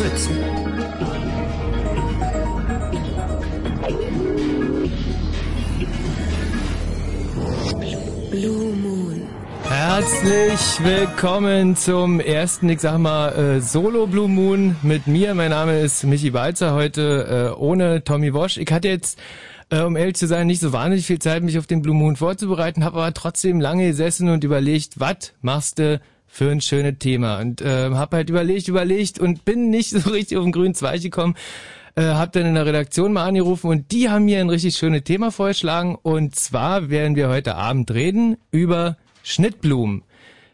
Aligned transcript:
Fritz. 0.00 0.30
Blue 8.30 8.72
Moon. 8.76 9.22
Herzlich 9.64 10.82
willkommen 10.82 11.76
zum 11.76 12.18
ersten, 12.18 12.70
ich 12.70 12.80
sag 12.80 12.96
mal, 12.96 13.28
äh, 13.28 13.60
Solo 13.60 14.06
Blue 14.06 14.26
Moon 14.26 14.76
mit 14.82 15.06
mir. 15.06 15.34
Mein 15.34 15.50
Name 15.50 15.78
ist 15.80 16.04
Michi 16.04 16.30
Balzer, 16.30 16.72
heute 16.72 17.52
äh, 17.54 17.60
ohne 17.60 18.02
Tommy 18.02 18.32
Wosch. 18.32 18.56
Ich 18.56 18.72
hatte 18.72 18.88
jetzt, 18.88 19.18
äh, 19.68 19.82
um 19.82 19.96
ehrlich 19.96 20.16
zu 20.16 20.26
sein, 20.26 20.46
nicht 20.46 20.60
so 20.60 20.72
wahnsinnig 20.72 21.04
viel 21.04 21.18
Zeit, 21.18 21.42
mich 21.42 21.58
auf 21.58 21.66
den 21.66 21.82
Blue 21.82 21.94
Moon 21.94 22.16
vorzubereiten, 22.16 22.84
habe 22.84 22.96
aber 22.96 23.12
trotzdem 23.12 23.60
lange 23.60 23.88
gesessen 23.88 24.30
und 24.30 24.44
überlegt, 24.44 24.98
was 24.98 25.34
machst 25.42 25.78
du 25.78 26.00
für 26.30 26.50
ein 26.50 26.60
schönes 26.60 26.98
Thema? 26.98 27.40
Und 27.40 27.60
äh, 27.60 27.90
habe 27.90 28.16
halt 28.16 28.30
überlegt, 28.30 28.68
überlegt 28.68 29.18
und 29.18 29.44
bin 29.44 29.70
nicht 29.70 29.90
so 29.90 30.10
richtig 30.10 30.38
auf 30.38 30.44
den 30.44 30.52
grünen 30.52 30.74
Zweig 30.74 31.02
gekommen 31.02 31.34
äh, 31.96 32.02
habe 32.02 32.30
dann 32.32 32.46
in 32.46 32.54
der 32.54 32.66
Redaktion 32.66 33.12
mal 33.12 33.26
angerufen 33.26 33.68
und 33.68 33.92
die 33.92 34.08
haben 34.08 34.24
mir 34.24 34.40
ein 34.40 34.50
richtig 34.50 34.76
schönes 34.76 35.04
Thema 35.04 35.30
vorgeschlagen 35.30 35.96
und 36.00 36.34
zwar 36.34 36.90
werden 36.90 37.16
wir 37.16 37.28
heute 37.28 37.56
Abend 37.56 37.90
reden 37.90 38.36
über 38.50 38.96
Schnittblumen. 39.22 40.02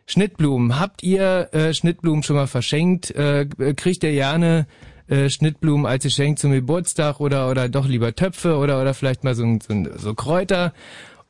Schnittblumen. 0.06 0.78
Habt 0.78 1.02
ihr 1.02 1.48
äh, 1.52 1.74
Schnittblumen 1.74 2.22
schon 2.22 2.36
mal 2.36 2.47
verschenkt? 2.47 3.11
Äh, 3.11 3.47
kriegt 3.77 4.05
ihr 4.05 4.12
gerne 4.12 4.66
äh, 5.08 5.28
Schnittblumen 5.28 5.84
als 5.84 6.05
Geschenk 6.05 6.38
zum 6.38 6.52
Geburtstag 6.52 7.20
oder 7.20 7.50
oder 7.50 7.69
doch 7.69 7.86
lieber 7.86 8.14
Töpfe 8.14 8.56
oder 8.56 8.80
oder 8.80 8.95
vielleicht 8.95 9.24
mal 9.24 9.34
so, 9.34 9.45
so, 9.66 9.84
so 9.97 10.14
Kräuter? 10.14 10.72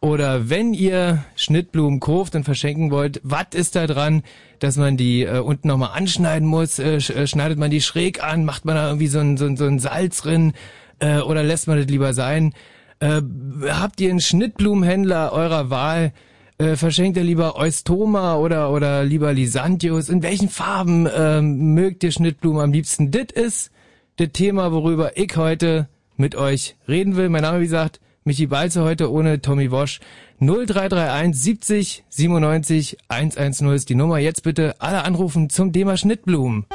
Oder 0.07 0.49
wenn 0.49 0.73
ihr 0.73 1.25
Schnittblumen 1.35 1.99
kauft 1.99 2.37
und 2.37 2.45
verschenken 2.45 2.93
wollt, 2.93 3.21
was 3.25 3.47
ist 3.55 3.75
da 3.75 3.89
dran, 3.89 4.23
dass 4.61 4.77
man 4.77 4.97
die 4.97 5.25
äh, 5.25 5.41
unten 5.41 5.67
nochmal 5.67 5.99
anschneiden 5.99 6.47
muss? 6.47 6.79
Äh, 6.79 6.99
äh, 6.99 7.27
schneidet 7.27 7.59
man 7.59 7.73
die 7.73 7.81
schräg 7.81 8.23
an? 8.23 8.45
Macht 8.45 8.65
man 8.65 8.77
da 8.77 8.87
irgendwie 8.87 9.09
so 9.09 9.19
ein, 9.19 9.37
so 9.37 9.47
ein, 9.47 9.57
so 9.57 9.65
ein 9.65 9.81
Salz 9.81 10.23
drin? 10.23 10.53
Äh, 11.01 11.19
oder 11.19 11.43
lässt 11.43 11.67
man 11.67 11.77
das 11.77 11.89
lieber 11.89 12.15
sein? 12.15 12.55
Äh, 13.01 13.21
habt 13.69 14.01
ihr 14.01 14.11
einen 14.11 14.21
Schnittblumenhändler 14.21 15.33
eurer 15.33 15.71
Wahl? 15.71 16.13
Äh, 16.59 16.77
verschenkt 16.77 17.17
ihr 17.17 17.25
lieber 17.25 17.57
Eustoma 17.57 18.37
oder, 18.37 18.71
oder 18.71 19.03
lieber 19.03 19.33
Lysantius? 19.33 20.09
In 20.09 20.23
welchen 20.23 20.51
Farben 20.51 21.07
äh, 21.07 21.43
mögt 21.43 22.05
ihr 22.05 22.13
Schnittblumen 22.13 22.63
am 22.63 22.71
liebsten? 22.71 23.11
Das 23.11 23.33
ist 23.35 23.73
das 24.19 24.29
Thema, 24.33 24.71
worüber 24.71 25.17
ich 25.17 25.37
heute 25.37 25.89
mit 26.17 26.37
euch 26.37 26.77
reden 26.87 27.17
will. 27.17 27.29
Mein 27.29 27.43
Name, 27.43 27.59
wie 27.59 27.65
gesagt, 27.65 27.99
Michi 28.27 28.49
Balze 28.49 28.83
heute 28.83 29.13
ohne 29.13 29.41
Tommy 29.41 29.71
Wosch. 29.71 30.01
0331 30.41 31.41
70 31.41 32.05
97 32.09 32.97
110 33.07 33.69
ist 33.69 33.89
die 33.89 33.95
Nummer. 33.95 34.19
Jetzt 34.19 34.43
bitte 34.43 34.75
alle 34.81 35.05
anrufen 35.05 35.49
zum 35.49 35.73
Thema 35.73 35.97
Schnittblumen. 35.97 36.67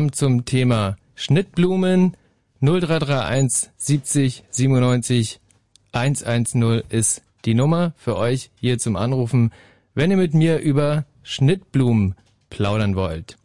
Abend 0.00 0.16
zum 0.16 0.46
Thema 0.46 0.96
Schnittblumen. 1.14 2.16
0331 2.62 3.68
70 3.76 4.44
97 4.48 5.40
110 5.92 6.82
ist 6.88 7.20
die 7.44 7.52
Nummer 7.52 7.92
für 7.98 8.16
euch 8.16 8.50
hier 8.54 8.78
zum 8.78 8.96
Anrufen, 8.96 9.52
wenn 9.94 10.10
ihr 10.10 10.16
mit 10.16 10.32
mir 10.32 10.58
über 10.60 11.04
Schnittblumen 11.22 12.14
plaudern 12.48 12.96
wollt. 12.96 13.36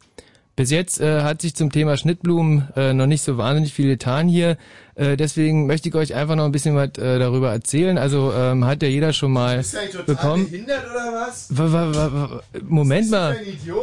Bis 0.54 0.70
jetzt 0.70 0.98
äh, 0.98 1.20
hat 1.24 1.42
sich 1.42 1.54
zum 1.54 1.70
Thema 1.70 1.98
Schnittblumen 1.98 2.68
äh, 2.74 2.94
noch 2.94 3.04
nicht 3.06 3.20
so 3.20 3.36
wahnsinnig 3.36 3.74
viel 3.74 3.88
getan 3.88 4.26
hier. 4.26 4.56
Äh, 4.94 5.18
deswegen 5.18 5.66
möchte 5.66 5.90
ich 5.90 5.94
euch 5.94 6.14
einfach 6.14 6.36
noch 6.36 6.46
ein 6.46 6.52
bisschen 6.52 6.74
was 6.74 6.96
äh, 6.96 7.18
darüber 7.18 7.52
erzählen. 7.52 7.98
Also 7.98 8.32
ähm, 8.32 8.64
hat 8.64 8.82
ja 8.82 8.88
jeder 8.88 9.12
schon 9.12 9.32
mal 9.32 9.58
Bist 9.58 9.74
du 9.74 9.98
total 9.98 10.04
bekommen. 10.06 10.50
behindert 10.50 10.86
oder 10.90 11.12
was? 11.26 11.48
Wa- 11.54 11.70
wa- 11.70 11.94
wa- 11.94 12.12
wa- 12.30 12.42
Moment 12.66 13.10
mal. 13.10 13.36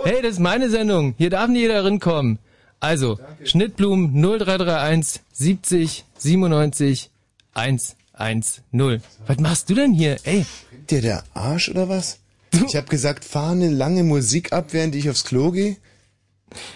Hey, 0.05 0.23
das 0.23 0.31
ist 0.31 0.39
meine 0.39 0.71
Sendung. 0.71 1.13
Hier 1.19 1.29
darf 1.29 1.47
nicht 1.49 1.61
jeder 1.61 1.85
rinkommen. 1.85 2.39
Also, 2.83 3.17
Schnittblumen 3.45 4.11
0331 4.21 5.21
70 5.31 6.05
97 6.17 7.09
110. 7.53 9.01
Was 9.25 9.37
machst 9.39 9.69
du 9.69 9.73
denn 9.75 9.93
hier? 9.93 10.17
Ey, 10.23 10.45
Dir 10.89 11.01
der 11.01 11.23
Arsch 11.33 11.69
oder 11.69 11.87
was? 11.87 12.19
Ich 12.67 12.75
hab 12.75 12.89
gesagt, 12.89 13.23
fahr 13.23 13.51
eine 13.51 13.69
lange 13.69 14.03
Musik 14.03 14.51
ab, 14.51 14.67
während 14.73 14.95
ich 14.95 15.09
aufs 15.09 15.23
Klo 15.23 15.51
gehe. 15.51 15.77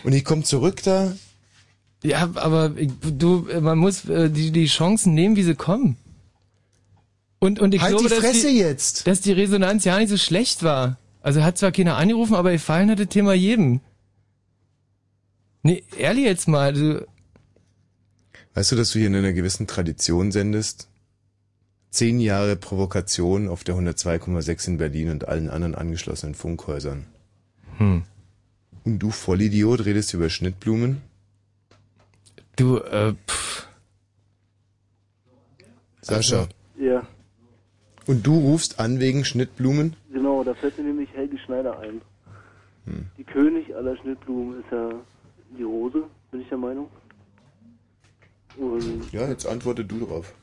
Und 0.05 0.13
ich 0.13 0.23
komm 0.23 0.45
zurück 0.45 0.81
da. 0.83 1.11
ja, 2.03 2.29
aber 2.35 2.71
ich- 2.77 2.89
du, 3.01 3.45
man 3.59 3.77
muss 3.77 4.05
äh, 4.05 4.29
die, 4.29 4.51
die 4.51 4.65
Chancen 4.67 5.13
nehmen, 5.13 5.35
wie 5.35 5.43
sie 5.43 5.55
kommen. 5.55 5.97
Und, 7.39 7.59
und 7.59 7.73
ich 7.75 7.81
Halt 7.81 7.91
glaube, 7.97 8.07
die 8.09 8.21
dass, 8.21 8.41
die, 8.41 8.57
jetzt! 8.57 9.05
dass 9.07 9.19
die 9.21 9.33
Resonanz 9.33 9.83
ja 9.83 9.99
nicht 9.99 10.09
so 10.09 10.17
schlecht 10.17 10.63
war. 10.63 10.97
Also 11.21 11.43
hat 11.43 11.57
zwar 11.57 11.73
keiner 11.73 11.97
angerufen, 11.97 12.33
aber 12.35 12.51
gefallen 12.53 12.89
hat 12.89 12.99
das 12.99 13.09
Thema 13.09 13.33
jedem. 13.33 13.81
Nee, 15.63 15.83
ehrlich 15.97 16.25
jetzt 16.25 16.47
mal, 16.47 16.73
du, 16.73 17.05
Weißt 18.53 18.71
du, 18.71 18.75
dass 18.75 18.91
du 18.91 18.99
hier 18.99 19.07
in 19.07 19.15
einer 19.15 19.33
gewissen 19.33 19.67
Tradition 19.67 20.31
sendest? 20.31 20.89
Zehn 21.91 22.19
Jahre 22.19 22.55
Provokation 22.55 23.47
auf 23.49 23.63
der 23.63 23.75
102,6 23.75 24.67
in 24.67 24.77
Berlin 24.77 25.09
und 25.09 25.27
allen 25.27 25.49
anderen 25.49 25.75
angeschlossenen 25.75 26.35
Funkhäusern. 26.35 27.05
Hm. 27.77 28.03
Und 28.83 28.99
du 28.99 29.11
Vollidiot 29.11 29.85
redest 29.85 30.13
über 30.13 30.29
Schnittblumen? 30.29 31.01
du, 32.55 32.77
äh, 32.77 33.13
pff, 33.27 33.67
Sascha. 36.01 36.47
Ja, 36.79 37.05
Und 38.05 38.25
du 38.25 38.37
rufst 38.39 38.79
an 38.79 38.99
wegen 38.99 39.25
Schnittblumen? 39.25 39.95
genau, 40.11 40.43
da 40.43 40.53
fällt 40.55 40.77
mir 40.77 40.85
nämlich 40.85 41.09
Helge 41.13 41.37
Schneider 41.39 41.79
ein. 41.79 42.01
Die 43.17 43.23
König 43.25 43.75
aller 43.75 43.97
Schnittblumen 43.97 44.61
ist 44.61 44.71
ja 44.71 44.91
die 45.57 45.63
Rose, 45.63 46.03
bin 46.31 46.41
ich 46.41 46.49
der 46.49 46.57
Meinung. 46.57 46.87
Und 48.57 49.11
Ja, 49.11 49.27
jetzt 49.27 49.45
antworte 49.45 49.85
du 49.85 50.05
drauf. 50.05 50.33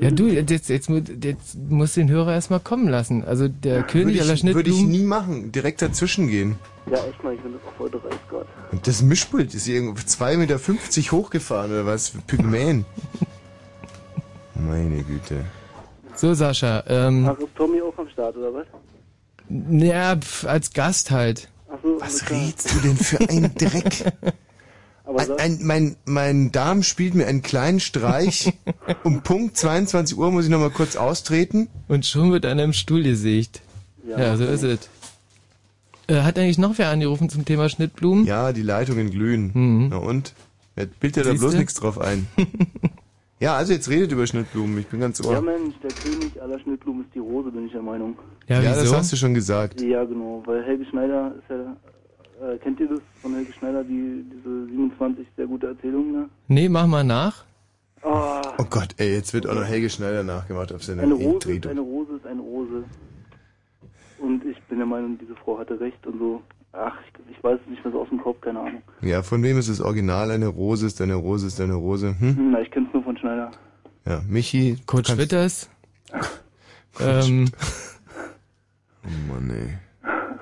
Ja, 0.00 0.10
du, 0.10 0.26
jetzt, 0.26 0.50
jetzt, 0.50 0.68
jetzt 0.68 0.90
musst 0.90 1.96
du 1.96 2.00
den 2.00 2.10
Hörer 2.10 2.34
erstmal 2.34 2.60
kommen 2.60 2.88
lassen. 2.88 3.24
Also 3.24 3.48
der 3.48 3.82
König 3.84 4.16
Würde 4.16 4.22
aller 4.22 4.34
ich, 4.34 4.44
würde 4.54 4.70
ich 4.70 4.82
nie 4.82 5.02
machen. 5.02 5.50
Direkt 5.50 5.80
dazwischen 5.80 6.28
gehen. 6.28 6.56
ja, 6.90 6.98
echt 7.06 7.22
mal, 7.24 7.34
ich 7.34 7.40
finde 7.40 7.58
das 7.58 7.68
auch 7.68 7.76
voll 7.76 7.90
dreist 7.90 8.28
gerade. 8.28 8.46
Und 8.70 8.86
das 8.86 9.02
Mischpult 9.02 9.54
ist 9.54 9.66
irgendwo 9.66 9.94
2,50 10.00 10.36
Meter 10.36 11.12
hochgefahren 11.12 11.70
oder 11.70 11.86
was? 11.86 12.10
Für 12.10 12.18
Pygmäen. 12.18 12.84
Meine 14.54 15.02
Güte. 15.04 15.44
So, 16.14 16.34
Sascha, 16.34 16.82
ähm, 16.88 17.26
Ach, 17.28 17.38
ist 17.38 17.54
Tommy 17.54 17.80
auch 17.80 17.96
am 17.96 18.08
Start, 18.08 18.36
oder 18.36 18.52
was? 18.52 18.66
ja, 19.70 20.16
pf, 20.16 20.44
als 20.44 20.72
Gast 20.72 21.10
halt. 21.10 21.48
So, 21.82 22.00
Was 22.00 22.30
redst 22.30 22.74
du 22.74 22.78
denn 22.80 22.96
für 22.96 23.20
einen 23.28 23.54
Dreck? 23.54 24.12
Aber 25.04 25.20
Ein, 25.22 25.30
ein, 25.38 25.58
mein, 25.62 25.96
mein 26.04 26.52
Darm 26.52 26.82
spielt 26.82 27.14
mir 27.14 27.26
einen 27.26 27.40
kleinen 27.42 27.80
Streich. 27.80 28.52
Um 29.04 29.22
Punkt 29.22 29.56
22 29.56 30.18
Uhr 30.18 30.30
muss 30.30 30.44
ich 30.44 30.50
nochmal 30.50 30.70
kurz 30.70 30.96
austreten. 30.96 31.68
Und 31.88 32.04
schon 32.04 32.30
wird 32.30 32.44
einer 32.44 32.62
im 32.64 32.72
Stuhl 32.74 33.02
gesägt. 33.02 33.62
ja, 34.06 34.18
Ja, 34.20 34.36
so 34.36 34.44
ist 34.44 34.62
es. 34.64 34.88
Äh, 36.08 36.22
hat 36.22 36.38
eigentlich 36.38 36.58
noch 36.58 36.76
wer 36.76 36.88
angerufen 36.90 37.28
zum 37.30 37.44
Thema 37.46 37.68
Schnittblumen? 37.70 38.26
Ja, 38.26 38.52
die 38.52 38.62
Leitungen 38.62 39.10
glühen. 39.10 39.50
Mhm. 39.54 39.88
Na 39.90 39.96
und? 39.96 40.34
Wer 40.74 40.86
bildet 40.86 41.24
da 41.24 41.30
Siehste? 41.30 41.46
bloß 41.46 41.54
nichts 41.56 41.74
drauf 41.74 41.98
ein? 41.98 42.26
ja, 43.40 43.56
also 43.56 43.72
jetzt 43.72 43.88
redet 43.88 44.12
über 44.12 44.26
Schnittblumen. 44.26 44.78
Ich 44.78 44.86
bin 44.88 45.00
ganz 45.00 45.18
Ja, 45.20 45.26
ohr. 45.30 45.40
Mensch, 45.42 45.74
der 45.82 45.90
König 45.90 46.40
aller 46.40 46.58
Schnittblumen 46.60 47.04
ist 47.04 47.14
die 47.14 47.18
Rose, 47.18 47.50
bin 47.50 47.64
ich 47.66 47.72
der 47.72 47.82
Meinung. 47.82 48.16
Ja, 48.48 48.60
Ja, 48.62 48.74
das 48.74 48.92
hast 48.92 49.12
du 49.12 49.16
schon 49.16 49.34
gesagt. 49.34 49.80
Ja, 49.80 50.04
genau, 50.04 50.42
weil 50.46 50.64
Helge 50.64 50.84
Schneider 50.86 51.32
ist 51.38 51.50
ja, 51.50 52.46
äh, 52.52 52.56
kennt 52.58 52.80
ihr 52.80 52.88
das 52.88 53.00
von 53.20 53.34
Helge 53.34 53.52
Schneider, 53.52 53.84
die, 53.84 54.24
diese 54.34 54.66
27 54.66 55.26
sehr 55.36 55.46
gute 55.46 55.66
Erzählungen, 55.68 56.12
ne? 56.12 56.28
Nee, 56.48 56.68
mach 56.68 56.86
mal 56.86 57.04
nach. 57.04 57.44
Ah, 58.02 58.40
Oh 58.58 58.64
Gott, 58.70 58.94
ey, 58.96 59.12
jetzt 59.14 59.34
wird 59.34 59.46
auch 59.48 59.54
noch 59.54 59.64
Helge 59.64 59.90
Schneider 59.90 60.22
nachgemacht 60.22 60.72
auf 60.72 60.82
seiner 60.84 61.02
eine 61.02 61.14
Rose 61.14 61.52
ist 61.52 61.66
eine 61.66 61.80
Rose 61.80 62.12
ist 62.16 62.26
eine 62.26 62.40
Rose. 62.40 62.84
Und 64.20 64.44
ich 64.44 64.60
bin 64.64 64.78
der 64.78 64.86
Meinung, 64.86 65.18
diese 65.20 65.34
Frau 65.36 65.58
hatte 65.58 65.78
recht 65.78 66.04
und 66.06 66.18
so. 66.18 66.42
Ach, 66.72 66.94
ich, 67.06 67.36
ich 67.36 67.42
weiß 67.42 67.58
es 67.64 67.70
nicht 67.70 67.84
mehr 67.84 67.92
so 67.92 68.00
aus 68.02 68.08
dem 68.08 68.20
Kopf, 68.20 68.40
keine 68.40 68.60
Ahnung. 68.60 68.82
Ja, 69.00 69.22
von 69.22 69.42
wem 69.42 69.58
ist 69.58 69.68
das 69.68 69.80
Original? 69.80 70.30
Eine 70.30 70.46
Rose 70.48 70.86
ist 70.86 71.00
eine 71.00 71.14
Rose 71.14 71.46
ist 71.46 71.60
eine 71.60 71.74
Rose. 71.74 72.14
Hm? 72.18 72.36
Hm, 72.36 72.50
Na, 72.52 72.60
ich 72.60 72.70
kenn's 72.70 72.88
nur 72.92 73.02
von 73.02 73.16
Schneider. 73.16 73.50
Ja, 74.06 74.20
Michi. 74.28 74.76
kannst- 74.86 75.16
Witters. 75.18 75.68
ähm, 77.00 77.50
Oh 79.08 79.32
Mann, 79.32 79.50
ey. 79.50 79.78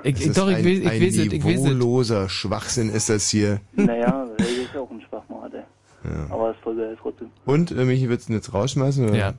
ich, 0.03 0.15
Das 0.15 0.21
ich, 0.23 0.27
ist 0.29 0.39
doch, 0.39 0.49
ich 0.49 0.57
ein, 0.57 0.65
weiß, 0.65 0.79
ich 0.79 0.89
ein 0.89 1.01
weiß 1.03 1.17
es, 1.17 1.33
ich 1.33 1.45
weiß 1.45 1.55
es. 1.55 1.63
niveauloser 1.63 2.29
Schwachsinn 2.29 2.91
ist 2.91 3.09
das 3.09 3.29
hier. 3.31 3.61
Naja, 3.75 4.27
Helge 4.39 4.63
ist 4.63 4.75
ja 4.75 4.81
auch 4.81 4.91
ein 4.91 5.01
Schwachmat, 5.09 5.55
ey. 5.55 5.63
Ja. 6.11 6.27
Aber 6.31 6.51
ist 6.51 6.61
voll 6.63 6.77
geil 6.77 6.97
trotzdem. 7.01 7.29
Und, 7.45 7.71
äh, 7.71 7.85
Michi, 7.85 8.09
willst 8.09 8.29
du 8.29 8.33
ihn 8.33 8.37
jetzt 8.37 8.53
rausschmeißen 8.53 9.09
oder? 9.09 9.17
Ja. 9.17 9.35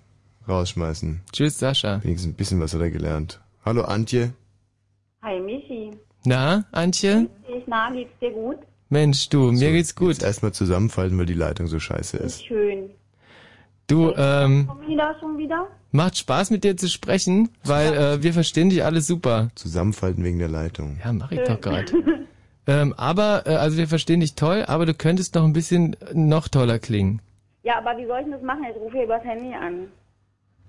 Rausschmeißen. 0.47 1.21
Tschüss, 1.33 1.59
Sascha. 1.59 2.01
Wenigstens 2.03 2.31
ein 2.33 2.35
bisschen 2.35 2.59
was 2.61 2.73
hat 2.73 2.81
er 2.81 2.89
gelernt. 2.89 3.41
Hallo, 3.65 3.81
Antje. 3.83 4.33
Hi 5.21 5.39
Michi. 5.41 5.91
Na, 6.25 6.65
Antje? 6.71 7.27
Ich, 7.47 7.63
na, 7.67 7.91
geht's 7.91 8.17
dir 8.21 8.31
gut? 8.31 8.57
Mensch, 8.89 9.27
du, 9.29 9.51
mir 9.51 9.71
geht's 9.73 9.95
gut. 9.95 10.09
Jetzt 10.13 10.23
erstmal 10.23 10.53
zusammenfalten, 10.53 11.17
weil 11.17 11.25
die 11.25 11.33
Leitung 11.33 11.67
so 11.67 11.79
scheiße 11.79 12.17
ist. 12.17 12.45
Schön. 12.45 12.89
Du, 13.87 14.13
ähm, 14.15 14.65
Komm 14.67 14.87
wieder 14.87 15.15
schon 15.19 15.37
wieder? 15.37 15.67
Macht 15.97 16.17
Spaß 16.17 16.51
mit 16.51 16.63
dir 16.63 16.77
zu 16.77 16.87
sprechen, 16.87 17.49
weil 17.65 17.93
äh, 17.93 18.23
wir 18.23 18.31
verstehen 18.31 18.69
dich 18.69 18.85
alles 18.85 19.07
super. 19.07 19.49
Zusammenfalten 19.55 20.23
wegen 20.23 20.39
der 20.39 20.47
Leitung. 20.47 20.99
Ja, 21.03 21.11
mach 21.11 21.31
ich 21.31 21.41
doch 21.41 21.59
gerade. 21.59 21.91
ähm, 22.67 22.93
aber, 22.95 23.43
äh, 23.45 23.55
also 23.55 23.77
wir 23.77 23.87
verstehen 23.87 24.21
dich 24.21 24.35
toll, 24.35 24.63
aber 24.65 24.85
du 24.85 24.93
könntest 24.93 25.35
noch 25.35 25.43
ein 25.43 25.53
bisschen 25.53 25.97
noch 26.13 26.47
toller 26.47 26.79
klingen. 26.79 27.19
Ja, 27.63 27.79
aber 27.79 27.97
wie 27.97 28.05
soll 28.05 28.19
ich 28.19 28.25
denn 28.25 28.31
das 28.31 28.43
machen? 28.43 28.61
Ich 28.69 28.77
rufe 28.77 28.95
hier 28.95 29.05
übers 29.05 29.23
Handy 29.23 29.53
an. 29.53 29.87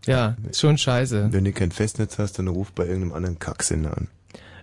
Ja, 0.06 0.36
ist 0.48 0.60
schon 0.60 0.78
scheiße. 0.78 1.28
Wenn 1.30 1.44
du 1.44 1.52
kein 1.52 1.70
Festnetz 1.70 2.18
hast, 2.18 2.38
dann 2.38 2.48
ruf 2.48 2.72
bei 2.72 2.84
irgendeinem 2.84 3.12
anderen 3.12 3.38
Kacksender 3.38 3.96
an. 3.96 4.08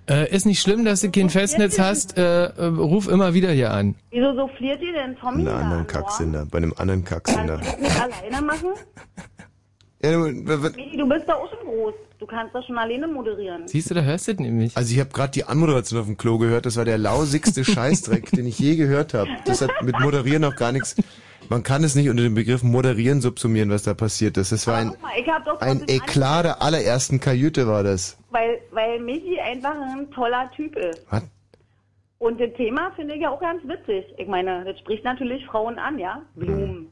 Äh, 0.10 0.30
ist 0.36 0.46
nicht 0.46 0.62
schlimm, 0.62 0.84
dass 0.84 1.02
du 1.02 1.12
kein 1.12 1.30
Festnetz 1.30 1.78
hast, 1.80 2.18
äh, 2.18 2.46
äh, 2.46 2.66
ruf 2.66 3.08
immer 3.08 3.34
wieder 3.34 3.52
hier 3.52 3.72
an. 3.72 3.96
Wieso 4.12 4.34
souffliert 4.36 4.82
ihr 4.82 4.94
denn 4.94 5.16
Tommy 5.18 5.38
Einen 5.38 5.46
da 5.46 5.58
anderen? 5.58 5.88
Kacksender. 5.88 6.46
Bei 6.50 6.58
einem 6.58 6.74
anderen 6.78 7.04
Kacksender. 7.04 7.58
Kannst 7.58 7.78
du 7.78 7.84
das 7.84 7.92
nicht 7.92 8.02
alleine 8.02 8.46
machen? 8.46 8.70
Ja, 10.06 10.12
du- 10.12 10.98
du 10.98 11.10
bist 11.10 11.28
doch 11.28 11.36
auch 11.36 11.50
schon 11.50 11.68
groß. 11.68 11.94
Du 12.20 12.26
kannst 12.26 12.56
das 12.56 12.66
schon 12.66 12.78
alleine 12.78 13.08
moderieren. 13.08 13.68
Siehst 13.68 13.90
du, 13.90 13.94
da 13.94 14.02
hörst 14.02 14.28
du 14.28 14.32
es 14.32 14.40
nämlich. 14.40 14.76
Also 14.78 14.94
ich 14.94 15.00
habe 15.00 15.10
gerade 15.10 15.32
die 15.32 15.44
Anmoderation 15.44 16.00
auf 16.00 16.06
dem 16.06 16.18
Klo 16.18 16.38
gehört. 16.38 16.66
Das 16.66 16.78
war 16.78 16.86
der 16.86 16.98
lausigste 16.98 17.64
Scheißdreck, 17.66 18.32
den 18.32 18.48
ich 18.48 18.58
je 18.60 18.76
gehört 18.76 19.14
habe. 19.14 19.30
Das 19.46 19.62
hat 19.62 19.72
mit 19.84 20.00
Moderieren 20.00 20.42
noch 20.42 20.56
gar 20.56 20.72
nichts. 20.72 20.96
Man 21.50 21.62
kann 21.62 21.84
es 21.84 21.94
nicht 21.94 22.10
unter 22.10 22.24
dem 22.24 22.34
Begriff 22.34 22.64
Moderieren 22.64 23.22
subsumieren, 23.22 23.70
was 23.70 23.84
da 23.84 23.94
passiert 23.94 24.38
ist. 24.38 24.52
Das 24.52 24.66
war 24.66 24.78
ein, 24.78 24.88
mal, 25.02 25.42
doch 25.46 25.62
ein 25.62 25.84
Eklat 25.88 26.46
der 26.46 26.62
allerersten 26.62 27.20
Kajüte 27.20 27.68
war 27.68 27.84
das. 27.84 28.18
Weil, 28.32 28.60
weil 28.72 29.00
Michi 29.00 29.40
einfach 29.40 29.76
ein 29.76 30.10
toller 30.12 30.50
Typ 30.56 30.76
ist. 30.76 31.02
Was? 31.12 31.22
Und 32.18 32.40
das 32.40 32.50
Thema 32.58 32.92
finde 32.96 33.14
ich 33.16 33.22
ja 33.22 33.30
auch 33.30 33.40
ganz 33.42 33.62
witzig. 33.68 34.06
Ich 34.18 34.28
meine, 34.28 34.64
das 34.66 34.80
spricht 34.80 35.04
natürlich 35.04 35.46
Frauen 35.46 35.78
an, 35.78 36.00
ja? 36.00 36.22
Blumen. 36.36 36.88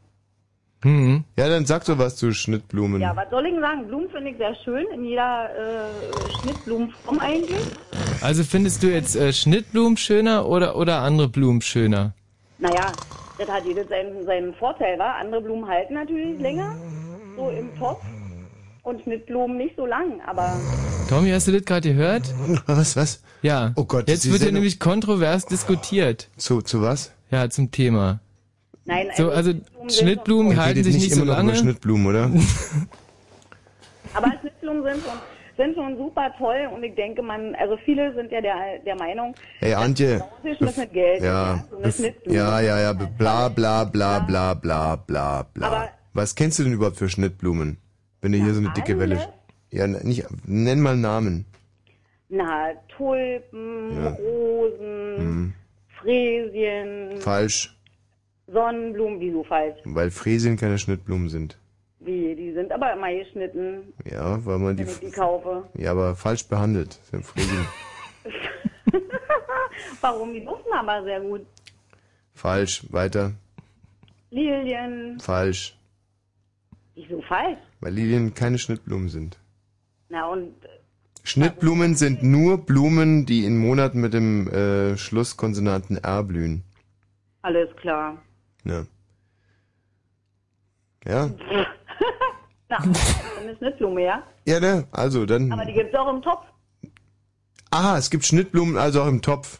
Hm. 0.83 1.24
Ja, 1.38 1.47
dann 1.50 1.65
sag 1.65 1.85
doch 1.85 1.97
was 1.97 2.18
zu 2.18 2.33
Schnittblumen. 2.33 3.01
Ja, 3.01 3.15
was 3.15 3.30
soll 3.30 3.45
ich 3.45 3.53
denn 3.53 3.62
sagen? 3.62 3.88
Blumen 3.88 4.09
finde 4.09 4.30
ich 4.31 4.38
sehr 4.38 4.53
schön, 4.63 4.85
in 4.94 5.06
jeder 5.06 5.50
äh, 5.50 6.41
Schnittblumenform 6.41 7.19
eigentlich. 7.19 7.62
Also 8.21 8.44
findest 8.44 8.83
du 8.83 8.88
jetzt 8.88 9.15
äh, 9.15 9.31
Schnittblumen 9.31 9.97
schöner 9.97 10.45
oder, 10.45 10.75
oder 10.75 11.00
andere 11.00 11.30
Blumen 11.30 11.62
schöner? 11.62 12.13
Naja, 12.59 12.91
das 13.38 13.50
hat 13.50 13.65
jedes 13.65 13.88
seinen, 13.88 14.25
seinen 14.25 14.53
Vorteil, 14.56 15.00
war. 15.00 15.15
Andere 15.15 15.41
Blumen 15.41 15.68
halten 15.68 15.94
natürlich 15.94 16.39
länger, 16.39 16.75
so 17.38 17.50
im 17.50 17.75
Topf. 17.77 18.03
Und 18.83 19.01
Schnittblumen 19.03 19.56
nicht 19.56 19.77
so 19.77 19.85
lang, 19.85 20.19
aber 20.27 20.59
Tommy, 21.07 21.30
hast 21.31 21.47
du 21.47 21.53
das 21.53 21.63
gerade 21.63 21.88
gehört? 21.89 22.33
Was, 22.65 22.97
was? 22.97 23.21
Ja. 23.41 23.71
Oh 23.75 23.85
Gott, 23.85 24.09
Jetzt 24.09 24.30
wird 24.30 24.41
ja 24.41 24.51
nämlich 24.51 24.80
kontrovers 24.80 25.45
diskutiert. 25.45 26.30
Zu, 26.38 26.62
zu 26.62 26.81
was? 26.81 27.12
Ja, 27.31 27.50
zum 27.50 27.71
Thema. 27.71 28.19
Nein, 28.85 29.07
So, 29.15 29.30
also 29.31 29.51
Schnittblumen 29.51 29.89
sind 29.89 30.00
Schnittblumen 30.00 30.51
Ihr 30.53 30.57
halten 30.63 30.83
sich 30.83 30.94
nicht 30.95 31.03
nicht 31.06 31.13
so 31.15 31.21
immer 31.21 31.31
noch 31.31 31.38
lange. 31.38 31.50
über 31.51 31.59
Schnittblumen, 31.59 32.06
oder? 32.07 32.31
Aber 34.13 34.31
Schnittblumen 34.41 34.83
sind 34.83 35.03
schon, 35.03 35.18
sind 35.57 35.75
schon 35.75 35.97
super 35.97 36.31
toll 36.38 36.69
und 36.74 36.83
ich 36.83 36.95
denke, 36.95 37.21
man, 37.21 37.56
also 37.56 37.78
viele 37.85 38.13
sind 38.16 38.31
ja 38.31 38.42
der, 38.42 38.56
der 38.85 38.95
Meinung, 38.95 39.33
Hey, 39.59 39.73
Antje. 39.73 40.19
rausgeschmissenes 40.19 40.92
Geld, 40.92 41.23
Ja, 41.23 41.63
so 41.69 41.78
eine 41.78 41.87
bef- 41.87 41.95
Schnittblume. 41.97 42.37
ja, 42.37 42.59
ja, 42.61 42.80
ja, 42.80 42.94
bla, 42.94 43.49
bla, 43.49 43.83
bla, 43.85 44.19
bla, 44.19 44.54
bla, 44.54 44.95
bla, 44.95 45.44
bla. 45.54 45.68
Aber- 45.68 45.90
Was 46.13 46.35
kennst 46.35 46.59
du 46.59 46.63
denn 46.63 46.73
überhaupt 46.73 46.97
für 46.97 47.09
Schnittblumen? 47.09 47.78
Wenn 48.21 48.31
du 48.33 48.37
hier 48.37 48.54
so 48.54 48.59
eine 48.61 48.71
dicke 48.73 48.99
Welle... 48.99 49.19
Ja, 49.71 49.87
nicht, 49.87 50.23
nenn 50.45 50.80
mal 50.81 50.95
Namen. 50.95 51.45
Na, 52.30 52.68
Tulpen, 52.95 53.95
Ja. 54.04 54.09
Rosen, 54.11 55.18
Hm, 55.18 55.54
Fräsien, 55.99 57.18
falsch, 57.19 57.75
Sonnenblumen, 58.54 59.19
wieso 59.19 59.44
falsch? 59.44 59.78
weil 59.86 60.12
Fräsien 60.12 60.56
keine 60.57 60.78
Schnittblumen 60.78 61.30
sind. 61.30 61.57
Wie, 62.00 62.36
die 62.36 62.52
sind 62.54 62.72
aber 62.72 62.94
immer 62.94 63.12
geschnitten, 63.14 63.94
Ja, 64.10 64.45
weil 64.45 64.60
man 64.60 64.76
die... 64.76 64.83
wenn 64.86 64.92
ich 64.94 65.00
die 65.00 65.12
kaufe. 65.12 65.64
Ja, 65.78 65.92
aber 65.92 66.16
falsch 66.16 66.45
behandelt. 66.48 67.00
sind 67.12 67.26
Fräsien. 67.26 67.66
Warum? 70.02 70.33
Die 70.33 70.44
duften 70.44 70.74
aber 70.74 71.04
sehr 71.04 71.22
gut. 71.22 71.45
falsch, 72.33 72.83
weiter, 72.92 73.31
Lilien, 74.31 75.19
falsch. 75.19 75.78
wieso 76.95 77.22
falsch? 77.22 77.60
Weil 77.80 77.94
Lilien 77.94 78.33
keine 78.33 78.57
Schnittblumen 78.57 79.10
sind. 79.10 79.38
Na 80.10 80.28
und, 80.28 80.54
Schnittblumen 81.24 81.95
sind 81.95 82.22
nur 82.24 82.57
Blumen, 82.66 83.26
die 83.26 83.45
in 83.45 83.57
Monaten 83.57 84.02
mit 84.02 84.14
dem 84.14 84.48
äh, 84.50 84.98
Schlusskonsonanten 84.98 85.98
R 86.04 86.24
blühen. 86.24 86.64
alles 87.44 87.74
klar. 87.78 88.18
Ja. 88.65 88.85
Ja? 91.05 91.29
Na, 92.69 92.77
eine 93.41 93.57
Schnittblume, 93.57 94.03
ja? 94.03 94.23
Ja, 94.45 94.59
ne? 94.59 94.87
Also, 94.91 95.25
dann... 95.25 95.51
Aber 95.51 95.65
die 95.65 95.73
gibt's 95.73 95.95
auch 95.95 96.09
im 96.13 96.21
Topf. 96.21 96.45
Ah, 97.71 97.97
es 97.97 98.09
gibt 98.09 98.25
Schnittblumen 98.25 98.77
also 98.77 99.01
auch 99.01 99.07
im 99.07 99.21
Topf. 99.21 99.59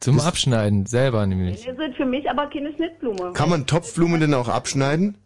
Zum 0.00 0.20
Abschneiden, 0.20 0.84
selber 0.84 1.24
nämlich. 1.26 1.62
Die 1.62 1.74
sind 1.74 1.96
für 1.96 2.04
mich 2.04 2.28
aber 2.28 2.48
keine 2.50 2.74
Schnittblume. 2.74 3.32
Kann 3.32 3.48
man 3.48 3.66
Topfblumen 3.66 4.20
denn 4.20 4.34
auch 4.34 4.48
abschneiden? 4.48 5.16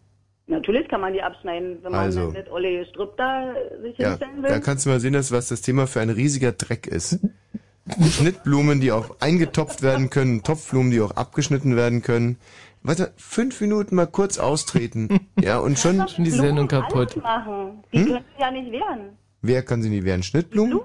Natürlich 0.47 0.88
kann 0.88 1.00
man 1.00 1.12
die 1.12 1.20
abschneiden, 1.23 1.78
wenn 1.82 1.90
man 1.92 2.00
Also. 2.00 2.30
mit 2.30 2.49
Olle 2.50 2.87
Strüpp 2.87 3.16
da 3.16 3.54
sich 3.82 3.99
Ja, 3.99 4.11
hinstellen 4.11 4.42
will. 4.42 4.50
da 4.50 4.61
kannst 4.61 4.87
du 4.87 4.90
mal 4.90 5.00
sehen, 5.00 5.14
dass, 5.14 5.32
was 5.32 5.49
das 5.49 5.62
Thema 5.62 5.87
für 5.88 6.00
ein 6.00 6.11
riesiger 6.11 6.52
Dreck 6.52 6.87
ist. 6.87 7.18
Schnittblumen, 8.11 8.80
die 8.80 8.92
auch 8.92 9.16
eingetopft 9.20 9.82
werden 9.82 10.11
können, 10.11 10.42
Topfblumen, 10.42 10.90
die 10.90 11.00
auch 11.00 11.12
abgeschnitten 11.12 11.75
werden 11.75 12.02
können. 12.02 12.38
Warte, 12.82 13.12
fünf 13.16 13.61
Minuten 13.61 13.94
mal 13.97 14.06
kurz 14.06 14.38
austreten. 14.38 15.08
Ja, 15.40 15.58
und 15.58 15.78
schon, 15.78 16.08
Schon 16.08 16.25
die 16.25 16.30
Sendung 16.30 16.68
Blumen 16.68 16.82
kaputt. 16.82 17.12
alles 17.12 17.16
machen. 17.16 17.82
Die 17.92 17.99
Hm? 17.99 18.06
können 18.06 18.25
ja 18.38 18.50
nicht 18.50 18.73
wehren. 18.73 19.16
wer 19.42 19.62
kann 19.64 19.82
sie 19.82 19.88
nie 19.90 20.04
wehren? 20.04 20.23
Schnittblumen? 20.23 20.80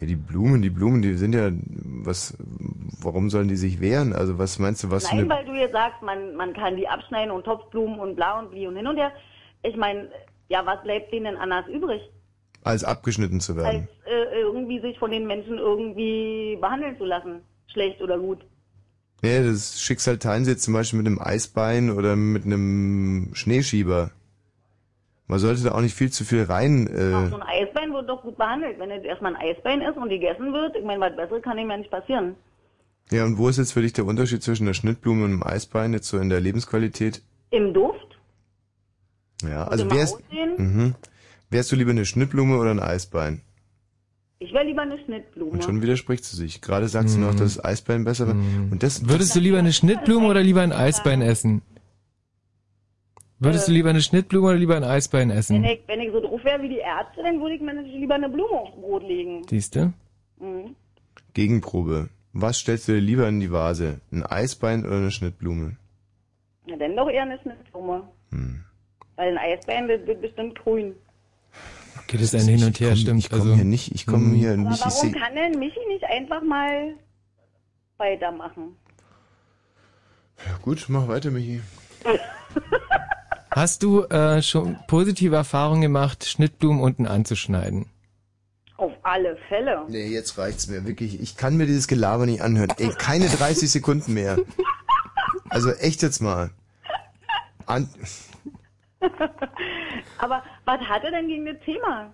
Ja, 0.00 0.06
die 0.06 0.14
Blumen, 0.16 0.62
die 0.62 0.70
Blumen, 0.70 1.02
die 1.02 1.14
sind 1.14 1.34
ja, 1.34 1.50
was, 1.50 2.36
warum 3.02 3.30
sollen 3.30 3.48
die 3.48 3.56
sich 3.56 3.80
wehren? 3.80 4.12
Also 4.12 4.38
was 4.38 4.60
meinst 4.60 4.84
du, 4.84 4.90
was 4.92 5.04
Nein, 5.10 5.20
eine, 5.20 5.28
weil 5.30 5.44
du 5.44 5.52
jetzt 5.54 5.72
sagst, 5.72 6.00
man, 6.02 6.36
man 6.36 6.52
kann 6.52 6.76
die 6.76 6.86
abschneiden 6.86 7.32
und 7.32 7.44
Topfblumen 7.44 7.98
und 7.98 8.14
bla 8.14 8.38
und 8.38 8.50
bli 8.52 8.66
und 8.68 8.76
hin 8.76 8.86
und 8.86 8.96
her. 8.96 9.10
Ich 9.64 9.76
meine, 9.76 10.08
ja, 10.48 10.64
was 10.64 10.80
bleibt 10.84 11.12
denen 11.12 11.24
denn 11.24 11.36
anders 11.36 11.66
übrig, 11.66 12.00
als 12.62 12.84
abgeschnitten 12.84 13.40
zu 13.40 13.54
als 13.54 13.62
werden? 13.64 13.88
äh, 14.06 14.40
irgendwie 14.40 14.80
sich 14.80 14.96
von 15.00 15.10
den 15.10 15.26
Menschen 15.26 15.58
irgendwie 15.58 16.56
behandeln 16.60 16.96
zu 16.96 17.04
lassen? 17.04 17.40
Schlecht 17.72 18.00
oder 18.00 18.18
gut? 18.20 18.38
Ja, 19.22 19.42
das 19.42 19.80
Schicksal 19.80 20.18
teilen 20.18 20.44
sie 20.44 20.52
jetzt 20.52 20.62
zum 20.62 20.74
Beispiel 20.74 20.98
mit 20.98 21.06
einem 21.06 21.18
Eisbein 21.18 21.90
oder 21.90 22.14
mit 22.14 22.44
einem 22.44 23.30
Schneeschieber. 23.32 24.12
Man 25.26 25.38
sollte 25.40 25.62
da 25.62 25.72
auch 25.72 25.80
nicht 25.80 25.94
viel 25.94 26.10
zu 26.10 26.24
viel 26.24 26.44
rein, 26.44 26.86
äh, 26.86 27.28
so 27.28 27.36
ein 27.36 27.42
Eisbein 27.42 27.92
wird 27.92 28.08
doch 28.08 28.22
gut 28.22 28.38
behandelt. 28.38 28.78
Wenn 28.78 28.90
jetzt 28.90 29.04
erstmal 29.04 29.34
ein 29.36 29.42
Eisbein 29.42 29.82
ist 29.82 29.96
und 29.96 30.08
gegessen 30.08 30.52
wird, 30.52 30.74
ich 30.76 30.84
meine, 30.84 31.00
was 31.00 31.16
Besseres 31.16 31.42
kann 31.42 31.58
ihm 31.58 31.68
ja 31.68 31.76
nicht 31.76 31.90
passieren. 31.90 32.36
ja, 33.10 33.24
und 33.24 33.36
wo 33.36 33.48
ist 33.48 33.58
jetzt 33.58 33.72
für 33.72 33.82
dich 33.82 33.92
der 33.92 34.06
Unterschied 34.06 34.42
zwischen 34.42 34.64
einer 34.64 34.74
Schnittblume 34.74 35.24
und 35.24 35.32
einem 35.32 35.42
Eisbein 35.42 35.92
jetzt 35.92 36.08
so 36.08 36.18
in 36.18 36.30
der 36.30 36.40
Lebensqualität? 36.40 37.22
Im 37.50 37.74
Duft? 37.74 38.18
Ja, 39.42 39.68
also 39.68 39.90
wärst, 39.90 40.18
mhm. 40.58 40.94
wärst 41.50 41.72
du 41.72 41.76
lieber 41.76 41.90
eine 41.90 42.06
Schnittblume 42.06 42.56
oder 42.56 42.70
ein 42.70 42.80
Eisbein? 42.80 43.42
Ich 44.40 44.52
wäre 44.52 44.64
lieber 44.64 44.82
eine 44.82 44.98
Schnittblume. 45.04 45.50
Und 45.52 45.64
schon 45.64 45.82
widerspricht 45.82 46.24
sie 46.24 46.36
sich. 46.36 46.60
Gerade 46.60 46.86
sagst 46.88 47.16
du 47.16 47.20
noch, 47.20 47.34
dass 47.34 47.56
das 47.56 47.64
Eisbein 47.64 48.04
besser 48.04 48.28
war. 48.28 48.34
Und 48.34 48.82
das, 48.82 49.08
Würdest 49.08 49.34
du 49.34 49.40
lieber 49.40 49.58
eine 49.58 49.72
Schnittblume 49.72 50.28
oder 50.28 50.42
lieber 50.42 50.62
ein 50.62 50.72
Eisbein 50.72 51.22
essen? 51.22 51.62
Würdest 53.40 53.68
du 53.68 53.72
lieber 53.72 53.90
eine 53.90 54.00
Schnittblume 54.00 54.48
oder 54.48 54.56
lieber 54.56 54.76
ein 54.76 54.84
Eisbein 54.84 55.28
Wenn 55.28 55.36
essen? 55.36 55.64
ich, 55.64 55.80
wenn 55.86 56.00
ich 56.00 56.10
so 56.12 56.20
drauf 56.20 56.42
wäre 56.44 56.60
wie 56.62 56.68
die 56.68 56.78
Ärzte, 56.78 57.22
dann 57.22 57.40
würde 57.40 57.54
ich 57.54 57.60
mir 57.60 57.72
natürlich 57.74 58.00
lieber 58.00 58.16
eine 58.16 58.28
Blume 58.28 58.50
aufs 58.50 58.74
Brot 58.74 59.02
legen. 59.02 59.46
Siehste? 59.48 59.92
Mhm. 60.40 60.74
Gegenprobe. 61.34 62.08
Was 62.32 62.58
stellst 62.58 62.88
du 62.88 62.92
dir 62.92 63.00
lieber 63.00 63.28
in 63.28 63.40
die 63.40 63.50
Vase? 63.52 64.00
Ein 64.12 64.24
Eisbein 64.24 64.84
oder 64.84 64.96
eine 64.96 65.10
Schnittblume? 65.10 65.76
Na, 66.66 66.76
dann 66.76 66.96
doch 66.96 67.08
eher 67.08 67.22
eine 67.22 67.38
Schnittblume. 67.40 68.08
Hm. 68.30 68.64
Weil 69.16 69.36
ein 69.36 69.38
Eisbein, 69.38 69.88
das 69.88 70.06
wird 70.06 70.20
bestimmt 70.20 70.58
grün. 70.58 70.94
Geht 72.06 72.20
es 72.20 72.34
ein 72.34 72.46
Hin 72.46 72.64
und 72.64 72.78
Her, 72.80 72.96
stimmt. 72.96 73.20
Ich 73.20 73.30
komme 73.30 73.42
also, 73.42 73.54
hier 73.54 73.64
nicht, 73.64 73.94
ich 73.94 74.06
komme 74.06 74.34
hier 74.34 74.52
Aber 74.52 74.62
nicht. 74.62 74.86
Ich 74.86 74.86
warum 74.86 75.12
kann 75.12 75.34
denn 75.34 75.58
Michi 75.58 75.80
nicht 75.88 76.04
einfach 76.04 76.42
mal 76.42 76.94
weitermachen? 77.96 78.76
ja, 80.46 80.56
gut, 80.62 80.86
mach 80.88 81.08
weiter, 81.08 81.30
Michi. 81.30 81.60
Hast 83.50 83.82
du 83.82 84.04
äh, 84.04 84.40
schon 84.42 84.78
positive 84.86 85.34
Erfahrungen 85.34 85.80
gemacht, 85.80 86.24
Schnittblumen 86.24 86.80
unten 86.80 87.06
anzuschneiden? 87.06 87.86
Auf 88.76 88.92
alle 89.02 89.36
Fälle. 89.48 89.84
Nee, 89.88 90.06
jetzt 90.06 90.38
reicht's 90.38 90.68
mir 90.68 90.86
wirklich. 90.86 91.20
Ich 91.20 91.36
kann 91.36 91.56
mir 91.56 91.66
dieses 91.66 91.88
Gelaber 91.88 92.26
nicht 92.26 92.42
anhören. 92.42 92.72
Ey, 92.78 92.90
keine 92.90 93.28
30 93.28 93.68
Sekunden 93.70 94.14
mehr. 94.14 94.38
Also 95.50 95.72
echt 95.72 96.02
jetzt 96.02 96.20
mal. 96.20 96.50
An 97.66 97.88
Aber 100.18 100.42
was 100.64 100.80
hat 100.80 101.04
er 101.04 101.10
denn 101.10 101.28
gegen 101.28 101.46
das 101.46 101.58
Thema? 101.64 102.12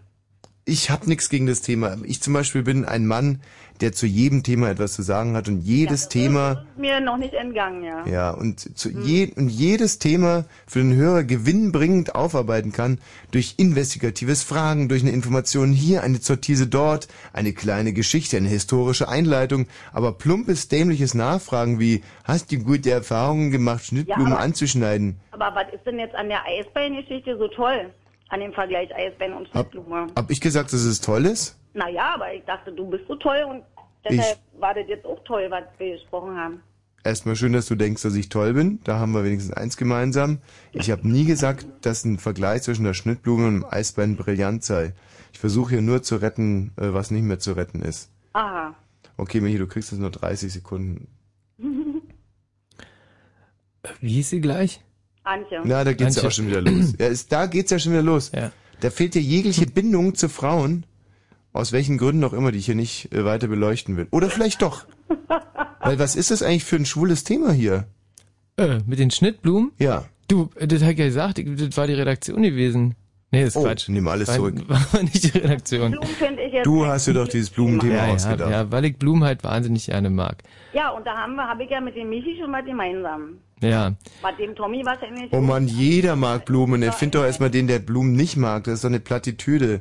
ich 0.67 0.91
habe 0.91 1.07
nichts 1.09 1.29
gegen 1.29 1.47
das 1.47 1.61
Thema. 1.61 1.97
Ich 2.05 2.23
zum 2.23 2.33
Beispiel 2.33 2.62
bin 2.62 2.85
ein 2.85 3.07
Mann, 3.07 3.43
der 3.81 3.93
zu 3.93 4.07
jedem 4.07 4.43
Thema 4.43 4.71
etwas 4.71 4.95
zu 4.95 5.02
sagen 5.02 5.35
hat 5.37 5.49
und 5.49 5.61
jedes 5.61 6.09
Thema, 6.09 6.64
Ist 6.75 6.78
mir 6.78 7.00
noch 7.00 7.16
nicht 7.16 7.35
entgangen, 7.35 7.83
ja. 7.83 8.07
ja, 8.07 8.31
und 8.31 8.61
zu 8.78 8.88
je, 8.90 9.33
und 9.37 9.49
jedes 9.49 9.99
Thema 9.99 10.45
für 10.66 10.78
den 10.78 10.95
Hörer 10.95 11.25
gewinnbringend 11.25 12.14
aufarbeiten 12.14 12.73
kann 12.73 12.99
durch 13.33 13.54
investigatives 13.57 14.43
Fragen, 14.45 14.88
durch 14.88 15.02
eine 15.02 15.11
Information 15.11 15.73
hier, 15.73 16.02
eine 16.02 16.19
Sortise 16.19 16.66
dort, 16.69 17.09
eine 17.33 17.52
kleine 17.52 17.93
Geschichte, 17.93 18.37
eine 18.37 18.49
historische 18.49 19.09
Einleitung, 19.09 19.66
aber 19.93 20.12
plumpes, 20.12 20.69
dämliches 20.69 21.14
Nachfragen 21.14 21.81
wie, 21.81 22.02
hast 22.23 22.52
du 22.52 22.59
gute 22.59 22.90
Erfahrungen 22.90 23.50
gemacht, 23.50 23.85
Schnittblumen 23.87 24.33
aber- 24.35 24.40
anzuschneiden? 24.43 25.16
Aber 25.33 25.50
was 25.54 25.66
ist 25.75 25.85
denn 25.85 25.99
jetzt 25.99 26.14
an 26.14 26.28
der 26.28 26.45
Eisbein-Geschichte 26.47 27.37
so 27.38 27.49
toll? 27.49 27.90
An 28.28 28.40
dem 28.40 28.52
Vergleich 28.52 28.88
Eisbein 28.95 29.33
und 29.33 29.47
Hab, 29.52 29.71
Schnittblume? 29.73 30.07
hab 30.16 30.31
ich 30.31 30.40
gesagt, 30.40 30.73
dass 30.73 30.81
es 30.85 31.00
toll 31.00 31.26
ist? 31.26 31.57
Naja, 31.75 32.14
aber 32.14 32.33
ich 32.33 32.45
dachte, 32.45 32.73
du 32.73 32.88
bist 32.88 33.04
so 33.09 33.16
toll 33.16 33.45
und 33.49 33.64
deshalb 34.09 34.38
war 34.59 34.75
das 34.75 34.88
jetzt 34.88 35.04
auch 35.04 35.23
toll, 35.25 35.47
was 35.50 35.64
wir 35.78 35.95
gesprochen 35.95 36.37
haben. 36.37 36.62
Erstmal 37.02 37.37
schön, 37.37 37.52
dass 37.52 37.66
du 37.66 37.75
denkst, 37.75 38.02
dass 38.02 38.14
ich 38.14 38.31
toll 38.31 38.54
bin. 38.54 38.81
Da 38.85 38.99
haben 38.99 39.12
wir 39.12 39.25
wenigstens 39.25 39.52
eins 39.54 39.76
gemeinsam. 39.76 40.38
Ich 40.73 40.90
habe 40.90 41.07
nie 41.07 41.26
gesagt, 41.26 41.66
dass 41.83 42.04
ein 42.04 42.19
Vergleich 42.19 42.62
zwischen 42.62 42.85
der 42.85 42.95
Schnittblume 42.95 43.47
und 43.47 43.54
dem 43.61 43.64
Eisbein 43.69 44.16
brillant 44.16 44.64
sei. 44.64 44.95
Ich 45.33 45.38
versuche 45.38 45.71
hier 45.71 45.83
nur 45.83 46.02
zu 46.02 46.16
retten, 46.16 46.73
äh, 46.76 46.95
was 46.95 47.11
nicht 47.11 47.25
mehr 47.25 47.38
zu 47.38 47.52
retten 47.52 47.83
ist. 47.83 48.11
Aha. 48.33 48.75
Okay, 49.19 49.40
Michi, 49.40 49.59
du 49.59 49.66
kriegst 49.66 49.90
jetzt 49.90 50.00
nur 50.00 50.11
30 50.11 50.50
Sekunden. 50.50 51.09
Wie 54.00 54.09
hieß 54.09 54.31
sie 54.31 54.40
gleich? 54.40 54.81
Antje. 55.25 55.61
Na, 55.64 55.85
da 55.85 55.93
geht's 55.93 56.16
ja 56.16 56.23
Antje. 56.23 56.28
auch 56.28 56.33
schon 56.33 56.47
wieder 56.47 56.62
los. 56.62 56.95
Ja, 56.99 57.07
ist, 57.09 57.31
da 57.33 57.47
geht's 57.47 57.71
ja 57.71 57.78
schon 57.78 57.93
wieder 57.93 58.02
los. 58.02 58.33
Ja. 58.33 58.50
Da 58.81 58.90
fehlt 58.90 59.14
dir 59.14 59.23
jegliche 59.23 59.66
Bindung 59.66 60.14
zu 60.14 60.28
Frauen. 60.28 60.87
Aus 61.54 61.73
welchen 61.73 61.96
Gründen 61.99 62.23
auch 62.25 62.32
immer, 62.34 62.52
die 62.52 62.58
ich 62.58 62.66
hier 62.66 62.75
nicht 62.75 63.14
äh, 63.14 63.25
weiter 63.25 63.46
beleuchten 63.49 63.96
will. 63.96 64.08
Oder 64.11 64.28
vielleicht 64.28 64.61
doch. 64.61 64.84
Weil 65.80 65.99
was 65.99 66.16
ist 66.16 66.30
das 66.30 66.42
eigentlich 66.42 66.64
für 66.64 66.76
ein 66.76 66.84
schwules 66.84 67.25
Thema 67.25 67.52
hier? 67.52 67.87
Äh, 68.56 68.80
mit 68.87 68.99
den 68.99 69.11
Schnittblumen? 69.11 69.73
Ja. 69.78 70.04
Du, 70.28 70.50
äh, 70.56 70.66
das 70.66 70.82
ich 70.82 70.87
ja 70.88 70.92
gesagt, 70.92 71.38
ich- 71.38 71.49
das 71.56 71.76
war 71.76 71.87
die 71.87 71.94
Redaktion 71.94 72.42
gewesen. 72.42 72.96
Nee, 73.30 73.40
das 73.44 73.50
ist 73.50 73.56
Oh, 73.56 73.62
Quatsch. 73.64 73.88
nimm 73.88 74.06
alles 74.08 74.28
war, 74.28 74.34
zurück. 74.37 74.54
War 74.68 75.02
nicht 75.02 75.25
die 75.34 75.38
Redaktion. 75.38 75.90
Blumen 75.92 76.06
finde 76.08 76.42
ich 76.42 76.52
jetzt. 76.52 76.66
Du 76.66 76.87
hast 76.87 77.06
dir 77.08 77.14
doch 77.14 77.26
dieses 77.26 77.50
Blumenthema 77.50 77.94
Ja, 77.94 78.06
ja, 78.06 78.12
ausgedacht. 78.14 78.50
ja, 78.50 78.70
weil 78.73 78.84
ich 78.84 78.96
Blumen 78.96 79.25
halt 79.25 79.42
wahnsinnig 79.42 79.87
gerne 79.87 80.08
mag. 80.11 80.42
Ja, 80.73 80.90
und 80.90 81.04
da 81.04 81.16
haben 81.16 81.34
wir, 81.34 81.42
habe 81.49 81.64
ich 81.64 81.70
ja 81.70 81.80
mit 81.80 81.96
dem 81.96 82.11
Michi 82.11 82.37
schon 82.40 82.50
mal 82.52 82.62
gemeinsam. 82.64 83.38
Ja. 83.61 83.90
Mit 83.90 84.38
dem 84.38 84.54
Tommy 84.54 84.84
wahrscheinlich. 84.84 85.32
Oh 85.32 85.40
Mann, 85.40 85.66
jeder 85.66 86.14
mag 86.16 86.44
Blumen. 86.44 86.82
Er 86.82 86.92
findet 86.92 87.16
doch 87.16 87.25
erstmal 87.25 87.50
den, 87.50 87.66
der 87.66 87.80
Blumen 87.80 88.12
nicht 88.12 88.37
mag. 88.37 88.64
Das 88.64 88.75
ist 88.75 88.84
doch 88.84 88.88
eine 88.90 89.00
Plattitüde. 89.00 89.80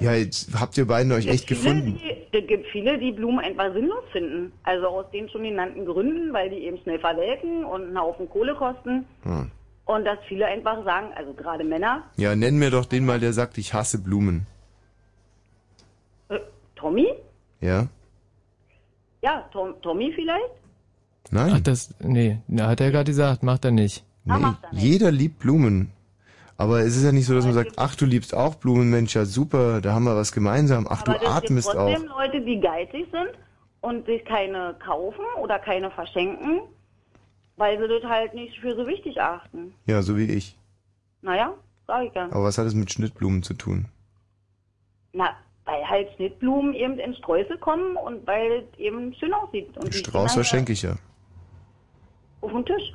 Ja, 0.00 0.14
jetzt 0.14 0.58
habt 0.58 0.76
ihr 0.78 0.86
beiden 0.86 1.12
euch 1.12 1.26
echt 1.26 1.48
viele, 1.48 1.60
gefunden. 1.60 2.00
Die, 2.02 2.38
es 2.38 2.46
gibt 2.46 2.66
viele, 2.68 2.98
die 2.98 3.12
Blumen 3.12 3.38
einfach 3.40 3.72
sinnlos 3.72 4.04
finden. 4.12 4.52
Also 4.62 4.86
aus 4.88 5.06
den 5.12 5.28
schon 5.28 5.42
genannten 5.44 5.84
Gründen, 5.84 6.32
weil 6.32 6.50
die 6.50 6.56
eben 6.56 6.78
schnell 6.82 6.98
verwelken 6.98 7.64
und 7.64 7.82
einen 7.82 7.98
Haufen 7.98 8.28
Kohle 8.28 8.54
kosten. 8.54 9.04
Hm. 9.22 9.50
Und 9.84 10.04
dass 10.04 10.18
viele 10.28 10.46
einfach 10.46 10.84
sagen, 10.84 11.08
also 11.16 11.32
gerade 11.34 11.64
Männer, 11.64 12.04
Ja, 12.16 12.34
nenn 12.36 12.58
mir 12.58 12.70
doch 12.70 12.86
den 12.86 13.04
mal, 13.04 13.20
der 13.20 13.32
sagt, 13.32 13.58
ich 13.58 13.74
hasse 13.74 13.98
Blumen. 14.02 14.46
äh, 16.28 16.38
Tommy? 16.76 17.08
Ja? 17.60 17.88
Ja, 19.22 19.48
Tom, 19.52 19.74
Tommy 19.82 20.12
vielleicht? 20.14 20.50
Nein. 21.30 21.52
Ach, 21.56 21.60
das, 21.60 21.94
nee, 22.00 22.38
na, 22.48 22.68
hat 22.68 22.80
er 22.80 22.90
gerade 22.90 23.10
gesagt, 23.10 23.42
macht 23.42 23.64
er 23.64 23.70
nicht. 23.70 24.04
Ah, 24.26 24.36
nee, 24.36 24.42
macht 24.42 24.64
er 24.64 24.72
nicht. 24.72 24.82
jeder 24.82 25.10
liebt 25.10 25.38
Blumen. 25.40 25.90
Aber 26.56 26.80
es 26.80 26.96
ist 26.96 27.04
ja 27.04 27.12
nicht 27.12 27.26
so, 27.26 27.34
dass 27.34 27.44
man 27.44 27.54
sagt, 27.54 27.72
ach, 27.76 27.94
du 27.96 28.04
liebst 28.04 28.34
auch 28.34 28.54
Blumen, 28.56 28.90
Mensch, 28.90 29.14
ja 29.14 29.24
super, 29.24 29.80
da 29.80 29.94
haben 29.94 30.04
wir 30.04 30.16
was 30.16 30.32
gemeinsam. 30.32 30.86
Ach, 30.88 31.02
du 31.02 31.12
es 31.12 31.20
gibt 31.20 31.30
atmest 31.30 31.68
auch. 31.76 31.90
trotzdem 31.90 32.08
Leute, 32.08 32.40
die 32.40 32.60
geizig 32.60 33.06
sind 33.10 33.30
und 33.80 34.06
sich 34.06 34.24
keine 34.24 34.74
kaufen 34.84 35.24
oder 35.40 35.58
keine 35.58 35.90
verschenken, 35.90 36.62
weil 37.56 37.78
sie 37.78 37.88
das 37.88 38.04
halt 38.04 38.34
nicht 38.34 38.58
für 38.58 38.74
so 38.76 38.86
wichtig 38.86 39.20
achten. 39.20 39.74
Ja, 39.86 40.02
so 40.02 40.16
wie 40.16 40.26
ich. 40.26 40.56
Naja, 41.22 41.54
sag 41.86 42.04
ich 42.04 42.14
ja. 42.14 42.26
Aber 42.26 42.44
was 42.44 42.58
hat 42.58 42.66
es 42.66 42.74
mit 42.74 42.92
Schnittblumen 42.92 43.42
zu 43.42 43.54
tun? 43.54 43.86
Na, 45.12 45.30
weil 45.64 45.88
halt 45.88 46.08
Schnittblumen 46.16 46.74
eben 46.74 46.98
in 46.98 47.14
Sträuße 47.14 47.58
kommen 47.58 47.96
und 47.96 48.26
weil 48.26 48.64
es 48.72 48.78
eben 48.78 49.14
schön 49.14 49.32
aussieht. 49.32 49.76
Und 49.76 49.94
Strauß 49.94 50.34
verschenke 50.34 50.72
ich 50.72 50.82
ja. 50.82 50.96
Auf 52.40 52.52
den 52.52 52.64
Tisch. 52.64 52.92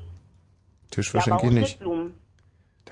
Tisch 0.91 1.07
Ja, 1.07 1.11
verschenke 1.11 1.39
auch 1.39 1.43
ich 1.43 1.51
nicht. 1.51 1.67
Schnittblumen. 1.69 2.13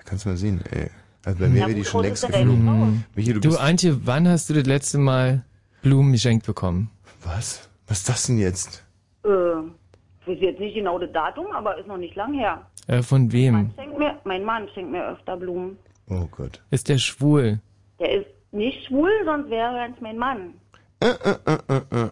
Kannst 0.06 0.26
du 0.26 0.30
mal 0.30 0.38
sehen, 0.38 0.62
ey. 0.72 0.90
Also 1.26 1.40
bei 1.40 1.48
mir 1.48 1.62
wäre 1.62 1.74
die 1.74 1.84
schon 1.84 2.04
längst 2.04 2.26
geflogen. 2.26 2.66
Frau? 2.66 3.04
Michi, 3.16 3.34
du 3.34 3.40
Du, 3.40 3.50
bist... 3.50 3.60
Antje, 3.62 4.06
wann 4.06 4.28
hast 4.28 4.50
du 4.50 4.54
das 4.54 4.66
letzte 4.66 4.98
Mal 5.00 5.44
Blumen 5.82 6.12
geschenkt 6.12 6.46
bekommen? 6.46 6.92
Was? 7.24 7.68
Was 7.88 8.00
ist 8.00 8.10
das 8.10 8.28
denn 8.28 8.38
jetzt? 8.38 8.84
Äh, 9.24 9.30
ich 9.30 10.28
weiß 10.28 10.38
jetzt 10.42 10.60
nicht 10.60 10.76
genau 10.76 11.00
das 11.00 11.12
Datum, 11.12 11.48
aber 11.54 11.78
ist 11.80 11.88
noch 11.88 11.98
nicht 11.98 12.16
lang 12.16 12.34
her. 12.36 12.62
Äh, 12.88 13.02
von 13.02 13.32
wem? 13.32 13.54
Mann 13.54 13.72
schenkt 13.76 13.98
mir, 13.98 14.20
mein 14.24 14.44
Mann 14.44 14.68
schenkt 14.74 14.92
mir 14.92 15.08
öfter 15.08 15.36
Blumen. 15.38 15.78
Oh 16.10 16.28
Gott. 16.30 16.62
Ist 16.70 16.88
der 16.90 17.00
schwul? 17.00 17.60
Der 18.00 18.12
ist 18.22 18.28
nicht 18.52 18.86
schwul, 18.86 19.10
sonst 19.26 19.50
wäre 19.50 19.76
er 19.78 19.88
jetzt 19.88 20.02
mein 20.02 20.18
Mann. 20.18 20.54
Äh, 21.00 21.08
äh, 21.08 21.36
äh, 21.46 21.58
äh, 21.76 22.04
äh. 22.04 22.10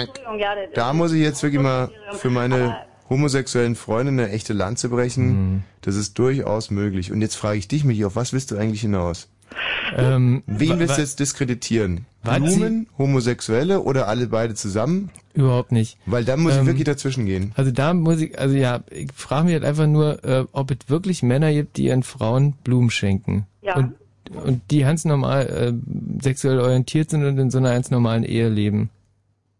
Entschuldigung, 0.00 0.38
ja, 0.38 0.54
das 0.54 0.72
Da 0.74 0.90
ist 0.90 0.96
muss 0.96 1.12
ich 1.12 1.20
jetzt 1.22 1.42
wirklich 1.42 1.60
mal 1.60 1.90
für 2.12 2.30
meine 2.30 2.54
Aber- 2.54 2.86
homosexuellen 3.08 3.74
Freunde 3.74 4.12
eine 4.12 4.30
echte 4.30 4.52
Lanze 4.52 4.88
brechen. 4.88 5.26
Mhm. 5.28 5.62
Das 5.80 5.96
ist 5.96 6.18
durchaus 6.18 6.70
möglich. 6.70 7.12
Und 7.12 7.20
jetzt 7.22 7.36
frage 7.36 7.58
ich 7.58 7.68
dich, 7.68 7.84
Michi, 7.84 8.04
auf 8.04 8.16
was 8.16 8.32
willst 8.32 8.50
du 8.50 8.56
eigentlich 8.56 8.80
hinaus? 8.82 9.28
Ähm, 9.96 10.42
Wen 10.46 10.78
willst 10.78 10.98
du 10.98 11.00
jetzt 11.00 11.18
diskreditieren? 11.20 12.04
Blumen, 12.22 12.86
Homosexuelle 12.98 13.80
oder 13.80 14.06
alle 14.08 14.26
beide 14.26 14.54
zusammen? 14.54 15.10
Überhaupt 15.32 15.72
nicht. 15.72 15.96
Weil 16.04 16.24
dann 16.24 16.40
muss 16.40 16.52
ich 16.52 16.58
Ähm, 16.58 16.66
wirklich 16.66 16.84
dazwischen 16.84 17.24
gehen. 17.24 17.52
Also 17.56 17.70
da 17.70 17.94
muss 17.94 18.20
ich, 18.20 18.38
also 18.38 18.54
ja, 18.54 18.80
ich 18.90 19.10
frage 19.14 19.44
mich 19.46 19.54
halt 19.54 19.64
einfach 19.64 19.86
nur, 19.86 20.22
äh, 20.24 20.44
ob 20.52 20.70
es 20.70 20.76
wirklich 20.88 21.22
Männer 21.22 21.52
gibt, 21.52 21.78
die 21.78 21.84
ihren 21.84 22.02
Frauen 22.02 22.52
Blumen 22.64 22.90
schenken. 22.90 23.46
Ja. 23.62 23.76
Und 23.76 23.94
und 24.44 24.60
die 24.70 24.80
ganz 24.80 25.06
normal 25.06 25.46
äh, 25.46 26.22
sexuell 26.22 26.60
orientiert 26.60 27.08
sind 27.08 27.24
und 27.24 27.38
in 27.38 27.50
so 27.50 27.56
einer 27.56 27.72
ganz 27.72 27.90
normalen 27.90 28.24
Ehe 28.24 28.50
leben. 28.50 28.90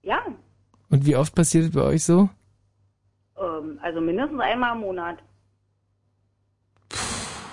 Ja, 0.03 0.19
Und 0.91 1.07
wie 1.07 1.17
oft 1.17 1.35
passiert 1.35 1.65
es 1.65 1.71
bei 1.71 1.81
euch 1.81 2.05
so? 2.05 2.29
Ähm, 3.41 3.79
also 3.83 4.01
mindestens 4.01 4.41
einmal 4.41 4.75
im 4.75 4.81
Monat. 4.81 5.19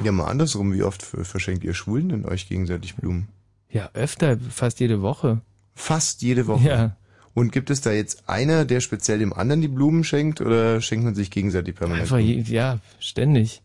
Ja, 0.03 0.11
mal 0.11 0.25
andersrum, 0.25 0.73
wie 0.73 0.83
oft 0.83 1.01
verschenkt 1.01 1.63
ihr 1.63 1.73
Schwulen 1.73 2.09
denn 2.09 2.25
euch 2.25 2.49
gegenseitig 2.49 2.95
Blumen? 2.95 3.29
Ja, 3.69 3.89
öfter, 3.93 4.37
fast 4.37 4.79
jede 4.79 5.01
Woche. 5.01 5.41
Fast 5.73 6.21
jede 6.21 6.47
Woche. 6.47 6.67
Ja. 6.67 6.97
Und 7.33 7.51
gibt 7.51 7.69
es 7.69 7.81
da 7.81 7.91
jetzt 7.91 8.29
einer, 8.29 8.63
der 8.63 8.79
speziell 8.79 9.19
dem 9.19 9.33
anderen 9.33 9.61
die 9.61 9.67
Blumen 9.67 10.03
schenkt 10.03 10.39
oder 10.39 10.79
schenkt 10.79 11.03
man 11.03 11.15
sich 11.15 11.31
gegenseitig 11.31 11.75
permanent? 11.75 12.03
Einfach, 12.03 12.17
je, 12.17 12.41
ja, 12.41 12.79
ständig. 12.99 13.61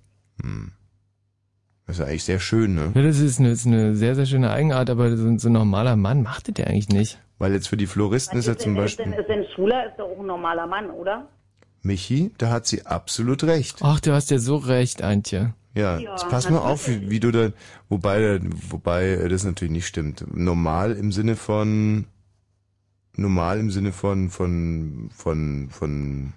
Das 1.86 1.96
ist 1.96 2.00
ja 2.00 2.06
eigentlich 2.06 2.24
sehr 2.24 2.40
schön, 2.40 2.74
ne? 2.74 2.92
Ja, 2.94 3.02
das 3.02 3.20
ist 3.20 3.38
eine, 3.38 3.50
ist 3.50 3.66
eine 3.66 3.94
sehr, 3.94 4.14
sehr 4.14 4.26
schöne 4.26 4.50
Eigenart, 4.50 4.90
aber 4.90 5.16
so, 5.16 5.38
so 5.38 5.48
ein 5.48 5.52
normaler 5.52 5.96
Mann 5.96 6.22
macht 6.22 6.48
das 6.48 6.54
ja 6.58 6.66
eigentlich 6.66 6.88
nicht. 6.88 7.20
Weil 7.38 7.52
jetzt 7.52 7.68
für 7.68 7.76
die 7.76 7.86
Floristen 7.86 8.38
ist 8.38 8.46
ja 8.46 8.56
zum 8.56 8.74
denn, 8.74 8.84
ist, 8.84 8.96
Beispiel 8.96 9.12
denn, 9.12 9.20
ist 9.20 9.28
denn 9.28 9.46
Schwuler 9.54 9.86
ist 9.86 9.98
doch 9.98 10.06
auch 10.06 10.20
ein 10.20 10.26
normaler 10.26 10.66
Mann, 10.66 10.90
oder? 10.90 11.28
Michi, 11.82 12.32
da 12.38 12.50
hat 12.50 12.66
sie 12.66 12.84
absolut 12.86 13.44
recht. 13.44 13.78
Ach, 13.80 14.00
du 14.00 14.12
hast 14.12 14.30
ja 14.30 14.38
so 14.38 14.56
recht, 14.56 15.02
Antje. 15.02 15.54
Ja, 15.74 15.98
Ja, 15.98 16.10
jetzt 16.12 16.28
pass 16.28 16.50
mal 16.50 16.58
auf, 16.58 16.88
wie, 16.88 17.10
wie 17.10 17.20
du 17.20 17.30
da, 17.30 17.50
wobei, 17.88 18.40
wobei 18.70 19.16
das 19.28 19.44
natürlich 19.44 19.72
nicht 19.72 19.86
stimmt. 19.86 20.24
Normal 20.34 20.92
im 20.92 21.12
Sinne 21.12 21.36
von, 21.36 22.06
normal 23.16 23.60
im 23.60 23.70
Sinne 23.70 23.92
von, 23.92 24.30
von, 24.30 25.10
von, 25.14 25.68
von, 25.70 26.32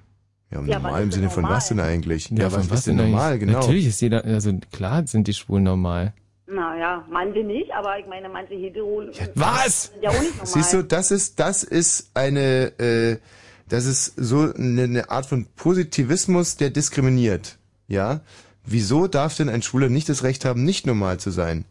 ja, 0.52 0.62
Ja, 0.62 0.76
normal 0.80 0.94
was 0.94 1.02
im 1.04 1.12
Sinne 1.12 1.22
denn 1.28 1.32
von 1.32 1.44
was 1.46 1.68
denn 1.68 1.78
normal? 1.78 1.94
eigentlich? 1.94 2.30
Ja, 2.30 2.50
von 2.50 2.70
was 2.70 2.80
ist 2.80 2.88
denn 2.88 2.96
normal, 2.98 3.40
genau. 3.40 3.60
Natürlich 3.60 3.88
ist 3.88 4.02
jeder, 4.02 4.24
also 4.24 4.54
klar 4.72 5.06
sind 5.08 5.28
die 5.28 5.34
Schwulen 5.34 5.64
normal. 5.64 6.14
Naja, 6.46 7.04
manche 7.10 7.44
nicht, 7.44 7.72
aber 7.74 7.98
ich 7.98 8.06
meine, 8.06 8.30
manche 8.30 8.54
Hetero 8.54 9.02
Was? 9.36 9.86
sind 9.94 10.04
ja 10.04 10.10
auch 10.12 10.20
nicht 10.22 10.32
normal. 10.32 10.46
Siehst 10.48 10.74
du, 10.74 10.84
das 10.84 11.10
ist, 11.10 11.40
das 11.40 11.64
ist 11.64 12.12
eine, 12.14 12.78
äh, 12.80 13.18
das 13.74 13.88
ist 13.88 14.14
so 14.18 14.54
eine, 14.54 15.10
Art 15.10 15.26
von 15.26 15.48
Positivismus, 15.56 16.58
der 16.58 16.70
diskriminiert. 16.70 17.58
Ja? 17.88 18.22
Wieso 18.64 19.08
darf 19.08 19.36
denn 19.36 19.50
ein 19.50 19.64
Schwuler 19.64 19.90
nicht 19.90 20.10
das 20.10 20.22
Recht 20.22 20.46
haben, 20.46 20.64
nicht 20.64 20.86
normal 20.86 21.20
zu 21.20 21.32
sein? 21.32 21.66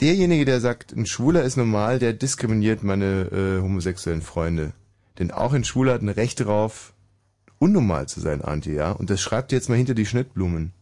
Derjenige, 0.00 0.44
der 0.44 0.60
sagt, 0.60 0.92
ein 0.92 1.04
Schwuler 1.04 1.42
ist 1.42 1.56
normal, 1.56 1.98
der 1.98 2.12
diskriminiert 2.12 2.84
meine 2.84 3.22
äh, 3.32 3.60
homosexuellen 3.60 4.22
Freunde. 4.22 4.72
Denn 5.18 5.32
auch 5.32 5.52
ein 5.52 5.64
Schwuler 5.64 5.94
hat 5.94 6.02
ein 6.02 6.10
Recht 6.10 6.38
darauf, 6.38 6.94
unnormal 7.58 8.06
zu 8.06 8.20
sein, 8.20 8.40
Antje, 8.40 8.76
ja? 8.76 8.92
Und 8.92 9.10
das 9.10 9.20
schreibt 9.20 9.50
ihr 9.50 9.58
jetzt 9.58 9.68
mal 9.68 9.74
hinter 9.74 9.94
die 9.94 10.06
Schnittblumen. 10.06 10.72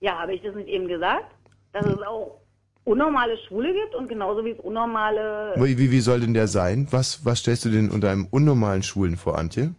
Ja, 0.00 0.18
habe 0.18 0.34
ich 0.34 0.42
das 0.42 0.54
nicht 0.54 0.68
eben 0.68 0.88
gesagt? 0.88 1.34
Dass 1.72 1.86
es 1.86 2.02
auch 2.02 2.38
unnormale 2.86 3.36
Schwule 3.46 3.72
gibt 3.74 3.94
und 3.96 4.08
genauso 4.08 4.44
wie 4.44 4.50
es 4.52 4.60
unnormale... 4.60 5.54
Wie, 5.56 5.76
wie, 5.76 5.90
wie 5.90 6.00
soll 6.00 6.20
denn 6.20 6.34
der 6.34 6.46
sein? 6.46 6.86
Was, 6.92 7.24
was 7.24 7.40
stellst 7.40 7.64
du 7.64 7.68
denn 7.70 7.90
unter 7.90 8.10
einem 8.10 8.26
unnormalen 8.30 8.82
Schwulen 8.84 9.16
vor, 9.16 9.36
Antje? 9.38 9.74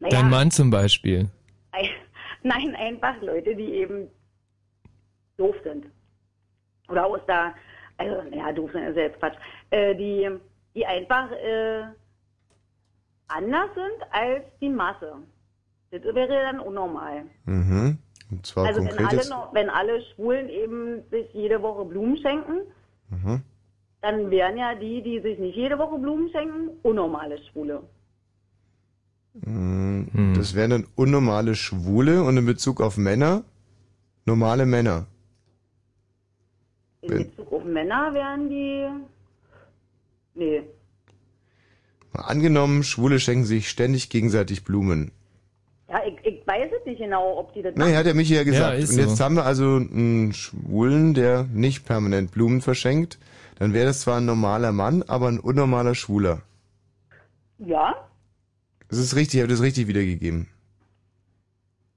Naja, 0.00 0.20
Dein 0.22 0.30
Mann 0.30 0.50
zum 0.50 0.70
Beispiel. 0.70 1.28
ein- 1.72 1.88
Nein, 2.42 2.74
einfach 2.74 3.20
Leute, 3.22 3.54
die 3.54 3.74
eben 3.74 4.08
doof 5.36 5.54
sind. 5.62 5.86
Oder 6.88 7.06
aus 7.06 7.20
der... 7.28 7.54
Also, 7.98 8.22
naja, 8.30 8.52
doof 8.52 8.70
sind 8.72 8.84
ist 8.84 8.96
ja 8.96 9.02
jetzt 9.02 9.18
Quatsch. 9.20 9.36
Äh, 9.70 9.94
die, 9.94 10.28
die 10.74 10.84
einfach 10.86 11.30
äh, 11.30 11.82
anders 13.28 13.68
sind 13.74 14.10
als 14.12 14.42
die 14.60 14.70
Masse. 14.70 15.12
Das 15.90 16.02
wäre 16.02 16.28
dann 16.42 16.58
unnormal. 16.58 17.26
Mhm. 17.44 17.98
Und 18.32 18.46
zwar 18.46 18.66
Also 18.66 18.80
wenn 18.82 18.98
alle, 19.06 19.16
jetzt. 19.16 19.30
noch, 19.30 19.52
wenn 19.54 19.68
alle 19.68 20.00
Schwulen 20.02 20.48
eben 20.48 21.02
sich 21.10 21.26
jede 21.34 21.60
Woche 21.62 21.84
Blumen 21.84 22.16
schenken, 22.16 22.60
Mhm. 23.10 23.42
dann 24.00 24.30
wären 24.30 24.56
ja 24.56 24.74
die, 24.74 25.02
die 25.02 25.20
sich 25.20 25.38
nicht 25.38 25.54
jede 25.54 25.78
Woche 25.78 25.98
Blumen 25.98 26.30
schenken, 26.30 26.70
unnormale 26.82 27.36
Schwule. 27.44 27.82
Mhm. 29.34 30.32
Das 30.34 30.54
wären 30.54 30.70
dann 30.70 30.86
unnormale 30.96 31.54
Schwule 31.54 32.22
und 32.22 32.36
in 32.38 32.46
Bezug 32.46 32.80
auf 32.80 32.96
Männer 32.96 33.44
normale 34.24 34.64
Männer. 34.66 35.06
In 37.02 37.08
Bezug 37.08 37.52
auf 37.52 37.64
Männer 37.64 38.14
wären 38.14 38.48
die. 38.48 38.88
Nee. 40.34 40.62
Mal 42.14 42.22
angenommen, 42.22 42.82
Schwule 42.82 43.18
schenken 43.20 43.44
sich 43.44 43.68
ständig 43.68 44.08
gegenseitig 44.10 44.64
Blumen. 44.64 45.12
Ja, 46.56 46.62
weiß 46.62 46.72
es 46.80 46.86
nicht 46.86 46.98
genau, 46.98 47.38
ob 47.38 47.52
die 47.54 47.62
das 47.62 47.74
Naja, 47.76 47.98
hat 47.98 48.06
der 48.06 48.14
Michi 48.14 48.34
ja 48.34 48.44
gesagt. 48.44 48.78
ist 48.78 48.92
und 48.92 48.98
jetzt 48.98 49.16
so. 49.16 49.24
haben 49.24 49.36
wir 49.36 49.44
also 49.44 49.64
einen 49.76 50.32
Schwulen, 50.32 51.14
der 51.14 51.44
nicht 51.52 51.84
permanent 51.86 52.30
Blumen 52.32 52.60
verschenkt. 52.60 53.18
Dann 53.58 53.72
wäre 53.74 53.86
das 53.86 54.00
zwar 54.00 54.18
ein 54.18 54.24
normaler 54.24 54.72
Mann, 54.72 55.02
aber 55.06 55.28
ein 55.28 55.38
unnormaler 55.38 55.94
Schwuler. 55.94 56.42
Ja, 57.58 57.94
Das 58.88 58.98
ist 58.98 59.14
richtig, 59.16 59.34
ich 59.36 59.40
habe 59.42 59.52
das 59.52 59.62
richtig 59.62 59.86
wiedergegeben. 59.88 60.48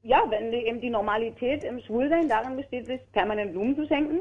ja, 0.03 0.21
wenn 0.29 0.51
die, 0.51 0.57
eben 0.67 0.79
die 0.81 0.89
Normalität 0.91 1.63
im 1.63 1.79
Schwulsein 1.79 2.29
darin 2.29 2.55
besteht, 2.57 2.85
sich 2.85 3.01
permanent 3.11 3.53
Blumen 3.53 3.75
zu 3.75 3.87
schenken, 3.87 4.19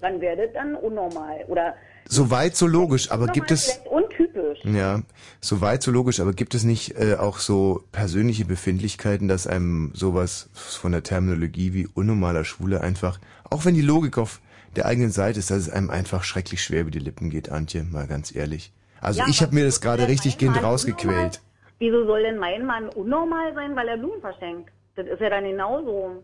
dann 0.00 0.20
wäre 0.20 0.36
das 0.36 0.52
dann 0.54 0.76
unnormal. 0.76 1.44
Oder 1.48 1.74
Soweit 2.08 2.56
so 2.56 2.66
logisch, 2.66 3.10
aber 3.10 3.28
gibt 3.28 3.50
es... 3.50 3.80
untypisch. 3.90 4.58
Ja, 4.64 5.02
soweit 5.40 5.82
so 5.82 5.90
logisch, 5.90 6.20
aber 6.20 6.32
gibt 6.32 6.54
es 6.54 6.62
nicht 6.64 6.96
äh, 6.98 7.14
auch 7.16 7.38
so 7.38 7.84
persönliche 7.92 8.44
Befindlichkeiten, 8.44 9.28
dass 9.28 9.46
einem 9.46 9.90
sowas 9.94 10.48
von 10.52 10.92
der 10.92 11.02
Terminologie 11.02 11.72
wie 11.74 11.88
unnormaler 11.94 12.44
Schwule 12.44 12.80
einfach, 12.80 13.18
auch 13.50 13.64
wenn 13.64 13.74
die 13.74 13.80
Logik 13.82 14.18
auf 14.18 14.40
der 14.76 14.86
eigenen 14.86 15.10
Seite 15.10 15.38
ist, 15.38 15.50
dass 15.50 15.58
es 15.58 15.70
einem 15.70 15.90
einfach 15.90 16.22
schrecklich 16.24 16.62
schwer 16.62 16.82
über 16.82 16.90
die 16.90 16.98
Lippen 16.98 17.28
geht, 17.30 17.50
Antje, 17.50 17.82
mal 17.84 18.06
ganz 18.06 18.34
ehrlich. 18.34 18.72
Also 19.00 19.20
Ja, 19.20 19.26
ich 19.28 19.42
habe 19.42 19.54
mir 19.54 19.64
das 19.64 19.80
gerade 19.80 20.06
richtig 20.08 20.38
gehend 20.38 20.62
rausgequält. 20.62 21.10
unnormal- 21.36 21.38
Wieso 21.78 22.06
soll 22.06 22.22
denn 22.22 22.38
mein 22.38 22.64
Mann 22.64 22.88
unnormal 22.90 23.52
sein, 23.54 23.74
weil 23.74 23.88
er 23.88 23.96
Blumen 23.96 24.20
verschenkt? 24.20 24.70
Das 24.94 25.06
ist 25.06 25.20
ja 25.20 25.28
dann 25.30 25.42
genauso. 25.44 26.22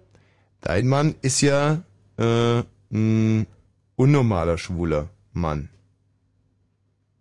Dein 0.61 0.87
Mann 0.87 1.17
ist 1.21 1.41
ja 1.41 1.83
äh, 2.17 2.63
ein 2.93 3.47
unnormaler 3.97 4.57
schwuler 4.59 5.09
Mann. 5.41 5.69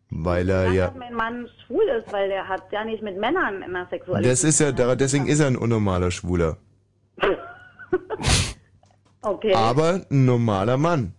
Weil 0.09 0.49
er 0.49 0.71
ja... 0.71 0.93
mein 0.97 1.13
Mann 1.13 1.49
schwul 1.65 1.83
ist, 1.83 2.11
weil 2.13 2.29
der 2.29 2.47
hat 2.47 2.71
ja 2.71 2.83
nicht 2.85 3.03
mit 3.03 3.17
Männern 3.17 3.61
in 3.61 3.73
der 3.73 3.87
Sexualität. 3.89 4.31
Das 4.31 4.43
ist 4.43 4.59
ja, 4.59 4.71
deswegen 4.71 5.27
ist 5.27 5.39
er 5.39 5.47
ein 5.47 5.57
unnormaler 5.57 6.11
Schwuler. 6.11 6.57
Okay. 9.27 9.53
Aber 9.53 10.01
ein 10.09 10.25
normaler 10.25 10.77
Mann. 10.77 11.13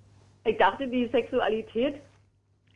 Ich 0.45 0.57
dachte, 0.57 0.87
die 0.89 1.09
Sexualität 1.09 1.97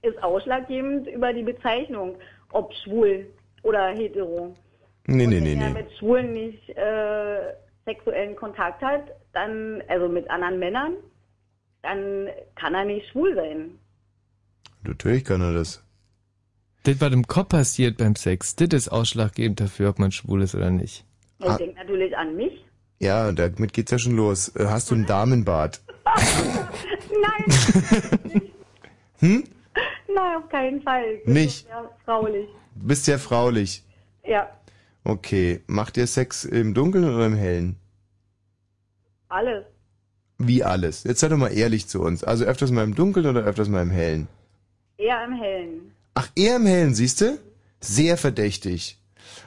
ist 0.02 0.22
ausschlaggebend 0.22 1.06
über 1.08 1.32
die 1.32 1.42
Bezeichnung, 1.42 2.16
ob 2.50 2.74
schwul 2.74 3.26
oder 3.62 3.88
hetero. 3.88 4.54
Nee, 5.06 5.26
nee, 5.26 5.36
Wenn 5.36 5.44
nee, 5.44 5.54
er 5.54 5.70
nee. 5.70 5.82
mit 5.82 5.92
Schwulen 5.98 6.32
nicht 6.32 6.68
äh, 6.76 7.54
sexuellen 7.86 8.36
Kontakt 8.36 8.82
hat, 8.82 9.04
dann, 9.32 9.82
also 9.88 10.08
mit 10.08 10.28
anderen 10.30 10.58
Männern, 10.58 10.96
dann 11.82 12.28
kann 12.54 12.74
er 12.74 12.84
nicht 12.84 13.08
schwul 13.08 13.34
sein. 13.34 13.78
Natürlich 14.82 15.24
kann 15.24 15.40
er 15.40 15.52
das. 15.52 15.82
Das, 16.84 17.00
was 17.00 17.12
im 17.12 17.26
Kopf 17.26 17.50
passiert 17.50 17.96
beim 17.98 18.16
Sex, 18.16 18.56
das 18.56 18.68
ist 18.72 18.88
ausschlaggebend 18.88 19.60
dafür, 19.60 19.90
ob 19.90 19.98
man 19.98 20.10
schwul 20.10 20.42
ist 20.42 20.54
oder 20.54 20.70
nicht. 20.70 21.04
Ich 21.38 21.46
Ah. 21.46 21.56
denke 21.56 21.76
natürlich 21.76 22.16
an 22.16 22.34
mich. 22.36 22.64
Ja, 22.98 23.30
damit 23.32 23.72
geht's 23.72 23.90
ja 23.92 23.98
schon 23.98 24.16
los. 24.16 24.48
Äh, 24.56 24.66
Hast 24.66 24.90
du 24.90 24.94
ein 24.96 25.06
Damenbad? 25.06 25.80
Nein, 27.22 28.42
Hm? 29.20 29.44
nein, 30.12 30.36
auf 30.42 30.48
keinen 30.48 30.82
Fall. 30.82 31.04
Ich 31.18 31.24
bin 31.24 31.34
Nicht? 31.34 31.66
sehr 31.66 31.90
fraulich. 32.04 32.48
Du 32.74 32.86
bist 32.86 33.06
ja 33.06 33.18
fraulich. 33.18 33.84
Ja, 34.24 34.48
Okay. 35.04 35.62
Macht 35.66 35.96
ihr 35.96 36.06
Sex 36.06 36.44
im 36.44 36.74
Dunkeln 36.74 37.04
oder 37.04 37.26
im 37.26 37.34
Hellen? 37.34 37.76
alles. 39.28 39.64
Wie 40.38 40.62
alles. 40.64 41.04
Jetzt 41.04 41.20
sei 41.20 41.28
doch 41.28 41.36
mal 41.38 41.48
ehrlich 41.52 41.86
zu 41.88 42.00
uns. 42.02 42.22
Also 42.24 42.44
öfters 42.44 42.70
mal 42.70 42.82
im 42.84 42.94
Dunkeln 42.94 43.26
oder 43.26 43.42
öfters 43.44 43.68
mal 43.68 43.82
im 43.82 43.90
Hellen? 43.90 44.28
Eher 45.02 45.24
im 45.24 45.32
Hellen. 45.32 45.92
Ach, 46.14 46.28
eher 46.36 46.56
im 46.56 46.66
Hellen, 46.66 46.94
siehste? 46.94 47.38
Sehr 47.80 48.16
verdächtig. 48.16 48.98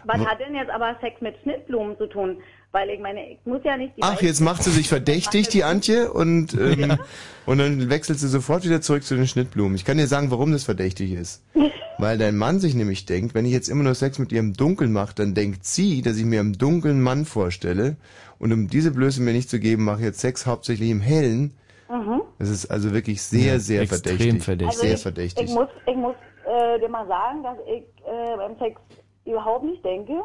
Was 0.03 0.19
hat 0.19 0.39
denn 0.39 0.53
jetzt 0.53 0.69
aber 0.69 0.97
Sex 0.99 1.21
mit 1.21 1.35
Schnittblumen 1.43 1.97
zu 1.97 2.07
tun? 2.07 2.37
Weil 2.73 2.89
ich 2.89 2.99
meine, 2.99 3.31
ich 3.31 3.37
muss 3.45 3.61
ja 3.63 3.77
nicht 3.77 3.95
die 3.95 4.03
Ach, 4.03 4.21
jetzt 4.21 4.41
macht 4.41 4.63
sie 4.63 4.71
sich 4.71 4.89
verdächtig, 4.89 5.47
die 5.47 5.63
Antje, 5.63 6.11
und, 6.11 6.53
ähm, 6.59 6.97
und 7.45 7.57
dann 7.59 7.89
wechselt 7.89 8.19
sie 8.19 8.27
sofort 8.27 8.65
wieder 8.65 8.81
zurück 8.81 9.03
zu 9.03 9.15
den 9.15 9.27
Schnittblumen. 9.27 9.75
Ich 9.75 9.85
kann 9.85 9.97
dir 9.97 10.07
sagen, 10.07 10.29
warum 10.29 10.51
das 10.51 10.65
verdächtig 10.65 11.13
ist. 11.13 11.41
Weil 11.97 12.17
dein 12.17 12.35
Mann 12.35 12.59
sich 12.59 12.75
nämlich 12.75 13.05
denkt, 13.05 13.33
wenn 13.33 13.45
ich 13.45 13.53
jetzt 13.53 13.69
immer 13.69 13.83
nur 13.83 13.95
Sex 13.95 14.19
mit 14.19 14.33
ihr 14.33 14.39
im 14.39 14.53
Dunkeln 14.53 14.91
mache, 14.91 15.15
dann 15.15 15.35
denkt 15.35 15.63
sie, 15.63 16.01
dass 16.01 16.17
ich 16.17 16.25
mir 16.25 16.41
im 16.41 16.57
Dunkeln 16.57 16.95
einen 16.95 17.03
Mann 17.03 17.25
vorstelle. 17.25 17.95
Und 18.39 18.51
um 18.51 18.67
diese 18.67 18.91
Blöße 18.91 19.21
mir 19.21 19.31
nicht 19.31 19.49
zu 19.49 19.61
geben, 19.61 19.85
mache 19.85 19.99
ich 19.99 20.05
jetzt 20.05 20.19
Sex 20.19 20.45
hauptsächlich 20.45 20.89
im 20.89 20.99
Hellen. 20.99 21.55
Mhm. 21.89 22.21
Das 22.39 22.49
ist 22.49 22.65
also 22.67 22.91
wirklich 22.93 23.21
sehr, 23.21 23.53
Ja, 23.53 23.59
sehr 23.59 23.81
extrem 23.81 24.41
verdächtig. 24.41 24.43
verdächtig. 24.43 24.79
Sehr 24.79 24.93
ich, 24.95 25.01
verdächtig. 25.01 25.45
Ich 25.49 25.53
muss, 25.53 25.67
ich 25.87 25.95
muss 25.95 26.15
äh, 26.45 26.79
dir 26.79 26.89
mal 26.89 27.07
sagen, 27.07 27.43
dass 27.43 27.57
ich 27.67 27.83
äh, 28.05 28.37
beim 28.37 28.57
Sex 28.57 28.81
überhaupt 29.25 29.63
nicht 29.65 29.83
denke. 29.85 30.23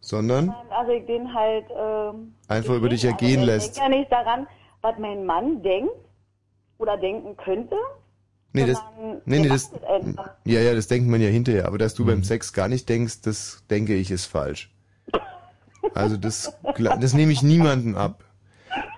Sondern 0.00 0.54
Also 0.70 0.92
ich 0.92 1.04
den 1.06 1.32
halt 1.34 1.66
ähm, 1.76 2.34
einfach 2.48 2.74
über 2.74 2.88
dich 2.88 3.04
also 3.04 3.14
ergehen 3.14 3.40
ich 3.40 3.46
lässt. 3.46 3.76
denke 3.76 3.92
ja 3.92 3.98
nicht 3.98 4.10
daran, 4.12 4.46
was 4.80 4.98
mein 4.98 5.26
Mann 5.26 5.62
denkt, 5.62 5.92
oder 6.78 6.96
denken 6.96 7.36
könnte. 7.36 7.76
Nee, 8.52 8.66
das, 8.66 8.82
nee, 9.26 9.38
nee, 9.40 9.48
das, 9.48 9.70
ja, 10.44 10.60
ja, 10.60 10.74
das 10.74 10.88
denkt 10.88 11.08
man 11.08 11.20
ja 11.20 11.28
hinterher. 11.28 11.66
Aber 11.66 11.78
dass 11.78 11.94
du 11.94 12.04
beim 12.04 12.24
Sex 12.24 12.52
gar 12.52 12.66
nicht 12.66 12.88
denkst, 12.88 13.20
das 13.22 13.62
denke 13.70 13.94
ich 13.94 14.10
ist 14.10 14.26
falsch. 14.26 14.74
Also 15.94 16.18
das, 16.18 16.56
das 16.76 17.14
nehme 17.14 17.32
ich 17.32 17.42
niemandem 17.42 17.96
ab. 17.96 18.22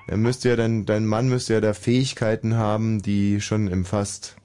Er 0.08 0.16
müsste 0.16 0.48
ja 0.50 0.56
dein, 0.56 0.84
dein 0.84 1.06
Mann 1.06 1.28
müsste 1.28 1.54
ja 1.54 1.60
da 1.60 1.72
Fähigkeiten 1.74 2.56
haben, 2.56 3.02
die 3.02 3.40
schon 3.40 3.68
im 3.68 3.84
fast 3.84 4.36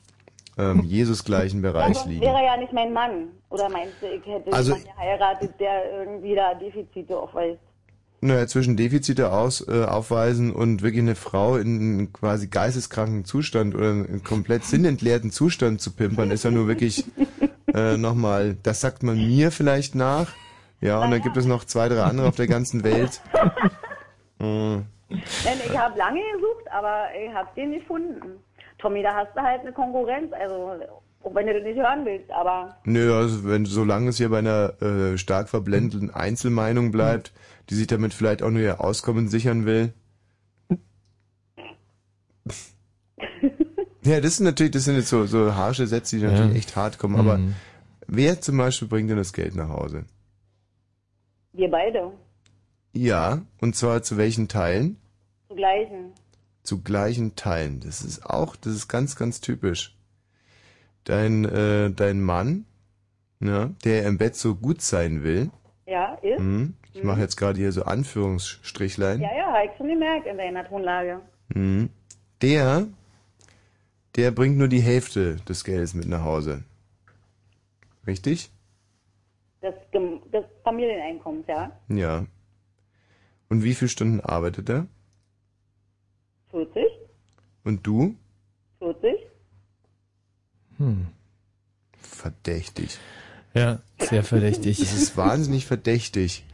ähm, 0.58 0.84
Jesusgleichen 0.86 1.62
Bereich 1.62 2.06
liegen. 2.06 2.22
wäre 2.22 2.36
er 2.38 2.44
ja 2.46 2.58
nicht 2.58 2.74
mein 2.74 2.94
Mann. 2.94 3.30
Oder 3.50 3.70
meinst 3.70 3.96
du, 4.02 4.08
ich 4.08 4.26
hätte 4.26 4.52
Also- 4.54 4.74
jemanden 4.76 4.94
geheiratet, 4.96 5.52
der 5.60 5.92
irgendwie 6.00 6.36
da 6.36 6.54
Defizite 6.54 7.18
aufweist? 7.18 7.60
Naja, 8.20 8.48
zwischen 8.48 8.76
Defizite 8.78 9.32
aus, 9.32 9.66
äh, 9.68 9.84
aufweisen 9.86 10.52
und 10.52 10.82
wirklich 10.82 11.02
eine 11.04 11.14
Frau 11.14 11.56
in 11.56 12.12
quasi 12.14 12.48
geisteskranken 12.48 13.26
Zustand 13.26 13.76
oder 13.76 13.92
einen 13.92 14.24
komplett 14.24 14.64
sinnentleerten 14.66 15.30
Zustand 15.30 15.82
zu 15.82 15.92
pimpern, 15.92 16.32
ist 16.32 16.44
ja 16.44 16.50
nur 16.50 16.68
wirklich 16.68 17.06
äh, 17.76 17.96
nochmal, 17.96 18.58
das 18.64 18.82
sagt 18.82 19.04
man 19.04 19.18
mir 19.18 19.52
vielleicht 19.52 19.94
nach. 19.94 20.30
Ja, 20.82 21.00
und 21.04 21.12
dann 21.12 21.22
gibt 21.22 21.38
es 21.38 21.46
noch 21.46 21.64
zwei, 21.64 21.90
drei 21.90 22.02
andere 22.04 22.28
auf 22.28 22.36
der 22.36 22.48
ganzen 22.48 22.84
Welt. 22.84 23.22
Äh, 24.40 24.78
ich 25.10 25.78
habe 25.78 25.98
lange 25.98 26.20
gesucht, 26.36 26.70
aber 26.72 27.06
ich 27.16 27.34
habe 27.34 27.50
den 27.56 27.70
nicht 27.72 27.82
gefunden. 27.82 28.40
Tommy, 28.78 29.02
da 29.04 29.16
hast 29.16 29.36
du 29.36 29.42
halt 29.42 29.62
eine 29.62 29.72
Konkurrenz, 29.74 30.32
also 30.34 30.72
auch 31.24 31.34
wenn 31.36 31.48
du 31.48 31.54
das 31.54 31.64
nicht 31.64 31.78
hören 31.78 32.06
willst, 32.06 32.30
aber 32.32 32.78
nö, 32.86 33.14
also 33.14 33.44
wenn, 33.50 33.66
solange 33.66 34.10
es 34.10 34.18
hier 34.18 34.30
bei 34.30 34.40
einer 34.40 34.82
äh, 34.82 35.18
stark 35.18 35.50
verblendeten 35.50 36.12
Einzelmeinung 36.14 36.92
bleibt, 36.92 37.34
die 37.70 37.76
sich 37.76 37.88
damit 37.88 38.14
vielleicht 38.14 38.44
auch 38.44 38.50
nur 38.52 38.62
ihr 38.62 38.80
Auskommen 38.82 39.28
sichern 39.28 39.66
will. 39.66 39.94
Ja, 44.04 44.22
das 44.22 44.38
sind 44.38 44.46
natürlich, 44.46 44.72
das 44.72 44.86
sind 44.86 44.96
jetzt 44.96 45.10
so, 45.10 45.26
so 45.26 45.56
harsche 45.56 45.86
Sätze, 45.86 46.18
die 46.18 46.24
natürlich 46.24 46.56
echt 46.56 46.76
hart 46.78 46.98
kommen, 46.98 47.18
aber 47.18 47.40
Mhm. 47.40 47.56
wer 48.08 48.40
zum 48.40 48.58
Beispiel 48.58 48.88
bringt 48.88 49.10
denn 49.10 49.18
das 49.18 49.34
Geld 49.34 49.56
nach 49.56 49.68
Hause? 49.70 50.06
wir 51.52 51.70
beide 51.70 52.12
Ja, 53.02 53.42
und 53.62 53.76
zwar 53.76 54.02
zu 54.02 54.18
welchen 54.18 54.48
Teilen? 54.48 54.98
zu 55.50 55.56
gleichen. 55.56 56.12
Zu 56.64 56.82
gleichen 56.82 57.36
Teilen. 57.36 57.80
Das 57.80 58.02
ist 58.04 58.26
auch, 58.26 58.56
das 58.56 58.74
ist 58.74 58.88
ganz, 58.88 59.16
ganz 59.16 59.40
typisch. 59.40 59.96
Dein, 61.04 61.46
äh, 61.46 61.92
dein 61.92 62.20
Mann, 62.22 62.66
ja, 63.40 63.70
der 63.86 64.06
im 64.08 64.18
Bett 64.18 64.36
so 64.36 64.56
gut 64.56 64.82
sein 64.82 65.24
will, 65.24 65.52
Ja, 65.86 66.16
ist? 66.16 66.40
hm, 66.40 66.74
ich 66.92 67.04
mache 67.04 67.22
jetzt 67.22 67.38
gerade 67.38 67.60
hier 67.60 67.72
so 67.72 67.84
Anführungsstrichlein, 67.84 69.22
Ja, 69.22 69.30
ja, 69.38 69.54
hab 69.54 69.64
ich 69.72 69.78
schon 69.78 69.88
gemerkt 69.90 70.26
in 70.26 70.38
deiner 70.38 70.68
Tonlage. 70.68 71.22
hm, 71.54 71.90
der, 72.42 72.88
der 74.16 74.32
bringt 74.32 74.58
nur 74.58 74.68
die 74.70 74.82
Hälfte 74.82 75.36
des 75.48 75.64
Geldes 75.64 75.94
mit 75.94 76.08
nach 76.08 76.24
Hause. 76.24 76.64
Richtig? 78.08 78.50
Das, 79.62 79.76
Gem- 79.92 80.20
des 80.32 80.44
Familieneinkommens, 80.64 81.46
ja? 81.48 81.72
Ja. 81.90 82.26
Und 83.50 83.64
wie 83.64 83.74
viele 83.74 83.90
Stunden 83.90 84.20
arbeitet 84.20 84.70
er? 84.70 84.88
40? 86.52 86.84
Und 87.64 87.86
du? 87.86 88.16
40? 88.80 89.16
Hm. 90.78 91.08
Verdächtig. 91.98 93.00
Ja, 93.54 93.80
sehr 94.00 94.24
verdächtig. 94.24 94.80
Das 94.80 94.94
ist 94.94 95.18
wahnsinnig 95.18 95.66
verdächtig. 95.66 96.46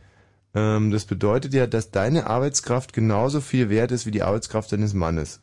Ähm, 0.55 0.91
das 0.91 1.05
bedeutet 1.05 1.53
ja, 1.53 1.67
dass 1.67 1.91
deine 1.91 2.27
Arbeitskraft 2.27 2.93
genauso 2.93 3.41
viel 3.41 3.69
wert 3.69 3.91
ist 3.91 4.05
wie 4.05 4.11
die 4.11 4.23
Arbeitskraft 4.23 4.71
deines 4.71 4.93
Mannes. 4.93 5.41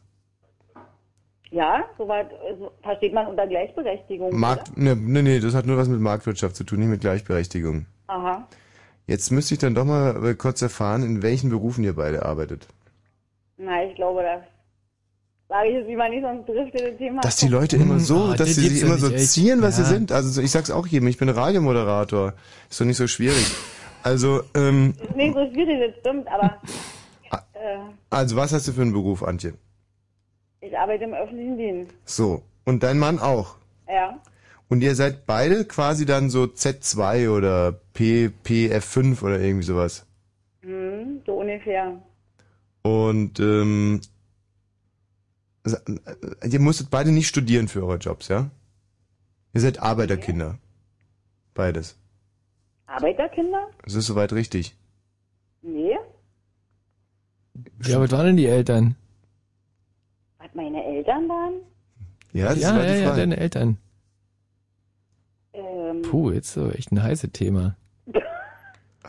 Ja, 1.50 1.84
soweit 1.98 2.30
äh, 2.32 2.56
so 2.58 2.70
versteht 2.82 3.12
man 3.12 3.26
unter 3.26 3.46
Gleichberechtigung. 3.46 4.38
Markt, 4.38 4.76
ne, 4.76 4.94
ne, 4.94 5.22
nee, 5.22 5.40
das 5.40 5.54
hat 5.54 5.66
nur 5.66 5.76
was 5.76 5.88
mit 5.88 6.00
Marktwirtschaft 6.00 6.54
zu 6.54 6.64
tun, 6.64 6.78
nicht 6.78 6.88
mit 6.88 7.00
Gleichberechtigung. 7.00 7.86
Oder? 8.06 8.14
Aha. 8.14 8.48
Jetzt 9.10 9.32
müsste 9.32 9.54
ich 9.54 9.60
dann 9.60 9.74
doch 9.74 9.84
mal 9.84 10.24
äh, 10.24 10.34
kurz 10.34 10.62
erfahren, 10.62 11.02
in 11.02 11.20
welchen 11.20 11.50
Berufen 11.50 11.82
ihr 11.82 11.96
beide 11.96 12.24
arbeitet. 12.24 12.68
Na, 13.56 13.82
ich 13.84 13.96
glaube, 13.96 14.22
das 14.22 14.40
sage 15.48 15.68
ich 15.68 15.74
jetzt 15.74 15.88
lieber 15.88 16.08
nicht, 16.08 16.22
sonst 16.22 16.46
driftet 16.48 16.92
das 16.92 16.96
Thema. 16.96 17.20
Dass 17.22 17.36
die 17.36 17.48
Leute 17.48 17.76
immer 17.76 17.98
so, 17.98 18.26
Ah, 18.26 18.28
dass 18.36 18.38
das 18.50 18.54
sie 18.54 18.68
sich 18.68 18.82
immer 18.82 18.98
so 18.98 19.08
echt. 19.10 19.28
ziehen, 19.32 19.62
was 19.62 19.78
Ja. 19.78 19.84
sie 19.84 19.90
sind. 19.94 20.12
Also 20.12 20.28
so- 20.30 20.40
ich 20.40 20.52
sag's 20.52 20.70
auch 20.70 20.86
jedem, 20.86 21.08
ich 21.08 21.18
bin 21.18 21.28
Radiomoderator. 21.28 22.34
Ist 22.70 22.80
doch 22.80 22.84
nicht 22.86 22.98
so 22.98 23.08
schwierig. 23.08 23.44
Also, 24.04 24.42
ähm, 24.54 24.94
ist 25.02 25.16
nicht 25.16 25.34
so 25.34 25.44
schwierig, 25.52 25.90
das 25.92 26.00
stimmt, 26.00 26.28
aber 26.28 26.56
Ah. 27.30 27.42
äh, 27.54 27.78
also 28.10 28.36
was 28.36 28.52
hast 28.52 28.68
du 28.68 28.72
für 28.72 28.82
einen 28.82 28.92
Beruf, 28.92 29.24
Antje? 29.24 29.54
ich 30.60 30.78
arbeite 30.78 31.02
im 31.04 31.14
öffentlichen 31.14 31.58
Dienst. 31.58 31.92
So. 32.04 32.42
Und 32.64 32.84
dein 32.84 32.98
Mann 33.00 33.18
auch? 33.18 33.56
Ja, 33.88 34.20
Und 34.68 34.82
ihr 34.82 34.94
seid 34.94 35.26
beide 35.26 35.64
quasi 35.64 36.06
dann 36.06 36.30
so 36.30 36.44
Z2 36.44 37.28
oder 37.28 37.80
P, 38.00 38.30
PF5 38.46 39.22
oder 39.22 39.38
irgendwie 39.38 39.66
sowas. 39.66 40.06
hm, 40.62 41.20
so 41.26 41.34
ungefähr. 41.34 42.00
Und 42.80 43.38
ähm, 43.40 44.00
äh, 45.64 46.48
ihr 46.48 46.60
musstet 46.60 46.88
beide 46.90 47.12
nicht 47.12 47.28
studieren 47.28 47.68
für 47.68 47.82
eure 47.84 47.98
Jobs, 47.98 48.28
ja? 48.28 48.50
Ihr 49.52 49.60
seid 49.60 49.80
Arbeiterkinder. 49.82 50.58
Beides. 51.52 51.98
Arbeiterkinder? 52.86 53.68
Das 53.84 53.94
ist 53.94 54.06
soweit 54.06 54.32
richtig. 54.32 54.74
Nee. 55.60 55.98
Ja, 57.84 58.00
was 58.00 58.10
waren 58.12 58.24
denn 58.28 58.36
die 58.38 58.46
Eltern? 58.46 58.96
Was 60.38 60.48
meine 60.54 60.82
Eltern 60.82 61.28
waren? 61.28 61.52
Ja, 62.32 62.48
das 62.48 62.60
ja, 62.60 62.74
war 62.74 62.82
ja, 62.86 62.94
die 62.94 63.00
ja, 63.00 63.06
Frage. 63.08 63.20
deine 63.20 63.36
Eltern. 63.36 63.76
Ähm, 65.52 66.00
Puh, 66.00 66.30
jetzt 66.30 66.54
so 66.54 66.70
echt 66.70 66.92
ein 66.92 67.02
heißes 67.02 67.32
Thema. 67.32 67.76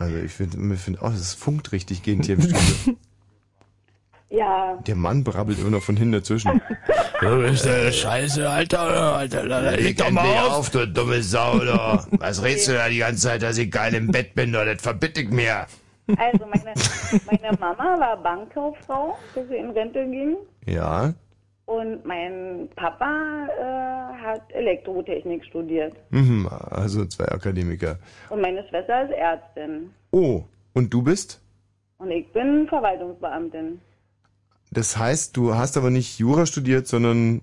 Also 0.02 0.16
ich 0.16 0.32
finde, 0.32 0.74
ich 0.74 0.80
finde, 0.80 0.98
oh, 1.02 1.10
das 1.10 1.32
funkt 1.32 1.70
richtig 1.70 2.02
gehend 2.02 2.26
hier 2.26 2.34
im 2.34 2.42
Studio. 2.42 2.96
ja, 4.30 4.76
Der 4.84 4.96
Mann 4.96 5.22
brabbelt 5.22 5.60
immer 5.60 5.70
noch 5.70 5.82
von 5.82 5.96
hinten 5.96 6.12
dazwischen. 6.12 6.60
Du 7.20 7.40
bist 7.40 7.64
äh, 7.66 7.92
scheiße, 7.92 8.50
Alter, 8.50 8.80
Alter, 8.80 9.42
Alter, 9.42 9.76
leg 9.76 9.96
doch 9.96 10.10
mal 10.10 10.26
auf. 10.48 10.70
du 10.70 10.88
dumme 10.88 11.22
Sau, 11.22 11.52
oder? 11.52 12.04
Was 12.18 12.42
redest 12.42 12.66
du 12.66 12.72
da 12.72 12.88
die 12.88 12.98
ganze 12.98 13.28
Zeit, 13.28 13.42
dass 13.42 13.58
ich 13.58 13.70
geil 13.70 13.94
im 13.94 14.08
Bett 14.10 14.34
bin, 14.34 14.50
oder? 14.50 14.74
Das 14.74 14.82
verbitte 14.82 15.20
ich 15.20 15.30
mir. 15.30 15.66
also 16.16 16.46
meine, 16.46 16.74
meine 17.30 17.56
Mama 17.60 18.00
war 18.00 18.16
Bankkauffrau, 18.16 19.16
bis 19.36 19.46
sie 19.48 19.54
in 19.54 19.70
Rente 19.70 20.04
ging. 20.10 20.36
Ja, 20.66 21.14
Und 21.72 22.04
mein 22.04 22.68
Papa 22.76 23.46
äh, 23.58 24.22
hat 24.22 24.42
Elektrotechnik 24.52 25.42
studiert. 25.44 25.94
mhm, 26.10 26.48
also 26.70 27.06
zwei 27.06 27.24
Akademiker. 27.28 27.98
Und 28.28 28.40
meine 28.42 28.66
Schwester 28.68 29.04
ist 29.04 29.12
Ärztin. 29.12 29.90
Oh, 30.10 30.42
und 30.74 30.92
du 30.92 31.02
bist? 31.02 31.40
Und 31.98 32.10
ich 32.10 32.30
bin 32.32 32.66
Verwaltungsbeamtin. 32.68 33.80
Das 34.70 34.96
heißt, 34.98 35.36
du 35.36 35.54
hast 35.54 35.76
aber 35.76 35.90
nicht 35.90 36.18
Jura 36.18 36.44
studiert, 36.46 36.86
sondern 36.86 37.40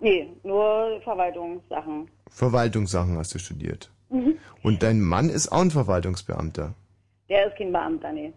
Nee, 0.00 0.28
nur 0.44 1.00
Verwaltungssachen. 1.04 2.08
Verwaltungssachen 2.30 3.16
hast 3.18 3.34
du 3.34 3.38
studiert. 3.38 3.90
Mhm. 4.10 4.36
Und 4.62 4.82
dein 4.82 5.00
Mann 5.00 5.28
ist 5.28 5.50
auch 5.52 5.60
ein 5.60 5.70
Verwaltungsbeamter, 5.70 6.74
Der 7.28 7.46
ist 7.48 7.56
kein 7.56 7.72
Beamter, 7.72 8.12
nee. 8.12 8.32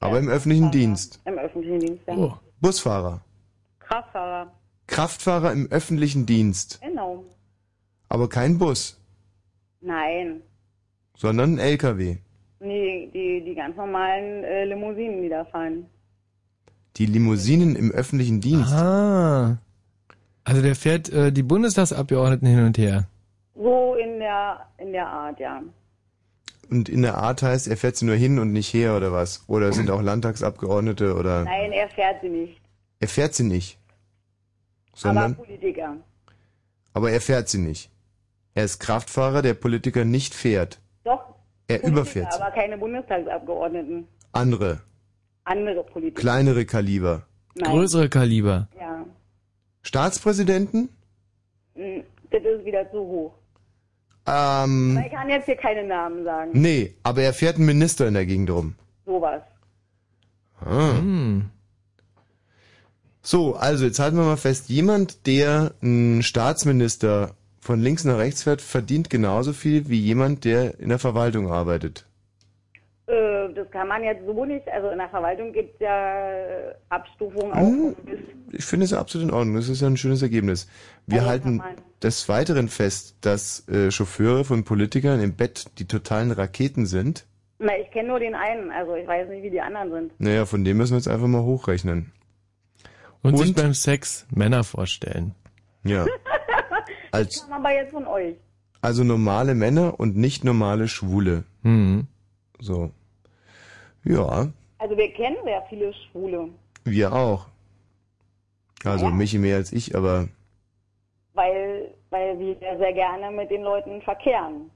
aber 0.00 0.18
im 0.18 0.28
öffentlichen 0.28 0.70
Dienst. 0.70 1.20
Im 1.24 1.38
öffentlichen 1.38 1.80
Dienst, 1.80 2.02
ja. 2.06 2.14
Oh. 2.16 2.32
Busfahrer. 2.60 3.20
Kraftfahrer. 3.88 4.52
Kraftfahrer 4.86 5.52
im 5.52 5.66
öffentlichen 5.70 6.26
Dienst, 6.26 6.80
Genau. 6.80 7.24
aber 8.08 8.28
kein 8.28 8.58
Bus, 8.58 9.00
Nein. 9.80 10.42
sondern 11.16 11.54
ein 11.54 11.58
LKW. 11.58 12.18
Nee, 12.60 13.10
die, 13.12 13.44
die 13.44 13.54
ganz 13.54 13.76
normalen 13.76 14.44
äh, 14.44 14.64
Limousinen, 14.64 15.22
die 15.22 15.28
da 15.28 15.44
fahren. 15.44 15.86
Die 16.96 17.06
Limousinen 17.06 17.76
im 17.76 17.90
öffentlichen 17.90 18.40
Dienst. 18.40 18.72
Ah. 18.72 19.58
Also 20.44 20.62
der 20.62 20.74
fährt 20.76 21.08
äh, 21.10 21.32
die 21.32 21.42
Bundestagsabgeordneten 21.42 22.48
hin 22.48 22.64
und 22.64 22.78
her. 22.78 23.08
So 23.54 23.94
in 23.96 24.18
der, 24.20 24.66
in 24.78 24.92
der 24.92 25.06
Art, 25.06 25.38
ja. 25.40 25.62
Und 26.70 26.88
in 26.88 27.02
der 27.02 27.16
Art 27.18 27.42
heißt, 27.42 27.68
er 27.68 27.76
fährt 27.76 27.96
sie 27.96 28.06
nur 28.06 28.14
hin 28.16 28.38
und 28.38 28.52
nicht 28.52 28.72
her 28.72 28.96
oder 28.96 29.12
was? 29.12 29.44
Oder 29.48 29.72
sind 29.72 29.90
auch 29.90 30.00
Landtagsabgeordnete 30.02 31.14
oder 31.14 31.44
Nein, 31.44 31.72
er 31.72 31.88
fährt 31.90 32.20
sie 32.22 32.28
nicht. 32.28 32.60
Er 33.00 33.08
fährt 33.08 33.34
sie 33.34 33.44
nicht. 33.44 33.78
Aber 34.92 34.98
Sondern, 35.00 35.36
Politiker. 35.36 35.96
aber 36.94 37.10
er 37.10 37.20
fährt 37.20 37.48
sie 37.48 37.58
nicht. 37.58 37.90
Er 38.54 38.64
ist 38.64 38.78
Kraftfahrer, 38.80 39.42
der 39.42 39.54
Politiker 39.54 40.04
nicht 40.04 40.34
fährt. 40.34 40.80
Doch. 41.04 41.20
Er 41.68 41.78
Politiker, 41.78 41.88
überfährt 41.92 42.32
sie. 42.32 42.40
Aber 42.40 42.50
keine 42.52 42.78
Bundestagsabgeordneten. 42.78 44.06
Andere, 44.32 44.80
Andere 45.44 45.84
Politiker. 45.84 46.20
kleinere 46.20 46.64
Kaliber. 46.64 47.26
Nein. 47.54 47.70
Größere 47.72 48.08
Kaliber. 48.08 48.68
Ja. 48.78 49.04
Staatspräsidenten? 49.82 50.88
Hm, 51.74 52.02
Das 52.30 52.42
ist 52.42 52.64
wieder 52.64 52.90
zu 52.90 52.98
hoch. 52.98 53.34
Ähm, 54.26 55.00
Ich 55.06 55.12
kann 55.12 55.28
jetzt 55.28 55.44
hier 55.46 55.56
keine 55.56 55.84
Namen 55.84 56.24
sagen. 56.24 56.50
nee, 56.54 56.94
aber 57.02 57.22
er 57.22 57.32
fährt 57.32 57.56
einen 57.56 57.66
Minister 57.66 58.08
in 58.08 58.14
der 58.14 58.26
Gegend 58.26 58.50
rum. 58.50 58.74
Sowas. 59.04 59.42
Ah. 60.60 60.96
Hm. 60.98 61.50
So, 63.26 63.56
also 63.56 63.84
jetzt 63.84 63.98
halten 63.98 64.16
wir 64.18 64.22
mal 64.22 64.36
fest, 64.36 64.68
jemand, 64.68 65.26
der 65.26 65.72
ein 65.82 66.22
Staatsminister 66.22 67.32
von 67.60 67.80
links 67.80 68.04
nach 68.04 68.18
rechts 68.18 68.44
fährt, 68.44 68.60
verdient 68.60 69.10
genauso 69.10 69.52
viel 69.52 69.88
wie 69.88 69.98
jemand, 69.98 70.44
der 70.44 70.78
in 70.78 70.90
der 70.90 71.00
Verwaltung 71.00 71.50
arbeitet. 71.50 72.06
Äh, 73.08 73.52
das 73.52 73.68
kann 73.72 73.88
man 73.88 74.04
jetzt 74.04 74.24
so 74.24 74.44
nicht. 74.44 74.68
Also 74.68 74.90
in 74.90 74.98
der 74.98 75.08
Verwaltung 75.08 75.52
gibt 75.52 75.74
es 75.74 75.80
ja 75.80 76.30
äh, 76.30 76.74
Abstufungen 76.88 77.52
auch 77.52 77.58
Hm. 77.58 77.96
Ich 78.52 78.64
finde 78.64 78.84
es 78.84 78.92
absolut 78.92 79.26
in 79.26 79.34
Ordnung. 79.34 79.56
Das 79.56 79.68
ist 79.68 79.82
ja 79.82 79.88
ein 79.88 79.96
schönes 79.96 80.22
Ergebnis. 80.22 80.68
Wir 81.08 81.22
Also 81.22 81.30
halten 81.30 81.62
des 82.04 82.28
Weiteren 82.28 82.68
fest, 82.68 83.16
dass 83.22 83.68
äh, 83.68 83.90
Chauffeure 83.90 84.44
von 84.44 84.62
Politikern 84.62 85.20
im 85.20 85.34
Bett 85.34 85.66
die 85.80 85.88
totalen 85.88 86.30
Raketen 86.30 86.86
sind. 86.86 87.26
Na, 87.58 87.76
ich 87.76 87.90
kenne 87.90 88.06
nur 88.06 88.20
den 88.20 88.36
einen. 88.36 88.70
Also 88.70 88.94
ich 88.94 89.08
weiß 89.08 89.28
nicht, 89.30 89.42
wie 89.42 89.50
die 89.50 89.60
anderen 89.60 89.90
sind. 89.90 90.20
Naja, 90.20 90.46
von 90.46 90.62
dem 90.62 90.76
müssen 90.76 90.92
wir 90.92 90.98
jetzt 90.98 91.08
einfach 91.08 91.26
mal 91.26 91.42
hochrechnen. 91.42 92.12
Und, 93.26 93.36
sich 93.38 93.48
Und? 93.48 93.56
beim 93.56 93.74
Sex 93.74 94.26
Männer 94.30 94.64
vorstellen. 94.64 95.34
Ja. 95.84 96.06
Als, 97.12 97.40
Das 97.40 97.50
haben 97.50 97.62
wir 97.62 97.74
jetzt 97.74 97.92
von 97.92 98.06
euch. 98.06 98.34
also 98.82 99.04
normale 99.04 99.54
Männer 99.54 99.98
und 99.98 100.16
nicht 100.16 100.44
normale 100.44 100.88
Schwule. 100.88 101.44
Hm. 101.62 102.06
So. 102.60 102.90
Ja, 104.04 104.48
Also 104.78 104.96
wir 104.96 105.12
kennen 105.12 105.36
sehr 105.44 105.62
viele 105.68 105.92
Schwule. 106.10 106.48
wir 106.84 107.12
auch. 107.12 107.46
Also 108.84 109.06
Ja. 109.06 109.10
Michi 109.10 109.38
mehr 109.38 109.56
als 109.56 109.72
ich, 109.72 109.96
aber 109.96 110.28
Weil, 111.34 111.92
weil 112.10 112.38
wir 112.38 112.56
sehr 112.78 112.92
gerne 112.92 113.30
mit 113.34 113.50
den 113.50 113.62
Leuten 113.62 114.00
verkehren. 114.02 114.70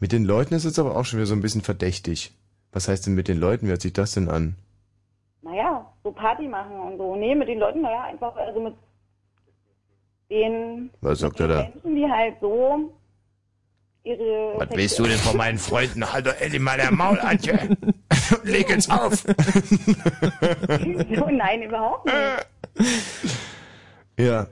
mit 0.00 0.12
den 0.12 0.24
Leuten 0.24 0.54
ist 0.54 0.64
es 0.64 0.78
aber 0.78 0.96
auch 0.96 1.04
schon 1.04 1.18
wieder 1.18 1.26
so 1.26 1.34
ein 1.34 1.42
bisschen 1.42 1.62
verdächtig. 1.62 2.32
Was 2.72 2.88
heißt 2.88 3.06
denn 3.06 3.14
mit 3.14 3.28
den 3.28 3.38
Leuten? 3.38 3.66
Wie 3.66 3.70
hört 3.70 3.82
sich 3.82 3.92
das 3.92 4.12
denn 4.14 4.28
an? 4.28 4.56
Naja, 5.44 5.86
so 6.02 6.10
Party 6.10 6.48
machen 6.48 6.80
und 6.80 6.96
so. 6.96 7.14
Nee, 7.16 7.34
mit 7.34 7.48
den 7.48 7.58
Leuten, 7.58 7.82
naja, 7.82 8.04
einfach, 8.04 8.34
also 8.34 8.60
mit 8.60 8.74
den 10.30 10.90
Was 11.02 11.18
sagt 11.18 11.38
er 11.40 11.48
da? 11.48 11.62
Menschen, 11.64 11.94
die 11.94 12.10
halt 12.10 12.36
so 12.40 12.94
ihre... 14.04 14.54
Was 14.56 14.70
willst 14.70 14.98
du 14.98 15.02
denn 15.02 15.18
von 15.18 15.36
meinen 15.36 15.58
Freunden? 15.58 16.10
Halt 16.10 16.26
doch 16.26 16.40
endlich 16.40 16.62
mal 16.62 16.78
der 16.78 16.90
Maul, 16.92 17.20
Antje. 17.20 17.76
Leg 18.44 18.70
jetzt 18.70 18.90
auf. 18.90 19.12
so, 21.14 21.26
nein, 21.30 21.62
überhaupt 21.62 22.06
nicht. 22.06 23.36
Ja. 24.18 24.46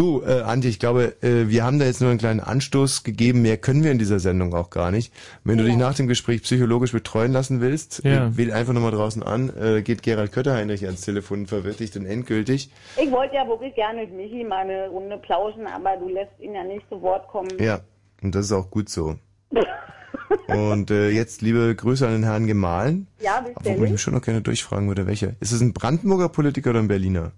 Du, 0.00 0.22
äh, 0.22 0.40
Antje, 0.40 0.70
ich 0.70 0.78
glaube, 0.78 1.22
äh, 1.22 1.48
wir 1.50 1.62
haben 1.62 1.78
da 1.78 1.84
jetzt 1.84 2.00
nur 2.00 2.08
einen 2.08 2.18
kleinen 2.18 2.40
Anstoß 2.40 3.02
gegeben. 3.04 3.42
Mehr 3.42 3.58
können 3.58 3.84
wir 3.84 3.90
in 3.92 3.98
dieser 3.98 4.18
Sendung 4.18 4.54
auch 4.54 4.70
gar 4.70 4.90
nicht. 4.90 5.12
Wenn 5.44 5.58
du 5.58 5.64
dich 5.64 5.76
nach 5.76 5.92
dem 5.94 6.08
Gespräch 6.08 6.40
psychologisch 6.42 6.92
betreuen 6.92 7.32
lassen 7.32 7.60
willst, 7.60 8.02
Ja. 8.02 8.28
äh, 8.28 8.36
wähl 8.38 8.50
einfach 8.50 8.72
nochmal 8.72 8.92
draußen 8.92 9.22
an, 9.22 9.52
äh, 9.54 9.82
geht 9.82 10.02
Gerald 10.02 10.32
Kötterheinrich 10.32 10.86
ans 10.86 11.02
Telefon 11.02 11.40
und 11.40 11.48
verwirrt 11.48 11.80
dich 11.80 11.90
dann 11.90 12.06
endgültig. 12.06 12.70
Ich 12.96 13.10
wollte 13.10 13.34
ja 13.34 13.46
wirklich 13.46 13.74
gerne 13.74 14.00
mit 14.00 14.14
Michi 14.14 14.42
mal 14.42 14.60
eine 14.66 14.88
Runde 14.88 15.18
plauschen, 15.18 15.66
aber 15.66 15.98
du 15.98 16.08
lässt 16.08 16.32
ihn 16.40 16.54
ja 16.54 16.64
nicht 16.64 16.88
zu 16.88 17.02
Wort 17.02 17.28
kommen. 17.28 17.50
Ja, 17.58 17.80
und 18.22 18.34
das 18.34 18.46
ist 18.46 18.52
auch 18.52 18.70
gut 18.70 18.88
so. 18.88 19.16
und 20.48 20.90
äh, 20.90 21.10
jetzt 21.10 21.42
liebe 21.42 21.74
Grüße 21.74 22.06
an 22.06 22.14
den 22.14 22.24
Herrn 22.24 22.46
Gemahlen. 22.46 23.06
Ja, 23.20 23.40
Obwohl 23.40 23.50
ich 23.50 23.54
beständig. 23.64 23.90
mich 23.92 24.00
schon 24.00 24.14
noch 24.14 24.22
gerne 24.22 24.40
durchfragen 24.40 24.88
würde, 24.88 25.06
welcher. 25.06 25.34
Ist 25.40 25.52
es 25.52 25.60
ein 25.60 25.74
Brandenburger 25.74 26.30
Politiker 26.30 26.70
oder 26.70 26.78
ein 26.78 26.88
Berliner? 26.88 27.32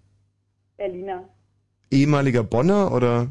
Berliner. 0.77 1.25
Ehemaliger 1.93 2.43
Bonner 2.43 2.93
oder 2.93 3.29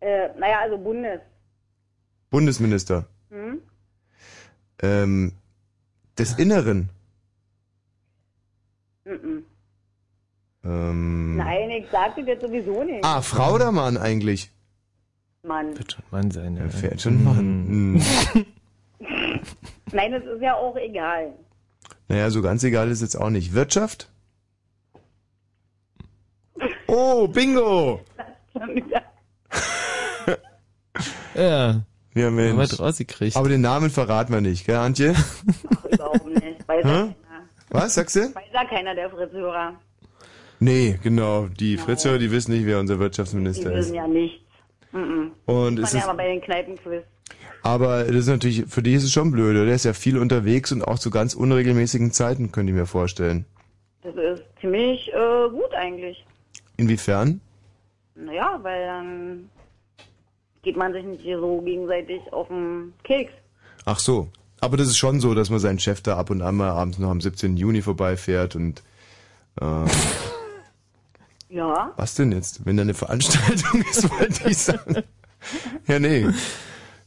Äh, 0.00 0.28
naja, 0.38 0.58
also 0.62 0.76
Bundes. 0.76 1.20
Bundesminister? 2.30 3.06
Hm? 3.30 3.60
Ähm, 4.82 5.32
des 6.18 6.34
Inneren? 6.38 6.90
Mhm. 9.04 9.44
Ähm, 10.64 11.36
Nein, 11.36 11.70
ich 11.70 11.88
sagte 11.90 12.24
dir 12.24 12.38
sowieso 12.40 12.82
nicht. 12.82 13.04
Ah, 13.04 13.22
Frau 13.22 13.54
oder 13.54 13.70
Mann 13.70 13.96
eigentlich? 13.96 14.50
Mann. 15.42 15.76
Wird 15.78 15.92
schon 15.92 16.04
Mann 16.10 16.30
sein, 16.30 16.56
ja. 16.56 16.68
Fährt 16.68 17.00
schon 17.00 17.22
Mann. 17.22 17.38
Hm. 17.68 18.02
Nein, 19.92 20.12
das 20.12 20.24
ist 20.24 20.42
ja 20.42 20.54
auch 20.56 20.76
egal. 20.76 21.34
Naja, 22.08 22.30
so 22.30 22.42
ganz 22.42 22.64
egal 22.64 22.90
ist 22.90 23.02
jetzt 23.02 23.16
auch 23.16 23.30
nicht. 23.30 23.52
Wirtschaft? 23.54 24.10
Oh, 26.96 27.26
Bingo! 27.26 28.00
Ja. 31.34 31.82
Ja, 32.14 32.26
Haben 32.26 32.36
wir 32.38 32.54
Mensch. 32.54 32.78
rausgekriegt. 32.78 33.36
Aber 33.36 33.48
den 33.48 33.60
Namen 33.60 33.90
verraten 33.90 34.32
wir 34.32 34.40
nicht, 34.40 34.64
gell, 34.66 34.76
Antje? 34.76 35.14
Überhaupt 35.90 36.26
nicht. 36.26 36.68
Weiß 36.68 36.84
ja 36.84 36.90
keiner. 36.90 37.14
Was, 37.70 37.94
sagst 37.94 38.14
du? 38.14 38.20
Weiß 38.34 38.44
ja 38.52 38.64
keiner 38.66 38.94
der 38.94 39.10
Fritzhörer. 39.10 39.74
Nee, 40.60 40.96
genau. 41.02 41.48
Die 41.48 41.76
Fritzhörer, 41.76 42.18
die 42.18 42.30
wissen 42.30 42.52
nicht, 42.52 42.66
wer 42.66 42.78
unser 42.78 42.94
Die 42.94 43.00
Wirtschaftsminister 43.00 43.72
ist. 43.72 43.78
wissen 43.86 43.94
ja 43.96 44.06
nichts. 44.06 44.38
Mhm. 44.92 45.32
Und 45.46 45.76
Das 45.76 45.92
ist, 45.92 45.98
ja 46.00 46.04
aber 46.08 46.18
bei 46.18 46.28
den 46.28 46.40
Kneipenquiz. 46.40 47.02
aber 47.64 48.04
das 48.04 48.14
ist 48.14 48.28
natürlich, 48.28 48.64
für 48.68 48.82
dich 48.84 48.94
ist 48.94 49.02
es 49.04 49.12
schon 49.12 49.32
blöd, 49.32 49.56
oder? 49.56 49.64
Der 49.66 49.74
ist 49.74 49.84
ja 49.84 49.92
viel 49.92 50.16
unterwegs 50.18 50.70
und 50.70 50.82
auch 50.82 51.00
zu 51.00 51.10
ganz 51.10 51.34
unregelmäßigen 51.34 52.12
Zeiten, 52.12 52.52
könnte 52.52 52.70
ich 52.70 52.78
mir 52.78 52.86
vorstellen. 52.86 53.44
Das 54.02 54.14
ist 54.14 54.44
ziemlich 54.60 55.08
äh, 55.12 55.48
gut 55.50 55.74
eigentlich. 55.74 56.24
Inwiefern? 56.76 57.40
Naja, 58.14 58.58
weil 58.62 58.86
dann 58.86 59.50
geht 60.62 60.76
man 60.76 60.92
sich 60.92 61.04
nicht 61.04 61.22
hier 61.22 61.38
so 61.38 61.60
gegenseitig 61.60 62.20
auf 62.32 62.48
den 62.48 62.92
Keks. 63.02 63.32
Ach 63.84 63.98
so. 63.98 64.28
Aber 64.60 64.76
das 64.76 64.88
ist 64.88 64.96
schon 64.96 65.20
so, 65.20 65.34
dass 65.34 65.50
man 65.50 65.58
seinen 65.58 65.78
Chef 65.78 66.00
da 66.00 66.16
ab 66.16 66.30
und 66.30 66.40
an 66.40 66.54
mal 66.56 66.70
abends 66.70 66.98
noch 66.98 67.10
am 67.10 67.20
17. 67.20 67.56
Juni 67.56 67.82
vorbeifährt 67.82 68.56
und 68.56 68.82
äh, 69.60 69.84
Ja. 71.50 71.92
was 71.96 72.14
denn 72.14 72.32
jetzt? 72.32 72.64
Wenn 72.66 72.76
da 72.76 72.82
eine 72.82 72.94
Veranstaltung 72.94 73.82
ist, 73.82 74.10
wollte 74.18 74.48
ich 74.48 74.58
sagen. 74.58 75.02
Ja, 75.86 75.98
nee. 75.98 76.26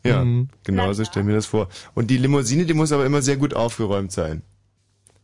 Ja, 0.03 0.23
genau 0.63 0.93
so 0.93 1.03
stell 1.03 1.23
mir 1.23 1.33
das 1.33 1.47
vor. 1.47 1.67
Und 1.95 2.07
die 2.11 2.17
Limousine, 2.17 2.65
die 2.65 2.73
muss 2.73 2.91
aber 2.93 3.05
immer 3.05 3.21
sehr 3.21 3.35
gut 3.35 3.53
aufgeräumt 3.53 4.11
sein. 4.11 4.41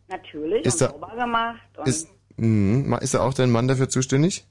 Natürlich. 0.10 0.66
Ist 0.66 0.82
und 0.82 0.82
da- 0.82 0.90
sauber 0.92 1.16
gemacht. 1.16 1.62
Und 1.78 1.88
Ist, 1.88 2.10
mh, 2.38 2.98
ist 3.00 3.14
da 3.14 3.22
auch 3.22 3.34
dein 3.34 3.52
Mann 3.52 3.68
dafür 3.68 3.90
zuständig? 3.90 4.46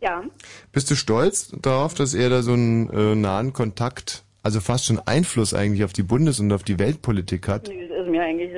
ja. 0.00 0.24
Bist 0.72 0.90
du 0.90 0.94
stolz 0.94 1.52
darauf, 1.60 1.94
dass 1.94 2.14
er 2.14 2.30
da 2.30 2.42
so 2.42 2.52
einen 2.52 2.88
äh, 2.90 3.14
nahen 3.14 3.52
Kontakt, 3.52 4.24
also 4.42 4.60
fast 4.60 4.86
schon 4.86 4.98
Einfluss 4.98 5.54
eigentlich 5.54 5.84
auf 5.84 5.92
die 5.92 6.02
Bundes- 6.02 6.40
und 6.40 6.52
auf 6.52 6.62
die 6.62 6.78
Weltpolitik 6.78 7.48
hat? 7.48 7.68
Nee, 7.68 7.88
das 7.88 8.06
ist 8.06 8.10
mir 8.10 8.22
eigentlich 8.22 8.50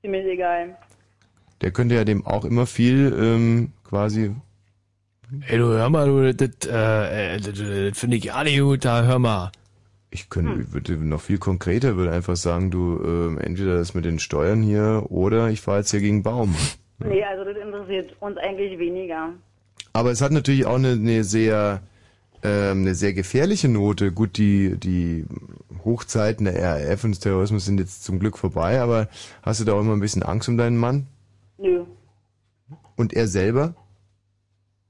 ziemlich 0.00 0.26
egal. 0.26 0.76
Der 1.60 1.70
könnte 1.70 1.94
ja 1.94 2.04
dem 2.04 2.26
auch 2.26 2.44
immer 2.44 2.66
viel 2.66 3.14
ähm, 3.18 3.72
quasi. 3.84 4.34
Ey, 5.46 5.58
du 5.58 5.64
hör 5.64 5.88
mal, 5.88 6.06
du, 6.06 6.34
das, 6.34 6.68
äh, 6.68 7.36
äh, 7.36 7.40
das, 7.40 7.58
das 7.58 7.98
finde 7.98 8.16
ich 8.16 8.32
nicht 8.34 8.60
gut, 8.60 8.84
da 8.84 9.04
hör 9.04 9.18
mal. 9.18 9.52
Ich 10.10 10.28
könnte, 10.28 10.60
ich 10.60 10.72
würde 10.72 10.96
noch 10.96 11.20
viel 11.20 11.38
konkreter, 11.38 11.96
würde 11.96 12.12
einfach 12.12 12.36
sagen, 12.36 12.70
du 12.70 13.00
ähm, 13.04 13.38
entweder 13.38 13.78
das 13.78 13.94
mit 13.94 14.04
den 14.04 14.20
Steuern 14.20 14.62
hier 14.62 15.06
oder 15.08 15.48
ich 15.48 15.60
fahre 15.60 15.78
jetzt 15.78 15.90
hier 15.90 16.00
gegen 16.00 16.22
Baum. 16.22 16.54
Nee, 16.98 17.22
also 17.24 17.44
das 17.44 17.56
interessiert 17.56 18.16
uns 18.20 18.36
eigentlich 18.38 18.78
weniger. 18.78 19.30
Aber 19.92 20.10
es 20.10 20.20
hat 20.20 20.32
natürlich 20.32 20.66
auch 20.66 20.76
eine, 20.76 20.92
eine 20.92 21.24
sehr 21.24 21.82
ähm, 22.42 22.82
eine 22.82 22.94
sehr 22.94 23.12
gefährliche 23.12 23.68
Note. 23.68 24.12
Gut, 24.12 24.36
die 24.36 24.76
die 24.76 25.24
Hochzeiten 25.84 26.44
der 26.46 26.60
RAF 26.62 27.04
und 27.04 27.10
des 27.12 27.20
Terrorismus 27.20 27.64
sind 27.64 27.78
jetzt 27.80 28.04
zum 28.04 28.18
Glück 28.18 28.38
vorbei, 28.38 28.80
aber 28.80 29.08
hast 29.42 29.60
du 29.60 29.64
da 29.64 29.72
auch 29.74 29.80
immer 29.80 29.92
ein 29.94 30.00
bisschen 30.00 30.22
Angst 30.22 30.48
um 30.48 30.56
deinen 30.56 30.76
Mann? 30.76 31.06
Nö, 31.58 31.84
Und 32.96 33.12
er 33.12 33.26
selber? 33.28 33.74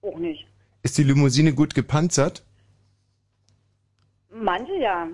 auch 0.02 0.18
nicht. 0.18 0.46
Ist 0.82 0.98
die 0.98 1.02
Limousine 1.04 1.54
gut 1.54 1.74
gepanzert, 1.74 2.44
Manche 4.30 4.74
ja. 4.78 5.08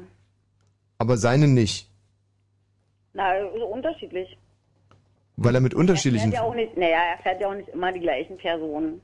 aber 0.98 1.16
seine 1.16 1.46
nicht, 1.46 1.88
Na, 3.12 3.32
so 3.58 3.66
unterschiedlich. 3.66 4.36
Weil 5.42 5.54
er 5.54 5.60
mit 5.60 5.72
Er 5.72 5.78
unterschiedlichen. 5.80 6.30
fährt 6.30 6.42
ja 6.42 6.48
auch 6.48 6.54
nicht, 6.54 6.76
naja, 6.76 6.98
er 7.16 7.22
fährt 7.22 7.40
ja 7.40 7.48
auch 7.48 7.54
nicht 7.54 7.68
immer 7.70 7.92
die 7.92 8.00
gleichen 8.00 8.36
Personen. 8.36 9.00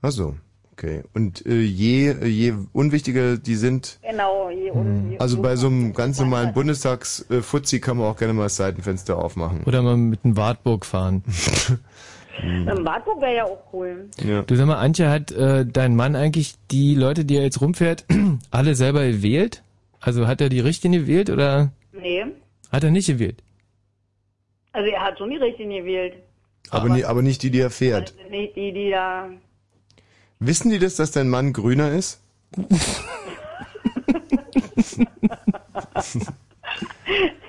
Ach 0.00 0.10
so, 0.10 0.34
okay. 0.72 1.02
Und 1.14 1.44
äh, 1.46 1.60
je 1.60 2.14
je 2.26 2.54
unwichtiger 2.72 3.36
die 3.36 3.54
sind, 3.56 3.98
Genau, 4.08 4.50
je 4.50 4.70
un, 4.70 5.10
je 5.12 5.18
also 5.18 5.40
bei 5.42 5.56
so 5.56 5.66
einem 5.66 5.92
ganz 5.92 6.18
normalen 6.18 6.52
Bundestags-Fuzzi 6.54 7.80
kann 7.80 7.96
man 7.98 8.06
auch 8.06 8.16
gerne 8.16 8.32
mal 8.34 8.44
das 8.44 8.56
Seitenfenster 8.56 9.16
aufmachen. 9.18 9.62
Oder 9.64 9.82
mal 9.82 9.96
mit 9.96 10.24
dem 10.24 10.36
Wartburg 10.36 10.84
fahren. 10.86 11.22
Im 12.42 12.84
Wartburg 12.84 13.20
wäre 13.20 13.36
ja 13.36 13.44
auch 13.44 13.62
cool. 13.74 14.08
Ja. 14.26 14.42
Du 14.42 14.56
sag 14.56 14.66
mal, 14.66 14.76
Antje, 14.78 15.10
hat 15.10 15.30
äh, 15.32 15.66
dein 15.66 15.94
Mann 15.94 16.16
eigentlich 16.16 16.54
die 16.70 16.94
Leute, 16.94 17.26
die 17.26 17.36
er 17.36 17.42
jetzt 17.42 17.60
rumfährt, 17.60 18.06
alle 18.50 18.74
selber 18.74 19.04
gewählt? 19.06 19.62
Also 20.00 20.26
hat 20.26 20.40
er 20.40 20.48
die 20.48 20.60
richtigen 20.60 20.94
gewählt 20.94 21.28
oder 21.30 21.72
Nee, 21.92 22.24
hat 22.72 22.82
er 22.84 22.90
nicht 22.90 23.06
gewählt? 23.06 23.42
Also 24.72 24.88
er 24.90 25.02
hat 25.02 25.18
schon 25.18 25.30
die 25.30 25.36
richtigen 25.36 25.70
gewählt. 25.70 26.14
Aber, 26.70 26.88
nie, 26.88 27.04
aber 27.04 27.22
nicht 27.22 27.42
die, 27.42 27.50
die 27.50 27.60
er 27.60 27.70
fährt. 27.70 28.10
sind 28.16 28.30
nicht 28.30 28.56
die, 28.56 28.72
die 28.72 28.90
da... 28.90 29.28
Wissen 30.38 30.70
die 30.70 30.78
das, 30.78 30.96
dass 30.96 31.10
dein 31.12 31.28
Mann 31.28 31.52
grüner 31.52 31.92
ist? 31.92 32.20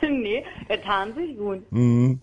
nee, 0.01 0.43
er 0.67 0.81
tarnt 0.81 1.15
sich 1.15 1.37
gut. 1.37 1.59
Mhm. 1.71 2.19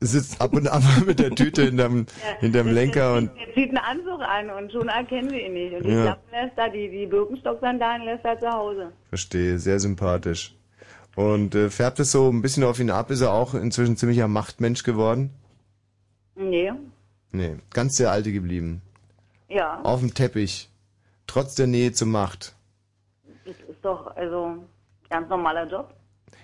sitzt 0.00 0.40
ab 0.40 0.52
und 0.54 0.68
an 0.68 0.82
mal 0.82 1.00
mit 1.06 1.18
der 1.18 1.30
Tüte 1.30 1.64
hinterm, 1.64 2.06
hinterm 2.40 2.68
Lenker 2.68 3.16
und 3.16 3.30
Er 3.36 3.54
zieht 3.54 3.68
einen 3.70 3.78
Anzug 3.78 4.20
an 4.20 4.50
und 4.50 4.72
schon 4.72 4.88
erkennen 4.88 5.30
sie 5.30 5.40
ihn 5.40 5.52
nicht. 5.54 5.74
Und 5.74 5.84
die 5.84 5.90
Ja. 5.90 6.02
Klappen 6.04 6.30
lässt 6.30 6.56
er, 6.58 6.70
die, 6.70 6.88
die 6.88 7.06
Birkenstock-Sandalen 7.06 8.04
lässt 8.04 8.24
er 8.24 8.38
zu 8.38 8.48
Hause. 8.48 8.92
verstehe, 9.08 9.58
sehr 9.58 9.80
sympathisch. 9.80 10.54
Und 11.18 11.56
äh, 11.56 11.68
färbt 11.68 11.98
es 11.98 12.12
so 12.12 12.30
ein 12.30 12.42
bisschen 12.42 12.62
auf 12.62 12.78
ihn 12.78 12.90
ab? 12.90 13.10
Ist 13.10 13.22
er 13.22 13.32
auch 13.32 13.54
inzwischen 13.54 13.96
ziemlicher 13.96 14.28
Machtmensch 14.28 14.84
geworden? 14.84 15.30
Nee, 16.36 16.70
Nee, 17.32 17.56
ganz 17.70 17.96
der 17.96 18.12
Alte 18.12 18.30
geblieben. 18.32 18.82
ja. 19.48 19.80
Auf 19.82 19.98
dem 19.98 20.14
Teppich. 20.14 20.70
Trotz 21.26 21.56
der 21.56 21.66
Nähe 21.66 21.90
zur 21.92 22.06
Macht. 22.06 22.54
Das 23.44 23.56
ist 23.68 23.82
doch, 23.82 24.14
also, 24.16 24.64
ganz 25.10 25.28
normaler 25.28 25.68
Job. 25.68 25.92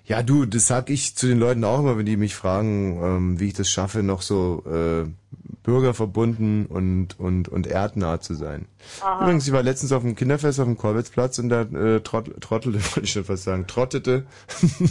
Ja, 0.06 0.24
du, 0.24 0.44
das 0.44 0.66
sag 0.66 0.90
ich 0.90 1.14
zu 1.14 1.28
den 1.28 1.38
Leuten 1.38 1.62
auch 1.62 1.78
immer, 1.78 1.96
wenn 1.96 2.06
die 2.06 2.16
mich 2.16 2.34
fragen, 2.34 3.00
ähm, 3.00 3.38
wie 3.38 3.46
ich 3.46 3.54
das 3.54 3.70
schaffe, 3.70 4.02
noch 4.02 4.22
so 4.22 4.64
äh, 4.66 5.08
bürgerverbunden 5.64 6.66
und 6.66 7.18
und 7.18 7.48
und 7.48 7.66
erdnah 7.66 8.20
zu 8.20 8.34
sein. 8.34 8.66
Aha. 9.00 9.22
Übrigens, 9.22 9.46
ich 9.46 9.52
war 9.52 9.62
letztens 9.62 9.90
auf 9.92 10.02
dem 10.02 10.14
Kinderfest 10.14 10.60
auf 10.60 10.66
dem 10.66 10.76
Kolbitzplatz 10.76 11.38
und 11.40 11.48
da 11.48 11.62
äh, 11.62 12.00
trott, 12.00 12.30
trottelte, 12.40 12.78
wollte 12.94 13.00
ich 13.00 13.12
schon 13.12 13.24
fast 13.24 13.44
sagen, 13.44 13.66
trottete. 13.66 14.24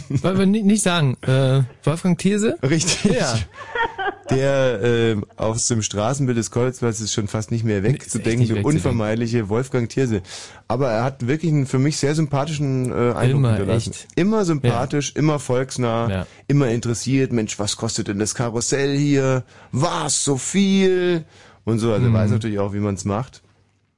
Wollen 0.08 0.38
wir 0.38 0.46
nicht, 0.46 0.66
nicht 0.66 0.82
sagen. 0.82 1.16
Äh, 1.22 1.62
Wolfgang 1.84 2.18
Thierse? 2.18 2.58
Richtig. 2.62 3.14
Ja. 3.14 3.34
Der 4.30 4.82
äh, 4.82 5.16
aus 5.36 5.68
dem 5.68 5.82
Straßenbild 5.82 6.38
des 6.38 6.50
Kolbitzplatzes 6.50 7.12
schon 7.12 7.28
fast 7.28 7.50
nicht 7.50 7.64
mehr 7.64 7.82
wegzudenken, 7.82 8.38
nicht 8.40 8.50
der 8.50 8.56
wegzudenken. 8.56 8.64
unvermeidliche 8.88 9.48
Wolfgang 9.48 9.88
Thierse. 9.88 10.22
Aber 10.66 10.90
er 10.90 11.04
hat 11.04 11.26
wirklich 11.26 11.52
einen 11.52 11.66
für 11.66 11.78
mich 11.78 11.98
sehr 11.98 12.14
sympathischen 12.14 12.90
äh, 12.90 13.12
Eindruck 13.12 13.40
Immer, 13.40 13.56
hinterlassen. 13.56 13.90
echt. 13.92 14.06
Immer 14.16 14.44
sympathisch, 14.44 15.12
immer 15.14 15.38
volksnah, 15.38 16.08
Ja. 16.10 16.26
immer 16.48 16.68
interessiert. 16.70 17.32
Mensch, 17.32 17.58
was 17.58 17.76
kostet 17.76 18.08
denn 18.08 18.18
das 18.18 18.34
Karussell 18.34 18.96
hier? 18.96 19.44
Was, 19.72 20.24
so 20.24 20.36
viel? 20.38 21.24
Und 21.64 21.78
so, 21.78 21.92
also 21.92 22.04
er 22.06 22.10
Mhm. 22.10 22.14
weiß 22.14 22.30
natürlich 22.30 22.58
auch, 22.58 22.72
wie 22.72 22.80
man 22.80 22.94
es 22.94 23.04
macht. 23.04 23.42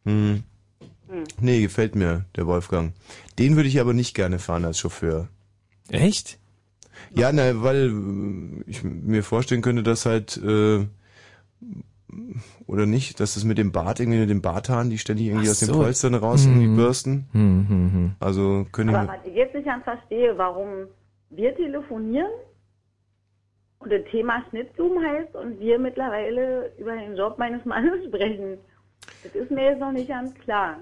Hm. 0.04 0.42
Nee, 1.40 1.60
gefällt 1.62 1.94
mir, 1.94 2.24
der 2.36 2.46
Wolfgang. 2.46 2.92
Den 3.38 3.54
würde 3.56 3.68
ich 3.68 3.80
aber 3.80 3.92
nicht 3.94 4.14
gerne 4.14 4.38
fahren 4.38 4.64
als 4.64 4.80
Chauffeur. 4.80 5.28
Echt? 5.88 6.38
Ja, 7.16 7.32
na, 7.32 7.62
weil 7.62 7.88
äh, 7.90 8.70
ich 8.70 8.84
mir 8.84 9.22
vorstellen 9.22 9.62
könnte, 9.62 9.82
dass 9.82 10.06
halt 10.06 10.36
äh, 10.36 10.86
oder 12.66 12.86
nicht, 12.86 13.20
dass 13.20 13.34
das 13.34 13.44
mit 13.44 13.58
dem 13.58 13.72
Bart 13.72 14.00
irgendwie 14.00 14.20
mit 14.20 14.30
den 14.30 14.42
Barthaaren, 14.42 14.90
die 14.90 14.98
ständig 14.98 15.26
irgendwie 15.26 15.46
Ach 15.48 15.50
aus 15.52 15.60
den. 15.60 15.72
Polstern 15.72 16.14
raus 16.14 16.44
irgendwie 16.46 16.66
Hm. 16.66 16.76
bürsten. 16.76 17.26
Hm, 17.32 17.66
hm, 17.68 17.92
hm. 17.92 18.12
Also 18.20 18.66
können 18.72 18.90
ich 18.90 18.96
Aber 18.96 19.08
was 19.08 19.26
ich 19.26 19.34
jetzt 19.34 19.54
nicht 19.54 19.66
ganz 19.66 19.84
verstehe, 19.84 20.36
warum 20.38 20.86
wir 21.30 21.54
telefonieren 21.56 22.30
und 23.80 23.92
das 23.92 24.02
Thema 24.10 24.42
Schnittblumen 24.50 25.04
heißt 25.04 25.34
und 25.34 25.58
wir 25.60 25.78
mittlerweile 25.78 26.70
über 26.78 26.94
den 26.96 27.16
Job 27.16 27.38
meines 27.38 27.64
Mannes 27.64 28.04
sprechen. 28.08 28.58
Das 29.22 29.34
ist 29.34 29.50
mir 29.50 29.64
jetzt 29.72 29.80
noch 29.80 29.92
nicht 29.92 30.08
ganz 30.08 30.32
klar. 30.34 30.78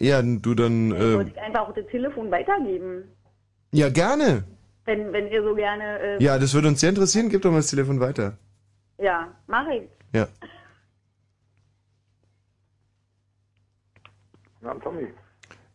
ja, 0.00 0.22
du 0.22 0.54
dann 0.54 0.90
Wollte 0.92 1.30
äh, 1.30 1.32
ich 1.34 1.40
einfach 1.40 1.68
auch 1.68 1.74
das 1.74 1.86
Telefon 1.88 2.30
weitergeben. 2.30 3.04
ja 3.72 3.88
gerne. 3.90 4.44
Wenn, 4.84 5.12
wenn 5.12 5.28
ihr 5.28 5.42
so 5.42 5.54
gerne. 5.54 5.98
Äh, 6.00 6.22
Ja, 6.22 6.38
das 6.38 6.54
würde 6.54 6.68
uns 6.68 6.80
sehr 6.80 6.90
interessieren. 6.90 7.28
Gib 7.28 7.42
doch 7.42 7.50
mal 7.50 7.58
das 7.58 7.68
Telefon 7.70 8.00
weiter. 8.00 8.36
ja, 8.98 9.28
mach 9.46 9.66
ich. 9.68 9.82
Ja. 10.12 10.28
Na, 14.60 14.74
Tommy. 14.74 15.08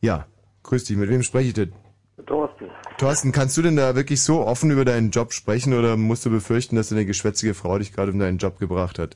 Ja. 0.01 0.25
Grüß 0.63 0.83
dich. 0.85 0.97
Mit 0.97 1.09
wem 1.09 1.23
spreche 1.23 1.47
ich 1.49 1.53
denn? 1.53 1.73
Thorsten. 2.25 2.65
Thorsten, 2.97 3.31
kannst 3.31 3.55
du 3.57 3.61
denn 3.61 3.75
da 3.75 3.95
wirklich 3.95 4.21
so 4.23 4.41
offen 4.45 4.71
über 4.71 4.83
deinen 4.85 5.11
Job 5.11 5.31
sprechen 5.33 5.73
oder 5.73 5.95
musst 5.97 6.25
du 6.25 6.29
befürchten, 6.29 6.75
dass 6.75 6.89
deine 6.89 7.05
geschwätzige 7.05 7.53
Frau 7.53 7.77
dich 7.77 7.93
gerade 7.93 8.11
um 8.11 8.19
deinen 8.19 8.37
Job 8.37 8.59
gebracht 8.59 8.99
hat? 8.99 9.15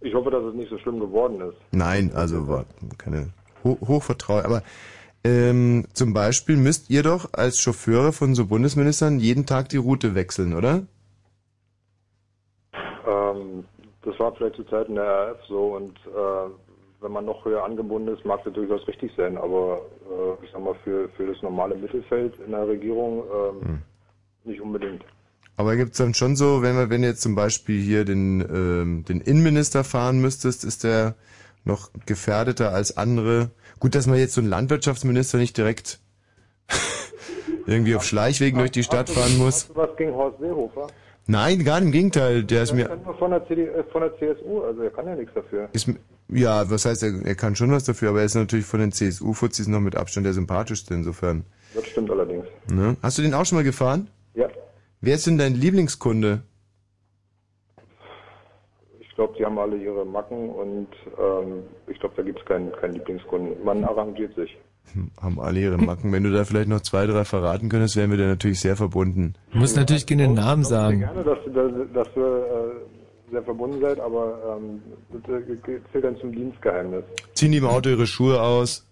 Ich 0.00 0.14
hoffe, 0.14 0.30
dass 0.30 0.42
es 0.44 0.54
nicht 0.54 0.68
so 0.70 0.78
schlimm 0.78 0.98
geworden 0.98 1.40
ist. 1.40 1.56
Nein, 1.72 2.10
also 2.14 2.48
war 2.48 2.64
keine 2.98 3.30
Ho 3.64 3.78
Hochvertrauen. 3.86 4.44
Aber 4.44 4.62
ähm, 5.24 5.86
zum 5.92 6.14
Beispiel 6.14 6.56
müsst 6.56 6.90
ihr 6.90 7.02
doch 7.02 7.32
als 7.32 7.60
Chauffeure 7.60 8.12
von 8.12 8.34
so 8.34 8.46
Bundesministern 8.46 9.18
jeden 9.18 9.46
Tag 9.46 9.68
die 9.68 9.76
Route 9.76 10.14
wechseln, 10.14 10.54
oder? 10.54 10.82
Ähm, 13.06 13.64
das 14.02 14.18
war 14.18 14.34
vielleicht 14.34 14.56
zu 14.56 14.64
Zeiten 14.64 14.94
der 14.94 15.04
RAF 15.04 15.38
so 15.48 15.76
und 15.76 15.98
äh, 16.06 16.50
wenn 17.02 17.12
man 17.12 17.24
noch 17.24 17.44
höher 17.44 17.64
angebunden 17.64 18.08
ist, 18.08 18.24
mag 18.24 18.44
das 18.44 18.52
durchaus 18.52 18.86
richtig 18.86 19.12
sein, 19.16 19.36
aber 19.38 19.80
äh, 20.10 20.44
ich 20.44 20.50
sag 20.52 20.62
mal, 20.62 20.74
für, 20.84 21.08
für 21.10 21.26
das 21.26 21.42
normale 21.42 21.74
Mittelfeld 21.74 22.34
in 22.44 22.52
der 22.52 22.66
Regierung 22.68 23.24
ähm, 23.32 23.82
nicht 24.44 24.60
unbedingt. 24.60 25.04
Aber 25.56 25.76
gibt's 25.76 25.98
dann 25.98 26.14
schon 26.14 26.36
so, 26.36 26.62
wenn 26.62 26.76
wir, 26.76 26.88
wenn 26.88 27.02
du 27.02 27.08
jetzt 27.08 27.20
zum 27.20 27.34
Beispiel 27.34 27.80
hier 27.80 28.06
den, 28.06 28.40
ähm, 28.40 29.04
den 29.06 29.20
Innenminister 29.20 29.84
fahren 29.84 30.20
müsstest, 30.20 30.64
ist 30.64 30.84
der 30.84 31.14
noch 31.64 31.90
gefährdeter 32.06 32.72
als 32.72 32.96
andere? 32.96 33.50
Gut, 33.80 33.94
dass 33.94 34.06
man 34.06 34.18
jetzt 34.18 34.34
so 34.34 34.40
einen 34.40 34.50
Landwirtschaftsminister 34.50 35.38
nicht 35.38 35.56
direkt 35.56 35.98
irgendwie 37.66 37.96
auf 37.96 38.04
Schleichwegen 38.04 38.58
durch 38.58 38.70
die 38.70 38.82
Stadt 38.82 39.10
fahren 39.10 39.36
muss. 39.38 39.62
Hast 39.62 39.70
du 39.70 39.76
was 39.76 39.96
gegen 39.96 40.14
Horst 40.14 40.38
Seehofer? 40.38 40.86
Nein, 41.26 41.64
gar 41.64 41.78
im 41.78 41.90
Gegenteil. 41.90 42.44
Der 42.44 42.62
ist 42.62 42.72
mir, 42.72 42.88
von 43.18 43.30
der, 43.30 43.46
CD, 43.46 43.66
äh, 43.66 43.84
von 43.90 44.02
der 44.02 44.16
CSU, 44.18 44.62
also 44.62 44.82
er 44.82 44.90
kann 44.90 45.06
ja 45.06 45.16
nichts 45.16 45.34
dafür. 45.34 45.68
ist, 45.72 45.88
ja, 46.28 46.70
was 46.70 46.84
heißt, 46.84 47.02
er, 47.02 47.24
er 47.24 47.34
kann 47.34 47.56
schon 47.56 47.72
was 47.72 47.84
dafür, 47.84 48.10
aber 48.10 48.20
er 48.20 48.26
ist 48.26 48.34
natürlich 48.34 48.66
von 48.66 48.80
den 48.80 48.92
CSU-Fuzis 48.92 49.66
noch 49.68 49.80
mit 49.80 49.96
Abstand 49.96 50.26
der 50.26 50.32
sympathischste 50.32 50.94
insofern. 50.94 51.44
Das 51.74 51.86
stimmt 51.86 52.10
allerdings. 52.10 52.46
Ne? 52.72 52.96
Hast 53.02 53.18
du 53.18 53.22
den 53.22 53.34
auch 53.34 53.44
schon 53.44 53.58
mal 53.58 53.64
gefahren? 53.64 54.08
Ja, 54.34 54.48
Wer 55.02 55.14
ist 55.14 55.26
denn 55.26 55.38
dein 55.38 55.54
Lieblingskunde? 55.54 56.42
Ich 59.20 59.26
glaube, 59.26 59.38
die 59.38 59.44
haben 59.44 59.58
alle 59.58 59.76
ihre 59.76 60.06
Macken 60.06 60.48
und 60.48 60.86
ähm, 61.18 61.62
ich 61.88 62.00
glaube, 62.00 62.14
da 62.16 62.22
gibt 62.22 62.38
es 62.40 62.44
keinen, 62.46 62.72
keinen 62.72 62.94
Lieblingskunden. 62.94 63.62
Man 63.62 63.84
arrangiert 63.84 64.34
sich. 64.34 64.56
Hm, 64.94 65.10
Haben 65.20 65.38
alle 65.40 65.60
ihre 65.60 65.76
Macken. 65.76 66.10
Wenn 66.10 66.22
du 66.24 66.32
da 66.32 66.42
vielleicht 66.44 66.70
noch 66.70 66.80
zwei, 66.80 67.04
drei 67.06 67.26
verraten 67.26 67.68
könntest, 67.68 67.96
wären 67.96 68.10
wir 68.10 68.16
dir 68.16 68.28
natürlich 68.28 68.60
sehr 68.60 68.76
verbunden. 68.76 69.34
Du 69.52 69.58
musst 69.58 69.76
natürlich 69.76 70.06
gerne 70.06 70.22
den 70.22 70.32
Namen 70.34 70.64
sagen. 70.64 71.00
gerne, 71.00 71.22
dass, 71.22 71.36
du- 71.44 71.50
dass, 71.50 71.92
dass 71.92 72.16
wir 72.16 72.24
äh, 73.26 73.30
sehr 73.30 73.42
verbunden 73.42 73.78
seid, 73.82 74.00
aber 74.00 74.56
ähm, 74.58 74.82
das 75.12 75.42
äh, 75.42 75.80
zählt 75.92 76.04
dann 76.04 76.16
zum 76.16 76.32
Dienstgeheimnis. 76.32 77.04
Ziehen 77.34 77.52
die 77.52 77.58
im 77.58 77.66
Auto 77.66 77.90
ihre 77.90 78.06
Schuhe 78.06 78.40
aus, 78.40 78.86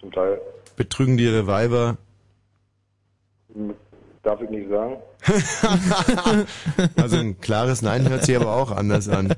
Zum 0.00 0.10
Teil. 0.10 0.40
betrügen 0.74 1.16
die 1.16 1.24
ihre 1.26 1.46
Weiber. 1.46 1.98
Darf 4.24 4.40
ich 4.42 4.50
nicht 4.50 4.68
sagen. 4.68 4.96
Also 6.96 7.16
ein 7.16 7.40
klares 7.40 7.82
Nein 7.82 8.08
hört 8.08 8.24
sich 8.24 8.36
aber 8.36 8.54
auch 8.54 8.70
anders 8.70 9.08
an. 9.08 9.34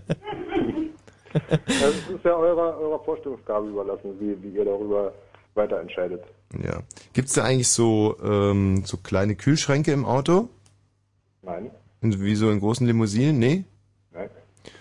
Es 1.67 2.09
ist 2.09 2.25
ja 2.25 2.35
eurer, 2.35 2.79
eurer 2.79 3.05
Vorstellungsgabe 3.05 3.69
überlassen, 3.69 4.19
wie, 4.19 4.43
wie 4.43 4.57
ihr 4.57 4.65
darüber 4.65 5.13
weiter 5.55 5.81
entscheidet. 5.81 6.23
Ja. 6.63 6.81
Gibt's 7.13 7.35
da 7.35 7.45
eigentlich 7.45 7.69
so, 7.69 8.17
ähm, 8.23 8.85
so 8.85 8.97
kleine 8.97 9.35
Kühlschränke 9.35 9.93
im 9.93 10.05
Auto? 10.05 10.49
Nein, 11.43 11.71
Wie 12.01 12.35
so 12.35 12.51
in 12.51 12.61
großen 12.61 12.87
Limousinen? 12.87 13.39
Nee? 13.39 13.65
nein. 14.13 14.31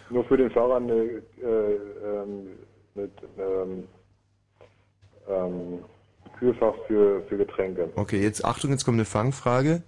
Nur 0.09 0.23
für 0.25 0.37
den 0.37 0.49
Fahrer 0.51 0.77
eine, 0.77 0.93
äh, 0.93 1.21
ähm, 1.43 2.47
mit, 2.93 3.11
ähm, 3.37 3.83
ähm, 5.27 5.79
Kühlfach 6.39 6.73
für, 6.87 7.21
für 7.27 7.37
Getränke. 7.37 7.89
Okay, 7.95 8.21
jetzt 8.21 8.43
Achtung, 8.43 8.71
jetzt 8.71 8.85
kommt 8.85 8.95
eine 8.95 9.05
Fangfrage. 9.05 9.83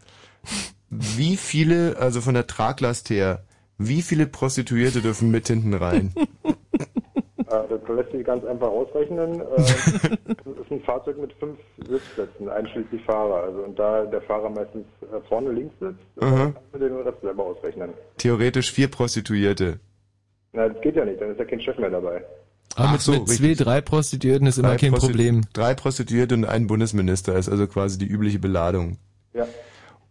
Wie 0.90 1.36
viele, 1.38 1.98
also 2.00 2.22
von 2.22 2.34
der 2.34 2.48
Traglast 2.48 3.10
her, 3.10 3.44
wie 3.78 4.02
viele 4.02 4.26
Prostituierte 4.26 5.02
dürfen 5.02 5.30
mit 5.30 5.48
hinten 5.48 5.74
rein? 5.74 6.14
Äh, 6.44 6.54
das 7.48 7.82
lässt 7.96 8.12
sich 8.12 8.26
ganz 8.26 8.44
einfach 8.46 8.68
ausrechnen. 8.70 9.42
Äh, 9.42 9.46
das 9.56 10.58
ist 10.64 10.72
ein 10.72 10.82
Fahrzeug 10.82 11.20
mit 11.20 11.34
fünf 11.34 11.60
Sitzplätzen, 11.88 12.50
einschließlich 12.50 13.04
Fahrer. 13.04 13.44
Also 13.44 13.60
und 13.60 13.78
da 13.78 14.06
der 14.06 14.22
Fahrer 14.22 14.50
meistens 14.50 14.86
äh, 15.02 15.20
vorne 15.28 15.52
links 15.52 15.76
sitzt, 15.80 16.00
kannst 16.20 16.58
du 16.74 16.80
den 16.80 16.96
Rest 16.96 17.22
selber 17.22 17.44
ausrechnen. 17.44 17.90
Theoretisch 18.18 18.72
vier 18.72 18.88
Prostituierte. 18.90 19.80
Na, 20.54 20.70
das 20.70 20.82
geht 20.82 20.96
ja 20.96 21.06
nicht, 21.06 21.22
dann 21.22 21.32
ist 21.32 21.40
ja 21.40 21.46
kein 21.46 21.62
Chef 21.62 21.78
mehr 21.78 21.90
dabei. 21.92 22.24
Aber 22.76 22.90
Ach 22.90 22.92
mit, 22.94 23.02
so, 23.02 23.12
mit 23.12 23.28
zwei, 23.28 23.54
drei 23.54 23.82
Prostituierten 23.82 24.48
ist 24.48 24.58
immer 24.58 24.76
kein 24.76 24.94
Prosti- 24.94 25.08
Problem. 25.08 25.42
Drei 25.54 25.74
Prostituierte 25.74 26.36
und 26.36 26.46
ein 26.46 26.68
Bundesminister 26.68 27.36
ist 27.36 27.50
also 27.50 27.68
quasi 27.68 27.98
die 27.98 28.08
übliche 28.08 28.40
Beladung. 28.40 28.98
Ja, 29.34 29.48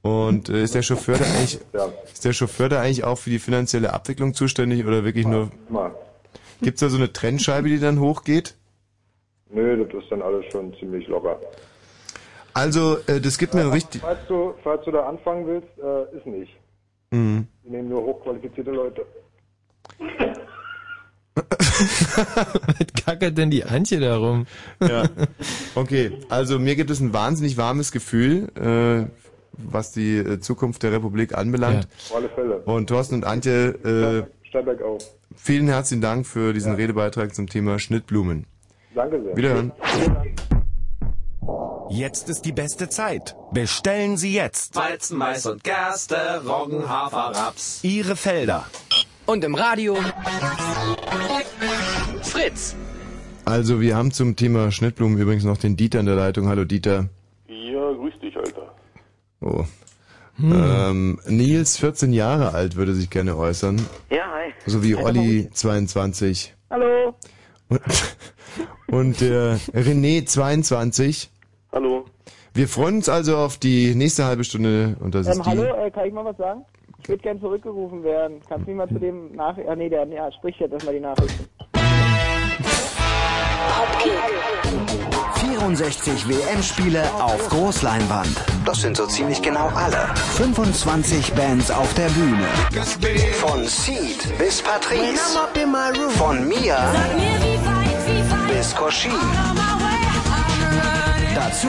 Und 0.06 0.48
äh, 0.48 0.62
ist 0.62 0.74
der 0.74 0.82
Chauffeur 0.82 1.18
da 1.18 1.24
eigentlich, 1.24 1.58
ja, 1.72 1.88
ist 2.12 2.24
der 2.24 2.32
Chauffeur 2.32 2.68
da 2.68 2.80
eigentlich 2.80 3.04
auch 3.04 3.16
für 3.18 3.30
die 3.30 3.38
finanzielle 3.38 3.92
Abwicklung 3.92 4.34
zuständig 4.34 4.86
oder 4.86 5.04
wirklich 5.04 5.26
nur, 5.26 5.50
immer. 5.68 5.94
gibt's 6.62 6.80
da 6.80 6.88
so 6.88 6.96
eine 6.96 7.12
Trennscheibe, 7.12 7.68
die 7.68 7.80
dann 7.80 8.00
hochgeht? 8.00 8.54
Nö, 9.50 9.84
das 9.84 10.02
ist 10.02 10.10
dann 10.10 10.22
alles 10.22 10.44
schon 10.52 10.74
ziemlich 10.78 11.06
locker. 11.08 11.40
Also, 12.54 12.98
äh, 13.06 13.20
das 13.20 13.36
gibt 13.36 13.54
mir 13.54 13.62
ein 13.62 13.70
richtig, 13.70 14.00
Falls 14.00 14.26
du, 14.28 14.54
falls 14.64 14.84
du 14.84 14.90
da 14.90 15.06
anfangen 15.08 15.46
willst, 15.46 15.68
äh, 15.78 16.16
ist 16.16 16.26
nicht. 16.26 16.52
Mhm. 17.10 17.46
Wir 17.62 17.72
nehmen 17.72 17.88
nur 17.88 18.02
hochqualifizierte 18.02 18.70
Leute. 18.70 19.04
Was 21.36 23.04
gackert 23.04 23.36
denn 23.36 23.50
die 23.50 23.64
Antje 23.64 24.00
darum? 24.00 24.46
Ja. 24.80 25.04
Okay, 25.74 26.12
also 26.30 26.58
mir 26.58 26.76
gibt 26.76 26.90
es 26.90 27.00
ein 27.00 27.12
wahnsinnig 27.12 27.58
warmes 27.58 27.92
Gefühl, 27.92 28.48
äh, 28.56 29.04
was 29.58 29.92
die 29.92 30.16
äh, 30.16 30.40
Zukunft 30.40 30.82
der 30.82 30.92
Republik 30.92 31.36
anbelangt. 31.36 31.88
Auf 32.10 32.16
alle 32.16 32.28
Fälle. 32.28 32.58
Und 32.58 32.88
Thorsten 32.88 33.16
und 33.16 33.24
Antje, 33.24 33.68
äh, 33.68 34.46
Steil 34.48 34.62
bergauf. 34.62 35.02
vielen 35.36 35.68
herzlichen 35.68 36.00
Dank 36.02 36.26
für 36.26 36.52
diesen 36.52 36.74
Redebeitrag 36.74 37.34
zum 37.34 37.48
Thema 37.48 37.78
Schnittblumen. 37.78 38.46
Danke 38.94 39.22
sehr. 39.22 39.36
Wiederhören. 39.36 39.72
Jetzt 41.90 42.28
ist 42.28 42.42
die 42.44 42.52
beste 42.52 42.88
Zeit. 42.88 43.36
Bestellen 43.52 44.16
Sie 44.16 44.34
jetzt 44.34 44.74
Weizen, 44.74 45.18
Mais 45.18 45.46
und 45.46 45.62
Gerste, 45.62 46.16
Roggen, 46.46 46.88
Hafer, 46.88 47.32
Raps. 47.34 47.80
Ihre 47.84 48.16
Felder. 48.16 48.66
Und 49.26 49.44
im 49.44 49.54
Radio 49.54 49.96
Fritz. 52.22 52.74
Also 53.44 53.80
wir 53.80 53.96
haben 53.96 54.10
zum 54.10 54.34
Thema 54.34 54.72
Schnittblumen 54.72 55.18
übrigens 55.18 55.44
noch 55.44 55.56
den 55.58 55.76
Dieter 55.76 56.00
in 56.00 56.06
der 56.06 56.16
Leitung. 56.16 56.48
Hallo 56.48 56.64
Dieter. 56.64 57.08
Ja, 57.48 57.92
grüß 57.92 58.14
dich, 58.20 58.36
Alter. 58.36 58.74
Oh. 59.40 59.64
Ähm, 60.38 61.18
Nils, 61.26 61.78
14 61.78 62.12
Jahre 62.12 62.52
alt, 62.52 62.76
würde 62.76 62.92
sich 62.94 63.08
gerne 63.08 63.36
äußern. 63.36 63.80
Ja, 64.10 64.30
hi. 64.32 64.52
So 64.66 64.82
wie 64.82 64.94
Olli, 64.94 65.48
22. 65.50 66.54
Hallo. 66.70 67.14
Und, 67.68 67.80
und 68.88 69.20
der 69.20 69.58
René, 69.72 70.26
22. 70.26 71.30
Hallo. 71.72 72.04
Wir 72.52 72.68
freuen 72.68 72.96
uns 72.96 73.08
also 73.08 73.36
auf 73.36 73.58
die 73.58 73.94
nächste 73.94 74.24
halbe 74.24 74.44
Stunde 74.44 74.96
und 75.00 75.14
das 75.14 75.26
ist 75.26 75.36
Ähm, 75.36 75.42
die... 75.42 75.50
hallo, 75.50 75.86
äh, 75.86 75.90
kann 75.90 76.06
ich 76.06 76.12
mal 76.12 76.24
was 76.24 76.36
sagen? 76.36 76.64
Ich 77.02 77.08
würde 77.08 77.22
gern 77.22 77.40
zurückgerufen 77.40 78.02
werden. 78.02 78.40
Kannst 78.48 78.66
du 78.66 78.70
mich 78.70 78.78
mal 78.78 78.88
zu 78.88 78.98
dem 78.98 79.34
nach... 79.34 79.56
Ah, 79.68 79.76
nee, 79.76 79.88
der 79.88 80.06
ja, 80.08 80.30
spricht 80.32 80.60
jetzt 80.60 80.72
erstmal 80.72 80.94
die 80.94 81.00
Nachrichten. 81.00 81.46
64 85.66 86.28
WM-Spiele 86.28 87.02
auf 87.14 87.48
Großleinwand. 87.48 88.36
Das 88.64 88.82
sind 88.82 88.96
so 88.96 89.04
ziemlich 89.06 89.42
genau 89.42 89.68
alle. 89.74 90.14
25 90.36 91.32
Bands 91.32 91.72
auf 91.72 91.92
der 91.94 92.08
Bühne. 92.10 92.46
Von 93.32 93.66
Seed 93.66 94.38
bis 94.38 94.62
Patrice. 94.62 95.36
Von 96.18 96.46
Mia 96.46 96.78
bis 98.46 98.76
Koshi. 98.76 99.10
Dazu 101.34 101.68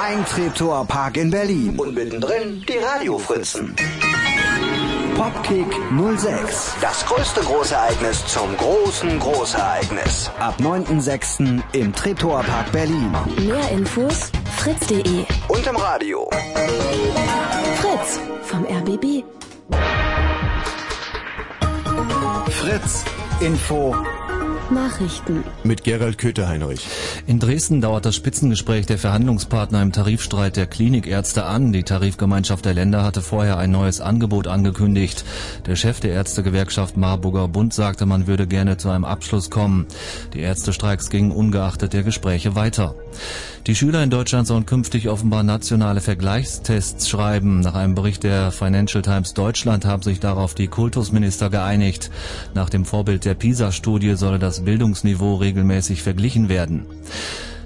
ein 0.00 0.24
Treptower-Park 0.24 1.16
in 1.16 1.30
Berlin. 1.32 1.76
Und 1.76 1.94
mittendrin 1.94 2.64
die 2.68 2.78
Radiofritzen. 2.78 3.74
Popkick 5.16 5.66
06. 6.16 6.74
Das 6.80 7.04
größte 7.06 7.40
Großereignis 7.40 8.26
zum 8.26 8.56
großen 8.56 9.18
Großereignis. 9.18 10.30
Ab 10.38 10.54
9.6. 10.58 11.62
im 11.72 11.94
Treptower 11.94 12.42
Park 12.42 12.72
Berlin. 12.72 13.14
Mehr 13.38 13.70
Infos 13.70 14.30
fritz.de. 14.56 15.24
Und 15.48 15.66
im 15.66 15.76
Radio. 15.76 16.30
Fritz 17.80 18.20
vom 18.42 18.64
RBB. 18.64 19.24
Fritz 22.50 23.04
Info 23.40 23.94
Nachrichten. 24.74 25.44
Mit 25.64 25.84
Gerald 25.84 26.18
Köter-Heinrich. 26.18 26.86
In 27.26 27.38
Dresden 27.38 27.80
dauert 27.80 28.04
das 28.04 28.16
Spitzengespräch 28.16 28.86
der 28.86 28.98
Verhandlungspartner 28.98 29.82
im 29.82 29.92
Tarifstreit 29.92 30.56
der 30.56 30.66
Klinikärzte 30.66 31.44
an. 31.44 31.72
Die 31.72 31.82
Tarifgemeinschaft 31.82 32.64
der 32.64 32.74
Länder 32.74 33.04
hatte 33.04 33.22
vorher 33.22 33.58
ein 33.58 33.70
neues 33.70 34.00
Angebot 34.00 34.46
angekündigt. 34.46 35.24
Der 35.66 35.76
Chef 35.76 36.00
der 36.00 36.12
Ärztegewerkschaft 36.12 36.96
Marburger 36.96 37.48
Bund 37.48 37.74
sagte, 37.74 38.06
man 38.06 38.26
würde 38.26 38.46
gerne 38.46 38.76
zu 38.76 38.88
einem 38.88 39.04
Abschluss 39.04 39.50
kommen. 39.50 39.86
Die 40.34 40.40
Ärztestreiks 40.40 41.10
gingen 41.10 41.32
ungeachtet 41.32 41.92
der 41.92 42.02
Gespräche 42.02 42.54
weiter. 42.54 42.94
Die 43.68 43.76
Schüler 43.76 44.02
in 44.02 44.10
Deutschland 44.10 44.48
sollen 44.48 44.66
künftig 44.66 45.08
offenbar 45.08 45.44
nationale 45.44 46.00
Vergleichstests 46.00 47.08
schreiben. 47.08 47.60
Nach 47.60 47.76
einem 47.76 47.94
Bericht 47.94 48.24
der 48.24 48.50
Financial 48.50 49.02
Times 49.02 49.34
Deutschland 49.34 49.84
haben 49.84 50.02
sich 50.02 50.18
darauf 50.18 50.56
die 50.56 50.66
Kultusminister 50.66 51.48
geeinigt. 51.48 52.10
Nach 52.54 52.68
dem 52.68 52.84
Vorbild 52.84 53.24
der 53.24 53.34
PISA-Studie 53.34 54.16
solle 54.16 54.40
das 54.40 54.64
Bildungsniveau 54.64 55.36
regelmäßig 55.36 56.02
verglichen 56.02 56.48
werden. 56.48 56.86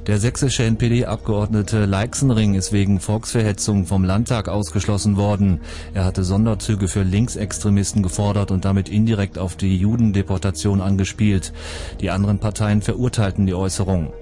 Der 0.07 0.21
sächsische 0.21 0.65
NPD-Abgeordnete 0.65 1.87
Leixenring 1.87 2.55
ist 2.55 2.73
wegen 2.73 3.01
Volksverhetzung 3.01 3.87
vom 3.87 4.05
Landtag 4.05 4.51
ausgeschlossen 4.51 5.17
worden. 5.17 5.63
Er 5.95 6.05
hatte 6.05 6.25
Sonderzüge 6.25 6.89
für 6.89 7.05
Linksextremisten 7.05 8.03
gefordert 8.03 8.51
und 8.51 8.67
damit 8.67 8.91
indirekt 8.91 9.39
auf 9.39 9.57
die 9.57 9.79
Judendeportation 9.79 10.83
angespielt. 10.83 11.55
Die 12.03 12.11
anderen 12.11 12.39
Parteien 12.39 12.83
verurteilten 12.83 13.47
die 13.47 13.55
Äußerung. 13.55 14.13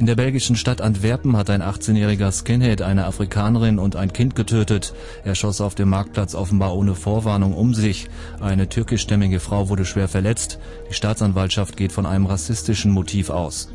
In 0.00 0.06
der 0.06 0.16
belgischen 0.16 0.56
Stadt 0.56 0.80
Antwerpen 0.80 1.36
hat 1.36 1.50
ein 1.50 1.60
18-jähriger 1.60 2.32
Skinhead 2.32 2.80
eine 2.80 3.04
Afrikanerin 3.04 3.78
und 3.78 3.96
ein 3.96 4.14
Kind 4.14 4.34
getötet. 4.34 4.94
Er 5.24 5.34
schoss 5.34 5.60
auf 5.60 5.74
dem 5.74 5.90
Marktplatz 5.90 6.34
offenbar 6.34 6.74
ohne 6.74 6.94
Vorwarnung 6.94 7.52
um 7.52 7.74
sich. 7.74 8.08
Eine 8.40 8.66
türkischstämmige 8.66 9.40
Frau 9.40 9.68
wurde 9.68 9.84
schwer 9.84 10.08
verletzt. 10.08 10.58
Die 10.88 10.94
Staatsanwaltschaft 10.94 11.76
geht 11.76 11.92
von 11.92 12.06
einem 12.06 12.24
rassistischen 12.24 12.92
Motiv 12.92 13.28
aus. 13.28 13.68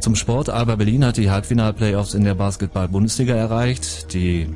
Zum 0.00 0.16
Sport 0.16 0.50
Alba 0.50 0.74
Berlin 0.74 1.04
hat 1.04 1.18
die 1.18 1.30
Halbfinal-Playoffs 1.30 2.14
in 2.14 2.24
der 2.24 2.34
Basketball-Bundesliga 2.34 3.36
erreicht. 3.36 4.12
Die 4.12 4.48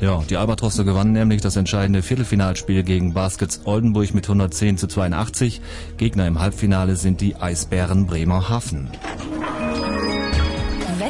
ja, 0.00 0.22
die 0.30 0.38
Albatrosse 0.38 0.86
gewannen 0.86 1.12
nämlich 1.12 1.42
das 1.42 1.56
entscheidende 1.56 2.00
Viertelfinalspiel 2.00 2.84
gegen 2.84 3.12
Baskets 3.12 3.60
Oldenburg 3.64 4.14
mit 4.14 4.24
110 4.24 4.78
zu 4.78 4.86
82. 4.86 5.60
Gegner 5.98 6.26
im 6.26 6.40
Halbfinale 6.40 6.96
sind 6.96 7.20
die 7.20 7.36
Eisbären 7.36 8.06
Bremerhaven. 8.06 8.88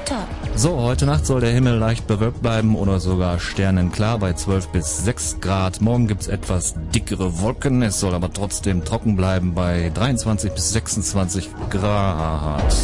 Wetter. 0.03 0.27
So, 0.55 0.81
heute 0.81 1.07
Nacht 1.07 1.27
soll 1.27 1.41
der 1.41 1.51
Himmel 1.53 1.79
leicht 1.79 2.07
bewölkt 2.07 2.43
bleiben 2.43 2.77
oder 2.77 3.01
sogar 3.01 3.39
sternenklar 3.39 4.19
bei 4.19 4.33
12 4.33 4.69
bis 4.69 5.05
6 5.05 5.41
Grad. 5.41 5.81
Morgen 5.81 6.09
gibt's 6.09 6.27
etwas 6.27 6.75
dickere 6.95 7.41
Wolken, 7.41 7.83
es 7.83 8.01
soll 8.01 8.15
aber 8.15 8.33
trotzdem 8.33 8.85
trocken 8.85 9.17
bleiben 9.17 9.55
bei 9.55 9.91
23 9.95 10.53
bis 10.53 10.73
26 10.73 11.49
Grad. 11.71 12.75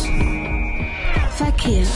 Verkehr. 1.37 1.87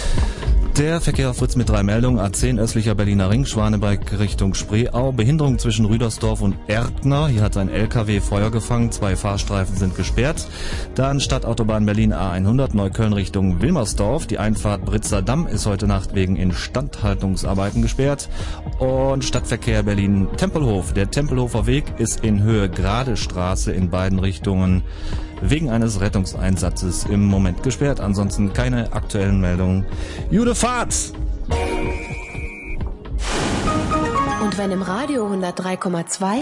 Der 0.79 1.03
Verkehr 1.03 1.29
auf 1.29 1.37
Fritz 1.37 1.55
mit 1.55 1.69
drei 1.69 1.83
Meldungen. 1.83 2.19
A10 2.19 2.59
östlicher 2.59 2.95
Berliner 2.95 3.29
Ring, 3.29 3.45
Schwanebeck 3.45 4.19
Richtung 4.19 4.55
Spreeau. 4.55 5.13
Behinderung 5.13 5.59
zwischen 5.59 5.85
Rüdersdorf 5.85 6.41
und 6.41 6.57
Erkner. 6.67 7.29
Hier 7.29 7.43
hat 7.43 7.59
ein 7.59 7.69
LKW 7.69 8.21
Feuer 8.21 8.51
gefangen. 8.51 8.91
Zwei 8.91 9.15
Fahrstreifen 9.15 9.77
sind 9.77 9.95
gesperrt. 9.97 10.49
Dann 10.95 11.21
Stadtautobahn 11.21 11.85
Berlin 11.85 12.15
A100 12.15 12.75
Neukölln 12.75 13.13
Richtung 13.13 13.61
Wilmersdorf. 13.61 14.27
Die 14.27 14.39
Einfahrt 14.39 14.87
Britzer 14.87 15.21
Damm 15.21 15.47
ist 15.47 15.67
heute 15.67 15.87
Nacht 15.87 16.15
wegen 16.15 16.37
Instandhaltungsarbeiten 16.37 17.83
gesperrt. 17.83 18.31
Und 18.79 19.27
Stadtverkehr 19.27 19.83
Berlin 19.83 20.29
Tempelhof. 20.39 20.95
Der 20.95 21.11
Tempelhofer 21.11 21.67
Weg 21.67 21.85
ist 21.99 22.25
in 22.25 22.43
Höhe 22.43 22.71
Gerade 22.71 23.19
Straße 23.19 23.73
in 23.73 23.91
beiden 23.91 24.19
Richtungen 24.19 24.83
wegen 25.43 25.71
eines 25.71 26.01
Rettungseinsatzes 26.01 27.05
im 27.05 27.25
Moment 27.25 27.63
gesperrt. 27.63 28.01
Ansonsten 28.01 28.53
keine 28.53 28.93
aktuellen 28.93 29.41
Meldungen. 29.41 29.85
Jude 30.31 30.55
Fahrt! 30.63 30.95
Und 34.45 34.57
wenn 34.59 34.71
im 34.71 34.83
Radio 34.83 35.27
103,2, 35.27 36.41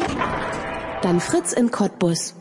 dann 1.01 1.21
Fritz 1.21 1.55
in 1.55 1.71
Cottbus. 1.71 2.35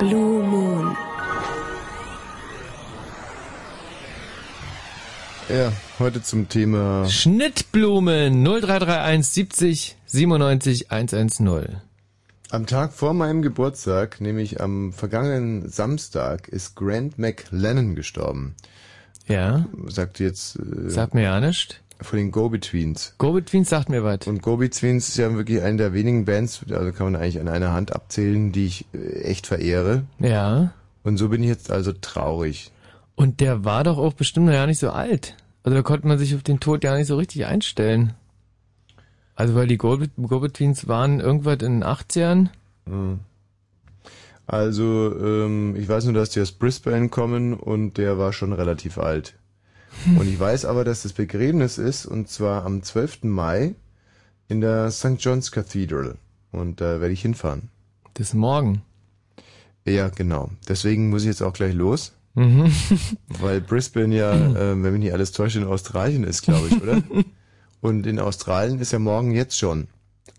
Blue 0.00 0.42
Moon. 0.42 0.96
Ja, 5.48 5.72
heute 6.00 6.20
zum 6.20 6.48
Thema 6.48 7.08
Schnittblumen 7.08 8.42
0331 8.42 9.28
70 9.28 9.96
97 10.06 10.90
110. 10.90 11.80
Am 12.52 12.66
Tag 12.66 12.92
vor 12.92 13.14
meinem 13.14 13.42
Geburtstag, 13.42 14.20
nämlich 14.20 14.60
am 14.60 14.92
vergangenen 14.92 15.68
Samstag, 15.68 16.48
ist 16.48 16.74
Grant 16.74 17.16
McLennan 17.16 17.94
gestorben. 17.94 18.56
Ja. 19.28 19.66
Sagt 19.86 20.18
jetzt. 20.18 20.58
Äh, 20.58 20.90
Sagt 20.90 21.14
mir 21.14 21.22
ja 21.22 21.40
nicht. 21.40 21.80
Von 22.00 22.18
den 22.18 22.32
Go-Betweens. 22.32 23.14
Go-Betweens 23.18 23.68
sagt 23.68 23.88
mir 23.88 24.02
was. 24.02 24.26
Und 24.26 24.42
Go-Betweens 24.42 25.08
ist 25.10 25.16
ja 25.18 25.32
wirklich 25.32 25.62
eine 25.62 25.76
der 25.76 25.92
wenigen 25.92 26.24
Bands, 26.24 26.62
also 26.70 26.90
kann 26.90 27.12
man 27.12 27.22
eigentlich 27.22 27.38
an 27.38 27.46
einer 27.46 27.72
Hand 27.72 27.92
abzählen, 27.92 28.50
die 28.50 28.66
ich 28.66 28.86
äh, 28.94 29.22
echt 29.22 29.46
verehre. 29.46 30.02
Ja. 30.18 30.72
Und 31.04 31.18
so 31.18 31.28
bin 31.28 31.44
ich 31.44 31.48
jetzt 31.48 31.70
also 31.70 31.92
traurig. 31.92 32.72
Und 33.14 33.38
der 33.38 33.64
war 33.64 33.84
doch 33.84 33.98
auch 33.98 34.14
bestimmt 34.14 34.46
noch 34.46 34.54
ja 34.54 34.66
nicht 34.66 34.80
so 34.80 34.90
alt. 34.90 35.36
Also 35.62 35.76
da 35.76 35.82
konnte 35.82 36.08
man 36.08 36.18
sich 36.18 36.34
auf 36.34 36.42
den 36.42 36.58
Tod 36.58 36.82
ja 36.82 36.96
nicht 36.96 37.06
so 37.06 37.16
richtig 37.16 37.46
einstellen. 37.46 38.14
Also 39.40 39.54
weil 39.54 39.68
die 39.68 39.78
Go-Betweens 39.78 40.86
waren 40.86 41.18
irgendwas 41.18 41.62
in 41.62 41.80
den 41.80 41.82
80ern. 41.84 42.50
Mhm. 42.84 43.20
Also, 44.46 45.16
ähm, 45.18 45.76
ich 45.76 45.88
weiß 45.88 46.04
nur, 46.04 46.12
dass 46.12 46.28
die 46.28 46.42
aus 46.42 46.52
Brisbane 46.52 47.08
kommen 47.08 47.54
und 47.54 47.96
der 47.96 48.18
war 48.18 48.34
schon 48.34 48.52
relativ 48.52 48.98
alt. 48.98 49.36
Und 50.18 50.28
ich 50.28 50.38
weiß 50.38 50.66
aber, 50.66 50.84
dass 50.84 51.02
das 51.02 51.14
Begräbnis 51.14 51.78
ist, 51.78 52.06
und 52.06 52.28
zwar 52.28 52.64
am 52.66 52.82
12. 52.82 53.24
Mai 53.24 53.74
in 54.46 54.60
der 54.60 54.90
St. 54.90 55.16
John's 55.18 55.50
Cathedral. 55.50 56.16
Und 56.52 56.82
da 56.82 57.00
werde 57.00 57.12
ich 57.12 57.22
hinfahren. 57.22 57.70
Das 58.14 58.34
morgen. 58.34 58.82
Ja, 59.86 60.10
genau. 60.10 60.50
Deswegen 60.68 61.08
muss 61.08 61.22
ich 61.22 61.28
jetzt 61.28 61.42
auch 61.42 61.54
gleich 61.54 61.74
los. 61.74 62.12
Mhm. 62.34 62.70
Weil 63.40 63.62
Brisbane 63.62 64.14
ja, 64.14 64.34
äh, 64.34 64.82
wenn 64.82 64.92
mich 64.92 65.00
nicht 65.00 65.12
alles 65.14 65.32
täuscht, 65.32 65.56
in 65.56 65.64
Australien 65.64 66.24
ist, 66.24 66.42
glaube 66.42 66.68
ich, 66.68 66.82
oder? 66.82 67.02
Und 67.80 68.06
in 68.06 68.18
Australien 68.18 68.78
ist 68.80 68.92
ja 68.92 68.98
morgen 68.98 69.30
jetzt 69.32 69.58
schon. 69.58 69.88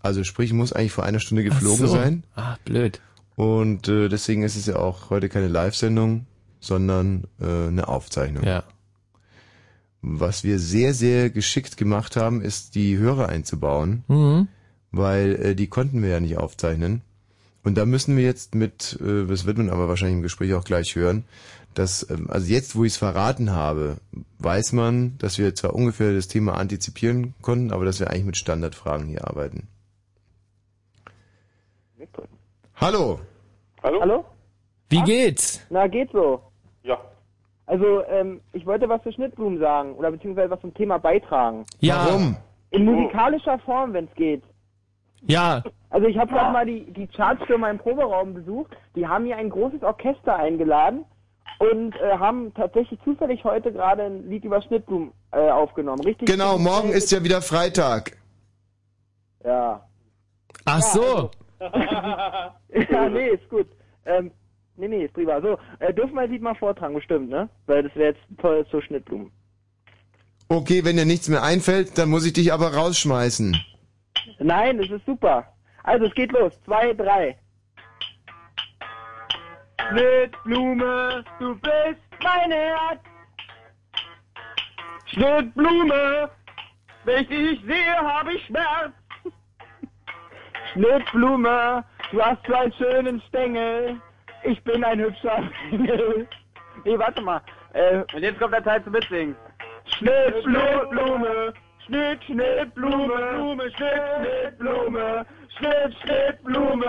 Also 0.00 0.24
sprich, 0.24 0.52
muss 0.52 0.72
eigentlich 0.72 0.92
vor 0.92 1.04
einer 1.04 1.20
Stunde 1.20 1.44
geflogen 1.44 1.86
so. 1.86 1.92
sein. 1.92 2.24
Ah, 2.34 2.56
blöd. 2.64 3.00
Und 3.36 3.88
äh, 3.88 4.08
deswegen 4.08 4.42
ist 4.42 4.56
es 4.56 4.66
ja 4.66 4.76
auch 4.76 5.10
heute 5.10 5.28
keine 5.28 5.48
Live-Sendung, 5.48 6.26
sondern 6.60 7.24
äh, 7.40 7.68
eine 7.68 7.88
Aufzeichnung. 7.88 8.44
Ja. 8.44 8.64
Was 10.02 10.42
wir 10.42 10.58
sehr, 10.58 10.94
sehr 10.94 11.30
geschickt 11.30 11.76
gemacht 11.76 12.16
haben, 12.16 12.40
ist 12.42 12.74
die 12.74 12.96
Hörer 12.98 13.28
einzubauen, 13.28 14.04
Mhm. 14.08 14.48
weil 14.90 15.34
äh, 15.36 15.54
die 15.54 15.68
konnten 15.68 16.02
wir 16.02 16.10
ja 16.10 16.20
nicht 16.20 16.38
aufzeichnen. 16.38 17.02
Und 17.64 17.76
da 17.78 17.86
müssen 17.86 18.16
wir 18.16 18.24
jetzt 18.24 18.56
mit, 18.56 18.98
äh, 19.00 19.26
das 19.26 19.44
wird 19.46 19.58
man 19.58 19.70
aber 19.70 19.88
wahrscheinlich 19.88 20.16
im 20.16 20.22
Gespräch 20.22 20.54
auch 20.54 20.64
gleich 20.64 20.96
hören, 20.96 21.24
dass, 21.74 22.08
ähm, 22.10 22.26
also 22.30 22.52
jetzt, 22.52 22.76
wo 22.76 22.84
ich 22.84 22.92
es 22.92 22.98
verraten 22.98 23.52
habe, 23.52 23.98
weiß 24.38 24.72
man, 24.72 25.16
dass 25.18 25.38
wir 25.38 25.54
zwar 25.54 25.74
ungefähr 25.74 26.12
das 26.12 26.28
Thema 26.28 26.54
antizipieren 26.54 27.34
konnten, 27.42 27.72
aber 27.72 27.84
dass 27.84 28.00
wir 28.00 28.10
eigentlich 28.10 28.24
mit 28.24 28.36
Standardfragen 28.36 29.06
hier 29.06 29.26
arbeiten. 29.26 29.68
Hallo! 32.76 33.20
Hallo? 33.82 34.00
Hallo? 34.00 34.24
Wie 34.88 35.02
geht's? 35.02 35.64
Na, 35.70 35.86
geht 35.86 36.10
so. 36.12 36.42
Ja. 36.82 36.98
Also, 37.66 38.04
ähm, 38.06 38.40
ich 38.52 38.66
wollte 38.66 38.88
was 38.88 39.02
für 39.02 39.12
Schnittblumen 39.12 39.58
sagen 39.58 39.94
oder 39.94 40.10
beziehungsweise 40.10 40.50
was 40.50 40.60
zum 40.60 40.74
Thema 40.74 40.98
beitragen. 40.98 41.64
Ja. 41.80 42.06
Warum? 42.06 42.36
In 42.70 42.84
musikalischer 42.84 43.58
Form, 43.60 43.92
wenn 43.92 44.06
es 44.06 44.14
geht. 44.14 44.42
Ja. 45.22 45.62
Also 45.90 46.08
ich 46.08 46.18
habe 46.18 46.32
gerade 46.32 46.52
mal 46.52 46.66
die, 46.66 46.90
die 46.92 47.06
Chartsfirma 47.06 47.70
im 47.70 47.78
Proberaum 47.78 48.34
besucht. 48.34 48.72
Die 48.96 49.06
haben 49.06 49.24
hier 49.26 49.36
ein 49.36 49.50
großes 49.50 49.82
Orchester 49.82 50.36
eingeladen 50.36 51.04
und 51.58 51.94
äh, 51.96 52.18
haben 52.18 52.52
tatsächlich 52.54 52.98
zufällig 53.04 53.44
heute 53.44 53.72
gerade 53.72 54.04
ein 54.04 54.28
Lied 54.28 54.44
über 54.44 54.60
Schnittblumen 54.62 55.12
äh, 55.30 55.48
aufgenommen. 55.50 56.02
Richtig? 56.02 56.28
Genau, 56.28 56.58
morgen 56.58 56.90
ist 56.90 57.12
ja 57.12 57.22
wieder 57.22 57.40
Freitag. 57.40 58.16
Ja. 59.44 59.86
Ach 60.64 60.80
so. 60.80 61.30
ja, 61.60 63.08
nee, 63.10 63.28
ist 63.28 63.48
gut. 63.48 63.68
Ähm, 64.04 64.32
nee, 64.76 64.88
nee, 64.88 65.04
ist 65.04 65.14
prima. 65.14 65.40
So, 65.40 65.58
äh, 65.78 65.94
dürfen 65.94 66.14
wir 66.14 66.26
Lied 66.26 66.42
mal 66.42 66.54
vortragen, 66.54 66.94
bestimmt, 66.94 67.30
ne? 67.30 67.48
Weil 67.66 67.84
das 67.84 67.94
wäre 67.94 68.12
jetzt 68.14 68.40
toll 68.40 68.66
zu 68.66 68.80
Schnittblumen. 68.80 69.30
Okay, 70.48 70.84
wenn 70.84 70.96
dir 70.96 71.06
nichts 71.06 71.28
mehr 71.28 71.42
einfällt, 71.42 71.96
dann 71.96 72.10
muss 72.10 72.26
ich 72.26 72.32
dich 72.32 72.52
aber 72.52 72.74
rausschmeißen. 72.74 73.56
Nein, 74.38 74.78
das 74.78 74.90
ist 74.90 75.06
super. 75.06 75.46
Also, 75.84 76.06
es 76.06 76.14
geht 76.14 76.32
los. 76.32 76.52
Zwei, 76.64 76.92
drei. 76.92 77.38
Schnittblume, 79.88 81.24
du 81.38 81.54
bist 81.56 82.00
mein 82.22 82.52
Herz. 82.52 83.00
Schnittblume, 85.06 86.30
wenn 87.04 87.22
ich 87.22 87.28
dich 87.28 87.60
sehe, 87.66 87.96
habe 87.96 88.32
ich 88.32 88.46
Schmerz. 88.46 88.92
Schnittblume, 90.72 91.84
du 92.10 92.22
hast 92.22 92.46
so 92.46 92.54
einen 92.54 92.72
schönen 92.74 93.22
Stängel. 93.28 94.00
Ich 94.44 94.62
bin 94.64 94.82
ein 94.84 95.00
hübscher 95.00 95.42
Engel. 95.70 96.26
Nee, 96.84 96.98
warte 96.98 97.20
mal. 97.20 97.40
Äh, 97.74 97.98
und 98.14 98.22
jetzt 98.22 98.38
kommt 98.40 98.54
der 98.54 98.64
Teil 98.64 98.82
zum 98.82 98.92
Mitsingen. 98.92 99.36
Schnittblume, 99.98 101.52
Schnitt, 101.86 102.24
Schnittblume, 102.24 103.06
Blume, 103.06 103.70
Schnitt, 103.72 104.02
Schnittblume, 104.18 105.26
Schnitt, 105.58 105.94
Schnittblume, 106.02 106.86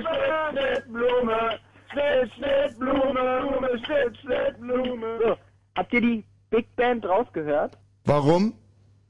Schnitt, 0.00 0.48
Schnittblume, 0.50 1.58
Schnitt, 1.96 2.32
Schnittblume, 2.34 3.48
Blume, 3.48 3.78
Schnitt, 3.84 4.16
Schnittblume. 4.18 5.18
So, 5.22 5.36
habt 5.76 5.92
ihr 5.94 6.00
die 6.00 6.24
Big 6.50 6.74
Band 6.76 7.06
rausgehört? 7.06 7.78
Warum? 8.04 8.52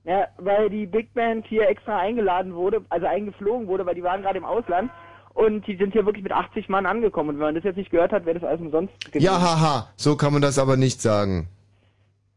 Ja, 0.04 0.28
weil 0.38 0.70
die 0.70 0.86
Big 0.86 1.12
Band 1.14 1.46
hier 1.46 1.68
extra 1.68 1.98
eingeladen 1.98 2.54
wurde, 2.54 2.84
also 2.90 3.06
eingeflogen 3.06 3.66
wurde, 3.66 3.84
weil 3.86 3.96
die 3.96 4.04
waren 4.04 4.22
gerade 4.22 4.38
im 4.38 4.44
Ausland 4.44 4.90
und 5.34 5.66
die 5.66 5.76
sind 5.76 5.92
hier 5.92 6.06
wirklich 6.06 6.22
mit 6.22 6.32
80 6.32 6.68
Mann 6.68 6.86
angekommen. 6.86 7.30
Und 7.30 7.36
wenn 7.36 7.46
man 7.46 7.54
das 7.56 7.64
jetzt 7.64 7.76
nicht 7.76 7.90
gehört 7.90 8.12
hat, 8.12 8.24
wäre 8.24 8.38
das 8.38 8.48
alles 8.48 8.60
umsonst 8.60 8.94
gewesen. 9.06 9.24
Ja, 9.24 9.40
haha, 9.40 9.88
so 9.96 10.16
kann 10.16 10.32
man 10.32 10.42
das 10.42 10.58
aber 10.58 10.76
nicht 10.76 11.02
sagen. 11.02 11.48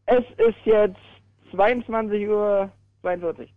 Es 0.06 0.24
ist 0.36 0.58
jetzt 0.64 0.98
22 1.52 2.28
Uhr 2.28 2.70
42. 3.02 3.54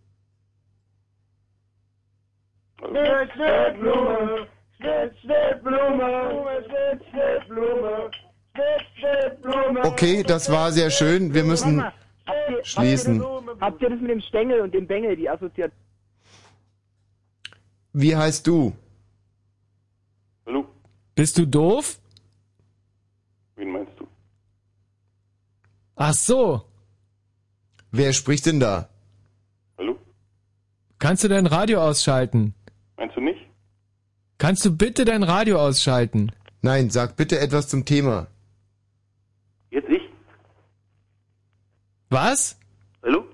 Schnitt, 2.78 3.32
Schnittblume, 3.32 3.32
Schnitt, 3.32 3.32
Schnittblume, 3.32 4.16
Blume, 4.16 4.46
Okay, 9.84 10.22
das 10.22 10.50
war 10.50 10.72
sehr 10.72 10.90
schön. 10.90 11.32
Wir 11.32 11.44
müssen 11.44 11.82
Habt 11.82 11.94
ihr, 12.50 12.64
schließen. 12.64 13.22
Habt 13.22 13.30
ihr, 13.30 13.52
das, 13.52 13.60
habt 13.60 13.82
ihr 13.82 13.90
das 13.90 14.00
mit 14.00 14.10
dem 14.10 14.20
Stängel 14.20 14.60
und 14.60 14.74
dem 14.74 14.86
Bengel, 14.86 15.16
die 15.16 15.28
Assoziation? 15.28 15.78
Wie 17.92 18.16
heißt 18.16 18.46
du? 18.46 18.72
Hallo? 20.46 20.66
Bist 21.14 21.38
du 21.38 21.46
doof? 21.46 21.98
Wen 23.56 23.70
meinst 23.70 23.92
du? 23.98 24.06
Ach 25.96 26.12
so. 26.12 26.62
Wer 27.92 28.12
spricht 28.12 28.46
denn 28.46 28.58
da? 28.58 28.88
Hallo? 29.78 29.96
Kannst 30.98 31.22
du 31.22 31.28
dein 31.28 31.46
Radio 31.46 31.80
ausschalten? 31.80 32.54
Meinst 32.96 33.16
du 33.16 33.20
nicht? 33.20 33.43
Kannst 34.44 34.62
du 34.66 34.76
bitte 34.76 35.06
dein 35.06 35.22
Radio 35.22 35.58
ausschalten? 35.58 36.30
Nein, 36.60 36.90
sag 36.90 37.16
bitte 37.16 37.40
etwas 37.40 37.66
zum 37.66 37.86
Thema. 37.86 38.26
Jetzt 39.70 39.88
ich? 39.88 40.02
Was? 42.10 42.58
Hallo? 43.02 43.24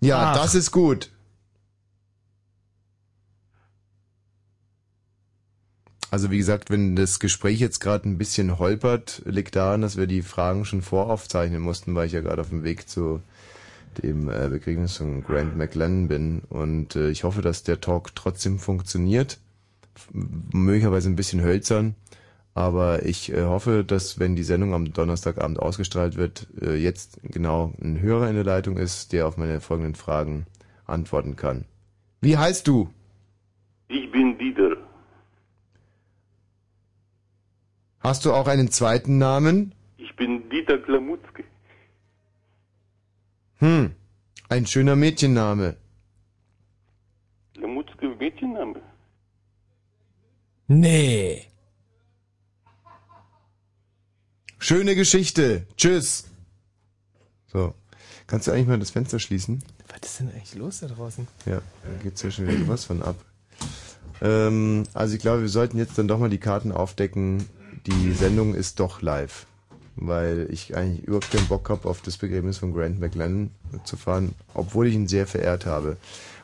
Ja, 0.00 0.30
Ach. 0.30 0.36
das 0.36 0.54
ist 0.54 0.70
gut. 0.70 1.10
Also 6.12 6.30
wie 6.30 6.38
gesagt, 6.38 6.70
wenn 6.70 6.94
das 6.94 7.18
Gespräch 7.18 7.58
jetzt 7.58 7.80
gerade 7.80 8.08
ein 8.08 8.16
bisschen 8.16 8.60
holpert, 8.60 9.20
liegt 9.24 9.56
daran, 9.56 9.80
dass 9.80 9.96
wir 9.96 10.06
die 10.06 10.22
Fragen 10.22 10.64
schon 10.64 10.82
voraufzeichnen 10.82 11.60
mussten, 11.60 11.92
weil 11.96 12.06
ich 12.06 12.12
ja 12.12 12.20
gerade 12.20 12.40
auf 12.40 12.50
dem 12.50 12.62
Weg 12.62 12.88
zu 12.88 13.20
dem 14.00 14.28
äh, 14.28 14.48
Begräbnis 14.48 14.96
von 14.96 15.24
Grant 15.24 15.56
McLennan 15.56 16.06
bin. 16.06 16.42
Und 16.50 16.94
äh, 16.94 17.10
ich 17.10 17.24
hoffe, 17.24 17.42
dass 17.42 17.64
der 17.64 17.80
Talk 17.80 18.14
trotzdem 18.14 18.60
funktioniert. 18.60 19.38
Möglicherweise 20.12 21.08
ein 21.08 21.16
bisschen 21.16 21.42
hölzern. 21.42 21.94
Aber 22.54 23.04
ich 23.04 23.32
äh, 23.32 23.42
hoffe, 23.42 23.84
dass 23.84 24.20
wenn 24.20 24.36
die 24.36 24.44
Sendung 24.44 24.74
am 24.74 24.92
Donnerstagabend 24.92 25.58
ausgestrahlt 25.58 26.16
wird, 26.16 26.46
äh, 26.60 26.76
jetzt 26.76 27.20
genau 27.24 27.72
ein 27.82 28.00
Hörer 28.00 28.28
in 28.28 28.36
der 28.36 28.44
Leitung 28.44 28.76
ist, 28.76 29.12
der 29.12 29.26
auf 29.26 29.36
meine 29.36 29.60
folgenden 29.60 29.96
Fragen 29.96 30.46
antworten 30.86 31.34
kann. 31.34 31.64
Wie 32.20 32.36
heißt 32.38 32.68
du? 32.68 32.88
Ich 33.88 34.10
bin 34.12 34.38
Dieter. 34.38 34.76
Hast 37.98 38.24
du 38.24 38.32
auch 38.32 38.46
einen 38.46 38.70
zweiten 38.70 39.18
Namen? 39.18 39.74
Ich 39.96 40.14
bin 40.14 40.48
Dieter 40.48 40.78
Klamutzke. 40.78 41.42
Hm, 43.58 43.94
ein 44.48 44.66
schöner 44.66 44.94
Mädchenname. 44.94 45.76
Klamutzke 47.54 48.08
Mädchenname. 48.08 48.80
Nee. 50.66 51.46
Schöne 54.58 54.94
Geschichte. 54.94 55.66
Tschüss. 55.76 56.24
So. 57.52 57.74
Kannst 58.26 58.46
du 58.46 58.52
eigentlich 58.52 58.66
mal 58.66 58.78
das 58.78 58.90
Fenster 58.90 59.18
schließen? 59.18 59.62
Was 59.88 60.10
ist 60.10 60.20
denn 60.20 60.30
eigentlich 60.30 60.54
los 60.54 60.80
da 60.80 60.86
draußen? 60.86 61.28
Ja, 61.44 61.56
da 61.56 62.02
geht's 62.02 62.22
ja 62.22 62.30
schon 62.30 62.48
wieder 62.48 62.66
was 62.66 62.86
von 62.86 63.02
ab. 63.02 63.16
Ähm, 64.22 64.84
also 64.94 65.14
ich 65.14 65.20
glaube, 65.20 65.42
wir 65.42 65.48
sollten 65.50 65.76
jetzt 65.76 65.98
dann 65.98 66.08
doch 66.08 66.18
mal 66.18 66.30
die 66.30 66.38
Karten 66.38 66.72
aufdecken. 66.72 67.46
Die 67.86 68.12
Sendung 68.12 68.54
ist 68.54 68.80
doch 68.80 69.02
live. 69.02 69.46
Weil 69.96 70.48
ich 70.50 70.74
eigentlich 70.74 71.04
überhaupt 71.04 71.30
keinen 71.30 71.46
Bock 71.46 71.68
habe, 71.68 71.88
auf 71.88 72.00
das 72.00 72.16
Begräbnis 72.16 72.58
von 72.58 72.72
Grant 72.72 72.98
McLennan 72.98 73.50
zu 73.84 73.96
fahren, 73.96 74.34
obwohl 74.54 74.88
ich 74.88 74.94
ihn 74.94 75.06
sehr 75.06 75.26
verehrt 75.26 75.66
habe. 75.66 75.98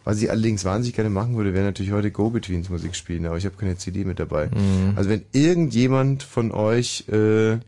Was 0.05 0.23
ich 0.23 0.31
allerdings 0.31 0.65
wahnsinnig 0.65 0.97
gerne 0.97 1.11
machen 1.11 1.37
würde, 1.37 1.53
wäre 1.53 1.65
natürlich 1.65 1.93
heute 1.93 2.11
Go-Betweens 2.11 2.71
Musik 2.71 2.97
spielen, 2.97 3.27
aber 3.27 3.37
ich 3.37 3.45
habe 3.45 3.57
keine 3.57 3.77
CD 3.77 4.05
mit 4.05 4.19
dabei. 4.19 4.47
Mhm. 4.47 4.95
Also 4.97 5.11
wenn 5.11 5.23
irgendjemand 5.33 6.23
von 6.23 6.53
euch 6.53 7.05
äh, 7.09 7.59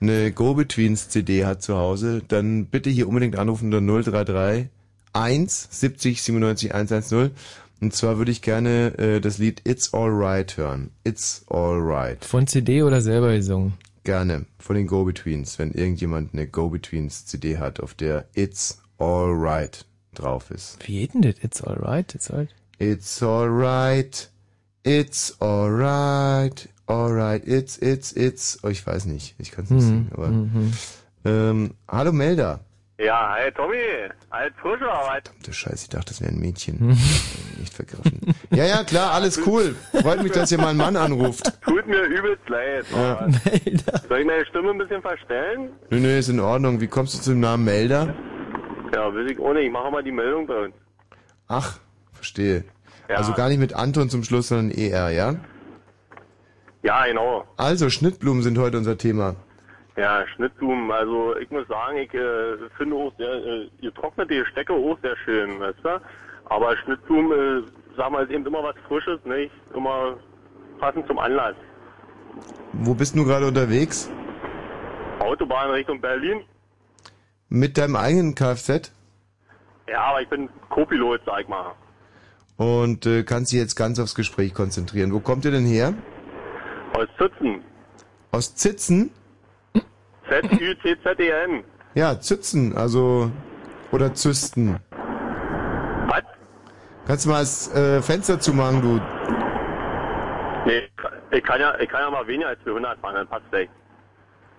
eine 0.00 0.32
Go-Betweens 0.32 1.08
CD 1.08 1.44
hat 1.44 1.62
zu 1.62 1.76
Hause, 1.76 2.22
dann 2.26 2.66
bitte 2.66 2.90
hier 2.90 3.08
unbedingt 3.08 3.36
anrufen 3.36 3.72
unter 3.72 4.02
033 4.02 4.68
1 5.12 5.68
70 5.70 6.22
97 6.22 6.74
110. 6.74 7.30
Und 7.82 7.94
zwar 7.94 8.16
würde 8.16 8.30
ich 8.30 8.40
gerne 8.40 8.98
äh, 8.98 9.20
das 9.20 9.36
Lied 9.36 9.62
It's 9.64 9.92
Alright 9.92 10.56
hören. 10.56 10.90
It's 11.04 11.44
Alright. 11.48 12.24
Von 12.24 12.46
CD 12.46 12.82
oder 12.82 13.02
selber 13.02 13.34
gesungen? 13.34 13.74
Gerne. 14.04 14.46
Von 14.58 14.76
den 14.76 14.86
Go-Betweens. 14.86 15.58
Wenn 15.58 15.72
irgendjemand 15.72 16.32
eine 16.32 16.46
Go-Betweens 16.46 17.26
CD 17.26 17.58
hat, 17.58 17.80
auf 17.80 17.92
der 17.92 18.26
It's 18.34 18.78
Alright 18.98 19.84
drauf 20.18 20.50
ist. 20.50 20.78
Wie 20.86 21.00
geht 21.00 21.14
denn 21.14 21.22
das? 21.22 21.34
It's 21.42 21.62
alright, 21.62 22.14
it's 22.14 22.30
alright. 22.30 22.50
It's 22.78 23.22
alright. 23.22 24.30
It's 24.84 25.36
alright. 25.40 26.68
Alright, 26.88 27.46
it's, 27.46 27.78
it's, 27.78 28.12
it's. 28.12 28.58
Oh, 28.62 28.68
ich 28.68 28.86
weiß 28.86 29.06
nicht. 29.06 29.34
Ich 29.38 29.50
kann 29.50 29.64
es 29.64 29.70
nicht 29.70 29.82
Mhm. 29.84 29.88
singen, 29.88 30.10
aber. 30.12 30.28
Mhm. 30.28 30.72
Ähm, 31.24 31.74
hallo 31.88 32.12
Melda. 32.12 32.60
Ja, 32.98 33.34
hi 33.36 33.50
Tommy, 33.52 33.76
frischer, 34.62 35.10
alt. 35.10 35.30
Du 35.44 35.52
Scheiße, 35.52 35.82
ich 35.82 35.88
dachte, 35.90 36.06
das 36.12 36.20
wäre 36.22 36.32
ein 36.32 36.38
Mädchen. 36.38 36.92
Äh, 36.92 37.60
nicht 37.60 37.74
vergriffen. 37.74 38.20
Ja, 38.50 38.64
ja, 38.64 38.84
klar, 38.84 39.10
alles 39.12 39.38
cool. 39.46 39.74
Freut 40.00 40.22
mich, 40.22 40.32
dass 40.32 40.50
ihr 40.52 40.56
mal 40.58 40.68
einen 40.68 40.78
Mann 40.78 40.96
anruft. 40.96 41.44
Tut 41.62 41.86
mir 41.86 42.02
übelst 42.04 42.48
leid. 42.48 42.86
Ja. 42.94 43.28
Soll 44.08 44.20
ich 44.20 44.26
meine 44.26 44.46
Stimme 44.46 44.70
ein 44.70 44.78
bisschen 44.78 45.02
verstellen? 45.02 45.70
Nö, 45.90 45.98
nö, 46.00 46.16
ist 46.18 46.28
in 46.30 46.40
Ordnung. 46.40 46.80
Wie 46.80 46.86
kommst 46.86 47.14
du 47.14 47.18
zum 47.20 47.40
Namen 47.40 47.64
Melda? 47.64 48.14
Ja, 48.94 49.12
will 49.12 49.30
ich 49.30 49.38
ohne. 49.38 49.60
Ich 49.60 49.70
mache 49.70 49.90
mal 49.90 50.02
die 50.02 50.12
Meldung 50.12 50.46
bei 50.46 50.64
uns. 50.64 50.74
Ach, 51.48 51.78
verstehe. 52.12 52.64
Ja. 53.08 53.16
Also 53.16 53.32
gar 53.34 53.48
nicht 53.48 53.58
mit 53.58 53.74
Anton 53.74 54.10
zum 54.10 54.24
Schluss, 54.24 54.48
sondern 54.48 54.76
ER, 54.76 55.10
ja? 55.10 55.36
Ja, 56.82 57.06
genau. 57.06 57.44
Also, 57.56 57.90
Schnittblumen 57.90 58.42
sind 58.42 58.58
heute 58.58 58.78
unser 58.78 58.96
Thema. 58.98 59.36
Ja, 59.96 60.26
Schnittblumen. 60.34 60.90
Also 60.90 61.36
ich 61.38 61.50
muss 61.50 61.66
sagen, 61.68 61.96
ich 61.96 62.12
äh, 62.12 62.56
finde 62.76 62.96
auch 62.96 63.12
sehr, 63.16 63.34
äh, 63.34 63.70
getrocknete 63.80 64.44
Stecke 64.46 64.72
auch 64.74 64.98
sehr 65.02 65.16
schön, 65.24 65.58
weißt 65.58 65.78
du? 65.82 66.00
Aber 66.44 66.76
Schnittblumen, 66.76 67.32
äh, 67.64 67.66
sag 67.96 68.10
mal, 68.10 68.24
ist 68.24 68.30
eben 68.30 68.46
immer 68.46 68.62
was 68.62 68.76
Frisches, 68.86 69.18
nicht? 69.24 69.52
Immer 69.74 70.16
passend 70.78 71.06
zum 71.06 71.18
Anlass. 71.18 71.56
Wo 72.74 72.94
bist 72.94 73.16
du 73.16 73.24
gerade 73.24 73.46
unterwegs? 73.46 74.10
Autobahn 75.20 75.70
Richtung 75.70 75.98
Berlin. 76.00 76.42
Mit 77.48 77.78
deinem 77.78 77.96
eigenen 77.96 78.34
Kfz? 78.34 78.92
Ja, 79.88 80.02
aber 80.02 80.22
ich 80.22 80.28
bin 80.28 80.48
Co-Pilot, 80.68 81.20
sag 81.24 81.42
ich 81.42 81.48
mal. 81.48 81.74
Und 82.56 83.06
äh, 83.06 83.22
kannst 83.22 83.52
dich 83.52 83.60
jetzt 83.60 83.76
ganz 83.76 83.98
aufs 84.00 84.14
Gespräch 84.14 84.54
konzentrieren. 84.54 85.12
Wo 85.12 85.20
kommt 85.20 85.44
ihr 85.44 85.50
denn 85.50 85.66
her? 85.66 85.94
Aus 86.94 87.06
Zützen. 87.18 87.62
Aus 88.32 88.54
Zitzen? 88.54 89.10
Z-Ü-C-Z-E-N. 90.28 91.62
Ja, 91.94 92.18
Zützen, 92.18 92.76
also. 92.76 93.30
Oder 93.92 94.12
Zysten. 94.14 94.80
Was? 96.08 96.22
Kannst 97.06 97.26
du 97.26 97.30
mal 97.30 97.40
das 97.40 97.72
äh, 97.74 98.02
Fenster 98.02 98.40
zumachen, 98.40 98.82
du. 98.82 99.00
Nee, 100.66 100.88
ich 101.30 101.44
kann 101.44 101.60
ja, 101.60 101.78
ich 101.78 101.88
kann 101.88 102.00
ja 102.00 102.10
mal 102.10 102.26
weniger 102.26 102.48
als 102.48 102.60
400 102.64 102.98
fahren, 102.98 103.14
dann 103.14 103.28
passt 103.28 103.52
echt. 103.52 103.70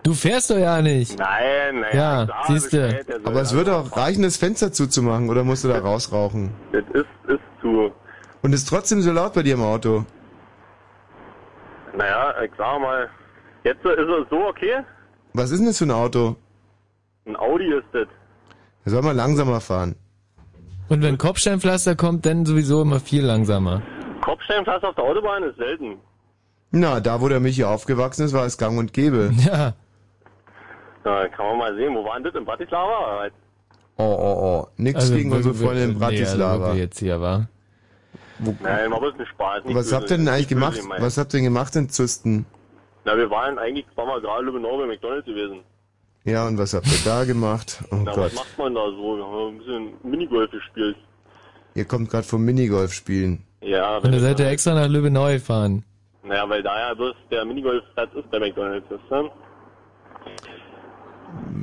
Du 0.08 0.14
fährst 0.14 0.48
doch 0.48 0.56
ja 0.56 0.80
nicht. 0.80 1.18
Nein, 1.18 1.80
nein. 1.80 1.90
Ja, 1.92 2.24
klar, 2.24 2.44
siehste. 2.46 2.80
bestellt, 2.80 3.08
der 3.10 3.16
soll 3.16 3.26
Aber 3.26 3.42
es 3.42 3.52
würde 3.52 3.76
auch 3.76 3.94
reichen, 3.94 4.22
das 4.22 4.38
Fenster 4.38 4.72
zuzumachen, 4.72 5.28
oder 5.28 5.44
musst 5.44 5.64
du 5.64 5.68
da 5.68 5.78
rausrauchen? 5.80 6.50
Das 6.72 6.82
ist, 6.94 7.04
ist 7.26 7.42
zu. 7.60 7.92
Und 8.40 8.54
ist 8.54 8.66
trotzdem 8.70 9.02
so 9.02 9.12
laut 9.12 9.34
bei 9.34 9.42
dir 9.42 9.52
im 9.52 9.62
Auto? 9.62 10.06
Naja, 11.94 12.32
ich 12.42 12.50
sag 12.56 12.80
mal, 12.80 13.10
jetzt 13.64 13.84
ist 13.84 13.98
es 13.98 14.30
so 14.30 14.46
okay. 14.48 14.82
Was 15.34 15.50
ist 15.50 15.58
denn 15.58 15.66
das 15.66 15.76
für 15.76 15.84
ein 15.84 15.90
Auto? 15.90 16.36
Ein 17.26 17.36
Audi 17.36 17.66
ist 17.66 17.84
das. 17.92 18.08
Er 18.86 18.92
soll 18.92 19.02
mal 19.02 19.14
langsamer 19.14 19.60
fahren. 19.60 19.94
Und 20.88 21.02
wenn 21.02 21.18
Kopfsteinpflaster 21.18 21.96
kommt, 21.96 22.24
dann 22.24 22.46
sowieso 22.46 22.80
immer 22.80 22.98
viel 22.98 23.26
langsamer. 23.26 23.82
Kopfsteinpflaster 24.22 24.88
auf 24.88 24.94
der 24.94 25.04
Autobahn 25.04 25.42
ist 25.42 25.58
selten. 25.58 25.98
Na, 26.70 27.00
da 27.00 27.20
wo 27.20 27.28
der 27.28 27.40
Michi 27.40 27.64
aufgewachsen 27.64 28.24
ist, 28.24 28.32
war 28.32 28.46
es 28.46 28.56
gang 28.56 28.78
und 28.78 28.94
gäbe. 28.94 29.32
Ja. 29.46 29.74
Da 31.08 31.28
kann 31.28 31.46
man 31.46 31.58
mal 31.58 31.74
sehen, 31.74 31.94
wo 31.94 32.04
war 32.04 32.14
denn 32.14 32.24
das? 32.24 32.34
In 32.34 32.44
Bratislava? 32.44 33.28
Oh, 33.96 34.02
oh, 34.04 34.62
oh. 34.64 34.68
Nix 34.76 34.96
Also, 35.00 35.14
gegen 35.14 35.32
unsere 35.32 35.54
Freunde 35.54 35.82
in 35.84 35.88
nee, 35.90 35.94
also, 35.94 35.98
Bratislava. 36.06 36.68
wo 36.70 36.74
wir 36.74 36.80
jetzt 36.80 36.98
hier 36.98 37.20
war. 37.20 37.48
Nein, 38.38 38.90
war 38.92 39.00
bloß 39.00 39.14
ein 39.18 39.26
Spaß. 39.26 39.64
Nicht 39.64 39.74
Was 39.74 39.86
böse, 39.86 39.96
habt 39.96 40.10
ihr 40.10 40.16
denn 40.18 40.28
eigentlich 40.28 40.46
böse 40.48 40.54
gemacht? 40.54 40.80
gemeint. 40.80 41.02
Was 41.02 41.18
habt 41.18 41.34
ihr 41.34 41.38
denn 41.38 41.44
gemacht 41.44 41.74
in 41.76 41.88
Züsten? 41.88 42.46
Na, 43.04 43.16
wir 43.16 43.28
waren 43.30 43.58
eigentlich 43.58 43.86
zweimal 43.94 44.20
gerade 44.20 44.44
Lübbenau 44.44 44.76
bei 44.78 44.86
McDonalds 44.86 45.26
gewesen. 45.26 45.60
Ja, 46.24 46.46
und 46.46 46.58
was 46.58 46.74
habt 46.74 46.86
ihr 46.86 46.98
da 47.04 47.24
gemacht? 47.24 47.82
Oh 47.90 47.96
Na, 48.04 48.12
Gott. 48.12 48.24
was 48.26 48.34
macht 48.34 48.58
man 48.58 48.74
da 48.74 48.84
so? 48.90 49.16
Wir 49.16 49.24
haben 49.24 49.48
ein 49.54 49.58
bisschen 49.58 49.92
Minigolf 50.10 50.50
gespielt. 50.50 50.96
Ihr 51.74 51.84
kommt 51.86 52.10
gerade 52.10 52.24
vom 52.26 52.44
Minigolf 52.44 52.92
spielen. 52.92 53.44
Ja, 53.62 53.96
Und 53.98 54.12
da 54.12 54.18
seid 54.20 54.38
ihr 54.40 54.46
extra 54.48 54.74
nach 54.74 54.88
Lübbenau 54.88 55.26
gefahren. 55.28 55.84
naja, 56.22 56.48
weil 56.48 56.62
da 56.62 56.78
ja 56.88 56.94
bloß 56.94 57.14
der 57.30 57.44
Minigolfplatz 57.44 58.10
ist 58.14 58.30
bei 58.30 58.38
McDonalds, 58.38 58.86
ist, 58.90 59.10
ne? 59.10 59.30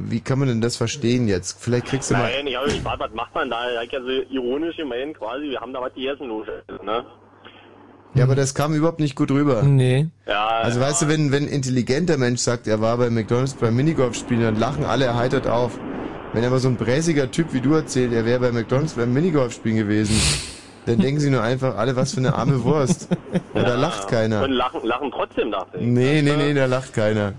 Wie 0.08 0.22
kann 0.22 0.40
man 0.40 0.48
denn 0.48 0.62
das 0.62 0.78
verstehen 0.78 1.28
jetzt? 1.28 1.58
Vielleicht 1.60 1.88
kriegst 1.88 2.12
du 2.12 2.16
mal. 2.16 2.32
Nein, 2.32 2.48
ich 2.48 2.56
habe 2.56 2.68
mich 2.68 2.78
gefragt, 2.78 3.00
was 3.00 3.14
macht 3.14 3.34
man 3.34 3.50
da? 3.50 3.82
Ich 3.84 3.92
ja 3.92 4.02
so 4.02 4.08
ironisch 4.10 4.78
gemeint 4.78 5.18
quasi, 5.18 5.50
wir 5.50 5.60
haben 5.60 5.74
da 5.74 5.82
was 5.82 5.94
gegessen, 5.94 6.28
los, 6.28 6.46
ne? 6.84 7.06
Ja, 8.14 8.24
aber 8.24 8.36
das 8.36 8.56
kam 8.56 8.74
überhaupt 8.74 9.02
nicht 9.02 9.16
gut 9.16 9.30
rüber. 9.30 9.62
Nee. 9.64 10.08
Ja, 10.26 10.48
Also 10.48 10.80
weißt 10.80 11.02
du, 11.02 11.08
wenn, 11.10 11.34
wenn 11.34 11.44
ein 11.44 11.50
intelligenter 11.50 12.18
Mensch 12.18 12.40
sagt, 12.40 12.66
er 12.66 12.80
war 12.80 12.98
bei 12.98 13.10
McDonalds 13.10 13.56
beim 13.56 13.76
Minigolf 13.76 14.16
spielen, 14.16 14.42
dann 14.42 14.58
lachen 14.58 14.86
alle 14.86 15.04
erheitert 15.06 15.48
auf. 15.48 15.78
Wenn 16.32 16.46
aber 16.46 16.60
so 16.60 16.70
ein 16.70 16.78
bräsiger 16.78 17.30
Typ 17.30 17.54
wie 17.54 17.60
du 17.60 17.74
erzählt, 17.74 18.14
er 18.14 18.26
wäre 18.26 18.40
bei 18.40 18.52
McDonalds 18.54 18.94
beim 18.94 19.12
Minigolf 19.14 19.54
spielen 19.54 19.76
gewesen, 19.76 20.16
dann 20.86 21.00
denken 21.00 21.20
sie 21.20 21.30
nur 21.30 21.42
einfach 21.42 21.78
alle, 21.78 21.96
was 21.98 22.14
für 22.14 22.20
eine 22.20 22.36
arme 22.36 22.64
Wurst. 22.64 23.10
Und 23.54 23.64
da 23.68 23.76
lacht 23.76 24.08
keiner. 24.08 24.44
Und 24.44 24.52
lachen, 24.52 24.86
lachen 24.86 25.12
trotzdem, 25.12 25.54
ich. 25.74 25.82
Nee, 25.82 26.22
nee, 26.22 26.38
nee, 26.38 26.54
da 26.54 26.68
lacht 26.68 26.94
keiner. 26.94 27.34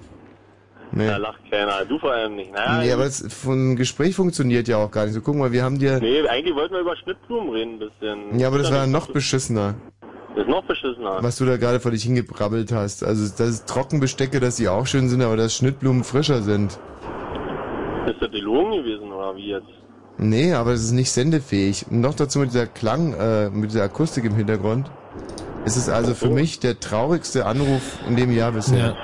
Nee. 0.92 1.06
Da 1.08 1.16
lacht 1.16 1.40
keiner, 1.50 1.84
du 1.84 1.98
vor 1.98 2.12
allem 2.12 2.36
nicht. 2.36 2.52
Naja, 2.52 2.82
Nee, 2.82 2.92
aber 2.92 3.04
das 3.04 3.24
von 3.32 3.76
Gespräch 3.76 4.14
funktioniert 4.14 4.68
ja 4.68 4.78
auch 4.78 4.90
gar 4.90 5.04
nicht. 5.04 5.14
So, 5.14 5.20
guck 5.20 5.34
mal, 5.36 5.52
wir 5.52 5.62
haben 5.64 5.78
dir. 5.78 5.98
nee, 6.00 6.26
eigentlich 6.28 6.54
wollten 6.54 6.74
wir 6.74 6.80
über 6.80 6.96
Schnittblumen 6.96 7.50
reden 7.50 7.72
ein 7.74 7.78
bisschen. 7.80 8.38
Ja, 8.38 8.46
aber 8.48 8.58
das 8.58 8.68
Ist 8.68 8.74
war 8.74 8.86
noch 8.86 9.08
beschissener, 9.08 9.74
Das 10.34 10.44
ist 10.44 10.50
noch 10.50 10.64
beschissener. 10.64 11.18
was 11.20 11.36
du 11.36 11.44
da 11.44 11.56
gerade 11.56 11.80
vor 11.80 11.90
dich 11.90 12.04
hingebrabbelt 12.04 12.72
hast. 12.72 13.04
Also, 13.04 13.24
das 13.36 13.48
ist 13.50 13.66
Trockenbestecke, 13.68 14.40
dass 14.40 14.56
die 14.56 14.68
auch 14.68 14.86
schön 14.86 15.08
sind, 15.08 15.22
aber 15.22 15.36
dass 15.36 15.54
Schnittblumen 15.56 16.04
frischer 16.04 16.42
sind. 16.42 16.78
Ist 18.06 18.20
das 18.22 18.30
gelogen 18.30 18.70
gewesen 18.82 19.10
oder 19.12 19.34
wie 19.36 19.48
jetzt? 19.50 19.66
Nee, 20.18 20.54
aber 20.54 20.70
es 20.72 20.82
ist 20.84 20.92
nicht 20.92 21.10
sendefähig. 21.10 21.84
Und 21.90 22.00
noch 22.00 22.14
dazu 22.14 22.38
mit 22.38 22.50
dieser 22.50 22.66
Klang, 22.66 23.12
äh, 23.14 23.50
mit 23.50 23.70
dieser 23.70 23.82
Akustik 23.82 24.24
im 24.24 24.34
Hintergrund. 24.34 24.90
Es 25.66 25.76
ist 25.76 25.88
also 25.90 26.14
für 26.14 26.30
mich 26.30 26.60
der 26.60 26.78
traurigste 26.78 27.44
Anruf 27.44 27.98
in 28.08 28.14
dem 28.16 28.30
Jahr 28.30 28.52
bisher. 28.52 28.96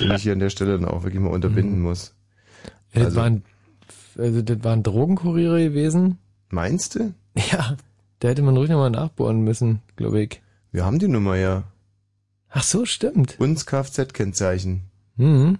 Den 0.00 0.10
ich 0.12 0.22
hier 0.22 0.32
an 0.32 0.38
der 0.38 0.50
Stelle 0.50 0.78
dann 0.78 0.84
auch 0.88 1.02
wirklich 1.02 1.20
mal 1.20 1.30
unterbinden 1.30 1.80
muss. 1.80 2.14
Ja, 2.64 2.70
das, 3.00 3.04
Also- 3.04 3.16
waren, 3.20 3.42
also 4.18 4.42
das 4.42 4.64
waren 4.64 4.82
Drogenkuriere 4.82 5.62
gewesen. 5.64 6.18
Meinst 6.50 6.94
du? 6.96 7.14
Ja. 7.50 7.76
Da 8.18 8.28
hätte 8.28 8.42
man 8.42 8.56
ruhig 8.56 8.68
nochmal 8.68 8.90
nachbohren 8.90 9.42
müssen, 9.42 9.80
glaube 9.96 10.22
ich. 10.22 10.42
Wir 10.72 10.84
haben 10.84 10.98
die 10.98 11.08
Nummer 11.08 11.36
ja. 11.36 11.62
Ach 12.50 12.62
so, 12.64 12.84
stimmt. 12.84 13.38
Uns 13.38 13.64
Kfz-Kennzeichen. 13.66 14.82
Mhm. 15.16 15.58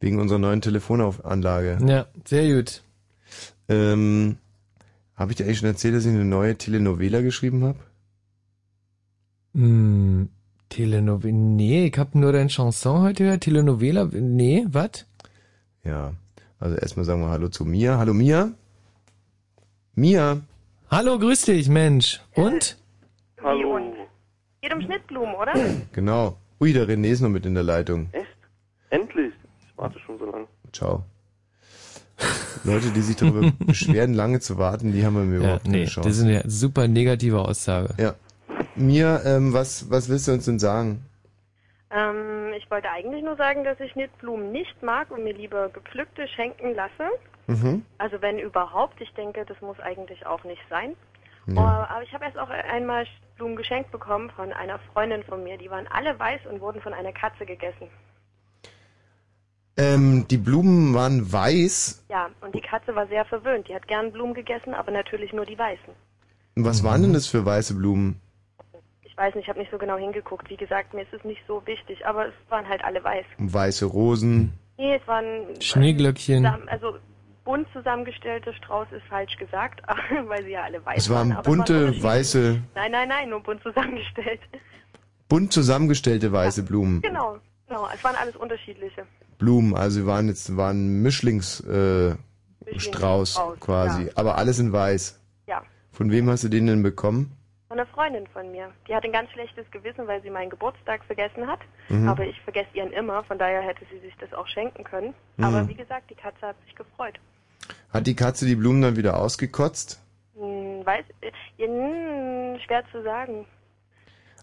Wegen 0.00 0.20
unserer 0.20 0.38
neuen 0.38 0.60
Telefonanlage. 0.60 1.78
Ja, 1.86 2.06
sehr 2.24 2.54
gut. 2.54 2.82
Ähm, 3.68 4.36
habe 5.16 5.32
ich 5.32 5.36
dir 5.38 5.44
eigentlich 5.44 5.58
schon 5.58 5.68
erzählt, 5.68 5.94
dass 5.96 6.04
ich 6.04 6.10
eine 6.12 6.24
neue 6.24 6.56
Telenovela 6.56 7.20
geschrieben 7.20 7.64
habe? 7.64 7.78
Hm, 9.54 10.28
Telenovela. 10.68 11.32
Nee, 11.34 11.86
ich 11.86 11.98
hab 11.98 12.14
nur 12.14 12.32
deine 12.32 12.48
Chanson 12.50 13.02
heute 13.02 13.24
gehört. 13.24 13.42
Telenovela. 13.42 14.08
Nee, 14.12 14.66
was? 14.68 15.06
Ja. 15.84 16.12
Also 16.60 16.76
erstmal 16.76 17.04
sagen 17.04 17.20
wir 17.22 17.28
Hallo 17.30 17.48
zu 17.48 17.64
Mia. 17.64 17.98
Hallo 17.98 18.12
Mia. 18.14 18.50
Mia. 19.94 20.40
Hallo, 20.90 21.18
grüß 21.18 21.42
dich, 21.42 21.68
Mensch. 21.68 22.20
Und? 22.34 22.76
Hallo. 23.42 23.78
Geht 24.60 24.74
um 24.74 24.80
Schnittblumen, 24.82 25.34
oder? 25.34 25.52
Genau. 25.92 26.36
Ui, 26.60 26.72
der 26.72 26.88
René 26.88 27.08
ist 27.10 27.20
noch 27.20 27.28
mit 27.28 27.46
in 27.46 27.54
der 27.54 27.62
Leitung. 27.62 28.08
Echt? 28.12 28.26
Endlich. 28.90 29.32
Ich 29.60 29.78
warte 29.78 29.98
schon 30.00 30.18
so 30.18 30.24
lange. 30.26 30.46
Ciao. 30.72 31.04
Leute, 32.64 32.90
die 32.90 33.00
sich 33.00 33.14
darüber 33.14 33.52
beschweren, 33.60 34.14
lange 34.14 34.40
zu 34.40 34.58
warten, 34.58 34.90
die 34.92 35.04
haben 35.06 35.14
wir 35.14 35.22
mir 35.22 35.34
Ja, 35.36 35.40
überhaupt 35.40 35.64
keine 35.64 35.76
nee, 35.76 35.84
Chance. 35.86 36.08
das 36.08 36.18
ist 36.18 36.24
eine 36.24 36.42
super 36.50 36.88
negative 36.88 37.38
Aussage. 37.40 37.94
Ja. 37.96 38.14
Mia, 38.78 39.22
ähm, 39.24 39.52
was, 39.52 39.90
was 39.90 40.08
willst 40.08 40.28
du 40.28 40.32
uns 40.32 40.44
denn 40.44 40.58
sagen? 40.58 41.04
Ähm, 41.90 42.52
ich 42.56 42.70
wollte 42.70 42.90
eigentlich 42.90 43.22
nur 43.22 43.36
sagen, 43.36 43.64
dass 43.64 43.80
ich 43.80 43.92
Schnittblumen 43.92 44.52
nicht 44.52 44.82
mag 44.82 45.10
und 45.10 45.24
mir 45.24 45.34
lieber 45.34 45.68
gepflückte 45.68 46.28
schenken 46.28 46.74
lasse. 46.74 47.10
Mhm. 47.46 47.84
Also 47.96 48.20
wenn 48.20 48.38
überhaupt, 48.38 49.00
ich 49.00 49.12
denke, 49.14 49.44
das 49.46 49.60
muss 49.60 49.80
eigentlich 49.80 50.26
auch 50.26 50.44
nicht 50.44 50.62
sein. 50.68 50.94
Ja. 51.46 51.54
Oh, 51.56 51.92
aber 51.92 52.02
ich 52.02 52.12
habe 52.12 52.24
erst 52.24 52.38
auch 52.38 52.50
einmal 52.50 53.06
Blumen 53.36 53.56
geschenkt 53.56 53.90
bekommen 53.90 54.30
von 54.30 54.52
einer 54.52 54.78
Freundin 54.92 55.22
von 55.24 55.42
mir. 55.42 55.56
Die 55.56 55.70
waren 55.70 55.86
alle 55.86 56.18
weiß 56.18 56.42
und 56.50 56.60
wurden 56.60 56.82
von 56.82 56.92
einer 56.92 57.12
Katze 57.12 57.46
gegessen. 57.46 57.88
Ähm, 59.78 60.26
die 60.28 60.36
Blumen 60.36 60.92
waren 60.92 61.32
weiß. 61.32 62.04
Ja, 62.10 62.28
und 62.42 62.54
die 62.54 62.60
Katze 62.60 62.94
war 62.94 63.06
sehr 63.06 63.24
verwöhnt. 63.24 63.68
Die 63.68 63.74
hat 63.74 63.86
gern 63.88 64.12
Blumen 64.12 64.34
gegessen, 64.34 64.74
aber 64.74 64.90
natürlich 64.90 65.32
nur 65.32 65.46
die 65.46 65.58
weißen. 65.58 65.94
Was 66.56 66.82
waren 66.82 67.02
denn 67.02 67.12
das 67.12 67.28
für 67.28 67.46
weiße 67.46 67.74
Blumen? 67.74 68.20
Ich 69.18 69.24
weiß 69.24 69.34
nicht, 69.34 69.44
ich 69.46 69.48
habe 69.48 69.58
nicht 69.58 69.72
so 69.72 69.78
genau 69.78 69.96
hingeguckt. 69.96 70.48
Wie 70.48 70.56
gesagt, 70.56 70.94
mir 70.94 71.02
ist 71.02 71.12
es 71.12 71.24
nicht 71.24 71.40
so 71.48 71.60
wichtig, 71.66 72.06
aber 72.06 72.28
es 72.28 72.34
waren 72.50 72.68
halt 72.68 72.84
alle 72.84 73.02
weiß. 73.02 73.24
Weiße 73.38 73.84
Rosen. 73.86 74.52
Nee, 74.76 74.94
es 74.94 75.08
waren 75.08 75.60
Schneeglöckchen. 75.60 76.44
zusammen- 76.44 76.68
also 76.68 76.94
bunt 77.44 77.66
zusammengestellte 77.72 78.54
Strauß 78.54 78.86
ist 78.92 79.02
falsch 79.08 79.36
gesagt, 79.36 79.82
weil 80.28 80.44
sie 80.44 80.50
ja 80.52 80.62
alle 80.62 80.84
weiß 80.86 80.98
Es 80.98 81.10
waren 81.10 81.32
aber 81.32 81.42
bunte, 81.42 81.72
unterschiedlich. 81.78 82.02
weiße. 82.04 82.62
Nein, 82.76 82.92
nein, 82.92 83.08
nein, 83.08 83.28
nur 83.30 83.42
bunt 83.42 83.60
zusammengestellt. 83.64 84.38
bunt 85.28 85.52
zusammengestellte 85.52 86.30
weiße 86.30 86.62
Blumen. 86.62 87.00
Genau, 87.02 87.38
genau. 87.66 87.88
Es 87.92 88.04
waren 88.04 88.14
alles 88.14 88.36
unterschiedliche. 88.36 89.04
Blumen, 89.38 89.74
also 89.74 90.06
waren 90.06 90.28
jetzt 90.28 90.56
waren 90.56 91.02
Mischlings 91.02 91.58
äh, 91.66 92.14
Strauß, 92.76 93.40
quasi, 93.58 94.04
ja. 94.04 94.12
aber 94.14 94.38
alles 94.38 94.60
in 94.60 94.72
weiß. 94.72 95.20
Ja. 95.48 95.62
Von 95.90 96.12
wem 96.12 96.30
hast 96.30 96.44
du 96.44 96.48
den 96.48 96.68
denn 96.68 96.84
bekommen? 96.84 97.32
Von 97.68 97.78
einer 97.78 97.86
Freundin 97.86 98.26
von 98.28 98.50
mir. 98.50 98.70
Die 98.88 98.94
hat 98.94 99.04
ein 99.04 99.12
ganz 99.12 99.30
schlechtes 99.30 99.70
Gewissen, 99.70 100.06
weil 100.06 100.22
sie 100.22 100.30
meinen 100.30 100.48
Geburtstag 100.48 101.04
vergessen 101.04 101.46
hat. 101.46 101.60
Mhm. 101.90 102.08
Aber 102.08 102.24
ich 102.24 102.40
vergesse 102.40 102.68
ihren 102.72 102.92
immer, 102.92 103.22
von 103.24 103.38
daher 103.38 103.60
hätte 103.60 103.84
sie 103.92 103.98
sich 104.00 104.14
das 104.18 104.32
auch 104.32 104.46
schenken 104.48 104.84
können. 104.84 105.12
Mhm. 105.36 105.44
Aber 105.44 105.68
wie 105.68 105.74
gesagt, 105.74 106.08
die 106.10 106.14
Katze 106.14 106.46
hat 106.46 106.56
sich 106.64 106.74
gefreut. 106.74 107.20
Hat 107.92 108.06
die 108.06 108.16
Katze 108.16 108.46
die 108.46 108.56
Blumen 108.56 108.80
dann 108.80 108.96
wieder 108.96 109.18
ausgekotzt? 109.18 110.00
Hm, 110.34 110.84
weiß, 110.84 111.04
äh, 111.20 111.30
ja, 111.58 111.66
hm, 111.66 112.58
schwer 112.64 112.84
zu 112.90 113.02
sagen. 113.02 113.44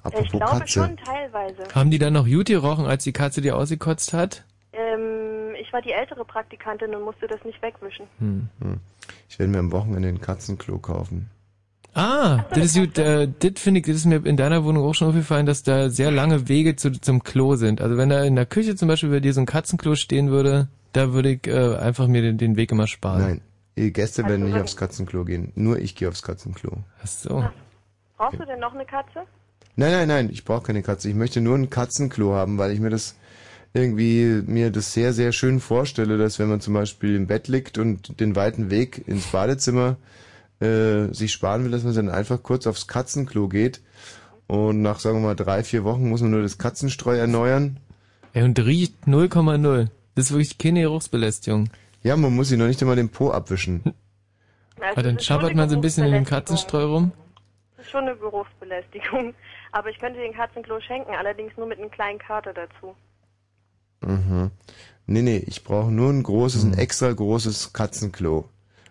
Apropos 0.04 0.26
ich 0.26 0.32
glaube 0.32 0.60
Katze. 0.60 0.74
schon 0.74 0.98
teilweise. 0.98 1.64
Haben 1.74 1.90
die 1.90 1.98
dann 1.98 2.14
noch 2.14 2.28
gut 2.28 2.46
gerochen, 2.46 2.86
als 2.86 3.04
die 3.04 3.14
Katze 3.14 3.42
die 3.42 3.52
ausgekotzt 3.52 4.14
hat? 4.14 4.44
Ähm, 4.72 5.56
ich 5.60 5.74
war 5.74 5.82
die 5.82 5.94
ältere 5.94 6.24
Praktikantin 6.26 6.94
und 6.94 7.02
musste 7.02 7.28
das 7.28 7.44
nicht 7.44 7.60
wegwischen. 7.64 8.06
Hm. 8.20 8.50
Ich 9.30 9.40
werde 9.40 9.52
mir 9.52 9.60
am 9.60 9.72
Wochenende 9.72 10.10
ein 10.10 10.22
Katzenklo 10.22 10.78
kaufen. 10.78 11.32
Ah, 11.96 12.44
das 12.50 12.66
ist 12.66 12.76
gut. 12.76 12.98
Äh, 12.98 13.30
das 13.40 13.54
finde 13.56 13.80
ich, 13.80 13.86
das 13.86 13.96
ist 13.96 14.06
mir 14.06 14.18
in 14.26 14.36
deiner 14.36 14.66
Wohnung 14.66 14.84
auch 14.84 14.94
schon 14.94 15.08
aufgefallen, 15.08 15.46
dass 15.46 15.64
da 15.64 15.90
sehr 15.90 16.12
lange 16.12 16.50
Wege 16.50 16.76
zu, 16.76 16.92
zum 16.92 17.24
Klo 17.24 17.56
sind. 17.56 17.80
Also 17.80 17.96
wenn 17.96 18.10
da 18.10 18.24
in 18.24 18.36
der 18.36 18.46
Küche 18.46 18.76
zum 18.76 18.90
Beispiel 18.90 19.10
bei 19.10 19.22
dir 19.22 19.34
so 19.34 19.40
ein 19.40 19.46
Katzenklo 19.46 19.96
stehen 19.96 20.30
würde, 20.30 20.68
da 20.92 21.14
würde 21.14 21.32
ich 21.32 21.48
äh, 21.48 21.78
einfach 21.78 22.08
mir 22.08 22.22
den, 22.22 22.38
den 22.38 22.58
Weg 22.58 22.74
immer 22.74 22.88
sparen. 22.88 23.22
Nein, 23.22 23.42
die 23.78 23.94
Gäste 23.94 24.26
werden 24.26 24.46
nicht 24.46 24.60
aufs 24.60 24.76
Katzenklo 24.76 25.24
gehen. 25.24 25.54
Nur 25.56 25.80
ich 25.80 25.96
gehe 25.96 26.10
aufs 26.10 26.22
Katzenklo. 26.22 26.84
Ach 27.02 27.08
so. 27.08 27.46
Brauchst 28.18 28.40
du 28.40 28.46
denn 28.46 28.60
noch 28.60 28.74
eine 28.74 28.86
Katze? 28.86 29.22
Nein, 29.78 29.92
nein, 29.92 30.08
nein, 30.10 30.30
ich 30.30 30.44
brauche 30.44 30.64
keine 30.64 30.84
Katze. 30.84 31.08
Ich 31.08 31.16
möchte 31.16 31.40
nur 31.40 31.58
ein 31.58 31.70
Katzenklo 31.70 32.34
haben, 32.34 32.58
weil 32.58 32.72
ich 32.72 32.82
mir 32.82 32.90
das 32.90 33.16
irgendwie 33.74 34.42
mir 34.46 34.70
das 34.70 34.94
sehr, 34.94 35.14
sehr 35.14 35.32
schön 35.32 35.62
vorstelle, 35.62 36.18
dass 36.18 36.40
wenn 36.40 36.50
man 36.50 36.60
zum 36.60 36.74
Beispiel 36.74 37.16
im 37.16 37.28
Bett 37.28 37.48
liegt 37.48 37.78
und 37.78 38.20
den 38.20 38.36
weiten 38.36 38.70
Weg 38.70 39.06
ins 39.08 39.28
Badezimmer 39.28 39.98
äh, 40.60 41.14
sich 41.14 41.32
sparen 41.32 41.64
will, 41.64 41.72
dass 41.72 41.84
man 41.84 41.94
dann 41.94 42.10
einfach 42.10 42.42
kurz 42.44 42.68
aufs 42.68 42.88
Katzenklo 42.88 43.48
geht 43.48 43.82
und 44.48 44.82
nach, 44.82 45.00
sagen 45.00 45.18
wir 45.18 45.28
mal, 45.28 45.36
drei, 45.36 45.64
vier 45.64 45.84
Wochen 45.84 46.10
muss 46.10 46.22
man 46.22 46.32
nur 46.32 46.42
das 46.42 46.58
Katzenstreu 46.58 47.16
erneuern. 47.16 47.80
Ey, 48.34 48.44
und 48.44 48.60
riecht 48.60 49.06
0,0. 49.06 49.88
Das 50.16 50.26
ist 50.26 50.32
wirklich 50.32 50.58
keine 50.58 50.82
Geruchsbelästigung. 50.82 51.70
Ja, 52.04 52.16
man 52.16 52.36
muss 52.36 52.50
sich 52.50 52.58
noch 52.58 52.68
nicht 52.68 52.82
einmal 52.82 52.96
den 52.96 53.10
Po 53.10 53.32
abwischen. 53.32 53.82
Also 54.80 54.92
Aber 54.92 55.04
dann 55.04 55.20
schabbert 55.20 55.56
man 55.56 55.70
so 55.70 55.76
ein 55.76 55.82
bisschen 55.82 56.06
in 56.06 56.12
den 56.12 56.24
Geruchsbelästigung. 56.24 56.26
Katzenstreu 56.26 56.86
rum. 56.86 57.12
Das 57.78 57.86
ist 57.86 57.92
schon 57.92 58.04
eine 58.04 58.16
Geruchsbelästigung. 58.18 59.34
Aber 59.72 59.90
ich 59.90 60.00
könnte 60.00 60.20
den 60.20 60.34
Katzenklo 60.34 60.80
schenken, 60.80 61.12
allerdings 61.14 61.52
nur 61.58 61.66
mit 61.66 61.80
einem 61.80 61.92
kleinen 61.92 62.20
Kater 62.20 62.54
dazu. 62.54 62.96
Mhm. 64.02 64.52
Nee, 65.08 65.22
nee, 65.22 65.44
ich 65.46 65.64
brauche 65.64 65.92
nur 65.92 66.10
ein 66.12 66.24
großes, 66.24 66.64
ein 66.64 66.78
extra 66.78 67.12
großes 67.12 67.74
Katzenklo. 67.74 68.50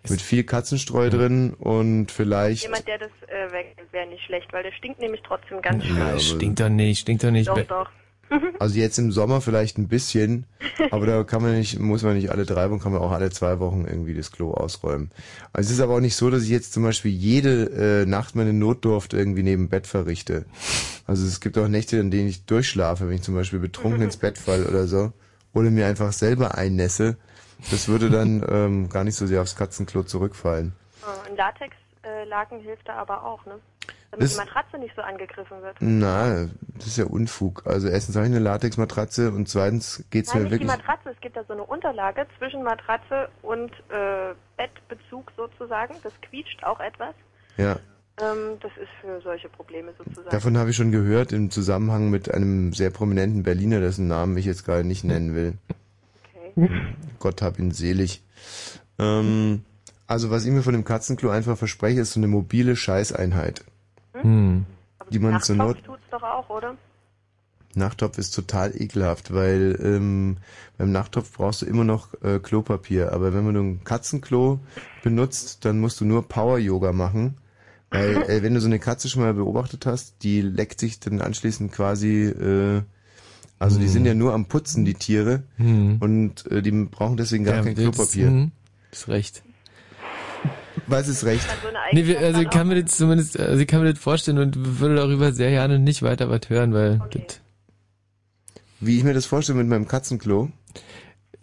Mit 0.09 0.21
viel 0.21 0.43
Katzenstreu 0.43 1.09
drin 1.09 1.53
und 1.53 2.11
vielleicht. 2.11 2.63
Jemand, 2.63 2.87
der 2.87 2.99
das 2.99 3.11
äh, 3.27 3.51
weg 3.51 3.75
wäre 3.91 4.07
nicht 4.07 4.23
schlecht, 4.23 4.51
weil 4.53 4.63
der 4.63 4.71
stinkt 4.71 4.99
nämlich 4.99 5.21
trotzdem 5.25 5.61
ganz 5.61 5.83
Ja, 5.83 6.19
schön. 6.19 6.37
Stinkt 6.37 6.59
doch 6.59 6.69
nicht, 6.69 6.99
stinkt 6.99 7.23
doch 7.23 7.31
nicht. 7.31 7.47
Doch, 7.47 7.61
doch. 7.63 7.89
Also 8.59 8.79
jetzt 8.79 8.97
im 8.97 9.11
Sommer 9.11 9.41
vielleicht 9.41 9.77
ein 9.77 9.87
bisschen, 9.87 10.45
aber 10.91 11.05
da 11.05 11.23
kann 11.23 11.41
man 11.41 11.57
nicht, 11.57 11.79
muss 11.79 12.03
man 12.03 12.15
nicht 12.15 12.31
alle 12.31 12.45
drei 12.45 12.69
Wochen, 12.69 12.79
kann 12.79 12.91
man 12.91 13.01
auch 13.01 13.11
alle 13.11 13.29
zwei 13.29 13.59
Wochen 13.59 13.85
irgendwie 13.87 14.13
das 14.13 14.31
Klo 14.31 14.53
ausräumen. 14.53 15.11
Also 15.53 15.67
es 15.67 15.77
ist 15.77 15.79
aber 15.81 15.95
auch 15.95 15.99
nicht 15.99 16.15
so, 16.15 16.29
dass 16.29 16.43
ich 16.43 16.49
jetzt 16.49 16.73
zum 16.73 16.83
Beispiel 16.83 17.11
jede 17.11 18.03
äh, 18.03 18.05
Nacht 18.05 18.35
meine 18.35 18.53
Notdurft 18.53 19.13
irgendwie 19.13 19.43
neben 19.43 19.69
Bett 19.69 19.87
verrichte. 19.87 20.45
Also 21.05 21.25
es 21.25 21.39
gibt 21.39 21.57
auch 21.57 21.67
Nächte, 21.67 21.97
in 21.97 22.11
denen 22.11 22.29
ich 22.29 22.45
durchschlafe, 22.45 23.07
wenn 23.07 23.15
ich 23.15 23.21
zum 23.21 23.35
Beispiel 23.35 23.59
betrunken 23.59 24.01
ins 24.01 24.17
Bett 24.17 24.37
fall 24.37 24.65
oder 24.65 24.87
so, 24.87 25.13
oder 25.53 25.69
mir 25.69 25.85
einfach 25.87 26.11
selber 26.11 26.57
einnässe. 26.57 27.17
Das 27.71 27.87
würde 27.87 28.09
dann 28.09 28.45
ähm, 28.49 28.89
gar 28.89 29.03
nicht 29.03 29.15
so 29.15 29.25
sehr 29.25 29.41
aufs 29.41 29.55
Katzenklo 29.55 30.03
zurückfallen. 30.03 30.73
Ein 31.27 31.35
Latexlaken 31.37 32.59
hilft 32.59 32.87
da 32.87 32.95
aber 32.95 33.23
auch, 33.23 33.45
ne? 33.45 33.55
Damit 34.11 34.23
Das- 34.23 34.33
die 34.33 34.37
Matratze 34.39 34.77
nicht 34.77 34.95
so 34.95 35.01
angegriffen 35.01 35.61
wird. 35.61 35.75
Na, 35.79 36.47
das 36.77 36.87
ist 36.87 36.97
ja 36.97 37.05
Unfug. 37.05 37.63
Also 37.65 37.87
erstens 37.87 38.15
habe 38.15 38.25
ich 38.27 38.31
eine 38.31 38.39
Latexmatratze 38.39 39.31
und 39.31 39.49
zweitens 39.49 40.03
geht's 40.09 40.33
Nein, 40.33 40.43
mir 40.43 40.49
nicht 40.49 40.61
die 40.61 40.67
wirklich. 40.67 40.77
Matratze, 40.85 41.09
es 41.09 41.19
gibt 41.21 41.35
da 41.37 41.43
so 41.43 41.53
eine 41.53 41.63
Unterlage 41.63 42.25
zwischen 42.37 42.63
Matratze 42.63 43.29
und 43.41 43.71
äh, 43.89 44.33
Bettbezug 44.57 45.31
sozusagen. 45.35 45.95
Das 46.03 46.13
quietscht 46.21 46.63
auch 46.63 46.79
etwas. 46.79 47.13
Ja. 47.57 47.77
Ähm, 48.21 48.57
das 48.61 48.71
ist 48.81 48.89
für 49.01 49.19
solche 49.21 49.49
Probleme 49.49 49.91
sozusagen. 49.97 50.29
Davon 50.29 50.57
habe 50.57 50.69
ich 50.69 50.75
schon 50.77 50.91
gehört 50.91 51.33
im 51.33 51.51
Zusammenhang 51.51 52.09
mit 52.09 52.33
einem 52.33 52.71
sehr 52.73 52.89
prominenten 52.91 53.43
Berliner, 53.43 53.81
dessen 53.81 54.07
Namen 54.07 54.37
ich 54.37 54.45
jetzt 54.45 54.63
gerade 54.65 54.85
nicht 54.85 55.03
nennen 55.03 55.35
will. 55.35 55.53
Gott 57.19 57.41
hab 57.41 57.59
ihn 57.59 57.71
selig. 57.71 58.23
Ähm, 58.99 59.63
also 60.07 60.29
was 60.29 60.45
ich 60.45 60.51
mir 60.51 60.63
von 60.63 60.73
dem 60.73 60.85
Katzenklo 60.85 61.29
einfach 61.29 61.57
verspreche, 61.57 62.01
ist 62.01 62.13
so 62.13 62.19
eine 62.19 62.27
mobile 62.27 62.75
Scheißeinheit. 62.75 63.63
Hm. 64.13 64.65
Die 65.09 65.19
man 65.19 65.41
zur 65.41 65.55
Not... 65.55 65.83
Tut's 65.83 66.03
doch 66.11 66.23
auch, 66.23 66.49
oder? 66.49 66.75
Nachtopf 67.75 68.17
ist 68.17 68.31
total 68.31 68.73
ekelhaft, 68.79 69.33
weil 69.33 69.77
ähm, 69.81 70.37
beim 70.77 70.91
Nachtopf 70.91 71.33
brauchst 71.33 71.61
du 71.61 71.65
immer 71.65 71.83
noch 71.83 72.13
äh, 72.23 72.39
Klopapier. 72.39 73.11
Aber 73.11 73.33
wenn 73.33 73.45
man 73.45 73.55
ein 73.55 73.83
Katzenklo 73.83 74.59
benutzt, 75.03 75.65
dann 75.65 75.79
musst 75.79 75.99
du 75.99 76.05
nur 76.05 76.27
Power-Yoga 76.27 76.93
machen. 76.93 77.37
Weil 77.89 78.15
äh, 78.29 78.43
wenn 78.43 78.53
du 78.53 78.61
so 78.61 78.67
eine 78.67 78.79
Katze 78.79 79.09
schon 79.09 79.23
mal 79.23 79.33
beobachtet 79.33 79.85
hast, 79.85 80.23
die 80.23 80.41
leckt 80.41 80.79
sich 80.79 80.99
dann 80.99 81.21
anschließend 81.21 81.71
quasi, 81.71 82.23
äh, 82.23 82.83
also 83.59 83.79
die 83.79 83.85
Hm. 83.85 83.91
sind 83.91 84.05
ja 84.05 84.13
nur 84.13 84.33
am 84.33 84.45
Putzen, 84.45 84.85
die 84.85 84.93
Tiere. 84.93 85.43
Hm. 85.57 85.97
Und 85.99 86.49
äh, 86.51 86.61
die 86.61 86.71
brauchen 86.71 87.17
deswegen 87.17 87.43
gar 87.43 87.55
Ja, 87.57 87.63
kein 87.63 87.75
das- 87.75 87.83
Klopapier. 87.83 88.27
hm, 88.27 88.51
Ist 88.91 89.07
recht. 89.07 89.43
Was 90.87 91.07
ist 91.07 91.23
recht? 91.23 91.45
Nee, 91.93 92.05
wir, 92.05 92.19
also 92.19 92.41
ich 92.41 92.49
kann 92.49 92.67
mir 92.67 92.81
das 92.83 92.95
zumindest, 92.97 93.39
also 93.39 93.59
ich 93.59 93.67
kann 93.67 93.81
mir 93.81 93.91
das 93.91 93.99
vorstellen 94.01 94.37
und 94.37 94.79
würde 94.79 94.95
darüber 94.95 95.31
sehr 95.31 95.49
gerne 95.49 95.79
nicht 95.79 96.03
weiter 96.03 96.29
was 96.29 96.41
hören, 96.49 96.73
weil 96.73 97.01
das, 97.11 97.39
Wie 98.81 98.97
ich 98.97 99.03
mir 99.03 99.13
das 99.13 99.25
vorstelle 99.25 99.57
mit 99.57 99.67
meinem 99.67 99.87
Katzenklo? 99.87 100.49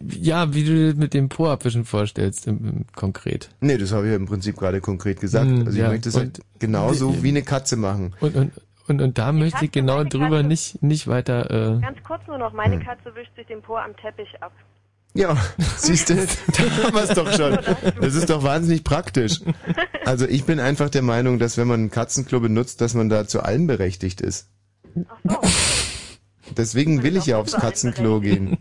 ja, 0.01 0.53
wie 0.53 0.63
du 0.65 0.73
dir 0.75 0.87
das 0.89 0.95
mit 0.97 1.13
dem 1.13 1.29
Po 1.29 1.47
abwischen 1.47 1.85
vorstellst, 1.85 2.45
im, 2.47 2.57
im, 2.67 2.85
konkret. 2.95 3.49
Nee, 3.61 3.77
das 3.77 3.91
habe 3.93 4.05
ich 4.05 4.09
ja 4.11 4.17
im 4.17 4.25
Prinzip 4.25 4.57
gerade 4.57 4.81
konkret 4.81 5.19
gesagt. 5.21 5.47
Hm, 5.49 5.59
also 5.59 5.71
ich 5.71 5.77
ja. 5.77 5.89
möchte 5.89 6.09
es 6.09 6.15
halt 6.15 6.41
genauso 6.59 7.23
wie 7.23 7.29
eine 7.29 7.41
Katze 7.41 7.75
machen. 7.77 8.13
Und, 8.19 8.35
und, 8.35 8.51
und, 8.87 9.01
und 9.01 9.17
da 9.17 9.31
möchte 9.31 9.65
ich 9.65 9.71
genau 9.71 10.03
drüber 10.03 10.43
nicht, 10.43 10.81
nicht 10.83 11.07
weiter, 11.07 11.49
äh, 11.49 11.79
Ganz 11.81 11.97
kurz 12.03 12.25
nur 12.27 12.37
noch, 12.37 12.53
meine 12.53 12.75
Hm. 12.75 12.83
Katze 12.83 13.15
wischt 13.15 13.35
sich 13.35 13.47
den 13.47 13.61
Po 13.61 13.75
am 13.77 13.95
Teppich 13.97 14.41
ab. 14.41 14.51
Ja, 15.15 15.37
siehst 15.77 16.09
du, 16.09 16.15
da 16.47 16.83
haben 16.83 16.95
wir 16.95 17.03
es 17.03 17.09
doch 17.09 17.31
schon. 17.33 17.57
Das 18.01 18.15
ist 18.15 18.29
doch 18.29 18.43
wahnsinnig 18.43 18.83
praktisch. 18.83 19.41
Also 20.05 20.27
ich 20.27 20.43
bin 20.43 20.59
einfach 20.59 20.89
der 20.89 21.01
Meinung, 21.01 21.39
dass 21.39 21.57
wenn 21.57 21.65
man 21.65 21.85
ein 21.85 21.89
Katzenklo 21.89 22.41
benutzt, 22.41 22.81
dass 22.81 22.93
man 22.93 23.07
da 23.07 23.25
zu 23.25 23.41
allem 23.41 23.67
berechtigt 23.67 24.19
ist. 24.19 24.49
Deswegen 26.57 27.03
will 27.03 27.15
ich 27.15 27.25
ja 27.25 27.37
aufs 27.37 27.53
Katzenklo 27.53 28.19
gehen. 28.19 28.57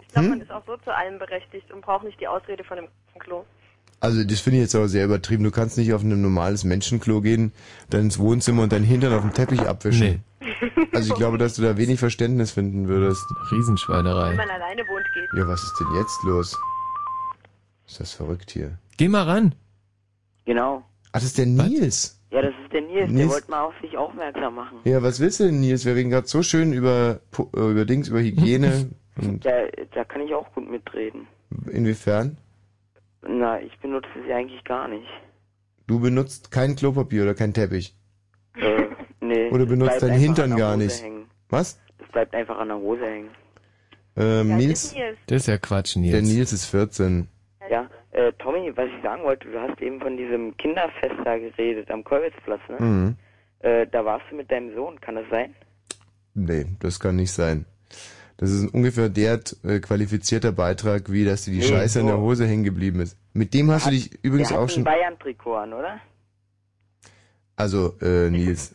Ich 0.00 0.08
glaube, 0.08 0.28
Hm? 0.28 0.30
man 0.30 0.40
ist 0.40 0.50
auch 0.50 0.62
so 0.66 0.78
zu 0.78 0.94
allem 0.94 1.18
berechtigt 1.18 1.70
und 1.70 1.82
braucht 1.82 2.04
nicht 2.04 2.18
die 2.18 2.28
Ausrede 2.28 2.64
von 2.64 2.78
dem 2.78 2.88
Klo. 3.18 3.44
Also 4.00 4.24
das 4.24 4.40
finde 4.40 4.56
ich 4.58 4.62
jetzt 4.62 4.74
aber 4.74 4.88
sehr 4.88 5.04
übertrieben. 5.04 5.44
Du 5.44 5.50
kannst 5.50 5.76
nicht 5.76 5.92
auf 5.92 6.02
ein 6.02 6.22
normales 6.22 6.64
Menschenklo 6.64 7.20
gehen, 7.20 7.52
dann 7.90 8.02
ins 8.02 8.18
Wohnzimmer 8.18 8.62
und 8.62 8.72
deinen 8.72 8.84
Hintern 8.86 9.12
auf 9.12 9.20
dem 9.20 9.34
Teppich 9.34 9.60
abwischen. 9.60 10.24
Also 10.92 11.12
ich 11.12 11.18
glaube, 11.18 11.36
dass 11.36 11.54
du 11.54 11.62
da 11.62 11.76
wenig 11.76 11.98
Verständnis 12.00 12.50
finden 12.52 12.88
würdest. 12.88 13.22
Riesenschweinerei. 13.52 14.30
Wenn 14.30 14.36
man 14.38 14.48
alleine 14.50 14.82
wohnt, 14.88 15.04
geht. 15.14 15.38
Ja, 15.38 15.46
was 15.46 15.62
ist 15.62 15.74
denn 15.78 15.86
jetzt 16.00 16.22
los? 16.24 16.58
Ist 17.86 18.00
das 18.00 18.12
verrückt 18.14 18.50
hier? 18.50 18.78
Geh 18.96 19.08
mal 19.08 19.24
ran. 19.24 19.54
Genau. 20.46 20.82
Ach, 21.08 21.18
das 21.20 21.24
ist 21.24 21.38
der 21.38 21.46
Nils. 21.46 22.18
Ja, 22.30 22.40
das 22.42 22.52
ist 22.64 22.72
der 22.72 22.80
Nils, 22.82 22.94
der 23.06 23.08
Nils? 23.08 23.28
wollte 23.32 23.50
mal 23.50 23.62
auf 23.64 23.74
sich 23.82 23.96
aufmerksam 23.98 24.54
machen. 24.54 24.78
Ja, 24.84 25.02
was 25.02 25.20
willst 25.20 25.40
du 25.40 25.44
denn, 25.44 25.60
Nils? 25.60 25.84
Wir 25.84 25.94
reden 25.96 26.10
gerade 26.10 26.26
so 26.26 26.42
schön 26.42 26.72
über, 26.72 27.20
Pu- 27.32 27.54
äh, 27.56 27.70
über 27.72 27.84
Dings, 27.84 28.08
über 28.08 28.20
Hygiene. 28.20 28.90
Und 29.16 29.44
Da, 29.44 29.50
da 29.94 30.04
kann 30.04 30.22
ich 30.22 30.32
auch 30.32 30.50
gut 30.54 30.70
mitreden. 30.70 31.26
inwiefern? 31.70 32.38
Na, 33.22 33.60
ich 33.60 33.76
benutze 33.80 34.08
ja 34.28 34.36
eigentlich 34.36 34.64
gar 34.64 34.88
nicht. 34.88 35.06
Du 35.86 36.00
benutzt 36.00 36.50
kein 36.50 36.76
Klopapier 36.76 37.22
oder 37.22 37.34
kein 37.34 37.52
Teppich. 37.52 37.96
Äh, 38.56 38.86
nee. 39.20 39.50
Oder 39.50 39.66
benutzt 39.66 39.98
bleibt 39.98 40.02
deinen 40.02 40.20
Hintern 40.20 40.52
an 40.52 40.56
der 40.56 40.66
gar 40.66 40.74
Hose 40.74 40.84
nicht. 40.84 41.02
Hängen. 41.02 41.26
Was? 41.48 41.80
Es 41.98 42.10
bleibt 42.12 42.34
einfach 42.34 42.58
an 42.58 42.68
der 42.68 42.78
Hose 42.78 43.04
hängen. 43.04 43.30
Ähm, 44.16 44.56
Nils? 44.56 44.94
Das 45.26 45.42
ist 45.42 45.46
ja 45.48 45.58
Quatsch, 45.58 45.96
Nils. 45.96 46.12
Der 46.12 46.22
Nils 46.22 46.52
ist 46.52 46.66
14. 46.66 47.28
Ja, 47.70 47.88
äh, 48.12 48.32
Tommy, 48.38 48.72
was 48.76 48.88
ich 48.88 49.02
sagen 49.02 49.22
wollte, 49.22 49.48
du 49.48 49.60
hast 49.60 49.80
eben 49.80 50.00
von 50.00 50.16
diesem 50.16 50.56
Kinderfest 50.56 51.14
da 51.24 51.38
geredet 51.38 51.90
am 51.90 52.02
Kolwitzplatz, 52.02 52.60
ne? 52.68 52.76
Mhm. 52.80 53.16
Äh, 53.60 53.86
da 53.86 54.04
warst 54.04 54.24
du 54.30 54.36
mit 54.36 54.50
deinem 54.50 54.74
Sohn, 54.74 55.00
kann 55.00 55.14
das 55.14 55.26
sein? 55.30 55.54
Nee, 56.34 56.66
das 56.80 56.98
kann 56.98 57.16
nicht 57.16 57.32
sein. 57.32 57.66
Das 58.40 58.48
ist 58.50 58.72
ungefähr 58.72 59.10
der 59.10 59.38
äh, 59.64 59.80
qualifizierter 59.80 60.50
Beitrag, 60.50 61.12
wie 61.12 61.26
dass 61.26 61.44
dir 61.44 61.50
die 61.50 61.58
Nee, 61.58 61.64
Scheiße 61.64 62.00
in 62.00 62.06
der 62.06 62.14
so. 62.16 62.22
Hose 62.22 62.46
hängen 62.46 62.64
geblieben 62.64 63.00
ist. 63.00 63.18
Mit 63.34 63.52
dem 63.52 63.70
hast 63.70 63.84
du 63.84 63.90
dich 63.90 64.18
übrigens 64.24 64.50
hat 64.50 64.56
auch 64.56 64.70
schon... 64.70 64.80
ein 64.80 64.84
Bayern-Trikot 64.84 65.56
an, 65.56 65.74
oder? 65.74 66.00
Also, 67.56 67.98
äh, 68.00 68.30
Nils, 68.30 68.74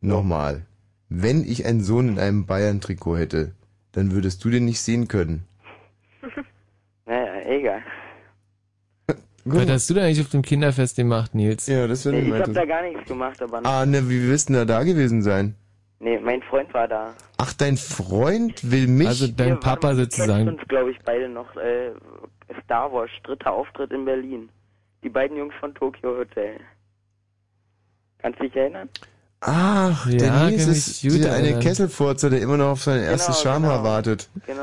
nochmal. 0.00 0.62
wenn 1.08 1.44
ich 1.44 1.64
einen 1.64 1.80
Sohn 1.84 2.08
in 2.08 2.18
einem 2.18 2.44
Bayern-Trikot 2.44 3.16
hätte, 3.16 3.52
dann 3.92 4.10
würdest 4.10 4.44
du 4.44 4.50
den 4.50 4.64
nicht 4.64 4.80
sehen 4.80 5.06
können. 5.06 5.44
Naja, 7.06 7.46
egal. 7.46 7.82
Was 9.44 9.68
hast 9.68 9.90
du 9.90 9.94
denn 9.94 10.02
eigentlich 10.04 10.22
auf 10.22 10.30
dem 10.30 10.42
Kinderfest 10.42 10.96
gemacht, 10.96 11.36
Nils? 11.36 11.68
Ja, 11.68 11.86
das 11.86 12.04
Nee, 12.04 12.18
ich 12.18 12.32
habe 12.32 12.52
da 12.52 12.64
gar 12.64 12.82
nichts 12.82 13.06
gemacht, 13.06 13.40
aber 13.40 13.64
Ah, 13.64 13.86
ne, 13.86 14.08
wie 14.10 14.26
wirst 14.26 14.48
du 14.48 14.54
denn 14.54 14.66
da, 14.66 14.78
da 14.78 14.82
gewesen 14.84 15.22
sein? 15.22 15.54
Nee, 16.04 16.18
mein 16.18 16.42
Freund 16.42 16.72
war 16.74 16.86
da. 16.86 17.14
Ach, 17.38 17.52
dein 17.54 17.76
Freund 17.76 18.70
will 18.70 18.86
mich... 18.86 19.08
Also 19.08 19.26
dein 19.26 19.58
Papa 19.58 19.88
Wir 19.88 20.04
sozusagen. 20.04 20.48
uns, 20.48 20.62
glaube 20.68 20.90
ich, 20.92 20.98
beide 21.04 21.28
noch 21.28 21.56
äh, 21.56 21.90
Star 22.64 22.92
Wars, 22.92 23.10
dritter 23.24 23.52
Auftritt 23.52 23.90
in 23.90 24.04
Berlin. 24.04 24.48
Die 25.02 25.08
beiden 25.08 25.36
Jungs 25.36 25.54
von 25.60 25.74
Tokyo 25.74 26.16
Hotel. 26.18 26.60
Kannst 28.18 28.38
du 28.40 28.44
dich 28.44 28.56
erinnern? 28.56 28.88
Ach, 29.40 30.06
Ja, 30.06 30.16
der 30.18 30.32
Nils 30.50 30.66
ist 30.66 31.04
der 31.22 31.34
eine. 31.34 31.58
Kesselfurzer, 31.58 32.30
der 32.30 32.40
immer 32.40 32.56
noch 32.56 32.70
auf 32.70 32.82
sein 32.82 33.02
erstes 33.02 33.42
Genau, 33.42 33.54
Schamhaar 33.54 33.78
genau. 33.78 33.90
wartet. 33.90 34.30
Genau. 34.46 34.62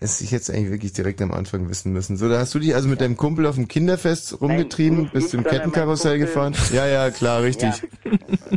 Es 0.00 0.20
ich 0.20 0.30
jetzt 0.30 0.48
eigentlich 0.48 0.70
wirklich 0.70 0.92
direkt 0.92 1.20
am 1.22 1.32
Anfang 1.32 1.68
wissen 1.68 1.92
müssen. 1.92 2.16
So, 2.16 2.28
da 2.28 2.38
hast 2.38 2.54
du 2.54 2.60
dich 2.60 2.74
also 2.74 2.88
mit 2.88 3.00
deinem 3.00 3.16
Kumpel 3.16 3.46
auf 3.46 3.56
dem 3.56 3.66
Kinderfest 3.66 4.40
rumgetrieben, 4.40 5.02
nicht 5.02 5.12
bist 5.12 5.34
mein 5.34 5.42
Kettenkarussell 5.42 6.18
gefahren? 6.18 6.54
Ja, 6.72 6.86
ja, 6.86 7.10
klar, 7.10 7.42
richtig. 7.42 7.82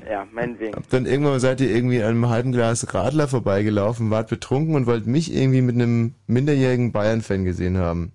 Ja, 0.08 0.28
meinetwegen. 0.32 0.84
Dann 0.92 1.08
irgendwann 1.08 1.40
seid 1.40 1.60
ihr 1.62 1.72
irgendwie 1.72 2.04
an 2.04 2.10
einem 2.10 2.30
halben 2.30 2.52
Glas 2.52 2.94
Radler 2.94 3.28
vorbeigelaufen, 3.28 4.12
wart 4.12 4.30
betrunken 4.30 4.76
und 4.76 4.86
wollt 4.86 5.08
mich 5.08 5.34
irgendwie 5.34 5.62
mit 5.62 5.76
einem 5.76 6.14
minderjährigen 6.28 6.92
Bayern-Fan 6.92 7.44
gesehen 7.44 7.78
haben. 7.78 8.12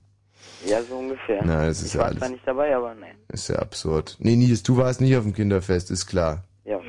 Ja, 0.64 0.78
so 0.88 0.96
ungefähr. 0.96 1.42
Na, 1.44 1.66
das 1.66 1.80
ist 1.80 1.88
ich 1.88 1.94
ja 1.94 2.00
war 2.00 2.06
alles. 2.06 2.18
zwar 2.18 2.28
nicht 2.28 2.46
dabei, 2.46 2.76
aber 2.76 2.94
nein. 2.94 3.16
Ist 3.32 3.48
ja 3.48 3.56
absurd. 3.56 4.16
Nee, 4.20 4.36
Nils, 4.36 4.62
du 4.62 4.76
warst 4.76 5.00
nicht 5.00 5.16
auf 5.16 5.24
dem 5.24 5.34
Kinderfest, 5.34 5.90
ist 5.90 6.06
klar. 6.06 6.44
Ja. 6.64 6.80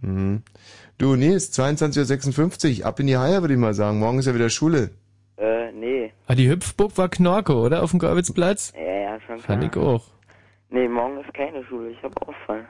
Mhm. 0.00 0.42
Du, 0.98 1.16
Nils, 1.16 1.52
22.56 1.52 2.80
Uhr, 2.80 2.86
ab 2.86 2.98
in 3.00 3.06
die 3.06 3.18
Haie, 3.18 3.42
würde 3.42 3.52
ich 3.52 3.60
mal 3.60 3.74
sagen. 3.74 3.98
Morgen 3.98 4.18
ist 4.18 4.26
ja 4.26 4.34
wieder 4.34 4.48
Schule. 4.48 4.90
Ah, 6.26 6.34
die 6.34 6.48
Hüpfburg 6.48 6.96
war 6.98 7.08
Knorke, 7.08 7.54
oder? 7.54 7.82
Auf 7.82 7.90
dem 7.92 8.00
Gorbitzplatz? 8.00 8.72
Ja, 8.76 8.82
ja, 8.82 9.20
schon 9.20 9.36
klar. 9.36 9.58
Fand 9.58 9.64
ich 9.64 9.76
auch. 9.80 10.04
Nee, 10.70 10.88
morgen 10.88 11.20
ist 11.20 11.32
keine 11.34 11.64
Schule, 11.64 11.90
ich 11.90 12.02
habe 12.02 12.14
Ausfall. 12.26 12.68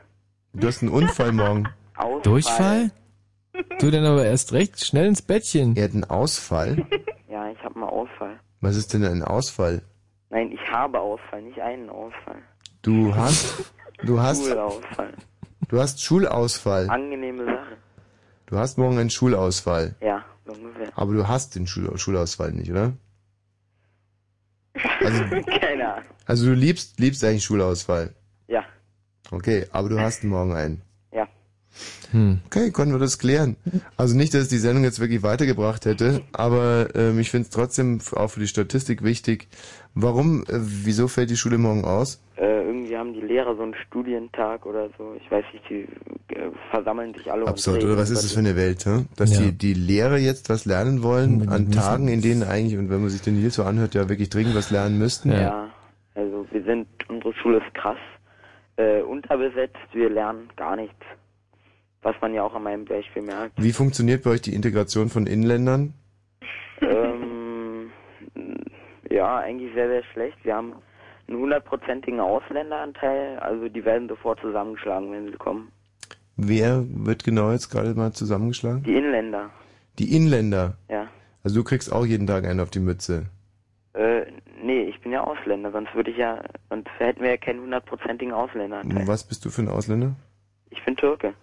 Du 0.53 0.67
hast 0.67 0.83
einen 0.83 0.93
Unfall 0.93 1.33
morgen. 1.33 1.67
Ausfall. 1.97 2.23
Durchfall? 2.23 2.91
Du 3.79 3.91
dann 3.91 4.05
aber 4.05 4.27
erst 4.27 4.53
recht 4.53 4.85
schnell 4.85 5.07
ins 5.07 5.23
Bettchen. 5.23 5.75
Er 5.77 5.85
hat 5.85 5.93
einen 5.95 6.05
Ausfall? 6.05 6.87
Ja, 7.29 7.51
ich 7.51 7.59
habe 7.63 7.79
mal 7.79 7.89
Ausfall. 7.89 8.41
Was 8.63 8.77
ist 8.77 8.95
denn 8.95 9.05
ein 9.05 9.23
Ausfall? 9.23 9.83
Nein, 10.31 10.53
ich 10.53 10.71
habe 10.71 10.99
Ausfall, 10.99 11.43
nicht 11.43 11.61
einen 11.61 11.91
Ausfall. 11.91 12.39
Du 12.81 13.15
hast, 13.15 13.73
du 14.05 14.19
hast, 14.19 14.47
Schulausfall. 14.47 15.13
du 15.69 15.79
hast 15.79 16.03
Schulausfall. 16.03 16.89
Angenehme 16.89 17.45
Sache. 17.45 17.77
Du 18.47 18.57
hast 18.57 18.79
morgen 18.79 18.99
einen 18.99 19.11
Schulausfall. 19.11 19.97
Ja, 20.01 20.25
ungefähr. 20.47 20.89
Aber 20.95 21.13
du 21.13 21.29
hast 21.29 21.57
den 21.57 21.67
Schul 21.67 21.99
Schulausfall 21.99 22.53
nicht, 22.53 22.71
oder? 22.71 22.95
Also, 25.01 25.25
Keine 25.61 25.95
Ahnung. 25.95 26.05
also 26.27 26.47
du 26.47 26.53
liebst, 26.55 26.99
liebst 27.01 27.23
eigentlich 27.25 27.45
Schulausfall. 27.45 28.15
Ja, 28.49 28.65
Okay, 29.31 29.67
aber 29.73 29.89
du 29.89 30.01
hast 30.01 30.23
morgen 30.25 30.53
einen. 30.55 30.83
Ja. 32.13 32.19
Hm. 32.19 32.39
Okay, 32.47 32.71
konnten 32.71 32.93
wir 32.95 32.99
das 32.99 33.19
klären. 33.19 33.57
Also 33.97 34.17
nicht, 34.17 34.35
dass 34.35 34.49
die 34.49 34.59
Sendung 34.59 34.85
jetzt 34.85 35.01
wirklich 35.01 35.23
weitergebracht 35.23 35.85
hätte, 35.85 36.23
aber 36.33 36.89
ähm, 36.95 37.19
ich 37.19 37.31
finde 37.31 37.45
es 37.45 37.51
trotzdem 37.51 38.01
auch 38.15 38.29
für 38.29 38.41
die 38.41 38.47
Statistik 38.49 39.03
wichtig. 39.03 39.49
Warum, 39.95 40.43
äh, 40.45 40.59
wieso 40.61 41.09
fällt 41.09 41.31
die 41.31 41.37
Schule 41.37 41.57
morgen 41.59 41.85
aus? 41.85 42.21
Äh, 42.37 42.65
irgendwie 42.67 42.95
haben 42.97 43.15
die 43.15 43.23
Lehrer 43.23 43.57
so 43.57 43.63
einen 43.63 43.75
Studientag 43.87 44.67
oder 44.67 44.91
so. 44.99 45.17
Ich 45.23 45.31
weiß 45.31 45.45
nicht, 45.55 45.65
die 45.71 46.35
äh, 46.35 46.51
versammeln 46.71 47.15
sich 47.15 47.33
alle. 47.33 47.47
Absurd, 47.47 47.83
oder 47.83 47.97
was 47.97 48.11
ist 48.11 48.23
das 48.23 48.33
für 48.33 48.41
eine 48.41 48.57
Welt, 48.57 48.85
hä? 48.85 49.07
Dass 49.17 49.33
Ja. 49.33 49.47
die, 49.47 49.53
die 49.53 49.73
Lehrer 49.75 50.19
jetzt 50.19 50.51
was 50.51 50.67
lernen 50.67 51.03
wollen 51.03 51.49
an 51.49 51.65
müssen- 51.69 51.73
Tagen, 51.73 52.09
in 52.09 52.21
denen 52.21 52.43
eigentlich, 52.43 52.79
und 52.79 52.91
wenn 52.91 53.01
man 53.01 53.09
sich 53.09 53.23
den 53.23 53.41
Nils 53.41 53.55
so 53.55 53.63
anhört, 53.65 53.95
ja 53.95 54.09
wirklich 54.11 54.29
dringend 54.29 54.55
was 54.55 54.71
lernen 54.71 54.99
müssten? 54.99 55.31
die- 55.31 55.37
Ja, 55.37 55.71
also 56.15 56.47
wir 56.51 56.63
sind, 56.65 56.87
unsere 57.09 57.33
Schule 57.35 57.59
ist 57.59 57.75
krass 57.75 57.97
äh, 58.77 59.01
unterbesetzt. 59.01 59.79
Wir 59.95 60.11
lernen 60.11 60.51
gar 60.57 60.77
nichts. 60.77 60.95
Was 62.07 62.15
man 62.21 62.33
ja 62.35 62.45
auch 62.45 62.55
an 62.55 62.63
meinem 62.63 62.85
Beispiel 62.85 63.23
merkt. 63.23 63.61
Wie 63.61 63.73
funktioniert 63.73 64.23
bei 64.23 64.31
euch 64.31 64.41
die 64.41 64.55
Integration 64.55 65.09
von 65.09 65.27
Inländern? 65.27 65.93
ähm, 66.81 67.91
ja, 69.11 69.39
eigentlich 69.39 69.75
sehr, 69.75 69.89
sehr 69.89 70.05
schlecht. 70.13 70.37
Wir 70.45 70.55
haben 70.55 70.75
einen 71.27 71.39
hundertprozentigen 71.39 72.21
Ausländeranteil. 72.21 73.41
Also 73.41 73.69
die 73.69 73.85
werden 73.85 74.09
sofort 74.09 74.39
zusammengeschlagen, 74.41 75.11
wenn 75.11 75.27
sie 75.33 75.37
kommen. 75.37 75.73
Wer 76.37 76.85
wird 76.89 77.25
genau 77.25 77.51
jetzt 77.51 77.71
gerade 77.71 77.93
mal 77.95 78.13
zusammengeschlagen? 78.13 78.85
Die 78.85 78.95
Inländer, 78.95 79.51
Die 79.99 80.15
Inländer. 80.15 80.75
ja. 80.89 81.09
Also 81.43 81.61
du 81.61 81.65
kriegst 81.65 81.93
auch 81.93 82.07
jeden 82.07 82.29
Tag 82.29 82.45
einen 82.47 82.61
auf 82.61 82.71
die 82.71 82.79
Mütze. 82.79 83.27
Äh, 83.95 84.27
nee, 84.63 84.83
ich 84.85 85.01
bin 85.01 85.11
ja 85.11 85.23
Ausländer, 85.25 85.73
sonst 85.73 85.93
würde 85.95 86.13
ich 86.13 86.19
ja, 86.19 86.41
sonst 86.71 86.89
hätten 86.99 87.23
wir 87.23 87.31
ja 87.31 87.37
keinen 87.37 87.63
hundertprozentigen 87.63 88.33
Ausländeranteil. 88.33 89.09
Was 89.09 89.25
bist 89.27 89.45
du 89.45 89.51
für 89.51 89.63
ein 89.63 89.69
Ausländer? 89.69 90.15
Ich 90.71 90.85
bin 90.85 90.95
Türke. 90.97 91.35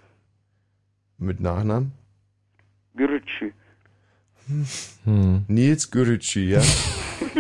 Mit 1.24 1.40
Nachnamen? 1.40 1.94
Gürütschü. 2.96 3.52
Hm. 5.06 5.46
Nils 5.48 5.90
Gürücü, 5.90 6.42
ja? 6.42 6.62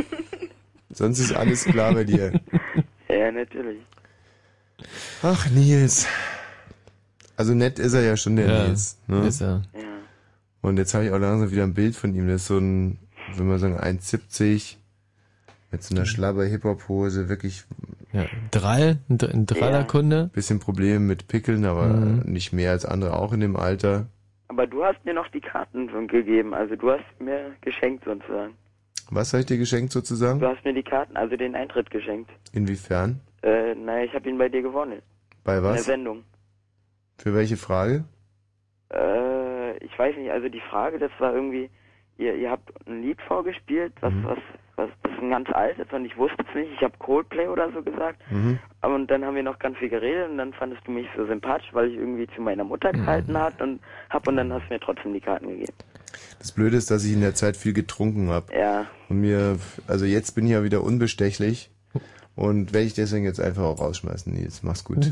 Sonst 0.89 1.19
ist 1.19 1.33
alles 1.33 1.65
klar 1.65 1.93
bei 1.93 2.05
dir. 2.05 2.39
Ja, 3.09 3.31
natürlich. 3.31 3.81
Ach, 5.21 5.49
Nils. 5.49 6.07
Also 7.35 7.53
nett 7.53 7.77
ist 7.77 7.93
er 7.93 8.03
ja 8.03 8.15
schon, 8.15 8.37
der 8.37 8.47
Ja, 8.47 8.67
Nils. 8.67 8.97
Ne? 9.07 9.27
ist 9.27 9.41
er. 9.41 9.63
Ja. 9.73 9.81
Und 10.61 10.77
jetzt 10.77 10.93
habe 10.93 11.05
ich 11.05 11.11
auch 11.11 11.19
langsam 11.19 11.51
wieder 11.51 11.63
ein 11.63 11.73
Bild 11.73 11.95
von 11.97 12.15
ihm. 12.15 12.27
Das 12.27 12.43
ist 12.43 12.47
so 12.47 12.57
ein, 12.57 12.99
wenn 13.35 13.47
man 13.47 13.59
sagen, 13.59 13.77
1,70 13.77 14.75
mit 15.71 15.83
so 15.83 15.93
einer 15.93 16.05
schlabber 16.05 16.45
Hip-Hop-Hose, 16.45 17.27
wirklich 17.27 17.65
Ja, 18.13 18.25
Drall, 18.51 18.99
ein, 19.09 19.17
ein 19.21 19.45
Drallerkunde. 19.47 20.29
bisschen 20.33 20.59
Probleme 20.59 20.99
mit 20.99 21.27
Pickeln, 21.27 21.65
aber 21.65 21.87
Mhm. 21.87 22.31
nicht 22.31 22.53
mehr 22.53 22.71
als 22.71 22.85
andere 22.85 23.17
auch 23.17 23.33
in 23.33 23.39
dem 23.39 23.55
Alter. 23.55 24.05
Aber 24.49 24.67
du 24.67 24.83
hast 24.85 25.03
mir 25.03 25.13
noch 25.15 25.27
die 25.29 25.41
Karten 25.41 25.89
so 25.91 26.05
gegeben, 26.05 26.53
also 26.53 26.75
du 26.75 26.91
hast 26.91 27.03
mir 27.19 27.55
geschenkt 27.61 28.05
sozusagen. 28.05 28.53
Was 29.09 29.33
habe 29.33 29.41
ich 29.41 29.47
dir 29.47 29.57
geschenkt 29.57 29.91
sozusagen? 29.91 30.39
Du 30.39 30.47
hast 30.47 30.63
mir 30.63 30.73
die 30.73 30.83
Karten, 30.83 31.17
also 31.17 31.35
den 31.35 31.55
Eintritt 31.55 31.89
geschenkt. 31.89 32.29
Inwiefern? 32.53 33.19
Äh, 33.41 33.73
naja, 33.75 34.05
ich 34.05 34.13
habe 34.13 34.29
ihn 34.29 34.37
bei 34.37 34.47
dir 34.47 34.61
gewonnen. 34.61 35.01
Bei 35.43 35.57
In 35.57 35.63
der 35.63 35.71
was? 35.73 35.85
Sendung. 35.85 36.23
Für 37.17 37.33
welche 37.33 37.57
Frage? 37.57 38.05
Äh, 38.93 39.77
ich 39.83 39.97
weiß 39.97 40.15
nicht, 40.17 40.31
also 40.31 40.49
die 40.49 40.61
Frage, 40.69 40.99
das 40.99 41.11
war 41.19 41.33
irgendwie, 41.33 41.69
ihr, 42.17 42.35
ihr 42.35 42.49
habt 42.51 42.69
ein 42.87 43.01
Lied 43.01 43.19
vorgespielt, 43.27 43.93
was, 44.01 44.13
Mhm. 44.13 44.23
was, 44.25 44.37
was, 44.75 44.89
das 45.03 45.11
ist 45.13 45.19
ein 45.19 45.29
ganz 45.29 45.49
altes 45.51 45.85
und 45.91 46.05
ich 46.05 46.17
wusste 46.17 46.43
es 46.47 46.55
nicht, 46.55 46.71
ich 46.75 46.81
habe 46.81 46.93
Coldplay 46.99 47.47
oder 47.47 47.71
so 47.71 47.81
gesagt. 47.81 48.21
Mhm. 48.31 48.59
Aber 48.81 48.95
und 48.95 49.07
dann 49.09 49.23
haben 49.23 49.35
wir 49.35 49.43
noch 49.43 49.59
ganz 49.59 49.77
viel 49.77 49.89
geredet 49.89 50.29
und 50.29 50.37
dann 50.37 50.53
fandest 50.53 50.81
du 50.85 50.91
mich 50.91 51.07
so 51.15 51.25
sympathisch, 51.25 51.69
weil 51.73 51.89
ich 51.89 51.95
irgendwie 51.95 52.27
zu 52.35 52.41
meiner 52.41 52.63
Mutter 52.63 52.89
Mhm. 52.93 52.97
gehalten 53.05 53.37
hat 53.37 53.61
und 53.61 53.79
hab 54.09 54.27
und 54.27 54.37
dann 54.37 54.51
hast 54.51 54.63
du 54.69 54.73
mir 54.73 54.79
trotzdem 54.79 55.13
die 55.13 55.21
Karten 55.21 55.47
gegeben. 55.47 55.73
Das 56.39 56.51
Blöde 56.51 56.77
ist, 56.77 56.91
dass 56.91 57.05
ich 57.05 57.13
in 57.13 57.21
der 57.21 57.35
Zeit 57.35 57.55
viel 57.55 57.73
getrunken 57.73 58.29
habe. 58.29 58.53
Ja. 58.53 58.85
Und 59.09 59.21
mir, 59.21 59.57
also 59.87 60.05
jetzt 60.05 60.31
bin 60.35 60.45
ich 60.45 60.51
ja 60.51 60.63
wieder 60.63 60.83
unbestechlich. 60.83 61.69
Und 62.35 62.73
werde 62.73 62.87
ich 62.87 62.95
deswegen 62.95 63.25
jetzt 63.25 63.39
einfach 63.39 63.61
auch 63.63 63.79
rausschmeißen, 63.79 64.33
Nils. 64.33 64.63
Mach's 64.63 64.83
gut. 64.83 65.05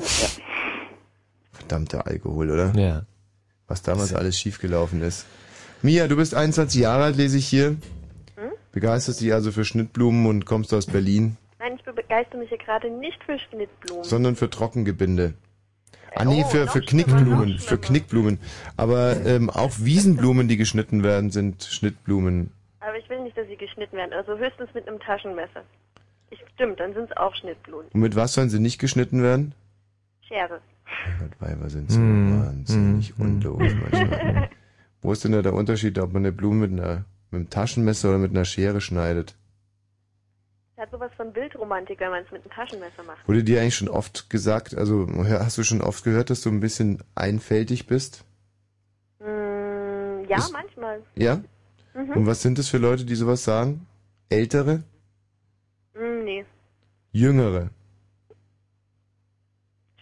Verdammter 1.52 2.08
Alkohol, 2.08 2.50
oder? 2.50 2.74
Ja. 2.76 3.04
Was 3.68 3.84
damals 3.84 4.14
alles 4.14 4.40
schiefgelaufen 4.40 5.02
ist. 5.02 5.26
Mia, 5.82 6.08
du 6.08 6.16
bist 6.16 6.36
21 6.36 6.82
Jahre 6.82 7.04
alt, 7.06 7.18
lese 7.18 7.38
ich 7.38 7.48
hier. 7.48 7.78
Begeisterst 8.72 9.22
dich 9.22 9.34
also 9.34 9.52
für 9.52 9.66
Schnittblumen 9.66 10.26
und 10.28 10.46
kommst 10.46 10.74
aus 10.74 10.86
Berlin, 10.86 11.38
Nein, 11.60 11.76
ich 11.76 11.84
begeistere 11.84 12.38
mich 12.40 12.50
hier 12.50 12.58
gerade 12.58 12.90
nicht 12.90 13.24
für 13.24 13.38
Schnittblumen. 13.38 14.04
sondern 14.04 14.36
für 14.36 14.50
Trockengebinde. 14.50 15.34
Ah 16.16 16.26
nee, 16.26 16.44
für, 16.50 16.68
für 16.68 16.82
Knickblumen, 16.82 17.58
für 17.60 17.78
Knickblumen. 17.78 18.40
Aber 18.78 19.16
ähm, 19.26 19.50
auch 19.50 19.72
Wiesenblumen, 19.80 20.48
die 20.48 20.58
geschnitten 20.58 21.04
werden, 21.04 21.30
sind 21.32 21.64
Schnittblumen. 21.64 22.52
Aber 22.82 22.98
ich 22.98 23.08
will 23.10 23.22
nicht, 23.24 23.38
dass 23.38 23.48
sie 23.48 23.56
geschnitten 23.56 23.96
werden. 23.96 24.12
Also 24.12 24.38
höchstens 24.38 24.70
mit 24.74 24.88
einem 24.88 25.00
Taschenmesser. 25.00 25.64
Ich, 26.32 26.40
stimmt, 26.56 26.80
dann 26.80 26.94
sind 26.94 27.10
es 27.12 27.18
auch 27.18 27.34
Schnittblumen. 27.36 27.88
Und 27.94 28.00
mit 28.02 28.16
was 28.16 28.34
sollen 28.34 28.50
sie 28.50 28.60
nicht 28.60 28.80
geschnitten 28.80 29.22
werden? 29.22 29.54
Schere. 30.28 30.60
Gott, 31.20 31.32
Weiber 31.40 31.70
sind 31.70 31.90
so 31.92 31.98
Hm, 32.00 32.42
wahnsinnig 32.46 33.18
unlogisch 33.20 33.74
manchmal. 33.76 34.50
Wo 35.02 35.12
ist 35.14 35.24
denn 35.24 35.32
da 35.32 35.42
der 35.42 35.54
Unterschied, 35.54 35.98
ob 36.00 36.12
man 36.12 36.24
eine 36.24 36.32
Blume 36.34 36.68
mit, 36.68 36.78
einer, 36.80 37.06
mit 37.32 37.40
einem 37.40 37.50
Taschenmesser 37.50 38.10
oder 38.10 38.18
mit 38.18 38.32
einer 38.32 38.46
Schere 38.46 38.82
schneidet? 38.82 39.36
Das 40.76 40.86
hat 40.86 40.92
sowas 40.92 41.12
von 41.16 41.32
Bildromantik, 41.32 42.00
wenn 42.00 42.10
man 42.12 42.24
es 42.24 42.32
mit 42.32 42.42
einem 42.42 42.52
Taschenmesser 42.52 43.04
macht. 43.04 43.28
Wurde 43.28 43.44
dir 43.44 43.62
eigentlich 43.62 43.76
schon 43.76 43.90
oft 43.90 44.30
gesagt, 44.30 44.76
also 44.76 45.08
hast 45.30 45.58
du 45.58 45.64
schon 45.64 45.82
oft 45.82 46.04
gehört, 46.04 46.30
dass 46.30 46.42
du 46.42 46.50
ein 46.50 46.60
bisschen 46.60 47.04
einfältig 47.16 47.88
bist? 47.88 48.24
Mm, 49.20 50.26
ja, 50.28 50.38
Ist- 50.38 50.52
manchmal. 50.52 51.02
Ja? 51.16 51.42
Mhm. 51.94 52.12
Und 52.14 52.26
was 52.26 52.42
sind 52.42 52.58
es 52.60 52.68
für 52.70 52.78
Leute, 52.78 53.06
die 53.06 53.16
sowas 53.16 53.44
sagen? 53.44 53.86
Ältere? 54.30 54.84
Mm, 55.94 56.24
nee. 56.24 56.46
Jüngere? 57.12 57.70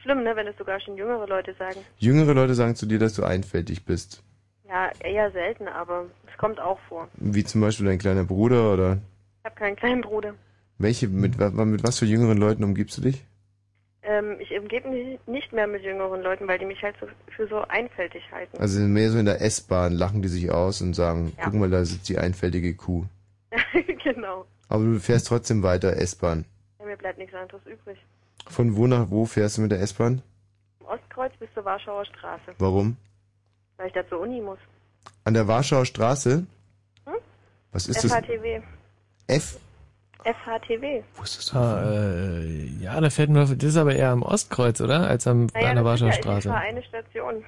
Schlimm, 0.02 0.24
ne, 0.24 0.36
wenn 0.36 0.48
es 0.48 0.58
sogar 0.58 0.80
schon 0.80 0.96
jüngere 0.98 1.28
Leute 1.28 1.54
sagen. 1.60 1.82
Jüngere 1.98 2.34
Leute 2.34 2.56
sagen 2.56 2.76
zu 2.76 2.86
dir, 2.86 3.00
dass 3.00 3.14
du 3.16 3.24
einfältig 3.24 3.86
bist. 3.86 4.24
Ja, 4.70 4.92
eher 5.04 5.32
selten, 5.32 5.68
aber 5.68 6.06
es 6.32 6.38
kommt 6.38 6.60
auch 6.60 6.80
vor. 6.88 7.08
Wie 7.16 7.44
zum 7.44 7.62
Beispiel 7.62 7.88
dein 7.88 7.98
kleiner 7.98 8.24
Bruder 8.24 8.72
oder 8.74 8.98
Ich 9.40 9.46
habe 9.46 9.56
keinen 9.56 9.76
kleinen 9.76 10.02
Bruder. 10.02 10.36
welche, 10.78 11.08
mit, 11.08 11.38
mit 11.40 11.84
was 11.84 12.00
für 12.00 12.06
jüngeren 12.06 12.38
Leuten 12.38 12.64
umgibst 12.64 12.98
du 12.98 13.02
dich? 13.02 13.26
Ähm, 14.04 14.38
ich 14.40 14.52
umgebe 14.58 14.90
mich 14.90 15.20
nicht 15.28 15.52
mehr 15.52 15.68
mit 15.68 15.84
jüngeren 15.84 16.22
Leuten, 16.22 16.48
weil 16.48 16.58
die 16.60 16.66
mich 16.66 16.82
halt 16.84 16.96
so, 17.02 17.08
für 17.36 17.48
so 17.48 17.62
einfältig 17.68 18.24
halten. 18.32 18.58
Also 18.58 18.80
mehr 18.82 19.10
so 19.12 19.18
in 19.20 19.26
der 19.26 19.42
S-Bahn 19.42 19.94
lachen 19.94 20.22
die 20.22 20.28
sich 20.30 20.52
aus 20.52 20.82
und 20.82 20.94
sagen, 20.94 21.34
Ja. 21.38 21.46
guck 21.46 21.56
mal, 21.56 21.70
da 21.70 21.84
sitzt 21.84 22.08
die 22.08 22.18
einfältige 22.18 22.76
Kuh. 22.76 23.06
genau. 24.04 24.46
Aber 24.70 24.84
du 24.86 25.00
fährst 25.00 25.28
trotzdem 25.28 25.64
weiter 25.64 25.98
S-Bahn. 25.98 26.46
Ja, 26.80 26.86
mir 26.86 26.96
bleibt 26.96 27.18
nichts 27.18 27.34
anderes 27.36 27.62
übrig. 27.66 27.98
Von 28.48 28.76
wo 28.76 28.88
nach 28.88 29.10
wo 29.10 29.26
fährst 29.26 29.58
du 29.58 29.62
mit 29.64 29.72
der 29.72 29.82
S-Bahn? 29.82 30.22
Vom 30.80 30.88
Ostkreuz 30.88 31.34
bis 31.40 31.50
zur 31.54 31.66
Warschauer 31.66 32.06
Straße, 32.06 32.54
Warum? 32.60 32.96
Weil 33.80 33.88
ich 33.88 33.94
da 33.94 34.08
zur 34.08 34.20
Uni 34.20 34.40
muss. 34.42 34.60
An 35.24 35.34
der 35.34 35.48
Warschauer 35.48 35.86
Straße? 35.86 36.46
Hm? 37.06 37.14
Was 37.72 37.88
ist 37.88 38.04
das? 38.04 38.12
FHTW. 38.12 38.62
F? 39.28 39.58
FHTW. 40.24 41.02
Ah, 41.54 41.82
äh, 41.94 42.66
ja, 42.82 43.00
da 43.00 43.10
fährt 43.10 43.30
nur, 43.30 43.46
das 43.46 43.52
ist 43.64 43.78
aber 43.78 43.96
eher 43.96 44.10
am 44.12 44.22
Ostkreuz, 44.22 44.82
oder? 44.82 45.08
Als 45.08 45.26
am, 45.28 45.48
Naja, 45.54 45.70
an 45.70 45.76
der 45.76 45.84
das 45.86 45.94
ist 45.96 46.02
Warschauer 46.02 46.08
ja, 46.10 46.14
Straße. 46.42 46.54
eine 46.54 46.84
Station. 46.84 47.44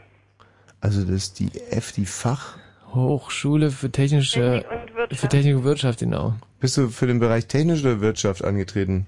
Also 0.79 1.01
das 1.01 1.11
ist 1.11 1.39
die 1.39 1.51
F, 1.69 1.91
die 1.91 2.05
Fach? 2.05 2.57
Hochschule 2.93 3.71
für 3.71 3.91
technische, 3.91 4.63
Technik 4.63 4.71
und 4.71 4.95
Wirtschaft. 4.95 5.21
für 5.21 5.27
Technik 5.29 5.55
und 5.57 5.63
Wirtschaft, 5.63 5.99
genau. 5.99 6.34
Bist 6.59 6.77
du 6.77 6.89
für 6.89 7.07
den 7.07 7.19
Bereich 7.19 7.47
Technik 7.47 7.82
oder 7.82 8.01
Wirtschaft 8.01 8.43
angetreten? 8.43 9.05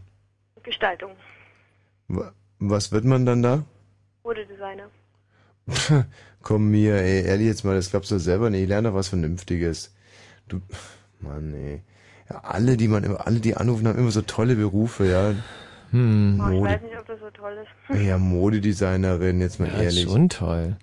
Gestaltung. 0.63 1.11
Wa- 2.07 2.31
Was 2.59 2.91
wird 2.91 3.03
man 3.05 3.25
dann 3.25 3.41
da? 3.43 3.63
Modedesigner. 4.23 4.87
Komm 6.43 6.69
mir, 6.71 6.95
ey, 6.97 7.23
ehrlich 7.25 7.47
jetzt 7.47 7.63
mal, 7.65 7.73
das 7.75 7.89
glaubst 7.89 8.11
du 8.11 8.19
selber 8.19 8.49
nicht. 8.51 8.61
Ich 8.63 8.67
lerne 8.69 8.89
doch 8.89 8.95
was 8.95 9.07
Vernünftiges. 9.07 9.91
Du, 10.47 10.61
Mann, 11.21 11.53
ey. 11.55 11.81
Ja, 12.29 12.41
alle, 12.43 12.77
die 12.77 12.87
man 12.87 13.03
immer, 13.03 13.25
alle, 13.25 13.39
die 13.39 13.55
anrufen, 13.57 13.87
haben 13.87 13.97
immer 13.97 14.11
so 14.11 14.21
tolle 14.21 14.55
Berufe, 14.55 15.05
ja. 15.09 15.33
Hm. 15.91 16.39
Oh, 16.41 16.49
ich 16.49 16.59
Mode, 16.59 16.69
weiß 16.69 16.81
nicht, 16.81 16.97
ob 16.99 17.07
das 17.07 17.19
so 17.19 17.29
toll 17.31 17.57
ist. 17.89 18.01
ja, 18.01 18.17
Modedesignerin, 18.17 19.39
jetzt 19.41 19.59
mal 19.59 19.67
Ja, 19.69 19.73
ist 19.75 19.81
ehrlich. 19.83 20.03
schon 20.03 20.29
toll. 20.29 20.75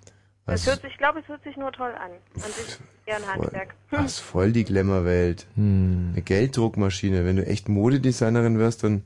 Also, 0.47 0.71
hört 0.71 0.81
sich, 0.81 0.91
ich 0.91 0.97
glaube, 0.97 1.19
es 1.19 1.27
hört 1.27 1.43
sich 1.43 1.55
nur 1.55 1.71
toll 1.71 1.91
an. 1.91 2.11
An 2.35 2.41
sich 2.51 2.77
eher 3.05 3.17
ein 3.17 3.27
Handwerk. 3.27 3.75
das 3.91 4.05
ist 4.13 4.19
voll 4.19 4.51
die 4.51 4.63
Glamour-Welt. 4.63 5.45
Hm. 5.55 6.09
Eine 6.13 6.21
Gelddruckmaschine. 6.23 7.23
Wenn 7.25 7.35
du 7.37 7.45
echt 7.45 7.69
Modedesignerin 7.69 8.57
wirst, 8.57 8.83
dann, 8.83 9.03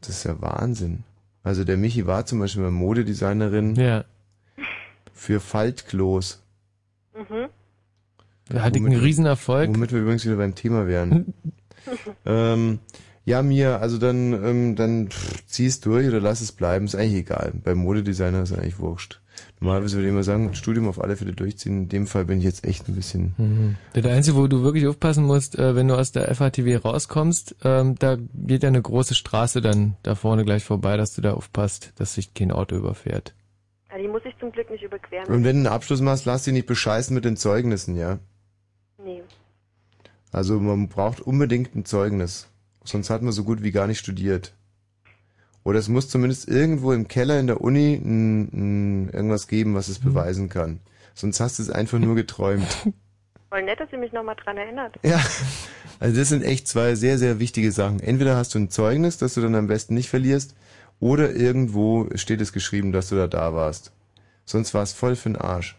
das 0.00 0.10
ist 0.10 0.24
ja 0.24 0.40
Wahnsinn. 0.40 1.04
Also 1.42 1.64
der 1.64 1.76
Michi 1.76 2.06
war 2.06 2.24
zum 2.24 2.38
Beispiel 2.40 2.62
mal 2.62 2.70
Modedesignerin 2.70 3.74
Ja. 3.74 4.04
Für 5.14 5.40
Faltklos. 5.40 6.42
Mhm. 7.14 7.48
Da 8.48 8.62
hatte 8.62 8.78
ich 8.78 8.84
einen 8.84 9.00
Riesenerfolg. 9.00 9.70
Womit 9.70 9.92
wir 9.92 10.00
übrigens 10.00 10.24
wieder 10.26 10.36
beim 10.36 10.54
Thema 10.54 10.86
wären. 10.86 11.32
ähm, 12.26 12.80
ja, 13.24 13.42
mir, 13.42 13.80
also 13.80 13.96
dann, 13.96 14.32
ähm, 14.32 14.76
dann 14.76 15.08
pff, 15.08 15.46
zieh's 15.46 15.80
durch 15.80 16.06
oder 16.06 16.20
lass 16.20 16.42
es 16.42 16.52
bleiben, 16.52 16.84
ist 16.84 16.94
eigentlich 16.94 17.20
egal. 17.20 17.52
Beim 17.64 17.78
Modedesigner 17.78 18.42
ist 18.42 18.52
eigentlich 18.52 18.78
wurscht. 18.78 19.22
Normalerweise 19.60 19.96
würde 19.96 20.08
ich 20.08 20.12
immer 20.12 20.22
sagen, 20.22 20.54
Studium 20.54 20.88
auf 20.88 21.02
alle 21.02 21.16
Fälle 21.16 21.32
durchziehen. 21.32 21.84
In 21.84 21.88
dem 21.88 22.06
Fall 22.06 22.26
bin 22.26 22.38
ich 22.38 22.44
jetzt 22.44 22.64
echt 22.64 22.86
ein 22.86 22.94
bisschen. 22.94 23.34
Mhm. 23.38 23.76
Das 23.94 24.04
Einzige, 24.04 24.36
wo 24.36 24.46
du 24.46 24.62
wirklich 24.62 24.86
aufpassen 24.86 25.24
musst, 25.24 25.58
äh, 25.58 25.74
wenn 25.74 25.88
du 25.88 25.96
aus 25.96 26.12
der 26.12 26.32
FATW 26.34 26.76
rauskommst, 26.76 27.56
ähm, 27.64 27.94
da 27.98 28.18
geht 28.34 28.62
ja 28.62 28.68
eine 28.68 28.82
große 28.82 29.14
Straße 29.14 29.62
dann 29.62 29.96
da 30.02 30.14
vorne 30.14 30.44
gleich 30.44 30.64
vorbei, 30.64 30.98
dass 30.98 31.14
du 31.14 31.22
da 31.22 31.32
aufpasst, 31.32 31.92
dass 31.96 32.14
sich 32.14 32.34
kein 32.34 32.52
Auto 32.52 32.76
überfährt. 32.76 33.34
Ja, 33.94 34.00
die 34.00 34.08
muss 34.08 34.22
ich 34.24 34.36
zum 34.40 34.50
Glück 34.50 34.68
nicht 34.70 34.82
überqueren. 34.82 35.26
Und 35.26 35.44
wenn 35.44 35.62
du 35.62 35.68
einen 35.68 35.74
Abschluss 35.74 36.00
machst, 36.00 36.24
lass 36.24 36.42
dich 36.42 36.52
nicht 36.52 36.66
bescheißen 36.66 37.14
mit 37.14 37.24
den 37.24 37.36
Zeugnissen, 37.36 37.94
ja? 37.96 38.18
Nee. 38.98 39.22
Also 40.32 40.58
man 40.58 40.88
braucht 40.88 41.20
unbedingt 41.20 41.76
ein 41.76 41.84
Zeugnis. 41.84 42.48
Sonst 42.82 43.08
hat 43.08 43.22
man 43.22 43.32
so 43.32 43.44
gut 43.44 43.62
wie 43.62 43.70
gar 43.70 43.86
nicht 43.86 44.00
studiert. 44.00 44.52
Oder 45.62 45.78
es 45.78 45.86
muss 45.86 46.08
zumindest 46.08 46.48
irgendwo 46.48 46.92
im 46.92 47.06
Keller 47.06 47.38
in 47.38 47.46
der 47.46 47.60
Uni 47.60 47.94
n, 47.94 48.48
n, 48.52 49.10
irgendwas 49.12 49.46
geben, 49.46 49.76
was 49.76 49.86
es 49.86 50.00
beweisen 50.00 50.48
kann. 50.48 50.80
Sonst 51.14 51.38
hast 51.38 51.60
du 51.60 51.62
es 51.62 51.70
einfach 51.70 52.00
nur 52.00 52.16
geträumt. 52.16 52.66
Voll 53.48 53.62
nett, 53.62 53.78
dass 53.78 53.92
ihr 53.92 53.98
mich 53.98 54.12
nochmal 54.12 54.34
dran 54.34 54.56
erinnert. 54.56 54.98
Ja, 55.04 55.24
also 56.00 56.16
das 56.16 56.28
sind 56.30 56.42
echt 56.42 56.66
zwei 56.66 56.96
sehr, 56.96 57.16
sehr 57.16 57.38
wichtige 57.38 57.70
Sachen. 57.70 58.00
Entweder 58.00 58.34
hast 58.34 58.56
du 58.56 58.58
ein 58.58 58.70
Zeugnis, 58.70 59.18
das 59.18 59.34
du 59.34 59.40
dann 59.40 59.54
am 59.54 59.68
besten 59.68 59.94
nicht 59.94 60.10
verlierst, 60.10 60.56
oder 61.00 61.34
irgendwo 61.34 62.08
steht 62.14 62.40
es 62.40 62.52
geschrieben, 62.52 62.92
dass 62.92 63.08
du 63.08 63.16
da 63.16 63.26
da 63.26 63.54
warst. 63.54 63.92
Sonst 64.44 64.74
war 64.74 64.82
es 64.82 64.92
voll 64.92 65.16
für 65.16 65.30
den 65.30 65.36
Arsch. 65.36 65.76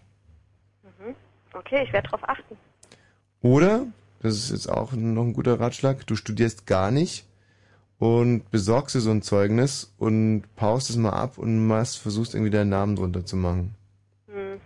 Mhm. 0.84 1.16
Okay, 1.54 1.84
ich 1.84 1.94
werde 1.94 2.10
drauf 2.10 2.22
achten. 2.24 2.58
Oder, 3.42 3.86
das 4.22 4.36
ist 4.36 4.52
jetzt 4.52 4.70
auch 4.70 4.92
noch 4.94 5.24
ein 5.24 5.34
guter 5.34 5.60
Ratschlag, 5.60 6.06
du 6.08 6.16
studierst 6.16 6.66
gar 6.66 6.92
nicht 6.92 7.26
und 8.00 8.50
besorgst 8.52 8.96
dir 8.96 9.02
so 9.02 9.12
ein 9.12 9.22
Zeugnis 9.22 9.94
und 9.98 10.44
paust 10.56 10.90
es 10.90 10.98
mal 10.98 11.12
ab 11.12 11.38
und 11.38 11.66
machst, 11.66 12.00
versuchst 12.00 12.34
irgendwie 12.34 12.52
deinen 12.52 12.70
Namen 12.70 12.96
drunter 12.96 13.26
zu 13.26 13.38
machen. 13.38 13.76
Hm. 14.28 14.60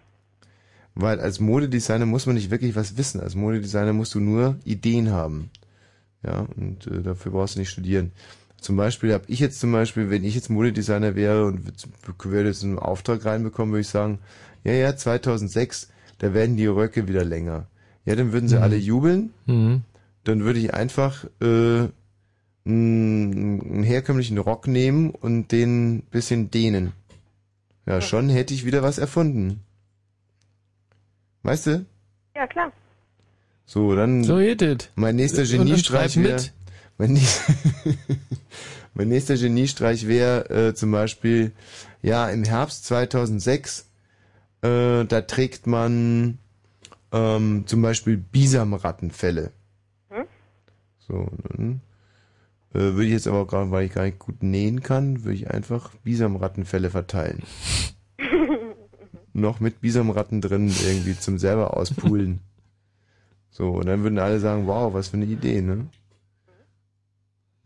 Weil 0.96 1.20
als 1.20 1.40
Modedesigner 1.40 2.06
muss 2.06 2.26
man 2.26 2.36
nicht 2.36 2.52
wirklich 2.52 2.76
was 2.76 2.98
wissen. 2.98 3.22
Als 3.22 3.36
Modedesigner 3.36 3.94
musst 3.94 4.16
du 4.16 4.20
nur 4.20 4.58
Ideen 4.64 5.12
haben. 5.12 5.52
Ja, 6.24 6.48
und 6.58 6.88
äh, 6.88 7.02
dafür 7.02 7.32
brauchst 7.32 7.56
du 7.56 7.60
nicht 7.60 7.70
studieren. 7.70 8.12
Zum 8.62 8.76
Beispiel 8.76 9.14
habe 9.14 9.24
ich 9.28 9.40
jetzt 9.40 9.60
zum 9.60 9.72
Beispiel, 9.72 10.10
wenn 10.10 10.24
ich 10.24 10.36
jetzt 10.36 10.50
Modedesigner 10.50 11.16
wäre 11.16 11.46
und 11.46 11.72
würde 12.26 12.50
jetzt 12.50 12.64
einen 12.64 12.78
Auftrag 12.80 13.24
reinbekommen, 13.26 13.72
würde 13.74 13.82
ich 13.82 13.88
sagen, 13.88 14.20
ja, 14.64 14.74
ja, 14.74 14.96
2006, 14.96 15.90
da 16.18 16.34
werden 16.34 16.58
die 16.58 16.66
Röcke 16.66 17.08
wieder 17.08 17.24
länger. 17.24 17.68
Ja, 18.06 18.16
dann 18.16 18.34
würden 18.34 18.50
sie 18.50 18.58
Mhm. 18.58 18.62
alle 18.64 18.76
jubeln. 18.78 19.34
Mhm. 19.46 19.82
Dann 20.26 20.44
würde 20.44 20.60
ich 20.60 20.74
einfach 20.74 21.24
äh, 21.42 21.46
einen, 21.46 21.92
einen 22.66 23.84
herkömmlichen 23.84 24.38
Rock 24.38 24.68
nehmen 24.68 25.12
und 25.12 25.52
den 25.52 25.96
ein 25.96 26.02
bisschen 26.12 26.52
dehnen. 26.52 26.92
Ja, 27.86 28.02
schon 28.02 28.30
hätte 28.30 28.54
ich 28.54 28.66
wieder 28.66 28.84
was 28.84 28.98
erfunden. 28.98 29.62
Weißt 31.44 31.68
du? 31.68 31.86
Ja, 32.36 32.46
klar. 32.48 32.72
So, 33.66 33.96
dann. 33.96 34.24
So 34.24 34.38
geht. 34.38 34.92
Mein 34.96 35.16
nächster 35.16 35.44
Geniestreich 35.46 36.14
schreib 36.14 36.24
wäre. 36.24 36.34
mit. 36.36 36.54
Mein, 37.00 37.14
nächster- 37.14 37.54
mein 38.94 39.08
nächster 39.08 39.38
Geniestreich 39.38 40.06
wäre 40.08 40.50
äh, 40.50 40.74
zum 40.76 40.92
Beispiel, 40.92 41.54
ja, 42.02 42.30
im 42.30 42.44
Herbst 42.44 42.86
2006, 42.86 43.90
äh, 44.62 45.06
da 45.06 45.22
trägt 45.22 45.66
man 45.66 46.38
ähm, 47.14 47.64
zum 47.68 47.82
Beispiel 47.82 48.18
Bisamrattenfälle. 48.18 49.52
Hm? 50.10 50.26
So, 51.00 51.30
dann 51.48 51.82
äh, 52.74 52.80
würde 52.80 53.06
ich 53.06 53.14
jetzt 53.14 53.28
aber 53.28 53.48
gerade, 53.48 53.72
weil 53.72 53.86
ich 53.86 53.94
gar 53.94 54.04
nicht 54.04 54.20
gut 54.20 54.44
nähen 54.44 54.84
kann, 54.84 55.24
würde 55.24 55.36
ich 55.36 55.50
einfach 55.50 55.96
Bisamrattenfälle 56.04 56.90
verteilen. 56.90 57.44
Noch 59.34 59.62
mit 59.62 59.80
Bisamratten 59.80 60.42
drin 60.42 60.68
irgendwie 60.68 61.18
zum 61.18 61.40
selber 61.40 61.78
auspulen. 61.78 62.42
So, 63.52 63.72
und 63.72 63.88
dann 63.88 64.04
würden 64.04 64.20
alle 64.20 64.40
sagen, 64.40 64.68
wow, 64.68 64.94
was 64.94 65.08
für 65.08 65.18
eine 65.18 65.26
Idee, 65.26 65.62
ne? 65.64 65.88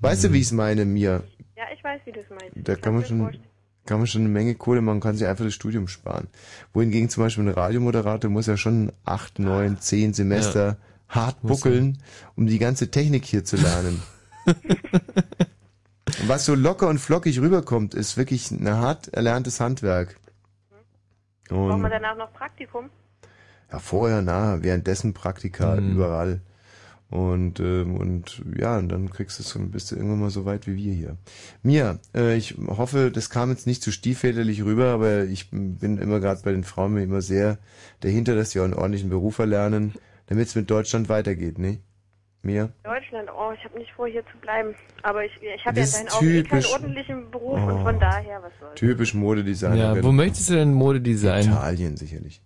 Weißt 0.04 0.24
du, 0.26 0.34
wie 0.34 0.38
ich 0.40 0.48
es 0.48 0.52
meine, 0.52 0.86
mir? 0.86 1.24
Ja, 1.56 1.64
ich 1.74 1.84
weiß, 1.84 2.02
wie 2.06 2.12
du 2.12 2.20
es 2.20 2.30
meinst. 2.30 2.68
Da 2.68 2.76
kann 2.76 2.94
man 2.94 3.06
schon, 3.06 3.38
kann 3.86 3.98
man 4.00 4.08
schon 4.08 4.22
eine 4.22 4.30
Menge 4.30 4.56
Kohle 4.56 4.82
machen, 4.82 5.00
kann 5.00 5.16
sich 5.16 5.26
einfach 5.28 5.46
das 5.46 5.54
Studium 5.54 5.88
sparen. 5.88 6.28
Wohingegen 6.74 7.10
zum 7.10 7.24
Beispiel 7.24 7.46
ein 7.46 7.54
Radiomoderator 7.54 8.30
muss 8.30 8.48
ja 8.48 8.58
schon 8.58 8.92
acht, 9.06 9.40
neun, 9.40 9.80
zehn 9.80 10.14
Semester 10.14 10.78
hart 11.08 11.44
Muss 11.44 11.62
buckeln, 11.62 12.00
um 12.36 12.48
die 12.48 12.60
ganze 12.60 12.92
Technik 12.92 13.24
hier 13.26 13.44
zu 13.46 13.56
lernen. 13.58 14.02
Und 14.46 16.28
Was 16.30 16.46
so 16.46 16.54
locker 16.54 16.90
und 16.90 17.00
flockig 17.00 17.40
rüberkommt, 17.40 17.94
ist 17.94 18.18
wirklich 18.18 18.52
ein 18.52 18.70
hart 18.70 19.08
erlerntes 19.14 19.60
Handwerk. 19.60 20.18
Braucht 21.48 21.74
Und 21.76 21.82
man 21.82 21.92
danach 21.92 22.18
noch 22.18 22.32
Praktikum? 22.34 22.90
ja, 23.72 23.80
vorher, 23.80 24.22
na, 24.22 24.62
währenddessen 24.62 25.14
Praktika 25.14 25.76
Mhm. 25.76 25.94
überall. 25.94 26.42
Und, 27.10 27.60
ähm, 27.60 27.96
und 27.98 28.42
ja, 28.58 28.78
und 28.78 28.90
dann 28.90 29.10
kriegst 29.12 29.38
du 29.38 29.44
es 29.44 29.56
und 29.56 29.70
bist 29.72 29.92
du 29.92 29.96
irgendwann 29.96 30.20
mal 30.20 30.30
so 30.32 30.46
weit 30.46 30.66
wie 30.66 30.76
wir 30.76 30.94
hier. 30.94 31.18
Mia, 31.62 32.00
äh, 32.16 32.36
ich 32.36 32.56
hoffe, 32.68 33.12
das 33.12 33.30
kam 33.30 33.52
jetzt 33.52 33.68
nicht 33.68 33.84
zu 33.84 33.92
stiefväterlich 33.92 34.64
rüber, 34.64 34.88
aber 34.88 35.26
ich 35.26 35.52
bin 35.52 36.00
immer 36.00 36.20
gerade 36.20 36.42
bei 36.44 36.52
den 36.52 36.64
Frauen 36.64 36.94
mir 36.96 37.04
immer 37.04 37.22
sehr 37.22 37.60
dahinter, 38.00 38.36
dass 38.36 38.52
sie 38.52 38.60
auch 38.62 38.64
einen 38.66 38.74
ordentlichen 38.74 39.10
Beruf 39.10 39.38
erlernen, 39.38 39.94
damit 40.26 40.48
es 40.48 40.56
mit 40.56 40.72
Deutschland 40.72 41.08
weitergeht, 41.08 41.60
ne? 41.60 41.80
Mia? 42.46 42.70
Deutschland, 42.84 43.30
oh, 43.30 43.54
ich 43.58 43.64
habe 43.64 43.78
nicht 43.80 43.92
vor, 43.96 44.06
hier 44.08 44.24
zu 44.32 44.38
bleiben. 44.42 44.76
Aber 45.04 45.24
ich, 45.24 45.32
ich 45.56 45.66
habe 45.66 45.80
ja 45.80 45.86
deinen 45.86 46.10
Augen 46.10 46.28
eh 46.28 46.44
keinen 46.44 46.66
ordentlichen 46.66 47.32
Beruf 47.32 47.60
Oh. 47.62 47.68
und 47.74 47.84
von 47.84 48.00
daher, 48.00 48.42
was 48.44 48.52
soll's. 48.60 48.76
Typisch 48.76 49.14
Modedesignerin. 49.14 49.96
Ja, 49.98 50.04
wo 50.04 50.12
möchtest 50.12 50.50
du 50.50 50.56
denn 50.56 50.74
Modedesign? 50.74 51.46
Italien 51.46 51.96
sicherlich. 51.96 52.42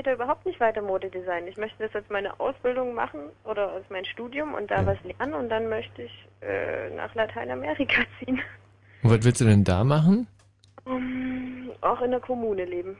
Ich 0.00 0.06
später 0.06 0.14
überhaupt 0.14 0.46
nicht 0.46 0.58
weiter 0.60 0.80
Modedesign. 0.80 1.46
Ich 1.46 1.58
möchte 1.58 1.84
das 1.86 1.94
als 1.94 2.08
meine 2.08 2.40
Ausbildung 2.40 2.94
machen 2.94 3.20
oder 3.44 3.70
als 3.72 3.84
mein 3.90 4.06
Studium 4.06 4.54
und 4.54 4.70
da 4.70 4.86
was 4.86 4.96
lernen 5.04 5.34
und 5.34 5.50
dann 5.50 5.68
möchte 5.68 6.00
ich 6.00 6.28
äh, 6.40 6.88
nach 6.96 7.14
Lateinamerika 7.14 8.00
ziehen. 8.18 8.40
Und 9.02 9.10
was 9.10 9.22
willst 9.22 9.42
du 9.42 9.44
denn 9.44 9.62
da 9.62 9.84
machen? 9.84 10.26
Um, 10.86 11.70
auch 11.82 12.00
in 12.00 12.12
der 12.12 12.20
Kommune 12.20 12.64
leben. 12.64 12.96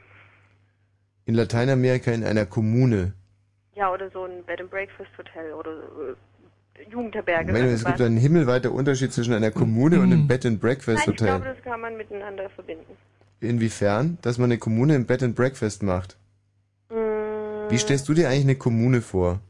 In 1.25 1.37
Lateinamerika 1.37 2.11
in 2.11 2.23
einer 2.23 2.45
Kommune. 2.45 3.15
Ja, 3.75 3.91
oder 3.91 4.11
so 4.11 4.25
ein 4.25 4.45
Bed 4.45 4.61
and 4.61 4.71
Breakfast 4.71 5.11
Hotel 5.17 5.55
oder 5.55 5.71
äh, 5.71 6.91
Jugendherberge. 6.91 7.51
Meine, 7.51 7.69
es 7.69 7.81
irgendwas. 7.81 7.97
gibt 7.97 8.07
einen 8.07 8.19
himmelweiter 8.19 8.73
Unterschied 8.73 9.15
zwischen 9.15 9.33
einer 9.33 9.53
Kommune 9.53 10.01
und 10.01 10.13
einem 10.13 10.29
Bed 10.29 10.45
and 10.45 10.61
Breakfast 10.61 11.07
Nein, 11.07 11.15
ich 11.15 11.17
glaube, 11.17 11.33
Hotel. 11.33 11.55
das 11.55 11.65
kann 11.65 11.81
man 11.81 11.97
miteinander 11.97 12.51
verbinden. 12.51 12.95
Inwiefern? 13.41 14.19
Dass 14.21 14.37
man 14.37 14.51
eine 14.51 14.59
Kommune 14.59 14.97
im 14.97 15.07
Bed 15.07 15.23
and 15.23 15.35
Breakfast 15.35 15.83
macht. 15.83 16.20
Wie 17.71 17.79
stellst 17.79 18.09
du 18.09 18.15
dir 18.15 18.29
eigentlich 18.29 18.45
eine 18.45 18.57
Kommune 18.57 19.01
vor? 19.03 19.41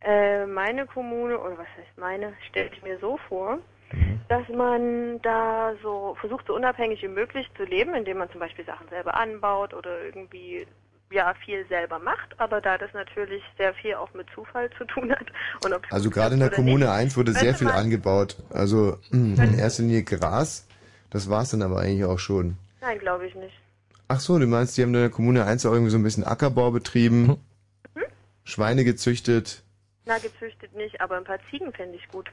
Äh, 0.00 0.46
meine 0.46 0.86
Kommune, 0.86 1.38
oder 1.38 1.58
was 1.58 1.66
heißt 1.78 1.96
meine, 1.96 2.32
stelle 2.48 2.70
ich 2.72 2.82
mir 2.82 2.98
so 2.98 3.18
vor, 3.28 3.58
Mhm. 3.92 4.20
dass 4.28 4.48
man 4.48 5.20
da 5.22 5.74
so 5.82 6.16
versucht, 6.18 6.46
so 6.46 6.54
unabhängig 6.54 7.02
wie 7.02 7.08
möglich 7.08 7.48
zu 7.56 7.64
leben, 7.64 7.94
indem 7.94 8.18
man 8.18 8.30
zum 8.30 8.40
Beispiel 8.40 8.64
Sachen 8.64 8.88
selber 8.88 9.14
anbaut 9.14 9.74
oder 9.74 10.02
irgendwie 10.02 10.66
ja 11.10 11.34
viel 11.44 11.66
selber 11.68 11.98
macht, 11.98 12.34
aber 12.38 12.62
da 12.62 12.78
das 12.78 12.92
natürlich 12.94 13.42
sehr 13.58 13.74
viel 13.74 13.94
auch 13.94 14.12
mit 14.14 14.26
Zufall 14.34 14.70
zu 14.78 14.84
tun 14.86 15.12
hat 15.12 15.26
und 15.62 15.72
ob 15.74 15.82
Also 15.92 16.08
gerade 16.08 16.34
in 16.34 16.40
der 16.40 16.50
Kommune 16.50 16.86
nicht, 16.86 16.88
1 16.88 17.16
wurde 17.18 17.32
sehr 17.32 17.54
viel 17.54 17.68
angebaut. 17.68 18.36
Also 18.50 18.96
hm, 19.10 19.34
in 19.38 19.58
erster 19.58 19.82
Linie 19.82 20.04
Gras. 20.04 20.66
Das 21.10 21.28
war's 21.28 21.50
dann 21.50 21.60
aber 21.60 21.80
eigentlich 21.80 22.04
auch 22.06 22.18
schon. 22.18 22.56
Nein, 22.80 22.98
glaube 22.98 23.26
ich 23.26 23.34
nicht. 23.34 23.54
Ach 24.08 24.20
so, 24.20 24.38
du 24.38 24.46
meinst, 24.46 24.76
die 24.76 24.82
haben 24.82 24.94
in 24.94 25.00
der 25.00 25.10
Kommune 25.10 25.44
1 25.44 25.64
auch 25.66 25.72
irgendwie 25.72 25.90
so 25.90 25.96
ein 25.98 26.02
bisschen 26.02 26.24
Ackerbau 26.24 26.70
betrieben, 26.70 27.38
Hm? 27.94 28.04
Schweine 28.44 28.84
gezüchtet. 28.84 29.62
Na, 30.04 30.18
gezüchtet 30.18 30.74
nicht, 30.74 31.00
aber 31.00 31.16
ein 31.16 31.24
paar 31.24 31.38
Ziegen 31.50 31.72
fände 31.72 31.96
ich 31.96 32.08
gut. 32.08 32.30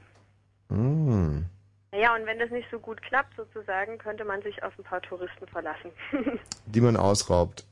Hm. 0.70 1.46
Naja, 1.92 2.16
und 2.16 2.26
wenn 2.26 2.38
das 2.40 2.52
nicht 2.52 2.68
so 2.72 2.80
gut 2.80 3.02
klappt, 3.02 3.36
sozusagen, 3.36 3.98
könnte 3.98 4.24
man 4.26 4.42
sich 4.42 4.62
auf 4.64 4.78
ein 4.78 4.84
paar 4.84 5.02
Touristen 5.02 5.48
verlassen. 5.48 5.92
Die 6.66 6.82
man 6.82 6.96
ausraubt 6.98 7.66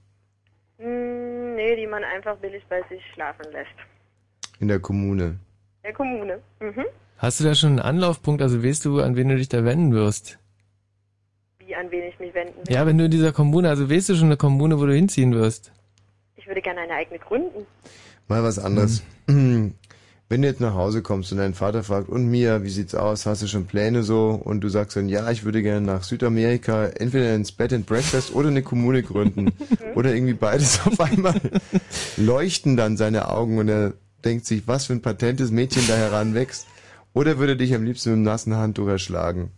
Hm, 0.79 1.55
nee, 1.55 1.75
die 1.75 1.87
man 1.87 2.03
einfach 2.03 2.37
billig 2.37 2.63
bei 2.69 2.81
sich 2.89 3.01
schlafen 3.13 3.45
lässt. 3.51 3.71
in 4.59 4.67
der 4.67 4.79
Kommune. 4.79 5.39
Der 5.83 5.93
Kommune. 5.93 6.39
Mhm. 6.59 6.85
Hast 7.17 7.39
du 7.39 7.43
da 7.43 7.55
schon 7.55 7.69
einen 7.71 7.79
Anlaufpunkt? 7.79 8.43
Also 8.43 8.63
weißt 8.63 8.85
du, 8.85 8.99
an 9.01 9.15
wen 9.15 9.29
du 9.29 9.37
dich 9.37 9.49
da 9.49 9.63
wenden 9.65 9.91
wirst? 9.93 10.37
Wie, 11.67 11.75
an 11.75 11.91
wen 11.91 12.03
ich 12.03 12.17
mich 12.17 12.33
wenden 12.33 12.55
will. 12.55 12.73
Ja, 12.73 12.85
wenn 12.85 12.97
du 12.97 13.05
in 13.05 13.11
dieser 13.11 13.33
Kommune, 13.33 13.67
also 13.67 13.89
weißt 13.89 14.07
du 14.07 14.15
schon 14.15 14.27
eine 14.27 14.37
Kommune, 14.37 14.79
wo 14.79 14.85
du 14.85 14.93
hinziehen 14.93 15.35
wirst? 15.35 15.73
Ich 16.37 16.47
würde 16.47 16.61
gerne 16.61 16.79
eine 16.79 16.93
eigene 16.93 17.19
gründen. 17.19 17.65
Mal 18.29 18.41
was 18.41 18.57
anderes. 18.57 19.03
Wenn 20.29 20.41
du 20.41 20.47
jetzt 20.49 20.59
nach 20.59 20.73
Hause 20.73 21.01
kommst 21.01 21.31
und 21.31 21.37
dein 21.37 21.53
Vater 21.53 21.83
fragt, 21.83 22.09
und 22.09 22.27
Mia, 22.27 22.61
wie 22.63 22.69
sieht's 22.69 22.95
aus? 22.95 23.25
Hast 23.25 23.43
du 23.43 23.47
schon 23.47 23.65
Pläne 23.65 24.03
so? 24.03 24.31
Und 24.31 24.59
du 24.59 24.67
sagst 24.67 24.97
dann, 24.97 25.07
ja, 25.07 25.31
ich 25.31 25.45
würde 25.45 25.63
gerne 25.63 25.85
nach 25.85 26.03
Südamerika, 26.03 26.87
entweder 26.87 27.33
ins 27.33 27.53
Bed 27.53 27.71
and 27.71 27.85
Breakfast 27.85 28.35
oder 28.35 28.49
eine 28.49 28.61
Kommune 28.61 29.03
gründen. 29.03 29.53
oder 29.95 30.13
irgendwie 30.13 30.33
beides 30.33 30.81
auf 30.85 30.99
einmal. 30.99 31.39
Leuchten 32.17 32.75
dann 32.75 32.97
seine 32.97 33.29
Augen 33.29 33.57
und 33.57 33.69
er 33.69 33.93
denkt 34.25 34.45
sich, 34.45 34.67
was 34.67 34.87
für 34.87 34.93
ein 34.93 35.01
patentes 35.01 35.51
Mädchen 35.51 35.87
da 35.87 35.95
heranwächst. 35.95 36.67
Oder 37.13 37.39
würde 37.39 37.55
dich 37.55 37.73
am 37.73 37.83
liebsten 37.83 38.09
mit 38.09 38.17
dem 38.17 38.23
nassen 38.23 38.55
Handtuch 38.55 38.87
erschlagen. 38.87 39.51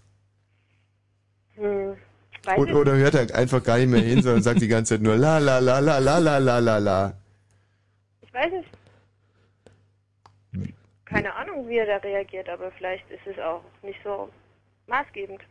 Hm, 2.56 2.64
weiß 2.64 2.70
Und, 2.70 2.74
oder 2.76 2.96
hört 2.96 3.16
er 3.16 3.36
einfach 3.36 3.64
gar 3.64 3.78
nicht 3.78 3.90
mehr 3.90 4.02
hin, 4.02 4.22
sondern 4.22 4.44
sagt 4.44 4.62
die 4.62 4.68
ganze 4.68 4.96
Zeit 4.96 5.02
nur 5.02 5.16
la 5.18 5.38
la 5.38 5.60
la 5.60 5.80
la 5.80 5.98
la 6.00 6.18
la 6.18 6.38
la 6.38 6.60
la 6.60 6.78
la. 6.78 7.14
Ich 8.22 8.34
weiß 8.34 8.52
nicht. 8.52 8.70
Keine 11.06 11.34
Ahnung, 11.36 11.68
wie 11.68 11.78
er 11.78 11.88
da 11.88 11.98
reagiert, 11.98 12.48
aber 12.50 12.72
vielleicht 12.78 13.10
ist 13.10 13.26
es 13.26 13.40
auch 13.40 13.62
nicht 13.82 14.00
so 14.04 14.30
maßgebend. 14.88 15.42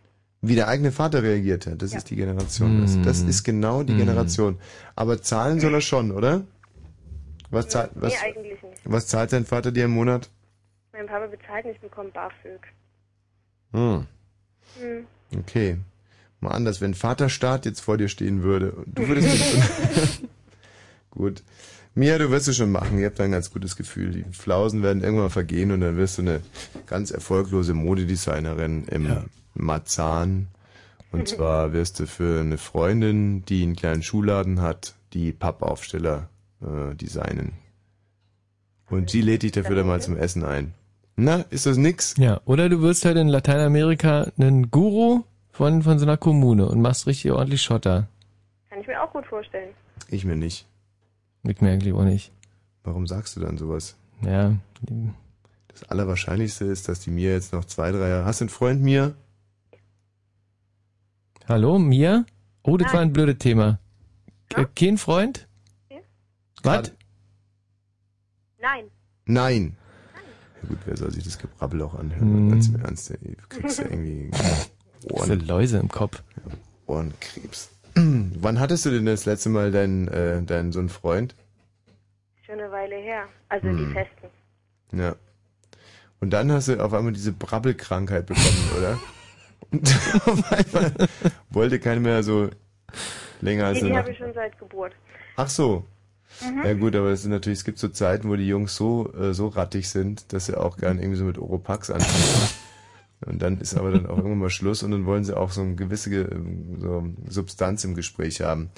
Wie 0.41 0.55
der 0.55 0.69
eigene 0.69 0.93
Vater 0.93 1.23
reagiert 1.25 1.67
hat, 1.67 1.83
das 1.83 1.93
ist 1.93 2.11
die 2.11 2.17
Generation. 2.17 2.81
Das, 2.81 3.01
das 3.03 3.23
ist 3.23 3.43
genau 3.43 3.83
die 3.83 3.97
Generation. 3.97 4.57
Aber 4.95 5.21
zahlen 5.21 5.59
soll 5.59 5.75
er 5.75 5.81
schon, 5.81 6.13
oder? 6.13 6.43
Was 7.51 7.69
zahlt, 7.69 7.91
was, 7.95 8.13
nee, 8.13 8.19
eigentlich 8.29 8.63
nicht. 8.63 8.81
was 8.85 9.09
zahlt 9.09 9.33
dein 9.33 9.45
Vater 9.45 9.73
dir 9.73 9.87
im 9.87 9.91
Monat? 9.93 10.31
Mein 10.93 11.07
Papa 11.07 11.27
bezahlt 11.27 11.65
nicht, 11.65 11.81
bekommt 11.81 12.13
BAföG. 12.13 12.61
Hm, 13.73 14.07
Hm. 14.79 15.07
okay. 15.41 15.79
Mal 16.41 16.51
anders, 16.51 16.81
wenn 16.81 16.95
Vaterstaat 16.95 17.67
jetzt 17.67 17.81
vor 17.81 17.99
dir 17.99 18.09
stehen 18.09 18.43
würde, 18.43 18.75
du 18.87 19.09
würdest 19.09 19.29
Gut. 21.11 21.43
Mia, 21.95 22.17
du 22.19 22.31
wirst 22.31 22.47
es 22.47 22.57
schon 22.57 22.71
machen. 22.71 22.99
Ihr 22.99 23.07
habt 23.07 23.21
ein 23.21 23.33
ganz 23.33 23.51
gutes 23.51 23.75
Gefühl. 23.75 24.11
Die 24.13 24.25
Flausen 24.31 24.85
werden 24.85 25.03
irgendwann 25.03 25.31
vergehen 25.31 25.73
und 25.73 25.81
dann 25.81 25.97
wirst 25.97 26.19
du 26.19 26.23
eine 26.23 26.41
ganz 26.87 27.11
erfolglose 27.11 27.75
Modedesignerin 27.75 28.85
im 28.87 29.25
Marzahn. 29.55 30.47
Und 31.11 31.27
zwar 31.27 31.73
wirst 31.73 31.99
du 31.99 32.07
für 32.07 32.41
eine 32.41 32.59
Freundin, 32.59 33.45
die 33.47 33.65
einen 33.65 33.75
kleinen 33.75 34.03
Schuhladen 34.03 34.61
hat, 34.61 34.95
die 35.13 35.33
Pappaufsteller 35.33 36.29
äh, 36.61 36.95
designen. 36.95 37.55
Und 38.91 39.11
sie 39.11 39.23
lädt 39.23 39.43
dich 39.43 39.53
dafür 39.53 39.77
dann 39.77 39.87
mal 39.87 40.01
zum 40.01 40.17
Essen 40.17 40.45
ein. 40.45 40.75
Na, 41.17 41.45
ist 41.51 41.67
das 41.67 41.79
nix? 41.79 42.15
Ja, 42.17 42.41
oder 42.45 42.69
du 42.69 42.81
wirst 42.81 43.05
halt 43.05 43.17
in 43.17 43.27
Lateinamerika 43.27 44.31
einen 44.39 44.71
Guru 44.71 45.25
von, 45.59 45.83
von 45.83 45.99
so 45.99 46.05
einer 46.05 46.17
Kommune 46.17 46.67
und 46.69 46.81
machst 46.81 47.09
richtig 47.09 47.33
ordentlich 47.33 47.63
Schotter. 47.63 48.07
Kann 48.71 48.81
ich 48.81 48.87
mir 48.87 49.03
auch 49.03 49.13
gut 49.13 49.27
vorstellen. 49.27 49.71
Ich 50.07 50.25
mir 50.25 50.37
nicht. 50.37 50.69
Liegt 51.43 51.63
mir 51.63 51.73
eigentlich 51.73 51.93
auch 51.95 52.05
nicht. 52.05 52.31
Warum 52.85 53.09
sagst 53.09 53.35
du 53.35 53.41
dann 53.41 53.59
sowas? 53.59 53.97
Ja. 54.23 54.55
Das 55.67 55.83
Allerwahrscheinlichste 55.83 56.65
ist, 56.65 56.89
dass 56.89 57.01
die 57.01 57.11
Mia 57.11 57.33
jetzt 57.33 57.53
noch 57.53 57.65
zwei, 57.65 57.91
drei 57.91 58.09
Jahre... 58.09 58.25
Hast 58.25 58.41
du 58.41 58.45
einen 58.45 58.51
Freund, 58.51 58.83
Mia? 58.83 59.15
Hallo, 61.49 61.81
Mia? 61.81 62.25
Oh, 62.63 62.77
das 62.77 62.93
war 62.93 63.01
ein 63.01 63.13
blödes 63.13 63.39
Thema. 63.39 63.81
Äh, 64.55 64.65
Kein 64.77 64.97
Freund? 64.97 65.49
Was? 66.63 66.93
Nein. 68.61 68.85
Nein. 69.27 69.77
Ja 70.63 70.69
gut, 70.69 70.79
wer 70.85 70.97
soll 70.97 71.11
sich 71.11 71.25
das 71.25 71.37
Gebrabbel 71.37 71.83
auch 71.83 71.95
anhören? 71.95 72.21
Hm. 72.21 72.51
Ganz 72.51 72.69
im 72.69 72.77
Ernst, 72.81 73.11
ey, 73.11 73.19
du 73.37 73.47
kriegst 73.49 73.79
ja 73.81 73.85
irgendwie 73.91 74.31
Diese 75.03 75.35
Läuse 75.35 75.79
im 75.79 75.89
Kopf. 75.89 76.23
Ohrenkrebs. 76.87 77.71
Wann 77.95 78.61
hattest 78.61 78.85
du 78.87 78.91
denn 78.91 79.07
das 79.07 79.25
letzte 79.27 79.49
Mal 79.49 79.71
deinen, 79.73 80.09
äh, 80.09 80.43
deinen 80.43 80.73
so 80.73 80.79
einen 80.79 80.89
Freund? 80.89 81.35
Schon 82.47 82.59
eine 82.61 82.71
Weile 82.71 82.97
her. 82.97 83.25
Also 83.49 83.69
Hm. 83.69 83.77
die 83.79 83.93
festen. 83.93 84.99
Ja. 84.99 85.15
Und 86.21 86.31
dann 86.31 86.51
hast 86.51 86.69
du 86.69 86.83
auf 86.83 86.93
einmal 86.95 87.13
diese 87.13 87.33
Brabbelkrankheit 87.33 88.27
bekommen, 88.27 88.71
oder? 88.79 88.99
Und 89.71 89.95
auf 90.27 90.53
einmal 90.53 90.93
wollte 91.51 91.79
keiner 91.79 92.01
mehr 92.01 92.23
so 92.23 92.49
länger 93.41 93.67
als 93.67 93.83
Nee, 93.83 93.91
die 93.91 93.97
habe 93.97 94.11
ich 94.11 94.19
schon 94.19 94.33
seit 94.33 94.59
Geburt. 94.59 94.93
Ach 95.37 95.49
so. 95.49 95.85
Mhm. 96.41 96.65
Ja 96.65 96.75
gut, 96.75 96.97
aber 96.97 97.09
es 97.11 97.21
ist 97.21 97.27
natürlich, 97.27 97.59
es 97.61 97.65
gibt 97.65 97.79
so 97.79 97.89
Zeiten, 97.89 98.29
wo 98.29 98.37
die 98.37 98.47
Jungs 98.49 98.75
so, 98.77 99.13
äh, 99.15 99.35
so 99.35 99.49
rattig 99.49 99.89
sind, 99.89 100.33
dass 100.33 100.47
sie 100.47 100.57
auch 100.57 100.77
gern 100.79 100.99
irgendwie 100.99 101.19
so 101.19 101.25
mit 101.25 101.39
Oropax 101.39 101.91
anfangen. 101.91 102.49
Und 103.27 103.43
dann 103.43 103.59
ist 103.61 103.77
aber 103.77 103.91
dann 103.91 104.07
auch 104.07 104.17
irgendwann 104.19 104.39
mal 104.39 104.51
Schluss 104.51 104.83
und 104.85 104.93
dann 104.93 105.05
wollen 105.05 105.25
sie 105.25 105.37
auch 105.37 105.51
so 105.51 105.61
eine 105.63 105.75
gewisse 105.75 106.09
Ge- 106.11 106.29
so 106.81 107.09
Substanz 107.29 107.83
im 107.85 107.95
Gespräch 107.95 108.41
haben. 108.43 108.71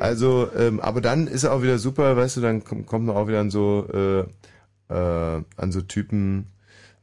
Also, 0.00 0.50
ähm, 0.58 0.80
aber 0.80 1.00
dann 1.00 1.28
ist 1.28 1.44
er 1.44 1.52
auch 1.52 1.62
wieder 1.62 1.78
super, 1.78 2.16
weißt 2.16 2.38
du, 2.38 2.40
dann 2.40 2.64
kommt, 2.64 2.90
man 2.90 3.10
auch 3.16 3.28
wieder 3.28 3.38
an 3.40 3.50
so, 3.50 3.86
äh, 3.92 4.92
äh, 4.92 5.42
an 5.56 5.70
so 5.72 5.80
Typen, 5.82 6.48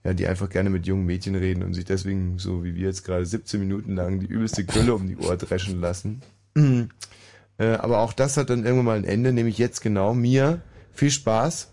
ja, 0.04 0.14
die 0.14 0.28
einfach 0.28 0.50
gerne 0.50 0.70
mit 0.70 0.86
jungen 0.86 1.06
Mädchen 1.06 1.36
reden 1.36 1.64
und 1.64 1.74
sich 1.74 1.86
deswegen, 1.86 2.38
so 2.38 2.66
wie 2.66 2.76
wir 2.76 2.88
jetzt 2.88 3.06
gerade 3.06 3.26
17 3.26 3.62
Minuten 3.62 3.96
lang 3.96 4.20
die 4.20 4.26
übelste 4.28 4.66
Gülle 4.66 4.94
um 4.94 5.08
die 5.08 5.16
Ohr 5.18 5.38
dreschen 5.38 5.80
lassen. 5.80 6.22
Äh, 7.58 7.66
aber 7.76 8.00
auch 8.00 8.12
das 8.12 8.36
hat 8.36 8.50
dann 8.50 8.66
irgendwann 8.66 8.86
mal 8.86 8.98
ein 8.98 9.06
Ende, 9.06 9.32
nämlich 9.32 9.58
jetzt 9.58 9.80
genau. 9.82 10.14
Mia, 10.14 10.60
viel 10.92 11.12
Spaß 11.12 11.72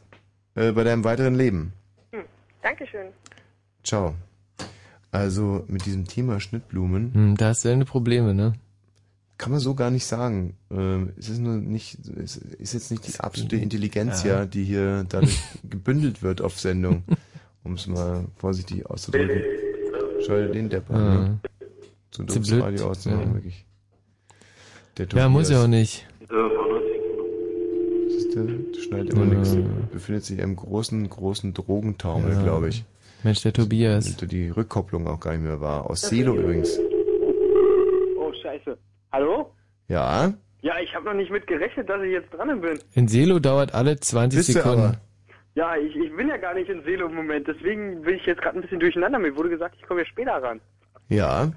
äh, 0.55 0.70
bei 0.70 0.85
deinem 0.85 1.03
weiteren 1.03 1.35
Leben. 1.35 1.73
Hm. 2.12 2.23
Dankeschön. 2.62 3.09
Ciao. 3.82 4.15
Also 5.12 5.65
mit 5.66 5.87
diesem 5.87 6.07
Thema 6.07 6.39
Schnittblumen. 6.41 7.12
Hm, 7.15 7.37
da 7.37 7.49
hast 7.49 7.65
du 7.65 7.69
deine 7.69 7.85
Probleme, 7.85 8.32
ne? 8.35 8.53
Kann 9.39 9.51
man 9.53 9.61
so 9.61 9.74
gar 9.74 9.91
nicht 9.91 10.05
sagen. 10.07 10.55
Ähm, 10.70 11.11
es 11.19 11.28
ist 11.31 11.39
nur 11.41 11.57
nicht, 11.57 11.99
es 12.23 12.37
ist 12.37 12.74
jetzt 12.74 12.91
nicht 12.91 13.09
die 13.09 13.19
absolute 13.20 13.57
Intelligenz, 13.57 14.23
Ja. 14.23 14.45
die 14.45 14.62
hier 14.65 15.05
dadurch 15.09 15.41
gebündelt 15.69 16.23
wird 16.23 16.43
auf 16.43 16.61
Sendung, 16.61 17.03
um 17.65 17.73
es 17.74 17.87
mal 17.87 18.27
vorsichtig 18.37 18.87
auszudrücken. 18.87 19.41
Schau 20.27 20.35
dir 20.37 20.49
den 20.51 20.69
Depp 20.69 20.91
an, 20.91 20.97
Ja. 21.05 21.15
ne? 21.20 21.39
So 22.12 22.24
Zu 22.24 22.41
blöd. 22.41 22.62
Radio 22.62 22.89
auszumachen, 22.91 23.28
Ja. 23.28 23.35
wirklich. 23.35 23.65
Der 24.99 25.07
Ja, 25.15 25.28
muss 25.28 25.49
ja 25.49 25.57
Tobias. 25.57 25.65
auch 25.65 25.69
nicht. 25.69 26.07
Siehst 28.11 28.37
du, 28.37 28.47
das 28.74 28.82
schneidet 28.82 29.11
immer 29.15 29.24
Ja. 29.32 29.39
nichts. 29.41 29.57
Befindet 29.93 30.24
sich 30.24 30.39
in 30.39 30.45
einem 30.45 30.57
großen, 30.57 31.09
großen 31.09 31.55
Drogentaumel, 31.55 32.32
Ja. 32.32 32.43
glaube 32.43 32.69
ich. 32.69 32.85
Mensch, 33.25 33.43
der 33.43 33.53
Tobias. 33.53 34.17
Die 34.17 34.49
Rückkopplung 34.51 35.07
auch 35.07 35.21
gar 35.21 35.33
nicht 35.33 35.43
mehr 35.43 35.61
wahr. 35.61 35.89
Aus 35.89 36.01
Selo 36.03 36.35
übrigens. 36.37 36.79
Oh, 38.19 38.33
scheiße. 38.43 38.77
Hallo? 39.13 39.53
Ja? 39.89 40.33
Ja, 40.63 40.75
ich 40.83 40.95
habe 40.95 41.07
noch 41.07 41.15
nicht 41.15 41.31
mit 41.31 41.47
gerechnet, 41.47 41.89
dass 41.89 42.03
ich 42.03 42.13
jetzt 42.13 42.33
dran 42.33 42.61
bin. 42.61 42.79
In 42.95 43.09
Selo 43.09 43.39
dauert 43.39 43.75
alle 43.75 43.99
20 43.99 44.39
Bist 44.39 44.49
du 44.51 44.53
Sekunden. 44.55 44.81
aber. 44.81 45.01
Ja, 45.55 45.77
ich, 45.77 45.95
ich 45.97 46.15
bin 46.17 46.29
ja 46.29 46.37
gar 46.37 46.55
nicht 46.55 46.71
in 46.71 46.83
Seele 46.85 47.07
im 47.07 47.15
Moment, 47.15 47.49
deswegen 47.49 48.03
bin 48.03 48.15
ich 48.17 48.25
jetzt 48.25 48.41
gerade 48.41 48.57
ein 48.59 48.63
bisschen 48.63 48.79
durcheinander. 48.79 49.19
Mir 49.19 49.35
wurde 49.37 49.51
gesagt, 49.51 49.75
ich 49.79 49.87
komme 49.87 50.01
ja 50.01 50.07
später 50.07 50.41
ran. 50.43 50.61
Ja. 51.09 51.51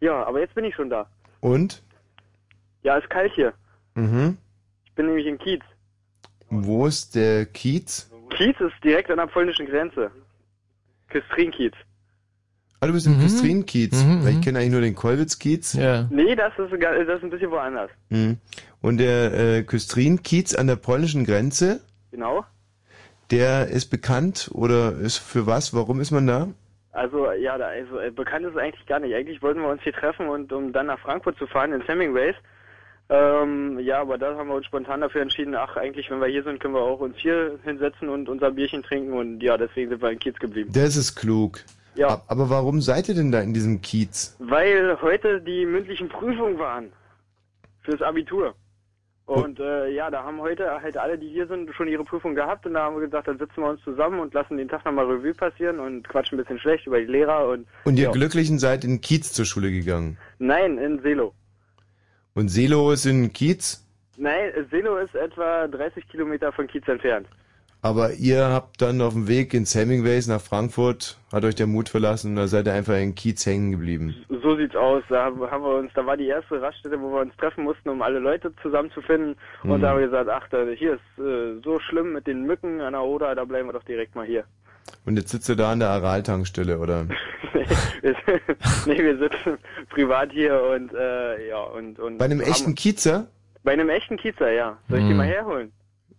Ja, 0.00 0.24
aber 0.24 0.40
jetzt 0.40 0.54
bin 0.54 0.64
ich 0.64 0.74
schon 0.74 0.90
da. 0.90 1.06
Und? 1.40 1.82
Ja, 2.82 2.96
ist 2.96 3.08
kalt 3.08 3.32
hier. 3.34 3.52
Mhm. 3.94 4.36
bin 4.96 5.06
nämlich 5.06 5.26
in 5.26 5.38
Kiez. 5.38 5.62
Wo 6.50 6.86
ist 6.86 7.14
der 7.14 7.46
Kiez? 7.46 8.10
Kiez 8.30 8.56
ist 8.60 8.74
direkt 8.82 9.10
an 9.10 9.18
der 9.18 9.26
polnischen 9.26 9.66
Grenze. 9.66 10.10
Küstrin-Kiez. 11.10 11.72
Ah, 12.80 12.86
du 12.86 12.92
bist 12.92 13.06
im 13.06 13.18
Küstrin-Kiez. 13.18 14.04
Mhm, 14.04 14.24
Weil 14.24 14.32
ich 14.34 14.40
kenne 14.42 14.58
eigentlich 14.58 14.72
nur 14.72 14.80
den 14.82 14.94
Kolwitz-Kiez. 14.94 15.74
Ja. 15.74 16.06
Nee, 16.10 16.34
das 16.36 16.52
ist, 16.58 16.78
gar- 16.80 16.94
das 17.04 17.16
ist 17.18 17.24
ein 17.24 17.30
bisschen 17.30 17.50
woanders. 17.50 17.90
Mhm. 18.10 18.38
Und 18.82 18.98
der 18.98 19.32
äh, 19.58 19.62
Küstrin-Kiez 19.62 20.54
an 20.54 20.66
der 20.66 20.76
polnischen 20.76 21.24
Grenze, 21.24 21.80
Genau. 22.10 22.44
der 23.30 23.68
ist 23.68 23.86
bekannt 23.86 24.50
oder 24.52 24.92
ist 24.92 25.18
für 25.18 25.46
was? 25.46 25.72
Warum 25.74 26.00
ist 26.00 26.10
man 26.10 26.26
da? 26.26 26.48
Also, 26.92 27.30
ja, 27.32 27.58
da, 27.58 27.66
also, 27.68 27.98
äh, 27.98 28.10
bekannt 28.10 28.46
ist 28.46 28.52
es 28.52 28.58
eigentlich 28.58 28.86
gar 28.86 29.00
nicht. 29.00 29.14
Eigentlich 29.14 29.42
wollten 29.42 29.60
wir 29.60 29.68
uns 29.68 29.82
hier 29.82 29.92
treffen 29.92 30.28
und 30.28 30.52
um 30.52 30.72
dann 30.72 30.86
nach 30.86 30.98
Frankfurt 31.00 31.36
zu 31.38 31.46
fahren, 31.46 31.72
ins 31.72 31.86
Hemingways. 31.88 32.34
Ähm, 33.08 33.78
ja, 33.78 34.00
aber 34.00 34.18
da 34.18 34.34
haben 34.36 34.48
wir 34.48 34.56
uns 34.56 34.66
spontan 34.66 35.00
dafür 35.00 35.22
entschieden, 35.22 35.54
ach, 35.54 35.76
eigentlich, 35.76 36.10
wenn 36.10 36.20
wir 36.20 36.26
hier 36.26 36.42
sind, 36.42 36.58
können 36.58 36.74
wir 36.74 36.80
auch 36.82 36.98
uns 36.98 37.16
hier 37.18 37.58
hinsetzen 37.62 38.08
und 38.08 38.28
unser 38.28 38.50
Bierchen 38.50 38.82
trinken 38.82 39.12
und 39.12 39.40
ja, 39.42 39.56
deswegen 39.56 39.90
sind 39.90 40.02
wir 40.02 40.10
in 40.10 40.18
Kiez 40.18 40.36
geblieben. 40.38 40.70
Das 40.72 40.96
ist 40.96 41.14
klug. 41.14 41.60
Ja. 41.94 42.08
Ab- 42.08 42.24
Aber 42.26 42.50
warum 42.50 42.80
seid 42.80 43.08
ihr 43.08 43.14
denn 43.14 43.30
da 43.30 43.40
in 43.40 43.54
diesem 43.54 43.80
Kiez? 43.80 44.34
Weil 44.40 45.00
heute 45.02 45.40
die 45.40 45.64
mündlichen 45.66 46.08
Prüfungen 46.08 46.58
waren. 46.58 46.92
Fürs 47.82 48.02
Abitur. 48.02 48.54
Und 49.26 49.58
äh, 49.60 49.88
ja, 49.90 50.10
da 50.10 50.22
haben 50.24 50.40
heute 50.40 50.68
halt 50.82 50.96
alle, 50.96 51.16
die 51.18 51.28
hier 51.28 51.46
sind, 51.48 51.72
schon 51.74 51.88
ihre 51.88 52.04
Prüfung 52.04 52.34
gehabt 52.34 52.66
und 52.66 52.74
da 52.74 52.84
haben 52.84 52.96
wir 52.96 53.06
gesagt, 53.06 53.26
dann 53.28 53.38
sitzen 53.38 53.56
wir 53.62 53.70
uns 53.70 53.80
zusammen 53.82 54.20
und 54.20 54.34
lassen 54.34 54.56
den 54.56 54.68
Tag 54.68 54.84
nochmal 54.84 55.06
Revue 55.06 55.34
passieren 55.34 55.78
und 55.80 56.08
quatschen 56.08 56.36
ein 56.38 56.42
bisschen 56.42 56.58
schlecht 56.60 56.86
über 56.86 57.00
die 57.00 57.06
Lehrer 57.06 57.48
und 57.48 57.66
Und 57.84 57.96
ihr 57.98 58.04
ja. 58.06 58.10
Glücklichen 58.12 58.58
seid 58.60 58.84
in 58.84 59.00
Kiez 59.00 59.32
zur 59.32 59.44
Schule 59.44 59.70
gegangen. 59.70 60.16
Nein, 60.38 60.78
in 60.78 61.00
Selo. 61.02 61.32
Und 62.36 62.48
Selo 62.48 62.92
ist 62.92 63.06
in 63.06 63.32
Kiez, 63.32 63.82
Nein, 64.18 64.50
Selo 64.70 64.96
ist 64.98 65.14
etwa 65.14 65.66
30 65.68 66.06
Kilometer 66.08 66.52
von 66.52 66.66
Kiez 66.68 66.86
entfernt. 66.88 67.26
aber 67.82 68.12
ihr 68.14 68.48
habt 68.48 68.80
dann 68.82 69.00
auf 69.02 69.12
dem 69.14 69.26
Weg 69.28 69.52
ins 69.54 69.74
Hemingways 69.74 70.26
nach 70.26 70.40
Frankfurt, 70.40 71.18
hat 71.32 71.44
euch 71.44 71.54
der 71.54 71.66
Mut 71.66 71.88
verlassen 71.88 72.30
und 72.30 72.36
da 72.36 72.46
seid 72.46 72.66
ihr 72.66 72.72
einfach 72.74 72.96
in 72.96 73.14
Kiez 73.14 73.44
hängen 73.46 73.72
geblieben. 73.72 74.14
So 74.28 74.56
sieht's 74.56 74.74
aus. 74.76 75.02
Da 75.08 75.24
haben 75.26 75.38
wir 75.40 75.76
uns, 75.76 75.90
da 75.94 76.04
war 76.06 76.16
die 76.16 76.26
erste 76.28 76.60
Raststätte, 76.60 77.00
wo 77.00 77.10
wir 77.12 77.20
uns 77.20 77.36
treffen 77.36 77.64
mussten, 77.64 77.88
um 77.90 78.00
alle 78.02 78.18
Leute 78.18 78.52
zusammenzufinden. 78.62 79.36
Und 79.62 79.78
Mhm. 79.78 79.82
da 79.82 79.88
haben 79.90 80.00
wir 80.00 80.06
gesagt, 80.06 80.28
ach, 80.30 80.46
hier 80.78 80.94
ist 80.94 81.18
äh, 81.24 81.60
so 81.64 81.78
schlimm 81.80 82.12
mit 82.12 82.26
den 82.26 82.42
Mücken 82.44 82.80
an 82.80 82.92
der 82.94 83.02
Oder, 83.02 83.34
da 83.34 83.44
bleiben 83.44 83.68
wir 83.68 83.72
doch 83.74 83.84
direkt 83.84 84.14
mal 84.14 84.26
hier. 84.26 84.44
Und 85.04 85.16
jetzt 85.16 85.30
sitzt 85.30 85.48
ihr 85.48 85.56
da 85.56 85.72
an 85.72 85.80
der 85.80 85.90
Aral-Tankstelle, 85.90 86.78
oder? 86.78 87.06
nee, 88.86 88.98
wir 88.98 89.18
sitzen 89.18 89.58
privat 89.90 90.30
hier 90.32 90.60
und 90.62 90.92
äh, 90.94 91.48
ja 91.48 91.58
und 91.58 91.98
und 91.98 92.18
Bei 92.18 92.26
einem 92.26 92.40
echten 92.40 92.74
Kiezer? 92.74 93.26
bei 93.64 93.72
einem 93.72 93.88
echten 93.88 94.16
Kiezer, 94.16 94.52
ja. 94.52 94.78
Soll 94.88 94.98
ich 95.00 95.04
die 95.06 95.10
Hm. 95.10 95.16
mal 95.16 95.26
herholen? 95.26 95.72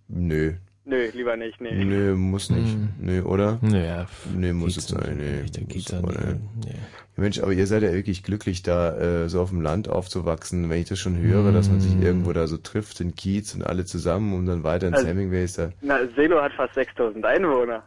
Nö. 0.09 0.53
Nö, 0.83 1.09
lieber 1.13 1.35
nicht, 1.37 1.59
nee. 1.61 1.83
Nö, 1.83 2.15
muss 2.15 2.49
nicht. 2.49 2.77
Nö, 2.99 3.21
oder? 3.23 3.57
Naja. 3.61 4.07
Nö, 4.35 4.53
muss 4.53 4.77
es 4.77 4.87
sein. 4.87 5.17
Nee. 5.17 5.73
Muss 5.73 5.93
aber 5.93 6.11
nicht. 6.13 6.75
Mensch, 7.17 7.39
aber 7.41 7.51
ihr 7.51 7.65
seid 7.67 7.83
ja 7.83 7.91
wirklich 7.93 8.21
glücklich, 8.23 8.61
da 8.63 8.95
äh, 9.23 9.29
so 9.29 9.41
auf 9.41 9.49
dem 9.49 9.61
Land 9.61 9.89
aufzuwachsen. 9.89 10.69
Wenn 10.69 10.79
ich 10.81 10.87
das 10.87 10.99
schon 10.99 11.17
höre, 11.17 11.51
dass 11.51 11.67
man 11.69 11.79
sich 11.81 11.99
irgendwo 12.01 12.31
da 12.31 12.47
so 12.47 12.57
trifft 12.57 12.99
in 13.01 13.15
Kiez 13.15 13.53
und 13.55 13.63
alle 13.65 13.85
zusammen 13.85 14.33
und 14.33 14.45
dann 14.45 14.63
weiter 14.63 14.87
ins 14.87 14.97
Also- 14.97 15.07
Hemingways 15.09 15.53
da. 15.53 15.71
Na, 15.81 15.99
Selo 16.15 16.41
hat 16.41 16.53
fast 16.53 16.73
6000 16.75 17.25
Einwohner. 17.25 17.83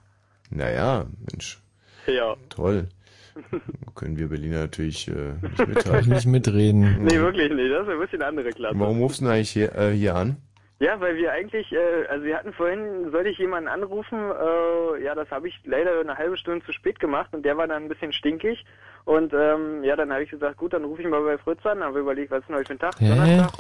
Naja, 0.51 1.07
Mensch, 1.31 1.61
Ja. 2.07 2.35
toll. 2.49 2.89
Können 3.95 4.19
wir 4.19 4.29
Berliner 4.29 4.61
natürlich 4.63 5.09
äh, 5.09 5.13
nicht 5.43 5.69
mithalten. 5.69 6.09
Nicht 6.13 6.27
mitreden. 6.27 7.05
Nee, 7.05 7.19
wirklich 7.19 7.53
nicht. 7.53 7.73
Das 7.73 7.87
ist 7.87 7.93
ein 7.93 8.01
bisschen 8.01 8.23
andere 8.23 8.51
Klasse. 8.51 8.79
Warum 8.79 9.01
rufst 9.01 9.21
du 9.21 9.25
denn 9.25 9.35
eigentlich 9.35 9.51
hier, 9.51 9.75
äh, 9.77 9.93
hier 9.93 10.15
an? 10.17 10.37
Ja, 10.81 10.99
weil 11.01 11.17
wir 11.17 11.31
eigentlich, 11.33 11.71
äh, 11.73 12.07
also 12.09 12.25
wir 12.25 12.37
hatten 12.37 12.53
vorhin, 12.55 13.11
sollte 13.13 13.29
ich 13.29 13.39
jemanden 13.39 13.69
anrufen, 13.69 14.19
äh, 14.19 15.05
ja, 15.05 15.15
das 15.15 15.31
habe 15.31 15.47
ich 15.49 15.61
leider 15.65 16.01
eine 16.01 16.17
halbe 16.17 16.37
Stunde 16.39 16.65
zu 16.65 16.73
spät 16.73 16.99
gemacht 16.99 17.33
und 17.33 17.45
der 17.45 17.57
war 17.57 17.69
dann 17.69 17.85
ein 17.85 17.89
bisschen 17.89 18.13
stinkig. 18.13 18.65
Und 19.05 19.33
ähm, 19.35 19.85
ja, 19.85 19.95
dann 19.95 20.11
habe 20.13 20.23
ich 20.25 20.31
gesagt, 20.31 20.57
gut, 20.57 20.73
dann 20.73 20.85
rufe 20.85 21.03
ich 21.03 21.09
mal 21.09 21.23
bei 21.23 21.39
Fritz 21.39 21.65
an, 21.67 21.83
habe 21.83 22.01
überlegt, 22.01 22.31
was 22.31 22.41
ist 22.41 22.49
denn 22.49 22.57
heute 22.57 22.67
für 22.67 22.73
ein 22.75 22.79
Tag? 22.79 22.95
Hä? 22.99 23.09
Donnerstag. 23.11 23.53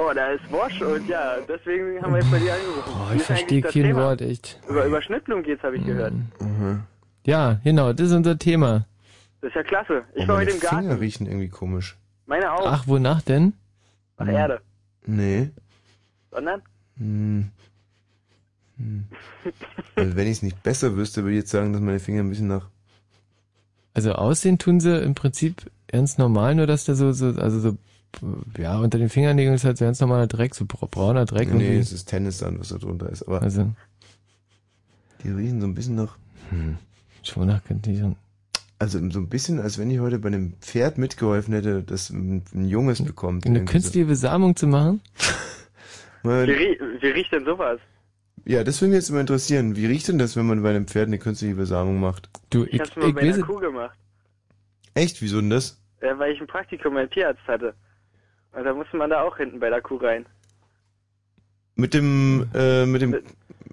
Oh, 0.00 0.12
da 0.14 0.30
ist 0.30 0.50
Wosch 0.52 0.80
und 0.80 1.08
ja, 1.08 1.38
deswegen 1.48 2.00
haben 2.00 2.12
wir 2.12 2.20
jetzt 2.20 2.30
bei 2.30 2.38
dir 2.38 2.54
angerufen. 2.54 2.92
Oh, 2.94 3.12
Wie 3.12 3.16
ich 3.16 3.22
verstehe 3.22 3.62
kein 3.62 3.72
Thema? 3.72 4.02
Wort, 4.02 4.20
echt. 4.20 4.60
Über, 4.68 4.84
über 4.86 5.02
Schnittblumen 5.02 5.42
geht's, 5.42 5.62
habe 5.64 5.76
ich 5.76 5.84
gehört. 5.84 6.12
Ja, 7.26 7.60
genau, 7.64 7.92
das 7.92 8.06
ist 8.08 8.12
unser 8.14 8.38
Thema. 8.38 8.86
Das 9.40 9.48
ist 9.48 9.56
ja 9.56 9.62
klasse. 9.64 10.04
Ich 10.14 10.24
Oh, 10.24 10.28
war 10.28 10.36
heute 10.36 10.52
im 10.52 10.60
Garten. 10.60 10.76
Finger 10.78 11.00
riechen 11.00 11.26
irgendwie 11.26 11.48
komisch. 11.48 11.96
Meine 12.26 12.52
auch. 12.52 12.64
Ach, 12.66 12.86
wonach 12.86 13.22
denn? 13.22 13.54
Nach 14.18 14.28
Erde. 14.28 14.60
Nee. 15.04 15.50
Sondern? 16.30 16.62
Hm. 16.96 17.50
Hm. 18.76 19.04
Also 19.96 20.16
wenn 20.16 20.26
ich 20.26 20.34
es 20.34 20.42
nicht 20.42 20.62
besser 20.62 20.96
wüsste, 20.96 21.22
würde 21.24 21.32
ich 21.32 21.40
jetzt 21.40 21.50
sagen, 21.50 21.72
dass 21.72 21.82
meine 21.82 21.98
Finger 21.98 22.22
ein 22.22 22.30
bisschen 22.30 22.48
nach... 22.48 22.68
Also 23.94 24.12
aussehen 24.12 24.58
tun 24.58 24.78
sie 24.78 25.02
im 25.02 25.14
Prinzip 25.16 25.70
ganz 25.88 26.18
normal, 26.18 26.54
nur 26.54 26.68
dass 26.68 26.84
da 26.84 26.94
so, 26.94 27.10
so, 27.12 27.26
also 27.40 27.58
so, 27.58 27.76
ja, 28.56 28.78
unter 28.78 28.98
den 28.98 29.08
Fingernägeln 29.08 29.54
ist 29.54 29.64
halt 29.64 29.78
so 29.78 29.84
ganz 29.84 30.00
normaler 30.00 30.26
Dreck, 30.26 30.54
so 30.54 30.64
bra- 30.66 30.88
brauner 30.90 31.24
Dreck. 31.24 31.48
Nee, 31.52 31.64
irgendwie. 31.64 31.78
es 31.80 31.92
ist 31.92 32.06
Tennissand, 32.06 32.58
was 32.60 32.68
da 32.68 32.78
drunter 32.78 33.08
ist. 33.10 33.22
Aber 33.24 33.42
Also, 33.42 33.72
die 35.22 35.30
riechen 35.30 35.60
so 35.60 35.66
ein 35.66 35.74
bisschen 35.74 35.94
nach... 35.96 36.16
hm, 36.50 36.76
Schonach 37.22 37.62
könnte 37.64 37.90
ich 37.90 37.98
schon. 38.00 38.16
Also 38.78 38.98
so 39.10 39.18
ein 39.18 39.28
bisschen, 39.28 39.58
als 39.60 39.76
wenn 39.78 39.90
ich 39.90 39.98
heute 39.98 40.18
bei 40.20 40.28
einem 40.28 40.52
Pferd 40.60 40.98
mitgeholfen 40.98 41.52
hätte, 41.52 41.82
das 41.82 42.10
ein, 42.10 42.44
ein 42.54 42.68
Junges 42.68 43.02
bekommt. 43.02 43.44
Eine 43.44 43.64
künstliche 43.64 44.06
Besamung 44.06 44.54
zu 44.54 44.66
machen? 44.68 45.00
Wie, 46.22 46.28
rie 46.30 46.78
wie 47.00 47.06
riecht 47.08 47.32
denn 47.32 47.44
sowas? 47.44 47.80
Ja, 48.44 48.64
das 48.64 48.80
würde 48.80 48.90
mich 48.90 48.98
jetzt 49.02 49.10
immer 49.10 49.20
interessieren. 49.20 49.76
Wie 49.76 49.86
riecht 49.86 50.08
denn 50.08 50.18
das, 50.18 50.36
wenn 50.36 50.46
man 50.46 50.62
bei 50.62 50.70
einem 50.70 50.86
Pferd 50.86 51.06
eine 51.08 51.18
künstliche 51.18 51.54
Besamung 51.54 52.00
macht? 52.00 52.28
Du, 52.50 52.64
Ich, 52.64 52.80
hab's 52.80 52.94
mal 52.96 53.12
bei 53.12 53.20
einer 53.22 53.38
Kuh 53.42 53.56
gemacht. 53.56 53.96
Echt? 54.94 55.20
Wieso 55.22 55.40
denn 55.40 55.50
das? 55.50 55.80
Ja, 56.02 56.18
weil 56.18 56.32
ich 56.32 56.40
ein 56.40 56.46
Praktikum 56.46 56.94
beim 56.94 57.10
Tierarzt 57.10 57.40
hatte. 57.46 57.74
Und 58.52 58.64
da 58.64 58.72
musste 58.74 58.96
man 58.96 59.10
da 59.10 59.22
auch 59.22 59.36
hinten 59.36 59.60
bei 59.60 59.70
der 59.70 59.80
Kuh 59.82 59.96
rein. 59.96 60.26
Mit 61.76 61.94
dem, 61.94 62.48
äh, 62.54 62.86
mit 62.86 63.02
dem, 63.02 63.16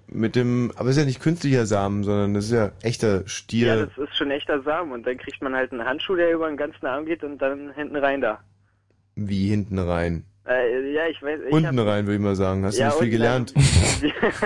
mit 0.07 0.35
dem, 0.35 0.71
aber 0.75 0.89
es 0.89 0.95
ist 0.95 1.01
ja 1.01 1.05
nicht 1.07 1.21
künstlicher 1.21 1.65
Samen, 1.65 2.03
sondern 2.03 2.33
das 2.35 2.45
ist 2.45 2.51
ja 2.51 2.71
echter 2.83 3.27
Stier. 3.27 3.67
Ja, 3.67 3.85
das 3.87 3.97
ist 3.97 4.15
schon 4.15 4.29
echter 4.31 4.61
Samen. 4.61 4.91
Und 4.91 5.07
dann 5.07 5.17
kriegt 5.17 5.41
man 5.41 5.55
halt 5.55 5.71
einen 5.71 5.83
Handschuh, 5.85 6.15
der 6.15 6.31
über 6.31 6.47
den 6.47 6.57
ganzen 6.57 6.85
Arm 6.85 7.05
geht 7.05 7.23
und 7.23 7.39
dann 7.39 7.73
hinten 7.73 7.95
rein 7.95 8.21
da. 8.21 8.39
Wie 9.15 9.47
hinten 9.49 9.79
rein? 9.79 10.23
Äh, 10.47 10.93
ja, 10.93 11.07
ich 11.07 11.19
weiß. 11.23 11.39
Ich 11.47 11.51
Unten 11.53 11.79
hab, 11.79 11.87
rein, 11.87 12.05
würde 12.05 12.15
ich 12.17 12.21
mal 12.21 12.35
sagen. 12.35 12.63
Hast 12.63 12.77
Ja, 12.77 12.89
du 12.89 12.93
nicht 12.95 13.01
viel 13.01 13.09
gelernt? 13.11 13.53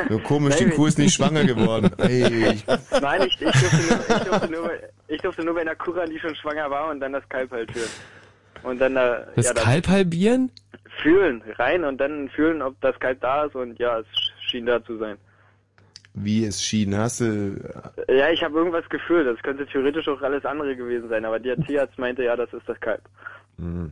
so 0.09 0.19
komisch, 0.23 0.55
die 0.55 0.65
Nein, 0.67 0.73
Kuh 0.75 0.85
ist 0.85 0.97
nicht 0.97 1.13
schwanger 1.13 1.43
geworden. 1.43 1.91
Ey, 1.97 2.51
ich, 2.53 2.65
Nein, 3.01 3.23
ich, 3.27 3.33
ich, 3.41 3.51
durfte 3.51 3.75
nur, 3.75 3.99
ich, 4.17 4.23
durfte 4.23 4.51
nur, 4.51 4.63
bei- 4.63 4.89
ich 5.09 5.21
durfte 5.21 5.43
nur 5.43 5.53
bei 5.55 5.61
einer 5.61 5.75
Kuh 5.75 5.91
ran, 5.91 6.09
die 6.09 6.19
schon 6.19 6.33
schwanger 6.35 6.69
war 6.69 6.89
und 6.91 7.01
dann 7.01 7.11
das 7.11 7.27
Kalb 7.27 7.51
halt 7.51 7.69
führen. 7.73 7.89
Und 8.63 8.79
dann 8.79 8.95
da, 8.95 9.25
Das 9.35 9.45
ja, 9.47 9.53
dann 9.53 9.63
Kalb 9.63 9.87
halbieren? 9.87 10.51
fühlen, 11.01 11.41
rein 11.57 11.83
und 11.85 11.97
dann 11.99 12.29
fühlen, 12.29 12.61
ob 12.61 12.79
das 12.81 12.99
Kalb 12.99 13.21
da 13.21 13.45
ist 13.45 13.55
und 13.55 13.79
ja, 13.79 13.99
es 13.99 14.07
schien 14.41 14.65
da 14.65 14.83
zu 14.83 14.97
sein. 14.97 15.17
wie 16.13 16.43
es 16.45 16.61
schien. 16.61 16.97
Hast 16.97 17.21
du, 17.21 17.55
Ja, 18.09 18.29
ich 18.31 18.43
habe 18.43 18.57
irgendwas 18.57 18.87
gefühlt. 18.89 19.25
Das 19.27 19.41
könnte 19.43 19.65
theoretisch 19.65 20.07
auch 20.09 20.21
alles 20.21 20.43
andere 20.45 20.75
gewesen 20.75 21.07
sein, 21.07 21.23
aber 21.23 21.39
der 21.39 21.55
Tierarzt 21.57 21.97
meinte, 21.97 22.23
ja, 22.23 22.35
das 22.35 22.51
ist 22.53 22.67
das 22.67 22.79
Kalb. 22.81 23.01
Mhm. 23.57 23.91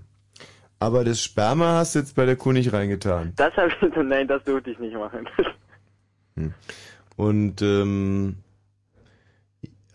aber 0.80 1.04
das 1.06 1.22
Sperma 1.24 1.76
hast 1.78 1.96
du 1.96 2.00
jetzt 2.00 2.16
bei 2.16 2.26
der 2.26 2.36
Kuh 2.36 2.52
nicht 2.52 2.74
reingetan. 2.74 3.34
Das 3.38 3.56
habe 3.56 3.70
ich, 3.70 3.96
nein, 4.04 4.28
das 4.28 4.44
durfte 4.44 4.72
ich 4.72 4.80
nicht 4.80 4.96
machen. 4.96 5.28
Und, 7.16 7.62
ähm, 7.62 8.38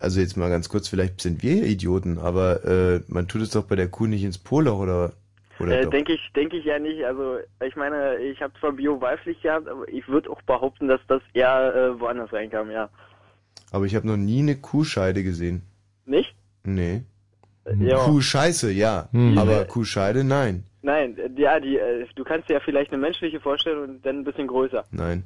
also 0.03 0.19
jetzt 0.19 0.35
mal 0.35 0.49
ganz 0.49 0.67
kurz, 0.69 0.89
vielleicht 0.89 1.21
sind 1.21 1.41
wir 1.43 1.63
Idioten, 1.63 2.19
aber 2.19 2.65
äh, 2.65 3.01
man 3.07 3.27
tut 3.27 3.41
es 3.41 3.51
doch 3.51 3.63
bei 3.63 3.75
der 3.75 3.87
Kuh 3.87 4.05
nicht 4.05 4.23
ins 4.23 4.37
Poloch 4.37 4.79
oder, 4.79 5.13
oder 5.59 5.79
Äh, 5.79 5.89
denke 5.89 6.13
ich, 6.13 6.31
denke 6.35 6.57
ich 6.57 6.65
ja 6.65 6.77
nicht. 6.77 7.05
Also 7.05 7.37
ich 7.65 7.75
meine, 7.75 8.17
ich 8.17 8.41
habe 8.41 8.53
zwar 8.59 8.73
Bio-Wahlpflicht 8.73 9.41
gehabt, 9.41 9.67
aber 9.67 9.87
ich 9.87 10.07
würde 10.09 10.29
auch 10.29 10.41
behaupten, 10.41 10.89
dass 10.89 10.99
das 11.07 11.21
eher 11.33 11.73
äh, 11.73 11.99
woanders 11.99 12.33
reinkam, 12.33 12.69
ja. 12.69 12.89
Aber 13.71 13.85
ich 13.85 13.95
habe 13.95 14.05
noch 14.05 14.17
nie 14.17 14.39
eine 14.39 14.57
Kuhscheide 14.57 15.23
gesehen. 15.23 15.63
Nicht? 16.05 16.35
Nee. 16.63 17.03
Ja. 17.79 17.97
Kuhscheiße, 17.99 18.71
ja. 18.71 19.07
Hm. 19.11 19.37
Aber 19.37 19.63
Kuhscheide, 19.65 20.25
nein. 20.25 20.65
Nein, 20.81 21.17
äh, 21.17 21.29
ja, 21.41 21.61
die, 21.61 21.77
äh, 21.77 22.05
du 22.13 22.25
kannst 22.25 22.49
dir 22.49 22.55
ja 22.55 22.59
vielleicht 22.59 22.91
eine 22.91 23.01
menschliche 23.01 23.39
vorstellen 23.39 23.89
und 23.89 24.05
dann 24.05 24.19
ein 24.19 24.23
bisschen 24.25 24.47
größer. 24.47 24.83
Nein. 24.91 25.23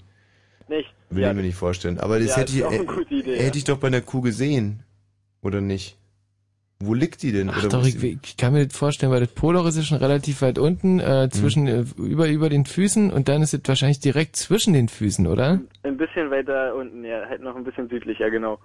Nicht? 0.69 0.94
Will 1.10 1.23
ja, 1.23 1.30
ich 1.30 1.35
mir 1.35 1.41
nicht 1.44 1.56
vorstellen. 1.56 1.99
Aber 1.99 2.19
das 2.19 2.30
Ja, 2.30 2.38
hätte 2.38 2.52
ich, 2.52 3.11
Idee, 3.11 3.35
hätte 3.38 3.44
ja. 3.44 3.56
ich 3.56 3.64
doch 3.64 3.77
bei 3.77 3.88
einer 3.88 4.02
Kuh 4.02 4.22
gesehen. 4.22 4.84
Oder 5.41 5.61
nicht? 5.61 5.98
Wo 6.80 6.94
liegt 6.94 7.23
die 7.23 7.31
denn? 7.31 7.49
Ach 7.49 7.57
Oder 7.57 7.69
doch, 7.69 7.85
ich, 7.88 8.03
ich 8.03 8.38
kann 8.38 8.53
mir 8.53 8.68
das 8.68 8.77
vorstellen, 8.77 9.11
weil 9.11 9.22
das 9.22 9.30
Poloch 9.30 9.65
ist 9.65 9.77
ja 9.77 9.84
schon 9.84 9.98
relativ 9.98 10.41
weit 10.44 10.60
unten, 10.60 10.99
äh, 10.99 11.27
zwischen, 11.31 11.65
äh, 11.68 11.85
über, 11.98 12.27
über 12.27 12.49
den 12.49 12.65
Füßen 12.65 13.11
und 13.11 13.27
dann 13.30 13.41
ist 13.41 13.53
es 13.56 13.61
wahrscheinlich 13.65 13.99
direkt 13.99 14.35
zwischen 14.35 14.73
den 14.73 14.88
Füßen, 14.88 15.26
oder? 15.26 15.61
Ein 15.81 15.98
bisschen 15.98 16.30
weiter 16.30 16.76
unten, 16.76 17.03
ja, 17.03 17.26
halt 17.27 17.41
noch 17.41 17.56
ein 17.56 17.64
bisschen 17.64 17.89
südlicher, 17.89 18.30
genau. 18.30 18.60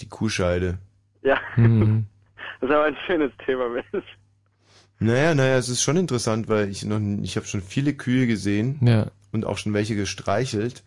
Die 0.00 0.08
Kuhscheide. 0.08 0.78
Ja, 1.22 1.38
Hm. 1.54 2.06
das 2.60 2.70
ist 2.70 2.74
aber 2.74 2.84
ein 2.86 2.96
schönes 3.06 3.30
Thema, 3.46 3.68
Mensch. 3.68 4.04
Naja, 4.98 5.32
naja, 5.36 5.58
es 5.58 5.68
ist 5.68 5.82
schon 5.82 5.96
interessant, 5.96 6.48
weil 6.48 6.68
ich 6.70 6.84
noch, 6.84 6.98
ich 7.22 7.36
habe 7.36 7.46
schon 7.46 7.60
viele 7.60 7.92
Kühe 7.94 8.26
gesehen. 8.26 8.78
Ja. 8.82 9.06
und 9.30 9.44
auch 9.46 9.58
schon 9.58 9.74
welche 9.74 9.94
gestreichelt. 9.94 10.82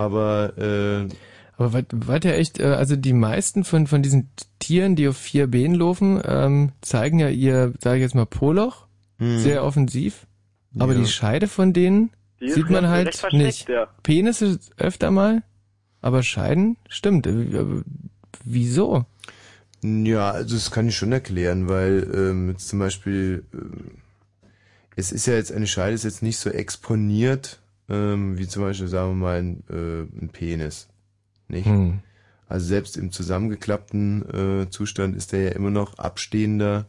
Aber 0.00 0.56
äh, 0.56 1.08
Aber 1.56 1.72
was, 1.74 1.84
was 1.92 2.20
ja 2.24 2.30
echt, 2.32 2.58
äh, 2.58 2.64
also 2.64 2.96
die 2.96 3.12
meisten 3.12 3.64
von, 3.64 3.86
von 3.86 4.02
diesen 4.02 4.30
Tieren, 4.58 4.96
die 4.96 5.08
auf 5.08 5.16
vier 5.18 5.46
Beinen 5.46 5.74
laufen, 5.74 6.20
ähm, 6.24 6.72
zeigen 6.80 7.18
ja 7.18 7.28
ihr, 7.28 7.74
sage 7.80 7.96
ich 7.98 8.02
jetzt 8.02 8.14
mal, 8.14 8.26
Poloch, 8.26 8.86
Mhm. 9.18 9.38
sehr 9.38 9.62
offensiv. 9.64 10.26
Aber 10.78 10.94
Ja. 10.94 11.00
die 11.00 11.06
Scheide 11.06 11.46
von 11.48 11.74
denen 11.74 12.10
Die 12.40 12.50
sieht 12.50 12.70
man 12.70 12.88
halt 12.88 13.20
nicht. 13.32 13.68
ja. 13.68 13.88
Penisse 14.02 14.58
öfter 14.78 15.10
mal, 15.10 15.42
aber 16.00 16.22
Scheiden 16.22 16.78
stimmt. 16.88 17.26
Äh, 17.26 17.82
Wieso? 18.44 19.04
Ja, 19.82 20.30
also 20.30 20.54
das 20.54 20.70
kann 20.70 20.88
ich 20.88 20.96
schon 20.96 21.12
erklären, 21.12 21.68
weil 21.68 22.08
ähm, 22.14 22.48
jetzt 22.50 22.68
zum 22.68 22.78
Beispiel 22.78 23.44
ähm, 23.52 23.98
es 24.96 25.12
ist 25.12 25.26
ja 25.26 25.34
jetzt 25.34 25.52
eine 25.52 25.66
Scheide 25.66 25.94
ist 25.94 26.04
jetzt 26.04 26.22
nicht 26.22 26.38
so 26.38 26.48
exponiert 26.50 27.59
ähm, 27.90 28.38
wie 28.38 28.46
zum 28.48 28.62
Beispiel 28.62 28.88
sagen 28.88 29.10
wir 29.10 29.14
mal 29.16 29.38
ein, 29.38 29.62
äh, 29.68 30.02
ein 30.22 30.30
Penis, 30.32 30.88
nicht? 31.48 31.66
Hm. 31.66 32.00
Also 32.48 32.66
selbst 32.66 32.96
im 32.96 33.12
zusammengeklappten 33.12 34.62
äh, 34.64 34.70
Zustand 34.70 35.14
ist 35.16 35.32
der 35.32 35.42
ja 35.42 35.50
immer 35.50 35.70
noch 35.70 35.98
abstehender 35.98 36.86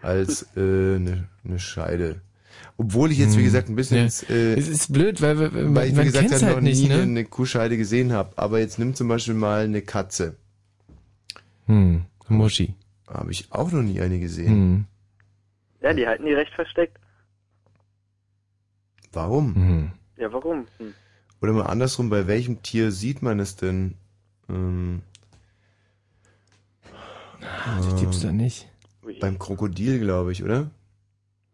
als 0.00 0.42
äh, 0.56 0.60
eine, 0.96 1.28
eine 1.44 1.58
Scheide. 1.58 2.20
Obwohl 2.76 3.10
ich 3.12 3.18
jetzt 3.18 3.34
wie 3.34 3.38
Hm. 3.40 3.44
gesagt 3.44 3.68
ein 3.68 3.76
bisschen 3.76 3.96
Ja. 3.98 4.02
ins, 4.04 4.22
äh, 4.30 4.54
Es 4.54 4.68
ist 4.68 4.92
blöd, 4.92 5.20
weil, 5.20 5.38
weil, 5.38 5.52
weil 5.54 5.74
weil 5.74 5.88
ich 5.90 5.96
wie 5.98 6.04
gesagt 6.04 6.30
halt 6.30 6.42
halt 6.42 6.54
noch 6.56 6.60
nicht, 6.62 6.82
nie 6.82 6.88
ne? 6.88 7.02
eine 7.02 7.24
Kuhscheide 7.24 7.76
gesehen 7.76 8.12
habe. 8.12 8.32
Aber 8.36 8.60
jetzt 8.60 8.78
nimm 8.78 8.94
zum 8.94 9.08
Beispiel 9.08 9.34
mal 9.34 9.64
eine 9.64 9.82
Katze. 9.82 10.36
Hm, 11.66 12.04
Muschi. 12.28 12.74
Habe 13.08 13.30
ich 13.30 13.52
auch 13.52 13.70
noch 13.72 13.82
nie 13.82 14.00
eine 14.00 14.18
gesehen. 14.20 14.48
Hm. 14.48 14.84
Ja, 15.82 15.92
die 15.92 16.06
halten 16.06 16.24
die 16.24 16.32
recht 16.32 16.52
versteckt. 16.54 16.98
Warum? 19.12 19.54
Hm. 19.54 19.90
Ja, 20.16 20.32
warum? 20.32 20.66
Hm. 20.78 20.94
Oder 21.40 21.52
mal 21.52 21.66
andersrum, 21.66 22.10
bei 22.10 22.26
welchem 22.26 22.62
Tier 22.62 22.90
sieht 22.90 23.22
man 23.22 23.40
es 23.40 23.56
denn? 23.56 23.94
Ähm, 24.48 25.02
das 27.76 28.00
gibt's 28.00 28.20
da 28.20 28.32
nicht. 28.32 28.68
Beim 29.20 29.38
Krokodil, 29.38 30.00
glaube 30.00 30.32
ich, 30.32 30.42
oder? 30.42 30.70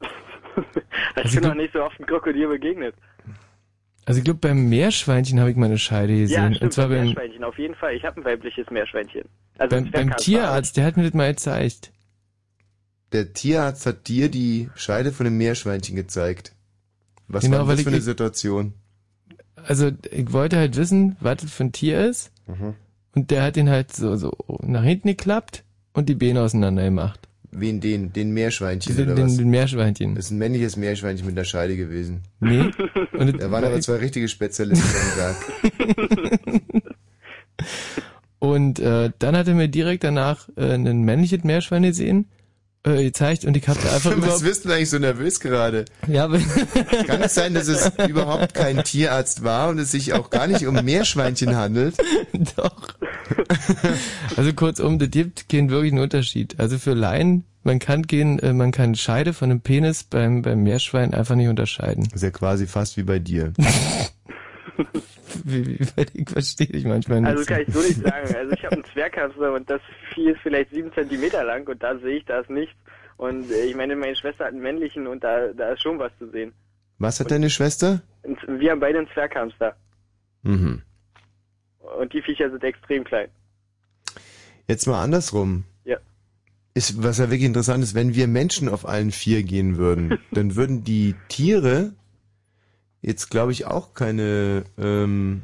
Ich 1.24 1.34
bin 1.34 1.42
noch 1.44 1.54
nicht 1.54 1.72
so 1.72 1.82
oft 1.82 1.98
ein 2.00 2.06
Krokodil 2.06 2.48
begegnet. 2.48 2.94
Also 4.06 4.18
ich 4.18 4.24
glaube, 4.24 4.40
beim 4.40 4.68
Meerschweinchen 4.68 5.38
habe 5.38 5.50
ich 5.50 5.56
mal 5.56 5.66
eine 5.66 5.78
Scheide 5.78 6.12
Ja, 6.14 6.20
gesehen. 6.20 6.54
stimmt, 6.54 6.62
und 6.62 6.72
zwar 6.72 6.88
beim 6.88 6.96
beim, 6.98 7.04
Meerschweinchen, 7.06 7.44
auf 7.44 7.58
jeden 7.58 7.74
Fall. 7.74 7.94
Ich 7.94 8.04
habe 8.04 8.20
ein 8.20 8.24
weibliches 8.24 8.70
Meerschweinchen. 8.70 9.28
Also 9.58 9.76
beim, 9.76 9.84
ein 9.86 9.90
beim. 9.90 10.16
Tierarzt, 10.16 10.76
der 10.76 10.86
hat 10.86 10.96
mir 10.96 11.02
das 11.04 11.12
mal 11.12 11.30
gezeigt. 11.30 11.92
Der 13.12 13.32
Tierarzt 13.32 13.84
hat 13.86 14.08
dir 14.08 14.30
die 14.30 14.70
Scheide 14.74 15.12
von 15.12 15.24
dem 15.24 15.36
Meerschweinchen 15.36 15.96
gezeigt. 15.96 16.52
Was 17.32 17.44
Genau, 17.44 17.66
war 17.66 17.74
das 17.74 17.82
für 17.82 17.88
eine 17.88 17.98
ich- 17.98 18.04
Situation? 18.04 18.74
Also 19.56 19.90
ich 20.10 20.32
wollte 20.32 20.56
halt 20.56 20.76
wissen, 20.76 21.16
was 21.20 21.38
das 21.42 21.52
für 21.52 21.64
ein 21.64 21.72
Tier 21.72 22.06
ist. 22.06 22.32
Mhm. 22.46 22.74
Und 23.14 23.30
der 23.30 23.42
hat 23.42 23.56
ihn 23.56 23.68
halt 23.68 23.92
so, 23.94 24.16
so 24.16 24.32
nach 24.62 24.82
hinten 24.82 25.08
geklappt 25.08 25.64
und 25.92 26.08
die 26.08 26.14
Beine 26.14 26.40
auseinander 26.42 26.84
gemacht. 26.84 27.20
Wen 27.52 27.80
den? 27.80 28.12
Den 28.12 28.30
Meerschweinchen 28.32 28.96
Den, 28.96 29.06
oder 29.06 29.14
den, 29.16 29.26
was? 29.26 29.36
den 29.36 29.50
Meerschweinchen. 29.50 30.14
Das 30.14 30.26
ist 30.26 30.30
ein 30.30 30.38
männliches 30.38 30.76
Meerschweinchen 30.76 31.26
mit 31.26 31.36
einer 31.36 31.44
Scheide 31.44 31.76
gewesen. 31.76 32.22
Nee. 32.40 32.70
Und 33.12 33.40
da 33.40 33.50
waren 33.50 33.64
aber 33.64 33.80
zwei 33.80 33.96
richtige 33.96 34.28
Spezialisten 34.28 34.88
am 34.88 35.18
Werk. 35.18 35.36
Und 38.38 38.78
äh, 38.78 39.10
dann 39.18 39.36
hat 39.36 39.48
er 39.48 39.54
mir 39.54 39.68
direkt 39.68 40.04
danach 40.04 40.48
äh, 40.56 40.72
ein 40.74 41.02
männliches 41.02 41.44
Meerschwein 41.44 41.82
gesehen, 41.82 42.26
äh, 42.84 43.04
gezeigt 43.04 43.44
und 43.44 43.56
ich 43.56 43.68
habe 43.68 43.78
da 43.82 43.90
einfach 43.94 44.14
Was 44.18 44.42
bist 44.42 44.64
du 44.64 44.70
eigentlich 44.70 44.90
so 44.90 44.98
nervös 44.98 45.40
gerade? 45.40 45.84
Ja, 46.06 46.28
Kann 47.06 47.22
es 47.22 47.34
sein, 47.34 47.54
dass 47.54 47.68
es 47.68 47.92
überhaupt 48.08 48.54
kein 48.54 48.82
Tierarzt 48.84 49.44
war 49.44 49.68
und 49.68 49.78
es 49.78 49.90
sich 49.90 50.12
auch 50.12 50.30
gar 50.30 50.46
nicht 50.46 50.66
um 50.66 50.74
Meerschweinchen 50.82 51.56
handelt? 51.56 51.96
Doch. 52.56 52.94
Also 54.36 54.52
kurzum, 54.52 54.98
das 54.98 55.10
gibt 55.10 55.48
keinen 55.48 55.70
wirklichen 55.70 55.98
Unterschied. 55.98 56.58
Also 56.58 56.78
für 56.78 56.94
Laien, 56.94 57.44
man 57.62 57.78
kann 57.78 58.02
gehen, 58.04 58.38
äh, 58.38 58.52
man 58.52 58.72
kann 58.72 58.94
Scheide 58.94 59.34
von 59.34 59.50
einem 59.50 59.60
Penis 59.60 60.04
beim, 60.04 60.42
beim 60.42 60.62
Meerschwein 60.62 61.12
einfach 61.12 61.34
nicht 61.34 61.48
unterscheiden. 61.48 62.04
Das 62.04 62.16
ist 62.16 62.22
ja 62.22 62.30
quasi 62.30 62.66
fast 62.66 62.96
wie 62.96 63.02
bei 63.02 63.18
dir. 63.18 63.52
Ich 65.46 66.28
verstehe 66.28 66.66
dich 66.66 66.84
manchmal 66.84 67.20
nicht. 67.20 67.30
Also 67.30 67.44
kann 67.44 67.62
ich 67.62 67.72
so 67.72 67.80
nicht 67.80 68.00
sagen. 68.02 68.34
Also 68.34 68.52
ich 68.52 68.64
habe 68.64 68.76
einen 68.76 68.84
Zwerghamster 68.84 69.52
und 69.52 69.70
das 69.70 69.80
Vieh 70.14 70.30
ist 70.30 70.40
vielleicht 70.42 70.70
sieben 70.70 70.92
Zentimeter 70.92 71.44
lang 71.44 71.66
und 71.68 71.82
da 71.82 71.98
sehe 71.98 72.18
ich 72.18 72.24
das 72.24 72.48
nicht. 72.48 72.74
Und 73.16 73.50
äh, 73.50 73.64
ich 73.66 73.76
meine, 73.76 73.96
meine 73.96 74.16
Schwester 74.16 74.44
hat 74.44 74.52
einen 74.52 74.62
männlichen 74.62 75.06
und 75.06 75.22
da, 75.22 75.48
da 75.48 75.72
ist 75.72 75.82
schon 75.82 75.98
was 75.98 76.12
zu 76.18 76.30
sehen. 76.30 76.52
Was 76.98 77.20
hat 77.20 77.30
deine 77.30 77.50
Schwester? 77.50 78.02
Und 78.22 78.38
wir 78.46 78.70
haben 78.70 78.80
beide 78.80 78.98
einen 78.98 79.08
Zwerghamster. 79.08 79.76
Mhm. 80.42 80.82
Und 81.98 82.12
die 82.12 82.22
Viecher 82.22 82.50
sind 82.50 82.62
extrem 82.62 83.04
klein. 83.04 83.28
Jetzt 84.68 84.86
mal 84.86 85.02
andersrum. 85.02 85.64
Ja. 85.84 85.98
Ist, 86.74 87.02
was 87.02 87.18
ja 87.18 87.24
wirklich 87.24 87.44
interessant 87.44 87.82
ist, 87.82 87.94
wenn 87.94 88.14
wir 88.14 88.28
Menschen 88.28 88.68
auf 88.68 88.86
allen 88.86 89.10
vier 89.10 89.42
gehen 89.42 89.76
würden, 89.76 90.18
dann 90.32 90.56
würden 90.56 90.84
die 90.84 91.14
Tiere 91.28 91.92
jetzt, 93.02 93.30
glaube 93.30 93.52
ich, 93.52 93.66
auch 93.66 93.94
keine, 93.94 94.64
ähm, 94.78 95.42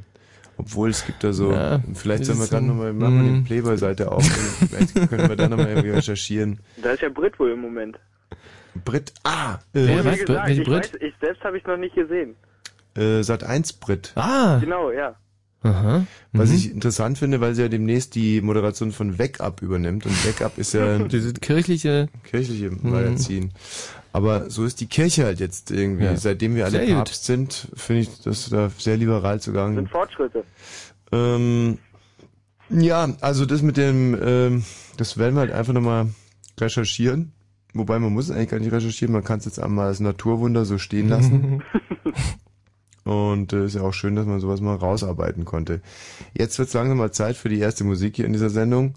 obwohl 0.59 0.91
es 0.91 1.05
gibt 1.07 1.23
da 1.25 1.33
so, 1.33 1.53
Ja, 1.53 1.81
vielleicht 1.95 2.25
sollen 2.25 2.39
wir 2.39 2.47
so- 2.47 2.61
nochmal, 2.61 2.93
machen 2.93 3.25
wir 3.25 3.33
die 3.41 3.45
Playboy-Seite 3.47 4.11
auf, 4.11 4.25
vielleicht 4.25 4.95
können 5.09 5.29
wir 5.29 5.37
da 5.37 5.49
nochmal 5.49 5.69
irgendwie 5.69 5.91
recherchieren. 5.91 6.61
Da 6.83 6.93
ist 6.93 7.03
ja 7.03 7.09
Brit 7.09 7.39
wohl 7.39 7.51
im 7.53 7.61
Moment. 7.61 7.99
Brit, 8.85 9.13
ah, 9.25 9.59
äh, 9.75 9.87
gesagt, 9.87 10.49
ich, 10.51 10.69
weiß, 10.69 10.93
ich 11.01 11.15
selbst 11.21 11.43
habe 11.45 11.57
ich 11.59 11.65
noch 11.65 11.77
nicht 11.79 11.95
gesehen. 11.95 12.37
äh, 12.95 13.23
Sat 13.23 13.43
1 13.45 13.73
Brit. 13.75 14.13
Ah. 14.17 14.59
Genau, 14.59 14.91
ja. 14.91 15.15
Aha. 15.67 16.07
Was 16.33 16.51
Mhm. 16.51 16.55
ich 16.57 16.71
interessant 16.73 17.19
finde, 17.19 17.41
weil 17.41 17.55
sie 17.55 17.63
ja 17.63 17.69
demnächst 17.69 18.15
die 18.15 18.41
Moderation 18.41 18.93
von 18.93 19.19
Wake 19.19 19.41
Up 19.41 19.63
übernimmt 19.63 20.07
und 20.07 20.27
Wake 20.27 20.43
Up 20.43 20.59
ist 20.59 20.73
ja 20.75 20.99
Diese 20.99 21.33
kirchliche 21.35 22.09
kirchliche 22.25 22.71
Mhm. 22.71 22.91
Magazin. 22.91 23.53
Aber 24.13 24.49
so 24.51 24.65
ist 24.65 24.81
die 24.81 24.87
Kirche 24.87 25.25
halt 25.25 25.41
jetzt 25.41 25.71
irgendwie. 25.71 26.05
Ja. 26.05 26.17
Seitdem 26.17 26.55
wir 26.57 26.65
alle 26.65 26.79
Sehr 26.79 26.87
gut. 26.87 26.95
Papst 26.97 27.25
sind, 27.27 27.69
finde 27.75 28.03
ich 28.03 28.21
das 28.23 28.49
da 28.49 28.71
sehr 28.79 28.97
liberal 28.97 29.41
zugange. 29.41 29.75
Sind 29.77 29.91
Fortschritte. 29.91 30.43
Ähm, 31.13 31.79
ja, 32.71 33.09
also 33.21 33.45
das 33.47 33.63
mit 33.63 33.77
dem, 33.77 34.17
ähm, 34.21 34.65
das 34.97 35.19
werden 35.19 35.35
wir 35.35 35.41
halt 35.41 35.53
einfach 35.53 35.73
nochmal 35.75 36.09
recherchieren. 36.59 37.33
Wobei 37.75 37.99
man 37.99 38.13
muss 38.15 38.31
es 38.31 38.31
eigentlich 38.31 38.49
gar 38.49 38.59
nicht 38.59 38.73
recherchieren, 38.73 39.13
man 39.13 39.23
kann 39.23 39.39
es 39.39 39.45
jetzt 39.45 39.59
einmal 39.61 39.89
als 39.89 40.01
Naturwunder 40.01 40.65
so 40.65 40.79
stehen 40.79 41.09
lassen. 41.11 41.63
Und 43.07 43.53
äh, 43.53 43.65
ist 43.67 43.77
ja 43.77 43.83
auch 43.83 43.95
schön, 43.95 44.17
dass 44.17 44.27
man 44.27 44.41
sowas 44.41 44.61
mal 44.61 44.75
rausarbeiten 44.75 45.45
konnte. 45.45 45.81
Jetzt 46.37 46.59
wird 46.59 46.69
es 46.69 46.75
langsam 46.75 46.99
mal 46.99 47.13
Zeit 47.13 47.37
für 47.37 47.49
die 47.49 47.61
erste 47.61 47.85
Musik 47.85 48.17
hier 48.17 48.25
in 48.27 48.33
dieser 48.33 48.51
Sendung. 48.51 48.95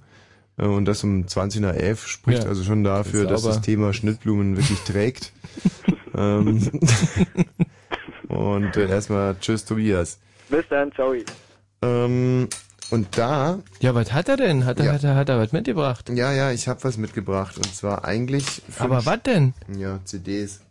Äh, 0.58 0.66
Und 0.66 0.86
das 0.86 1.04
um 1.04 1.28
20 1.28 1.62
nach 1.62 1.76
11 1.76 2.08
spricht 2.08 2.44
Ja. 2.44 2.50
also 2.50 2.64
schon 2.64 2.84
dafür, 2.84 3.26
dass 3.28 3.44
das 3.44 3.62
Thema 3.62 3.94
Schnittblumen 3.94 4.58
wirklich 4.58 4.80
trägt. 4.80 5.32
ähm, 6.18 6.70
und 8.28 8.76
äh, 8.78 8.90
erstmal 8.90 9.36
Tschüss 9.40 9.66
Tobias. 9.66 10.18
Bis 10.50 10.66
dann, 10.70 10.92
ciao. 10.94 11.14
Ähm, 11.82 12.48
und 12.90 13.18
da. 13.18 13.60
Ja, 13.80 13.94
was 13.94 14.12
hat 14.12 14.28
er 14.30 14.38
denn? 14.38 14.66
Hat 14.66 14.80
er, 14.80 14.86
Ja. 14.86 14.94
hat 14.94 15.04
er, 15.04 15.16
hat 15.16 15.30
er 15.30 15.38
was 15.40 15.52
mitgebracht? 15.52 16.10
Ja, 16.10 16.34
ja, 16.34 16.52
ich 16.52 16.68
habe 16.68 16.84
was 16.84 16.98
mitgebracht. 16.98 17.58
Und 17.58 17.74
zwar 17.76 18.06
eigentlich. 18.06 18.64
Aber 18.80 19.06
was 19.06 19.22
denn? 19.24 19.54
Ja, 19.78 20.00
CDs. 20.04 20.62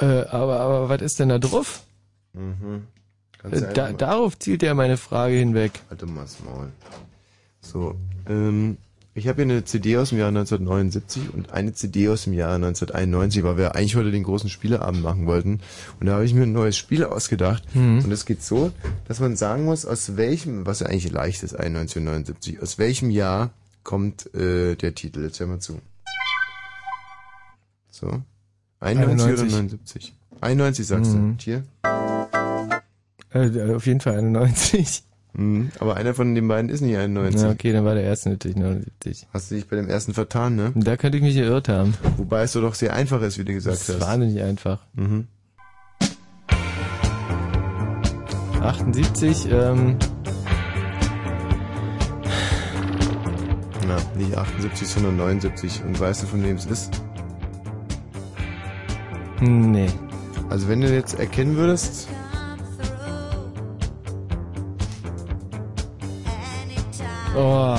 Äh, 0.00 0.22
aber, 0.30 0.60
aber 0.60 0.88
was 0.88 1.02
ist 1.02 1.18
denn 1.20 1.28
da 1.28 1.38
drauf? 1.38 1.82
Mhm. 2.32 2.86
Äh, 3.50 3.72
da, 3.72 3.92
darauf 3.92 4.38
zielt 4.38 4.62
ja 4.62 4.74
meine 4.74 4.96
Frage 4.96 5.34
hinweg. 5.36 5.72
Halt 5.90 6.02
doch 6.02 6.08
mal 6.08 6.26
Maul. 6.44 6.72
So, 7.60 7.94
ähm, 8.28 8.78
ich 9.14 9.26
habe 9.26 9.42
hier 9.42 9.52
eine 9.52 9.64
CD 9.64 9.96
aus 9.96 10.10
dem 10.10 10.18
Jahr 10.18 10.28
1979 10.28 11.34
und 11.34 11.52
eine 11.52 11.72
CD 11.72 12.08
aus 12.08 12.24
dem 12.24 12.32
Jahr 12.34 12.54
1991, 12.54 13.42
weil 13.42 13.56
wir 13.56 13.74
eigentlich 13.74 13.96
heute 13.96 14.10
den 14.12 14.22
großen 14.22 14.48
Spieleabend 14.48 15.02
machen 15.02 15.26
wollten. 15.26 15.60
Und 15.98 16.06
da 16.06 16.14
habe 16.14 16.24
ich 16.24 16.34
mir 16.34 16.42
ein 16.44 16.52
neues 16.52 16.76
Spiel 16.76 17.04
ausgedacht. 17.04 17.62
Mhm. 17.74 18.04
Und 18.04 18.12
es 18.12 18.26
geht 18.26 18.42
so, 18.42 18.70
dass 19.08 19.18
man 19.20 19.36
sagen 19.36 19.64
muss, 19.64 19.86
aus 19.86 20.16
welchem, 20.16 20.66
was 20.66 20.80
ja 20.80 20.86
eigentlich 20.86 21.10
leicht 21.10 21.42
ist, 21.42 21.54
1979, 21.54 22.62
aus 22.62 22.78
welchem 22.78 23.10
Jahr 23.10 23.50
kommt 23.82 24.32
äh, 24.34 24.76
der 24.76 24.94
Titel. 24.94 25.22
Jetzt 25.22 25.40
hör 25.40 25.46
mal 25.48 25.58
zu. 25.60 25.80
So. 27.90 28.22
91, 28.80 29.26
91. 29.26 29.32
oder 29.42 29.56
79? 29.56 30.14
91 30.40 30.86
sagst 30.86 31.12
Mhm. 31.14 31.36
du. 31.38 31.42
Hier. 31.44 31.64
Äh, 33.32 33.74
auf 33.74 33.86
jeden 33.86 34.00
Fall 34.00 34.16
91. 34.18 35.02
Mhm, 35.34 35.70
aber 35.78 35.96
einer 35.96 36.14
von 36.14 36.34
den 36.34 36.48
beiden 36.48 36.70
ist 36.70 36.80
nicht 36.80 36.96
91. 36.96 37.42
Ja, 37.42 37.50
okay, 37.50 37.72
dann 37.72 37.84
war 37.84 37.94
der 37.94 38.02
erste 38.04 38.30
natürlich 38.30 38.56
79. 38.56 39.26
Hast 39.32 39.50
du 39.50 39.54
dich 39.56 39.68
bei 39.68 39.76
dem 39.76 39.88
ersten 39.88 40.14
vertan, 40.14 40.56
ne? 40.56 40.72
Da 40.74 40.96
könnte 40.96 41.18
ich 41.18 41.22
mich 41.22 41.34
geirrt 41.36 41.68
haben. 41.68 41.94
Wobei 42.16 42.42
es 42.42 42.52
so 42.52 42.60
doch 42.60 42.74
sehr 42.74 42.94
einfach 42.94 43.20
ist, 43.22 43.38
wie 43.38 43.44
du 43.44 43.52
gesagt 43.52 43.76
Das 43.76 43.88
ist 43.88 44.00
hast. 44.00 44.06
wahnsinnig 44.08 44.42
einfach. 44.42 44.80
Mhm. 44.94 45.26
78, 48.62 49.48
ähm, 49.52 49.96
Na, 53.86 53.96
nicht 54.16 54.36
78, 54.36 54.88
sondern 54.88 55.16
79. 55.16 55.82
Und 55.86 55.98
weißt 56.00 56.22
du, 56.22 56.26
von 56.26 56.42
wem 56.42 56.56
es 56.56 56.66
ist? 56.66 57.02
nee. 59.40 59.86
Also 60.50 60.66
wenn 60.68 60.80
du 60.80 60.92
jetzt 60.92 61.18
erkennen 61.18 61.56
würdest, 61.56 62.08
Oh. 67.38 67.76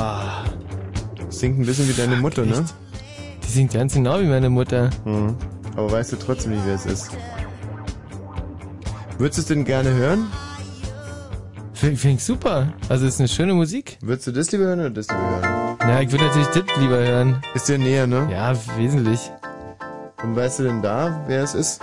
Singt 1.30 1.60
ein 1.60 1.66
bisschen 1.66 1.90
wie 1.90 1.94
deine 1.94 2.16
Mutter, 2.16 2.46
ne? 2.46 2.64
Die 3.44 3.50
singt 3.50 3.74
ganz 3.74 3.94
genau 3.94 4.20
wie 4.22 4.26
meine 4.26 4.50
Mutter. 4.50 4.90
Mhm. 5.04 5.36
Aber 5.76 5.92
weißt 5.92 6.14
du 6.14 6.16
trotzdem 6.16 6.54
nicht, 6.54 6.66
wer 6.66 6.76
es 6.76 6.86
ist. 6.86 7.12
Würdest 9.18 9.38
du 9.38 9.42
es 9.42 9.48
denn 9.50 9.66
gerne 9.66 9.94
hören? 9.94 10.28
Finde 11.74 11.98
find 11.98 12.20
ich 12.20 12.24
super. 12.24 12.72
Also 12.88 13.06
ist 13.06 13.20
eine 13.20 13.28
schöne 13.28 13.54
Musik. 13.54 13.98
Würdest 14.02 14.28
du 14.28 14.32
das 14.32 14.50
lieber 14.54 14.64
hören 14.64 14.80
oder 14.80 14.92
das 14.92 15.10
lieber 15.10 15.42
hören? 15.42 15.78
Ja, 15.82 16.00
ich 16.00 16.12
würde 16.12 16.26
natürlich 16.26 16.48
das 16.48 16.64
lieber 16.78 16.98
hören. 16.98 17.42
Ist 17.54 17.68
dir 17.68 17.78
näher, 17.78 18.08
ne? 18.08 18.30
Ja, 18.32 18.54
wesentlich. 18.78 19.30
Und 20.24 20.38
weißt 20.38 20.60
du 20.60 20.64
denn 20.64 20.82
da, 20.82 21.22
wer 21.28 21.44
es 21.44 21.54
ist? 21.54 21.82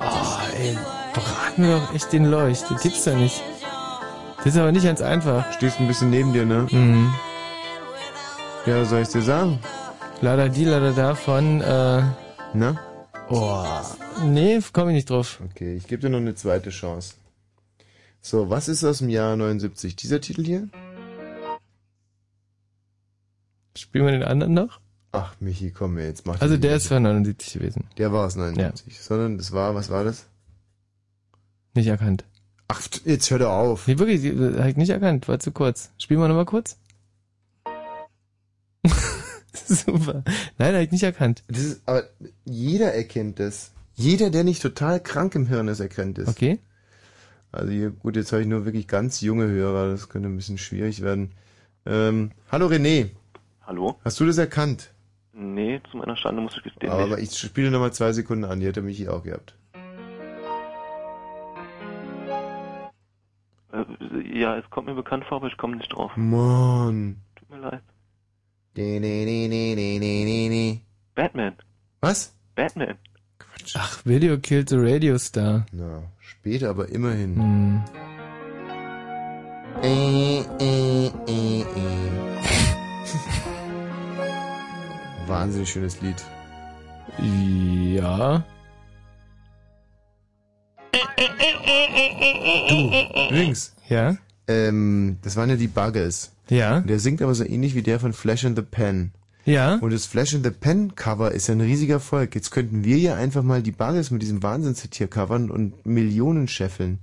Oh, 0.00 0.38
ey, 0.60 0.78
brat 1.12 1.58
mir 1.58 1.76
doch 1.76 1.92
echt 1.92 2.12
den 2.12 2.26
Leucht. 2.26 2.70
Das 2.70 2.82
gibt's 2.82 3.04
doch 3.04 3.16
nicht. 3.16 3.42
Das 4.44 4.52
ist 4.52 4.60
aber 4.60 4.72
nicht 4.72 4.84
ganz 4.84 5.00
einfach. 5.00 5.50
Stehst 5.54 5.80
ein 5.80 5.88
bisschen 5.88 6.10
neben 6.10 6.34
dir, 6.34 6.44
ne? 6.44 6.66
Mhm. 6.70 7.14
Ja, 8.66 8.82
was 8.82 8.90
soll 8.90 9.00
ich 9.00 9.08
dir 9.08 9.22
sagen? 9.22 9.58
Leider 10.20 10.50
die, 10.50 10.66
leider 10.66 10.92
da 10.92 11.14
von, 11.14 11.62
äh... 11.62 12.02
Na? 12.52 12.78
Oh. 13.30 13.64
Nee, 14.22 14.60
komme 14.74 14.90
ich 14.90 14.96
nicht 14.96 15.08
drauf. 15.08 15.40
Okay, 15.50 15.74
ich 15.76 15.86
gebe 15.86 16.02
dir 16.02 16.10
noch 16.10 16.18
eine 16.18 16.34
zweite 16.34 16.68
Chance. 16.68 17.14
So, 18.20 18.50
was 18.50 18.68
ist 18.68 18.84
aus 18.84 18.98
dem 18.98 19.08
Jahr 19.08 19.34
79? 19.34 19.96
Dieser 19.96 20.20
Titel 20.20 20.44
hier? 20.44 20.68
Spielen 23.78 24.04
wir 24.04 24.12
den 24.12 24.24
anderen 24.24 24.52
noch? 24.52 24.78
Ach, 25.12 25.34
Michi, 25.40 25.70
komm 25.70 25.94
mir 25.94 26.04
jetzt 26.04 26.26
mach 26.26 26.38
Also 26.42 26.58
der 26.58 26.76
ist 26.76 26.88
von 26.88 27.02
79 27.02 27.54
gewesen. 27.54 27.84
Der 27.96 28.12
war 28.12 28.26
aus 28.26 28.36
79. 28.36 29.00
Sondern 29.00 29.38
das 29.38 29.52
war, 29.52 29.74
was 29.74 29.88
war 29.88 30.04
das? 30.04 30.26
Nicht 31.72 31.86
erkannt. 31.86 32.24
Ach, 32.68 32.80
jetzt 33.04 33.30
hör 33.30 33.38
doch 33.38 33.50
auf. 33.50 33.86
Nee, 33.86 33.98
wirklich, 33.98 34.24
hab 34.58 34.66
ich 34.66 34.76
nicht 34.76 34.90
erkannt. 34.90 35.28
War 35.28 35.38
zu 35.38 35.52
kurz. 35.52 35.90
Spielen 35.98 36.20
wir 36.20 36.28
nochmal 36.28 36.46
kurz? 36.46 36.78
Super. 39.52 40.24
Nein, 40.58 40.74
hab 40.74 40.82
ich 40.82 40.90
nicht 40.90 41.02
erkannt. 41.02 41.42
Das 41.48 41.60
ist, 41.60 41.82
aber 41.86 42.04
jeder 42.44 42.92
erkennt 42.92 43.38
das. 43.38 43.72
Jeder, 43.94 44.30
der 44.30 44.44
nicht 44.44 44.60
total 44.60 45.00
krank 45.00 45.34
im 45.34 45.46
Hirn 45.46 45.68
ist, 45.68 45.80
erkennt 45.80 46.18
es. 46.18 46.28
Okay. 46.28 46.58
Also 47.52 47.70
hier, 47.70 47.90
gut, 47.90 48.16
jetzt 48.16 48.32
habe 48.32 48.42
ich 48.42 48.48
nur 48.48 48.64
wirklich 48.64 48.88
ganz 48.88 49.20
junge 49.20 49.46
Hörer, 49.46 49.88
das 49.90 50.08
könnte 50.08 50.28
ein 50.28 50.36
bisschen 50.36 50.58
schwierig 50.58 51.02
werden. 51.02 51.32
Ähm, 51.86 52.32
hallo 52.50 52.66
René, 52.66 53.10
Hallo? 53.64 53.96
hast 54.04 54.18
du 54.18 54.26
das 54.26 54.38
erkannt? 54.38 54.92
Nee, 55.32 55.80
zu 55.90 55.98
meiner 55.98 56.16
Schande 56.16 56.42
muss 56.42 56.56
ich 56.56 56.64
gestehen. 56.64 56.90
Aber, 56.90 57.02
nicht. 57.04 57.12
aber 57.12 57.22
ich 57.22 57.38
spiele 57.38 57.70
nochmal 57.70 57.92
zwei 57.92 58.12
Sekunden 58.12 58.44
an, 58.44 58.58
die 58.58 58.66
hätte 58.66 58.82
Michi 58.82 59.08
auch 59.08 59.22
gehabt. 59.22 59.54
Äh, 63.74 64.38
ja, 64.38 64.56
es 64.56 64.68
kommt 64.70 64.86
mir 64.86 64.94
bekannt 64.94 65.24
vor, 65.24 65.38
aber 65.38 65.48
ich 65.48 65.56
komme 65.56 65.76
nicht 65.76 65.92
drauf. 65.92 66.12
Mann. 66.16 67.16
Tut 67.34 67.50
mir 67.50 67.58
leid. 67.58 67.82
Nee, 68.76 68.98
nee, 69.00 69.24
nee, 69.24 69.48
nee, 69.48 69.74
nee, 69.74 69.98
nee, 69.98 70.24
nee, 70.24 70.48
nee. 70.48 70.80
Batman. 71.14 71.54
Was? 72.00 72.34
Batman. 72.54 72.96
Ach, 73.74 74.04
Video 74.04 74.36
killed 74.38 74.68
the 74.68 74.76
Radio 74.76 75.16
Star. 75.18 75.66
Na, 75.72 76.02
später, 76.20 76.70
aber 76.70 76.88
immerhin. 76.88 77.36
Hm. 77.36 77.82
Äh, 79.82 80.40
äh, 80.60 81.06
äh, 81.26 81.60
äh. 81.60 81.64
Wahnsinnig 85.26 85.70
schönes 85.70 86.00
Lied. 86.00 86.24
Ja. 87.18 88.44
Du, 92.68 92.90
übrigens. 93.30 93.74
Ja? 93.88 94.16
Ähm, 94.46 95.18
das 95.22 95.36
waren 95.36 95.50
ja 95.50 95.56
die 95.56 95.68
Buggles. 95.68 96.32
Ja. 96.48 96.80
Der 96.80 96.98
singt 96.98 97.22
aber 97.22 97.34
so 97.34 97.44
ähnlich 97.44 97.74
wie 97.74 97.82
der 97.82 98.00
von 98.00 98.12
Flash 98.12 98.44
in 98.44 98.56
the 98.56 98.62
Pen. 98.62 99.12
Ja. 99.44 99.76
Und 99.76 99.92
das 99.92 100.06
Flash 100.06 100.32
in 100.34 100.42
the 100.42 100.50
Pen 100.50 100.94
Cover 100.94 101.32
ist 101.32 101.48
ja 101.48 101.54
ein 101.54 101.60
riesiger 101.60 101.94
Erfolg. 101.94 102.34
Jetzt 102.34 102.50
könnten 102.50 102.84
wir 102.84 102.98
ja 102.98 103.14
einfach 103.14 103.42
mal 103.42 103.62
die 103.62 103.72
Buggles 103.72 104.10
mit 104.10 104.22
diesem 104.22 104.42
Wahnsinnshit 104.42 104.94
hier 104.94 105.08
covern 105.08 105.50
und 105.50 105.84
Millionen 105.84 106.48
scheffeln. 106.48 106.98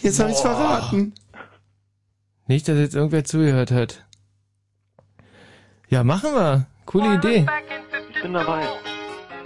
Jetzt 0.00 0.20
habe 0.20 0.30
ich's 0.30 0.40
verraten. 0.40 1.14
Nicht, 2.46 2.68
dass 2.68 2.78
jetzt 2.78 2.94
irgendwer 2.94 3.24
zugehört 3.24 3.70
hat. 3.70 4.04
Ja, 5.88 6.04
machen 6.04 6.32
wir. 6.34 6.66
Coole 6.86 7.14
Idee. 7.14 7.46
Ich 8.14 8.22
bin 8.22 8.32
dabei. 8.32 8.62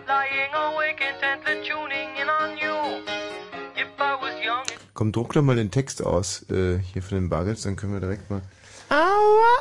Lying 0.06 0.52
awake 0.54 1.02
in 1.02 1.62
Komm, 4.98 5.12
druck 5.12 5.32
doch 5.32 5.42
mal 5.42 5.54
den 5.54 5.70
Text 5.70 6.04
aus, 6.04 6.44
äh, 6.50 6.80
hier 6.92 7.04
von 7.04 7.18
den 7.18 7.28
Buggles, 7.28 7.62
dann 7.62 7.76
können 7.76 7.92
wir 7.92 8.00
direkt 8.00 8.28
mal. 8.30 8.42
Aua, 8.88 8.98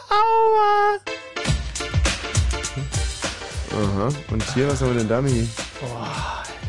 aua. 0.09 0.97
Aha. 3.71 4.09
Und 4.31 4.53
hier, 4.55 4.67
was 4.67 4.81
haben 4.81 4.93
wir 4.93 4.97
denn 4.97 5.07
da, 5.07 5.21
Michi? 5.21 5.47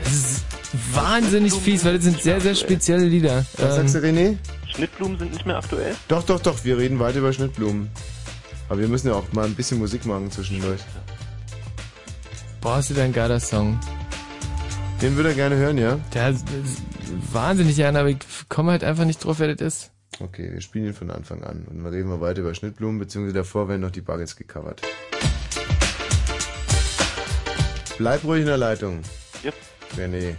Das 0.05 0.13
ist 0.13 0.45
wahnsinnig 0.93 1.55
fies, 1.55 1.83
weil 1.83 1.95
das 1.95 2.05
sind 2.05 2.21
sehr, 2.21 2.43
sehr 2.43 2.55
spezielle 2.55 3.07
Lieder. 3.07 3.43
Was 3.57 3.77
sagst 3.77 3.95
du, 3.95 4.01
René? 4.01 4.37
Schnittblumen 4.67 5.19
sind 5.19 5.33
nicht 5.33 5.47
mehr 5.47 5.57
aktuell? 5.57 5.97
Doch, 6.09 6.25
doch, 6.25 6.41
doch, 6.41 6.63
wir 6.63 6.77
reden 6.77 6.99
weiter 6.99 7.21
über 7.21 7.33
Schnittblumen. 7.33 7.89
Aber 8.69 8.81
wir 8.81 8.89
müssen 8.89 9.09
ja 9.09 9.15
auch 9.15 9.33
mal 9.33 9.47
ein 9.47 9.55
bisschen 9.55 9.79
Musik 9.79 10.05
machen 10.05 10.31
zwischendurch. 10.31 10.83
Boah, 12.61 12.81
ist 12.81 12.91
das 12.91 12.99
ein 12.99 13.15
geiler 13.15 13.41
Song. 13.41 13.81
Den 15.01 15.17
würde 15.17 15.31
er 15.31 15.35
gerne 15.37 15.57
hören, 15.57 15.79
ja? 15.79 15.99
Der 16.13 16.35
wahnsinnig 17.33 17.77
gern, 17.77 17.97
aber 17.97 18.09
ich 18.09 18.19
komme 18.49 18.73
halt 18.73 18.85
einfach 18.85 19.05
nicht 19.05 19.25
drauf, 19.25 19.39
wer 19.39 19.55
das 19.55 19.67
ist. 19.67 19.91
Okay, 20.21 20.51
wir 20.53 20.61
spielen 20.61 20.87
ihn 20.87 20.95
von 20.95 21.11
Anfang 21.11 21.43
an. 21.45 21.67
Und 21.69 21.85
dann 21.85 21.93
reden 21.93 22.09
wir 22.09 22.21
weiter 22.21 22.41
über 22.41 22.55
Schnittblumen, 22.55 22.99
beziehungsweise 22.99 23.35
davor 23.35 23.69
werden 23.69 23.83
noch 23.83 23.91
die 23.91 24.01
Buggles 24.01 24.37
gecovert. 24.37 24.83
Bleib 27.99 28.25
ruhig 28.25 28.41
in 28.41 28.47
der 28.47 28.57
Leitung. 28.57 29.03
Yep. 29.45 29.55
René. 29.97 30.35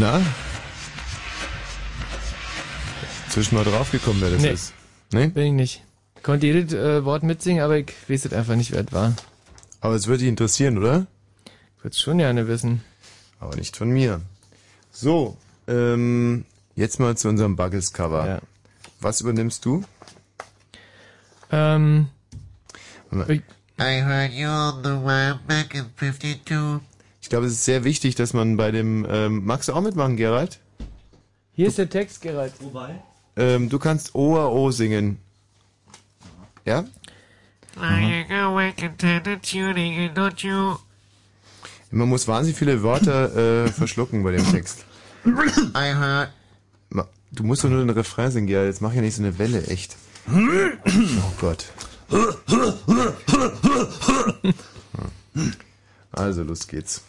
Na? 0.00 0.18
Zwischen 3.28 3.54
mal 3.54 3.64
draufgekommen, 3.64 4.22
wer 4.22 4.30
das 4.30 4.40
Nee. 4.40 4.50
ist. 4.52 4.72
Nee? 5.12 5.26
Bin 5.26 5.44
ich 5.48 5.52
nicht. 5.52 5.82
Konnte 6.22 6.46
jedes 6.46 6.72
äh, 6.72 7.04
Wort 7.04 7.22
mitsingen, 7.22 7.62
aber 7.62 7.76
ich 7.76 7.92
weiß 8.08 8.24
es 8.24 8.32
einfach 8.32 8.56
nicht, 8.56 8.72
wer 8.72 8.80
es 8.86 8.92
war. 8.92 9.14
Aber 9.82 9.94
es 9.94 10.06
würde 10.06 10.20
dich 10.20 10.28
interessieren, 10.28 10.78
oder? 10.78 11.06
Ich 11.76 11.84
würde 11.84 11.96
schon 11.96 12.16
gerne 12.16 12.48
wissen. 12.48 12.82
Aber 13.40 13.54
nicht 13.56 13.76
von 13.76 13.90
mir. 13.90 14.22
So, 14.90 15.36
ähm, 15.68 16.46
jetzt 16.76 16.98
mal 16.98 17.14
zu 17.18 17.28
unserem 17.28 17.56
Buggles-Cover. 17.56 18.26
Ja. 18.26 18.40
Was 19.00 19.20
übernimmst 19.20 19.66
du? 19.66 19.84
Ähm, 21.50 22.08
I 23.12 23.42
heard 24.02 24.32
you 24.32 24.48
on 24.48 24.82
the 24.82 25.04
way 25.04 25.34
back 25.46 25.74
in 25.74 25.84
52. 25.98 26.80
ich 27.30 27.32
glaube, 27.32 27.46
es 27.46 27.52
ist 27.52 27.64
sehr 27.64 27.84
wichtig, 27.84 28.16
dass 28.16 28.32
man 28.32 28.56
bei 28.56 28.72
dem, 28.72 29.06
ähm, 29.08 29.44
magst 29.44 29.68
du 29.68 29.72
auch 29.72 29.80
mitmachen, 29.82 30.16
Gerald? 30.16 30.58
hier 31.52 31.68
ist 31.68 31.78
der 31.78 31.88
Text, 31.88 32.22
Gerald. 32.22 32.52
Wobei? 32.58 33.00
Ähm, 33.36 33.68
du 33.68 33.78
kannst 33.78 34.16
OAO 34.16 34.72
singen. 34.72 35.18
Ja? 36.64 36.84
Tender 38.98 39.40
tuning 39.40 40.08
and 40.08 40.18
don't 40.18 40.44
you? 40.44 40.76
Man 41.92 42.08
muss 42.08 42.26
wahnsinnig 42.26 42.58
viele 42.58 42.82
Wörter 42.82 43.64
äh, 43.64 43.68
verschlucken 43.68 44.24
bei 44.24 44.32
dem 44.32 44.44
Text. 44.50 44.84
Ma- 46.88 47.06
Du 47.30 47.44
musst 47.44 47.62
doch 47.62 47.68
nur 47.68 47.78
den 47.78 47.90
Refrain 47.90 48.32
singen, 48.32 48.48
Gerald. 48.48 48.66
Jetzt 48.66 48.80
mach 48.82 48.92
ja 48.92 49.02
nicht 49.02 49.14
so 49.14 49.22
eine 49.22 49.38
Welle, 49.38 49.64
echt. 49.68 49.94
Oh 50.28 51.32
Gott. 51.40 51.66
Also, 56.12 56.42
los 56.42 56.66
geht's. 56.66 57.02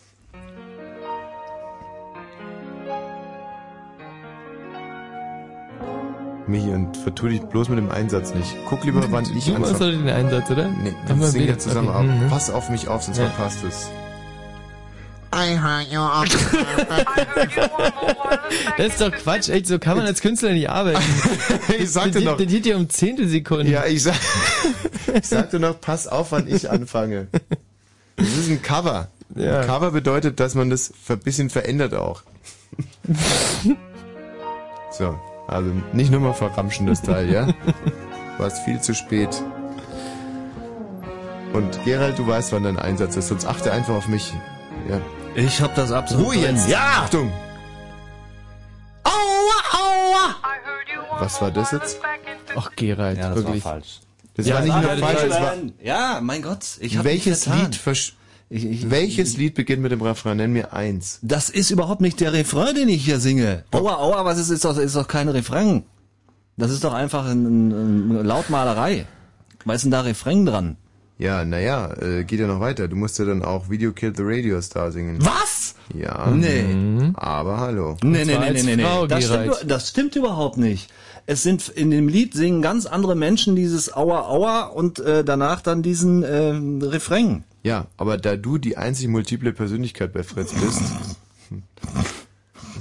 Michi, 6.52 6.70
und 6.70 6.96
vertu 6.98 7.28
dich 7.28 7.42
bloß 7.42 7.70
mit 7.70 7.78
dem 7.80 7.90
Einsatz 7.92 8.34
nicht. 8.34 8.56
Guck 8.68 8.84
lieber, 8.84 9.04
wann 9.12 9.24
ich 9.36 9.46
Du 9.46 9.52
machst 9.54 9.74
anfange. 9.74 9.92
doch 9.94 10.00
den 10.00 10.10
Einsatz, 10.10 10.50
oder? 10.52 10.68
Nee, 10.70 10.94
wir 11.08 11.20
wir 11.20 11.28
singen 11.28 11.44
wieder- 11.46 11.54
ja 11.54 11.60
zusammen 11.60 11.88
okay, 11.90 11.98
ab. 11.98 12.04
mhm. 12.06 12.30
Pass 12.30 12.50
auf 12.50 12.70
mich 12.70 12.88
auf, 12.88 13.04
sonst 13.04 13.18
Ja. 13.18 13.30
verpasst 13.30 13.64
es. 13.68 13.90
I 15.34 15.58
heard 15.58 15.88
you 15.90 16.02
in 16.26 16.30
Das 18.78 18.88
ist 18.88 19.00
doch 19.02 19.12
Quatsch, 19.14 19.48
echt, 19.48 19.66
so 19.68 19.80
kann 19.80 19.96
man 19.98 20.06
als 20.06 20.20
Künstler 20.22 20.52
nicht 20.52 20.70
arbeiten. 20.70 21.00
ich 21.80 21.90
sagte 21.90 22.12
das, 22.16 22.24
noch. 22.24 22.38
Das 22.38 22.48
geht 22.48 22.66
ja 22.66 22.76
um 22.76 22.90
Zehntelsekunden. 22.90 23.72
Ja, 23.72 23.86
ich, 23.86 24.04
sag, 24.04 24.16
ich 25.14 25.26
sagte 25.26 25.60
noch, 25.62 25.80
pass 25.80 26.08
auf, 26.08 26.34
wann 26.34 26.48
ich 26.50 26.70
anfange. 26.70 27.28
Das 28.18 28.28
ist 28.28 28.50
ein 28.50 28.62
Cover. 28.62 29.08
Ja. 29.36 29.62
Ein 29.62 29.68
Cover 29.68 29.92
bedeutet, 29.92 30.42
dass 30.42 30.54
man 30.54 30.70
das 30.70 30.92
ein 31.08 31.20
bisschen 31.20 31.50
verändert 31.50 31.94
auch. 31.94 32.24
So, 34.92 35.18
also 35.48 35.72
nicht 35.94 36.12
nur 36.12 36.20
mal 36.22 36.34
verramschen 36.34 36.88
das 36.88 37.02
Teil, 37.02 37.30
ja? 37.32 37.48
Du 38.38 38.44
warst 38.46 38.64
viel 38.64 38.80
zu 38.82 38.96
spät. 38.96 39.30
Und 41.54 41.84
Gerald, 41.84 42.18
du 42.18 42.26
weißt, 42.26 42.52
wann 42.54 42.64
dein 42.64 42.80
Einsatz 42.80 43.16
ist, 43.18 43.28
sonst 43.28 43.46
achte 43.46 43.72
einfach 43.72 43.94
auf 43.94 44.08
mich. 44.08 44.34
Ja. 44.90 45.00
Ich 45.36 45.62
hab 45.62 45.76
das 45.76 45.92
absolut 45.92 46.28
Ruhe 46.28 46.36
jetzt! 46.38 46.68
Ja! 46.68 47.04
Achtung! 47.04 47.32
Aua, 49.04 49.12
aua! 49.74 50.36
Was 51.20 51.42
war 51.42 51.52
das 51.52 51.72
jetzt? 51.72 52.00
Ach, 52.56 52.72
Gerald, 52.76 53.18
Ja, 53.18 53.28
das 53.30 53.38
wirklich. 53.38 53.64
war 53.64 53.74
falsch. 53.74 54.00
Das 54.36 54.46
Ja, 54.48 54.56
war 54.56 54.62
nicht 54.62 54.74
nur 54.76 54.84
war 54.84 54.98
falsch, 54.98 55.22
das 55.30 55.42
war... 55.42 55.54
Ja, 55.84 56.20
mein 56.22 56.42
Gott. 56.42 56.66
Ich 56.80 56.98
hab 56.98 57.04
Welches. 57.04 57.46
Lied, 57.46 57.76
versch 57.76 58.16
Ich, 58.54 58.66
ich, 58.66 58.92
welches 58.92 59.38
Lied 59.38 59.56
beginnt 59.56 59.82
mit 59.82 59.94
dem 59.94 60.02
Refrain? 60.02 60.36
Nenn 60.36 60.52
mir 60.52 60.74
eins. 60.74 61.20
Das 61.22 61.50
ist 61.50 61.72
überhaupt 61.72 62.02
nicht 62.02 62.20
der 62.20 62.34
Refrain, 62.34 62.76
den 62.76 62.90
ich 62.90 63.06
hier 63.06 63.22
singe. 63.22 63.64
Aua, 63.72 63.96
aua, 63.96 64.26
was 64.26 64.38
ist, 64.38 64.50
ist 64.50 64.66
doch, 64.66 64.78
ist 64.78 64.98
doch 64.98 65.08
kein 65.08 65.30
Refrain. 65.30 65.84
Das 66.58 66.70
ist 66.70 66.84
doch 66.84 66.94
einfach 66.94 67.26
ein, 67.26 67.46
ein, 67.46 68.12
eine 68.12 68.24
Lautmalerei. 68.24 69.06
Was 69.64 69.78
ist 69.78 69.84
denn 69.84 69.92
da 69.92 70.02
Refrain 70.02 70.46
dran? 70.46 70.76
Ja, 71.18 71.46
naja, 71.46 71.94
äh, 72.02 72.26
geht 72.26 72.42
ja 72.42 72.48
noch 72.48 72.60
weiter. 72.60 72.90
Du 72.90 72.98
musst 72.98 73.18
ja 73.20 73.26
dann 73.26 73.42
auch 73.42 73.70
Video 73.70 73.94
Killed 73.94 74.18
the 74.18 74.24
Radio 74.26 74.60
Star 74.60 74.92
singen. 74.92 75.20
Was? 75.22 75.76
Ja. 75.96 76.30
Nee. 76.30 77.14
Aber 77.14 77.58
hallo. 77.58 77.96
Nee, 78.04 78.26
nee, 78.26 78.38
nee, 78.38 78.64
nee, 78.64 78.76
nee, 78.76 78.84
Frau, 78.84 79.04
nee. 79.04 79.08
Das 79.08 79.26
stimmt, 79.28 79.56
das 79.66 79.90
stimmt 79.90 80.16
überhaupt 80.18 80.58
nicht. 80.58 80.90
Es 81.26 81.42
sind 81.42 81.70
in 81.70 81.90
dem 81.90 82.10
Lied 82.10 82.34
singen 82.34 82.62
ganz 82.62 82.86
andere 82.86 83.16
Menschen 83.16 83.56
dieses 83.56 83.96
Aua 83.96 84.28
Aua 84.28 84.64
und 84.64 85.00
äh, 85.00 85.24
danach 85.24 85.62
dann 85.62 85.84
diesen 85.84 86.24
äh, 86.24 86.86
Refrain. 86.86 87.46
Ja, 87.64 87.88
aber 87.98 88.18
da 88.18 88.36
du 88.36 88.58
die 88.58 88.78
einzig 88.78 89.08
multiple 89.08 89.54
Persönlichkeit 89.54 90.14
bei 90.14 90.24
Fritz 90.24 90.54
bist. 90.54 90.82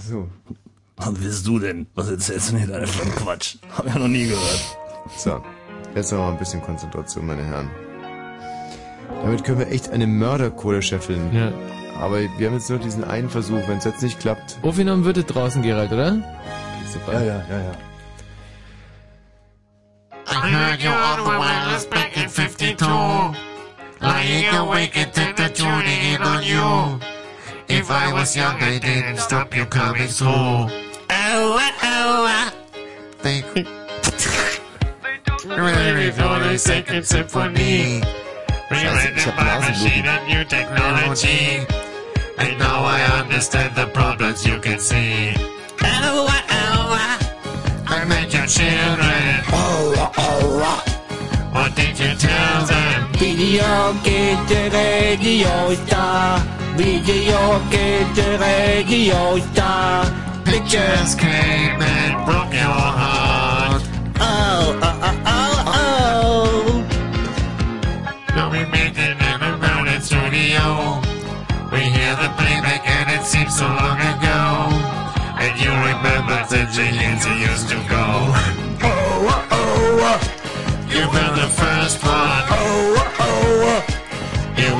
so. 0.08 0.28
Was 0.96 1.14
bist 1.14 1.46
du 1.46 1.58
denn? 1.58 1.86
Was 1.94 2.08
erzählst 2.10 2.50
du 2.50 2.56
mir 2.56 2.66
da 2.66 2.86
für 2.86 3.08
Quatsch? 3.10 3.56
Hab 3.76 3.86
ja 3.86 3.98
noch 3.98 4.08
nie 4.08 4.26
gehört. 4.26 4.76
So. 5.16 5.42
Jetzt 5.94 6.12
noch 6.12 6.18
mal 6.18 6.32
ein 6.32 6.38
bisschen 6.38 6.62
Konzentration, 6.62 7.26
meine 7.26 7.44
Herren. 7.44 7.70
Damit 9.22 9.44
können 9.44 9.58
wir 9.58 9.68
echt 9.68 9.90
eine 9.90 10.06
Mörderkohle 10.06 10.82
scheffeln. 10.82 11.34
Ja. 11.34 11.52
Aber 11.98 12.20
wir 12.20 12.46
haben 12.46 12.54
jetzt 12.54 12.70
nur 12.70 12.78
diesen 12.78 13.04
einen 13.04 13.28
Versuch. 13.28 13.66
Wenn 13.66 13.78
es 13.78 13.84
jetzt 13.84 14.02
nicht 14.02 14.20
klappt, 14.20 14.58
Aufgenommen 14.62 15.04
wird 15.04 15.18
es 15.18 15.26
draußen, 15.26 15.62
Gerald, 15.62 15.92
oder? 15.92 16.16
super. 16.92 17.12
Ja, 17.14 17.20
ja, 17.20 17.44
ja, 17.50 17.58
ja. 17.60 17.72
I 20.26 20.52
heard 20.52 20.80
you 20.80 20.90
on 20.90 21.24
the 21.24 21.38
wireless 21.38 21.86
back 21.86 22.16
in 22.16 22.28
52. 22.28 23.49
Lying 24.00 24.54
awake 24.54 24.96
and 24.96 25.12
tender 25.12 25.48
tuning 25.48 26.14
in 26.14 26.22
on 26.22 26.42
you. 26.42 27.00
If 27.68 27.90
I 27.90 28.12
was 28.12 28.34
young, 28.34 28.56
I 28.56 28.78
didn't 28.78 29.18
stop 29.18 29.54
you 29.54 29.66
coming 29.66 30.08
through. 30.08 30.28
Oh, 30.28 31.70
oh, 31.82 32.52
Think. 33.18 33.44
Ready 35.46 36.10
for 36.10 36.38
the 36.40 36.56
second 36.56 37.04
symphony. 37.04 38.02
Rewritten 38.70 39.36
by 39.36 39.58
machine 39.68 40.06
and 40.06 40.28
new 40.28 40.44
technology. 40.44 41.66
And 42.38 42.58
now 42.58 42.82
I 42.84 43.02
understand 43.20 43.76
the 43.76 43.86
problems 43.88 44.46
you 44.46 44.58
can 44.60 44.78
see. 44.78 45.34
Oh, 45.82 46.26
oh, 46.26 46.46
oh. 46.50 47.18
I 47.86 48.04
met 48.06 48.32
your 48.32 48.46
children. 48.46 49.44
Oh, 49.52 49.94
oh, 49.96 50.12
oh, 50.16 51.50
What 51.52 51.74
did 51.76 51.98
you 51.98 52.14
tell 52.14 52.66
them? 52.66 52.89
Video 53.20 53.92
der 54.02 54.72
Radio 54.72 55.76
da. 55.90 56.40
Video 56.74 57.60
der 57.70 58.40
Radio 58.40 59.38
da. 59.54 60.06
Pictures 60.42 61.14
came 61.16 61.82
and 61.82 62.24
broke 62.24 62.54
your 62.54 62.72
heart. 62.72 63.82
Oh, 64.20 64.80
oh, 64.80 65.00
oh, 65.02 65.22
oh, 65.26 65.72
oh. 65.76 66.84
Now 68.34 68.50
we 68.50 68.64
made 68.64 68.96
it 68.96 69.18
in 69.20 69.42
a 69.42 69.58
crowded 69.60 70.02
studio. 70.02 71.02
We 71.70 71.80
hear 71.92 72.16
the 72.16 72.30
playback 72.38 72.88
and 72.88 73.20
it 73.20 73.26
seems 73.26 73.54
so 73.54 73.66
long 73.66 74.00
ago. 74.00 74.72
And 75.38 75.60
you 75.60 75.70
remember 75.70 76.42
the 76.48 76.64
years 76.72 77.26
you 77.26 77.34
used 77.34 77.68
to 77.68 77.76
go. 77.86 78.34
Oh, 78.82 79.26
uh, 79.28 79.46
oh, 79.50 80.08
oh. 80.08 80.20
You 80.88 81.04
were 81.12 81.32
the 81.36 81.48
first 81.52 82.02
one. 82.02 82.44
Oh. 82.48 82.89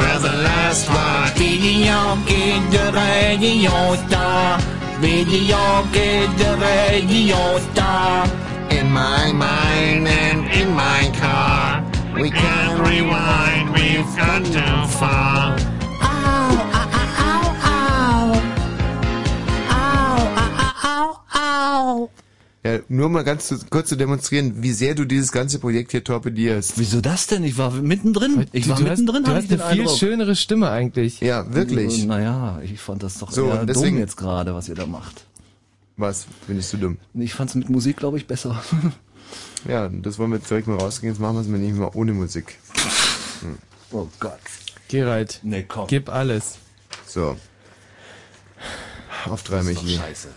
You 0.00 0.06
were 0.06 0.18
the 0.18 0.32
last 0.42 0.88
one. 0.88 1.28
Video 1.36 2.16
geht 2.26 2.72
der 2.72 2.92
Radio 2.94 3.96
da. 4.08 4.58
Video 5.00 5.84
geht 5.92 6.30
der 6.38 6.56
Radio 6.58 7.60
da. 7.74 8.24
In 8.70 8.90
my 8.92 9.32
mind 9.32 10.08
and 10.08 10.46
in 10.54 10.74
my 10.74 11.10
car. 11.20 11.82
We 12.14 12.30
can't 12.30 12.80
rewind, 12.88 13.74
we've 13.74 14.06
gone 14.16 14.44
too 14.44 14.86
far. 14.98 15.56
Au, 16.00 16.56
au, 16.78 16.88
au, 17.26 17.42
au. 17.68 18.40
Au, 19.70 20.16
au, 20.40 20.60
au, 20.88 21.08
au. 21.34 22.10
Ja, 22.76 22.80
nur 22.88 23.08
mal 23.08 23.24
ganz 23.24 23.48
zu, 23.48 23.58
kurz 23.70 23.88
zu 23.88 23.96
demonstrieren, 23.96 24.62
wie 24.62 24.72
sehr 24.72 24.94
du 24.94 25.04
dieses 25.04 25.32
ganze 25.32 25.58
Projekt 25.58 25.90
hier 25.92 26.02
torpedierst. 26.04 26.74
Wieso 26.76 27.00
das 27.00 27.26
denn? 27.26 27.44
Ich 27.44 27.56
war 27.58 27.70
mittendrin. 27.72 28.46
Ich 28.52 28.68
war 28.68 28.76
du 28.76 28.84
hast, 28.84 28.90
mittendrin. 29.00 29.24
du 29.24 29.30
hab 29.30 29.36
hast 29.36 29.44
ich 29.44 29.52
eine 29.52 29.70
viel 29.72 29.80
Eindruck. 29.82 29.98
schönere 29.98 30.36
Stimme 30.36 30.70
eigentlich. 30.70 31.20
Ja, 31.20 31.52
wirklich. 31.54 32.04
Naja, 32.06 32.60
ich 32.62 32.80
fand 32.80 33.02
das 33.02 33.18
doch 33.18 33.30
So, 33.32 33.48
eher 33.48 33.64
deswegen- 33.64 33.96
dumm 33.96 33.98
jetzt 33.98 34.16
gerade, 34.16 34.54
was 34.54 34.68
ihr 34.68 34.74
da 34.74 34.86
macht. 34.86 35.24
Was? 35.96 36.26
Findest 36.46 36.72
du 36.72 36.76
dumm? 36.78 36.96
Ich 37.14 37.34
fand's 37.34 37.54
mit 37.54 37.68
Musik, 37.68 37.96
glaube 37.98 38.16
ich, 38.18 38.26
besser. 38.26 38.62
Ja, 39.68 39.88
das 39.90 40.18
wollen 40.18 40.30
wir 40.30 40.38
jetzt 40.38 40.50
direkt 40.50 40.66
mal 40.66 40.78
rausgehen. 40.78 41.12
Jetzt 41.12 41.20
machen 41.20 41.36
wir 41.36 41.42
es 41.42 41.46
mal 41.46 41.58
nicht 41.58 41.76
mal 41.76 41.90
ohne 41.94 42.12
Musik. 42.14 42.56
Hm. 43.42 43.58
Oh 43.92 44.08
Gott. 44.18 44.40
Gerald, 44.88 45.38
Nee, 45.44 45.64
komm. 45.68 45.86
gib 45.86 46.08
alles. 46.08 46.56
So. 47.06 47.36
Auf 49.26 49.42
drei, 49.42 49.62
Michi. 49.62 49.96
scheiße. 49.98 50.28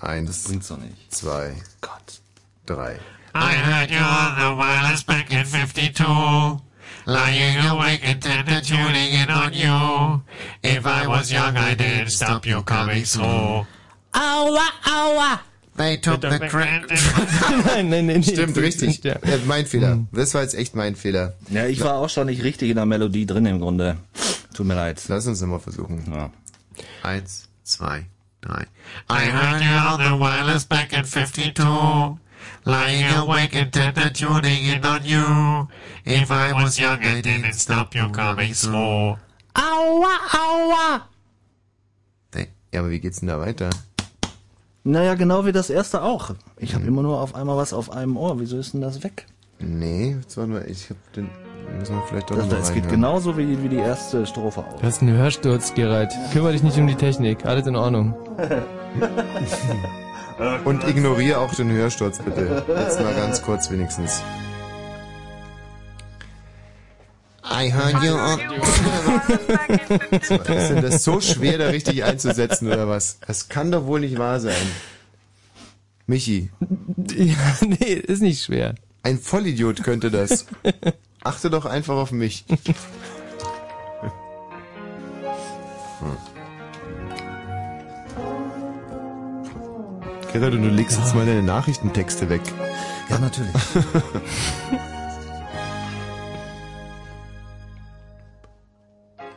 Eins, 0.00 0.44
Bringt's 0.44 0.68
doch 0.68 0.78
nicht. 0.78 1.12
zwei, 1.12 1.54
Gott. 1.80 2.20
drei. 2.66 2.98
I 3.34 3.54
heard 3.54 3.90
you 3.90 3.98
on 3.98 4.36
the 4.38 4.56
wireless 4.56 5.02
back 5.04 5.30
in 5.32 5.44
52. 5.44 6.60
Lying 7.06 7.58
awake 7.66 8.00
and 8.04 8.20
tender 8.22 8.60
tuning 8.60 9.12
in 9.14 9.30
on 9.30 9.52
you. 9.54 10.22
If 10.62 10.84
I 10.86 11.06
was 11.06 11.30
young, 11.32 11.56
I 11.56 11.74
didn't 11.74 12.10
stop 12.10 12.44
you 12.46 12.62
coming 12.62 13.04
through. 13.04 13.66
Aua, 14.12 14.66
aua. 14.84 15.40
They 15.76 15.96
took 15.96 16.20
the 16.20 16.38
credit. 16.48 16.90
nein, 17.66 17.88
nein, 17.88 18.06
nein. 18.08 18.22
Stimmt, 18.22 18.56
nee, 18.56 18.62
richtig. 18.62 19.02
Ja. 19.04 19.12
Äh, 19.22 19.38
mein 19.46 19.64
Fehler. 19.64 20.06
Das 20.12 20.34
war 20.34 20.42
jetzt 20.42 20.54
echt 20.54 20.74
mein 20.74 20.96
Fehler. 20.96 21.34
Ja, 21.50 21.66
ich 21.66 21.80
war 21.82 21.94
auch 21.94 22.08
schon 22.10 22.26
nicht 22.26 22.42
richtig 22.42 22.70
in 22.70 22.76
der 22.76 22.84
Melodie 22.86 23.26
drin 23.26 23.46
im 23.46 23.60
Grunde. 23.60 23.96
Tut 24.54 24.66
mir 24.66 24.74
leid. 24.74 25.00
Lass 25.08 25.26
uns 25.26 25.40
nochmal 25.40 25.60
versuchen. 25.60 26.02
Ja. 26.12 26.30
Eins, 27.02 27.48
zwei, 27.62 28.06
I 28.48 29.24
heard 29.26 29.62
you 29.62 29.70
on 29.70 30.00
the 30.00 30.16
wireless 30.16 30.64
back 30.64 30.92
in 30.92 31.04
52. 31.04 32.18
Lying 32.64 33.04
awake 33.16 33.54
intent 33.54 33.98
and 33.98 34.14
tuning 34.14 34.64
in 34.64 34.84
on 34.84 35.04
you. 35.04 35.68
If 36.04 36.30
I 36.30 36.52
was 36.52 36.78
young, 36.78 37.02
I 37.02 37.20
didn't 37.20 37.54
stop 37.54 37.94
you 37.94 38.08
coming 38.10 38.54
slow. 38.54 39.18
Aua, 39.54 40.18
aua. 40.32 41.08
Ja, 42.72 42.80
aber 42.80 42.90
wie 42.90 43.00
geht's 43.00 43.20
denn 43.20 43.28
da 43.28 43.40
weiter? 43.40 43.70
Naja, 44.84 45.14
genau 45.14 45.46
wie 45.46 45.52
das 45.52 45.70
erste 45.70 46.02
auch. 46.02 46.34
Ich 46.56 46.74
habe 46.74 46.86
immer 46.86 47.02
nur 47.02 47.20
auf 47.20 47.34
einmal 47.34 47.56
was 47.56 47.72
auf 47.72 47.90
einem 47.90 48.16
Ohr. 48.16 48.40
Wieso 48.40 48.58
ist 48.58 48.74
denn 48.74 48.80
das 48.80 49.02
weg? 49.02 49.26
Nee, 49.58 50.16
jetzt 50.20 50.36
warte 50.36 50.50
mal, 50.50 50.64
ich 50.68 50.90
hab 50.90 51.12
den. 51.14 51.30
Müssen 51.76 51.96
wir 51.96 52.02
vielleicht 52.08 52.30
doch 52.30 52.36
Das, 52.36 52.46
noch 52.46 52.52
mal 52.52 52.58
das 52.58 52.72
geht 52.72 52.88
genauso 52.88 53.36
wie, 53.36 53.62
wie 53.62 53.68
die 53.68 53.76
erste 53.76 54.26
Strophe 54.26 54.60
auch. 54.60 54.80
Du 54.80 54.82
hast 54.82 55.02
einen 55.02 55.16
Hörsturz, 55.16 55.74
Gerald. 55.74 56.12
Kümmere 56.32 56.52
dich 56.52 56.62
nicht 56.62 56.78
um 56.78 56.86
die 56.86 56.94
Technik. 56.94 57.44
Alles 57.44 57.66
in 57.66 57.76
Ordnung. 57.76 58.14
Und 60.64 60.86
ignoriere 60.86 61.38
auch 61.38 61.52
den 61.54 61.70
Hörsturz 61.72 62.18
bitte. 62.18 62.64
Jetzt 62.68 63.00
mal 63.00 63.14
ganz 63.14 63.42
kurz 63.42 63.70
wenigstens. 63.70 64.22
I 67.44 67.72
heard 67.72 68.02
you 68.04 68.14
on... 68.14 68.38
ist 70.20 70.30
denn 70.70 70.82
das 70.82 71.02
so 71.02 71.20
schwer, 71.20 71.58
da 71.58 71.68
richtig 71.68 72.04
einzusetzen, 72.04 72.68
oder 72.68 72.86
was? 72.86 73.18
Das 73.26 73.48
kann 73.48 73.72
doch 73.72 73.86
wohl 73.86 74.00
nicht 74.00 74.18
wahr 74.18 74.38
sein. 74.40 74.54
Michi. 76.06 76.50
Ja, 77.14 77.34
nee, 77.64 77.94
ist 77.94 78.20
nicht 78.22 78.44
schwer. 78.44 78.74
Ein 79.02 79.18
Vollidiot 79.18 79.82
könnte 79.82 80.10
das. 80.10 80.44
Achte 81.24 81.50
doch 81.50 81.64
einfach 81.66 81.96
auf 81.96 82.12
mich. 82.12 82.44
Hm. 86.00 86.16
Gerald, 90.32 90.54
und 90.54 90.62
du 90.62 90.68
legst 90.68 90.96
jetzt 90.96 91.14
mal 91.16 91.26
deine 91.26 91.42
Nachrichtentexte 91.42 92.28
weg. 92.28 92.42
Ja, 93.10 93.18
natürlich. 93.18 93.52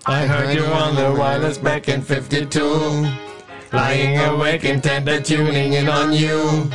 I 0.05 0.27
heard 0.27 0.53
you 0.53 0.65
on 0.65 0.95
the 0.95 1.11
wireless 1.17 1.57
back 1.57 1.87
in 1.87 2.03
52. 2.03 3.07
Lying 3.71 4.19
awake 4.19 4.65
intent 4.65 5.07
and 5.07 5.25
tuning 5.25 5.73
in 5.73 5.87
on 5.87 6.11
you. 6.11 6.69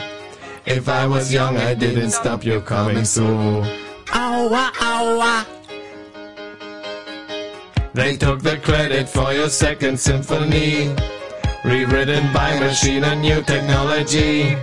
If 0.64 0.88
I 0.88 1.06
was 1.06 1.32
young, 1.32 1.56
I 1.56 1.74
didn't 1.74 2.10
stop 2.10 2.44
you 2.44 2.60
coming 2.60 3.04
so. 3.04 3.62
Aua, 4.12 4.70
aua. 4.80 5.46
They 7.92 8.16
took 8.16 8.42
the 8.42 8.58
credit 8.58 9.08
for 9.08 9.32
your 9.32 9.48
second 9.48 9.98
symphony. 9.98 10.94
Rewritten 11.64 12.32
by 12.32 12.58
machine 12.60 13.04
and 13.04 13.20
new 13.20 13.42
technology. 13.42 14.56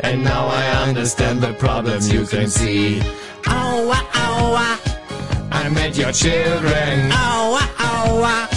And 0.00 0.22
now 0.22 0.46
I 0.46 0.88
understand 0.88 1.40
the 1.40 1.54
problems 1.54 2.12
you 2.12 2.26
can 2.26 2.48
see. 2.48 3.00
Aua, 3.44 4.00
aua. 4.12 4.78
I 5.52 5.68
met 5.70 5.96
your 5.96 6.12
children. 6.12 7.10
Aua, 7.10 7.62
aua. 7.78 8.48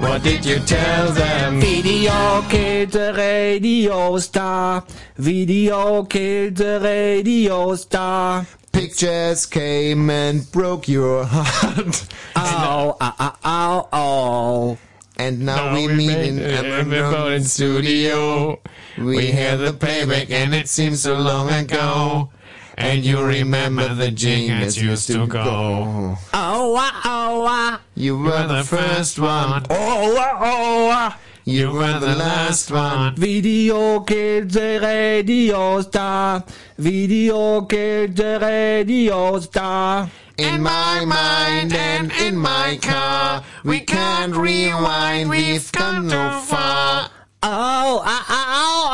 What 0.00 0.22
did 0.22 0.44
you 0.44 0.60
tell 0.60 1.10
them? 1.10 1.60
Video 1.60 2.42
killed 2.48 2.90
the 2.92 3.12
radio 3.16 4.18
star. 4.18 4.84
Video 5.16 6.04
killed 6.04 6.54
the 6.54 6.78
radio 6.80 7.74
star. 7.74 8.46
Pictures 8.78 9.44
came 9.44 10.08
and 10.08 10.50
broke 10.52 10.86
your 10.88 11.24
heart. 11.24 12.06
Ow, 12.36 12.96
ow, 13.00 13.14
ow, 13.18 13.36
ow, 13.44 13.88
ow. 13.92 14.78
And 15.16 15.40
now, 15.40 15.74
we 15.74 15.88
meet 15.88 16.16
in 16.16 16.38
Emerald 16.38 17.42
studio. 17.42 18.60
We 18.96 19.32
hear 19.32 19.56
the 19.56 19.72
playback 19.72 20.30
and 20.30 20.54
it 20.54 20.68
seems 20.68 21.02
so 21.02 21.18
long 21.18 21.50
ago. 21.50 22.30
And 22.76 23.04
you 23.04 23.20
remember 23.20 23.92
the 23.92 24.12
jingles 24.12 24.78
used 24.78 25.08
to 25.08 25.26
go. 25.26 26.16
Aua, 26.32 26.88
aua. 27.02 27.46
Ah, 27.50 27.80
you 27.96 28.16
were 28.16 28.46
the 28.46 28.62
first 28.62 29.18
one. 29.18 29.64
Aua, 29.64 29.68
oh, 29.70 30.14
aua. 30.38 31.14
Oh, 31.16 31.27
You 31.48 31.72
were 31.72 31.98
the 31.98 32.14
last 32.14 32.70
one. 32.70 33.16
Video 33.16 34.00
killed 34.00 34.50
the 34.50 34.80
radio 34.82 35.80
star. 35.80 36.44
Video 36.76 37.62
killed 37.62 38.16
the 38.16 38.38
radio 38.38 39.40
star. 39.40 40.10
In 40.36 40.60
my 40.60 41.06
mind 41.06 41.72
and 41.72 42.12
in 42.20 42.36
my 42.36 42.78
car, 42.82 43.42
we 43.64 43.80
can't 43.80 44.36
rewind, 44.36 45.30
we've 45.30 45.72
come 45.72 46.10
too 46.10 46.30
far. 46.44 47.08
Au, 47.42 47.96
au, 47.96 48.24
au, 48.28 48.84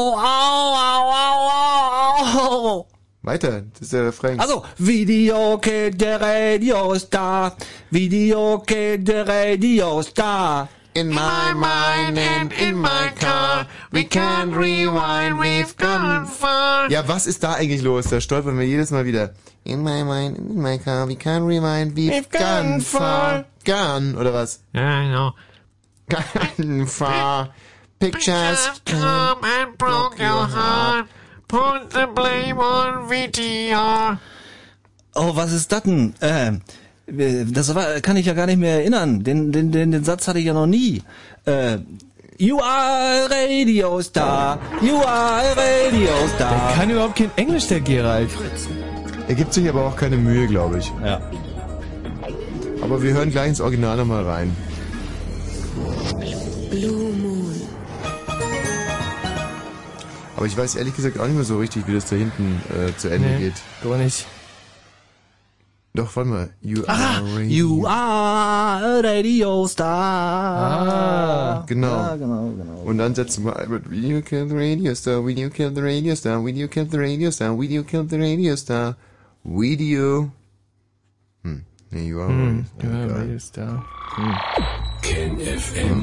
au, 0.00 0.24
au, 0.24 1.12
au, 1.12 2.78
au. 2.78 2.86
Weiter, 3.22 3.64
das 3.74 3.82
ist 3.82 3.92
der 3.92 4.04
Refrain. 4.04 4.40
Also, 4.40 4.64
Video 4.78 5.58
killed 5.58 5.98
the 5.98 6.18
radio 6.18 6.96
star. 6.96 7.54
Video 7.90 8.60
killed 8.60 9.04
the 9.04 9.26
radio 9.26 10.00
star. 10.00 10.70
In 10.96 11.10
my 11.10 11.52
mind 11.52 12.18
and 12.18 12.50
in 12.54 12.74
my 12.74 13.12
car, 13.20 13.66
we 13.92 14.02
can't 14.02 14.54
rewind, 14.54 15.38
we've 15.38 15.76
gone 15.76 16.24
far. 16.24 16.90
Ja, 16.90 17.06
was 17.06 17.26
ist 17.26 17.42
da 17.42 17.52
eigentlich 17.52 17.82
los? 17.82 18.06
Da 18.06 18.18
stolpern 18.18 18.58
wir 18.58 18.66
jedes 18.66 18.90
Mal 18.92 19.04
wieder. 19.04 19.34
In 19.64 19.82
my 19.82 20.02
mind, 20.04 20.38
in 20.38 20.62
my 20.62 20.78
car, 20.78 21.06
we 21.06 21.14
can't 21.14 21.44
rewind, 21.46 21.94
we've, 21.94 22.10
We've 22.12 22.30
gone 22.30 22.78
gone 22.78 22.80
far. 22.80 23.44
Gone, 23.66 24.16
oder 24.16 24.32
was? 24.32 24.60
Yeah, 24.72 24.88
I 24.88 25.08
know. 25.08 25.34
Gone 26.08 26.86
far. 26.86 27.50
Pictures 27.98 28.80
come 28.86 29.44
and 29.44 29.76
broke 29.76 30.18
your 30.18 30.46
heart. 30.46 31.08
Put 31.46 31.90
the 31.90 32.06
blame 32.06 32.58
on 32.58 33.06
VTR. 33.06 34.18
Oh, 35.14 35.36
was 35.36 35.52
ist 35.52 35.70
das 35.72 35.82
denn? 35.82 36.14
Äh, 36.20 36.58
das 37.06 37.74
war, 37.74 38.00
kann 38.00 38.16
ich 38.16 38.26
ja 38.26 38.34
gar 38.34 38.46
nicht 38.46 38.58
mehr 38.58 38.74
erinnern. 38.80 39.22
Den, 39.22 39.52
den, 39.52 39.70
den, 39.72 39.92
den 39.92 40.04
Satz 40.04 40.26
hatte 40.28 40.38
ich 40.40 40.46
ja 40.46 40.52
noch 40.54 40.66
nie. 40.66 41.02
Äh, 41.44 41.78
you 42.38 42.58
are 42.60 43.24
a 43.24 43.26
radio 43.30 44.00
star. 44.02 44.58
You 44.82 44.96
are 44.98 45.40
a 45.40 45.52
radio 45.54 46.06
Der 46.06 46.28
star. 46.34 46.72
kann 46.74 46.90
überhaupt 46.90 47.16
kein 47.16 47.30
Englisch, 47.36 47.68
der 47.68 47.80
Gerald. 47.80 48.28
Er 49.28 49.34
gibt 49.34 49.52
sich 49.54 49.68
aber 49.68 49.86
auch 49.86 49.96
keine 49.96 50.16
Mühe, 50.16 50.46
glaube 50.46 50.78
ich. 50.78 50.92
Ja. 51.04 51.20
Aber 52.82 53.02
wir 53.02 53.12
hören 53.14 53.30
gleich 53.30 53.48
ins 53.48 53.60
Original 53.60 53.96
nochmal 53.96 54.24
rein. 54.24 54.56
Blue 56.70 57.12
Moon. 57.12 57.54
Aber 60.36 60.46
ich 60.46 60.56
weiß 60.56 60.74
ehrlich 60.76 60.94
gesagt 60.94 61.18
auch 61.18 61.24
nicht 61.26 61.34
mehr 61.36 61.44
so 61.44 61.58
richtig, 61.58 61.86
wie 61.86 61.94
das 61.94 62.06
da 62.06 62.16
hinten 62.16 62.60
äh, 62.70 62.96
zu 62.98 63.08
Ende 63.08 63.28
Nee, 63.28 63.38
geht. 63.38 63.54
gar 63.82 63.96
nicht. 63.96 64.26
Doch, 65.96 66.14
warte 66.14 66.28
mal. 66.30 66.48
You 66.60 66.84
Ah, 66.86 67.16
are 67.18 67.22
radio. 67.36 67.48
you 67.56 67.86
are 67.86 68.84
a 68.84 69.00
radio 69.02 69.66
star. 69.66 69.86
Ah, 69.88 71.64
genau. 71.66 71.86
Ja, 71.88 72.16
genau, 72.16 72.50
genau. 72.52 72.82
Und 72.84 72.98
dann 72.98 73.14
setzen 73.14 73.44
wir 73.44 73.56
ein 73.56 73.70
mit 73.70 73.90
Video 73.90 74.20
kill 74.20 74.46
the 74.48 74.54
radio 74.54 74.94
star, 74.94 75.24
Video 75.26 75.48
kill 75.48 75.72
the 75.74 75.80
radio 75.80 76.14
star, 76.14 76.44
Video 76.44 76.68
kill 76.68 76.86
the 76.90 76.98
radio 76.98 77.30
star, 77.30 77.56
Video 77.58 77.82
kill 77.82 78.04
the 78.08 78.16
radio 78.18 78.54
star, 78.56 78.94
Video. 79.42 80.30
Hm. 81.42 81.64
Nee, 81.90 82.06
you 82.08 82.20
are 82.20 82.28
Hm, 82.28 82.66
radio 82.78 82.90
ja, 82.92 83.08
star. 83.08 83.18
Radio 83.18 83.38
Star. 83.38 83.84
Hm. 84.16 84.34
kenfm.de 85.02 85.96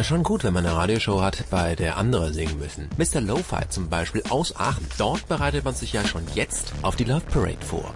Schon 0.00 0.22
gut, 0.22 0.44
wenn 0.44 0.52
man 0.52 0.66
eine 0.66 0.76
Radioshow 0.76 1.22
hat, 1.22 1.44
bei 1.50 1.76
der 1.76 1.96
andere 1.96 2.32
singen 2.32 2.58
müssen. 2.58 2.88
Mr. 2.98 3.20
Lo-Fi 3.20 3.68
zum 3.68 3.88
Beispiel 3.88 4.22
aus 4.28 4.54
Aachen. 4.56 4.86
Dort 4.98 5.28
bereitet 5.28 5.64
man 5.64 5.74
sich 5.74 5.92
ja 5.92 6.04
schon 6.04 6.22
jetzt 6.34 6.72
auf 6.82 6.96
die 6.96 7.04
Love 7.04 7.24
Parade 7.30 7.64
vor. 7.64 7.92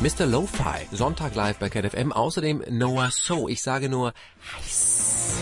Mr. 0.00 0.26
Lo-Fi, 0.26 0.86
Sonntag 0.92 1.34
live 1.34 1.58
bei 1.58 1.68
KFM. 1.70 2.12
Außerdem 2.12 2.62
Noah 2.70 3.10
So. 3.10 3.48
Ich 3.48 3.62
sage 3.62 3.88
nur 3.88 4.12
heiß. 4.54 5.38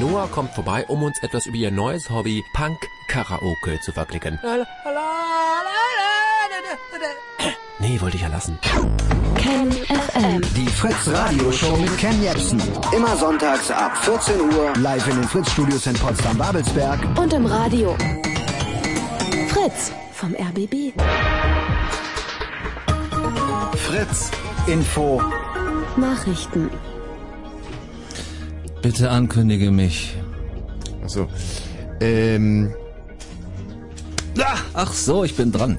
Noah 0.00 0.28
kommt 0.28 0.54
vorbei, 0.54 0.86
um 0.88 1.02
uns 1.02 1.22
etwas 1.22 1.46
über 1.46 1.58
ihr 1.58 1.70
neues 1.70 2.08
Hobby 2.08 2.42
Punk 2.54 2.78
Karaoke 3.06 3.78
zu 3.82 3.92
verblicken. 3.92 4.40
Nee, 7.80 7.98
wollte 8.00 8.16
ich 8.16 8.22
ja 8.22 8.28
lassen. 8.28 8.58
Ken 9.36 9.72
FM. 9.72 10.42
Die 10.54 10.66
Fritz 10.66 11.08
Radio 11.08 11.50
Show 11.50 11.76
mit 11.78 11.96
Ken 11.96 12.22
Jebsen. 12.22 12.60
Immer 12.94 13.16
sonntags 13.16 13.70
ab 13.70 13.96
14 13.96 14.38
Uhr 14.38 14.74
live 14.76 15.08
in 15.08 15.14
den 15.16 15.24
Fritz 15.24 15.50
Studios 15.50 15.86
in 15.86 15.94
Potsdam-Babelsberg. 15.94 17.00
Und 17.18 17.32
im 17.32 17.46
Radio. 17.46 17.96
Fritz 19.48 19.92
vom 20.12 20.34
RBB. 20.34 20.92
Fritz 23.76 24.30
Info. 24.66 25.22
Nachrichten. 25.96 26.70
Bitte 28.82 29.10
ankündige 29.10 29.70
mich. 29.70 30.16
Achso. 31.02 31.28
Ähm. 32.00 32.74
Ach 34.74 34.92
so, 34.92 35.24
ich 35.24 35.36
bin 35.36 35.52
dran. 35.52 35.78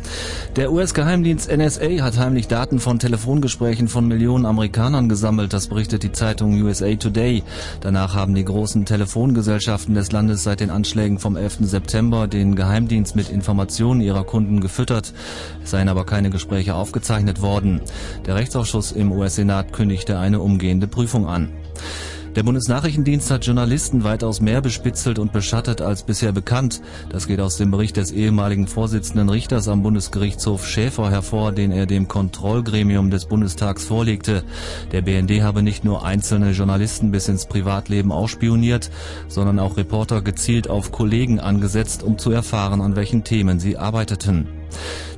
Der 0.57 0.71
US-Geheimdienst 0.71 1.49
NSA 1.49 2.03
hat 2.03 2.17
heimlich 2.17 2.47
Daten 2.47 2.79
von 2.79 2.99
Telefongesprächen 2.99 3.87
von 3.87 4.07
Millionen 4.07 4.45
Amerikanern 4.45 5.07
gesammelt, 5.07 5.53
das 5.53 5.67
berichtet 5.67 6.03
die 6.03 6.11
Zeitung 6.11 6.61
USA 6.61 6.93
Today. 6.95 7.43
Danach 7.79 8.13
haben 8.13 8.35
die 8.35 8.43
großen 8.43 8.85
Telefongesellschaften 8.85 9.95
des 9.95 10.11
Landes 10.11 10.43
seit 10.43 10.59
den 10.59 10.69
Anschlägen 10.69 11.19
vom 11.19 11.37
11. 11.37 11.59
September 11.61 12.27
den 12.27 12.55
Geheimdienst 12.55 13.15
mit 13.15 13.29
Informationen 13.29 14.01
ihrer 14.01 14.25
Kunden 14.25 14.59
gefüttert. 14.59 15.13
Es 15.63 15.71
seien 15.71 15.89
aber 15.89 16.05
keine 16.05 16.29
Gespräche 16.29 16.75
aufgezeichnet 16.75 17.41
worden. 17.41 17.81
Der 18.25 18.35
Rechtsausschuss 18.35 18.91
im 18.91 19.11
US-Senat 19.11 19.73
kündigte 19.73 20.19
eine 20.19 20.41
umgehende 20.41 20.87
Prüfung 20.87 21.27
an. 21.27 21.49
Der 22.35 22.43
Bundesnachrichtendienst 22.43 23.29
hat 23.29 23.45
Journalisten 23.45 24.05
weitaus 24.05 24.39
mehr 24.39 24.61
bespitzelt 24.61 25.19
und 25.19 25.33
beschattet 25.33 25.81
als 25.81 26.03
bisher 26.03 26.31
bekannt. 26.31 26.81
Das 27.09 27.27
geht 27.27 27.41
aus 27.41 27.57
dem 27.57 27.71
Bericht 27.71 27.97
des 27.97 28.11
ehemaligen 28.11 28.67
Vorsitzenden 28.67 29.27
Richters 29.27 29.67
am 29.67 29.83
Bundesgerichtshof 29.83 30.65
Schäfer 30.65 31.11
hervor, 31.11 31.51
den 31.51 31.73
er 31.73 31.87
dem 31.87 32.07
Kontrollgremium 32.07 33.11
des 33.11 33.25
Bundestags 33.25 33.83
vorlegte. 33.83 34.45
Der 34.93 35.01
BND 35.01 35.41
habe 35.41 35.61
nicht 35.61 35.83
nur 35.83 36.05
einzelne 36.05 36.51
Journalisten 36.51 37.11
bis 37.11 37.27
ins 37.27 37.47
Privatleben 37.47 38.13
ausspioniert, 38.13 38.91
sondern 39.27 39.59
auch 39.59 39.75
Reporter 39.75 40.21
gezielt 40.21 40.69
auf 40.69 40.93
Kollegen 40.93 41.41
angesetzt, 41.41 42.01
um 42.01 42.17
zu 42.17 42.31
erfahren, 42.31 42.79
an 42.79 42.95
welchen 42.95 43.25
Themen 43.25 43.59
sie 43.59 43.77
arbeiteten. 43.77 44.60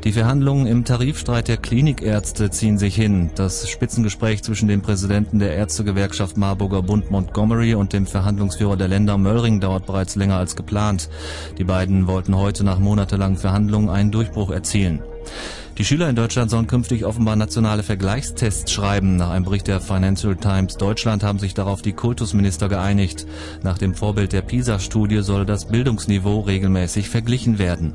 Die 0.03 0.11
Verhandlungen 0.11 0.67
im 0.67 0.83
Tarifstreit 0.83 1.47
der 1.47 1.57
Klinikärzte 1.57 2.49
ziehen 2.49 2.77
sich 2.77 2.95
hin. 2.95 3.31
Das 3.35 3.69
Spitzengespräch 3.69 4.43
zwischen 4.43 4.67
dem 4.67 4.81
Präsidenten 4.81 5.39
der 5.39 5.55
Ärztegewerkschaft 5.55 6.37
Marburger 6.37 6.81
Bund 6.81 7.09
Montgomery 7.09 7.75
und 7.75 7.93
dem 7.93 8.05
Verhandlungsführer 8.05 8.75
der 8.75 8.89
Länder 8.89 9.17
Möllring 9.17 9.59
dauert 9.61 9.85
bereits 9.85 10.15
länger 10.15 10.37
als 10.37 10.55
geplant. 10.55 11.09
Die 11.57 11.63
beiden 11.63 12.07
wollten 12.07 12.37
heute 12.37 12.63
nach 12.63 12.79
monatelangen 12.79 13.37
Verhandlungen 13.37 13.89
einen 13.89 14.11
Durchbruch 14.11 14.51
erzielen. 14.51 15.01
Die 15.79 15.85
Schüler 15.85 16.07
in 16.07 16.15
Deutschland 16.15 16.51
sollen 16.51 16.67
künftig 16.67 17.03
offenbar 17.03 17.35
nationale 17.35 17.81
Vergleichstests 17.81 18.71
schreiben. 18.71 19.15
Nach 19.15 19.31
einem 19.31 19.45
Bericht 19.45 19.65
der 19.65 19.81
Financial 19.81 20.35
Times 20.35 20.77
Deutschland 20.77 21.23
haben 21.23 21.39
sich 21.39 21.55
darauf 21.55 21.81
die 21.81 21.93
Kultusminister 21.93 22.69
geeinigt. 22.69 23.25
Nach 23.63 23.79
dem 23.79 23.95
Vorbild 23.95 24.33
der 24.33 24.43
PISA-Studie 24.43 25.21
soll 25.23 25.47
das 25.47 25.65
Bildungsniveau 25.65 26.41
regelmäßig 26.41 27.09
verglichen 27.09 27.57
werden. 27.57 27.93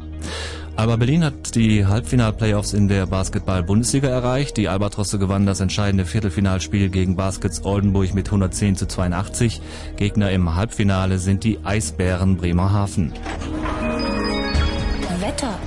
Alba 0.78 0.94
Berlin 0.94 1.24
hat 1.24 1.56
die 1.56 1.86
Halbfinal-Playoffs 1.86 2.72
in 2.72 2.86
der 2.86 3.06
Basketball-Bundesliga 3.06 4.06
erreicht. 4.10 4.56
Die 4.56 4.68
Albatrosse 4.68 5.18
gewannen 5.18 5.44
das 5.44 5.58
entscheidende 5.58 6.04
Viertelfinalspiel 6.04 6.88
gegen 6.88 7.16
Baskets 7.16 7.64
Oldenburg 7.64 8.14
mit 8.14 8.28
110 8.28 8.76
zu 8.76 8.86
82. 8.86 9.60
Gegner 9.96 10.30
im 10.30 10.54
Halbfinale 10.54 11.18
sind 11.18 11.42
die 11.42 11.58
Eisbären 11.64 12.36
Bremerhaven. 12.36 13.12
Wetter. 15.18 15.58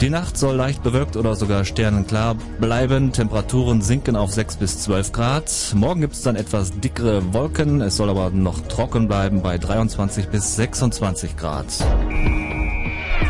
Die 0.00 0.08
Nacht 0.08 0.38
soll 0.38 0.56
leicht 0.56 0.82
bewölkt 0.82 1.16
oder 1.16 1.36
sogar 1.36 1.66
sternenklar 1.66 2.34
bleiben. 2.58 3.12
Temperaturen 3.12 3.82
sinken 3.82 4.16
auf 4.16 4.32
6 4.32 4.56
bis 4.56 4.78
12 4.78 5.12
Grad. 5.12 5.52
Morgen 5.74 6.00
gibt 6.00 6.14
es 6.14 6.22
dann 6.22 6.36
etwas 6.36 6.72
dickere 6.80 7.34
Wolken. 7.34 7.82
Es 7.82 7.98
soll 7.98 8.08
aber 8.08 8.30
noch 8.30 8.66
trocken 8.66 9.08
bleiben 9.08 9.42
bei 9.42 9.58
23 9.58 10.28
bis 10.28 10.56
26 10.56 11.36
Grad. 11.36 11.66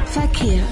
Verkehr. 0.06 0.62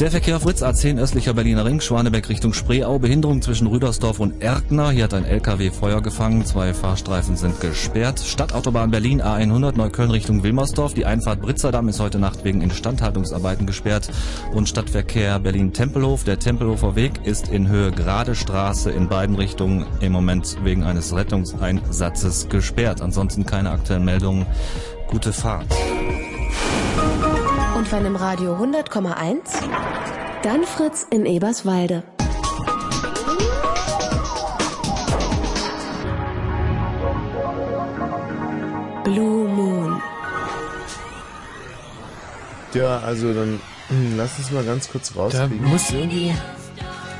Der 0.00 0.10
Verkehr 0.10 0.34
auf 0.36 0.42
Fritz 0.42 0.60
A10 0.60 0.98
östlicher 0.98 1.34
Berliner 1.34 1.64
Ring, 1.64 1.80
Schwanebeck 1.80 2.28
Richtung 2.28 2.52
Spreeau, 2.52 2.98
Behinderung 2.98 3.42
zwischen 3.42 3.68
Rüdersdorf 3.68 4.18
und 4.18 4.42
Erkner. 4.42 4.90
Hier 4.90 5.04
hat 5.04 5.14
ein 5.14 5.24
LKW 5.24 5.70
Feuer 5.70 6.02
gefangen, 6.02 6.44
zwei 6.44 6.74
Fahrstreifen 6.74 7.36
sind 7.36 7.60
gesperrt. 7.60 8.18
Stadtautobahn 8.18 8.90
Berlin 8.90 9.22
A100 9.22 9.76
Neukölln 9.76 10.10
Richtung 10.10 10.42
Wilmersdorf. 10.42 10.94
Die 10.94 11.06
Einfahrt 11.06 11.42
Britzerdamm 11.42 11.88
ist 11.88 12.00
heute 12.00 12.18
Nacht 12.18 12.44
wegen 12.44 12.60
Instandhaltungsarbeiten 12.60 13.66
gesperrt. 13.66 14.10
Und 14.52 14.68
Stadtverkehr 14.68 15.38
Berlin-Tempelhof. 15.38 16.24
Der 16.24 16.40
Tempelhofer 16.40 16.96
Weg 16.96 17.24
ist 17.24 17.46
in 17.48 17.68
Höhe 17.68 17.92
Gerade 17.92 18.34
Straße 18.34 18.90
in 18.90 19.08
beiden 19.08 19.36
Richtungen 19.36 19.86
im 20.00 20.10
Moment 20.10 20.56
wegen 20.64 20.82
eines 20.82 21.14
Rettungseinsatzes 21.14 22.48
gesperrt. 22.48 23.00
Ansonsten 23.00 23.46
keine 23.46 23.70
aktuellen 23.70 24.04
Meldungen. 24.04 24.44
Gute 25.06 25.32
Fahrt. 25.32 25.66
Und 27.74 27.90
wenn 27.90 28.06
im 28.06 28.16
Radio 28.16 28.54
100,1, 28.56 29.40
dann 30.42 30.64
Fritz 30.64 31.06
in 31.10 31.26
Eberswalde. 31.26 32.04
Blue 39.04 39.48
Moon. 39.48 40.00
Ja, 42.72 42.98
also 43.00 43.32
dann 43.32 43.60
hm, 43.88 44.14
lass 44.16 44.38
uns 44.38 44.50
mal 44.50 44.64
ganz 44.64 44.88
kurz 44.90 45.14
rauskriegen. 45.14 45.62
Da 45.62 45.68
muss 45.68 45.90
irgendwie- 45.90 46.34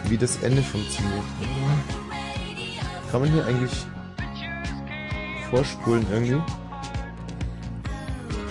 Wie 0.09 0.19
das 0.19 0.37
Ende 0.43 0.63
funktioniert. 0.63 1.25
Kann 3.11 3.21
man 3.23 3.31
hier 3.33 3.45
eigentlich 3.47 3.87
vorspulen 5.51 6.07
irgendwie? 6.13 6.43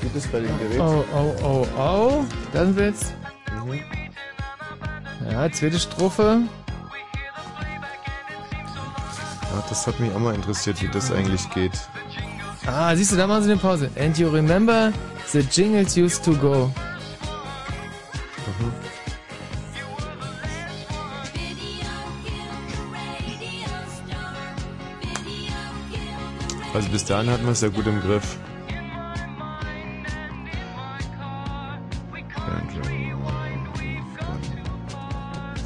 Geht 0.03 0.15
das 0.15 0.27
bei 0.27 0.41
dem 0.41 0.59
Gerät? 0.59 0.79
Oh, 0.81 1.05
oh, 1.15 1.35
oh, 1.41 1.67
oh. 1.77 2.25
Dann 2.51 2.75
wird's. 2.75 3.13
Ja, 5.31 5.49
zweite 5.49 5.79
Strophe. 5.79 6.41
Ach, 9.55 9.69
das 9.69 9.87
hat 9.87 9.97
mich 10.01 10.13
auch 10.13 10.19
mal 10.19 10.35
interessiert, 10.35 10.81
wie 10.81 10.89
das 10.89 11.09
eigentlich 11.09 11.49
geht. 11.51 11.71
Ah, 12.65 12.93
siehst 12.93 13.13
du, 13.13 13.15
da 13.15 13.27
machen 13.27 13.43
sie 13.43 13.51
eine 13.51 13.61
Pause. 13.61 13.89
And 13.97 14.17
you 14.17 14.27
remember 14.27 14.91
the 15.31 15.39
jingles 15.39 15.95
used 15.95 16.25
to 16.25 16.33
go. 16.33 16.69
Also 26.73 26.89
bis 26.89 27.05
dahin 27.05 27.29
hatten 27.29 27.45
wir 27.45 27.51
es 27.51 27.61
ja 27.61 27.69
gut 27.69 27.87
im 27.87 28.01
Griff. 28.01 28.37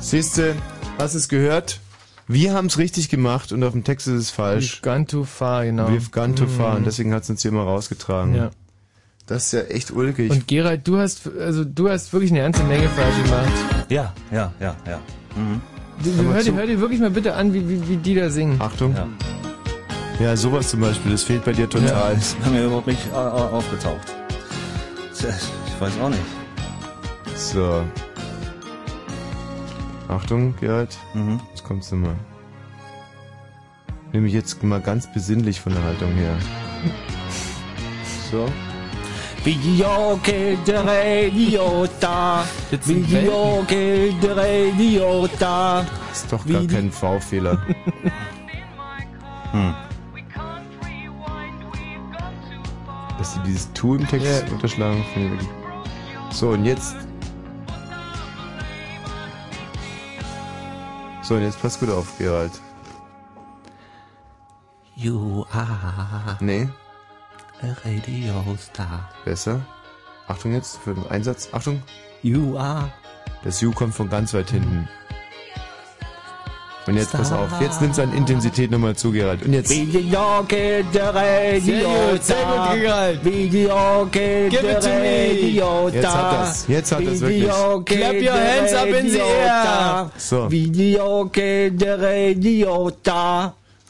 Siehste, 0.07 0.55
hast 0.97 1.15
es 1.15 1.27
gehört? 1.27 1.81
Wir 2.29 2.53
haben 2.53 2.67
es 2.67 2.77
richtig 2.77 3.09
gemacht 3.09 3.51
und 3.51 3.61
auf 3.65 3.73
dem 3.73 3.83
Text 3.83 4.07
ist 4.07 4.13
es 4.13 4.29
falsch. 4.29 4.75
We've 4.75 4.81
gone 4.81 5.05
too 5.05 5.25
far, 5.25 5.65
genau. 5.65 5.89
We've 5.89 6.11
gone 6.11 6.33
too 6.33 6.47
far 6.47 6.77
und 6.77 6.87
deswegen 6.87 7.13
hat 7.13 7.23
es 7.23 7.29
uns 7.29 7.41
hier 7.41 7.51
mal 7.51 7.63
rausgetragen. 7.63 8.33
Ja. 8.33 8.51
Das 9.25 9.47
ist 9.47 9.51
ja 9.51 9.59
echt 9.63 9.91
ulkig. 9.91 10.31
Und 10.31 10.47
Gerald, 10.47 10.87
du 10.87 10.97
hast, 10.97 11.29
also 11.37 11.65
du 11.65 11.89
hast 11.89 12.13
wirklich 12.13 12.31
eine 12.31 12.39
ganze 12.39 12.63
Menge 12.63 12.87
falsch 12.87 13.21
gemacht. 13.21 13.51
Ja, 13.89 14.13
ja, 14.31 14.53
ja, 14.61 14.77
ja. 14.87 15.01
Mhm. 15.35 15.59
Du, 16.01 16.23
Hör 16.23 16.35
hör, 16.35 16.41
dir, 16.41 16.53
hör 16.53 16.67
dir 16.67 16.79
wirklich 16.79 17.01
mal 17.01 17.11
bitte 17.11 17.33
an, 17.33 17.53
wie, 17.53 17.67
wie, 17.67 17.89
wie 17.89 17.97
die 17.97 18.15
da 18.15 18.29
singen. 18.29 18.61
Achtung. 18.61 18.95
Ja. 20.21 20.37
sowas 20.37 20.69
zum 20.69 20.79
Beispiel, 20.79 21.11
das 21.11 21.23
fehlt 21.23 21.43
bei 21.43 21.51
dir 21.51 21.69
total. 21.69 21.89
Ja, 21.89 22.09
das 22.13 22.27
ist 22.29 22.49
mir 22.49 22.63
überhaupt 22.63 22.87
nicht 22.87 23.05
äh, 23.07 23.13
äh, 23.13 23.17
aufgetaucht. 23.17 24.07
Ich 25.19 25.81
weiß 25.81 25.99
auch 26.01 26.09
nicht. 26.09 26.21
So. 27.35 27.83
Achtung, 30.09 30.55
Gerald. 30.59 30.97
Mhm. 31.13 31.39
Jetzt 31.49 31.63
kommst 31.63 31.91
du 31.91 31.95
mal. 31.97 32.15
Nimm 34.13 34.23
mich 34.23 34.33
jetzt 34.33 34.63
mal 34.63 34.79
ganz 34.79 35.11
besinnlich 35.11 35.59
von 35.59 35.73
der 35.73 35.83
Haltung 35.83 36.11
her. 36.13 36.37
So. 38.31 38.47
Video 39.43 40.19
killt 40.23 40.65
the 40.65 40.73
radio 40.73 41.85
da. 41.99 42.43
Video 42.85 43.63
killt 43.67 44.15
the 44.21 44.27
radio 44.29 45.27
da. 45.39 45.85
Ist 46.11 46.31
doch 46.31 46.45
gar 46.45 46.65
kein 46.65 46.91
V-Fehler. 46.91 47.57
Hm. 49.53 49.73
Dass 53.17 53.33
sie 53.33 53.39
dieses 53.45 53.71
Tu 53.71 53.95
im 53.95 54.05
Text 54.05 54.27
Ja. 54.27 54.53
unterschlagen, 54.53 55.01
finde 55.13 55.35
ich 55.35 55.41
wirklich. 55.41 55.49
So, 56.31 56.49
und 56.49 56.65
jetzt. 56.65 56.95
So, 61.27 61.35
und 61.35 61.41
jetzt 61.41 61.61
pass 61.61 61.77
gut 61.77 61.89
auf, 61.89 62.17
Gerald. 62.17 62.53
You 64.95 65.43
are 65.51 66.37
Nee, 66.39 66.69
a 67.61 67.67
radio 67.83 68.55
star. 68.57 69.09
besser. 69.25 69.59
Achtung 70.29 70.53
jetzt 70.53 70.77
für 70.77 70.93
den 70.93 71.05
Einsatz. 71.09 71.49
Achtung. 71.51 71.83
You 72.23 72.57
are. 72.57 72.89
Das 73.43 73.59
You 73.59 73.73
kommt 73.73 73.93
von 73.93 74.09
ganz 74.09 74.33
weit 74.33 74.51
hinten. 74.51 74.87
Und 76.87 76.95
jetzt 76.95 77.11
pass 77.11 77.33
auf, 77.33 77.49
jetzt 77.59 77.81
nimm's 77.81 77.99
an 77.99 78.13
Intensität 78.13 78.71
nochmal 78.71 78.95
zu, 78.95 79.11
Gerald. 79.11 79.45
Und 79.45 79.51
jetzt. 79.51 79.67
Sehr 79.67 79.83
gut, 79.85 79.99
sehr 79.99 80.03
gut, 82.45 82.81
Gerald. 82.81 83.25
Videokind 83.25 84.49
Give 84.49 84.71
it 84.71 84.81
to 84.81 84.89
me. 84.89 85.31
Jetzt 85.93 86.07
hat 86.07 86.33
das, 86.33 86.65
jetzt 86.67 86.91
hat 86.93 87.05
das 87.05 87.19
wirklich. 87.19 87.43
Clap 87.43 88.13
your 88.13 88.31
hands 88.31 88.73
up 88.73 88.87
in 88.87 89.09
the 89.09 89.17
air. 89.17 90.09
So. 90.17 90.47
Radio. 90.47 91.29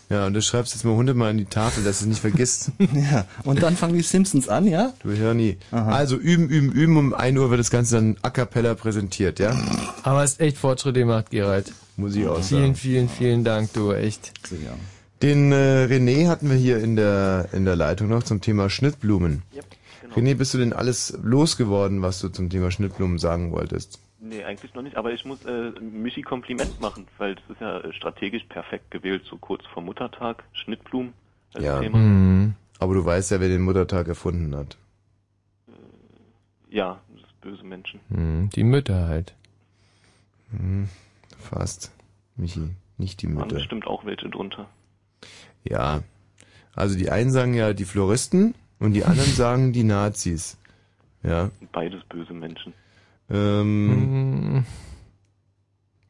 Ja, 0.09 0.25
und 0.25 0.33
du 0.33 0.41
schreibst 0.41 0.73
jetzt 0.73 0.85
mal 0.85 0.95
hundertmal 0.95 1.31
an 1.31 1.37
die 1.37 1.45
Tafel, 1.45 1.83
dass 1.83 1.99
du 1.99 2.05
es 2.05 2.09
nicht 2.09 2.21
vergisst. 2.21 2.71
ja, 2.79 3.25
und 3.43 3.61
dann 3.61 3.75
fangen 3.75 3.93
die 3.93 4.01
Simpsons 4.01 4.47
an, 4.47 4.65
ja? 4.65 4.93
Du 5.03 5.11
Hirni. 5.11 5.57
Also 5.71 6.15
üben, 6.15 6.47
üben, 6.47 6.71
üben. 6.71 6.97
Um 6.97 7.13
1 7.13 7.37
Uhr 7.37 7.49
wird 7.49 7.59
das 7.59 7.69
Ganze 7.69 7.95
dann 7.95 8.15
a 8.21 8.29
cappella 8.29 8.73
präsentiert, 8.73 9.39
ja? 9.39 9.53
Aber 10.03 10.19
hast 10.19 10.39
echt 10.39 10.57
Fortschritte 10.57 11.01
gemacht, 11.01 11.29
Gerald. 11.29 11.73
Muss 11.97 12.15
ich 12.15 12.25
auch 12.27 12.41
Vielen, 12.41 12.61
sagen. 12.61 12.75
vielen, 12.75 13.09
vielen 13.09 13.43
Dank, 13.43 13.73
du, 13.73 13.91
echt. 13.91 14.31
Den 15.23 15.51
äh, 15.51 15.87
René 15.89 16.27
hatten 16.29 16.49
wir 16.49 16.55
hier 16.55 16.77
in 16.81 16.95
der, 16.95 17.49
in 17.51 17.65
der 17.65 17.75
Leitung 17.75 18.07
noch 18.07 18.21
zum 18.23 18.39
Thema 18.39 18.69
Schnittblumen. 18.69 19.41
genau. 19.51 20.15
René, 20.15 20.35
bist 20.35 20.53
du 20.53 20.59
denn 20.59 20.73
alles 20.73 21.17
losgeworden, 21.23 22.01
was 22.03 22.19
du 22.19 22.29
zum 22.29 22.49
Thema 22.51 22.69
Schnittblumen 22.71 23.17
sagen 23.17 23.51
wolltest? 23.51 23.99
Nee, 24.19 24.43
eigentlich 24.43 24.73
noch 24.75 24.83
nicht, 24.83 24.95
aber 24.95 25.11
ich 25.11 25.25
muss 25.25 25.43
äh, 25.45 25.71
Michi 25.79 26.21
Kompliment 26.21 26.79
machen, 26.81 27.07
weil 27.17 27.35
das 27.35 27.43
ist 27.49 27.61
ja 27.61 27.79
äh, 27.79 27.93
strategisch 27.93 28.43
perfekt 28.49 28.89
gewählt, 28.91 29.23
so 29.27 29.37
kurz 29.37 29.63
vor 29.73 29.81
Muttertag, 29.83 30.43
Schnittblumen 30.53 31.13
als 31.53 31.63
Ja. 31.65 31.79
Thema. 31.79 31.97
Mhm. 31.97 32.53
Aber 32.79 32.93
du 32.93 33.03
weißt 33.03 33.31
ja, 33.31 33.39
wer 33.39 33.47
den 33.49 33.61
Muttertag 33.61 34.07
erfunden 34.07 34.55
hat. 34.55 34.77
Ja, 36.69 36.99
das 37.13 37.21
ist 37.23 37.41
böse 37.41 37.63
Menschen. 37.63 37.99
Hm, 38.09 38.49
die 38.55 38.63
Mütter 38.63 39.07
halt. 39.07 39.33
Hm, 40.51 40.87
fast. 41.47 41.91
Michi, 42.35 42.69
nicht 42.97 43.21
die 43.21 43.27
Waren 43.27 43.35
Mütter. 43.35 43.55
bestimmt 43.55 43.87
auch 43.87 44.05
welche 44.05 44.29
drunter. 44.29 44.67
Ja. 45.63 46.01
Also 46.75 46.95
die 46.97 47.09
einen 47.09 47.31
sagen 47.31 47.53
ja 47.55 47.73
die 47.73 47.85
Floristen 47.85 48.53
und 48.79 48.93
die 48.93 49.03
anderen 49.05 49.31
sagen 49.33 49.73
die 49.73 49.83
Nazis. 49.83 50.57
Ja. 51.23 51.49
Beides 51.71 52.03
böse 52.09 52.33
Menschen. 52.33 52.73
Ähm, 53.29 54.63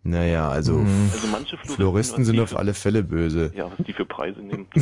Naja, 0.03 0.49
also, 0.49 0.73
Mhm. 0.79 1.09
Also 1.13 1.27
manche 1.27 1.57
Floristen, 1.57 1.75
Floristen 1.75 2.25
sind 2.25 2.39
auf 2.39 2.49
für- 2.49 2.59
alle 2.59 2.73
Fälle 2.73 3.03
böse. 3.03 3.51
Ja, 3.55 3.71
was 3.75 3.85
die 3.85 3.93
für 3.93 4.05
Preise 4.05 4.39
nehmen. 4.41 4.67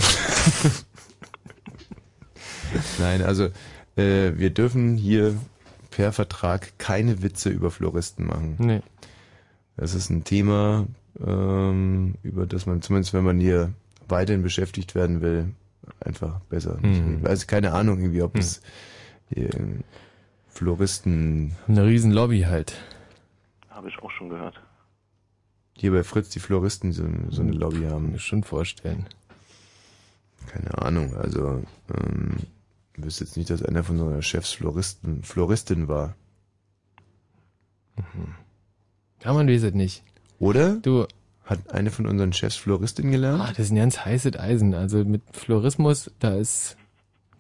Nein, 3.00 3.22
also 3.22 3.46
äh, 3.96 4.34
wir 4.36 4.50
dürfen 4.50 4.98
hier 4.98 5.36
per 5.92 6.12
Vertrag 6.12 6.78
keine 6.78 7.22
Witze 7.22 7.50
über 7.50 7.72
Floristen 7.72 8.26
machen. 8.28 8.56
Nee. 8.60 8.82
Das 9.78 9.94
ist 9.94 10.10
ein 10.10 10.24
Thema, 10.24 10.88
ähm, 11.26 12.16
über 12.24 12.46
das 12.46 12.66
man 12.66 12.82
zumindest, 12.82 13.14
wenn 13.14 13.24
man 13.26 13.40
hier 13.40 13.74
weiterhin 14.08 14.44
beschäftigt 14.44 14.96
werden 14.96 15.22
will, 15.22 15.50
einfach 16.00 16.40
besser 16.50 16.78
Mhm. 16.78 16.86
reden. 16.86 17.28
Also 17.28 17.46
keine 17.48 17.74
Ahnung 17.74 18.00
irgendwie, 18.00 18.22
ob 18.22 18.38
es 18.38 18.62
äh, 19.32 19.50
Floristen 20.48 21.56
Eine 21.68 21.86
riesen 21.86 22.12
Lobby 22.12 22.42
halt. 22.42 22.74
Habe 23.70 23.90
ich 23.90 24.00
auch 24.00 24.12
schon 24.12 24.30
gehört. 24.30 24.62
hier 25.78 25.92
bei 25.92 26.04
Fritz 26.06 26.30
die 26.30 26.40
Floristen 26.40 26.94
so, 26.94 27.04
so 27.30 27.42
eine 27.42 27.52
Lobby 27.52 27.84
haben. 27.90 28.12
Mir 28.14 28.20
schon 28.20 28.44
vorstellen. 28.44 29.06
Keine 30.48 30.78
Ahnung, 30.78 31.14
also 31.16 31.62
ähm, 31.94 32.38
ich 32.96 33.04
wüsste 33.04 33.26
jetzt 33.26 33.36
nicht, 33.36 33.50
dass 33.50 33.62
einer 33.64 33.84
von 33.84 34.00
unseren 34.00 34.22
Chefs 34.22 34.54
Floristen, 34.54 35.22
Floristin 35.24 35.90
war. 35.90 36.16
Ja, 39.26 39.34
man 39.34 39.48
weiß 39.48 39.64
es 39.64 39.74
nicht. 39.74 40.04
Oder? 40.40 40.76
Du. 40.76 41.08
Hat 41.46 41.72
eine 41.72 41.92
von 41.92 42.06
unseren 42.06 42.34
Chefs 42.34 42.56
Floristin 42.56 43.12
gelernt? 43.12 43.42
Ah, 43.42 43.50
das 43.50 43.60
ist 43.60 43.72
ein 43.72 43.78
ganz 43.78 44.06
heißes 44.06 44.38
Eisen. 44.38 44.74
Also 44.74 45.04
mit 45.04 45.22
Florismus, 45.32 46.12
da 46.20 46.36
ist 46.36 46.78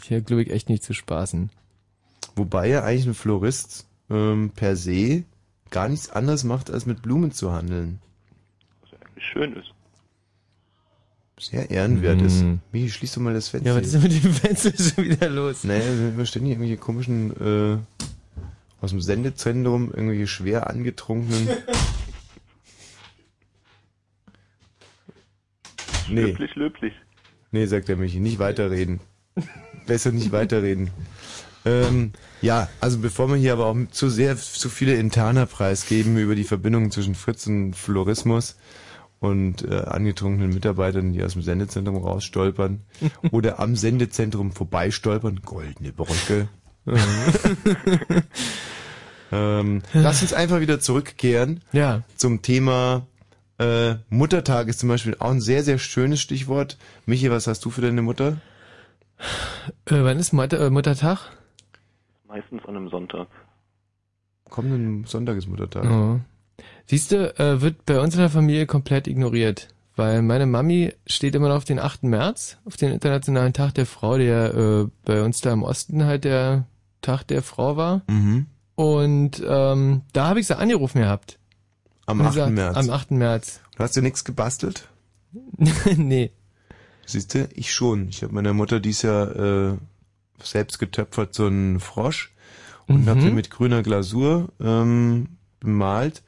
hier, 0.01 0.21
glaube 0.21 0.43
ich, 0.43 0.51
echt 0.51 0.69
nicht 0.69 0.83
zu 0.83 0.93
spaßen. 0.93 1.49
Wobei 2.35 2.67
ja 2.67 2.83
eigentlich 2.83 3.07
ein 3.07 3.13
Florist 3.13 3.87
ähm, 4.09 4.51
per 4.55 4.75
se 4.75 5.23
gar 5.69 5.87
nichts 5.89 6.09
anderes 6.09 6.43
macht, 6.43 6.69
als 6.69 6.85
mit 6.85 7.01
Blumen 7.01 7.31
zu 7.31 7.51
handeln. 7.51 7.99
Wie 9.15 9.21
schön 9.21 9.53
ist. 9.53 9.71
Sehr 11.39 11.69
ehrenwert 11.69 12.21
ist. 12.21 12.43
Mhm. 12.43 12.59
Michi, 12.71 12.89
schließ 12.89 13.13
doch 13.13 13.21
mal 13.21 13.33
das 13.33 13.49
Fenster. 13.49 13.69
Ja, 13.69 13.75
was 13.75 13.87
ist 13.87 13.95
denn 13.95 14.03
mit 14.03 14.23
dem 14.23 14.33
Fenster 14.33 14.71
schon 14.77 15.03
wieder 15.03 15.29
los? 15.29 15.63
Naja, 15.63 15.83
wir 15.83 16.13
haben 16.13 16.25
ständig 16.25 16.51
irgendwelche 16.51 16.77
komischen, 16.77 17.31
äh, 17.31 17.77
aus 18.81 18.91
dem 18.91 19.01
Sendezentrum, 19.01 19.91
irgendwelche 19.91 20.27
schwer 20.27 20.69
angetrunkenen. 20.69 21.47
nee. 26.09 26.21
Löblich, 26.21 26.55
löblich. 26.55 26.93
Nee, 27.51 27.65
sagt 27.65 27.87
der 27.87 27.97
Michi, 27.97 28.19
nicht 28.19 28.39
weiterreden. 28.39 28.99
Besser 29.87 30.11
nicht 30.11 30.31
weiterreden. 30.31 30.91
Ähm, 31.65 32.11
ja, 32.41 32.69
also 32.79 32.99
bevor 32.99 33.27
wir 33.27 33.37
hier 33.37 33.53
aber 33.53 33.65
auch 33.65 33.75
zu 33.89 34.09
sehr, 34.09 34.37
zu 34.37 34.69
viele 34.69 34.95
Interner 34.95 35.47
preisgeben 35.47 36.17
über 36.17 36.35
die 36.35 36.43
Verbindungen 36.43 36.91
zwischen 36.91 37.15
Fritz 37.15 37.47
und 37.47 37.73
Florismus 37.73 38.57
und 39.19 39.63
äh, 39.63 39.73
angetrunkenen 39.73 40.53
Mitarbeitern, 40.53 41.13
die 41.13 41.23
aus 41.23 41.33
dem 41.33 41.41
Sendezentrum 41.41 41.97
rausstolpern 41.97 42.81
oder 43.31 43.59
am 43.59 43.75
Sendezentrum 43.75 44.51
vorbeistolpern, 44.51 45.41
goldene 45.43 45.91
Brücke. 45.91 46.47
ähm, 49.31 49.81
lass 49.93 50.21
uns 50.21 50.33
einfach 50.33 50.59
wieder 50.59 50.79
zurückkehren 50.79 51.61
ja. 51.71 52.03
zum 52.15 52.41
Thema 52.41 53.07
äh, 53.57 53.95
Muttertag 54.09 54.67
ist 54.67 54.79
zum 54.79 54.89
Beispiel 54.89 55.15
auch 55.19 55.31
ein 55.31 55.41
sehr, 55.41 55.63
sehr 55.63 55.77
schönes 55.77 56.19
Stichwort. 56.19 56.77
Michi, 57.05 57.31
was 57.31 57.47
hast 57.47 57.63
du 57.63 57.69
für 57.69 57.81
deine 57.81 58.01
Mutter? 58.01 58.37
Äh, 59.85 60.03
wann 60.03 60.19
ist 60.19 60.33
Mutter, 60.33 60.59
äh, 60.59 60.69
Muttertag? 60.69 61.31
Meistens 62.27 62.65
an 62.65 62.75
einem 62.75 62.89
Sonntag. 62.89 63.27
Kommenden 64.49 65.05
Sonntag 65.05 65.37
ist 65.37 65.47
Muttertag. 65.47 65.85
Oh. 65.89 66.19
Siehst 66.85 67.11
du, 67.11 67.33
äh, 67.39 67.61
wird 67.61 67.85
bei 67.85 67.99
uns 67.99 68.13
in 68.13 68.19
der 68.19 68.29
Familie 68.29 68.65
komplett 68.65 69.07
ignoriert. 69.07 69.69
Weil 69.95 70.21
meine 70.21 70.45
Mami 70.45 70.93
steht 71.07 71.35
immer 71.35 71.47
noch 71.47 71.55
auf 71.55 71.63
den 71.63 71.79
8. 71.79 72.03
März, 72.03 72.57
auf 72.65 72.75
den 72.75 72.91
Internationalen 72.91 73.53
Tag 73.53 73.73
der 73.75 73.85
Frau, 73.85 74.17
der 74.17 74.53
äh, 74.53 74.87
bei 75.05 75.23
uns 75.23 75.39
da 75.39 75.53
im 75.53 75.63
Osten 75.63 76.03
halt 76.03 76.25
der 76.25 76.65
Tag 77.05 77.23
der 77.23 77.41
Frau 77.41 77.77
war. 77.77 78.01
Mhm. 78.09 78.47
Und 78.75 79.41
ähm, 79.47 80.01
da 80.13 80.27
habe 80.27 80.39
ich 80.39 80.47
sie 80.47 80.57
angerufen 80.57 80.99
gehabt. 81.01 81.39
Am 82.05 82.19
Und 82.19 82.25
8. 82.27 82.33
gesagt, 82.33 82.51
März. 82.53 82.77
Am 82.77 82.89
8. 82.89 83.11
März. 83.11 83.61
Du 83.77 83.83
hast 83.83 83.95
dir 83.95 84.01
nichts 84.01 84.23
gebastelt? 84.25 84.89
nee. 85.97 86.31
Siehst 87.05 87.33
du, 87.35 87.47
ich 87.53 87.73
schon. 87.73 88.09
Ich 88.09 88.23
habe 88.23 88.33
meiner 88.33 88.53
Mutter 88.53 88.79
dies 88.79 89.01
Jahr 89.03 89.35
äh, 89.35 89.77
selbst 90.43 90.79
getöpfert 90.79 91.33
so 91.33 91.45
einen 91.45 91.79
Frosch 91.79 92.33
und 92.87 93.03
Mhm. 93.05 93.09
habe 93.09 93.21
den 93.21 93.35
mit 93.35 93.49
grüner 93.49 93.81
Glasur 93.83 94.49
ähm, 94.59 95.29
bemalt. 95.59 96.23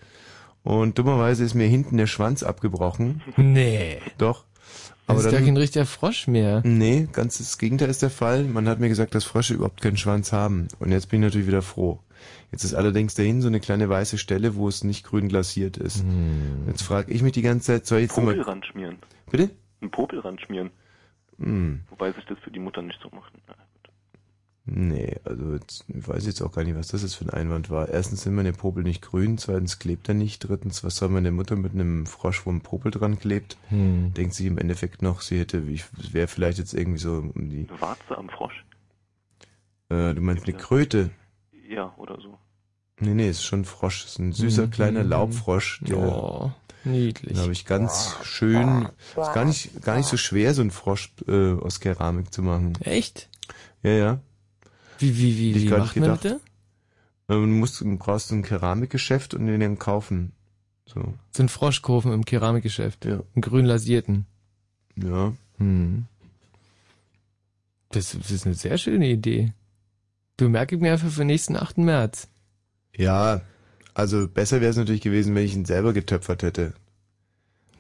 Und 0.64 1.00
dummerweise 1.00 1.44
ist 1.46 1.54
mir 1.54 1.68
hinten 1.68 1.98
der 1.98 2.08
Schwanz 2.08 2.44
abgebrochen. 2.44 3.22
Nee. 3.38 4.00
Doch. 4.18 4.44
Aber 5.08 5.16
das 5.16 5.26
ist 5.26 5.32
gar 5.32 5.40
dann, 5.40 5.48
kein 5.48 5.58
richtiger 5.58 5.86
Frosch 5.86 6.28
mehr. 6.28 6.62
nee, 6.66 7.08
ganz 7.12 7.38
das 7.38 7.58
Gegenteil 7.58 7.90
ist 7.90 8.02
der 8.02 8.10
Fall. 8.10 8.44
Man 8.44 8.68
hat 8.68 8.80
mir 8.80 8.90
gesagt, 8.90 9.16
dass 9.16 9.24
Frösche 9.24 9.54
überhaupt 9.54 9.82
keinen 9.82 9.98
Schwanz 9.98 10.34
haben. 10.34 10.68
Und 10.80 10.92
jetzt 10.92 11.10
bin 11.10 11.22
ich 11.22 11.28
natürlich 11.28 11.48
wieder 11.48 11.62
froh. 11.62 12.00
Jetzt 12.52 12.64
ist 12.64 12.74
allerdings 12.74 13.16
dahin 13.16 13.42
so 13.42 13.48
eine 13.48 13.60
kleine 13.60 13.90
weiße 13.90 14.18
Stelle, 14.18 14.56
wo 14.56 14.68
es 14.68 14.84
nicht 14.84 15.06
grün 15.06 15.30
glasiert 15.30 15.78
ist. 15.78 16.04
Jetzt 16.68 16.84
frage 16.84 17.12
ich 17.12 17.22
mich 17.22 17.32
die 17.34 17.42
ganze 17.42 17.68
Zeit, 17.68 17.86
soll 17.86 18.00
ich 18.00 18.04
jetzt 18.04 18.16
Popel 18.16 18.38
mal... 18.38 18.44
ranschmieren. 18.44 18.98
Bitte? 19.32 19.50
Ein 19.82 19.92
Popel 19.92 20.20
ranschmieren. 20.20 20.72
Hm. 21.40 21.82
Wobei 21.90 22.12
sich 22.12 22.26
das 22.26 22.40
für 22.40 22.52
die 22.52 22.60
Mutter 22.60 22.82
nicht 22.82 23.00
so 23.02 23.10
macht. 23.16 23.32
Ja. 24.68 24.74
Nee, 24.76 25.16
also 25.24 25.54
jetzt, 25.54 25.86
ich 25.88 26.08
weiß 26.08 26.26
jetzt 26.26 26.42
auch 26.42 26.52
gar 26.52 26.64
nicht, 26.64 26.76
was 26.76 26.90
das 26.90 27.02
jetzt 27.02 27.16
für 27.16 27.26
ein 27.26 27.30
Einwand 27.30 27.70
war. 27.70 27.88
Erstens 27.90 28.24
sind 28.24 28.36
meine 28.36 28.52
Popel 28.54 28.84
nicht 28.84 29.02
grün, 29.02 29.38
zweitens 29.38 29.80
klebt 29.80 30.10
er 30.10 30.14
nicht, 30.16 30.40
drittens, 30.40 30.84
was 30.84 30.98
soll 30.98 31.10
meine 31.10 31.32
Mutter 31.32 31.56
mit 31.56 31.74
einem 31.74 32.06
Frosch, 32.06 32.46
wo 32.46 32.52
ein 32.52 32.62
Popel 32.62 32.92
dran 32.92 33.18
klebt? 33.18 33.58
Hm. 33.70 34.14
Denkt 34.14 34.34
sich 34.34 34.46
im 34.46 34.58
Endeffekt 34.58 35.02
noch, 35.02 35.22
sie 35.22 35.40
hätte, 35.40 35.60
ich 35.60 35.86
wäre 36.14 36.28
vielleicht 36.28 36.58
jetzt 36.58 36.74
irgendwie 36.74 37.00
so 37.00 37.32
um 37.34 37.50
die, 37.50 37.68
Warze 37.80 38.18
am 38.18 38.28
Frosch. 38.30 38.66
äh, 39.90 40.14
du 40.14 40.22
meinst 40.22 40.46
eine 40.46 40.58
Kröte? 40.58 41.12
Ja, 41.70 41.94
oder 41.98 42.20
so. 42.22 42.38
Nee, 43.00 43.14
nee, 43.14 43.30
ist 43.30 43.44
schon 43.44 43.62
ein 43.62 43.66
Frosch, 43.66 44.06
ist 44.06 44.20
ein 44.20 44.32
süßer 44.34 44.66
Mhm. 44.68 44.72
kleiner 44.72 45.04
Laubfrosch. 45.04 45.82
Der, 45.88 45.98
Oh, 45.98 46.52
niedlich. 46.84 47.34
Den 47.34 47.42
habe 47.42 47.52
ich 47.52 47.66
ganz 47.66 48.16
schön, 48.24 48.90
ist 49.16 49.34
gar 49.34 49.46
nicht, 49.46 49.82
gar 49.84 49.96
nicht 49.98 50.08
so 50.08 50.18
schwer, 50.18 50.54
so 50.54 50.62
einen 50.62 50.72
Frosch 50.72 51.14
äh, 51.28 51.54
aus 51.54 51.80
Keramik 51.80 52.34
zu 52.34 52.42
machen. 52.42 52.74
Echt? 52.82 53.30
Ja, 53.84 53.92
ja. 53.92 54.20
Wie, 55.00 55.18
wie, 55.18 55.38
wie, 55.38 55.50
Hätte 55.50 55.60
ich 55.60 55.66
wie 55.66 55.70
macht 55.78 55.96
nicht 55.96 56.06
man 56.08 56.18
gedacht. 56.20 56.26
das? 56.26 57.36
Ähm, 57.36 57.42
Du 57.44 57.48
musst, 57.60 57.82
du 57.82 57.98
brauchst 57.98 58.32
ein 58.32 58.42
Keramikgeschäft 58.44 59.34
und 59.34 59.48
den 59.48 59.60
dann 59.60 59.80
kaufen. 59.80 60.32
So. 60.86 61.14
So 61.32 61.44
ein 61.44 61.50
Froschkurven 61.50 62.14
im 62.14 62.24
Keramikgeschäft. 62.26 63.06
Ja. 63.06 63.22
Einen 63.36 63.42
grün 63.42 63.66
lasierten. 63.66 64.26
Ja. 64.96 65.34
Hm. 65.58 66.06
Das, 67.90 68.12
das 68.18 68.32
ist 68.32 68.46
eine 68.46 68.56
sehr 68.56 68.78
schöne 68.78 69.08
Idee. 69.10 69.54
Du 70.38 70.50
merke 70.50 70.76
ich 70.76 70.82
mir 70.82 70.92
einfach 70.94 71.10
für 71.10 71.22
den 71.22 71.28
nächsten 71.28 71.56
8. 71.56 71.80
März. 71.80 72.28
Ja, 72.96 73.42
also 73.94 74.28
besser 74.28 74.62
wäre 74.62 74.72
es 74.72 74.78
natürlich 74.78 75.02
gewesen, 75.02 75.36
wenn 75.36 75.46
ich 75.46 75.54
ihn 75.56 75.66
selber 75.66 75.94
getöpfert 75.94 76.44
hätte. 76.44 76.74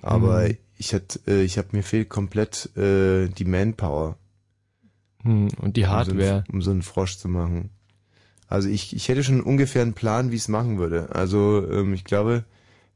Aber 0.02 0.48
Mhm. 0.48 0.57
ich 0.77 0.94
hat, 0.94 1.19
äh, 1.27 1.41
ich 1.44 1.57
habe 1.57 1.69
mir 1.72 1.84
fehlt 1.84 2.10
komplett 2.10 2.76
äh, 2.77 3.27
die 3.27 3.45
Manpower. 3.45 4.18
Hm, 5.27 5.49
und 5.61 5.75
die 5.75 5.83
Um 5.83 5.89
so, 5.89 5.95
Hardware. 5.95 6.33
einen, 6.47 6.55
um 6.55 6.61
so 6.61 6.71
einen 6.71 6.81
Frosch 6.81 7.17
zu 7.17 7.27
machen. 7.27 7.69
Also 8.47 8.69
ich, 8.69 8.95
ich 8.95 9.09
hätte 9.09 9.23
schon 9.23 9.41
ungefähr 9.41 9.81
einen 9.81 9.93
Plan, 9.93 10.31
wie 10.31 10.35
ich 10.35 10.43
es 10.43 10.47
machen 10.47 10.77
würde. 10.77 11.09
Also 11.13 11.69
ähm, 11.69 11.93
ich 11.93 12.05
glaube, 12.05 12.45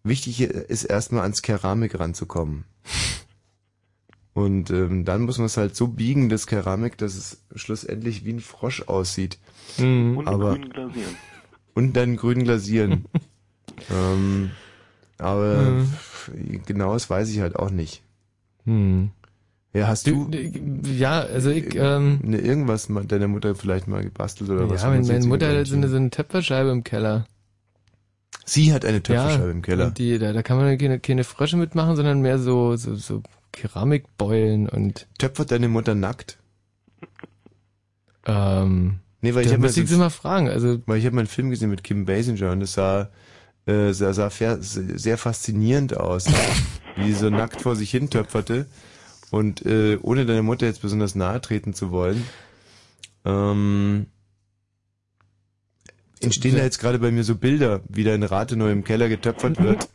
wichtig 0.04 0.40
ist 0.42 0.86
erstmal 0.86 1.24
ans 1.24 1.42
Keramik 1.42 2.00
ranzukommen. 2.00 2.64
Und 4.34 4.70
ähm, 4.72 5.04
dann 5.04 5.24
muss 5.24 5.38
man 5.40 5.48
es 5.48 5.58
halt 5.58 5.76
so 5.76 5.88
biegen, 5.88 6.30
das 6.30 6.48
Keramik, 6.48 6.98
dass 6.98 7.16
es 7.16 7.44
schlussendlich 7.54 8.24
wie 8.24 8.32
ein 8.32 8.40
Frosch 8.40 8.84
aussieht. 8.88 9.38
Mhm. 9.78 10.18
Und 10.20 10.28
aber 10.28 10.56
grün 10.56 10.70
glasieren. 10.70 11.16
und 11.74 11.94
dann 11.98 12.16
grün 12.16 12.44
glasieren. 12.46 13.06
ähm, 13.92 14.52
aber 15.18 15.54
Mhm. 16.34 16.64
genaues 16.66 17.10
weiß 17.10 17.30
ich 17.30 17.42
halt 17.42 17.58
auch 17.58 17.72
nicht. 17.72 18.04
Hm. 18.66 19.12
Ja, 19.74 19.88
hast 19.88 20.08
du, 20.08 20.30
Ja, 20.84 21.22
also 21.22 21.50
ich, 21.50 21.76
ähm, 21.76 22.20
ne, 22.24 22.40
irgendwas 22.40 22.90
mal 22.90 23.06
deiner 23.06 23.30
Mutter 23.30 23.56
vielleicht 23.56 23.88
mal 23.88 24.04
gebastelt 24.04 24.50
oder 24.50 24.70
was? 24.70 24.82
ja, 24.82 24.90
meine, 24.90 25.02
was 25.02 25.08
meine 25.08 25.20
jetzt 25.20 25.28
Mutter 25.28 25.58
hat 25.58 25.68
so 25.68 25.76
eine, 25.76 25.88
so 25.88 25.96
eine 25.96 26.10
Töpferscheibe 26.10 26.70
im 26.72 26.84
Keller. 26.84 27.26
Sie 28.46 28.74
hat 28.74 28.84
eine 28.84 29.02
Töpferscheibe 29.02 29.46
ja, 29.46 29.52
im 29.52 29.62
Keller. 29.62 29.92
Die, 29.92 30.20
da, 30.20 30.34
da 30.34 30.44
kann 30.44 30.58
man 30.58 30.78
keine, 30.78 31.00
keine 31.00 31.24
Frösche 31.24 31.56
mitmachen, 31.56 31.96
sondern 31.96 32.22
mehr 32.22 32.38
so, 32.38 32.76
so, 32.76 32.96
so 32.96 33.24
Keramikbeulen 33.54 34.68
und. 34.68 35.08
Töpfert 35.18 35.52
deine 35.52 35.70
Mutter 35.70 35.96
nackt? 35.96 36.38
Ähm, 38.26 39.00
Nee, 39.22 39.36
weil 39.36 39.46
ich 39.46 39.54
habe 39.54 39.70
sie 39.70 39.98
mal 39.98 40.10
fragen. 40.10 40.50
Also, 40.50 40.82
weil 40.88 40.98
ich 40.98 41.06
habe 41.06 41.16
mal 41.16 41.22
einen 41.22 41.28
Film 41.28 41.52
gesehen 41.52 41.70
mit 41.70 41.84
Kim 41.84 42.06
Basinger 42.06 42.52
und 42.52 42.60
das 42.60 42.74
sah, 42.74 43.10
äh, 43.68 43.94
sah, 43.94 44.14
sah 44.14 44.30
sehr 44.60 45.18
faszinierend 45.18 45.96
aus, 45.96 46.26
wie 46.96 47.14
sie 47.14 47.20
so 47.20 47.30
nackt 47.30 47.62
vor 47.62 47.76
sich 47.76 47.92
hin 47.92 48.10
töpferte 48.10 48.66
und 49.32 49.66
äh, 49.66 49.98
ohne 50.02 50.26
deine 50.26 50.44
Mutter 50.44 50.66
jetzt 50.68 50.82
besonders 50.84 51.16
nahe 51.16 51.42
treten 51.42 51.74
zu 51.74 51.90
wollen, 51.92 52.24
ähm, 53.26 54.06
entstehen 56.20 56.56
da 56.56 56.64
jetzt 56.64 56.80
gerade 56.80 57.00
bei 57.00 57.12
mir 57.12 57.24
so 57.24 57.36
Bilder, 57.36 57.82
wie 57.88 58.04
da 58.04 58.14
in 58.14 58.24
Rathenow 58.24 58.70
im 58.70 58.84
Keller 58.84 59.10
getöpfert 59.10 59.62
wird. 59.62 59.90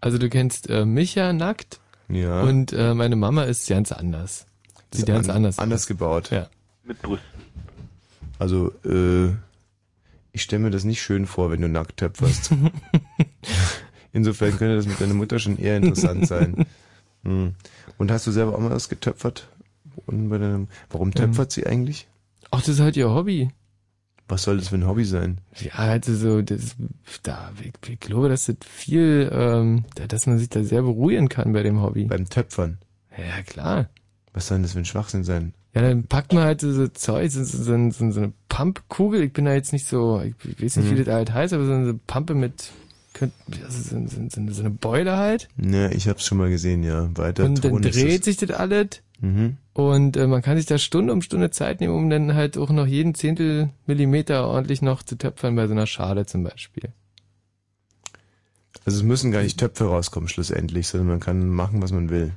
Also 0.00 0.16
du 0.18 0.28
kennst 0.30 0.70
äh, 0.70 0.84
mich 0.86 1.14
ja 1.14 1.32
nackt 1.32 1.80
Ja. 2.08 2.42
und 2.42 2.72
äh, 2.72 2.94
meine 2.94 3.16
Mama 3.16 3.44
ist 3.44 3.68
ganz 3.68 3.92
anders. 3.92 4.46
Sieht 4.92 5.06
ganz 5.06 5.28
an- 5.28 5.36
anders 5.36 5.58
anders 5.58 5.82
aus. 5.82 5.86
gebaut. 5.86 6.30
Ja. 6.30 6.48
Mit 6.84 7.00
Brüsten. 7.02 7.28
Also, 8.38 8.72
äh, 8.86 9.28
ich 10.32 10.42
stelle 10.42 10.62
mir 10.62 10.70
das 10.70 10.84
nicht 10.84 11.02
schön 11.02 11.26
vor, 11.26 11.50
wenn 11.50 11.60
du 11.60 11.68
nackt 11.68 11.98
töpferst. 11.98 12.52
Insofern 14.12 14.56
könnte 14.56 14.76
das 14.76 14.86
mit 14.86 15.00
deiner 15.00 15.14
Mutter 15.14 15.38
schon 15.38 15.58
eher 15.58 15.76
interessant 15.76 16.26
sein. 16.26 16.66
Hm. 17.22 17.54
Und 18.00 18.10
hast 18.10 18.26
du 18.26 18.30
selber 18.30 18.54
auch 18.54 18.60
mal 18.60 18.70
was 18.70 18.88
getöpfert? 18.88 19.46
Warum 20.06 21.12
töpfert 21.12 21.52
sie 21.52 21.66
eigentlich? 21.66 22.08
Ach, 22.50 22.60
das 22.60 22.70
ist 22.70 22.80
halt 22.80 22.96
ihr 22.96 23.10
Hobby. 23.10 23.50
Was 24.26 24.44
soll 24.44 24.56
das 24.56 24.68
für 24.68 24.76
ein 24.76 24.86
Hobby 24.86 25.04
sein? 25.04 25.38
Ja, 25.60 25.72
also 25.74 26.14
so, 26.14 26.40
das, 26.40 26.76
da, 27.22 27.52
ich, 27.62 27.72
ich 27.90 28.00
glaube, 28.00 28.28
dass 28.30 28.46
das 28.46 28.56
viel, 28.66 29.28
ähm, 29.32 29.84
da- 29.96 30.06
dass 30.06 30.26
man 30.26 30.38
sich 30.38 30.48
da 30.48 30.62
sehr 30.64 30.80
beruhigen 30.82 31.28
kann 31.28 31.52
bei 31.52 31.62
dem 31.62 31.82
Hobby. 31.82 32.04
Beim 32.04 32.28
Töpfern? 32.28 32.78
Ja, 33.18 33.42
klar. 33.42 33.90
Was 34.32 34.46
soll 34.46 34.56
denn 34.58 34.62
das 34.62 34.72
für 34.72 34.78
ein 34.78 34.84
Schwachsinn 34.86 35.24
sein? 35.24 35.52
Ja, 35.74 35.82
dann 35.82 36.04
packt 36.04 36.32
man 36.32 36.44
halt 36.44 36.60
so, 36.62 36.72
so 36.72 36.88
Zeug, 36.88 37.30
so, 37.30 37.44
so, 37.44 37.58
so, 37.62 37.90
so, 37.90 38.10
so 38.12 38.20
eine 38.20 38.32
Pumpkugel. 38.48 39.24
Ich 39.24 39.32
bin 39.34 39.44
da 39.44 39.52
jetzt 39.52 39.72
nicht 39.74 39.86
so, 39.86 40.20
ich 40.22 40.34
weiß 40.62 40.76
nicht, 40.76 40.90
Mhm. 40.90 40.96
wie 40.98 41.04
das 41.04 41.14
halt 41.14 41.32
heißt, 41.34 41.52
aber 41.52 41.66
so 41.66 41.72
eine 41.72 41.94
Pampe 42.06 42.34
mit, 42.34 42.70
könnt, 43.20 43.32
also 43.64 43.82
so, 43.82 44.06
so, 44.06 44.28
so, 44.28 44.52
so 44.52 44.60
eine 44.62 44.70
Beule 44.70 45.16
halt. 45.16 45.48
Ja, 45.56 45.90
ich 45.90 46.08
hab's 46.08 46.24
schon 46.24 46.38
mal 46.38 46.50
gesehen, 46.50 46.82
ja. 46.82 47.08
Weiter 47.16 47.44
und 47.44 47.62
dann 47.62 47.70
Ton 47.72 47.82
ist 47.84 47.94
dreht 47.94 48.24
sich 48.24 48.38
das 48.38 48.50
alles. 48.50 49.02
Mhm. 49.20 49.58
Und 49.74 50.16
äh, 50.16 50.26
man 50.26 50.42
kann 50.42 50.56
sich 50.56 50.66
da 50.66 50.78
Stunde 50.78 51.12
um 51.12 51.22
Stunde 51.22 51.50
Zeit 51.50 51.80
nehmen, 51.80 51.94
um 51.94 52.10
dann 52.10 52.34
halt 52.34 52.56
auch 52.56 52.70
noch 52.70 52.86
jeden 52.86 53.14
Zehntel 53.14 53.70
Millimeter 53.86 54.48
ordentlich 54.48 54.82
noch 54.82 55.02
zu 55.02 55.16
töpfern 55.16 55.54
bei 55.54 55.66
so 55.66 55.72
einer 55.72 55.86
Schale 55.86 56.26
zum 56.26 56.42
Beispiel. 56.42 56.90
Also 58.84 58.98
es 58.98 59.04
müssen 59.04 59.30
gar 59.30 59.42
nicht 59.42 59.60
Töpfe 59.60 59.84
rauskommen 59.84 60.28
schlussendlich, 60.28 60.88
sondern 60.88 61.08
man 61.08 61.20
kann 61.20 61.50
machen, 61.50 61.82
was 61.82 61.92
man 61.92 62.08
will. 62.08 62.32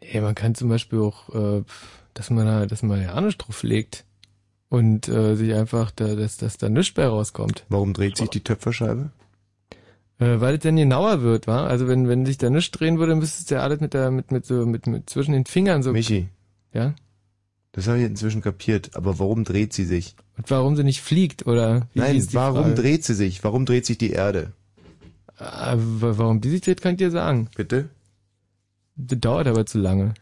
Ja, 0.00 0.22
man 0.22 0.34
kann 0.34 0.54
zum 0.54 0.70
Beispiel 0.70 1.00
auch, 1.00 1.28
äh, 1.34 1.62
dass 2.14 2.30
man 2.30 2.46
da, 2.46 2.66
dass 2.66 2.82
man 2.82 3.00
ja 3.00 3.20
nicht 3.20 3.38
drauf 3.38 3.62
legt 3.62 4.04
und 4.70 5.08
äh, 5.08 5.36
sich 5.36 5.52
einfach, 5.52 5.90
da, 5.90 6.14
dass, 6.14 6.38
dass 6.38 6.56
da 6.56 6.70
nichts 6.70 6.94
bei 6.94 7.06
rauskommt. 7.06 7.64
Warum 7.68 7.92
dreht 7.92 8.16
sich 8.16 8.30
die 8.30 8.40
Töpferscheibe? 8.40 9.10
Äh, 10.22 10.40
weil 10.40 10.54
es 10.56 10.60
dann 10.60 10.76
genauer 10.76 11.22
wird, 11.22 11.46
wa? 11.46 11.66
Also 11.66 11.88
wenn, 11.88 12.08
wenn 12.08 12.26
sich 12.26 12.38
da 12.38 12.50
nichts 12.50 12.70
drehen 12.70 12.98
würde, 12.98 13.14
müsstest 13.14 13.50
du 13.50 13.56
ja 13.56 13.62
alles 13.62 13.80
mit 13.80 13.94
der, 13.94 14.10
mit, 14.10 14.30
mit 14.30 14.44
so, 14.46 14.66
mit, 14.66 14.86
mit 14.86 15.08
zwischen 15.10 15.32
den 15.32 15.46
Fingern 15.46 15.82
so. 15.82 15.92
Michi. 15.92 16.28
Ja? 16.72 16.94
Das 17.72 17.86
habe 17.88 17.98
ich 17.98 18.04
inzwischen 18.04 18.42
kapiert. 18.42 18.94
Aber 18.94 19.18
warum 19.18 19.44
dreht 19.44 19.72
sie 19.72 19.84
sich? 19.84 20.14
Und 20.36 20.50
warum 20.50 20.76
sie 20.76 20.84
nicht 20.84 21.00
fliegt, 21.00 21.46
oder? 21.46 21.88
Nein, 21.94 22.24
warum 22.32 22.62
Frage? 22.64 22.74
dreht 22.74 23.04
sie 23.04 23.14
sich? 23.14 23.42
Warum 23.44 23.64
dreht 23.66 23.86
sich 23.86 23.98
die 23.98 24.10
Erde? 24.10 24.52
Äh, 25.38 25.44
wa- 25.76 26.14
warum 26.18 26.40
die 26.40 26.50
sich 26.50 26.60
dreht, 26.60 26.80
kann 26.82 26.92
ich 26.92 26.98
dir 26.98 27.10
sagen. 27.10 27.48
Bitte? 27.56 27.88
Das 28.96 29.18
dauert 29.20 29.46
aber 29.46 29.64
zu 29.66 29.78
lange. 29.78 30.12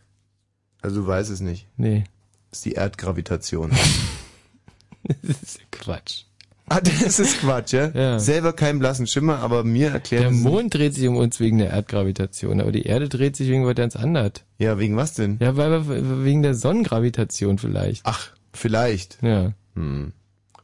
Also 0.80 1.02
du 1.02 1.06
weißt 1.06 1.30
es 1.30 1.40
nicht. 1.40 1.66
Nee. 1.76 2.04
Das 2.50 2.60
ist 2.60 2.64
die 2.64 2.72
Erdgravitation. 2.72 3.70
das 5.22 5.42
ist 5.42 5.60
Quatsch. 5.72 6.24
Ah, 6.72 6.80
das 6.80 7.18
ist 7.18 7.40
Quatsch, 7.40 7.72
ja? 7.72 7.88
Ja. 7.88 8.18
Selber 8.20 8.52
keinen 8.52 8.78
blassen 8.78 9.08
Schimmer, 9.08 9.40
aber 9.40 9.64
mir 9.64 9.90
erklärt 9.90 10.22
Der 10.22 10.30
Mond 10.30 10.72
dreht 10.72 10.94
sich 10.94 11.08
um 11.08 11.16
uns 11.16 11.40
wegen 11.40 11.58
der 11.58 11.70
Erdgravitation, 11.70 12.60
aber 12.60 12.70
die 12.70 12.84
Erde 12.84 13.08
dreht 13.08 13.34
sich 13.34 13.48
wegen 13.48 13.66
was 13.66 13.74
ganz 13.74 13.96
anderes. 13.96 14.34
Ja, 14.58 14.78
wegen 14.78 14.96
was 14.96 15.14
denn? 15.14 15.36
Ja, 15.40 15.56
weil 15.56 16.24
wegen 16.24 16.42
der 16.42 16.54
Sonnengravitation 16.54 17.58
vielleicht. 17.58 18.02
Ach, 18.06 18.30
vielleicht. 18.52 19.18
Ja. 19.20 19.52
Hm. 19.74 20.12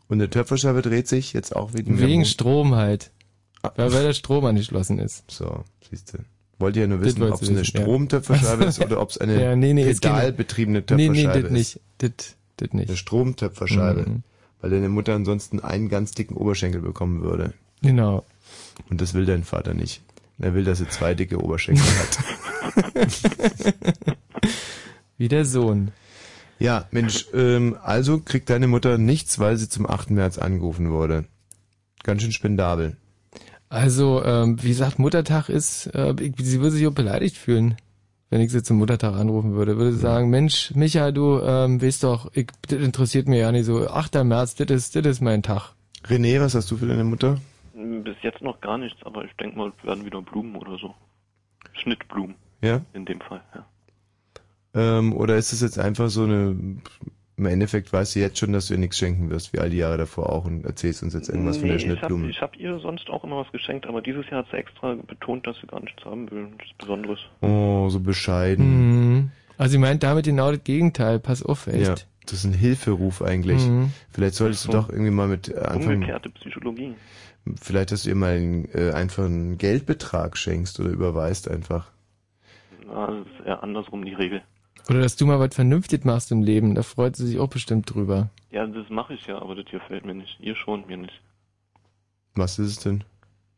Und 0.08 0.20
eine 0.20 0.30
Töpferscheibe 0.30 0.80
dreht 0.80 1.08
sich 1.08 1.32
jetzt 1.32 1.56
auch 1.56 1.74
wegen 1.74 1.96
der 1.96 2.06
Wegen 2.06 2.24
Strom 2.24 2.76
halt. 2.76 3.10
Weil, 3.74 3.92
weil 3.92 4.04
der 4.04 4.12
Strom 4.12 4.44
angeschlossen 4.44 5.00
ist. 5.00 5.28
So, 5.28 5.64
siehst 5.90 6.14
du. 6.14 6.18
Wollt 6.60 6.76
ihr 6.76 6.82
ja 6.82 6.88
nur 6.88 7.00
wissen, 7.00 7.20
ob 7.24 7.42
es 7.42 7.48
eine 7.48 7.58
wissen, 7.60 7.76
ja. 7.76 7.82
Stromtöpferscheibe 7.82 8.64
ist 8.66 8.80
oder 8.80 9.00
ob 9.00 9.10
es 9.10 9.18
eine 9.18 9.42
Ja, 9.42 9.56
nee, 9.56 9.74
nee, 9.74 9.82
es 9.82 10.00
geht 10.00 10.10
nicht. 10.12 10.20
pedalbetriebene 10.20 10.78
Nee, 10.78 10.84
Töpferscheibe 10.86 11.28
nee, 11.38 11.42
das 11.42 11.44
ist. 11.44 11.50
nicht. 11.50 11.80
Das, 11.98 12.10
das 12.58 12.72
nicht. 12.74 12.88
Eine 12.90 12.96
Stromtöpferscheibe. 12.96 14.08
Mhm. 14.08 14.22
Weil 14.60 14.70
deine 14.70 14.88
Mutter 14.88 15.14
ansonsten 15.14 15.60
einen 15.60 15.88
ganz 15.88 16.12
dicken 16.12 16.36
Oberschenkel 16.36 16.80
bekommen 16.80 17.22
würde. 17.22 17.52
Genau. 17.82 18.24
Und 18.90 19.00
das 19.00 19.14
will 19.14 19.26
dein 19.26 19.44
Vater 19.44 19.74
nicht. 19.74 20.02
Er 20.38 20.54
will, 20.54 20.64
dass 20.64 20.78
sie 20.78 20.88
zwei 20.88 21.14
dicke 21.14 21.42
Oberschenkel 21.42 21.84
hat. 21.84 22.18
Wie 25.18 25.28
der 25.28 25.44
Sohn. 25.44 25.92
Ja, 26.58 26.86
Mensch, 26.90 27.26
ähm, 27.34 27.76
also 27.82 28.18
kriegt 28.20 28.50
deine 28.50 28.66
Mutter 28.66 28.98
nichts, 28.98 29.38
weil 29.38 29.56
sie 29.56 29.68
zum 29.68 29.88
8. 29.88 30.10
März 30.10 30.38
angerufen 30.38 30.90
wurde. 30.90 31.24
Ganz 32.02 32.22
schön 32.22 32.32
spendabel. 32.32 32.96
Also, 33.68 34.24
ähm, 34.24 34.62
wie 34.62 34.68
gesagt, 34.68 34.98
Muttertag 34.98 35.48
ist, 35.48 35.86
äh, 35.88 36.14
sie 36.38 36.60
würde 36.60 36.76
sich 36.76 36.86
auch 36.86 36.94
beleidigt 36.94 37.36
fühlen, 37.36 37.76
wenn 38.30 38.40
ich 38.40 38.50
sie 38.50 38.62
zum 38.62 38.78
Muttertag 38.78 39.14
anrufen 39.14 39.54
würde. 39.54 39.76
Würde 39.76 39.92
sie 39.92 40.00
sagen, 40.00 40.30
Mensch, 40.30 40.72
Micha, 40.74 41.12
du 41.12 41.40
ähm, 41.40 41.80
weißt 41.80 42.04
doch, 42.04 42.30
ich, 42.34 42.48
das 42.68 42.80
interessiert 42.80 43.28
mir 43.28 43.38
ja 43.38 43.52
nicht 43.52 43.66
so. 43.66 43.86
8. 43.88 44.24
März, 44.24 44.54
das 44.56 44.70
ist, 44.70 44.96
das 44.96 45.06
ist 45.06 45.20
mein 45.20 45.42
Tag. 45.42 45.74
René, 46.06 46.40
was 46.40 46.54
hast 46.54 46.70
du 46.70 46.76
für 46.76 46.86
deine 46.86 47.04
Mutter? 47.04 47.38
Bis 47.74 48.16
jetzt 48.22 48.42
noch 48.42 48.60
gar 48.60 48.78
nichts, 48.78 48.98
aber 49.04 49.24
ich 49.24 49.32
denke 49.36 49.58
mal, 49.58 49.72
es 49.76 49.86
werden 49.86 50.04
wieder 50.04 50.22
Blumen 50.22 50.56
oder 50.56 50.78
so. 50.78 50.94
Schnittblumen. 51.72 52.36
Ja? 52.62 52.80
In 52.94 53.04
dem 53.04 53.20
Fall, 53.20 53.42
ja. 53.54 53.66
Ähm, 54.74 55.12
oder 55.14 55.36
ist 55.36 55.52
es 55.52 55.60
jetzt 55.60 55.78
einfach 55.78 56.08
so 56.08 56.24
eine, 56.24 56.56
im 57.36 57.46
Endeffekt 57.46 57.92
weißt 57.92 58.16
du 58.16 58.20
jetzt 58.20 58.38
schon, 58.38 58.52
dass 58.52 58.68
du 58.68 58.74
ihr 58.74 58.80
nichts 58.80 58.96
schenken 58.96 59.28
wirst, 59.30 59.52
wie 59.52 59.58
all 59.58 59.68
die 59.70 59.76
Jahre 59.76 59.98
davor 59.98 60.30
auch 60.32 60.44
und 60.46 60.64
erzählst 60.64 61.02
uns 61.02 61.12
jetzt 61.14 61.28
irgendwas 61.28 61.58
von 61.58 61.68
der 61.68 61.76
Nee, 61.76 61.82
ich 61.82 61.88
habe 61.88 61.98
Schnittblume. 61.98 62.30
ich 62.30 62.40
hab 62.40 62.56
ihr 62.56 62.78
sonst 62.78 63.10
auch 63.10 63.24
immer 63.24 63.36
was 63.38 63.52
geschenkt, 63.52 63.86
aber 63.86 64.00
dieses 64.00 64.28
Jahr 64.30 64.40
hat 64.40 64.50
sie 64.50 64.56
extra 64.56 64.94
betont, 64.94 65.46
dass 65.46 65.56
sie 65.60 65.66
gar 65.66 65.80
nichts 65.80 66.02
haben 66.04 66.30
will. 66.30 66.48
Ist 66.64 66.78
Besonderes. 66.78 67.18
Oh, 67.42 67.88
so 67.90 68.00
bescheiden. 68.00 69.10
Mhm. 69.18 69.30
Also 69.58 69.72
sie 69.72 69.78
meint 69.78 70.02
damit 70.02 70.24
genau 70.26 70.50
das 70.50 70.64
Gegenteil. 70.64 71.18
Pass 71.18 71.42
auf, 71.42 71.66
echt. 71.66 71.86
Ja, 71.86 71.94
das 72.24 72.32
ist 72.32 72.44
ein 72.44 72.52
Hilferuf 72.54 73.22
eigentlich. 73.22 73.66
Mhm. 73.66 73.90
Vielleicht 74.10 74.34
solltest 74.34 74.66
du 74.66 74.72
So. 74.72 74.78
doch 74.78 74.88
irgendwie 74.90 75.10
mal 75.10 75.28
mit 75.28 75.48
äh, 75.48 75.56
anfangen. 75.58 75.96
Umgekehrte 75.96 76.30
Psychologie. 76.30 76.94
Vielleicht, 77.60 77.92
dass 77.92 78.02
du 78.02 78.08
ihr 78.08 78.16
mal 78.16 78.34
einen, 78.36 78.68
äh, 78.74 78.90
einfach 78.92 79.24
einen 79.24 79.56
Geldbetrag 79.58 80.36
schenkst 80.36 80.80
oder 80.80 80.90
überweist 80.90 81.48
einfach. 81.50 81.90
Na, 82.86 83.06
das 83.06 83.26
ist 83.26 83.46
eher 83.46 83.62
andersrum 83.62 84.04
die 84.04 84.14
Regel. 84.14 84.42
Oder 84.88 85.00
dass 85.00 85.16
du 85.16 85.26
mal 85.26 85.40
was 85.40 85.54
vernünftig 85.54 86.04
machst 86.04 86.30
im 86.30 86.42
Leben. 86.42 86.74
Da 86.74 86.82
freut 86.82 87.16
sie 87.16 87.26
sich 87.26 87.38
auch 87.38 87.48
bestimmt 87.48 87.92
drüber. 87.92 88.30
Ja, 88.50 88.66
das 88.66 88.88
mache 88.88 89.14
ich 89.14 89.26
ja, 89.26 89.40
aber 89.40 89.54
das 89.54 89.66
hier 89.68 89.80
fällt 89.80 90.04
mir 90.04 90.14
nicht. 90.14 90.38
Ihr 90.40 90.54
schon, 90.54 90.86
mir 90.86 90.96
nicht. 90.96 91.20
Was 92.34 92.58
ist 92.58 92.68
es 92.68 92.78
denn? 92.78 93.04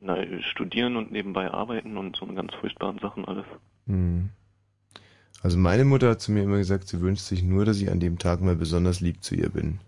Na, 0.00 0.16
studieren 0.40 0.96
und 0.96 1.10
nebenbei 1.10 1.50
arbeiten 1.50 1.96
und 1.96 2.16
so 2.16 2.24
eine 2.24 2.34
ganz 2.34 2.54
furchtbaren 2.54 2.98
Sachen 2.98 3.24
alles. 3.24 3.44
Hm. 3.86 4.30
Also 5.42 5.58
meine 5.58 5.84
Mutter 5.84 6.10
hat 6.10 6.20
zu 6.20 6.32
mir 6.32 6.42
immer 6.42 6.58
gesagt, 6.58 6.88
sie 6.88 7.00
wünscht 7.00 7.24
sich 7.24 7.42
nur, 7.42 7.64
dass 7.64 7.80
ich 7.80 7.90
an 7.90 8.00
dem 8.00 8.18
Tag 8.18 8.40
mal 8.40 8.56
besonders 8.56 9.00
lieb 9.00 9.22
zu 9.22 9.34
ihr 9.34 9.50
bin. 9.50 9.80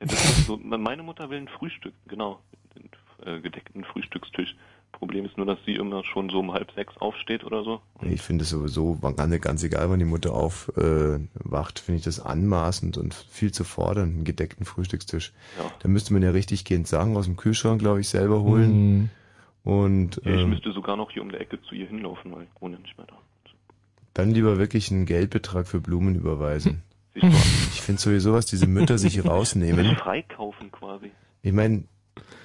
Ja, 0.00 0.06
das 0.06 0.24
ist 0.24 0.46
so, 0.46 0.56
meine 0.56 1.02
Mutter 1.02 1.30
will 1.30 1.38
ein 1.38 1.48
Frühstück, 1.48 1.94
genau. 2.06 2.40
Den 2.74 2.90
äh, 3.24 3.40
gedeckten 3.40 3.84
Frühstückstisch. 3.84 4.56
Problem 4.92 5.26
ist 5.26 5.36
nur, 5.36 5.46
dass 5.46 5.58
sie 5.66 5.74
immer 5.74 6.04
schon 6.04 6.30
so 6.30 6.38
um 6.38 6.52
halb 6.52 6.72
sechs 6.72 6.96
aufsteht 6.96 7.44
oder 7.44 7.62
so. 7.64 7.80
Ich 8.00 8.22
finde 8.22 8.44
es 8.44 8.50
sowieso 8.50 8.94
ganz, 8.96 9.40
ganz 9.42 9.62
egal, 9.62 9.90
wann 9.90 9.98
die 9.98 10.06
Mutter 10.06 10.32
aufwacht, 10.32 11.78
äh, 11.78 11.82
finde 11.82 11.98
ich 11.98 12.04
das 12.04 12.18
anmaßend 12.18 12.96
und 12.96 13.12
viel 13.14 13.52
zu 13.52 13.64
fordern, 13.64 14.08
einen 14.10 14.24
gedeckten 14.24 14.64
Frühstückstisch. 14.64 15.32
Ja. 15.58 15.70
Da 15.80 15.88
müsste 15.88 16.14
man 16.14 16.22
ja 16.22 16.30
richtig 16.30 16.64
gehend 16.64 16.88
Sachen 16.88 17.16
aus 17.16 17.26
dem 17.26 17.36
Kühlschrank, 17.36 17.80
glaube 17.80 18.00
ich, 18.00 18.08
selber 18.08 18.40
holen. 18.42 18.70
Mhm. 18.98 19.10
Und 19.64 20.20
Ja, 20.24 20.32
ich 20.34 20.40
ähm, 20.42 20.50
müsste 20.50 20.72
sogar 20.72 20.96
noch 20.96 21.10
hier 21.10 21.22
um 21.22 21.30
der 21.30 21.40
Ecke 21.40 21.60
zu 21.62 21.74
ihr 21.74 21.88
hinlaufen, 21.88 22.32
weil 22.34 22.44
ich 22.44 22.62
wohne 22.62 22.78
nicht 22.78 22.96
mehr 22.96 23.06
da. 23.06 23.16
dann 24.14 24.30
lieber 24.30 24.56
wirklich 24.58 24.90
einen 24.90 25.04
Geldbetrag 25.04 25.66
für 25.68 25.80
Blumen 25.80 26.14
überweisen. 26.14 26.82
Ich 27.72 27.80
finde 27.82 28.00
sowieso, 28.02 28.32
was 28.32 28.46
diese 28.46 28.66
Mütter 28.66 28.98
sich 28.98 29.24
rausnehmen. 29.24 29.96
Freikaufen 29.96 30.72
quasi. 30.72 31.12
Ich 31.42 31.52
meine, 31.52 31.84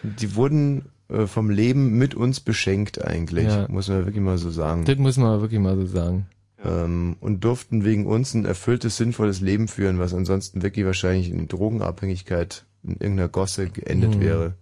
die 0.03 0.35
wurden 0.35 0.91
äh, 1.11 1.27
vom 1.27 1.49
Leben 1.49 1.97
mit 1.97 2.15
uns 2.15 2.39
beschenkt 2.39 3.03
eigentlich, 3.03 3.45
Ja. 3.47 3.67
muss 3.69 3.87
man 3.89 4.05
wirklich 4.05 4.23
mal 4.23 4.37
so 4.37 4.49
sagen. 4.49 4.85
Das 4.85 4.97
muss 4.97 5.17
man 5.17 5.41
wirklich 5.41 5.59
mal 5.59 5.75
so 5.75 5.85
sagen. 5.85 6.25
Ähm, 6.63 7.15
und 7.19 7.43
durften 7.43 7.83
wegen 7.83 8.05
uns 8.05 8.33
ein 8.33 8.45
erfülltes, 8.45 8.97
sinnvolles 8.97 9.41
Leben 9.41 9.67
führen, 9.67 9.97
was 9.99 10.13
ansonsten 10.13 10.61
wirklich 10.61 10.85
wahrscheinlich 10.85 11.31
in 11.31 11.47
Drogenabhängigkeit 11.47 12.65
in 12.83 12.93
irgendeiner 12.93 13.29
Gosse 13.29 13.67
geendet 13.69 14.15
Mhm. 14.15 14.21
wäre. 14.21 14.53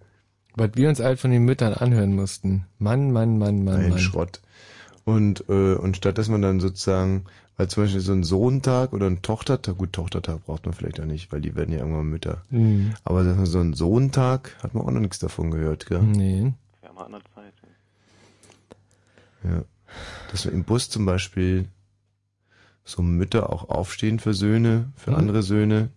Was 0.56 0.72
wir 0.76 0.90
uns 0.90 1.00
halt 1.00 1.20
von 1.20 1.32
den 1.32 1.44
Müttern 1.46 1.74
anhören 1.74 2.16
mussten. 2.16 2.66
Mann, 2.80 3.12
Mann, 3.12 3.38
Mann, 3.38 3.64
Mann, 3.64 3.76
Ein 3.82 3.90
Mann. 3.92 4.00
Schrott. 4.00 4.42
Und, 5.06 5.46
äh, 5.50 5.74
und 5.76 5.98
statt 5.98 6.18
dass 6.18 6.30
man 6.30 6.42
dann 6.42 6.60
sozusagen, 6.60 7.26
weil 7.60 7.68
zum 7.68 7.84
Beispiel 7.84 8.00
so 8.00 8.14
ein 8.14 8.24
Sohntag 8.24 8.94
oder 8.94 9.08
ein 9.08 9.22
Tochtertag, 9.22 9.78
gut, 9.78 9.92
Tochtertag 9.92 10.46
braucht 10.46 10.66
man 10.66 10.74
vielleicht 10.74 11.02
auch 11.02 11.06
nicht, 11.06 11.30
weil 11.34 11.42
die 11.42 11.56
werden 11.56 11.74
ja 11.74 11.80
irgendwann 11.80 12.06
Mütter. 12.06 12.42
Mhm. 12.52 12.94
Aber 13.04 13.26
dass 13.26 13.36
man 13.36 13.46
so 13.46 13.60
ein 13.60 13.74
Sohntag, 13.74 14.56
hat 14.64 14.74
man 14.74 14.86
auch 14.86 14.92
noch 14.92 15.02
nichts 15.02 15.20
davon 15.20 15.52
gehört, 15.52 15.86
gell? 15.86 16.02
Nee. 16.02 16.54
Wäre 16.80 16.94
mal 16.94 17.04
an 17.04 17.12
der 17.12 17.22
Zeit. 17.36 17.54
Ja. 19.44 19.64
Dass 20.32 20.46
wir 20.46 20.54
im 20.54 20.64
Bus 20.64 20.90
zum 20.90 21.06
Beispiel 21.06 21.68
so 22.86 23.02
Mütter 23.02 23.52
auch 23.52 23.68
aufstehen 23.68 24.20
für 24.20 24.34
Söhne, 24.34 24.94
für 24.96 25.12
Mhm. 25.12 25.18
andere 25.18 25.44
Söhne. 25.44 25.90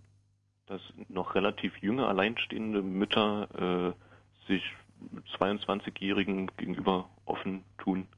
Dass 0.66 0.80
noch 1.08 1.36
relativ 1.36 1.76
junge, 1.80 2.08
alleinstehende 2.08 2.82
Mütter 2.82 3.94
äh, 3.94 4.52
sich 4.52 4.64
22-Jährigen 5.38 6.50
gegenüber 6.56 7.08
offen 7.24 7.62
tun. 7.78 8.08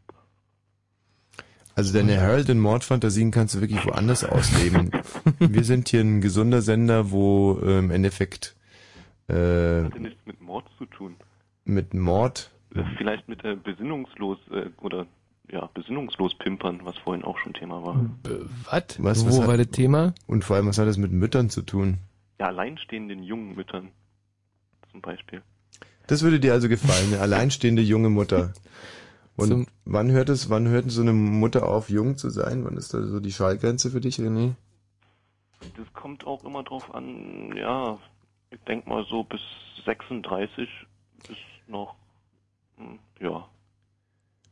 Also 1.77 1.93
deine 1.93 2.21
Harold 2.21 2.49
und 2.51 2.61
Mordfantasien 2.61 3.31
kannst 3.31 3.55
du 3.55 3.61
wirklich 3.61 3.85
woanders 3.85 4.25
ausleben. 4.25 4.91
Wir 5.39 5.65
sind 5.65 5.89
hier 5.89 6.01
ein 6.03 6.21
gesunder 6.21 6.63
Sender, 6.63 7.11
wo 7.11 7.59
äh, 7.63 7.79
im 7.79 7.91
Endeffekt 7.91 8.55
äh, 9.29 9.35
Hatte 9.35 10.01
nichts 10.01 10.21
mit 10.25 10.41
Mord 10.41 10.67
zu 10.79 10.87
tun. 10.87 11.17
mit 11.65 11.93
Mord 11.95 12.51
Äh, 12.75 12.83
Vielleicht 12.97 13.29
mit 13.29 13.45
äh, 13.45 13.57
besinnungslos 13.57 14.39
äh, 14.53 14.67
oder 14.81 15.07
ja, 15.51 15.69
besinnungslos 15.75 16.35
pimpern, 16.39 16.81
was 16.85 16.97
vorhin 16.99 17.25
auch 17.25 17.39
schon 17.39 17.53
Thema 17.55 17.83
war. 17.85 18.11
Was? 18.71 18.85
Was, 18.99 19.25
Wo 19.25 19.29
was 19.29 19.41
hat, 19.41 19.47
war 19.49 19.57
das 19.57 19.69
Thema? 19.69 20.15
Und 20.27 20.45
vor 20.45 20.57
allem, 20.57 20.67
was 20.67 20.79
hat 20.79 20.87
das 20.87 20.97
mit 20.97 21.13
Müttern 21.13 21.51
zu 21.51 21.63
tun? 21.63 21.99
Ja, 22.41 22.47
alleinstehenden 22.47 23.23
jungen 23.23 23.55
Müttern 23.55 23.89
zum 24.91 25.01
Beispiel. 25.01 25.43
Das 26.07 26.23
würde 26.23 26.41
dir 26.41 26.53
also 26.53 26.69
gefallen, 26.69 27.13
eine 27.13 27.21
alleinstehende 27.21 27.83
junge 27.83 28.11
Mutter. 28.11 28.53
Und 29.37 29.49
Zum- 29.49 29.67
wann 29.85 30.11
hört 30.13 30.29
es, 30.29 30.49
wann 30.51 30.69
hört 30.69 30.91
so 30.91 31.01
eine 31.03 31.13
Mutter 31.13 31.69
auf, 31.69 31.91
jung 31.91 32.17
zu 32.17 32.31
sein? 32.31 32.65
Wann 32.65 32.77
ist 32.77 32.95
da 32.95 33.03
so 33.03 33.19
die 33.21 33.33
Schallgrenze 33.33 33.91
für 33.91 34.01
dich, 34.01 34.19
René? 34.19 34.53
Das 35.77 35.93
kommt 35.93 36.27
auch 36.27 36.45
immer 36.45 36.63
drauf 36.63 36.95
an, 36.95 37.53
ja, 37.57 37.99
ich 38.51 38.61
denk 38.69 38.87
mal 38.87 39.05
so 39.09 39.25
bis 39.25 39.41
36 39.87 40.69
ist 41.29 41.37
noch, 41.69 41.95
hm, 42.77 42.99
ja. 43.21 43.49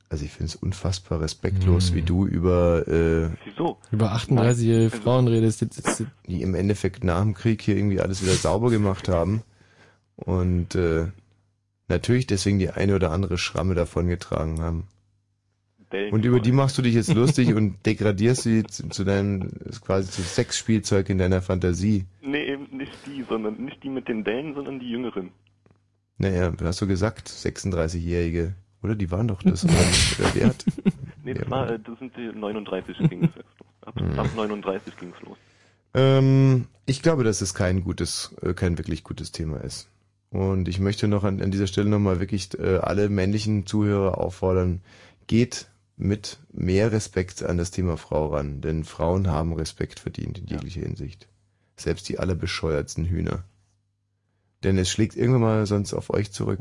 Also 0.09 0.25
ich 0.27 0.31
finde 0.33 0.47
es 0.47 0.57
unfassbar 0.57 1.21
respektlos, 1.21 1.95
wie 1.95 2.03
du 2.03 2.27
über 2.27 2.87
äh, 2.89 3.31
Wieso? 3.45 3.79
Über 3.93 4.13
38-jährige 4.15 4.91
Also- 4.93 5.03
Frauen 5.03 5.27
redest. 5.29 5.65
Die 6.27 6.43
im 6.43 6.55
Endeffekt 6.55 7.03
nach 7.05 7.21
dem 7.23 7.33
Krieg 7.35 7.63
hier 7.63 7.77
irgendwie 7.77 8.01
alles 8.01 8.23
wieder 8.23 8.35
sauber 8.35 8.69
gemacht 8.71 9.09
haben 9.09 9.43
und 10.17 10.75
äh, 10.75 11.07
natürlich 11.89 12.27
deswegen 12.27 12.59
die 12.59 12.71
eine 12.71 12.95
oder 12.97 13.11
andere 13.11 13.39
Schramme 13.39 13.75
davongetragen 13.75 14.61
haben. 14.61 14.89
Bellen 15.91 16.13
Und 16.13 16.25
über 16.25 16.41
die 16.41 16.53
machst 16.53 16.79
du 16.79 16.83
dich 16.83 16.95
jetzt 16.95 17.13
lustig 17.15 17.55
und 17.55 17.85
degradierst 17.85 18.43
sie 18.43 18.65
zu, 18.65 18.89
zu 18.89 19.05
deinem 19.05 19.51
quasi 19.85 20.11
zu 20.11 20.23
Sexspielzeug 20.23 21.09
in 21.11 21.19
deiner 21.19 21.43
Fantasie. 21.43 22.07
Nee, 22.23 22.45
eben 22.53 22.69
nicht 22.77 22.93
die, 23.07 23.23
sondern 23.29 23.63
nicht 23.65 23.83
die 23.83 23.91
mit 23.91 24.09
den 24.09 24.25
Bällen, 24.25 24.55
sondern 24.55 24.81
die 24.81 24.91
jüngeren. 24.91 25.31
Naja, 26.19 26.53
hast 26.63 26.81
du 26.81 26.87
gesagt, 26.87 27.29
36-Jährige. 27.29 28.55
Oder 28.83 28.95
die 28.97 29.11
waren 29.11 29.29
doch 29.29 29.43
das 29.43 29.65
oder 29.65 29.75
wer 30.35 30.47
hat? 30.49 30.65
Nee, 31.25 31.35
das, 31.35 31.49
war, 31.51 31.71
äh, 31.71 31.79
das 31.79 31.99
sind 32.01 32.17
die 32.17 32.33
39 32.37 32.99
ging 33.09 33.25
es 33.25 33.37
los. 33.37 33.45
Ab, 33.83 34.01
Mhm. 34.01 34.19
ab 34.19 34.29
39 34.35 34.97
ging 34.97 35.13
es 35.17 35.23
los. 35.25 35.37
Ähm, 35.95 36.67
ich 36.87 37.03
glaube, 37.03 37.23
dass 37.23 37.43
es 37.43 37.55
kein 37.55 37.85
gutes, 37.85 38.35
äh, 38.43 38.55
kein 38.55 38.79
wirklich 38.79 39.05
gutes 39.05 39.31
Thema 39.31 39.59
ist. 39.59 39.89
Und 40.33 40.67
ich 40.67 40.81
möchte 40.81 41.09
noch 41.09 41.25
an, 41.25 41.43
an 41.43 41.51
dieser 41.51 41.67
Stelle 41.67 41.91
nochmal 41.91 42.19
wirklich 42.19 42.59
äh, 42.59 42.79
alle 42.79 43.11
männlichen 43.11 43.67
Zuhörer 43.67 44.19
auffordern, 44.19 44.81
geht 45.27 45.67
mit 45.99 46.39
mehr 46.53 46.91
Respekt 46.91 47.43
an 47.43 47.59
das 47.59 47.71
Thema 47.71 47.99
Frau 47.99 48.29
ran, 48.29 48.63
denn 48.63 48.85
Frauen 48.85 49.29
haben 49.29 49.53
Respekt 49.53 50.01
verdient 50.01 50.39
in 50.39 50.47
jeglicher 50.47 50.81
Hinsicht. 50.81 51.29
Selbst 51.77 52.09
die 52.09 52.19
allerbescheuertsten 52.19 53.05
Hühner. 53.05 53.45
Denn 54.65 54.79
es 54.79 54.91
schlägt 54.91 55.17
irgendwann 55.17 55.43
mal 55.43 55.67
sonst 55.67 55.93
auf 55.93 56.09
euch 56.11 56.33
zurück. 56.33 56.61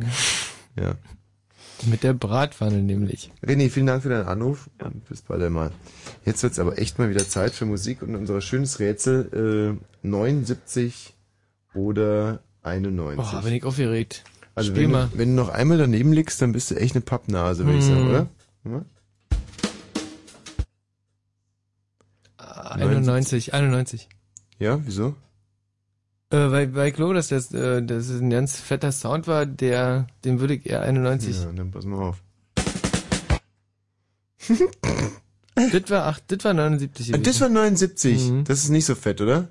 Ja. 0.78 0.96
mit 1.88 2.04
der 2.04 2.14
Bratpfanne 2.14 2.82
nämlich. 2.82 3.32
René, 3.42 3.70
vielen 3.70 3.88
Dank 3.88 4.04
für 4.04 4.10
deinen 4.10 4.28
Anruf 4.28 4.70
und 4.84 5.08
bis 5.08 5.22
bald 5.22 5.42
einmal. 5.42 5.72
Jetzt 6.26 6.44
wird's 6.44 6.60
aber 6.60 6.78
echt 6.78 7.00
mal 7.00 7.10
wieder 7.10 7.28
Zeit 7.28 7.54
für 7.54 7.66
Musik 7.66 8.02
und 8.02 8.16
unser 8.16 8.42
schönes 8.42 8.80
Rätsel 8.80 9.80
äh, 10.04 10.08
79 10.08 11.14
oder 11.74 12.42
91. 12.64 13.18
Boah, 13.18 13.42
bin 13.42 13.54
ich 13.54 13.64
aufgeregt. 13.64 14.24
also 14.56 14.70
Spiel 14.72 14.84
wenn 14.84 14.92
mal. 14.92 15.10
du, 15.12 15.18
wenn 15.18 15.30
du 15.30 15.36
noch 15.36 15.50
einmal 15.50 15.78
daneben 15.78 16.14
liegst, 16.14 16.42
dann 16.42 16.52
bist 16.52 16.72
du 16.72 16.76
echt 16.76 16.96
eine 16.96 17.02
Pappnase, 17.02 17.66
würde 17.66 17.80
ich 17.80 17.86
sagen, 17.86 18.02
Hm. 18.02 18.10
oder? 18.10 18.28
Ja? 18.66 18.86
91, 22.38 23.54
91. 23.54 24.08
Ja, 24.60 24.80
wieso? 24.86 25.16
Äh, 26.30 26.52
weil, 26.52 26.74
weil 26.76 26.90
ich 26.90 26.94
glaube, 26.96 27.14
dass 27.14 27.28
das, 27.28 27.54
äh, 27.54 27.84
das 27.84 28.10
ein 28.10 28.30
ganz 28.30 28.56
fetter 28.60 28.92
Sound 28.92 29.28
war, 29.28 29.46
der, 29.46 30.08
den 30.24 30.40
würde 30.40 30.56
ich 30.56 30.66
eher 30.66 30.82
91. 30.82 31.38
Ja, 31.42 31.52
dann 31.52 31.72
pass 31.72 31.86
mal 31.86 32.02
auf. 32.02 32.22
das 35.56 35.90
war, 35.90 36.06
ach, 36.08 36.20
das 36.28 36.44
war 36.46 36.54
79. 36.54 37.14
Ah, 37.14 37.18
das 37.18 37.42
war 37.42 37.50
79. 37.50 38.30
Mhm. 38.30 38.44
Das 38.46 38.64
ist 38.64 38.70
nicht 38.70 38.86
so 38.86 38.96
fett, 38.96 39.20
oder? 39.22 39.50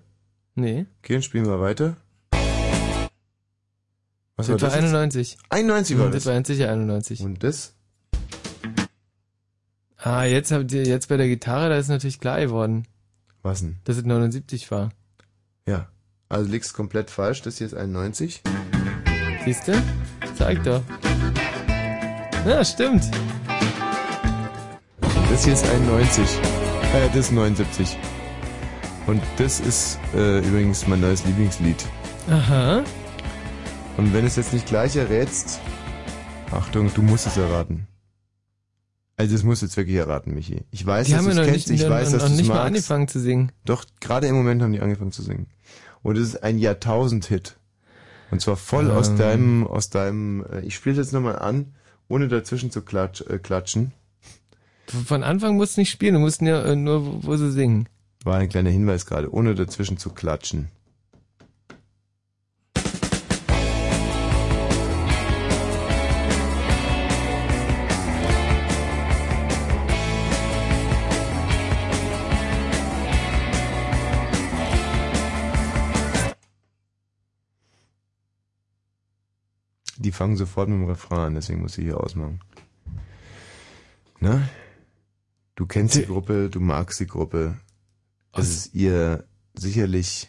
Nee. 0.55 0.87
Okay, 1.03 1.15
dann 1.15 1.23
spielen 1.23 1.47
wir 1.47 1.61
weiter. 1.61 1.97
Was 4.41 4.47
das 4.47 4.63
war 4.63 4.71
jetzt? 4.71 4.95
91. 4.95 5.39
91 5.51 5.99
war 5.99 6.07
das. 6.07 6.15
Das 6.15 6.27
war 6.27 6.35
ganz 6.35 6.49
sicher 6.49 6.71
91. 6.71 7.21
Und 7.23 7.43
das? 7.43 7.75
Ah, 9.97 10.25
jetzt 10.25 10.51
habt 10.51 10.73
ihr, 10.73 10.85
jetzt 10.85 11.09
bei 11.09 11.17
der 11.19 11.29
Gitarre, 11.29 11.69
da 11.69 11.77
ist 11.77 11.89
natürlich 11.89 12.21
klar 12.21 12.41
geworden. 12.41 12.87
Was 13.43 13.61
denn? 13.61 13.77
Dass 13.85 13.97
es 13.97 14.05
79 14.05 14.71
war. 14.71 14.91
Ja. 15.67 15.89
Also 16.29 16.51
liegst 16.51 16.75
komplett 16.75 17.11
falsch. 17.11 17.43
Das 17.43 17.59
hier 17.59 17.67
ist 17.67 17.75
91. 17.75 18.43
Siehst 19.45 19.69
du? 19.69 19.83
Zeig 20.37 20.63
doch. 20.65 20.83
Ja, 22.47 22.65
stimmt. 22.65 23.05
Das 25.31 25.45
hier 25.45 25.53
ist 25.53 25.69
91. 25.69 26.25
Äh, 26.95 27.09
das 27.09 27.17
ist 27.17 27.33
79. 27.33 27.99
Und 29.07 29.23
das 29.37 29.61
ist 29.61 29.99
äh, 30.15 30.39
übrigens 30.39 30.87
mein 30.87 31.01
neues 31.01 31.25
Lieblingslied. 31.25 31.85
Aha. 32.31 32.83
Und 34.01 34.15
wenn 34.15 34.25
es 34.25 34.37
jetzt 34.37 34.55
nicht 34.55 34.65
gleich 34.65 34.97
errätst, 34.97 35.61
Achtung, 36.53 36.91
du 36.95 37.03
musst 37.03 37.27
es 37.27 37.37
erraten. 37.37 37.87
Also 39.19 39.35
das 39.35 39.43
musst 39.43 39.61
du 39.61 39.67
jetzt 39.67 39.77
wirklich 39.77 39.97
erraten, 39.99 40.33
Michi. 40.33 40.63
Ich 40.71 40.87
weiß, 40.87 41.07
Die 41.09 41.13
dass 41.13 41.23
du 41.25 41.29
es 41.33 41.37
kennst, 41.37 41.69
nicht, 41.69 41.83
ich 41.83 41.87
weiß, 41.91 42.13
dass 42.13 42.23
noch 42.23 42.29
du 42.29 42.33
es 42.33 42.39
nicht 42.39 42.49
mal 42.49 42.55
magst. 42.55 42.67
angefangen 42.69 43.09
zu 43.09 43.21
singen. 43.21 43.53
Doch, 43.67 43.85
gerade 44.01 44.27
im 44.27 44.37
Moment 44.37 44.63
haben 44.63 44.73
die 44.73 44.81
angefangen 44.81 45.13
zu 45.13 45.21
singen. 45.21 45.49
Und 46.01 46.17
es 46.17 46.29
ist 46.29 46.43
ein 46.43 46.59
Jahrtausend-Hit. 46.59 47.59
Und 48.31 48.41
zwar 48.41 48.57
voll 48.57 48.91
aus 48.91 49.11
Ähm. 49.11 49.19
deinem, 49.19 49.67
aus 49.67 49.91
deinem, 49.91 50.47
äh, 50.51 50.61
ich 50.61 50.77
spiele 50.77 50.97
jetzt 50.97 51.13
nochmal 51.13 51.39
an, 51.39 51.75
ohne 52.09 52.29
dazwischen 52.29 52.71
zu 52.71 52.81
klatsch, 52.81 53.21
äh, 53.29 53.39
klatschen. 53.39 53.93
Von 54.87 55.23
Anfang 55.23 55.57
musst 55.59 55.77
du 55.77 55.83
nicht 55.83 55.91
spielen, 55.91 56.15
du 56.15 56.21
musst 56.21 56.41
ja 56.41 56.63
äh, 56.65 56.75
nur, 56.75 57.23
wo 57.23 57.37
sie 57.37 57.53
singen. 57.53 57.87
War 58.25 58.39
ein 58.39 58.49
kleiner 58.49 58.71
Hinweis 58.71 59.05
gerade, 59.05 59.31
ohne 59.31 59.55
dazwischen 59.55 59.99
zu 59.99 60.09
klatschen. 60.09 60.69
Fangen 80.21 80.37
sofort 80.37 80.69
mit 80.69 80.79
dem 80.79 80.85
Refrain 80.85 81.29
an, 81.29 81.35
deswegen 81.35 81.63
muss 81.63 81.79
ich 81.79 81.85
hier 81.85 81.99
ausmachen. 81.99 82.41
Ne? 84.21 84.47
Du 85.55 85.65
kennst 85.65 85.95
die 85.95 86.05
Gruppe, 86.05 86.51
du 86.51 86.61
magst 86.61 87.01
die 87.01 87.07
Gruppe. 87.07 87.57
Es 88.35 88.51
ist 88.51 88.75
ihr 88.75 89.25
sicherlich 89.55 90.29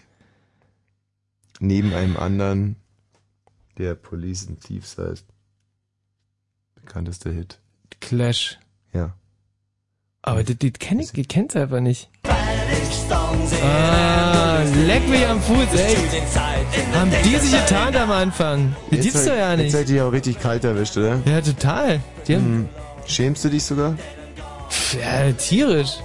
neben 1.60 1.94
einem 1.94 2.16
anderen, 2.16 2.78
der 3.78 3.96
Police 3.96 4.48
and 4.48 4.62
Thieves 4.62 4.98
heißt, 4.98 5.26
bekanntester 6.76 7.34
Hit. 7.34 7.60
Clash. 8.00 8.60
Ja. 8.94 9.14
Aber 10.22 10.46
die, 10.46 10.56
die 10.56 10.72
kenn 10.72 11.02
ich, 11.02 11.12
die 11.12 11.26
kennt's 11.26 11.58
einfach 11.58 11.82
nicht. 11.82 12.10
Ah, 13.64 14.64
leck 14.86 15.08
mich 15.08 15.26
am 15.28 15.42
Fuß, 15.42 15.68
ey. 15.76 15.96
Haben 16.94 17.12
die 17.24 17.36
sich 17.38 17.52
getan 17.52 17.96
am 17.96 18.12
Anfang? 18.12 18.76
Die 18.90 18.96
Jetzt 18.96 19.04
gibt's 19.06 19.26
doch 19.26 19.36
ja 19.36 19.56
nicht. 19.56 19.66
Jetzt 19.66 19.74
seid 19.74 19.90
ihr 19.90 20.06
auch 20.06 20.12
richtig 20.12 20.40
kalt 20.40 20.64
erwischt, 20.64 20.98
oder? 20.98 21.20
Ja, 21.26 21.42
total. 21.42 22.00
Die 22.28 22.36
haben, 22.36 22.44
Hm. 22.46 22.70
Schämst 23.06 23.44
du 23.44 23.50
dich 23.50 23.64
sogar? 23.64 23.96
Pff, 24.70 24.96
ja, 25.02 25.32
tierisch. 25.34 25.98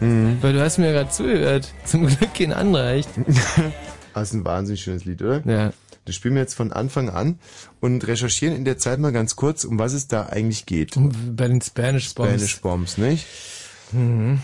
Mhm. 0.00 0.38
Weil 0.40 0.52
du 0.52 0.62
hast 0.62 0.78
mir 0.78 0.92
gerade 0.92 1.10
zugehört. 1.10 1.72
Zum 1.84 2.06
Glück 2.06 2.34
kein 2.34 2.52
anderer, 2.52 2.92
echt. 2.92 3.08
Das 4.14 4.28
ist 4.28 4.34
ein 4.34 4.44
wahnsinnig 4.44 4.80
schönes 4.80 5.04
Lied, 5.04 5.20
oder? 5.22 5.42
Ja. 5.44 5.72
Das 6.04 6.14
spielen 6.14 6.34
wir 6.34 6.42
jetzt 6.42 6.54
von 6.54 6.72
Anfang 6.72 7.08
an 7.10 7.40
und 7.80 8.06
recherchieren 8.06 8.54
in 8.54 8.64
der 8.64 8.78
Zeit 8.78 9.00
mal 9.00 9.10
ganz 9.10 9.34
kurz, 9.34 9.64
um 9.64 9.76
was 9.80 9.92
es 9.92 10.06
da 10.06 10.26
eigentlich 10.26 10.66
geht. 10.66 10.92
Bei 11.34 11.48
den 11.48 11.60
Spanish 11.60 12.14
Bombs. 12.14 12.30
Spanish 12.30 12.60
Bombs, 12.60 12.96
nicht? 12.98 13.26
Mhm. 13.90 14.38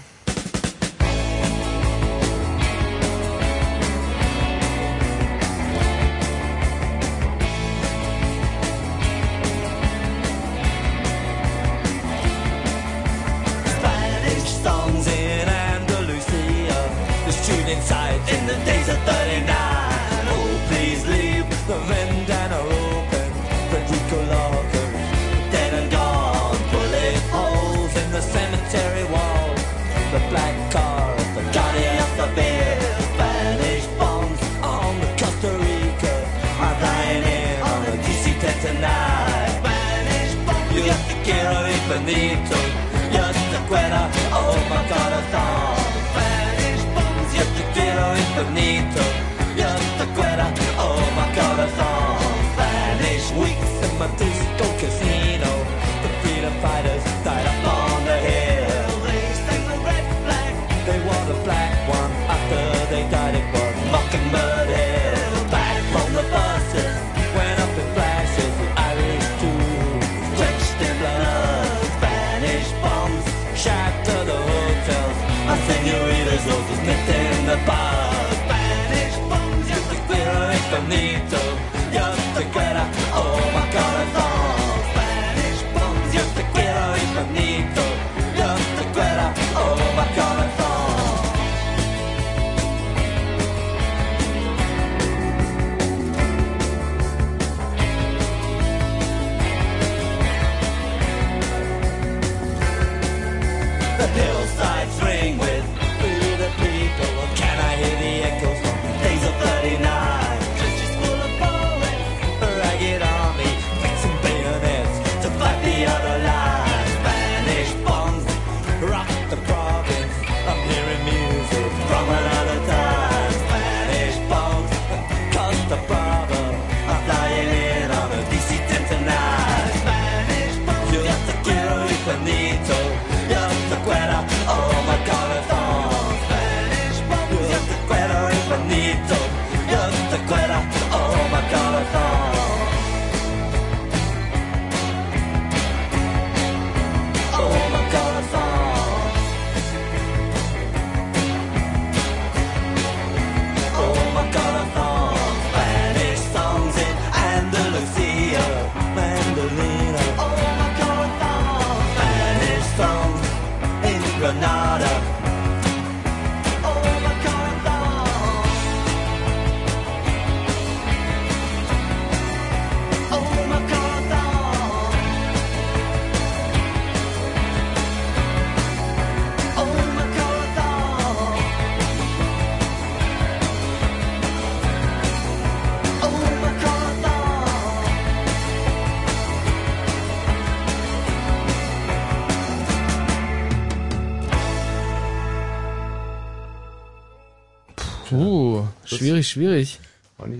Schwierig, 199.06 199.28
schwierig. 199.28 199.80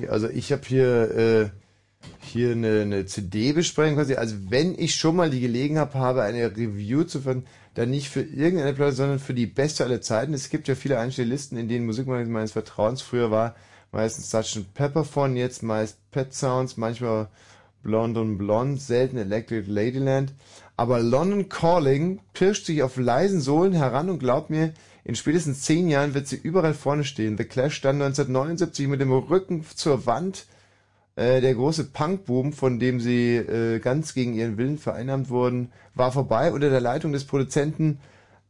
Also 0.08 0.28
ich 0.28 0.52
habe 0.52 0.62
hier 0.66 1.10
äh, 1.16 1.48
hier 2.20 2.52
eine, 2.52 2.82
eine 2.82 3.06
CD-Besprechung 3.06 3.96
quasi. 3.96 4.14
Also 4.14 4.36
wenn 4.48 4.78
ich 4.78 4.94
schon 4.94 5.16
mal 5.16 5.30
die 5.30 5.40
Gelegenheit 5.40 5.94
habe, 5.94 6.22
eine 6.22 6.56
Review 6.56 7.04
zu 7.04 7.20
führen, 7.20 7.46
dann 7.74 7.90
nicht 7.90 8.08
für 8.08 8.20
irgendeine 8.20 8.74
Platte, 8.74 8.92
sondern 8.92 9.18
für 9.18 9.34
die 9.34 9.46
beste 9.46 9.84
aller 9.84 10.00
Zeiten. 10.00 10.34
Es 10.34 10.50
gibt 10.50 10.68
ja 10.68 10.74
viele 10.74 10.98
Einstelllisten, 10.98 11.56
in 11.56 11.68
denen 11.68 11.86
Musikmagazin 11.86 12.32
meines 12.32 12.52
Vertrauens 12.52 13.00
früher 13.00 13.30
war 13.30 13.54
meistens 13.92 14.30
Sgt. 14.30 14.74
Pepperphone, 14.74 15.36
jetzt 15.36 15.62
meist 15.62 15.98
Pet 16.10 16.32
Sounds, 16.32 16.76
manchmal 16.76 17.28
Blonde 17.82 18.20
und 18.20 18.38
Blonde, 18.38 18.80
selten 18.80 19.16
Electric 19.16 19.70
Ladyland. 19.70 20.32
Aber 20.76 21.00
London 21.00 21.48
Calling 21.48 22.20
pirscht 22.32 22.66
sich 22.66 22.82
auf 22.82 22.96
leisen 22.96 23.40
Sohlen 23.40 23.72
heran 23.72 24.10
und 24.10 24.18
glaubt 24.18 24.50
mir, 24.50 24.72
in 25.10 25.16
spätestens 25.16 25.62
zehn 25.62 25.88
Jahren 25.88 26.14
wird 26.14 26.28
sie 26.28 26.36
überall 26.36 26.72
vorne 26.72 27.02
stehen. 27.02 27.36
The 27.36 27.42
Clash 27.42 27.74
stand 27.74 28.00
1979 28.00 28.86
mit 28.86 29.00
dem 29.00 29.10
Rücken 29.10 29.66
zur 29.74 30.06
Wand. 30.06 30.46
Äh, 31.16 31.40
der 31.40 31.52
große 31.52 31.86
Punkboom, 31.86 32.52
von 32.52 32.78
dem 32.78 33.00
sie 33.00 33.34
äh, 33.34 33.80
ganz 33.80 34.14
gegen 34.14 34.34
ihren 34.34 34.56
Willen 34.56 34.78
vereinnahmt 34.78 35.28
wurden, 35.28 35.72
war 35.96 36.12
vorbei. 36.12 36.52
Unter 36.52 36.70
der 36.70 36.80
Leitung 36.80 37.10
des 37.10 37.24
Produzenten 37.24 37.98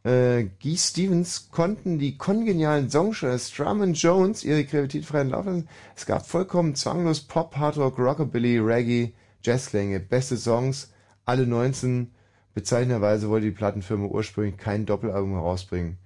äh, 0.05 0.49
Guy 0.63 0.77
Stevens 0.77 1.49
konnten 1.51 1.99
die 1.99 2.19
kongenialen 2.19 2.91
Songschreiber 2.91 3.39
Strum 3.39 3.95
Jones 3.95 4.45
ihre 4.45 4.65
Kreativität 4.65 5.07
freien 5.07 5.31
Lauf 5.31 5.47
lassen. 5.47 5.67
Es 5.97 6.05
gab 6.05 6.27
vollkommen 6.27 6.75
zwanglos 6.75 7.23
Pop, 7.23 7.57
Hard 7.57 7.79
Rock, 7.79 7.99
Rockabilly, 7.99 8.59
Reggae, 8.59 9.15
Jazzklänge, 9.43 9.99
beste 9.99 10.37
Songs, 10.37 10.93
alle 11.25 11.47
19 11.47 12.11
Bezeichnenderweise 12.53 13.31
wollte 13.31 13.47
die 13.47 13.53
Plattenfirma 13.53 14.09
ursprünglich 14.09 14.59
kein 14.59 14.85
Doppelalbum 14.85 15.33
herausbringen. 15.33 15.97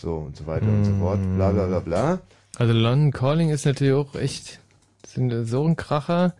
So 0.00 0.14
und 0.14 0.36
so 0.36 0.46
weiter 0.46 0.66
und 0.66 0.84
so 0.84 0.94
fort. 0.94 1.18
Bla 1.36 1.50
bla 1.50 1.66
bla 1.66 1.80
bla. 1.80 2.18
Also 2.56 2.72
London 2.72 3.12
Calling 3.12 3.50
ist 3.50 3.66
natürlich 3.66 3.94
auch 3.94 4.14
echt 4.14 4.60
sind 5.06 5.46
so 5.46 5.66
ein 5.66 5.76
Kracher. 5.76 6.34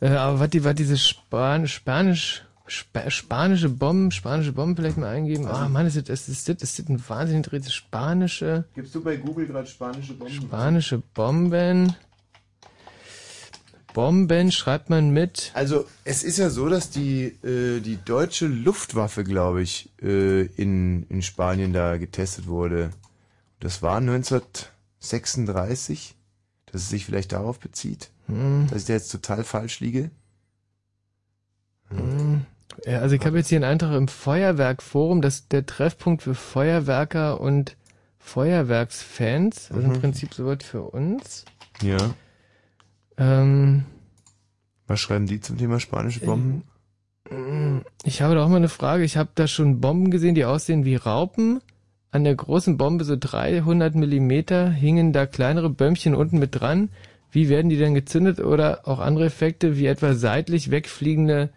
Äh, 0.00 0.08
aber 0.10 0.40
was 0.40 0.50
die, 0.50 0.64
was 0.64 0.74
diese 0.74 0.96
Span 0.98 1.66
Spanisch, 1.66 2.44
Spa 2.66 3.10
spanische 3.10 3.68
Bomben, 3.68 4.10
spanische 4.10 4.52
Bomben 4.52 4.76
vielleicht 4.76 4.96
mal 4.96 5.08
eingeben. 5.08 5.46
Ah, 5.46 5.68
Mann, 5.68 5.86
ist 5.86 5.96
das, 6.08 6.28
ist 6.28 6.48
das, 6.48 6.62
ist 6.62 6.78
das 6.78 6.88
ein 6.88 7.02
wahnsinnig 7.08 7.46
drehtes 7.46 7.72
spanische, 7.74 8.64
Gibst 8.74 8.94
du 8.94 9.02
bei 9.02 9.16
Google 9.16 9.46
gerade 9.46 9.66
spanische 9.66 10.14
Bomben? 10.14 10.32
spanische 10.32 10.98
Bomben. 11.14 11.94
Bomben 13.94 14.50
schreibt 14.52 14.90
man 14.90 15.10
mit. 15.10 15.50
Also 15.54 15.84
es 16.04 16.22
ist 16.24 16.38
ja 16.38 16.50
so, 16.50 16.68
dass 16.68 16.90
die 16.90 17.24
äh, 17.44 17.80
die 17.80 17.98
deutsche 18.04 18.46
Luftwaffe, 18.46 19.22
glaube 19.24 19.62
ich, 19.62 19.90
äh, 20.02 20.42
in 20.56 21.04
in 21.08 21.22
Spanien 21.22 21.72
da 21.72 21.96
getestet 21.98 22.46
wurde. 22.46 22.90
Das 23.60 23.82
war 23.82 23.96
1936, 23.98 26.14
dass 26.66 26.82
es 26.82 26.88
sich 26.88 27.04
vielleicht 27.04 27.32
darauf 27.32 27.58
bezieht, 27.60 28.10
Hm. 28.26 28.66
dass 28.70 28.80
ich 28.82 28.86
da 28.86 28.92
jetzt 28.94 29.10
total 29.12 29.44
falsch 29.44 29.80
liege. 29.80 30.10
Hm. 31.90 32.46
Ja, 32.86 33.00
also 33.00 33.14
ich 33.14 33.24
habe 33.26 33.36
jetzt 33.38 33.48
hier 33.48 33.58
einen 33.58 33.64
Eintrag 33.70 33.94
im 33.96 34.08
Feuerwerkforum, 34.08 35.20
das 35.20 35.34
ist 35.40 35.52
der 35.52 35.66
Treffpunkt 35.66 36.22
für 36.22 36.34
Feuerwerker 36.34 37.40
und 37.40 37.76
Feuerwerksfans. 38.18 39.70
Also 39.70 39.86
Mhm. 39.88 39.94
im 39.94 40.00
Prinzip 40.00 40.32
so 40.34 40.46
was 40.46 40.64
für 40.64 40.82
uns. 40.82 41.44
Ja. 41.82 41.98
Ähm, 43.18 43.84
Was 44.86 45.00
schreiben 45.00 45.26
die 45.26 45.40
zum 45.40 45.58
Thema 45.58 45.80
spanische 45.80 46.20
Bomben? 46.20 46.64
Ich 48.04 48.20
habe 48.20 48.34
da 48.34 48.44
auch 48.44 48.48
mal 48.48 48.56
eine 48.56 48.68
Frage. 48.68 49.04
Ich 49.04 49.16
habe 49.16 49.30
da 49.34 49.46
schon 49.46 49.80
Bomben 49.80 50.10
gesehen, 50.10 50.34
die 50.34 50.44
aussehen 50.44 50.84
wie 50.84 50.96
Raupen. 50.96 51.60
An 52.10 52.24
der 52.24 52.34
großen 52.34 52.76
Bombe, 52.76 53.04
so 53.04 53.16
300 53.18 53.94
Millimeter, 53.94 54.70
hingen 54.70 55.14
da 55.14 55.24
kleinere 55.24 55.70
Bömmchen 55.70 56.14
unten 56.14 56.38
mit 56.38 56.60
dran. 56.60 56.90
Wie 57.30 57.48
werden 57.48 57.70
die 57.70 57.78
denn 57.78 57.94
gezündet? 57.94 58.40
Oder 58.40 58.86
auch 58.86 58.98
andere 58.98 59.24
Effekte, 59.24 59.78
wie 59.78 59.86
etwa 59.86 60.12
seitlich 60.14 60.70
wegfliegende 60.70 61.50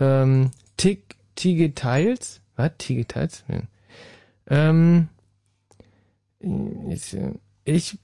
ähm, 0.00 0.50
Tick, 0.76 1.14
Tigetiles? 1.36 2.40
Was? 2.56 2.72
Tigetiles? 2.78 3.44
Ja. 3.46 3.62
Ähm, 4.48 5.08
ich, 6.88 7.16
ich 7.64 7.98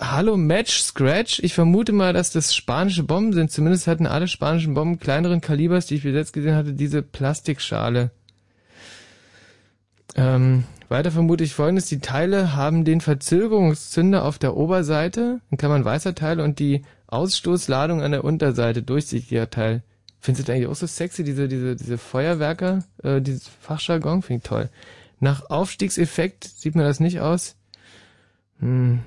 Hallo 0.00 0.36
Match 0.36 0.80
Scratch. 0.80 1.40
Ich 1.40 1.54
vermute 1.54 1.92
mal, 1.92 2.12
dass 2.12 2.30
das 2.30 2.54
spanische 2.54 3.02
Bomben 3.02 3.32
sind. 3.32 3.50
Zumindest 3.50 3.88
hatten 3.88 4.06
alle 4.06 4.28
spanischen 4.28 4.74
Bomben 4.74 5.00
kleineren 5.00 5.40
Kalibers, 5.40 5.86
die 5.86 5.96
ich 5.96 6.04
bis 6.04 6.14
jetzt 6.14 6.32
gesehen 6.32 6.54
hatte, 6.54 6.72
diese 6.72 7.02
Plastikschale. 7.02 8.12
Ähm, 10.14 10.62
weiter 10.88 11.10
vermute 11.10 11.42
ich 11.42 11.52
folgendes. 11.52 11.86
Die 11.86 11.98
Teile 11.98 12.54
haben 12.54 12.84
den 12.84 13.00
Verzögerungszünder 13.00 14.24
auf 14.24 14.38
der 14.38 14.56
Oberseite, 14.56 15.40
in 15.50 15.58
Klammern 15.58 15.84
weißer 15.84 16.14
Teil, 16.14 16.38
und 16.38 16.60
die 16.60 16.84
Ausstoßladung 17.08 18.00
an 18.00 18.12
der 18.12 18.22
Unterseite, 18.22 18.84
durchsichtiger 18.84 19.50
Teil. 19.50 19.82
Findest 20.20 20.46
du 20.46 20.52
das 20.52 20.56
eigentlich 20.56 20.68
auch 20.68 20.76
so 20.76 20.86
sexy, 20.86 21.24
diese, 21.24 21.48
diese, 21.48 21.74
diese 21.74 21.98
Feuerwerker, 21.98 22.84
äh, 23.02 23.20
dieses 23.20 23.48
Fachjargon? 23.48 24.22
Finde 24.22 24.42
ich 24.44 24.48
toll. 24.48 24.70
Nach 25.18 25.50
Aufstiegseffekt 25.50 26.44
sieht 26.44 26.76
mir 26.76 26.84
das 26.84 27.00
nicht 27.00 27.18
aus. 27.18 27.56
Hm. 28.60 29.00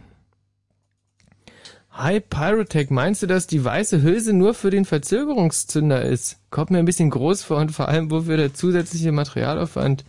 Hi 1.93 2.19
Pyrotech, 2.21 2.89
meinst 2.89 3.21
du, 3.21 3.27
dass 3.27 3.47
die 3.47 3.63
weiße 3.63 4.01
Hülse 4.01 4.33
nur 4.33 4.53
für 4.53 4.69
den 4.69 4.85
Verzögerungszünder 4.85 6.01
ist? 6.03 6.37
Kommt 6.49 6.71
mir 6.71 6.79
ein 6.79 6.85
bisschen 6.85 7.09
groß 7.09 7.43
vor 7.43 7.57
und 7.57 7.71
vor 7.71 7.89
allem 7.89 8.09
wofür 8.09 8.37
der 8.37 8.53
zusätzliche 8.53 9.11
Materialaufwand? 9.11 10.05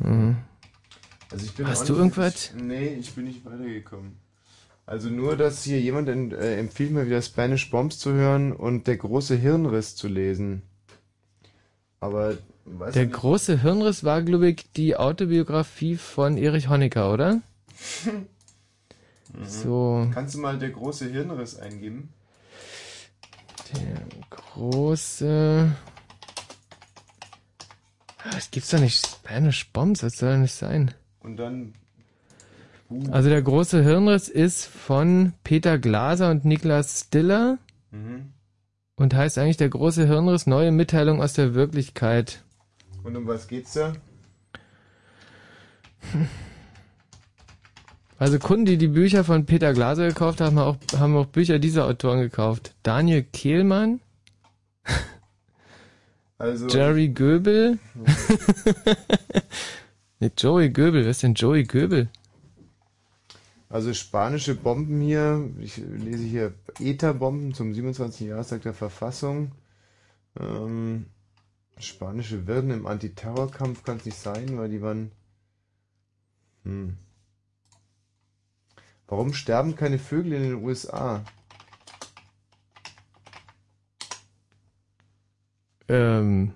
Hm. 0.00 0.36
Also 1.30 1.44
ich 1.44 1.54
bin 1.54 1.66
Hast 1.66 1.88
du 1.88 1.92
nicht 1.92 2.00
irgendwas? 2.00 2.52
wirklich- 2.54 2.66
Nee, 2.66 2.86
ich 2.98 3.12
bin 3.14 3.24
nicht 3.24 3.44
weitergekommen. 3.44 4.16
Also 4.86 5.10
nur, 5.10 5.36
dass 5.36 5.64
hier 5.64 5.78
jemand 5.82 6.08
en- 6.08 6.32
äh, 6.32 6.56
empfiehlt 6.56 6.92
mir 6.92 7.04
wieder 7.06 7.20
Spanish 7.20 7.70
Bombs 7.70 7.98
zu 7.98 8.12
hören 8.14 8.52
und 8.52 8.86
der 8.86 8.96
große 8.96 9.36
Hirnriss 9.36 9.96
zu 9.96 10.08
lesen. 10.08 10.62
Aber 12.00 12.38
Der 12.64 12.88
ich 12.88 12.96
nicht. 12.96 13.12
große 13.12 13.60
Hirnriss 13.60 14.02
war, 14.02 14.22
glaube 14.22 14.48
ich, 14.48 14.72
die 14.72 14.96
Autobiografie 14.96 15.96
von 15.96 16.38
Erich 16.38 16.70
Honecker, 16.70 17.12
oder? 17.12 17.42
So, 19.44 20.08
Kannst 20.12 20.34
du 20.34 20.38
mal 20.40 20.58
der 20.58 20.70
große 20.70 21.06
Hirnriss 21.08 21.58
eingeben? 21.58 22.12
der 23.74 24.00
große... 24.30 25.70
Ah, 28.24 28.30
Das 28.32 28.50
gibt's 28.50 28.70
doch 28.70 28.80
nicht. 28.80 29.06
Spanish 29.06 29.70
Bombs, 29.72 30.00
das 30.00 30.14
soll 30.16 30.32
doch 30.32 30.38
nicht 30.40 30.54
sein. 30.54 30.94
Und 31.20 31.36
dann 31.36 31.74
Also 33.12 33.28
der 33.28 33.42
große 33.42 33.82
Hirnriss 33.82 34.28
ist 34.30 34.64
von 34.64 35.34
Peter 35.44 35.78
Glaser 35.78 36.30
und 36.30 36.44
Niklas 36.46 37.00
Stiller 37.06 37.58
Mhm. 37.90 38.32
und 38.96 39.14
heißt 39.14 39.38
eigentlich 39.38 39.56
der 39.58 39.68
große 39.68 40.06
Hirnriss 40.06 40.46
neue 40.46 40.72
Mitteilung 40.72 41.22
aus 41.22 41.34
der 41.34 41.54
Wirklichkeit. 41.54 42.42
Und 43.04 43.16
um 43.16 43.26
was 43.26 43.46
geht's 43.48 43.74
da? 43.74 43.92
Also 48.18 48.38
Kunden, 48.38 48.66
die 48.66 48.78
die 48.78 48.88
Bücher 48.88 49.24
von 49.24 49.46
Peter 49.46 49.72
Glaser 49.72 50.08
gekauft 50.08 50.40
haben, 50.40 50.58
auch, 50.58 50.76
haben 50.96 51.16
auch 51.16 51.26
Bücher 51.26 51.58
dieser 51.58 51.86
Autoren 51.86 52.20
gekauft. 52.20 52.74
Daniel 52.82 53.22
Kehlmann, 53.22 54.00
Also 56.38 56.68
Jerry 56.68 57.08
Göbel. 57.08 57.78
nee, 60.20 60.30
Joey 60.36 60.70
Göbel. 60.70 61.02
Wer 61.02 61.10
ist 61.10 61.22
denn 61.22 61.34
Joey 61.34 61.64
Göbel? 61.64 62.08
Also 63.68 63.92
spanische 63.92 64.54
Bomben 64.54 65.00
hier, 65.00 65.50
ich 65.58 65.76
lese 65.76 66.22
hier 66.22 66.54
ETA-Bomben 66.78 67.54
zum 67.54 67.74
27. 67.74 68.28
Jahrestag 68.28 68.62
der 68.62 68.72
Verfassung. 68.72 69.52
Ähm, 70.40 71.06
spanische 71.78 72.46
Wirren 72.46 72.70
im 72.70 72.86
Antiterrorkampf 72.86 73.82
kann 73.82 73.98
es 73.98 74.06
nicht 74.06 74.18
sein, 74.18 74.56
weil 74.56 74.70
die 74.70 74.80
waren... 74.80 75.10
Hm. 76.64 76.96
Warum 79.08 79.32
sterben 79.32 79.74
keine 79.74 79.98
Vögel 79.98 80.34
in 80.34 80.42
den 80.42 80.54
USA? 80.62 81.24
Ähm, 85.88 86.52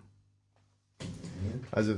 Also, 1.70 1.96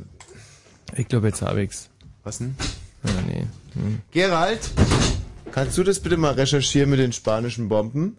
ich 0.95 1.09
glaube, 1.09 1.27
jetzt 1.29 1.43
habe 1.43 1.63
ich's. 1.65 1.91
was 2.23 2.39
denn? 2.39 2.57
Ja, 3.03 3.11
nee. 3.27 3.47
Hm. 3.75 4.01
Gerald, 4.13 4.71
kannst 5.51 5.77
du 5.77 5.83
das 5.83 5.99
bitte 5.99 6.17
mal 6.17 6.35
recherchieren 6.35 6.91
mit 6.91 7.01
den 7.01 7.13
spanischen 7.13 7.69
Bomben? 7.69 8.17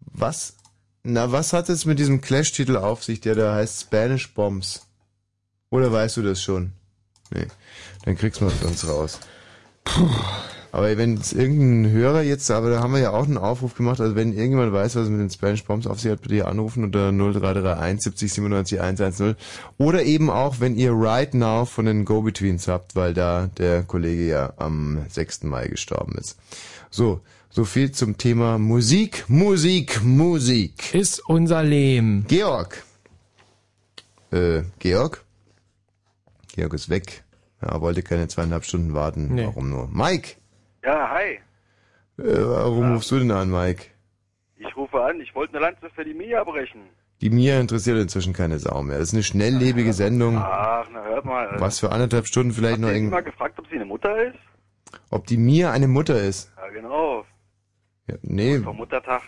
Was? 0.00 0.56
Na, 1.02 1.32
was 1.32 1.54
hat 1.54 1.70
es 1.70 1.86
mit 1.86 1.98
diesem 1.98 2.20
Clash-Titel 2.20 2.76
auf 2.76 3.02
sich, 3.02 3.20
der 3.22 3.34
da 3.34 3.54
heißt 3.54 3.80
Spanish 3.80 4.34
Bombs? 4.34 4.86
Oder 5.70 5.90
weißt 5.90 6.18
du 6.18 6.22
das 6.22 6.42
schon? 6.42 6.72
Nee, 7.30 7.46
dann 8.04 8.16
kriegst 8.16 8.40
du 8.40 8.44
mal 8.44 8.50
für 8.50 8.66
uns 8.66 8.86
raus. 8.86 9.18
Aber 10.72 10.96
wenn 10.96 11.18
es 11.18 11.34
irgendein 11.34 11.92
Hörer 11.92 12.22
jetzt, 12.22 12.50
aber 12.50 12.70
da 12.70 12.80
haben 12.80 12.94
wir 12.94 13.00
ja 13.00 13.12
auch 13.12 13.26
einen 13.26 13.36
Aufruf 13.36 13.74
gemacht, 13.74 14.00
also 14.00 14.16
wenn 14.16 14.32
irgendjemand 14.32 14.72
weiß, 14.72 14.96
was 14.96 15.02
es 15.04 15.10
mit 15.10 15.20
den 15.20 15.28
Spanish 15.28 15.64
Bombs 15.64 15.86
auf 15.86 16.00
sich 16.00 16.10
hat, 16.10 16.22
bitte 16.22 16.46
anrufen 16.46 16.82
unter 16.82 17.12
0331 17.12 18.02
70 18.02 18.32
97 18.32 18.80
110. 18.80 19.36
Oder 19.76 20.02
eben 20.04 20.30
auch, 20.30 20.60
wenn 20.60 20.74
ihr 20.74 20.92
Right 20.94 21.34
Now 21.34 21.66
von 21.66 21.84
den 21.84 22.06
Go-Betweens 22.06 22.68
habt, 22.68 22.96
weil 22.96 23.12
da 23.12 23.50
der 23.58 23.82
Kollege 23.82 24.26
ja 24.26 24.54
am 24.56 25.04
6. 25.10 25.42
Mai 25.42 25.68
gestorben 25.68 26.16
ist. 26.16 26.38
So, 26.90 27.20
so 27.50 27.66
viel 27.66 27.92
zum 27.92 28.16
Thema 28.16 28.56
Musik, 28.56 29.26
Musik, 29.28 30.02
Musik. 30.02 30.94
Ist 30.94 31.20
unser 31.28 31.62
Leben. 31.62 32.24
Georg. 32.28 32.82
Äh, 34.30 34.62
Georg? 34.78 35.22
Georg 36.54 36.72
ist 36.72 36.88
weg. 36.88 37.24
Ja, 37.60 37.78
wollte 37.82 38.02
keine 38.02 38.26
zweieinhalb 38.28 38.64
Stunden 38.64 38.94
warten. 38.94 39.34
Nee. 39.34 39.44
Warum 39.44 39.68
nur? 39.68 39.88
Mike! 39.92 40.36
Ja, 40.84 41.10
hi. 41.10 41.38
Äh, 42.18 42.44
warum 42.44 42.94
rufst 42.94 43.10
du 43.10 43.18
denn 43.18 43.30
an, 43.30 43.50
Mike? 43.50 43.86
Ich 44.56 44.76
rufe 44.76 45.02
an, 45.02 45.20
ich 45.20 45.34
wollte 45.34 45.54
eine 45.56 45.66
Lanze 45.66 45.90
für 45.94 46.04
die 46.04 46.14
Mia 46.14 46.42
brechen. 46.44 46.82
Die 47.20 47.30
Mia 47.30 47.60
interessiert 47.60 47.98
inzwischen 47.98 48.32
keine 48.32 48.58
Sau 48.58 48.82
mehr. 48.82 48.98
Das 48.98 49.08
ist 49.08 49.14
eine 49.14 49.22
schnelllebige 49.22 49.92
Sendung. 49.92 50.36
Ach, 50.38 50.86
na 50.92 51.02
hört 51.04 51.24
mal. 51.24 51.48
Was 51.60 51.78
für 51.78 51.92
anderthalb 51.92 52.26
Stunden 52.26 52.52
vielleicht 52.52 52.78
noch 52.80 52.88
Hast 52.88 52.94
du 52.94 52.98
ihn 52.98 53.04
irgend... 53.04 53.12
mal 53.12 53.22
gefragt, 53.22 53.58
ob 53.58 53.66
sie 53.68 53.76
eine 53.76 53.84
Mutter 53.84 54.24
ist? 54.24 54.38
Ob 55.10 55.26
die 55.26 55.36
Mia 55.36 55.70
eine 55.70 55.86
Mutter 55.88 56.20
ist? 56.20 56.52
Ja, 56.56 56.68
genau. 56.70 57.24
Ja, 58.08 58.16
nee, 58.22 58.58
Vom 58.58 58.76
Muttertag. 58.76 59.22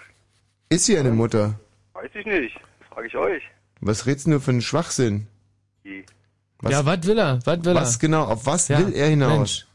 ist 0.69 0.87
sie 0.87 0.99
eine 0.99 1.13
Mutter? 1.13 1.59
Weiß 1.93 2.11
ich 2.15 2.27
nicht. 2.27 2.59
Frage 2.91 3.07
ich 3.07 3.17
euch. 3.17 3.43
Was 3.81 4.07
redst 4.07 4.27
du 4.27 4.31
nur 4.31 4.41
für 4.41 4.51
einen 4.51 4.61
Schwachsinn? 4.63 5.29
Wie? 5.85 6.05
Was, 6.61 6.73
Ja, 6.73 6.85
was 6.87 7.07
will 7.07 7.19
er? 7.19 7.39
Was 7.45 7.65
will 7.65 7.77
er? 7.77 7.81
was 7.83 7.99
genau, 8.01 8.25
auf 8.25 8.45
was 8.47 8.69
Ja, 8.69 8.79
will 8.81 8.93
er 8.95 9.07
hinaus? 9.09 9.37
Mensch. 9.39 9.67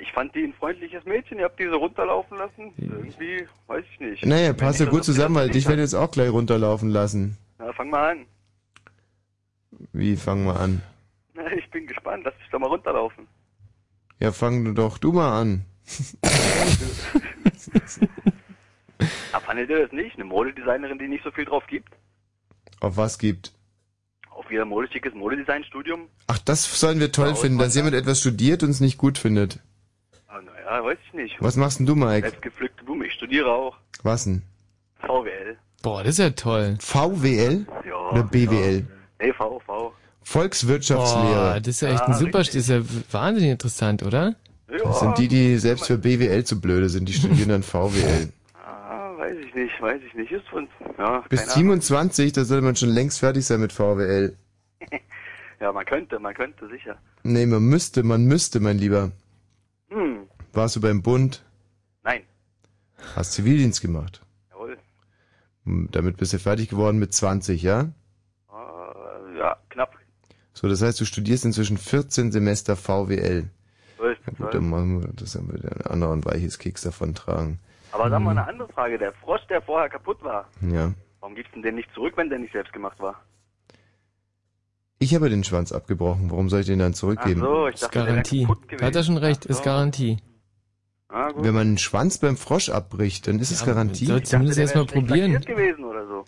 Ich 0.00 0.12
fand 0.12 0.34
die 0.34 0.44
ein 0.44 0.52
freundliches 0.54 1.04
Mädchen. 1.04 1.38
Ihr 1.38 1.44
habt 1.44 1.58
diese 1.58 1.74
runterlaufen 1.74 2.38
lassen. 2.38 2.72
Irgendwie, 2.76 3.46
weiß 3.66 3.84
ich 3.92 4.00
nicht. 4.00 4.26
Naja, 4.26 4.52
passt 4.52 4.80
ich 4.80 4.86
ja 4.86 4.90
gut 4.90 5.04
zusammen, 5.04 5.34
weil 5.36 5.50
dich 5.50 5.66
werde 5.66 5.82
ich 5.82 5.86
jetzt 5.86 5.94
auch 5.94 6.10
gleich 6.10 6.30
runterlaufen 6.30 6.90
lassen. 6.90 7.36
Na, 7.58 7.72
fang 7.72 7.90
mal 7.90 8.12
an. 8.12 8.26
Wie, 9.92 10.16
fangen 10.16 10.46
wir 10.46 10.58
an? 10.58 10.82
Na, 11.34 11.50
ich 11.56 11.70
bin 11.70 11.86
gespannt, 11.86 12.24
lass 12.24 12.34
mich 12.38 12.48
doch 12.50 12.58
mal 12.58 12.68
runterlaufen. 12.68 13.26
Ja, 14.20 14.32
fang 14.32 14.74
doch 14.74 14.98
du 14.98 15.12
mal 15.12 15.40
an. 15.40 15.64
Aber 19.32 19.44
fandet 19.44 19.70
ihr 19.70 19.82
das 19.82 19.92
nicht? 19.92 20.14
Eine 20.14 20.24
Modedesignerin, 20.24 20.98
die 20.98 21.08
nicht 21.08 21.24
so 21.24 21.30
viel 21.30 21.44
drauf 21.44 21.64
gibt? 21.66 21.92
Auf 22.80 22.96
was 22.96 23.18
gibt? 23.18 23.52
Auf 24.30 24.50
ihr 24.50 24.64
modeschickes 24.64 25.14
Modedesign-Studium? 25.14 26.08
Ach, 26.26 26.38
das 26.38 26.80
sollen 26.80 27.00
wir 27.00 27.12
toll 27.12 27.28
Ja, 27.28 27.34
finden, 27.34 27.58
dass 27.58 27.74
jemand 27.74 27.94
etwas 27.94 28.20
studiert 28.20 28.62
und 28.62 28.70
es 28.70 28.80
nicht 28.80 28.98
gut 28.98 29.18
findet. 29.18 29.60
Ah, 30.66 30.70
naja, 30.70 30.84
weiß 30.84 30.98
ich 31.06 31.12
nicht. 31.14 31.36
Was 31.40 31.56
machst 31.56 31.78
denn 31.78 31.86
du, 31.86 31.94
Mike? 31.94 32.28
Selbstgepflückte 32.28 32.84
Blume. 32.84 33.06
Ich 33.06 33.12
studiere 33.12 33.50
auch. 33.50 33.76
Was 34.02 34.24
denn? 34.24 34.42
VWL. 35.00 35.56
Boah, 35.82 36.02
das 36.02 36.12
ist 36.14 36.18
ja 36.18 36.30
toll. 36.30 36.78
VWL? 36.80 37.66
Ja. 37.86 38.10
Oder 38.10 38.22
BWL? 38.24 38.86
Nee, 39.20 39.32
VV. 39.32 39.92
Volkswirtschaftslehre. 40.22 41.34
Boah, 41.34 41.60
das 41.60 41.68
ist 41.68 41.80
ja 41.82 41.88
echt 41.90 42.02
ein 42.02 42.14
super, 42.14 42.38
das 42.38 42.54
ist 42.54 42.70
ja 42.70 42.80
wahnsinnig 43.10 43.50
interessant, 43.50 44.02
oder? 44.02 44.34
Das 44.66 45.00
sind 45.00 45.18
die, 45.18 45.28
die 45.28 45.58
selbst 45.58 45.86
für 45.86 45.98
BWL 45.98 46.44
zu 46.44 46.60
blöde 46.60 46.88
sind, 46.88 47.08
die 47.08 47.12
studieren 47.12 47.50
dann 47.50 47.62
VWL. 47.62 48.30
Ah, 48.54 49.12
weiß 49.18 49.36
ich 49.36 49.54
nicht, 49.54 49.80
weiß 49.80 50.00
ich 50.06 50.14
nicht. 50.14 50.32
Ist 50.32 50.48
von, 50.48 50.66
ja, 50.98 51.22
Bis 51.28 51.40
keine 51.40 51.52
Ahnung. 51.52 51.80
27, 51.80 52.32
da 52.32 52.44
sollte 52.44 52.64
man 52.64 52.74
schon 52.74 52.88
längst 52.88 53.20
fertig 53.20 53.44
sein 53.44 53.60
mit 53.60 53.72
VWL. 53.72 54.36
Ja, 55.60 55.72
man 55.72 55.86
könnte, 55.86 56.18
man 56.18 56.34
könnte, 56.34 56.68
sicher. 56.68 56.98
Nee, 57.22 57.46
man 57.46 57.62
müsste, 57.62 58.02
man 58.02 58.26
müsste, 58.26 58.60
mein 58.60 58.76
Lieber. 58.76 59.12
Hm, 59.88 60.26
Warst 60.54 60.76
du 60.76 60.80
beim 60.80 61.02
Bund? 61.02 61.42
nein. 62.02 62.22
Hast 63.16 63.32
Zivildienst 63.32 63.80
gemacht. 63.82 64.22
Jawohl. 64.50 64.78
Hm, 65.64 65.88
Damit 65.92 66.16
bist 66.16 66.32
du 66.32 66.38
fertig 66.38 66.68
geworden 66.68 66.98
mit 66.98 67.12
20, 67.12 67.62
ja? 67.62 67.90
Äh, 68.50 69.38
ja, 69.38 69.56
knapp. 69.68 69.94
So, 70.52 70.68
das 70.68 70.80
heißt, 70.82 71.00
du 71.00 71.04
studierst 71.04 71.44
inzwischen 71.44 71.76
14 71.76 72.32
Semester 72.32 72.76
VWL. 72.76 73.50
Zwölf, 73.96 74.18
Ja, 74.26 74.32
gut, 74.38 74.54
dann 74.54 74.70
machen 74.70 75.02
wir 75.02 75.08
das 75.14 75.32
dann 75.32 75.52
wieder 75.52 75.72
ein 75.72 75.82
anderer 75.82 76.12
und 76.12 76.24
weiches 76.24 76.58
Keks 76.58 76.82
davon 76.82 77.14
tragen. 77.14 77.58
Aber 77.92 78.08
sag 78.10 78.20
mal 78.22 78.30
eine 78.32 78.46
andere 78.46 78.68
Frage. 78.68 78.98
Der 78.98 79.12
Frosch, 79.12 79.42
der 79.48 79.60
vorher 79.62 79.88
kaputt 79.88 80.22
war, 80.22 80.48
Ja. 80.62 80.92
warum 81.20 81.34
gibt's 81.36 81.52
denn 81.52 81.62
den 81.62 81.74
nicht 81.76 81.88
zurück, 81.94 82.14
wenn 82.16 82.28
der 82.30 82.38
nicht 82.38 82.52
selbst 82.52 82.72
gemacht 82.72 82.98
war? 83.00 83.20
Ich 84.98 85.14
habe 85.14 85.28
den 85.28 85.44
Schwanz 85.44 85.72
abgebrochen. 85.72 86.30
Warum 86.30 86.48
soll 86.48 86.60
ich 86.60 86.66
den 86.66 86.78
dann 86.78 86.94
zurückgeben? 86.94 87.42
Ach 87.42 87.46
so, 87.46 87.68
ich 87.68 87.74
Ist 87.74 87.82
dachte, 87.84 87.92
der 87.98 88.02
wäre 88.06 88.12
Garantie. 88.14 88.40
kaputt 88.46 88.68
gewesen. 88.68 88.86
Hat 88.86 88.96
er 88.96 89.02
schon 89.04 89.16
recht, 89.18 89.44
ist 89.44 89.62
Garantie. 89.62 90.16
Ah, 91.14 91.30
gut. 91.30 91.44
Wenn 91.44 91.54
man 91.54 91.68
einen 91.68 91.78
Schwanz 91.78 92.18
beim 92.18 92.36
Frosch 92.36 92.70
abbricht, 92.70 93.28
dann 93.28 93.38
ist 93.38 93.52
es 93.52 93.64
Garantie. 93.64 94.06
soll 94.06 94.24
zumindest 94.24 94.58
erstmal 94.58 94.84
probieren. 94.84 95.40
gewesen 95.42 95.84
oder 95.84 96.08
so. 96.08 96.24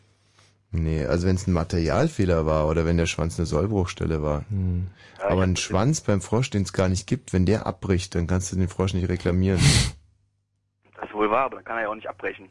Nee, 0.71 1.05
also 1.05 1.27
wenn 1.27 1.35
es 1.35 1.49
ein 1.49 1.55
Materialfehler 1.55 2.47
war 2.47 2.69
oder 2.69 2.87
wenn 2.87 2.97
der 2.97 3.07
Schwanz 3.07 3.37
eine 3.37 3.47
Sollbruchstelle 3.47 4.23
war. 4.23 4.45
Hm. 4.49 4.87
Aber 5.21 5.43
ein 5.43 5.57
Schwanz 5.57 6.03
beim 6.03 6.21
Frosch, 6.21 6.51
den 6.51 6.63
es 6.63 6.73
gar 6.73 6.89
nicht 6.89 7.09
gibt, 7.09 7.33
wenn 7.33 7.47
der 7.47 7.67
abbricht, 7.67 8.15
dann 8.15 8.29
kannst 8.29 8.53
du 8.53 8.57
den 8.57 8.69
Frosch 8.69 8.95
nicht 8.95 9.09
reklamieren. 9.09 9.59
Das 10.95 11.09
ist 11.09 11.15
wohl 11.15 11.33
wahr, 11.33 11.47
aber 11.47 11.57
dann 11.57 11.65
kann 11.65 11.79
er 11.79 11.83
ja 11.83 11.89
auch 11.89 11.97
nicht 11.97 12.09
abbrechen. 12.09 12.49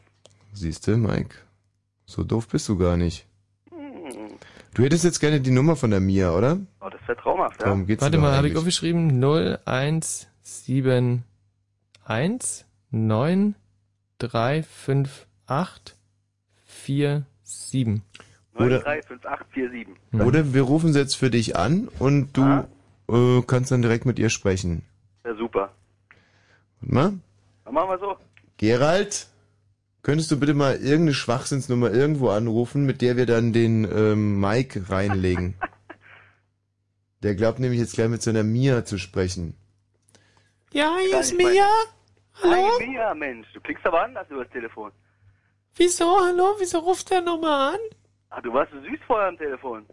Siehst 0.52 0.86
du, 0.86 0.98
Mike? 0.98 1.36
So 2.04 2.22
doof 2.22 2.48
bist 2.48 2.68
du 2.68 2.76
gar 2.76 2.98
nicht. 2.98 3.26
Hm. 3.70 4.34
Du 4.74 4.84
hättest 4.84 5.04
jetzt 5.04 5.20
gerne 5.20 5.40
die 5.40 5.50
Nummer 5.52 5.74
von 5.74 5.90
der 5.90 6.00
Mia, 6.00 6.32
oder? 6.32 6.58
Oh, 6.82 6.90
das 6.90 7.00
wäre 7.06 7.16
traumhaft, 7.16 7.62
ja. 7.62 7.68
Warum 7.68 7.86
geht's 7.86 8.02
Warte 8.02 8.18
mal, 8.18 8.36
habe 8.36 8.48
ich 8.48 8.56
eigentlich? 12.06 12.64
aufgeschrieben 12.92 13.54
0171 14.18 15.26
9358 15.48 17.24
47. 17.42 18.02
Oder- 18.54 18.80
935847. 18.80 20.26
Oder 20.26 20.54
wir 20.54 20.62
rufen 20.62 20.92
sie 20.92 20.98
jetzt 20.98 21.16
für 21.16 21.30
dich 21.30 21.56
an 21.56 21.88
und 21.98 22.36
du 22.36 22.66
äh, 23.08 23.42
kannst 23.46 23.70
dann 23.70 23.82
direkt 23.82 24.06
mit 24.06 24.18
ihr 24.18 24.30
sprechen. 24.30 24.82
Ja, 25.24 25.34
super. 25.36 25.72
Warte 26.80 26.94
mal. 26.94 27.12
Dann 27.64 27.74
machen 27.74 27.90
wir 27.90 27.98
so. 27.98 28.16
Gerald, 28.56 29.26
könntest 30.02 30.30
du 30.30 30.40
bitte 30.40 30.54
mal 30.54 30.76
irgendeine 30.76 31.14
Schwachsinnsnummer 31.14 31.92
irgendwo 31.92 32.30
anrufen, 32.30 32.86
mit 32.86 33.02
der 33.02 33.16
wir 33.16 33.26
dann 33.26 33.52
den 33.52 33.84
ähm, 33.84 34.40
Mike 34.40 34.88
reinlegen? 34.88 35.54
Der 37.22 37.34
glaubt 37.34 37.58
nämlich 37.58 37.80
jetzt 37.80 37.94
gleich 37.94 38.08
mit 38.08 38.22
seiner 38.22 38.42
Mia 38.44 38.84
zu 38.84 38.98
sprechen. 38.98 39.54
Ja, 40.72 40.96
hier 41.08 41.18
ist 41.18 41.36
Mia. 41.36 41.66
Hallo? 42.42 42.70
Hi, 42.80 42.86
Mia, 42.86 43.14
Mensch. 43.14 43.46
Du 43.52 43.60
klingst 43.60 43.86
aber 43.86 44.02
anders 44.02 44.28
über 44.30 44.44
das 44.44 44.52
Telefon. 44.52 44.92
Wieso, 45.76 46.18
hallo, 46.24 46.54
wieso 46.58 46.78
ruft 46.78 47.10
der 47.10 47.20
nochmal 47.22 47.74
an? 47.74 47.80
Ah, 48.30 48.40
du 48.40 48.52
warst 48.52 48.72
so 48.72 48.80
süß 48.80 49.00
vorher 49.06 49.28
am 49.28 49.38
Telefon. 49.38 49.86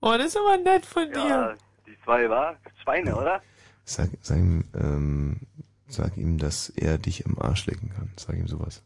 Oh, 0.00 0.12
das 0.16 0.26
ist 0.28 0.36
aber 0.36 0.56
nett 0.58 0.86
von 0.86 1.10
Ja, 1.12 1.54
die 1.86 1.96
zwei 2.04 2.28
war 2.28 2.56
Schweine, 2.82 3.14
oder? 3.16 3.42
Sag, 3.84 4.08
sag 4.20 4.38
ihm, 4.38 4.64
ähm, 4.74 5.40
sag 5.88 6.16
ihm, 6.16 6.38
dass 6.38 6.70
er 6.70 6.96
dich 6.98 7.24
im 7.26 7.38
Arsch 7.40 7.66
lecken 7.66 7.90
kann. 7.94 8.10
Sag 8.16 8.36
ihm 8.36 8.46
sowas. 8.48 8.82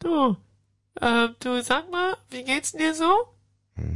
Du, 0.00 0.36
äh, 1.00 1.28
du, 1.40 1.62
sag 1.62 1.90
mal, 1.90 2.16
wie 2.30 2.44
geht's 2.44 2.72
dir 2.72 2.94
so? 2.94 3.28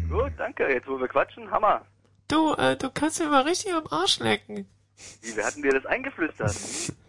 Gut, 0.08 0.32
danke. 0.38 0.68
Jetzt, 0.72 0.88
wo 0.88 0.98
wir 0.98 1.08
quatschen, 1.08 1.50
Hammer. 1.50 1.84
Du, 2.28 2.54
äh, 2.54 2.76
du 2.76 2.90
kannst 2.90 3.20
mir 3.20 3.28
mal 3.28 3.42
richtig 3.42 3.72
am 3.74 3.86
Arsch 3.88 4.20
lecken. 4.20 4.66
Wie, 5.20 5.36
wer 5.36 5.46
hat 5.46 5.56
denn 5.56 5.62
dir 5.62 5.72
das 5.74 5.86
eingeflüstert? 5.86 6.54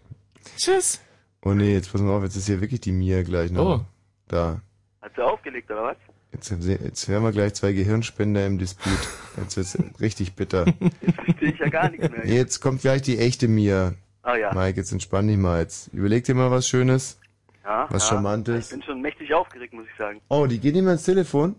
Tschüss. 0.57 1.01
Oh 1.43 1.53
nee, 1.53 1.73
jetzt 1.73 1.91
pass 1.91 2.01
mal 2.01 2.11
auf, 2.15 2.23
jetzt 2.23 2.35
ist 2.35 2.47
hier 2.47 2.61
wirklich 2.61 2.81
die 2.81 2.91
Mia 2.91 3.23
gleich 3.23 3.51
noch. 3.51 3.79
Oh. 3.79 3.85
Da. 4.27 4.61
Hat 5.01 5.11
sie 5.15 5.23
aufgelegt, 5.23 5.69
oder 5.69 5.83
was? 5.83 5.97
Jetzt, 6.31 6.49
jetzt 6.49 7.07
hören 7.07 7.23
wir 7.23 7.31
gleich 7.31 7.53
zwei 7.53 7.73
Gehirnspender 7.73 8.45
im 8.47 8.57
Disput. 8.57 8.97
Jetzt 9.37 9.55
wird's 9.57 9.77
richtig 9.99 10.33
bitter. 10.35 10.65
Jetzt 11.01 11.15
verstehe 11.15 11.51
ich 11.51 11.59
ja 11.59 11.69
gar 11.69 11.89
nichts 11.91 12.09
mehr. 12.09 12.25
Jetzt 12.25 12.59
kommt 12.59 12.81
gleich 12.81 13.03
die 13.03 13.19
echte 13.19 13.47
Mia. 13.47 13.93
Ah 14.23 14.35
ja. 14.35 14.51
Mike, 14.53 14.79
jetzt 14.79 14.91
entspann 14.91 15.27
dich 15.27 15.37
mal. 15.37 15.59
Jetzt 15.59 15.93
überleg 15.93 16.23
dir 16.23 16.33
mal 16.33 16.49
was 16.49 16.67
Schönes. 16.67 17.19
Ja, 17.63 17.87
Was 17.91 18.03
ja. 18.03 18.15
Charmantes. 18.15 18.65
Ich 18.67 18.71
bin 18.71 18.83
schon 18.83 19.01
mächtig 19.01 19.33
aufgeregt, 19.33 19.73
muss 19.73 19.85
ich 19.91 19.97
sagen. 19.97 20.21
Oh, 20.29 20.47
die 20.47 20.59
geht 20.59 20.73
nicht 20.73 20.83
mehr 20.83 20.91
ans 20.91 21.03
Telefon? 21.03 21.55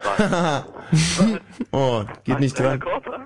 oh, 1.72 2.04
geht 2.24 2.40
nicht 2.40 2.56
Kleiner 2.56 2.78
dran. 2.78 3.02
Korb? 3.02 3.20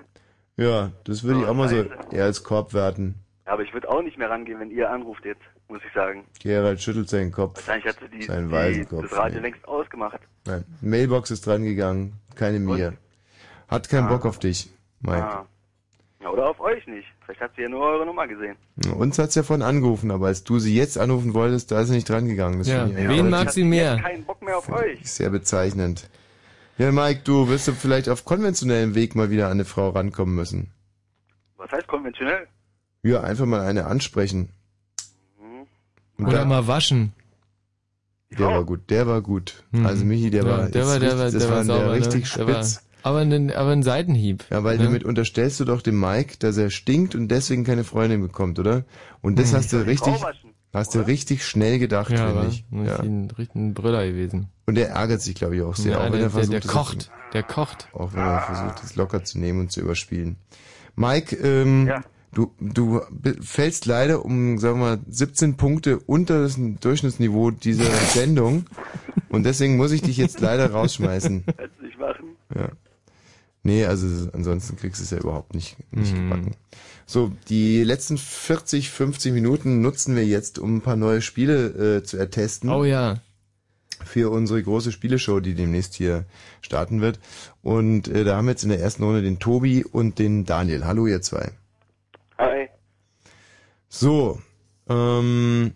Ja, 0.56 0.90
das 1.04 1.22
würde 1.22 1.40
ich 1.40 1.46
Oh, 1.46 1.50
auch 1.50 1.54
mal 1.54 1.68
so 1.68 1.84
eher 2.10 2.24
als 2.24 2.42
Korb 2.42 2.74
werten. 2.74 3.14
Aber 3.48 3.62
ich 3.62 3.72
würde 3.72 3.88
auch 3.88 4.02
nicht 4.02 4.18
mehr 4.18 4.28
rangehen, 4.28 4.60
wenn 4.60 4.70
ihr 4.70 4.90
anruft 4.90 5.24
jetzt, 5.24 5.40
muss 5.68 5.80
ich 5.86 5.92
sagen. 5.94 6.24
Gerald 6.38 6.82
schüttelt 6.82 7.08
seinen 7.08 7.32
Kopf. 7.32 7.56
Wahrscheinlich 7.56 7.86
hat 7.86 7.96
sie 7.98 8.18
die, 8.18 8.22
Seinen 8.22 8.50
die, 8.50 8.84
das 8.84 9.16
Radio 9.16 9.36
nee. 9.40 9.46
längst 9.48 9.66
ausgemacht. 9.66 10.20
Nein. 10.44 10.64
Mailbox 10.82 11.30
ist 11.30 11.46
dran 11.46 11.64
gegangen. 11.64 12.12
Keine 12.34 12.58
Mia. 12.58 12.92
Hat 13.68 13.88
keinen 13.88 14.08
Bock 14.08 14.26
auf 14.26 14.38
dich, 14.38 14.70
Mike. 15.00 15.24
Ah. 15.24 15.46
Ja, 16.20 16.30
oder 16.30 16.50
auf 16.50 16.60
euch 16.60 16.86
nicht. 16.86 17.06
Vielleicht 17.24 17.40
hat 17.40 17.52
sie 17.56 17.62
ja 17.62 17.68
nur 17.70 17.80
eure 17.80 18.04
Nummer 18.04 18.26
gesehen. 18.26 18.56
Uns 18.94 19.18
hat's 19.18 19.34
ja 19.34 19.42
vorhin 19.42 19.62
angerufen, 19.62 20.10
aber 20.10 20.26
als 20.26 20.44
du 20.44 20.58
sie 20.58 20.76
jetzt 20.76 20.98
anrufen 20.98 21.32
wolltest, 21.32 21.70
da 21.70 21.80
ist 21.80 21.88
sie 21.88 21.94
nicht 21.94 22.08
dran 22.08 22.26
gegangen. 22.26 22.58
Das 22.58 22.68
Ja, 22.68 22.86
ich 22.86 22.96
wen 22.96 23.30
mag 23.30 23.50
sie 23.50 23.64
mehr? 23.64 23.96
Keinen 23.96 24.24
Bock 24.24 24.42
mehr 24.42 24.58
auf 24.58 24.68
euch. 24.68 25.10
Sehr 25.10 25.30
bezeichnend. 25.30 26.10
Ja, 26.76 26.92
Mike, 26.92 27.22
du 27.24 27.48
wirst 27.48 27.66
du 27.66 27.72
vielleicht 27.72 28.08
auf 28.10 28.24
konventionellem 28.24 28.94
Weg 28.94 29.14
mal 29.14 29.30
wieder 29.30 29.46
an 29.46 29.52
eine 29.52 29.64
Frau 29.64 29.88
rankommen 29.88 30.34
müssen. 30.34 30.70
Was 31.56 31.70
heißt 31.72 31.86
konventionell? 31.86 32.46
Ja, 33.08 33.22
einfach 33.22 33.46
mal 33.46 33.60
eine 33.60 33.86
ansprechen. 33.86 34.50
Und 36.18 36.26
Oder 36.26 36.38
dann- 36.38 36.48
mal 36.48 36.66
waschen. 36.66 37.12
Der 38.30 38.46
war 38.46 38.64
gut, 38.64 38.90
der 38.90 39.06
war 39.06 39.22
gut. 39.22 39.64
Mhm. 39.70 39.86
Also 39.86 40.04
Michi, 40.04 40.30
der 40.30 40.44
Ja, 40.44 40.50
war, 40.50 40.68
der 40.68 40.86
war, 40.86 40.98
der 40.98 41.08
richtig- 41.12 41.18
war, 41.18 41.24
das 41.30 41.32
der 41.42 41.48
war 41.50 41.56
war 41.58 41.64
sauber, 41.64 41.82
der 41.84 41.92
richtig 41.92 42.36
ne? 42.36 42.44
Der 42.44 42.54
war- 42.54 42.64
spitz. 42.64 42.82
Aber 43.02 43.18
ein, 43.20 43.52
aber 43.54 43.70
ein 43.70 43.82
Seitenhieb. 43.82 44.44
Ja, 44.50 44.64
weil 44.64 44.76
ne? 44.76 44.84
damit 44.84 45.04
unterstellst 45.04 45.60
du 45.60 45.64
doch 45.64 45.80
dem 45.80 45.98
Mike, 45.98 46.34
dass 46.40 46.56
er 46.58 46.68
stinkt 46.68 47.14
und 47.14 47.28
deswegen 47.28 47.64
keine 47.64 47.84
Freundin 47.84 48.20
bekommt, 48.20 48.58
oder? 48.58 48.84
Und 49.22 49.38
das 49.38 49.50
Hm. 49.52 49.58
hast 49.58 49.72
du 49.72 49.86
richtig, 49.86 50.14
hast 50.74 50.94
du 50.94 51.06
richtig 51.06 51.46
schnell 51.46 51.78
gedacht, 51.78 52.10
Ja, 52.10 52.26
finde 52.28 52.48
ich. 52.48 52.64
ja. 52.70 52.82
Ja. 52.84 52.98
ein 52.98 53.30
richtiger 53.30 53.70
Brüller 53.70 54.04
gewesen. 54.04 54.48
Und 54.66 54.76
er 54.76 54.88
ärgert 54.90 55.22
sich, 55.22 55.36
glaube 55.36 55.56
ich, 55.56 55.62
auch 55.62 55.76
sehr, 55.76 55.92
Ja, 55.92 55.98
auch 56.00 56.04
wenn 56.06 56.12
der- 56.14 56.22
er 56.24 56.30
versucht, 56.30 56.52
der- 56.52 56.60
der 56.60 56.66
das- 56.68 56.76
kocht. 56.76 57.10
Der 57.32 57.42
kocht. 57.44 57.88
Auch 57.94 58.12
wenn 58.12 58.20
er 58.20 58.40
versucht, 58.40 58.82
es 58.84 58.96
locker 58.96 59.22
zu 59.24 59.38
nehmen 59.38 59.60
und 59.60 59.72
zu 59.72 59.80
überspielen. 59.80 60.36
Mike, 60.96 61.36
ähm, 61.36 61.90
du, 62.32 62.52
du 62.60 63.00
fällst 63.40 63.86
leider 63.86 64.24
um, 64.24 64.58
sagen 64.58 64.80
wir 64.80 64.96
mal, 64.96 65.00
17 65.08 65.56
Punkte 65.56 65.98
unter 65.98 66.42
das 66.42 66.56
Durchschnittsniveau 66.58 67.50
dieser 67.50 67.84
Sendung. 68.12 68.66
Und 69.28 69.44
deswegen 69.44 69.76
muss 69.76 69.92
ich 69.92 70.02
dich 70.02 70.16
jetzt 70.16 70.40
leider 70.40 70.70
rausschmeißen. 70.70 71.44
Du 71.46 71.84
nicht 71.84 71.98
machen. 71.98 72.36
Ja. 72.54 72.70
Nee, 73.62 73.84
also 73.84 74.06
ansonsten 74.32 74.76
kriegst 74.76 75.00
du 75.00 75.04
es 75.04 75.10
ja 75.10 75.18
überhaupt 75.18 75.54
nicht, 75.54 75.76
nicht 75.90 76.14
Mhm. 76.16 76.30
gebacken. 76.30 76.54
So, 77.06 77.32
die 77.48 77.82
letzten 77.82 78.16
40, 78.18 78.90
50 78.90 79.32
Minuten 79.32 79.80
nutzen 79.80 80.14
wir 80.14 80.24
jetzt, 80.26 80.58
um 80.58 80.76
ein 80.76 80.80
paar 80.80 80.96
neue 80.96 81.20
Spiele 81.22 81.96
äh, 81.98 82.02
zu 82.02 82.16
ertesten. 82.16 82.68
Oh 82.70 82.84
ja. 82.84 83.20
Für 84.04 84.30
unsere 84.30 84.62
große 84.62 84.92
Spieleshow, 84.92 85.40
die 85.40 85.54
demnächst 85.54 85.94
hier 85.94 86.24
starten 86.60 87.00
wird. 87.00 87.18
Und 87.62 88.08
äh, 88.08 88.24
da 88.24 88.36
haben 88.36 88.46
wir 88.46 88.52
jetzt 88.52 88.62
in 88.62 88.68
der 88.68 88.80
ersten 88.80 89.02
Runde 89.02 89.22
den 89.22 89.38
Tobi 89.40 89.84
und 89.84 90.18
den 90.18 90.44
Daniel. 90.44 90.84
Hallo 90.84 91.06
ihr 91.06 91.20
zwei. 91.20 91.50
So, 93.88 94.38
ähm, 94.88 95.72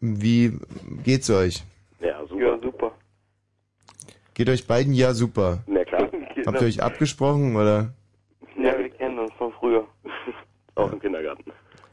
wie 0.00 0.58
geht's 1.04 1.28
euch? 1.30 1.62
Ja, 2.00 2.20
super. 2.26 2.40
Ja, 2.40 2.58
super. 2.62 2.92
Geht 4.34 4.48
euch 4.48 4.66
beiden 4.66 4.92
ja 4.94 5.14
super. 5.14 5.62
Na 5.66 5.84
klar. 5.84 6.08
Habt 6.46 6.60
ihr 6.60 6.66
euch 6.66 6.82
abgesprochen 6.82 7.56
oder? 7.56 7.92
Ja, 8.56 8.78
wir 8.78 8.88
kennen 8.90 9.18
uns 9.18 9.32
von 9.34 9.52
früher. 9.52 9.86
Aus 10.74 10.90
dem 10.90 11.00
Kindergarten. 11.00 11.44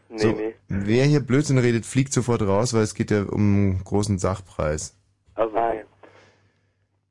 Nee, 0.09 0.17
so, 0.19 0.31
nee. 0.31 0.53
Wer 0.67 1.05
hier 1.05 1.19
Blödsinn 1.19 1.57
redet, 1.57 1.85
fliegt 1.85 2.13
sofort 2.13 2.41
raus, 2.43 2.73
weil 2.73 2.83
es 2.83 2.93
geht 2.93 3.11
ja 3.11 3.23
um 3.23 3.41
einen 3.41 3.83
großen 3.83 4.19
Sachpreis. 4.19 4.95
Also, 5.33 5.57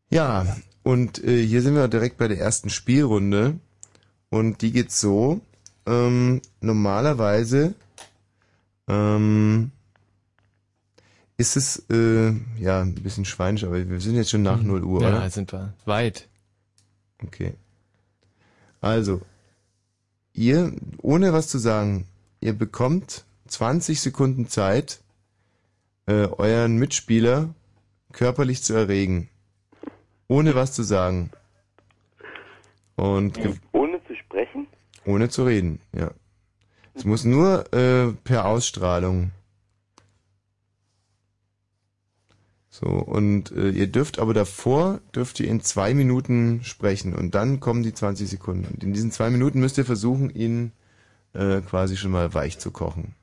Ja, 0.09 0.47
und 0.83 1.23
äh, 1.25 1.43
hier 1.43 1.61
sind 1.61 1.75
wir 1.75 1.89
direkt 1.89 2.17
bei 2.17 2.29
der 2.29 2.39
ersten 2.39 2.71
Spielrunde. 2.71 3.59
Und 4.31 4.63
die 4.63 4.73
geht 4.73 4.93
so. 4.93 5.41
Ähm, 5.87 6.41
normalerweise 6.61 7.75
ähm, 8.89 9.71
ist 11.37 11.57
es 11.57 11.85
äh, 11.91 12.33
ja 12.59 12.81
ein 12.81 12.95
bisschen 12.95 13.25
schweinisch, 13.25 13.65
aber 13.65 13.89
wir 13.89 14.01
sind 14.01 14.15
jetzt 14.15 14.31
schon 14.31 14.43
nach 14.43 14.63
0 14.63 14.85
Uhr, 14.85 15.03
Ja, 15.03 15.09
oder? 15.09 15.31
sind 15.31 15.53
wir. 15.53 15.75
Weit. 15.85 16.29
Okay. 17.23 17.55
Also, 18.81 19.21
ihr, 20.33 20.73
ohne 20.99 21.33
was 21.33 21.49
zu 21.49 21.59
sagen, 21.59 22.07
ihr 22.41 22.53
bekommt 22.53 23.25
20 23.49 24.01
Sekunden 24.01 24.49
Zeit, 24.49 25.01
äh, 26.07 26.27
euren 26.27 26.77
Mitspieler 26.77 27.55
körperlich 28.13 28.63
zu 28.63 28.75
erregen. 28.75 29.29
Ohne 30.29 30.55
was 30.55 30.73
zu 30.73 30.83
sagen. 30.83 31.31
Und 32.97 33.39
ohne 33.73 34.01
zu 34.07 34.15
sprechen? 34.15 34.67
ohne 35.05 35.29
zu 35.29 35.45
reden, 35.45 35.81
ja. 35.93 36.11
Es 36.95 37.05
muss 37.05 37.25
nur 37.25 37.73
äh, 37.75 38.13
per 38.25 38.47
Ausstrahlung. 38.47 39.33
So, 42.71 42.87
und 42.87 43.53
äh, 43.53 43.71
ihr 43.71 43.87
dürft 43.87 44.19
aber 44.19 44.35
davor, 44.35 45.01
dürft 45.15 45.39
ihr 45.39 45.49
in 45.49 45.61
zwei 45.61 45.95
Minuten 45.95 46.65
sprechen 46.65 47.15
und 47.15 47.35
dann 47.35 47.61
kommen 47.61 47.85
die 47.85 47.95
20 47.95 48.29
Sekunden. 48.29 48.67
Und 48.67 48.83
in 48.83 48.93
diesen 48.93 49.13
zwei 49.13 49.31
Minuten 49.31 49.61
müsst 49.61 49.79
ihr 49.79 49.85
versuchen, 49.85 50.31
ihn 50.31 50.73
äh, 51.35 51.61
quasi 51.61 51.97
schon 51.97 52.11
mal 52.11 52.35
weich 52.35 52.59
zu 52.59 52.73
kochen. 52.73 53.15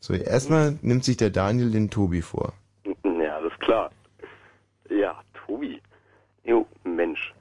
So, 0.00 0.12
erstmal 0.14 0.78
nimmt 0.82 1.04
sich 1.04 1.16
der 1.16 1.30
Daniel 1.30 1.70
den 1.70 1.90
Tobi 1.90 2.20
vor. 2.20 2.52
Ja, 2.84 3.36
alles 3.36 3.58
klar. 3.60 3.90
Ja, 4.90 5.20
Tobi. 5.32 5.80
Jo, 6.44 6.66
Mensch. 6.84 7.34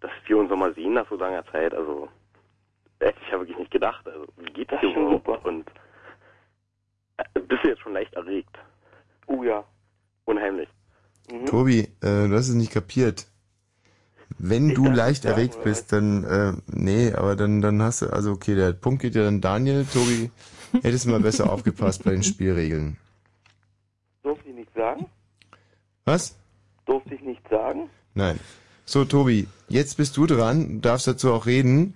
Dass 0.00 0.10
wir 0.26 0.38
uns 0.38 0.48
nochmal 0.48 0.74
sehen 0.74 0.94
nach 0.94 1.08
so 1.08 1.16
langer 1.16 1.44
Zeit, 1.46 1.74
also 1.74 2.08
ich 3.10 3.30
ja 3.30 3.38
wirklich 3.38 3.58
nicht 3.58 3.70
gedacht. 3.70 4.06
Also, 4.06 4.26
wie 4.36 4.52
geht 4.52 4.70
das 4.70 4.80
dir 4.80 4.96
überhaupt? 4.96 5.44
Und 5.44 5.70
äh, 7.16 7.40
bist 7.40 7.64
du 7.64 7.68
jetzt 7.68 7.80
schon 7.82 7.92
leicht 7.92 8.14
erregt? 8.14 8.56
Oh 9.26 9.42
ja. 9.42 9.64
Unheimlich. 10.24 10.68
Tobi, 11.46 11.80
äh, 11.80 12.28
du 12.28 12.34
hast 12.34 12.48
es 12.48 12.54
nicht 12.54 12.72
kapiert. 12.72 13.26
Wenn 14.38 14.74
du 14.74 14.86
leicht 14.86 15.24
erregt 15.24 15.62
bist, 15.62 15.92
dann, 15.92 16.24
äh, 16.24 16.52
nee, 16.66 17.12
aber 17.12 17.36
dann, 17.36 17.60
dann 17.60 17.82
hast 17.82 18.02
du, 18.02 18.06
also 18.06 18.32
okay, 18.32 18.54
der 18.54 18.72
Punkt 18.72 19.02
geht 19.02 19.14
ja 19.14 19.22
dann 19.22 19.40
Daniel, 19.40 19.84
Tobi, 19.84 20.30
hättest 20.82 21.04
du 21.04 21.10
mal 21.10 21.20
besser 21.20 21.52
aufgepasst 21.52 22.04
bei 22.04 22.12
den 22.12 22.22
Spielregeln. 22.22 22.96
Durfte 24.22 24.48
ich 24.48 24.54
nicht 24.54 24.74
sagen? 24.74 25.06
Was? 26.04 26.36
Durfte 26.86 27.14
ich 27.14 27.22
nicht 27.22 27.46
sagen? 27.48 27.90
Nein. 28.14 28.38
So, 28.84 29.04
Tobi, 29.04 29.46
jetzt 29.68 29.96
bist 29.96 30.16
du 30.16 30.26
dran, 30.26 30.80
darfst 30.80 31.06
dazu 31.06 31.32
auch 31.32 31.46
reden. 31.46 31.94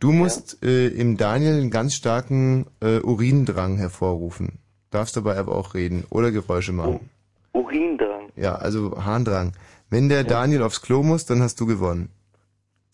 Du 0.00 0.12
musst 0.12 0.62
äh, 0.64 0.88
im 0.88 1.16
Daniel 1.16 1.54
einen 1.54 1.70
ganz 1.70 1.94
starken 1.94 2.66
äh, 2.80 3.00
Urindrang 3.00 3.76
hervorrufen. 3.76 4.58
Darfst 4.90 5.16
dabei 5.16 5.36
aber 5.38 5.56
auch 5.56 5.74
reden 5.74 6.04
oder 6.10 6.30
Geräusche 6.30 6.72
machen. 6.72 7.10
Urindrang. 7.52 8.30
Ja, 8.36 8.56
also 8.56 9.04
Harndrang. 9.04 9.52
Wenn 9.90 10.08
der 10.08 10.24
Daniel 10.24 10.62
aufs 10.62 10.82
Klo 10.82 11.02
muss, 11.02 11.26
dann 11.26 11.42
hast 11.42 11.60
du 11.60 11.66
gewonnen. 11.66 12.10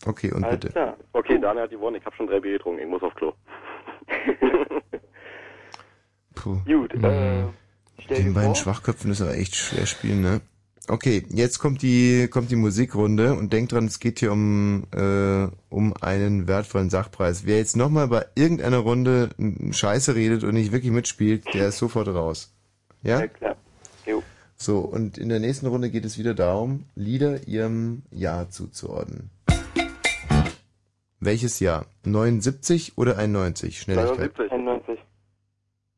Okay, 0.07 0.33
und 0.33 0.49
bitte. 0.49 0.69
klar. 0.69 0.97
Okay, 1.13 1.39
Daniel 1.39 1.65
hat 1.65 1.71
gewonnen. 1.71 1.97
Ich 1.97 2.05
habe 2.05 2.17
schon 2.17 2.27
drei 2.27 2.41
Bier 2.41 2.53
getrunken. 2.53 2.81
Ich 2.83 2.89
muss 2.89 3.03
auf 3.03 3.15
Klo. 3.15 3.33
Puh. 6.35 6.59
Gut, 6.65 6.95
äh, 6.95 7.43
Mit 7.43 8.11
den 8.11 8.35
beiden 8.35 8.55
Schwachköpfen 8.55 9.11
ist 9.11 9.21
aber 9.21 9.35
echt 9.35 9.55
schwer 9.57 9.87
spielen, 9.87 10.23
ne? 10.23 10.41
Okay, 10.89 11.25
jetzt 11.31 11.59
kommt 11.59 11.83
die 11.83 12.27
kommt 12.29 12.51
die 12.51 12.57
Musikrunde 12.57 13.35
und 13.35 13.53
denkt 13.53 13.73
dran, 13.73 13.85
es 13.85 14.01
geht 14.01 14.19
hier 14.19 14.33
um 14.33 14.85
äh, 14.93 15.47
um 15.69 15.95
einen 16.01 16.49
wertvollen 16.49 16.91
Sachpreis. 16.91 17.47
Wer 17.47 17.59
jetzt 17.59 17.77
nochmal 17.77 18.09
bei 18.09 18.27
irgendeiner 18.35 18.79
Runde 18.79 19.31
Scheiße 19.71 20.15
redet 20.15 20.43
und 20.43 20.55
nicht 20.55 20.73
wirklich 20.73 20.91
mitspielt, 20.91 21.45
der 21.55 21.69
ist 21.69 21.79
sofort 21.79 22.09
raus. 22.09 22.53
Ja? 23.03 23.21
Ja, 23.21 23.27
klar. 23.29 23.57
Jo. 24.07 24.23
So, 24.57 24.81
und 24.81 25.17
in 25.17 25.29
der 25.29 25.39
nächsten 25.39 25.67
Runde 25.67 25.91
geht 25.91 26.05
es 26.05 26.19
wieder 26.19 26.35
darum, 26.35 26.87
Lieder 26.95 27.47
ihrem 27.47 28.03
Jahr 28.11 28.51
zuzuordnen. 28.51 29.31
Welches 31.21 31.61
Jahr? 31.61 31.87
79 32.05 32.97
oder 32.97 33.19
91? 33.19 33.79
Schnelligkeit. 33.81 34.33
91. 34.39 34.99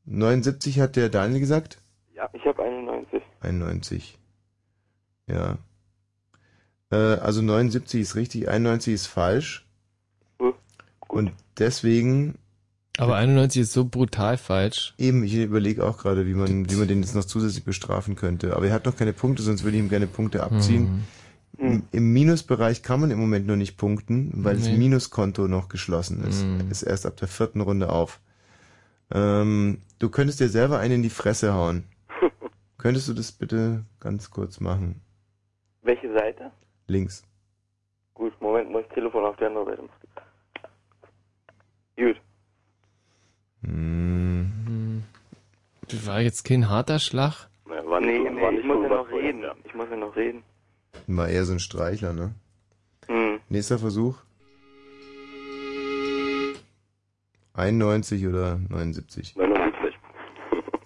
79 0.04 0.80
hat 0.80 0.96
der 0.96 1.08
Daniel 1.08 1.40
gesagt? 1.40 1.78
Ja. 2.14 2.28
Ich 2.32 2.44
habe 2.44 2.62
91. 2.62 3.22
91. 3.40 4.18
Ja. 5.32 5.58
Äh, 6.90 7.18
also 7.20 7.42
79 7.42 8.00
ist 8.00 8.16
richtig, 8.16 8.48
91 8.48 8.94
ist 8.94 9.06
falsch. 9.06 9.66
Und 11.08 11.32
deswegen. 11.58 12.36
Aber 12.98 13.16
91 13.16 13.62
ist 13.62 13.72
so 13.72 13.84
brutal 13.84 14.36
falsch. 14.36 14.94
Eben, 14.98 15.24
ich 15.24 15.34
überlege 15.34 15.84
auch 15.86 15.98
gerade, 15.98 16.26
wie 16.26 16.34
man, 16.34 16.70
wie 16.70 16.74
man 16.76 16.88
den 16.88 17.00
jetzt 17.02 17.14
noch 17.14 17.24
zusätzlich 17.24 17.64
bestrafen 17.64 18.16
könnte. 18.16 18.54
Aber 18.56 18.66
er 18.66 18.74
hat 18.74 18.84
noch 18.84 18.96
keine 18.96 19.12
Punkte, 19.12 19.42
sonst 19.42 19.64
würde 19.64 19.76
ich 19.76 19.82
ihm 19.82 19.88
gerne 19.88 20.06
Punkte 20.06 20.42
abziehen. 20.42 21.04
Im, 21.58 21.82
Im 21.92 22.12
Minusbereich 22.12 22.82
kann 22.82 23.00
man 23.00 23.10
im 23.10 23.18
Moment 23.18 23.46
noch 23.46 23.56
nicht 23.56 23.76
punkten, 23.76 24.30
weil 24.44 24.56
das 24.56 24.66
Nee. 24.66 24.76
Minuskonto 24.78 25.48
noch 25.48 25.68
geschlossen 25.68 26.24
ist. 26.24 26.44
Mhm. 26.44 26.70
Ist 26.70 26.82
erst 26.82 27.06
ab 27.06 27.16
der 27.18 27.28
vierten 27.28 27.60
Runde 27.60 27.90
auf. 27.90 28.20
Ähm, 29.10 29.78
du 29.98 30.08
könntest 30.08 30.40
dir 30.40 30.48
selber 30.48 30.78
einen 30.78 30.94
in 30.96 31.02
die 31.02 31.10
Fresse 31.10 31.52
hauen. 31.54 31.84
Könntest 32.78 33.08
du 33.08 33.12
das 33.12 33.32
bitte 33.32 33.84
ganz 34.00 34.30
kurz 34.30 34.60
machen? 34.60 35.02
Welche 35.82 36.12
Seite? 36.12 36.50
Links. 36.86 37.22
Gut, 38.14 38.32
Moment, 38.40 38.70
muss 38.70 38.82
ich 38.82 38.94
Telefon 38.94 39.24
auf 39.24 39.36
die 39.36 39.44
andere 39.44 39.64
Seite 39.66 39.82
machen. 39.82 39.92
Gut. 41.96 42.20
Mhm. 43.62 45.04
Das 45.88 46.06
war 46.06 46.20
jetzt 46.20 46.44
kein 46.44 46.68
harter 46.68 46.98
Schlag. 46.98 47.48
Ja, 47.68 47.84
war 47.86 48.00
nee, 48.00 48.18
nicht, 48.18 48.32
nee, 48.32 48.40
war 48.40 48.52
ich 48.52 48.64
muss 48.64 48.82
ja 48.82 48.88
noch 48.88 49.10
reden. 49.10 49.42
ja. 49.42 49.54
Ich 49.64 49.74
muss 49.74 49.88
ja 49.90 49.96
noch 49.96 50.16
reden. 50.16 50.42
War 51.06 51.28
eher 51.28 51.44
so 51.44 51.52
ein 51.52 51.60
Streichler, 51.60 52.12
ne? 52.12 52.34
Hm. 53.08 53.40
Nächster 53.48 53.78
Versuch. 53.78 54.18
91 57.54 58.26
oder 58.26 58.58
79? 58.68 59.36
79. 59.36 59.94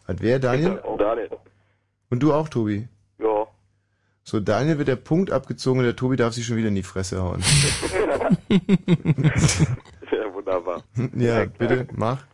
Hat 0.09 0.21
wer, 0.21 0.39
Daniel? 0.39 0.83
Daniel. 0.99 1.31
Und 2.11 2.23
du 2.23 2.33
auch, 2.33 2.49
Tobi? 2.49 2.89
So, 4.29 4.41
Daniel 4.41 4.79
wird 4.79 4.89
der 4.89 4.97
Punkt 4.97 5.31
abgezogen 5.31 5.79
und 5.79 5.85
der 5.85 5.95
Tobi 5.95 6.17
darf 6.17 6.35
sich 6.35 6.45
schon 6.45 6.57
wieder 6.57 6.67
in 6.67 6.75
die 6.75 6.83
Fresse 6.83 7.23
hauen. 7.23 7.45
ja, 8.51 10.35
wunderbar. 10.35 10.83
ja, 11.17 11.45
bitte, 11.45 11.87
mach. 11.95 12.25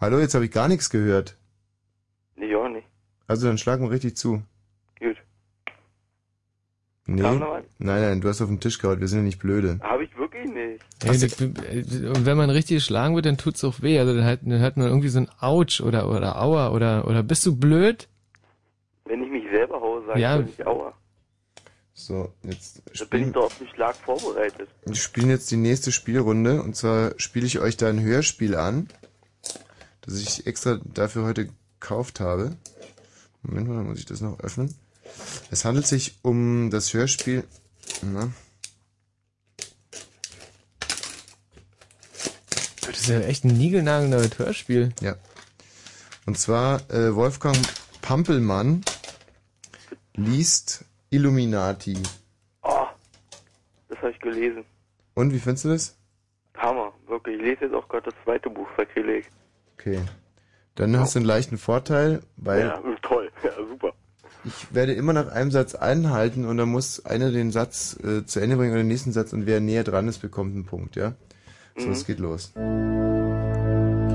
Hallo, 0.00 0.18
jetzt 0.18 0.34
habe 0.34 0.46
ich 0.46 0.50
gar 0.52 0.68
nichts 0.68 0.88
gehört. 0.88 1.36
Nee, 2.34 2.54
auch 2.56 2.68
nicht. 2.70 2.86
Also 3.26 3.46
dann 3.46 3.58
schlag 3.58 3.78
mal 3.78 3.90
richtig 3.90 4.16
zu. 4.16 4.42
Gut. 4.98 5.16
Nee. 7.04 7.20
Nein, 7.20 7.62
nein, 7.78 8.20
du 8.22 8.28
hast 8.28 8.40
auf 8.40 8.48
den 8.48 8.60
Tisch 8.60 8.78
gehauen, 8.78 9.00
wir 9.00 9.08
sind 9.08 9.18
ja 9.18 9.24
nicht 9.24 9.38
blöde. 9.38 9.80
Habe 9.82 10.04
ich 10.04 10.16
wirklich 10.16 10.46
nicht. 10.50 10.82
Ey, 11.04 11.18
das- 11.18 11.38
Und 12.16 12.24
wenn 12.24 12.38
man 12.38 12.48
richtig 12.48 12.76
geschlagen 12.78 13.14
wird, 13.16 13.26
dann 13.26 13.36
tut's 13.36 13.62
auch 13.64 13.82
weh. 13.82 13.98
Also 13.98 14.14
dann, 14.14 14.24
halt, 14.24 14.40
dann 14.44 14.58
hört 14.60 14.78
man 14.78 14.86
irgendwie 14.86 15.08
so 15.08 15.18
ein 15.18 15.28
Autsch 15.40 15.82
oder, 15.82 16.08
oder 16.10 16.40
Aua 16.40 16.70
oder, 16.70 17.06
oder 17.06 17.22
bist 17.22 17.44
du 17.44 17.54
blöd? 17.54 18.08
Wenn 19.06 19.22
ich 19.22 19.30
mich 19.30 19.44
selber 19.50 19.80
haue, 19.80 20.04
sage 20.06 20.20
Ja. 20.20 20.40
ich 20.40 20.66
Aua. 20.66 20.92
So, 21.94 22.32
jetzt 22.42 22.76
Da 22.78 22.82
bin 22.84 22.92
ich 22.92 22.98
spielen, 23.00 23.32
doch 23.32 23.44
auf 23.44 23.58
den 23.58 23.68
Schlag 23.68 23.96
vorbereitet. 23.96 24.68
wir 24.84 24.94
spielen 24.94 25.30
jetzt 25.30 25.50
die 25.50 25.56
nächste 25.56 25.92
Spielrunde 25.92 26.62
und 26.62 26.76
zwar 26.76 27.12
spiele 27.18 27.46
ich 27.46 27.58
euch 27.58 27.76
da 27.78 27.88
ein 27.88 28.02
Hörspiel 28.02 28.54
an, 28.54 28.88
das 30.02 30.20
ich 30.20 30.46
extra 30.46 30.78
dafür 30.84 31.24
heute 31.24 31.46
gekauft 31.80 32.20
habe. 32.20 32.56
Moment 33.42 33.68
mal, 33.68 33.76
dann 33.76 33.86
muss 33.86 33.98
ich 33.98 34.04
das 34.04 34.20
noch 34.20 34.38
öffnen. 34.40 34.74
Es 35.50 35.64
handelt 35.64 35.86
sich 35.86 36.18
um 36.22 36.68
das 36.70 36.92
Hörspiel. 36.92 37.44
Na, 38.02 38.30
Das 42.80 43.00
ist 43.00 43.08
ja 43.08 43.20
echt 43.20 43.44
ein 43.44 43.56
niegelnagelneues 43.56 44.38
Hörspiel. 44.38 44.90
Ja. 45.00 45.16
Und 46.24 46.38
zwar 46.38 46.88
äh, 46.90 47.14
Wolfgang 47.14 47.56
Pampelmann 48.02 48.82
liest 50.16 50.84
Illuminati. 51.10 51.96
Oh, 52.62 52.86
das 53.88 53.98
habe 53.98 54.10
ich 54.10 54.18
gelesen. 54.20 54.64
Und 55.14 55.32
wie 55.32 55.38
findest 55.38 55.64
du 55.64 55.68
das? 55.70 55.96
Hammer, 56.56 56.92
wirklich. 57.06 57.36
Ich 57.36 57.42
lese 57.42 57.64
jetzt 57.66 57.74
auch 57.74 57.88
gerade 57.88 58.10
das 58.10 58.14
zweite 58.24 58.50
Buch, 58.50 58.68
Sakrileg. 58.76 59.28
Okay. 59.78 60.00
Dann 60.74 60.98
hast 60.98 61.14
du 61.14 61.20
einen 61.20 61.26
leichten 61.26 61.58
Vorteil, 61.58 62.22
weil 62.36 62.60
Ja, 62.60 62.82
toll. 63.02 63.30
Ja, 63.42 63.50
super. 63.56 63.92
ich 64.44 64.74
werde 64.74 64.92
immer 64.94 65.12
nach 65.12 65.28
einem 65.28 65.50
Satz 65.50 65.74
einhalten 65.74 66.44
und 66.44 66.56
dann 66.58 66.68
muss 66.68 67.04
einer 67.06 67.30
den 67.30 67.50
Satz 67.50 67.98
äh, 68.02 68.24
zu 68.26 68.40
Ende 68.40 68.56
bringen 68.56 68.72
oder 68.72 68.82
den 68.82 68.88
nächsten 68.88 69.12
Satz 69.12 69.32
und 69.32 69.46
wer 69.46 69.60
näher 69.60 69.84
dran 69.84 70.08
ist, 70.08 70.18
bekommt 70.18 70.54
einen 70.54 70.64
Punkt, 70.66 70.96
ja? 70.96 71.14
So, 71.78 71.86
Mhm. 71.86 71.92
es 71.92 72.06
geht 72.06 72.18
los. 72.18 72.52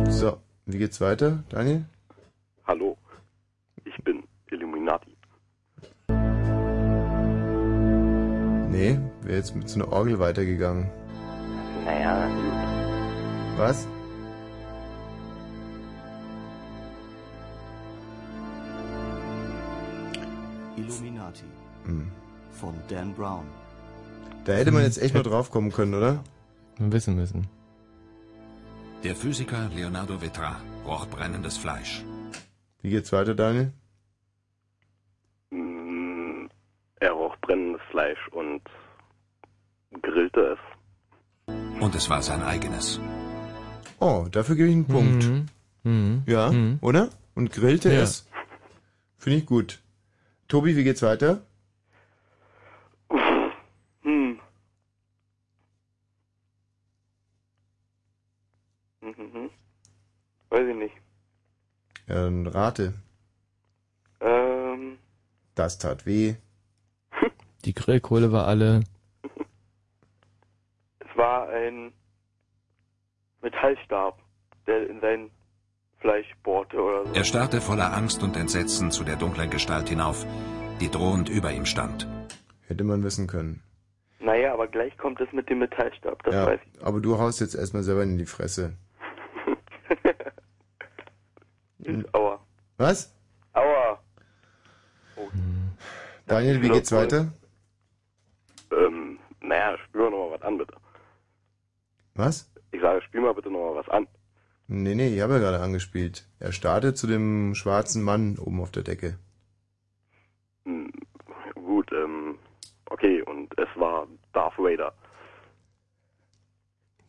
So, 0.09 0.38
wie 0.65 0.77
geht's 0.77 0.99
weiter, 1.01 1.43
Daniel? 1.49 1.85
Nee, 8.72 8.98
wäre 9.22 9.38
jetzt 9.38 9.56
mit 9.56 9.67
so 9.69 9.82
einer 9.82 9.91
Orgel 9.91 10.17
weitergegangen. 10.19 10.90
Naja, 11.85 12.27
Was? 13.58 13.85
Illuminati 20.77 21.43
Hm. 21.85 22.11
von 22.51 22.74
Dan 22.88 23.14
Brown. 23.14 23.45
Da 24.45 24.53
hätte 24.53 24.72
man 24.72 24.83
jetzt 24.83 25.01
echt 25.01 25.14
mal 25.14 25.24
drauf 25.24 25.51
kommen 25.51 25.72
können, 25.72 25.93
oder? 25.93 26.24
Wissen 26.77 27.16
müssen. 27.16 27.48
Der 29.03 29.16
Physiker 29.16 29.69
Leonardo 29.75 30.19
Vetra 30.22 30.58
roch 30.85 31.08
brennendes 31.08 31.58
Fleisch. 31.58 32.03
Wie 32.82 32.90
geht's 32.90 33.11
weiter, 33.11 33.35
Daniel? 33.35 33.72
Mm, 35.51 36.48
Er 37.00 37.11
roch 37.11 37.35
brennendes 37.41 37.81
Fleisch 37.92 38.28
und 38.32 38.61
grillte 40.02 40.58
es. 40.58 40.60
Und 41.82 41.94
es 41.95 42.10
war 42.10 42.22
sein 42.22 42.42
eigenes. 42.42 43.00
Oh, 44.00 44.28
dafür 44.32 44.56
gebe 44.56 44.70
ich 44.70 44.76
einen 44.76 44.88
Punkt. 44.88 45.30
Mhm. 45.84 46.24
Ja, 46.26 46.52
oder? 46.82 47.10
Und 47.36 47.52
grillte 47.52 47.92
Ja. 47.94 48.02
es. 48.02 48.28
Finde 49.18 49.40
ich 49.40 49.45
gut. 49.45 49.80
Tobi, 50.48 50.76
wie 50.76 50.84
geht's 50.84 51.02
weiter? 51.02 51.42
Hm. 54.03 54.40
Mhm. 59.02 59.50
Weiß 60.50 60.68
ich 60.68 60.76
nicht. 60.76 60.95
Dann 62.08 62.48
rate. 62.48 62.94
Ähm, 64.20 64.98
Das 65.56 65.78
tat 65.78 66.06
weh. 66.06 66.36
Die 67.65 67.73
Grillkohle 67.73 68.31
war 68.31 68.48
alle. 68.48 68.81
es 70.99 71.17
war 71.17 71.49
ein 71.49 71.93
Metallstab, 73.41 74.19
der 74.67 74.90
in 74.90 74.99
sein 75.01 75.30
Fleisch 75.99 76.27
bohrte 76.43 76.81
oder 76.81 77.06
so. 77.06 77.14
Er 77.14 77.23
starrte 77.23 77.61
voller 77.61 77.93
Angst 77.93 78.23
und 78.23 78.35
Entsetzen 78.35 78.90
zu 78.90 79.03
der 79.03 79.15
dunklen 79.15 79.49
Gestalt 79.49 79.90
hinauf, 79.90 80.25
die 80.80 80.90
drohend 80.90 81.30
über 81.30 81.51
ihm 81.51 81.65
stand. 81.65 82.07
Hätte 82.67 82.83
man 82.83 83.03
wissen 83.03 83.27
können. 83.27 83.61
Naja, 84.19 84.53
aber 84.53 84.67
gleich 84.67 84.98
kommt 84.98 85.19
es 85.22 85.31
mit 85.31 85.49
dem 85.49 85.59
Metallstab, 85.59 86.23
das 86.23 86.33
ja, 86.33 86.45
weiß 86.48 86.59
ich. 86.64 86.83
aber 86.83 86.99
du 86.99 87.17
haust 87.17 87.41
jetzt 87.41 87.56
erstmal 87.56 87.83
selber 87.83 88.03
in 88.03 88.17
die 88.17 88.25
Fresse. 88.25 88.73
Aua. 92.14 92.40
Was? 92.77 93.14
Aua. 93.53 93.99
Daniel, 96.27 96.61
wie 96.61 96.69
geht's 96.69 96.91
weiter? 96.91 97.33
Ähm, 98.72 99.19
naja, 99.41 99.77
spiel 99.85 100.01
mal 100.01 100.11
noch 100.11 100.30
mal 100.30 100.31
was 100.31 100.40
an, 100.51 100.57
bitte. 100.57 100.73
Was? 102.15 102.51
Ich 102.71 102.81
sage, 102.81 103.01
spiel 103.01 103.21
mal 103.21 103.33
bitte 103.33 103.49
noch 103.49 103.73
mal 103.73 103.75
was 103.75 103.89
an. 103.89 104.07
Nee, 104.67 104.95
nee, 104.95 105.13
ich 105.13 105.21
habe 105.21 105.33
ja 105.33 105.39
gerade 105.39 105.59
angespielt. 105.59 106.27
Er 106.39 106.51
startet 106.51 106.97
zu 106.97 107.07
dem 107.07 107.55
schwarzen 107.55 108.03
Mann 108.03 108.38
oben 108.38 108.61
auf 108.61 108.71
der 108.71 108.83
Decke. 108.83 109.17
Hm, 110.65 110.91
gut, 111.55 111.91
ähm, 111.91 112.38
okay, 112.89 113.21
und 113.23 113.51
es 113.57 113.67
war 113.75 114.07
Darth 114.33 114.57
Vader. 114.57 114.93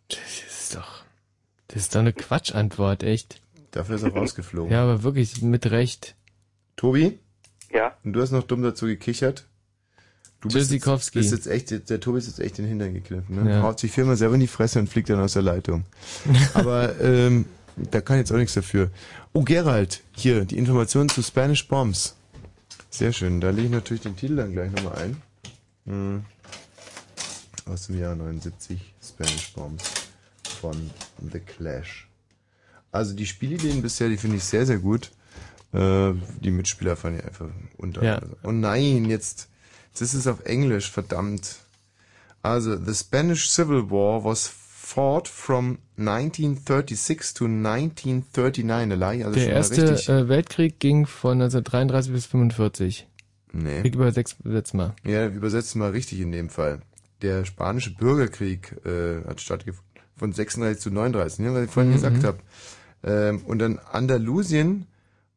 Das 0.09 0.43
ist 0.43 0.75
doch. 0.75 1.05
Das 1.69 1.83
ist 1.83 1.95
doch 1.95 2.01
eine 2.01 2.13
Quatschantwort, 2.13 3.03
echt. 3.03 3.41
Dafür 3.71 3.97
ist 3.97 4.03
er 4.03 4.13
rausgeflogen. 4.13 4.73
Ja, 4.73 4.83
aber 4.83 5.03
wirklich 5.03 5.41
mit 5.43 5.71
Recht. 5.71 6.17
Tobi? 6.77 7.19
Ja? 7.71 7.97
Und 8.05 8.13
du 8.13 8.21
hast 8.21 8.33
noch 8.33 8.43
dumm 8.43 8.63
dazu 8.63 8.87
gekichert? 8.87 9.47
Du 10.43 10.49
bist 10.49 10.73
jetzt, 10.73 11.13
bist 11.13 11.31
jetzt 11.31 11.47
echt, 11.47 11.89
der 11.89 12.01
Tobi 12.01 12.19
ist 12.19 12.27
jetzt 12.27 12.41
echt 12.41 12.59
den 12.59 12.67
Hintern 12.67 12.93
gekniffen. 12.93 13.45
Ne? 13.45 13.49
Ja. 13.49 13.63
Haut 13.63 13.79
sich 13.79 13.93
viermal 13.93 14.17
selber 14.17 14.35
in 14.35 14.41
die 14.41 14.49
Fresse 14.49 14.81
und 14.81 14.89
fliegt 14.89 15.09
dann 15.09 15.21
aus 15.21 15.35
der 15.35 15.43
Leitung. 15.43 15.85
Aber 16.55 17.01
ähm, 17.01 17.45
da 17.77 18.01
kann 18.01 18.19
jetzt 18.19 18.33
auch 18.33 18.37
nichts 18.37 18.55
dafür. 18.55 18.91
Oh, 19.33 19.43
Gerald, 19.43 20.03
hier, 20.17 20.45
die 20.45 20.59
Informationen 20.59 21.09
zu 21.09 21.23
Spanish 21.23 21.69
Bombs. 21.69 22.17
Sehr 22.91 23.13
schön, 23.13 23.41
da 23.41 23.51
lege 23.51 23.67
ich 23.67 23.73
natürlich 23.73 24.03
den 24.03 24.17
Titel 24.17 24.35
dann 24.35 24.53
gleich 24.53 24.73
nochmal 24.73 24.99
ein. 24.99 25.17
Hm. 25.87 26.25
Aus 27.67 27.87
dem 27.87 28.01
Jahr 28.01 28.17
79, 28.17 28.95
Spanish 29.01 29.53
Bombs 29.53 29.85
von 30.61 30.91
The 31.33 31.39
Clash. 31.39 32.09
Also 32.91 33.15
die 33.15 33.27
Spielideen 33.27 33.81
bisher, 33.81 34.09
die 34.09 34.17
finde 34.17 34.39
ich 34.39 34.45
sehr, 34.45 34.67
sehr 34.67 34.79
gut. 34.79 35.13
Äh, 35.73 36.13
die 36.41 36.51
Mitspieler 36.51 36.97
fand 36.97 37.21
ich 37.21 37.25
einfach 37.25 37.49
unter. 37.79 38.03
Ja. 38.03 38.21
Oh 38.43 38.51
nein, 38.51 39.05
jetzt, 39.07 39.49
ist 40.01 40.15
es 40.15 40.27
auf 40.27 40.45
Englisch, 40.45 40.91
verdammt. 40.91 41.57
Also, 42.43 42.77
the 42.83 42.95
Spanish 42.95 43.51
Civil 43.51 43.91
War 43.91 44.25
was 44.25 44.49
fought 44.49 45.29
from 45.29 45.79
1936 45.99 47.35
to 47.35 47.45
1939. 47.45 48.89
Da 48.91 48.95
lag 48.97 49.15
ich 49.15 49.25
also 49.25 49.35
Der 49.37 49.45
schon 49.45 49.53
erste 49.53 49.81
mal 49.83 49.89
richtig. 49.91 50.09
äh, 50.09 50.29
Weltkrieg 50.29 50.81
ging 50.81 51.07
von 51.07 51.33
1933 51.43 52.13
bis 52.13 52.27
45. 52.27 53.07
Nee. 53.53 53.83
Krieg 53.83 53.95
über 53.95 54.11
sechs 54.13 54.37
übersetzt 54.43 54.75
mal. 54.75 54.95
Ja, 55.05 55.27
übersetzt 55.27 55.77
mal 55.77 55.91
richtig 55.91 56.21
in 56.21 56.33
dem 56.33 56.49
Fall. 56.49 56.81
Der 57.21 57.45
spanische 57.45 57.95
Bürgerkrieg 57.95 58.75
äh, 58.85 59.25
hat 59.27 59.41
stattgefunden 59.41 59.87
von 60.17 60.33
36 60.33 60.81
zu 60.83 60.91
39, 60.91 61.39
ne, 61.41 61.55
was 61.55 61.65
ich 61.65 61.71
vorhin 61.71 61.91
Mhm, 61.91 61.97
gesagt 61.97 62.25
habe. 62.25 62.39
Ähm, 63.05 63.43
und 63.47 63.59
dann 63.59 63.79
Andalusien 63.91 64.87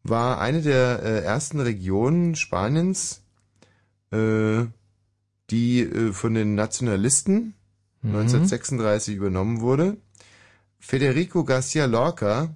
war 0.04 0.40
eine 0.40 0.62
der 0.62 1.02
äh, 1.04 1.24
ersten 1.24 1.60
Regionen 1.60 2.36
Spaniens, 2.36 3.22
äh, 4.16 4.68
die 5.50 5.82
äh, 5.82 6.12
von 6.14 6.34
den 6.34 6.56
Nationalisten 6.56 7.54
Mhm. 8.02 8.12
1936 8.18 9.16
übernommen 9.16 9.62
wurde. 9.62 9.98
Federico 10.80 11.44
Garcia 11.44 11.86
Lorca, 11.86 12.54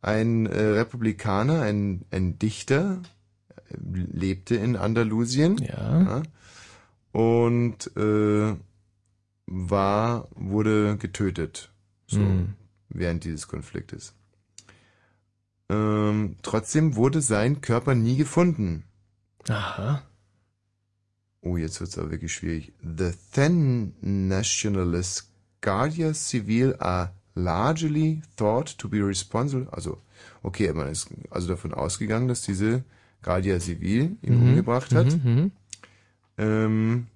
ein 0.00 0.46
äh, 0.46 0.62
Republikaner, 0.62 1.62
ein, 1.62 2.04
ein 2.12 2.38
Dichter, 2.38 3.02
äh, 3.68 3.74
lebte 3.78 4.54
in 4.54 4.76
Andalusien. 4.76 5.58
Ja. 5.58 6.22
und 7.12 7.90
äh, 7.96 8.54
war, 9.46 10.28
wurde 10.36 10.96
getötet. 10.98 11.70
So, 12.06 12.18
Hm. 12.20 12.54
während 12.88 13.24
dieses 13.24 13.48
Konfliktes. 13.48 14.14
Ähm, 15.68 16.36
trotzdem 16.42 16.94
wurde 16.94 17.20
sein 17.22 17.60
Körper 17.60 17.94
nie 17.96 18.16
gefunden. 18.16 18.84
Aha. 19.48 20.02
Oh, 21.42 21.56
jetzt 21.56 21.80
wird's 21.80 21.96
aber 21.98 22.10
wirklich 22.10 22.32
schwierig. 22.32 22.72
The 22.82 23.12
then 23.32 23.94
nationalist 24.00 25.30
Guardia 25.60 26.12
Civil 26.14 26.74
are 26.78 27.12
largely 27.34 28.22
thought 28.36 28.76
to 28.78 28.88
be 28.88 28.98
responsible. 28.98 29.68
Also, 29.70 30.00
okay, 30.42 30.72
man 30.72 30.88
ist 30.88 31.08
also 31.30 31.48
davon 31.48 31.72
ausgegangen, 31.74 32.28
dass 32.28 32.42
diese 32.42 32.84
Guardia 33.22 33.60
Civil 33.60 34.16
ihn 34.22 34.34
Mhm, 34.34 34.40
umgebracht 34.40 34.94
hat. 34.94 35.06
mhm, 35.24 35.32
mhm. 35.32 35.52
Ähm, 36.38 37.06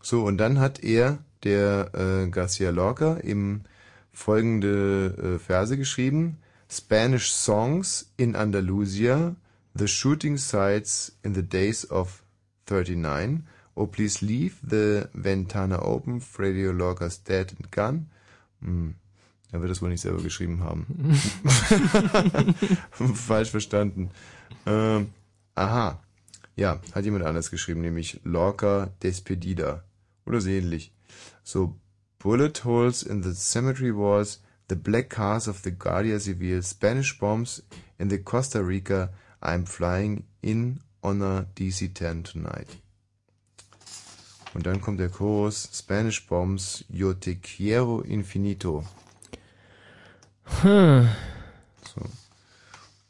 so, 0.00 0.24
und 0.24 0.38
dann 0.38 0.58
hat 0.58 0.82
er, 0.82 1.18
der 1.44 1.90
äh, 1.94 2.28
Garcia 2.30 2.70
Lorca, 2.70 3.20
eben 3.20 3.64
folgende 4.12 5.36
äh, 5.36 5.38
Verse 5.38 5.76
geschrieben. 5.76 6.38
Spanish 6.70 7.30
Songs 7.30 8.12
in 8.16 8.36
Andalusia, 8.36 9.36
The 9.78 9.86
Shooting 9.86 10.38
Sites 10.38 11.12
in 11.22 11.34
the 11.34 11.42
Days 11.42 11.84
of 11.84 12.24
39. 12.66 13.44
Oh, 13.76 13.86
please 13.86 14.20
leave 14.22 14.58
the 14.60 15.08
Ventana 15.14 15.78
open, 15.80 16.18
Freddie 16.18 16.72
Lorca's 16.72 17.16
dead 17.18 17.52
and 17.56 17.70
gone. 17.70 18.06
Hm. 18.60 18.96
Er 19.52 19.60
wird 19.60 19.70
das 19.70 19.80
wohl 19.80 19.90
nicht 19.90 20.00
selber 20.00 20.20
geschrieben 20.20 20.64
haben. 20.64 20.84
Falsch 23.14 23.50
verstanden. 23.50 24.10
Ähm, 24.66 25.10
aha. 25.54 26.02
Ja, 26.56 26.80
hat 26.92 27.04
jemand 27.04 27.24
anders 27.24 27.52
geschrieben, 27.52 27.80
nämlich 27.80 28.20
Lorca 28.24 28.90
Despedida. 29.00 29.84
Oder 30.26 30.40
so 30.40 30.48
ähnlich. 30.48 30.92
So, 31.44 31.78
Bullet 32.18 32.64
Holes 32.64 33.04
in 33.04 33.22
the 33.22 33.32
Cemetery 33.32 33.96
Walls, 33.96 34.42
The 34.68 34.74
Black 34.74 35.08
Cars 35.08 35.46
of 35.46 35.60
the 35.62 35.70
Guardia 35.70 36.18
Civil, 36.18 36.64
Spanish 36.64 37.16
Bombs 37.20 37.62
in 37.96 38.10
the 38.10 38.18
Costa 38.18 38.58
Rica, 38.58 39.10
I'm 39.40 39.66
flying 39.66 40.24
in 40.42 40.80
on 41.02 41.22
a 41.22 41.46
DC-10 41.56 42.24
tonight. 42.24 42.68
Und 44.54 44.66
dann 44.66 44.80
kommt 44.80 44.98
der 44.98 45.10
Chorus, 45.10 45.68
Spanish 45.72 46.26
Bombs, 46.26 46.84
Yo 46.88 47.12
te 47.12 47.36
quiero 47.36 48.00
infinito. 48.00 48.84
Hm. 50.62 51.08
So. 51.94 52.00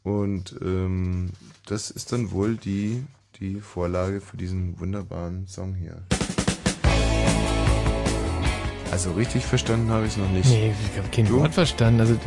Und 0.03 0.55
ähm, 0.61 1.31
das 1.65 1.91
ist 1.91 2.11
dann 2.11 2.31
wohl 2.31 2.57
die, 2.57 3.03
die 3.39 3.61
Vorlage 3.61 4.21
für 4.21 4.37
diesen 4.37 4.79
wunderbaren 4.79 5.47
Song 5.47 5.75
hier. 5.75 6.03
Also 8.91 9.11
richtig 9.11 9.45
verstanden 9.45 9.91
habe 9.91 10.07
ich 10.07 10.13
es 10.13 10.17
noch 10.17 10.29
nicht. 10.29 10.49
Nee, 10.49 10.73
ich 10.91 10.97
habe 10.97 11.09
kein 11.09 11.29
Wort 11.31 11.53
verstanden. 11.53 12.01
Also, 12.01 12.19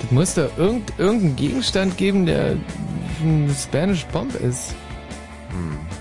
das 0.00 0.10
muss 0.10 0.34
da 0.34 0.48
irgend, 0.56 0.92
irgendeinen 0.98 1.36
Gegenstand 1.36 1.96
geben, 1.96 2.26
der 2.26 2.56
ein 3.22 3.54
Spanish 3.56 4.04
Bomb 4.06 4.34
ist. 4.34 4.74
Spanish 5.52 5.99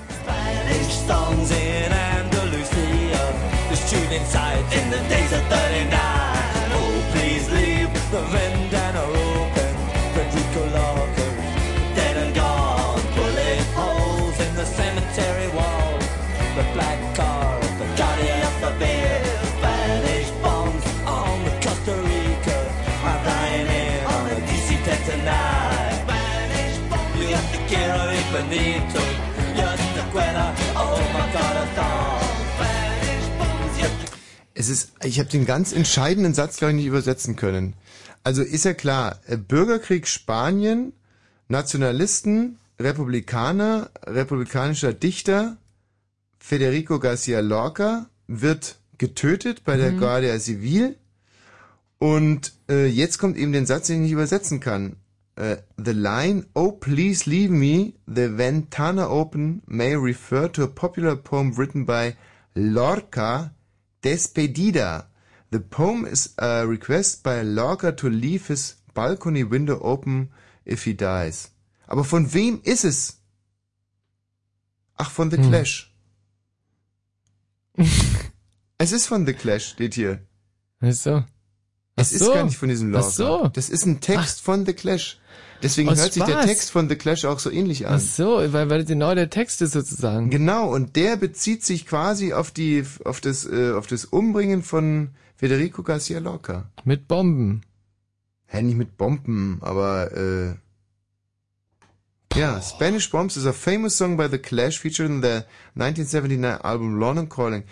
Es 34.70 34.84
ist, 34.84 34.92
ich 35.04 35.20
habe 35.20 35.30
den 35.30 35.46
ganz 35.46 35.74
entscheidenden 35.74 36.36
Satz, 36.36 36.58
glaube 36.58 36.74
ich, 36.74 36.78
nicht 36.78 36.86
übersetzen 36.86 37.36
können. 37.36 37.74
Also 38.24 38.44
ist 38.44 38.66
ja 38.66 38.74
klar, 38.74 39.20
äh, 39.28 39.36
Bürgerkrieg 39.38 40.08
Spanien, 40.08 40.94
Nationalisten, 41.48 42.60
Republikaner, 42.80 43.90
republikanischer 44.06 44.94
Dichter, 44.94 45.58
Federico 46.38 47.00
Garcia 47.00 47.40
Lorca 47.40 48.10
wird 48.28 48.78
getötet 48.98 49.64
bei 49.64 49.76
der 49.76 49.94
Mhm. 49.94 50.00
Guardia 50.00 50.40
Civil 50.40 50.96
und 51.98 52.54
äh, 52.70 52.86
jetzt 52.86 53.18
kommt 53.18 53.38
eben 53.38 53.52
den 53.52 53.66
Satz, 53.66 53.88
den 53.88 53.98
ich 53.98 54.02
nicht 54.04 54.12
übersetzen 54.12 54.60
kann. 54.60 54.98
Äh, 55.36 55.58
the 55.78 55.92
line, 55.92 56.46
oh 56.54 56.72
please 56.72 57.28
leave 57.28 57.52
me, 57.52 57.94
the 58.06 58.38
ventana 58.38 59.10
open 59.10 59.64
may 59.66 59.96
refer 59.96 60.52
to 60.52 60.64
a 60.64 60.68
popular 60.68 61.16
poem 61.16 61.58
written 61.58 61.86
by 61.86 62.14
Lorca, 62.54 63.52
Despedida. 64.04 65.06
The 65.52 65.60
poem 65.60 66.06
is 66.06 66.34
a 66.38 66.66
request 66.68 67.24
by 67.24 67.42
Lorca 67.42 67.92
to 67.94 68.10
leave 68.10 68.48
his 68.48 68.76
balcony 68.94 69.44
window 69.44 69.80
open 69.82 70.30
if 70.66 70.84
he 70.86 70.94
dies. 70.94 71.50
Aber 71.88 72.04
von 72.04 72.32
wem 72.34 72.62
ist 72.64 72.84
es? 72.86 73.18
Ach, 74.98 75.10
von 75.10 75.32
The 75.32 75.38
Hm. 75.38 75.50
Clash. 75.50 75.92
es 78.78 78.92
ist 78.92 79.08
von 79.08 79.26
The 79.26 79.34
Clash, 79.34 79.70
steht 79.70 79.94
hier. 79.96 80.20
Ach 80.82 80.92
so. 80.94 81.24
Es 81.96 82.10
Ach 82.10 82.14
ist 82.14 82.20
so. 82.20 82.34
gar 82.34 82.44
nicht 82.44 82.58
von 82.58 82.70
diesem 82.70 82.94
Ach 82.96 83.00
Lorca. 83.02 83.10
so. 83.12 83.48
Das 83.50 83.70
ist 83.70 83.86
ein 83.86 84.00
Text 84.02 84.42
von 84.42 84.66
The 84.66 84.74
Clash. 84.74 85.20
Deswegen 85.62 85.90
Aus 85.90 86.00
hört 86.00 86.14
sich 86.14 86.24
der 86.24 86.34
Spaß. 86.34 86.46
Text 86.46 86.72
von 86.72 86.88
The 86.88 86.96
Clash 86.96 87.26
auch 87.26 87.40
so 87.40 87.52
ähnlich 87.52 87.88
an. 87.88 87.96
Ach 87.96 88.00
so, 88.00 88.38
weil, 88.54 88.70
weil 88.70 88.86
genau 88.86 89.14
der 89.14 89.30
Text 89.30 89.62
ist 89.62 89.74
sozusagen. 89.74 90.30
Genau, 90.30 90.74
und 90.74 90.96
der 90.96 91.18
bezieht 91.18 91.64
sich 91.64 91.86
quasi 91.86 92.34
auf 92.34 92.52
die, 92.52 92.86
auf 93.04 93.20
das, 93.20 93.46
äh, 93.46 93.74
auf 93.74 93.88
das 93.88 94.06
Umbringen 94.06 94.64
von 94.64 95.10
Federico 95.36 95.84
Garcia 95.84 96.20
Lorca. 96.20 96.70
Mit 96.86 97.08
Bomben. 97.08 97.64
Hä, 98.48 98.62
nicht 98.62 98.78
mit 98.78 98.98
Bomben, 98.98 99.58
aber, 99.62 100.12
äh, 100.16 100.56
ja, 102.36 102.62
Spanish 102.62 103.10
Bombs 103.10 103.38
is 103.38 103.46
a 103.46 103.54
famous 103.54 103.98
song 103.98 104.16
by 104.16 104.28
The 104.30 104.38
Clash 104.38 104.80
featured 104.80 105.10
in 105.10 105.22
their 105.22 105.46
1979 105.76 106.64
album 106.64 107.00
London 107.00 107.28
Calling. 107.28 107.64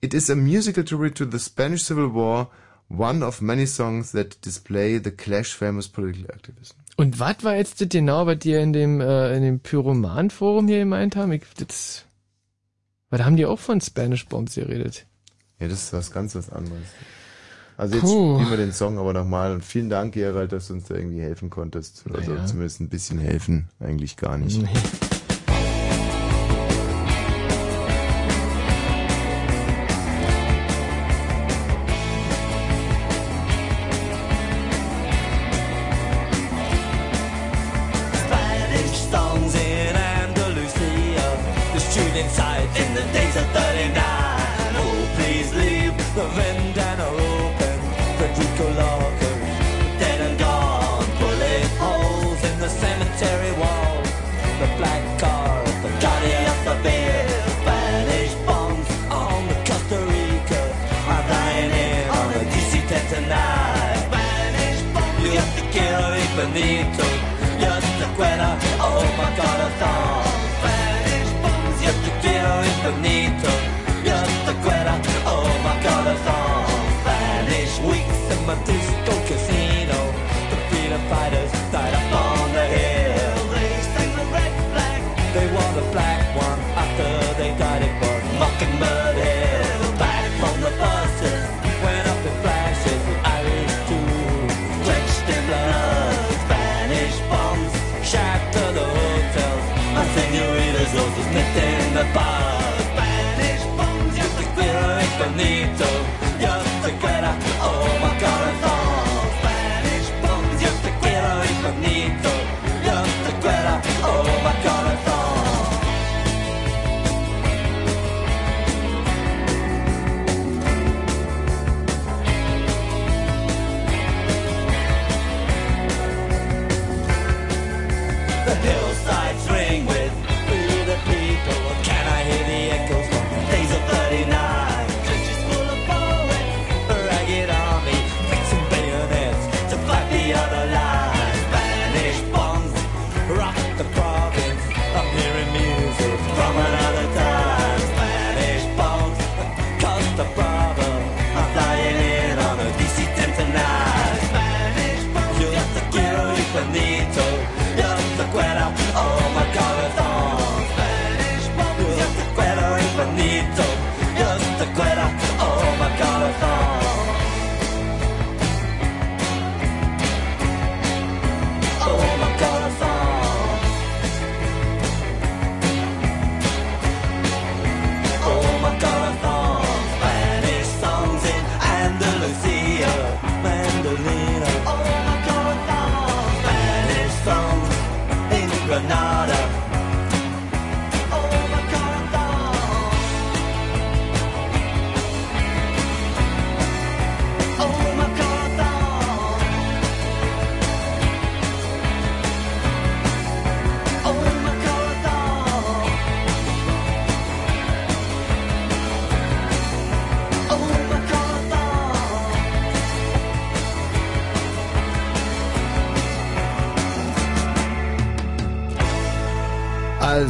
It 0.00 0.14
is 0.14 0.30
a 0.30 0.36
musical 0.36 0.84
tribute 0.84 1.14
to 1.16 1.24
the 1.24 1.38
Spanish 1.38 1.84
Civil 1.84 2.08
War, 2.08 2.48
one 2.88 3.22
of 3.22 3.42
many 3.42 3.66
songs 3.66 4.12
that 4.12 4.40
display 4.40 4.98
the 4.98 5.10
Clash 5.10 5.52
famous 5.52 5.88
political 5.88 6.26
activism. 6.32 6.76
Und 6.96 7.18
was 7.18 7.42
war 7.42 7.56
jetzt 7.56 7.80
das 7.80 7.88
genau, 7.88 8.26
was 8.26 8.38
die 8.38 8.52
in 8.54 8.72
dem, 8.72 9.00
äh, 9.00 9.36
in 9.36 9.42
dem 9.42 9.60
Pyroman-Forum 9.60 10.68
hier 10.68 10.80
gemeint 10.80 11.16
haben? 11.16 11.32
Ich, 11.32 11.42
das, 11.58 12.04
weil 13.10 13.18
da 13.18 13.24
haben 13.24 13.36
die 13.36 13.46
auch 13.46 13.58
von 13.58 13.80
Spanish 13.80 14.26
Bombs 14.26 14.54
geredet. 14.54 15.06
Ja, 15.58 15.68
das 15.68 15.84
ist 15.84 15.92
was 15.92 16.10
ganz 16.12 16.34
was 16.34 16.50
anderes. 16.50 16.86
Also 17.76 17.96
jetzt 17.96 18.04
Puh. 18.04 18.34
spielen 18.36 18.50
wir 18.50 18.56
den 18.56 18.72
Song 18.72 18.98
aber 18.98 19.12
nochmal 19.12 19.52
und 19.52 19.64
vielen 19.64 19.90
Dank, 19.90 20.14
Gerald, 20.14 20.52
dass 20.52 20.68
du 20.68 20.74
uns 20.74 20.84
da 20.84 20.94
irgendwie 20.94 21.20
helfen 21.20 21.50
konntest. 21.50 22.04
Also 22.14 22.34
Ja. 22.34 22.44
zumindest 22.46 22.80
ein 22.80 22.88
bisschen 22.88 23.18
helfen, 23.18 23.68
eigentlich 23.80 24.16
gar 24.16 24.38
nicht. 24.38 24.62
Nee. 24.62 24.68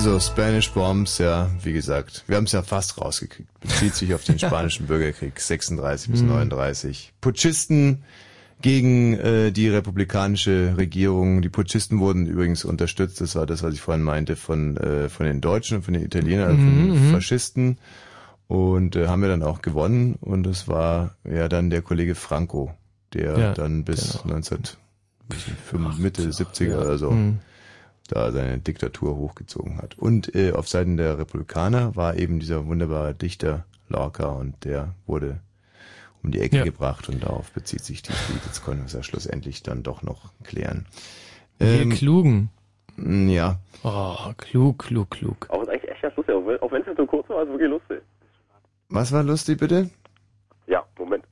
Also 0.06 0.20
Spanish 0.20 0.70
Bombs, 0.72 1.16
ja, 1.16 1.50
wie 1.62 1.72
gesagt, 1.72 2.24
wir 2.26 2.36
haben 2.36 2.44
es 2.44 2.52
ja 2.52 2.60
fast 2.62 3.00
rausgekriegt. 3.00 3.48
Bezieht 3.60 3.94
sich 3.94 4.12
auf 4.12 4.22
den 4.22 4.38
spanischen 4.38 4.86
Bürgerkrieg 4.86 5.40
36 5.40 6.10
bis 6.10 6.20
Mhm. 6.20 6.28
39. 6.28 7.14
Putschisten 7.22 8.04
gegen 8.60 9.14
äh, 9.14 9.50
die 9.50 9.70
republikanische 9.70 10.74
Regierung. 10.76 11.40
Die 11.40 11.48
Putschisten 11.48 12.00
wurden 12.00 12.26
übrigens 12.26 12.66
unterstützt, 12.66 13.22
das 13.22 13.34
war 13.34 13.46
das, 13.46 13.62
was 13.62 13.72
ich 13.72 13.80
vorhin 13.80 14.02
meinte, 14.04 14.36
von, 14.36 14.76
äh, 14.76 15.08
von 15.08 15.24
den 15.24 15.40
Deutschen 15.40 15.78
und 15.78 15.84
von 15.84 15.94
den 15.94 16.04
Italienern, 16.04 16.48
also 16.48 16.60
von 16.60 16.74
Mhm, 16.74 16.92
den 16.92 17.06
mhm. 17.06 17.10
Faschisten. 17.10 17.78
Und 18.46 18.96
äh, 18.96 19.08
haben 19.08 19.22
wir 19.22 19.30
dann 19.30 19.42
auch 19.42 19.62
gewonnen. 19.62 20.16
Und 20.20 20.46
es 20.46 20.68
war 20.68 21.16
ja 21.24 21.48
dann 21.48 21.70
der 21.70 21.80
Kollege 21.80 22.14
Franco, 22.14 22.74
der 23.14 23.38
Ja, 23.38 23.54
dann 23.54 23.84
bis 23.84 24.16
1905, 24.22 25.96
Mitte 25.96 26.28
70er 26.28 26.76
oder 26.76 26.98
so 26.98 27.10
Mhm. 27.10 27.38
Da 28.08 28.30
seine 28.32 28.58
Diktatur 28.58 29.16
hochgezogen 29.16 29.78
hat. 29.78 29.98
Und 29.98 30.34
äh, 30.34 30.52
auf 30.52 30.68
Seiten 30.68 30.96
der 30.96 31.18
Republikaner 31.18 31.96
war 31.96 32.16
eben 32.16 32.38
dieser 32.40 32.66
wunderbare 32.66 33.14
Dichter 33.14 33.64
Lorca 33.88 34.26
und 34.28 34.64
der 34.64 34.94
wurde 35.06 35.40
um 36.22 36.30
die 36.30 36.40
Ecke 36.40 36.58
Ja. 36.58 36.64
gebracht 36.64 37.08
und 37.08 37.22
darauf 37.22 37.50
bezieht 37.52 37.82
sich 37.84 38.02
die 38.02 38.12
Lied. 38.12 38.42
Jetzt 38.46 38.64
konnten 38.64 38.80
wir 38.82 38.86
es 38.86 38.92
ja 38.94 39.02
schlussendlich 39.02 39.62
dann 39.62 39.82
doch 39.82 40.02
noch 40.02 40.32
klären. 40.42 40.86
Wir 41.58 41.88
Klugen. 41.90 42.50
mh, 42.96 43.30
Ja. 43.32 43.58
Oh, 43.82 44.32
klug, 44.38 44.78
klug, 44.86 45.10
klug. 45.10 45.46
Auch 45.50 45.62
ist 45.62 45.68
eigentlich 45.68 45.90
echt 45.90 46.02
ganz 46.02 46.16
lustig, 46.16 46.34
auch 46.34 46.46
wenn- 46.46 46.60
auch 46.60 46.72
wenn 46.72 46.80
es 46.80 46.86
jetzt 46.88 46.96
so 46.96 47.06
kurz 47.06 47.28
war, 47.28 47.42
ist 47.42 47.48
es 47.48 47.52
wirklich 47.52 47.70
lustig. 47.70 48.00
Was 48.88 49.12
war 49.12 49.22
lustig 49.22 49.58
bitte? 49.60 49.90
Ja, 50.66 50.82
Moment. 50.98 51.24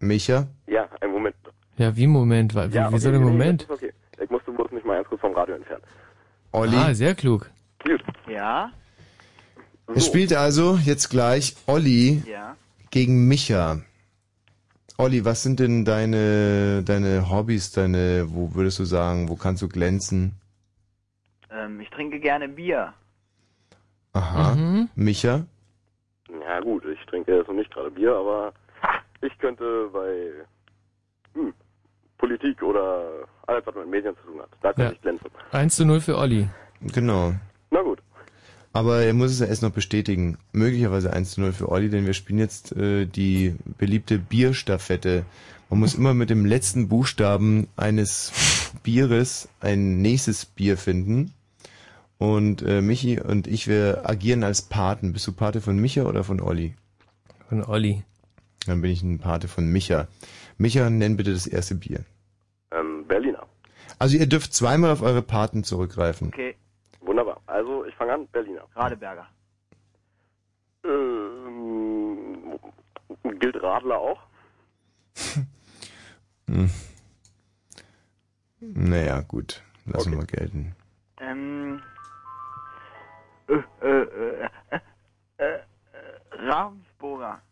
Micha? 0.00 0.46
Ja, 0.66 0.88
ein 1.00 1.10
Moment. 1.10 1.34
Ja, 1.76 1.96
wie 1.96 2.06
Moment? 2.06 2.54
Wie, 2.54 2.74
ja, 2.74 2.92
wie 2.92 2.98
soll 2.98 3.12
der 3.12 3.20
nee, 3.20 3.26
nee, 3.26 3.32
Moment? 3.32 3.66
okay. 3.70 3.92
Ich 4.22 4.30
musste 4.30 4.50
bloß 4.52 4.67
mal 4.88 4.96
ganz 4.96 5.08
kurz 5.08 5.20
vom 5.20 5.34
Radio 5.34 5.54
entfernen. 5.54 5.84
Olli? 6.52 6.76
Ah, 6.76 6.94
sehr 6.94 7.14
klug. 7.14 7.50
Gut. 7.84 8.02
Ja? 8.26 8.70
Es 9.94 10.06
spielt 10.06 10.32
also 10.34 10.76
jetzt 10.76 11.08
gleich 11.08 11.56
Olli 11.66 12.22
Ja. 12.26 12.56
gegen 12.90 13.28
Micha. 13.28 13.78
Olli, 14.98 15.24
was 15.24 15.42
sind 15.44 15.60
denn 15.60 15.84
deine, 15.84 16.82
deine 16.82 17.30
Hobbys, 17.30 17.70
deine, 17.72 18.26
wo 18.28 18.54
würdest 18.54 18.80
du 18.80 18.84
sagen, 18.84 19.28
wo 19.28 19.36
kannst 19.36 19.62
du 19.62 19.68
glänzen? 19.68 20.32
Ähm, 21.50 21.80
ich 21.80 21.88
trinke 21.90 22.18
gerne 22.18 22.48
Bier. 22.48 22.92
Aha. 24.12 24.56
Mhm. 24.56 24.88
Micha? 24.96 25.46
Ja 26.28 26.60
gut, 26.60 26.84
ich 26.84 27.00
trinke 27.06 27.36
jetzt 27.36 27.46
noch 27.48 27.54
nicht 27.54 27.72
gerade 27.72 27.90
Bier, 27.90 28.14
aber 28.14 28.52
ich 29.20 29.36
könnte 29.38 29.88
bei 29.92 30.32
hm, 31.34 31.54
Politik 32.18 32.62
oder 32.62 33.26
alles, 33.48 33.66
was 33.66 33.74
mit 33.74 33.88
Medien 33.90 34.14
zu 34.22 34.30
tun 34.30 34.40
hat, 34.40 34.48
da 34.62 34.72
könnte 34.72 34.82
Ja. 34.82 34.92
ich 34.92 35.00
glänzen. 35.02 35.26
1 35.52 35.76
zu 35.76 35.84
0 35.84 36.00
für 36.00 36.18
Olli. 36.18 36.48
Genau. 36.82 37.34
Na 37.70 37.82
gut. 37.82 38.00
Aber 38.72 39.00
er 39.02 39.14
muss 39.14 39.30
es 39.32 39.40
ja 39.40 39.46
erst 39.46 39.62
noch 39.62 39.70
bestätigen. 39.72 40.38
Möglicherweise 40.52 41.12
1 41.12 41.32
zu 41.32 41.40
0 41.40 41.52
für 41.52 41.68
Olli, 41.70 41.88
denn 41.88 42.06
wir 42.06 42.12
spielen 42.12 42.38
jetzt 42.38 42.72
äh, 42.76 43.06
die 43.06 43.56
beliebte 43.78 44.18
Bierstaffette. 44.18 45.24
Man 45.70 45.80
muss 45.80 45.94
immer 45.94 46.14
mit 46.14 46.30
dem 46.30 46.44
letzten 46.46 46.88
Buchstaben 46.88 47.68
eines 47.76 48.32
Bieres 48.82 49.48
ein 49.60 50.00
nächstes 50.02 50.44
Bier 50.44 50.76
finden. 50.78 51.32
Und 52.18 52.62
äh, 52.62 52.80
Michi 52.82 53.20
und 53.20 53.46
ich, 53.46 53.68
wir 53.68 54.02
agieren 54.08 54.44
als 54.44 54.62
Paten. 54.62 55.12
Bist 55.12 55.26
du 55.26 55.32
Pate 55.32 55.60
von 55.60 55.78
Micha 55.78 56.02
oder 56.04 56.24
von 56.24 56.40
Olli? 56.40 56.74
Von 57.48 57.64
Olli. 57.64 58.02
Dann 58.66 58.82
bin 58.82 58.90
ich 58.90 59.02
ein 59.02 59.18
Pate 59.18 59.48
von 59.48 59.66
Micha. 59.70 60.08
Micha, 60.58 60.90
nenn 60.90 61.16
bitte 61.16 61.32
das 61.32 61.46
erste 61.46 61.74
Bier. 61.76 62.00
Berliner. 63.08 63.46
Also 63.98 64.16
ihr 64.16 64.26
dürft 64.26 64.54
zweimal 64.54 64.90
auf 64.90 65.02
eure 65.02 65.22
Paten 65.22 65.64
zurückgreifen. 65.64 66.28
Okay. 66.28 66.56
Wunderbar. 67.00 67.40
Also 67.46 67.84
ich 67.86 67.94
fange 67.94 68.12
an, 68.14 68.28
Berliner. 68.28 68.64
Radeberger. 68.74 69.26
Ähm, 70.84 72.58
gilt 73.40 73.62
Radler 73.62 73.98
auch? 73.98 74.20
Hm. 76.48 76.70
Naja, 78.60 79.20
gut. 79.20 79.62
Lassen 79.84 80.12
wir 80.12 80.18
mal 80.18 80.26
gelten. 80.26 80.74
Ähm. 81.20 81.82
Äh, 83.48 83.86
äh, 83.86 84.02
äh, 84.02 84.48
äh, 84.70 85.44
äh, 85.44 85.58
Ravensburger. 86.32 87.42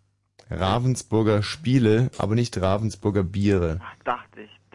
Ravensburger 0.50 1.42
Spiele, 1.42 2.10
aber 2.18 2.34
nicht 2.34 2.60
Ravensburger 2.60 3.22
Biere. 3.22 3.80
Ach, 3.82 3.94
ich. 4.04 4.25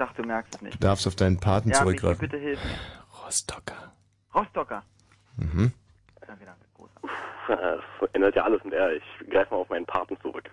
Dachte, 0.01 0.21
du 0.23 0.27
merkst 0.27 0.53
es 0.55 0.59
Du 0.59 0.65
nicht. 0.65 0.83
darfst 0.83 1.05
auf 1.05 1.15
deinen 1.15 1.39
Paten 1.39 1.69
ja, 1.69 1.75
Michi, 1.83 1.97
zurückgreifen. 1.99 2.19
bitte 2.27 2.37
hilf 2.37 2.59
mir. 2.63 3.23
Rostocker. 3.25 3.93
Rostocker. 4.33 4.83
Mhm. 5.37 5.71
Das 7.47 8.09
ändert 8.13 8.35
ja 8.35 8.43
alles 8.43 8.63
mit 8.63 8.73
R. 8.73 8.93
Ich 8.93 9.03
greife 9.29 9.53
mal 9.53 9.59
auf 9.61 9.69
meinen 9.69 9.85
Paten 9.85 10.17
zurück. 10.21 10.49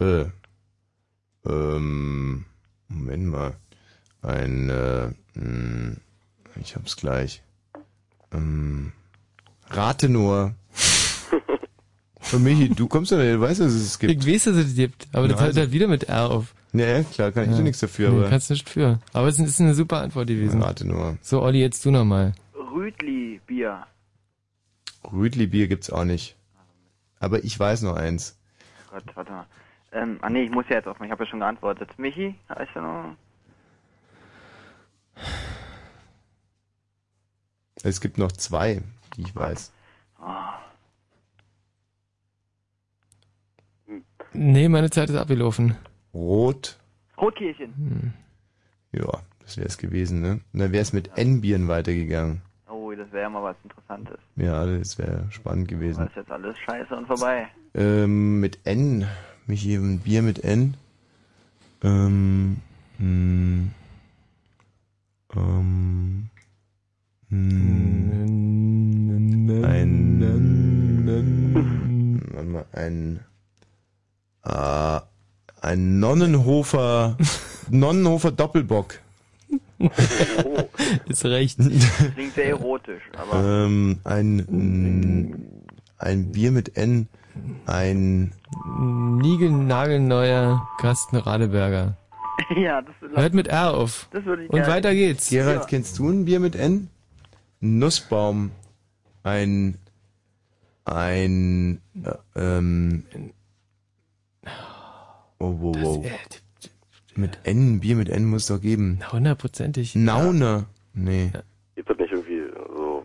Äh, 0.00 0.24
ähm, 1.46 2.44
Moment 2.88 3.26
mal. 3.26 3.56
Ein, 4.22 4.68
äh, 4.68 5.38
mh, 5.38 5.96
ich 6.60 6.76
hab's 6.76 6.96
gleich. 6.96 7.42
Ähm, 8.32 8.92
rate 9.68 10.08
nur. 10.10 10.54
Für 12.20 12.38
Michi, 12.38 12.68
du 12.68 12.86
kommst 12.88 13.12
ja, 13.12 13.18
du 13.18 13.40
weißt, 13.40 13.60
dass 13.60 13.72
es 13.72 13.82
es 13.86 13.98
gibt. 13.98 14.12
Ich 14.12 14.26
weiß, 14.34 14.44
dass 14.44 14.56
es 14.56 14.74
gibt, 14.74 15.08
aber 15.12 15.26
das 15.28 15.38
Ja, 15.40 15.46
hört 15.46 15.56
halt 15.56 15.72
wieder 15.72 15.88
mit 15.88 16.04
R 16.04 16.30
auf. 16.30 16.54
Ja, 16.72 17.02
klar, 17.02 17.32
kann 17.32 17.50
ich 17.50 17.56
ja 17.56 17.62
nichts 17.62 17.80
dafür, 17.80 18.10
Nee, 18.10 18.18
aber. 18.20 18.28
kannst 18.30 18.48
nicht 18.50 18.68
für. 18.68 19.00
Aber 19.12 19.26
es 19.26 19.38
ist 19.38 19.60
eine 19.60 19.74
super 19.74 20.00
Antwort 20.02 20.28
gewesen. 20.28 20.60
Warte 20.60 20.86
nur. 20.86 21.18
So, 21.20 21.42
Olli, 21.42 21.60
jetzt 21.60 21.84
du 21.84 21.90
nochmal. 21.90 22.32
Rüdli 22.54 23.40
Bier. 23.46 23.86
Rüdli 25.12 25.46
Bier 25.48 25.66
gibt's 25.66 25.90
auch 25.90 26.04
nicht. 26.04 26.36
Aber 27.18 27.42
ich 27.44 27.58
weiß 27.58 27.82
noch 27.82 27.96
eins. 27.96 28.38
Gott, 28.90 29.02
warte 29.14 29.32
mal. 29.32 29.46
Ähm, 29.92 30.18
ah 30.22 30.30
nee, 30.30 30.44
ich 30.44 30.50
muss 30.50 30.64
ja 30.68 30.76
jetzt 30.76 30.86
auch 30.86 30.98
mal. 31.00 31.06
Ich 31.06 31.10
habe 31.10 31.24
ja 31.24 31.30
schon 31.30 31.40
geantwortet. 31.40 31.90
Michi, 31.98 32.36
weißt 32.48 32.70
du 32.74 32.80
noch? 32.80 33.16
Es 37.82 38.00
gibt 38.00 38.18
noch 38.18 38.30
zwei, 38.32 38.82
die 39.16 39.22
ich 39.22 39.34
weiß. 39.34 39.72
Ah. 40.20 40.58
Nee, 44.32 44.68
meine 44.68 44.90
Zeit 44.90 45.10
ist 45.10 45.16
abgelaufen. 45.16 45.76
Rot. 46.14 46.78
Rotkirchen. 47.18 47.74
Hm. 47.74 48.12
Ja, 48.92 49.22
das 49.42 49.56
wäre 49.56 49.68
es 49.68 49.78
gewesen, 49.78 50.20
ne? 50.20 50.40
Und 50.52 50.60
dann 50.60 50.72
wäre 50.72 50.82
es 50.82 50.92
mit 50.92 51.16
N-Bieren 51.16 51.68
weitergegangen. 51.68 52.42
Oh, 52.68 52.90
das 52.92 53.10
wäre 53.12 53.22
ja 53.22 53.30
mal 53.30 53.42
was 53.42 53.56
Interessantes. 53.62 54.18
Ja, 54.36 54.64
das 54.66 54.98
wäre 54.98 55.26
spannend 55.30 55.70
Das 55.70 55.78
gewesen. 55.78 56.06
ist 56.06 56.16
jetzt 56.16 56.30
alles 56.30 56.56
scheiße 56.58 56.96
und 56.96 57.06
vorbei. 57.06 57.48
Ähm, 57.74 58.40
mit 58.40 58.58
N. 58.64 59.06
Michi, 59.46 59.74
ein 59.74 60.00
Bier 60.00 60.22
mit 60.22 60.42
N. 60.44 60.74
Ähm, 61.82 62.56
hm, 62.98 63.70
ähm, 65.34 66.28
hm, 67.30 68.10
ein, 69.64 70.20
warte 72.32 72.48
mal, 72.48 72.66
ein, 72.72 73.20
äh, 74.44 75.00
ein 75.60 76.00
Nonnenhofer, 76.00 77.16
Nonnenhofer 77.70 78.32
Doppelbock. 78.32 78.98
Ist 81.08 81.24
recht. 81.24 81.58
Klingt 82.14 82.34
sehr 82.34 82.48
erotisch, 82.50 83.02
aber 83.16 83.64
Ähm, 83.64 83.98
ein, 84.04 85.62
ein 85.98 86.32
Bier 86.32 86.52
mit 86.52 86.76
N, 86.76 87.08
ein, 87.66 88.32
Niegelnagelneuer 88.78 90.68
Carsten 90.78 91.16
Radeberger. 91.16 91.96
ja, 92.56 92.82
das 92.82 92.94
Hört 93.14 93.34
mit 93.34 93.48
R 93.48 93.74
auf. 93.74 94.08
Das 94.12 94.24
würde 94.24 94.44
ich 94.44 94.50
Und 94.50 94.56
gerne. 94.56 94.72
weiter 94.72 94.94
geht's. 94.94 95.30
Gerald, 95.30 95.66
kennst 95.68 95.98
du 95.98 96.08
ein 96.08 96.24
Bier 96.24 96.40
mit 96.40 96.56
N? 96.56 96.88
Nussbaum, 97.60 98.52
ein, 99.22 99.76
ein, 100.84 101.80
äh, 102.02 102.10
ähm, 102.36 103.04
oh, 105.40 105.56
wow, 105.60 105.76
wow. 105.76 106.06
Mit 107.16 107.38
N, 107.44 107.74
ein 107.76 107.80
Bier 107.80 107.96
mit 107.96 108.08
N 108.08 108.24
muss 108.26 108.42
es 108.42 108.48
doch 108.48 108.60
geben. 108.60 109.00
Hundertprozentig. 109.10 109.94
Nauner. 109.96 110.66
Nee. 110.94 111.30
Gibt 111.74 111.90
das 111.90 111.98
nicht 111.98 112.12
irgendwie 112.12 112.42
so 112.74 113.04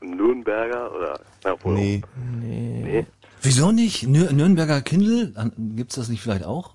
Nürnberger 0.00 0.94
oder? 0.94 1.20
Na, 1.44 1.52
obwohl, 1.52 1.74
Nee. 1.74 2.02
Nee. 2.40 3.06
Wieso 3.42 3.72
nicht? 3.72 4.06
Nür 4.08 4.32
Nürnberger 4.32 4.80
Kindle? 4.80 5.32
An- 5.34 5.52
Gibt's 5.76 5.96
das 5.96 6.08
nicht 6.08 6.22
vielleicht 6.22 6.44
auch? 6.44 6.74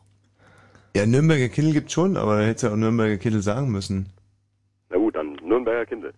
Ja, 0.95 1.05
Nürnberger 1.05 1.49
Kindle 1.49 1.73
gibt's 1.73 1.93
schon, 1.93 2.17
aber 2.17 2.37
dann 2.37 2.45
hättest 2.45 2.63
du 2.63 2.69
auch 2.69 2.75
Nürnberger 2.75 3.17
Kindle 3.17 3.41
sagen 3.41 3.69
müssen. 3.71 4.07
Na 4.89 4.97
gut, 4.97 5.15
dann 5.15 5.33
Nürnberger 5.43 5.85
Kindle. 5.85 6.13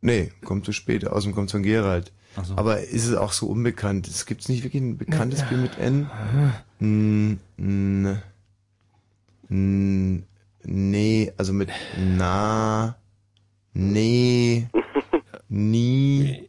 Nee, 0.00 0.32
kommt 0.44 0.64
zu 0.64 0.72
spät, 0.72 1.06
außerdem 1.06 1.34
kommt 1.34 1.50
von 1.50 1.62
Gerald. 1.62 2.12
So. 2.42 2.56
Aber 2.56 2.80
ist 2.80 3.06
es 3.06 3.14
auch 3.14 3.32
so 3.32 3.46
unbekannt? 3.46 4.06
Es 4.06 4.24
gibt's 4.24 4.48
nicht 4.48 4.62
wirklich 4.62 4.82
ein 4.82 4.96
bekanntes 4.96 5.42
Bier 5.48 5.58
mit 5.58 5.78
N? 5.78 6.08
N, 6.80 7.40
n, 7.58 8.22
n, 9.50 10.24
nee, 10.64 11.32
also 11.36 11.52
mit 11.52 11.70
na, 11.98 12.96
nee, 13.74 14.68
Ni. 15.52 16.48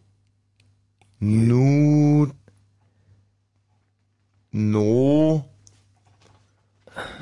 Nu. 1.20 2.28
No. 4.52 5.46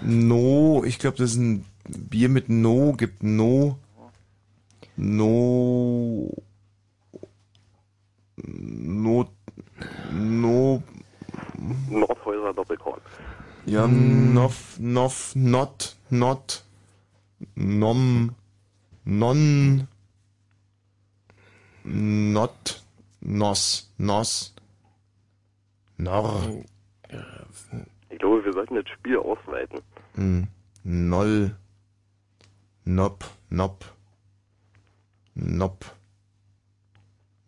No. 0.03 0.83
Ich 0.83 0.99
glaube, 0.99 1.17
das 1.17 1.31
ist 1.31 1.37
ein 1.37 1.65
Bier 1.87 2.27
mit 2.27 2.49
No. 2.49 2.93
Gibt 2.97 3.23
No. 3.23 3.79
No. 5.01 6.29
No. 8.35 9.29
No. 10.11 10.83
Nordhäuser 11.89 12.53
Doppelkorn. 12.53 12.99
Ja, 13.65 13.87
nof, 13.87 14.77
nof, 14.79 15.35
not, 15.35 15.95
not, 16.09 16.63
nom, 17.55 18.35
non, 19.05 19.87
not, 21.83 22.83
nos, 23.21 23.93
nos, 23.97 24.55
nor, 25.97 26.63
Ich 28.09 28.17
glaube, 28.19 28.43
wir 28.43 28.53
sollten 28.53 28.75
das 28.75 28.87
Spiel 28.89 29.17
ausweiten. 29.17 29.79
hm, 30.15 30.47
noll, 30.83 31.55
nop, 32.85 33.25
nop, 33.49 33.85
nop, 35.39 35.85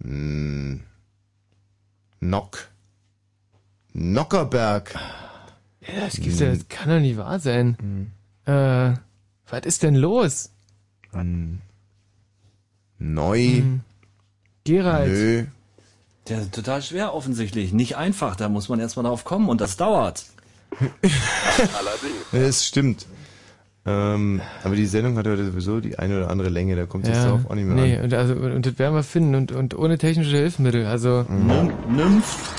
n, 0.03 0.83
nock, 2.19 2.69
Nockerberg. 3.93 4.95
Ja, 5.81 6.05
das 6.05 6.15
gibt's 6.15 6.39
ja, 6.39 6.51
das 6.51 6.67
kann 6.69 6.89
doch 6.89 6.99
nicht 6.99 7.17
wahr 7.17 7.39
sein. 7.39 8.11
Äh, 8.45 8.93
was 9.47 9.65
ist 9.65 9.83
denn 9.83 9.95
los? 9.95 10.51
Neu. 12.99 13.39
Hm. 13.39 13.81
Gerald. 14.63 15.11
Nö. 15.11 15.45
Der 16.29 16.41
ist 16.41 16.53
total 16.53 16.81
schwer 16.81 17.13
offensichtlich. 17.13 17.73
Nicht 17.73 17.97
einfach, 17.97 18.35
da 18.35 18.47
muss 18.47 18.69
man 18.69 18.79
erstmal 18.79 19.05
drauf 19.05 19.23
kommen 19.25 19.49
und 19.49 19.59
das 19.59 19.75
dauert. 19.75 20.25
Allerdings. 20.79 22.25
Das 22.31 22.65
stimmt. 22.65 23.05
Ähm, 23.83 24.41
aber 24.63 24.75
die 24.75 24.85
Sendung 24.85 25.17
hat 25.17 25.27
heute 25.27 25.43
sowieso 25.43 25.79
die 25.79 25.97
eine 25.97 26.17
oder 26.17 26.29
andere 26.29 26.49
Länge, 26.49 26.75
da 26.75 26.85
kommt 26.85 27.05
es 27.05 27.09
jetzt 27.09 27.25
darauf 27.25 27.49
auch 27.49 27.55
nicht 27.55 27.65
mehr 27.65 27.75
nee, 27.75 27.97
an. 27.97 28.03
und, 28.03 28.13
also, 28.13 28.35
und 28.35 28.65
das 28.65 28.77
werden 28.77 28.93
wir 28.93 29.01
finden 29.01 29.33
und, 29.33 29.51
und 29.51 29.75
ohne 29.75 29.97
technische 29.97 30.37
Hilfsmittel. 30.37 30.85
Also 30.85 31.25
Nymph. 31.29 32.53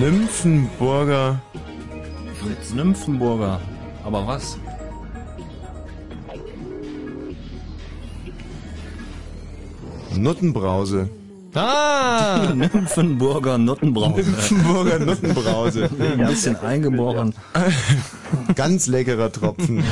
Nymphenburger. 0.00 1.40
Fritz 2.34 2.74
Nymphenburger. 2.74 3.60
Aber 4.04 4.26
was? 4.26 4.58
Nuttenbrause. 10.16 11.08
Ah! 11.58 12.52
Nymphenburger 12.54 13.58
Nuttenbrause. 13.58 14.22
Nymphenburger 14.22 14.98
Nuttenbrause. 15.00 15.90
Ein 16.00 16.26
bisschen 16.26 16.56
eingebrochen. 16.56 17.34
Ganz 18.54 18.86
leckerer 18.86 19.32
Tropfen. 19.32 19.82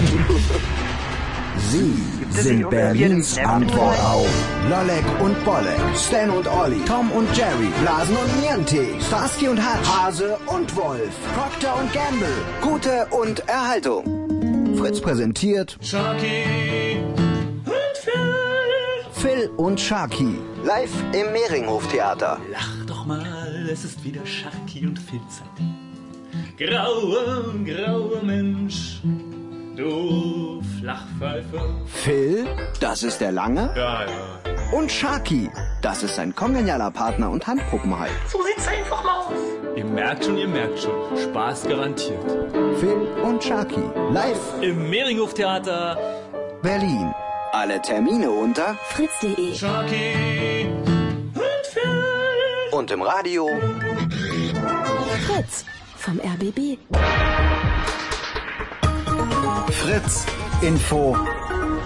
Sie 1.71 1.93
sind 2.31 2.71
Berlins 2.71 3.37
Antwort 3.39 3.99
auf 3.99 4.29
Lollek 4.69 5.05
und 5.21 5.45
Bollek, 5.45 5.81
Stan 5.97 6.31
und 6.31 6.47
Olli, 6.47 6.77
Tom 6.87 7.11
und 7.11 7.27
Jerry, 7.37 7.69
Blasen 7.83 8.17
und 8.17 8.41
Niente, 8.41 8.87
Starsky 9.05 9.49
und 9.49 9.59
Hutch, 9.59 9.89
Hase 9.89 10.37
und 10.47 10.77
Wolf, 10.77 11.11
Procter 11.35 11.81
und 11.81 11.93
Gamble, 11.93 12.29
Gute 12.61 13.07
und 13.11 13.41
Erhaltung. 13.49 14.77
Fritz 14.77 15.01
präsentiert 15.01 15.79
und 15.81 16.86
Phil. 19.17 19.37
Phil 19.37 19.51
und 19.57 19.81
Sharky, 19.81 20.39
live 20.65 20.93
im 21.13 21.33
Mehringhof-Theater. 21.33 22.39
Lach 22.51 22.87
doch 22.87 23.05
mal, 23.07 23.69
es 23.71 23.85
ist 23.85 24.03
wieder 24.05 24.25
Sharky 24.25 24.87
und 24.87 24.99
Philzeit. 24.99 25.47
Graue, 26.59 27.55
graue 27.65 28.23
Mensch, 28.23 29.01
du 29.77 30.63
Flachpfeife. 30.81 31.61
Phil, 31.87 32.47
das 32.81 33.03
ist 33.03 33.21
der 33.21 33.33
Lange. 33.33 33.71
Ja, 33.77 34.05
ja. 34.05 34.77
Und 34.77 34.91
Sharky, 34.91 35.51
das 35.83 36.03
ist 36.03 36.17
sein 36.17 36.35
kongenialer 36.35 36.91
Partner 36.91 37.31
und 37.31 37.47
Handpuppenhalt. 37.47 38.13
So 38.29 38.39
sieht's 38.43 38.67
einfach 38.67 39.05
mal 39.05 39.21
aus. 39.27 39.33
Ihr 39.77 39.85
merkt 39.85 40.25
schon, 40.25 40.39
ihr 40.39 40.49
merkt 40.49 40.79
schon. 40.79 40.93
Spaß 41.17 41.65
garantiert. 41.69 42.25
Phil 42.81 43.09
und 43.23 43.43
Sharky, 43.43 43.83
live 44.13 44.63
Im 44.63 44.89
Mehringhof-Theater. 44.89 45.99
Berlin. 46.63 47.15
Alle 47.59 47.81
Termine 47.81 48.31
unter 48.31 48.77
fritz.de. 48.91 50.67
Und 52.71 52.91
im 52.91 53.01
Radio. 53.01 53.49
Fritz 55.27 55.65
vom 55.97 56.21
RBB. 56.21 56.77
Fritz, 59.71 60.27
Info, 60.61 61.17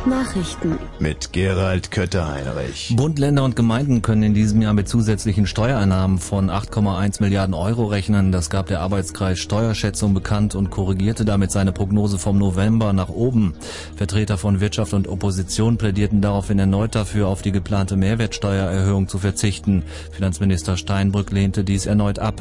Nachrichten. 0.06 0.78
Mit 0.98 1.34
Gerald 1.34 1.90
Kötter-Heinrich. 1.90 2.94
Bund, 2.96 3.18
Länder 3.18 3.44
und 3.44 3.54
Gemeinden 3.54 4.00
können 4.00 4.22
in 4.22 4.34
diesem 4.34 4.62
Jahr 4.62 4.72
mit 4.72 4.88
zusätzlichen 4.88 5.46
Steuereinnahmen 5.46 6.18
von 6.18 6.50
8,1 6.50 7.20
Milliarden 7.20 7.54
Euro 7.54 7.84
rechnen. 7.84 8.32
Das 8.32 8.48
gab 8.48 8.66
der 8.66 8.80
Arbeitskreis 8.80 9.38
Steuerschätzung 9.38 10.14
bekannt 10.14 10.54
und 10.54 10.70
korrigierte 10.70 11.26
damit 11.26 11.52
seine 11.52 11.72
Prognose 11.72 12.18
vom 12.18 12.38
November 12.38 12.94
nach 12.94 13.10
oben. 13.10 13.54
Vertreter 13.94 14.38
von 14.38 14.60
Wirtschaft 14.60 14.94
und 14.94 15.06
Opposition 15.06 15.76
plädierten 15.76 16.22
daraufhin 16.22 16.58
erneut 16.58 16.94
dafür, 16.94 17.28
auf 17.28 17.42
die 17.42 17.52
geplante 17.52 17.96
Mehrwertsteuererhöhung 17.96 19.06
zu 19.06 19.18
verzichten. 19.18 19.84
Finanzminister 20.12 20.78
Steinbrück 20.78 21.30
lehnte 21.30 21.62
dies 21.62 21.84
erneut 21.84 22.18
ab. 22.18 22.40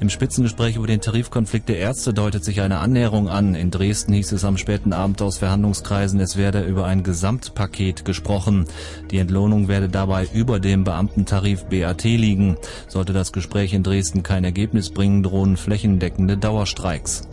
Im 0.00 0.10
Spitzengespräch 0.10 0.76
über 0.76 0.88
den 0.88 1.00
Tarifkonflikt 1.00 1.68
der 1.68 1.78
Ärzte 1.78 2.12
deutet 2.12 2.44
sich 2.44 2.60
eine 2.60 2.78
Annäherung 2.78 3.28
an. 3.28 3.54
In 3.54 3.70
Dresden 3.70 4.12
hieß 4.12 4.32
es 4.32 4.44
am 4.44 4.56
späten 4.56 4.92
Abend 4.92 5.22
aus 5.22 5.38
Verhandlungskreisen, 5.38 6.18
es 6.18 6.36
werde 6.36 6.62
über 6.62 6.79
ein 6.84 7.02
Gesamtpaket 7.02 8.04
gesprochen. 8.04 8.66
Die 9.10 9.18
Entlohnung 9.18 9.68
werde 9.68 9.88
dabei 9.88 10.28
über 10.32 10.60
dem 10.60 10.84
Beamtentarif 10.84 11.64
BAT 11.64 12.04
liegen. 12.04 12.56
Sollte 12.88 13.12
das 13.12 13.32
Gespräch 13.32 13.72
in 13.72 13.82
Dresden 13.82 14.22
kein 14.22 14.44
Ergebnis 14.44 14.90
bringen, 14.90 15.22
drohen 15.22 15.56
flächendeckende 15.56 16.36
Dauerstreiks. 16.36 17.28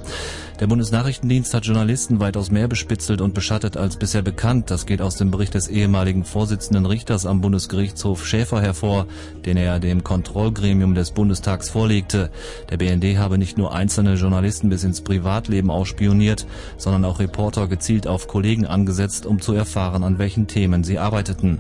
Der 0.60 0.66
Bundesnachrichtendienst 0.66 1.54
hat 1.54 1.66
Journalisten 1.66 2.20
weitaus 2.20 2.50
mehr 2.50 2.68
bespitzelt 2.68 3.22
und 3.22 3.36
beschattet 3.36 3.78
als 3.78 3.98
bisher 3.98 4.24
bekannt. 4.24 4.72
Das 4.72 4.88
geht 4.88 5.04
aus 5.04 5.16
dem 5.16 5.30
Bericht 5.30 5.54
des 5.54 5.68
ehemaligen 5.68 6.24
Vorsitzenden 6.24 6.88
Richters 6.88 7.28
am 7.28 7.42
Bundesgerichtshof 7.42 8.26
Schäfer 8.26 8.60
hervor, 8.60 9.06
den 9.46 9.56
er 9.56 9.80
dem 9.80 10.04
Kontrollgremium 10.04 10.96
des 10.96 11.12
Bundestags 11.12 11.70
vorlegte. 11.70 12.32
Der 12.72 12.78
BND 12.78 13.20
habe 13.20 13.38
nicht 13.38 13.60
nur 13.60 13.76
einzelne 13.76 14.16
Journalisten 14.16 14.70
bis 14.70 14.84
ins 14.84 15.02
Privatleben 15.02 15.70
ausspioniert, 15.70 16.48
sondern 16.78 17.06
auch 17.06 17.20
Reporter 17.20 17.68
gezielt 17.68 18.08
auf 18.08 18.28
Kollegen 18.28 18.66
angesetzt, 18.66 19.28
um 19.28 19.40
zu 19.40 19.54
erfahren, 19.54 20.04
an 20.04 20.18
welchen 20.18 20.48
Themen 20.48 20.84
sie 20.84 20.98
arbeiteten. 20.98 21.60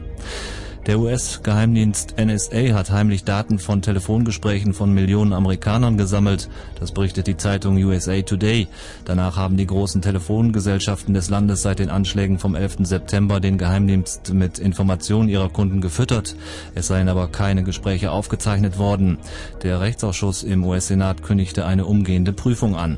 Der 0.87 0.99
US-Geheimdienst 0.99 2.15
NSA 2.17 2.73
hat 2.73 2.91
heimlich 2.91 3.25
Daten 3.25 3.59
von 3.59 3.81
Telefongesprächen 3.81 4.73
von 4.73 4.93
Millionen 4.93 5.33
Amerikanern 5.33 5.97
gesammelt. 5.97 6.47
Das 6.79 6.93
berichtet 6.93 7.27
die 7.27 7.35
Zeitung 7.35 7.75
USA 7.75 8.21
Today. 8.21 8.69
Danach 9.03 9.35
haben 9.35 9.57
die 9.57 9.67
großen 9.67 10.01
Telefongesellschaften 10.01 11.13
des 11.13 11.29
Landes 11.29 11.61
seit 11.61 11.79
den 11.79 11.89
Anschlägen 11.89 12.39
vom 12.39 12.55
11. 12.55 12.77
September 12.83 13.41
den 13.41 13.57
Geheimdienst 13.57 14.33
mit 14.33 14.59
Informationen 14.59 15.27
ihrer 15.27 15.49
Kunden 15.49 15.81
gefüttert. 15.81 16.37
Es 16.73 16.87
seien 16.87 17.09
aber 17.09 17.27
keine 17.27 17.63
Gespräche 17.63 18.11
aufgezeichnet 18.11 18.77
worden. 18.77 19.17
Der 19.63 19.81
Rechtsausschuss 19.81 20.43
im 20.43 20.63
US-Senat 20.63 21.21
kündigte 21.21 21.65
eine 21.65 21.83
umgehende 21.83 22.31
Prüfung 22.31 22.77
an. 22.77 22.97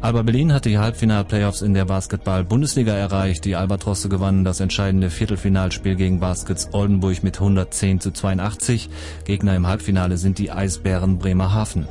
Alba 0.00 0.22
Berlin 0.22 0.52
hat 0.52 0.64
die 0.64 0.78
Halbfinal-Playoffs 0.78 1.60
in 1.60 1.74
der 1.74 1.84
Basketball-Bundesliga 1.84 2.92
erreicht. 2.92 3.44
Die 3.44 3.56
Albatrosse 3.56 4.08
gewannen 4.08 4.44
das 4.44 4.60
entscheidende 4.60 5.10
Viertelfinalspiel 5.10 5.96
gegen 5.96 6.20
Baskets 6.20 6.68
Oldenburg 6.72 7.24
mit 7.24 7.40
110 7.40 8.00
zu 8.00 8.12
82. 8.12 8.90
Gegner 9.24 9.56
im 9.56 9.66
Halbfinale 9.66 10.16
sind 10.16 10.38
die 10.38 10.52
Eisbären 10.52 11.18
Bremerhaven. 11.18 11.88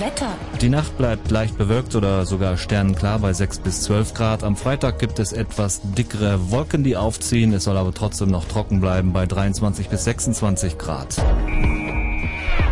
Wetter. 0.00 0.32
Die 0.62 0.70
Nacht 0.70 0.96
bleibt 0.96 1.30
leicht 1.30 1.58
bewölkt 1.58 1.94
oder 1.94 2.24
sogar 2.24 2.56
sternenklar 2.56 3.18
bei 3.18 3.34
6 3.34 3.58
bis 3.58 3.82
12 3.82 4.14
Grad. 4.14 4.42
Am 4.42 4.56
Freitag 4.56 4.98
gibt 4.98 5.18
es 5.18 5.32
etwas 5.32 5.82
dickere 5.82 6.50
Wolken, 6.50 6.82
die 6.82 6.96
aufziehen. 6.96 7.52
Es 7.52 7.64
soll 7.64 7.76
aber 7.76 7.92
trotzdem 7.92 8.30
noch 8.30 8.46
trocken 8.46 8.80
bleiben 8.80 9.12
bei 9.12 9.26
23 9.26 9.88
bis 9.90 10.04
26 10.04 10.78
Grad. 10.78 11.22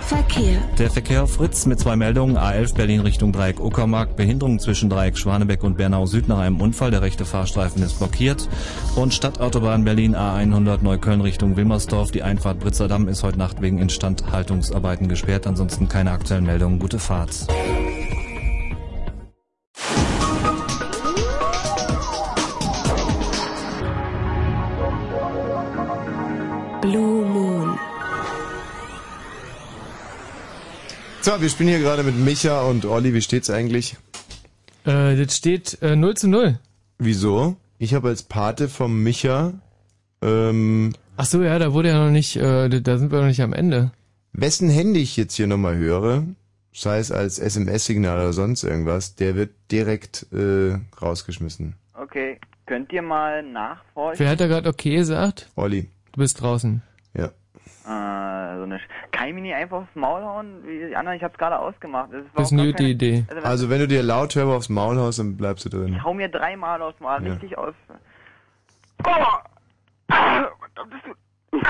Verkehr. 0.00 0.60
Der 0.78 0.90
Verkehr 0.90 1.26
Fritz 1.26 1.66
mit 1.66 1.78
zwei 1.78 1.96
Meldungen. 1.96 2.38
A11 2.38 2.74
Berlin 2.74 3.00
Richtung 3.00 3.32
Dreieck 3.32 3.60
Uckermark. 3.60 4.16
Behinderung 4.16 4.58
zwischen 4.58 4.88
Dreieck 4.88 5.18
Schwanebeck 5.18 5.62
und 5.62 5.76
Bernau 5.76 6.06
Süd 6.06 6.28
nach 6.28 6.38
einem 6.38 6.60
Unfall. 6.60 6.90
Der 6.90 7.02
rechte 7.02 7.24
Fahrstreifen 7.24 7.82
ist 7.82 7.98
blockiert. 7.98 8.48
Und 8.96 9.14
Stadtautobahn 9.14 9.84
Berlin 9.84 10.16
A100 10.16 10.82
Neukölln 10.82 11.20
Richtung 11.20 11.56
Wilmersdorf. 11.56 12.10
Die 12.10 12.22
Einfahrt 12.22 12.60
Britzerdamm 12.60 13.08
ist 13.08 13.22
heute 13.22 13.38
Nacht 13.38 13.60
wegen 13.60 13.78
Instandhaltungsarbeiten 13.78 15.08
gesperrt. 15.08 15.46
Ansonsten 15.46 15.88
keine 15.88 16.12
aktuellen 16.12 16.44
Meldungen. 16.44 16.78
Gute 16.78 16.98
Fahrt. 16.98 17.46
Wir 31.36 31.48
spielen 31.50 31.68
hier 31.68 31.78
gerade 31.78 32.02
mit 32.02 32.16
Micha 32.16 32.62
und 32.62 32.86
Olli. 32.86 33.12
Wie 33.12 33.20
steht's 33.20 33.50
eigentlich? 33.50 33.96
Äh, 34.84 35.14
das 35.14 35.36
steht 35.36 35.76
äh, 35.82 35.94
0 35.94 36.16
zu 36.16 36.28
0. 36.28 36.58
Wieso? 36.98 37.56
Ich 37.78 37.92
habe 37.92 38.08
als 38.08 38.22
Pate 38.22 38.68
vom 38.68 39.02
Micha. 39.02 39.52
Ähm, 40.22 40.94
Ach 41.18 41.26
so, 41.26 41.42
ja, 41.42 41.58
da 41.58 41.72
wurde 41.74 41.90
ja 41.90 42.02
noch 42.02 42.10
nicht, 42.10 42.36
äh, 42.36 42.68
da 42.80 42.98
sind 42.98 43.12
wir 43.12 43.20
noch 43.20 43.26
nicht 43.26 43.42
am 43.42 43.52
Ende. 43.52 43.92
Wessen 44.32 44.70
Handy 44.70 45.00
ich 45.00 45.16
jetzt 45.16 45.34
hier 45.34 45.46
nochmal 45.46 45.76
höre, 45.76 46.24
sei 46.72 46.98
es 46.98 47.12
als 47.12 47.38
SMS-Signal 47.38 48.18
oder 48.18 48.32
sonst 48.32 48.64
irgendwas, 48.64 49.14
der 49.14 49.36
wird 49.36 49.50
direkt 49.70 50.26
äh, 50.32 50.78
rausgeschmissen. 51.00 51.74
Okay, 51.92 52.38
könnt 52.64 52.90
ihr 52.92 53.02
mal 53.02 53.42
nachforschen? 53.42 54.18
Wer 54.18 54.30
hat 54.30 54.40
da 54.40 54.46
gerade 54.46 54.68
okay 54.68 54.96
gesagt? 54.96 55.50
Olli. 55.56 55.88
Du 56.12 56.20
bist 56.20 56.40
draußen. 56.40 56.82
Äh, 57.88 58.56
so 58.58 58.62
eine 58.64 58.78
Sch 58.78 58.82
Kann 59.12 59.28
ich 59.28 59.34
mir 59.34 59.40
nicht 59.40 59.54
einfach 59.54 59.78
aufs 59.78 59.94
Maul 59.94 60.22
hauen? 60.22 60.62
Wie 60.66 60.88
die 60.88 60.94
anderen, 60.96 61.16
ich 61.16 61.22
hab's 61.24 61.38
gerade 61.38 61.58
ausgemacht. 61.58 62.10
Das, 62.12 62.22
Das 62.34 62.46
ist 62.48 62.52
eine 62.52 62.66
gute 62.70 62.82
Idee. 62.84 63.24
Also, 63.28 63.36
wenn- 63.42 63.44
Also 63.50 63.70
wenn 63.70 63.78
du 63.80 63.88
dir 63.88 64.02
laut 64.02 64.34
hörbar 64.34 64.56
aufs 64.56 64.68
Maul 64.68 64.98
haust, 64.98 65.18
dann 65.20 65.36
bleibst 65.38 65.64
du 65.64 65.70
drin. 65.70 65.94
ich 65.94 66.02
hau 66.04 66.12
mir 66.12 66.28
dreimal 66.28 66.82
aufs 66.82 67.00
Maul, 67.00 67.24
Ja. 67.26 67.32
richtig 67.32 67.56
aus. 67.56 67.74
Oh! 69.06 69.12
Verdammt, 70.08 70.90
bist 70.90 71.04
du... 71.06 71.60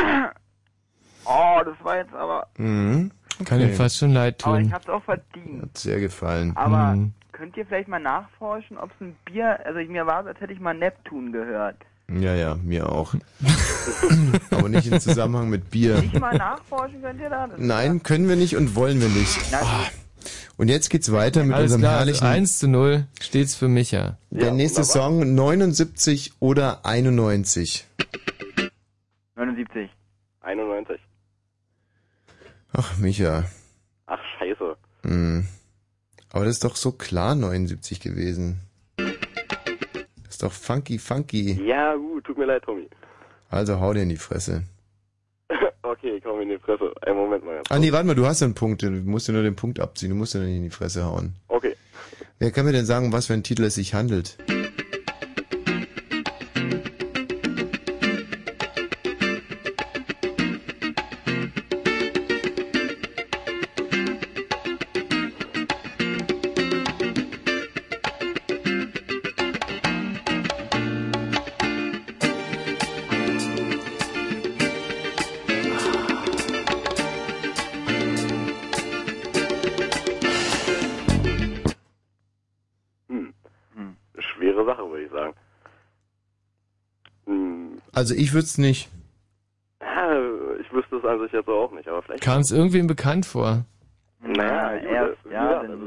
Oh, 1.24 1.60
das 1.64 1.74
war 1.84 1.96
jetzt 1.98 2.14
aber... 2.14 2.46
Mhm. 2.56 3.10
Kann 3.44 3.60
ihm 3.60 3.72
fast 3.74 3.98
schon 3.98 4.10
leid 4.12 4.44
Aber 4.44 4.58
ich 4.58 4.64
tun. 4.64 4.74
hab's 4.74 4.88
auch 4.88 5.02
verdient. 5.04 5.62
Hat 5.62 5.78
sehr 5.78 6.00
gefallen. 6.00 6.52
Aber 6.56 6.94
Mhm. 6.96 7.12
könnt 7.32 7.56
ihr 7.56 7.64
vielleicht 7.66 7.88
mal 7.88 8.00
nachforschen, 8.00 8.76
ob 8.78 8.90
es 8.90 9.00
ein 9.00 9.16
Bier... 9.24 9.60
Also 9.64 9.78
ich, 9.78 9.88
mir 9.88 10.06
war 10.06 10.22
es, 10.22 10.26
als 10.26 10.40
hätte 10.40 10.52
ich 10.52 10.58
mal 10.60 10.74
Neptun 10.74 11.30
gehört. 11.32 11.76
Ja, 12.10 12.34
ja, 12.34 12.54
mir 12.56 12.90
auch. 12.90 13.14
Aber 14.50 14.68
nicht 14.68 14.86
im 14.90 14.98
Zusammenhang 14.98 15.50
mit 15.50 15.70
Bier. 15.70 16.00
Nicht 16.00 16.18
mal 16.18 16.36
nachforschen 16.36 17.02
könnt 17.02 17.20
ihr 17.20 17.28
da? 17.28 17.46
Das 17.46 17.58
Nein, 17.60 18.02
können 18.02 18.28
wir 18.28 18.36
nicht 18.36 18.56
und 18.56 18.74
wollen 18.74 19.00
wir 19.00 19.08
nicht. 19.08 19.36
Ah. 19.52 19.86
Und 20.56 20.68
jetzt 20.68 20.88
geht's 20.88 21.12
weiter 21.12 21.44
mit 21.44 21.54
Alles 21.54 21.64
unserem 21.66 21.82
klar, 21.82 21.98
also 21.98 22.06
herrlichen 22.06 22.26
1 22.26 22.58
zu 22.58 22.68
0 22.68 23.06
steht's 23.20 23.54
für 23.54 23.68
Micha. 23.68 24.18
Der 24.30 24.52
nächste 24.52 24.84
Song 24.84 25.34
79 25.34 26.32
oder 26.40 26.84
91. 26.84 27.86
79. 29.36 29.90
91. 30.40 31.00
Ach, 32.72 32.96
Micha. 32.98 33.44
Ach, 34.06 34.18
scheiße. 34.38 34.76
Hm. 35.02 35.46
Aber 36.30 36.44
das 36.44 36.54
ist 36.54 36.64
doch 36.64 36.76
so 36.76 36.92
klar 36.92 37.34
79 37.34 38.00
gewesen. 38.00 38.60
Ist 40.38 40.44
doch 40.44 40.52
funky, 40.52 41.00
funky. 41.00 41.60
Ja, 41.66 41.96
gut, 41.96 42.22
tut 42.22 42.38
mir 42.38 42.44
leid, 42.44 42.62
Tommy. 42.62 42.88
Also 43.50 43.80
hau 43.80 43.92
dir 43.92 44.02
in 44.02 44.08
die 44.08 44.16
Fresse. 44.16 44.62
okay, 45.82 46.14
ich 46.14 46.22
komm 46.22 46.40
in 46.42 46.50
die 46.50 46.58
Fresse. 46.58 46.94
Einen 47.02 47.16
Moment 47.16 47.44
mal. 47.44 47.60
Ah 47.68 47.80
nee, 47.80 47.90
warte 47.90 48.06
mal, 48.06 48.14
du 48.14 48.24
hast 48.24 48.38
ja 48.38 48.44
einen 48.44 48.54
Punkt. 48.54 48.84
Du 48.84 48.88
musst 48.88 49.26
ja 49.26 49.34
nur 49.34 49.42
den 49.42 49.56
Punkt 49.56 49.80
abziehen. 49.80 50.10
Du 50.10 50.14
musst 50.14 50.34
ja 50.34 50.40
nicht 50.40 50.58
in 50.58 50.62
die 50.62 50.70
Fresse 50.70 51.04
hauen. 51.04 51.34
Okay. 51.48 51.74
Wer 52.38 52.52
kann 52.52 52.66
mir 52.66 52.70
denn 52.72 52.86
sagen, 52.86 53.06
um 53.06 53.12
was 53.12 53.26
für 53.26 53.32
ein 53.32 53.42
Titel 53.42 53.64
es 53.64 53.74
sich 53.74 53.94
handelt? 53.94 54.38
Also 87.98 88.14
ich 88.14 88.32
würde 88.32 88.44
es 88.44 88.58
nicht. 88.58 88.88
Ja, 89.80 90.12
ich 90.60 90.72
wüsste 90.72 90.98
es 90.98 91.04
an 91.04 91.18
sich 91.18 91.32
jetzt 91.32 91.48
auch 91.48 91.72
nicht, 91.72 91.88
aber 91.88 92.00
vielleicht. 92.02 92.22
Kam 92.22 92.42
es 92.42 92.52
irgendwem 92.52 92.86
bekannt 92.86 93.26
vor? 93.26 93.64
Naja, 94.20 94.76
erst 94.76 95.18
ja, 95.28 95.62
dann, 95.62 95.62
gesagt, 95.62 95.80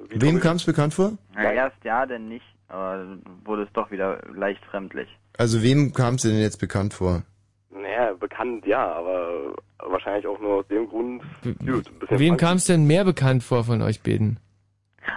also, 0.00 0.26
Wem 0.26 0.40
kam 0.40 0.56
es 0.56 0.64
bekannt 0.64 0.94
vor? 0.94 1.12
Na, 1.34 1.52
erst 1.52 1.76
ja, 1.84 2.06
dann 2.06 2.30
nicht. 2.30 2.46
Aber 2.68 3.18
wurde 3.44 3.64
es 3.64 3.72
doch 3.74 3.90
wieder 3.90 4.18
leicht 4.34 4.64
fremdlich. 4.64 5.08
Also 5.36 5.62
wem 5.62 5.92
kam 5.92 6.14
es 6.14 6.22
denn 6.22 6.38
jetzt 6.38 6.56
bekannt 6.56 6.94
vor? 6.94 7.22
Naja, 7.70 8.14
bekannt 8.14 8.64
ja, 8.64 8.90
aber 8.90 9.54
wahrscheinlich 9.78 10.26
auch 10.26 10.40
nur 10.40 10.60
aus 10.60 10.68
dem 10.68 10.88
Grund. 10.88 11.22
Gut, 11.66 11.90
Wem 12.08 12.38
kam 12.38 12.56
es 12.56 12.64
denn 12.64 12.86
mehr 12.86 13.04
bekannt 13.04 13.42
vor 13.42 13.64
von 13.64 13.82
euch 13.82 14.02
beiden? 14.02 14.40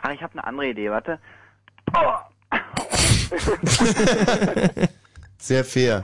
Ah, 0.02 0.12
ich 0.12 0.22
habe 0.22 0.34
eine 0.34 0.46
andere 0.46 0.68
Idee, 0.68 0.92
warte. 0.92 1.18
Sehr 5.42 5.66
fair. 5.66 6.04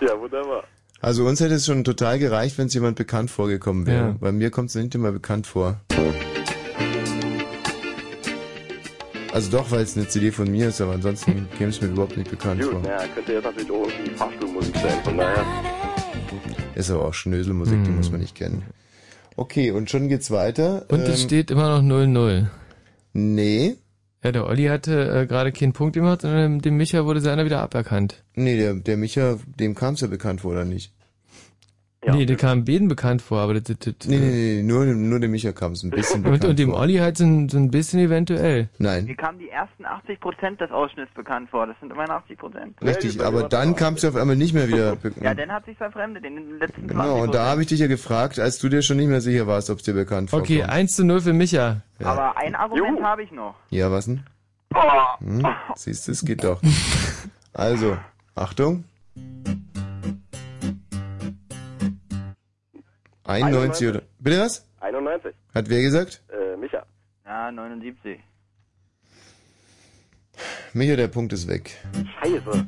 Ja, 0.00 0.20
wunderbar. 0.20 0.64
Also 1.00 1.24
uns 1.24 1.40
hätte 1.40 1.54
es 1.54 1.64
schon 1.64 1.84
total 1.84 2.18
gereicht, 2.18 2.58
wenn 2.58 2.66
es 2.66 2.74
jemand 2.74 2.96
bekannt 2.96 3.30
vorgekommen 3.30 3.86
wäre. 3.86 4.08
Ja. 4.08 4.16
Bei 4.20 4.32
mir 4.32 4.50
kommt 4.50 4.68
es 4.70 4.74
nicht 4.74 4.94
immer 4.94 5.12
bekannt 5.12 5.46
vor. 5.46 5.80
Also 9.32 9.50
doch, 9.56 9.70
weil 9.70 9.82
es 9.82 9.96
eine 9.96 10.08
CD 10.08 10.32
von 10.32 10.50
mir 10.50 10.68
ist, 10.68 10.80
aber 10.80 10.92
ansonsten 10.92 11.48
käme 11.58 11.70
es 11.70 11.80
mir 11.80 11.88
überhaupt 11.88 12.16
nicht 12.16 12.28
bekannt 12.30 12.60
Gut, 12.62 12.72
vor. 12.72 12.80
naja, 12.80 13.06
könnte 13.14 13.32
jetzt 13.34 13.44
natürlich 13.44 13.70
auch 13.70 13.86
irgendwie 13.88 14.10
Fahrstuhlmusik 14.16 14.76
sein, 14.76 15.04
von 15.04 15.16
daher. 15.16 15.46
Ist 16.74 16.90
aber 16.90 17.04
auch 17.06 17.14
Schnöselmusik, 17.14 17.84
die 17.84 17.90
muss 17.90 18.10
man 18.10 18.20
nicht 18.20 18.34
kennen. 18.34 18.64
Okay, 19.36 19.70
und 19.70 19.88
schon 19.88 20.08
geht's 20.08 20.30
weiter. 20.32 20.84
Und 20.88 21.00
es 21.02 21.20
Ähm, 21.22 21.26
steht 21.28 21.50
immer 21.52 21.80
noch 21.80 21.82
0-0. 21.88 22.46
Nee. 23.12 23.76
Ja, 24.22 24.32
der 24.32 24.46
Olli 24.46 24.66
hatte 24.66 25.22
äh, 25.22 25.26
gerade 25.26 25.50
keinen 25.50 25.72
Punkt 25.72 25.94
gemacht 25.94 26.22
dem, 26.22 26.60
dem 26.60 26.76
Micha 26.76 27.04
wurde 27.04 27.20
seiner 27.20 27.44
wieder 27.46 27.60
aberkannt. 27.62 28.22
Nee, 28.34 28.58
der, 28.58 28.74
der 28.74 28.96
Micha, 28.96 29.38
dem 29.58 29.74
kam 29.74 29.94
es 29.94 30.00
ja 30.00 30.08
bekannt 30.08 30.42
vor, 30.42 30.52
oder 30.52 30.64
nicht? 30.64 30.92
Nee, 32.06 32.24
der 32.26 32.36
kam 32.36 32.64
beiden 32.64 32.88
bekannt 32.88 33.20
vor, 33.22 33.40
aber 33.40 33.54
das, 33.54 33.64
das, 33.64 33.76
das, 33.80 34.08
Nee, 34.08 34.18
nee, 34.18 34.30
nee, 34.56 34.62
nur, 34.62 34.84
nur 34.86 35.20
dem 35.20 35.30
Micha 35.32 35.52
kam 35.52 35.72
es 35.72 35.82
ein 35.82 35.90
bisschen 35.90 36.16
und, 36.24 36.32
bekannt 36.32 36.44
und 36.46 36.58
dem 36.58 36.70
vor. 36.70 36.80
Olli 36.80 36.96
halt 36.96 37.16
so 37.18 37.24
ein, 37.24 37.48
so 37.48 37.58
ein 37.58 37.70
bisschen 37.70 38.00
eventuell. 38.00 38.68
Nein. 38.78 39.04
Mir 39.04 39.16
kamen 39.16 39.38
die 39.38 39.50
ersten 39.50 39.84
80% 39.84 40.56
des 40.56 40.70
Ausschnitts 40.70 41.12
bekannt 41.14 41.50
vor. 41.50 41.66
Das 41.66 41.76
sind 41.80 41.92
immerhin 41.92 42.10
80%. 42.10 42.82
Richtig, 42.86 43.22
aber 43.22 43.44
dann 43.48 43.76
kam 43.76 43.94
es 43.94 44.02
ja 44.02 44.08
auf 44.08 44.16
einmal 44.16 44.36
nicht 44.36 44.54
mehr 44.54 44.68
wieder. 44.68 44.96
be- 44.96 45.12
Ja, 45.22 45.34
dann 45.34 45.52
hat 45.52 45.66
sich 45.66 45.76
verfremdet 45.76 46.24
in 46.24 46.36
den 46.36 46.58
letzten 46.58 46.82
20%. 46.82 46.86
Genau, 46.88 47.22
und 47.22 47.34
da 47.34 47.44
habe 47.46 47.60
ich 47.62 47.68
dich 47.68 47.80
ja 47.80 47.86
gefragt, 47.86 48.38
als 48.38 48.58
du 48.58 48.68
dir 48.68 48.80
schon 48.82 48.96
nicht 48.96 49.08
mehr 49.08 49.20
sicher 49.20 49.46
warst, 49.46 49.68
ob 49.70 49.78
es 49.78 49.84
dir 49.84 49.94
bekannt 49.94 50.30
vorkommt. 50.30 50.50
Okay, 50.50 50.62
1 50.62 50.92
zu 50.96 51.04
0 51.04 51.20
für 51.20 51.32
Micha. 51.32 51.82
Aber 52.02 52.36
ein 52.38 52.54
Argument 52.54 53.02
habe 53.02 53.22
ich 53.22 53.30
noch. 53.32 53.54
Ja, 53.68 53.90
was 53.90 54.06
denn? 54.06 54.22
Hm? 55.18 55.46
Siehst 55.74 56.06
du, 56.08 56.12
es 56.12 56.24
geht 56.24 56.44
doch. 56.44 56.62
Also, 57.52 57.96
Achtung. 58.36 58.84
91 63.30 63.88
oder... 63.88 64.02
Bitte 64.18 64.40
was? 64.40 64.66
91. 64.80 65.32
Hat 65.54 65.68
wer 65.68 65.82
gesagt? 65.82 66.22
Äh, 66.28 66.56
Micha. 66.56 66.84
Ja, 67.24 67.52
79. 67.52 68.18
Micha, 70.72 70.96
der 70.96 71.08
Punkt 71.08 71.32
ist 71.32 71.46
weg. 71.46 71.76
Scheiße. 72.22 72.66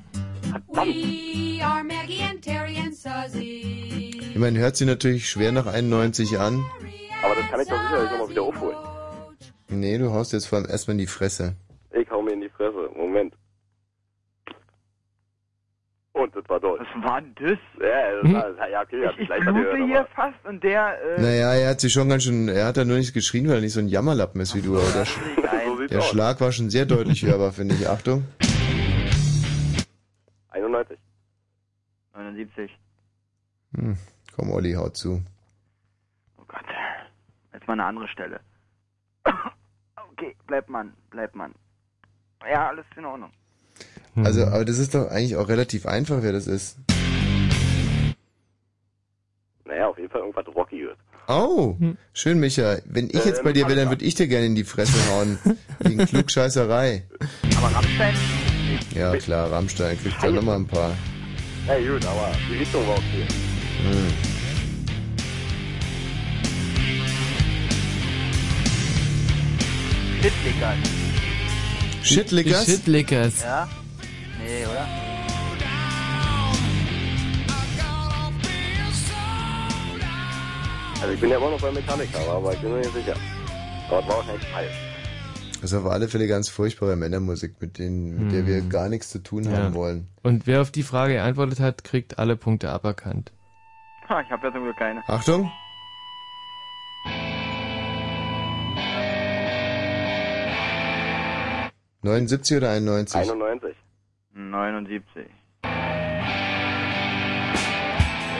We 0.72 1.64
are 1.64 1.82
Maggie 1.82 2.22
and 2.22 2.42
Terry 2.42 2.76
and 2.78 2.94
Suzy. 2.94 4.20
Ich 4.20 4.38
meine, 4.38 4.58
hört 4.58 4.76
sich 4.76 4.86
natürlich 4.86 5.28
schwer 5.28 5.52
nach 5.52 5.66
91 5.66 6.38
an. 6.38 6.64
Aber 7.24 7.34
das 7.34 7.50
kann 7.50 7.60
ich 7.60 7.68
doch 7.68 7.80
sicherlich 7.82 8.10
nochmal 8.10 8.28
wieder 8.28 8.42
aufholen. 8.42 8.78
Nee, 9.68 9.98
du 9.98 10.12
haust 10.12 10.32
jetzt 10.32 10.46
vor 10.46 10.58
allem 10.58 10.68
erstmal 10.68 10.94
in 10.94 10.98
die 10.98 11.06
Fresse. 11.06 11.56
Ich 11.92 12.10
hau 12.10 12.22
mir 12.22 12.32
in 12.32 12.40
die 12.40 12.50
Fresse. 12.50 12.90
Moment. 12.94 13.34
Und 16.14 16.36
das 16.36 16.46
war 16.48 16.60
doll. 16.60 16.78
Was 16.78 17.04
war 17.04 17.20
denn 17.22 17.34
das? 17.36 17.58
Ja, 17.80 18.12
das 18.20 18.22
Hm? 18.22 18.34
war, 18.34 18.68
ja 18.68 18.82
okay, 18.82 19.06
hab 19.06 19.18
Ich 19.18 19.26
gleich 19.26 19.40
blute 19.40 19.60
gehört, 19.62 19.76
hier 19.88 20.00
aber- 20.00 20.08
fast 20.10 20.44
und 20.44 20.62
der... 20.62 21.02
Äh, 21.16 21.20
Naja, 21.22 21.54
er 21.54 21.70
hat 21.70 21.80
sich 21.80 21.92
schon 21.92 22.08
ganz 22.08 22.24
schön, 22.24 22.48
er 22.48 22.66
hat 22.66 22.76
da 22.76 22.84
nur 22.84 22.98
nichts 22.98 23.12
geschrien, 23.14 23.48
weil 23.48 23.56
er 23.56 23.60
nicht 23.62 23.72
so 23.72 23.80
ein 23.80 23.88
Jammerlappen 23.88 24.40
ist 24.42 24.54
wie 24.54 24.60
du. 24.60 24.76
Aber 24.78 24.90
der, 24.92 25.04
So 25.06 25.86
der 25.86 25.98
aus. 26.00 26.08
Schlag 26.10 26.40
war 26.40 26.52
schon 26.52 26.68
sehr 26.70 26.84
deutlich 26.84 27.22
hörbar, 27.24 27.52
finde 27.52 27.74
ich. 27.76 27.88
Achtung. 27.88 28.24
91. 30.50 30.98
79. 32.14 32.70
Hm. 33.74 33.96
Komm, 34.36 34.50
Olli, 34.50 34.72
haut 34.74 34.96
zu. 34.96 35.22
Oh 36.38 36.44
Gott. 36.46 36.64
Jetzt 37.54 37.66
mal 37.66 37.72
eine 37.74 37.84
andere 37.84 38.08
Stelle. 38.08 38.40
Okay, 40.14 40.36
bleibt 40.46 40.68
man, 40.68 40.92
bleibt 41.10 41.34
man. 41.34 41.52
Ja, 42.48 42.68
alles 42.68 42.84
in 42.96 43.04
Ordnung. 43.04 43.32
Also, 44.14 44.44
aber 44.44 44.64
das 44.64 44.78
ist 44.78 44.94
doch 44.94 45.08
eigentlich 45.08 45.36
auch 45.36 45.48
relativ 45.48 45.86
einfach, 45.86 46.18
wer 46.22 46.32
das 46.32 46.46
ist. 46.46 46.76
Naja, 49.64 49.88
auf 49.88 49.96
jeden 49.98 50.10
Fall 50.10 50.20
irgendwas 50.20 50.46
Rockiges. 50.54 50.96
Oh, 51.28 51.76
schön, 52.12 52.38
Micha. 52.40 52.78
Wenn 52.84 53.06
ich 53.08 53.24
Äh, 53.24 53.28
jetzt 53.28 53.42
bei 53.42 53.52
dir 53.52 53.66
wäre, 53.68 53.76
dann 53.76 53.88
würde 53.88 54.04
ich 54.04 54.14
dir 54.14 54.26
gerne 54.28 54.46
in 54.46 54.54
die 54.54 54.64
Fresse 54.64 54.98
hauen. 55.10 55.38
Wegen 55.78 56.04
Klugscheißerei. 56.04 57.04
Aber 57.56 57.74
Rammstein? 57.74 58.14
Ja, 58.94 59.16
klar, 59.16 59.50
Rammstein 59.50 59.98
kriegt 59.98 60.22
da 60.22 60.30
nochmal 60.30 60.56
ein 60.56 60.66
paar. 60.66 60.92
Ja 61.66 61.78
gut, 61.78 62.04
aber 62.04 62.32
die 62.50 62.56
Richtung 62.58 62.86
war 62.86 62.94
okay. 62.94 63.26
Hm. 63.82 64.12
Shitlickers. 70.20 70.78
Shitlickers? 72.02 72.64
Shitlickers. 72.66 73.42
Ja? 73.42 73.68
Nee, 74.52 74.66
oder? 74.66 74.86
Also 81.00 81.14
ich 81.14 81.20
bin 81.20 81.30
ja 81.30 81.36
immer 81.38 81.50
noch 81.50 81.60
bei 81.60 81.72
Metallica, 81.72 82.18
aber 82.30 82.52
ich 82.52 82.60
bin 82.60 82.70
mir 82.72 82.78
nicht 82.78 82.92
sicher. 82.94 83.14
Aber 83.88 84.00
es 84.00 84.08
war 84.08 84.16
wahrscheinlich 84.18 84.46
falsch. 84.48 84.72
Das 85.60 85.72
ist 85.72 85.78
auf 85.78 85.86
alle 85.86 86.08
Fälle 86.08 86.26
ganz 86.26 86.48
furchtbare 86.48 86.96
Männermusik, 86.96 87.60
mit, 87.60 87.78
denen, 87.78 88.24
mit 88.24 88.32
der 88.32 88.46
wir 88.46 88.58
Hm. 88.58 88.70
gar 88.70 88.88
nichts 88.88 89.10
zu 89.10 89.20
tun 89.22 89.44
Ja. 89.44 89.56
haben 89.58 89.74
wollen. 89.74 90.08
Und 90.22 90.46
wer 90.46 90.60
auf 90.60 90.70
die 90.70 90.82
Frage 90.82 91.14
geantwortet 91.14 91.60
hat, 91.60 91.84
kriegt 91.84 92.18
alle 92.18 92.36
Punkte 92.36 92.70
aberkannt. 92.70 93.32
Ha, 94.08 94.20
ich 94.20 94.30
habe 94.30 94.46
ja 94.46 94.52
zum 94.52 94.62
Glück 94.64 94.76
keine. 94.76 95.02
Achtung! 95.08 95.50
...79 102.02 102.56
oder 102.56 102.70
91? 102.70 103.16
91. 103.20 103.76
79. 104.34 105.26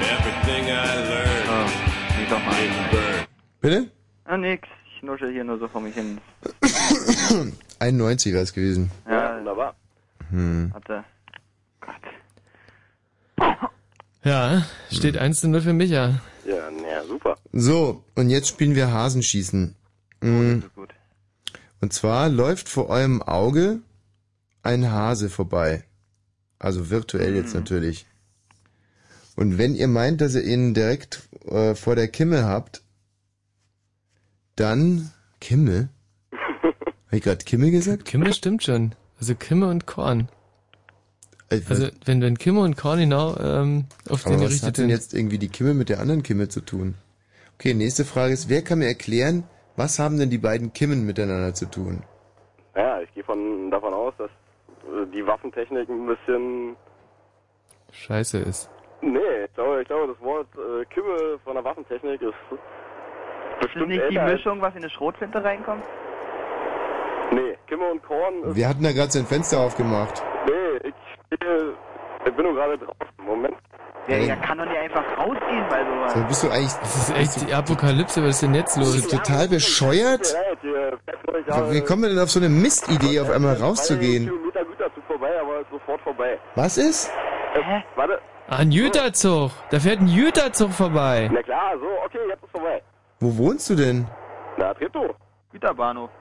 Everything 0.03 0.65
I 0.65 0.97
learned 1.09 1.49
Oh, 1.49 1.67
nee, 2.19 2.27
doch 2.31 2.43
mal. 2.45 3.27
Bitte? 3.61 3.91
Ah, 4.25 4.37
nix. 4.37 4.69
Ich 4.97 5.03
nuschel 5.03 5.33
hier 5.33 5.45
nur 5.45 5.59
so 5.59 5.69
vor 5.69 5.81
mich 5.83 5.95
hin. 5.95 6.19
91 7.79 8.33
wäre 8.33 8.43
es 8.43 8.53
gewesen. 8.53 8.91
Ja, 9.09 9.37
wunderbar. 9.37 9.75
Hm. 10.31 10.73
Warte. 10.73 11.05
Ja, 14.25 14.65
steht 14.91 15.19
1 15.19 15.41
zu 15.41 15.49
0 15.49 15.61
für 15.61 15.73
Micha. 15.73 16.21
Ja, 16.47 16.71
naja, 16.71 17.05
super. 17.05 17.37
So, 17.53 18.05
und 18.15 18.31
jetzt 18.31 18.49
spielen 18.49 18.75
wir 18.75 18.93
Hasenschießen. 18.93 19.75
Mhm. 20.21 20.63
gut. 20.75 20.95
Und 21.81 21.93
zwar 21.93 22.29
läuft 22.29 22.69
vor 22.69 22.89
eurem 22.89 23.21
Auge 23.23 23.81
ein 24.63 24.91
Hase 24.91 25.29
vorbei. 25.29 25.85
Also 26.59 26.91
virtuell 26.91 27.35
jetzt 27.35 27.55
natürlich. 27.55 28.07
Und 29.37 29.59
wenn 29.59 29.75
ihr 29.75 29.89
meint, 29.89 30.21
dass 30.21 30.35
ihr 30.35 30.45
ihn 30.45 30.75
direkt 30.75 31.29
äh, 31.47 31.75
vor 31.75 31.97
der 31.97 32.09
Kimme 32.09 32.45
habt, 32.45 32.83
dann 34.57 35.11
Kimme? 35.41 35.89
Habe 36.33 37.17
ich 37.17 37.23
gerade 37.23 37.45
Kimme 37.45 37.71
gesagt? 37.71 38.05
Kimme 38.05 38.33
stimmt 38.33 38.63
schon. 38.63 38.95
Also 39.19 39.35
Kimme 39.35 39.69
und 39.69 39.87
Korn. 39.87 40.29
Äh, 41.51 41.61
Also 41.69 41.89
wenn, 42.05 42.21
wenn 42.23 42.39
Kimme 42.39 42.61
und 42.61 42.77
Korn 42.77 42.99
genau 43.01 43.37
ähm, 43.39 43.87
auf 44.09 44.23
den 44.25 44.35
Aber 44.35 44.43
was 44.43 44.49
gerichtet 44.49 44.69
hat 44.69 44.79
denn 44.79 44.85
sind. 44.85 44.91
jetzt 44.91 45.15
irgendwie 45.15 45.39
die 45.39 45.49
Kimme 45.49 45.75
mit 45.75 45.89
der 45.89 46.01
anderen 46.01 46.23
Kimme 46.23 46.49
zu 46.49 46.61
tun? 46.61 46.95
Okay, 47.55 47.75
nächste 47.75 48.05
Frage 48.05 48.33
ist, 48.35 48.49
wer 48.49 48.63
kann 48.63 48.81
mir 48.81 48.87
erklären, 48.87 49.45
was 49.77 49.99
haben 49.99 50.19
denn 50.19 50.31
die 50.31 50.39
beiden 50.39 50.73
Kimmen 50.73 51.07
miteinander 51.07 51.55
zu 51.55 51.67
tun? 51.67 52.03
Naja, 52.75 53.01
ich 53.03 53.13
gehe 53.15 53.25
von, 53.25 53.71
davon 53.71 53.95
aus, 53.95 54.15
dass 54.19 54.31
die 55.07 55.27
Waffentechnik 55.27 55.89
ein 55.89 56.07
bisschen... 56.07 56.77
Scheiße 57.93 58.39
ist. 58.39 58.71
Nee, 59.01 59.19
ich 59.45 59.55
glaube, 59.55 59.83
ich 59.83 59.89
glaube 59.89 60.13
das 60.13 60.21
Wort 60.23 60.49
äh, 60.55 60.85
Kimme 60.87 61.39
von 61.45 61.55
der 61.55 61.65
Waffentechnik 61.65 62.23
ist 62.23 62.29
Ist 62.29 62.37
das 62.51 63.61
bestimmt 63.61 63.89
nicht 63.89 64.11
die 64.11 64.19
Mischung, 64.19 64.61
was 64.61 64.75
in 64.75 64.83
eine 64.83 64.91
Schrotflinte 64.91 65.43
reinkommt? 65.43 65.85
Nee, 67.33 67.57
Kimme 67.67 67.91
und 67.91 68.03
Korn 68.03 68.43
ist... 68.45 68.57
Wir 68.57 68.69
hatten 68.69 68.83
da 68.83 68.93
gerade 68.93 69.11
sein 69.11 69.27
Fenster 69.27 69.61
aufgemacht. 69.61 70.23
Nee, 70.47 70.89
ich 70.89 70.95
stehe... 71.27 71.75
Ich 72.25 72.33
bin 72.35 72.45
nur 72.45 72.55
gerade 72.55 72.79
draußen. 72.79 72.97
Moment. 73.27 73.57
Ja, 74.09 74.17
ja, 74.17 74.37
kann 74.37 74.59
doch 74.59 74.65
nicht 74.65 74.79
einfach 74.79 75.05
rausgehen 75.19 75.65
bei 75.69 75.85
sowas. 75.85 76.15
So, 76.15 76.25
bist 76.27 76.43
du 76.43 76.49
eigentlich... 76.49 76.73
Das 76.73 76.97
ist 76.97 77.17
echt 77.17 77.49
die 77.49 77.55
Apokalypse, 77.55 78.23
was 78.23 78.31
ist 78.31 78.43
denn 78.43 78.55
jetzt 78.55 78.77
los? 78.77 78.95
Bist 78.95 79.13
du 79.13 79.17
total 79.17 79.49
bescheuert? 79.49 80.37
Wie 81.71 81.81
kommen 81.83 82.03
wir 82.03 82.09
denn 82.09 82.19
auf 82.19 82.31
so 82.31 82.41
eine 82.41 82.49
Mistidee, 82.49 83.21
auf 83.21 83.31
einmal 83.31 83.55
rauszugehen? 83.57 84.31
Vorbei, 85.23 85.41
aber 85.41 85.61
ist 85.61 85.71
sofort 85.71 86.01
vorbei. 86.01 86.37
Was 86.57 86.77
ist? 86.77 87.09
Hä? 87.55 87.85
Warte. 87.95 88.19
Ah, 88.49 88.57
ein 88.57 88.73
Jüterzug. 88.73 89.53
Da 89.71 89.79
fährt 89.79 90.01
ein 90.01 90.09
Jüterzug 90.09 90.73
vorbei. 90.73 91.31
Na 91.33 91.43
klar, 91.45 91.79
so, 91.79 91.87
okay, 92.05 92.19
jetzt 92.29 92.43
ist 92.43 92.51
vorbei. 92.51 92.83
Wo 93.21 93.37
wohnst 93.37 93.71
du 93.71 93.77
denn? 93.77 94.09
Na, 94.59 94.75
Treptow. 94.75 95.15
Güterbahnhof. 95.53 96.11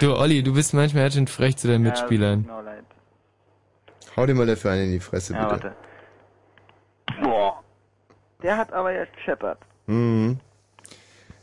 Du, 0.00 0.14
Olli, 0.16 0.42
du 0.42 0.52
bist 0.52 0.74
manchmal 0.74 1.04
ganz 1.04 1.14
schön 1.14 1.26
frech 1.26 1.56
zu 1.56 1.66
deinen 1.68 1.82
Mitspielern. 1.82 2.42
Genau, 2.42 2.60
leid. 2.60 2.84
Hau 4.16 4.26
dir 4.26 4.34
mal 4.34 4.46
dafür 4.46 4.72
einen 4.72 4.84
in 4.84 4.92
die 4.92 5.00
Fresse, 5.00 5.32
Ja, 5.34 5.48
bitte. 5.48 5.74
warte. 7.08 7.22
Boah. 7.22 7.62
Der 8.42 8.56
hat 8.56 8.72
aber 8.72 8.92
jetzt 8.92 9.14
gescheppert. 9.16 9.58
Mhm. 9.86 10.38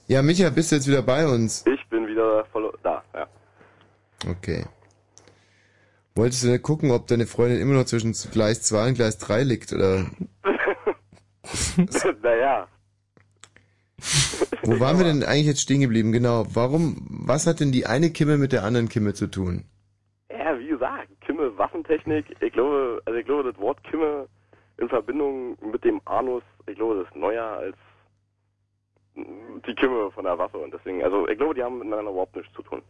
Ja, 0.08 0.22
Micha, 0.22 0.50
bist 0.50 0.72
du 0.72 0.76
jetzt 0.76 0.88
wieder 0.88 1.02
bei 1.02 1.26
uns? 1.26 1.66
Ich 1.66 1.88
bin 1.90 2.06
wieder 2.08 2.46
voll 2.52 2.72
da, 2.84 2.92
ja. 2.92 3.01
Okay. 4.28 4.66
Wolltest 6.16 6.44
du 6.44 6.60
gucken, 6.60 6.92
ob 6.92 7.08
deine 7.08 7.26
Freundin 7.26 7.62
immer 7.62 7.74
noch 7.74 7.86
zwischen 7.86 8.14
Gleis 8.32 8.64
2 8.64 8.90
und 8.90 8.94
Gleis 8.96 9.18
3 9.18 9.44
liegt, 9.44 9.72
oder? 9.72 10.06
naja. 12.22 12.68
Wo 14.64 14.80
waren 14.80 14.98
wir 14.98 15.06
denn 15.06 15.24
eigentlich 15.24 15.48
jetzt 15.48 15.62
stehen 15.62 15.82
geblieben? 15.82 16.12
Genau. 16.12 16.46
Warum, 16.54 16.98
was 17.10 17.48
hat 17.48 17.60
denn 17.60 17.72
die 17.72 17.86
eine 17.86 18.12
Kimme 18.12 18.38
mit 18.38 18.52
der 18.52 18.64
anderen 18.64 18.90
Kimme 18.90 19.14
zu 19.14 19.28
tun? 19.28 19.66
Ja, 20.30 20.58
wie 20.60 20.68
gesagt, 20.68 21.10
Kimme, 21.22 21.58
Waffentechnik, 21.58 22.26
ich 22.42 22.54
glaube, 22.54 23.02
also 23.06 23.18
ich 23.18 23.26
glaube, 23.26 23.52
das 23.52 23.62
Wort 23.62 23.84
Kimme 23.84 24.28
in 24.78 24.90
Verbindung 24.90 25.58
mit 25.72 25.84
dem 25.84 26.02
Anus, 26.06 26.44
ich 26.68 26.76
glaube, 26.76 26.96
das 26.96 27.08
ist 27.08 27.16
neuer 27.16 27.44
als 27.44 27.78
die 29.16 29.76
Kimme 29.76 30.12
von 30.12 30.24
der 30.24 30.38
Waffe 30.38 30.58
und 30.58 30.74
deswegen, 30.74 31.04
also 31.04 31.28
ich 31.28 31.38
glaube, 31.38 31.54
die 31.54 31.64
haben 31.64 31.78
miteinander 31.78 32.12
überhaupt 32.12 32.36
nichts 32.36 32.54
zu 32.54 32.62
tun. 32.64 32.82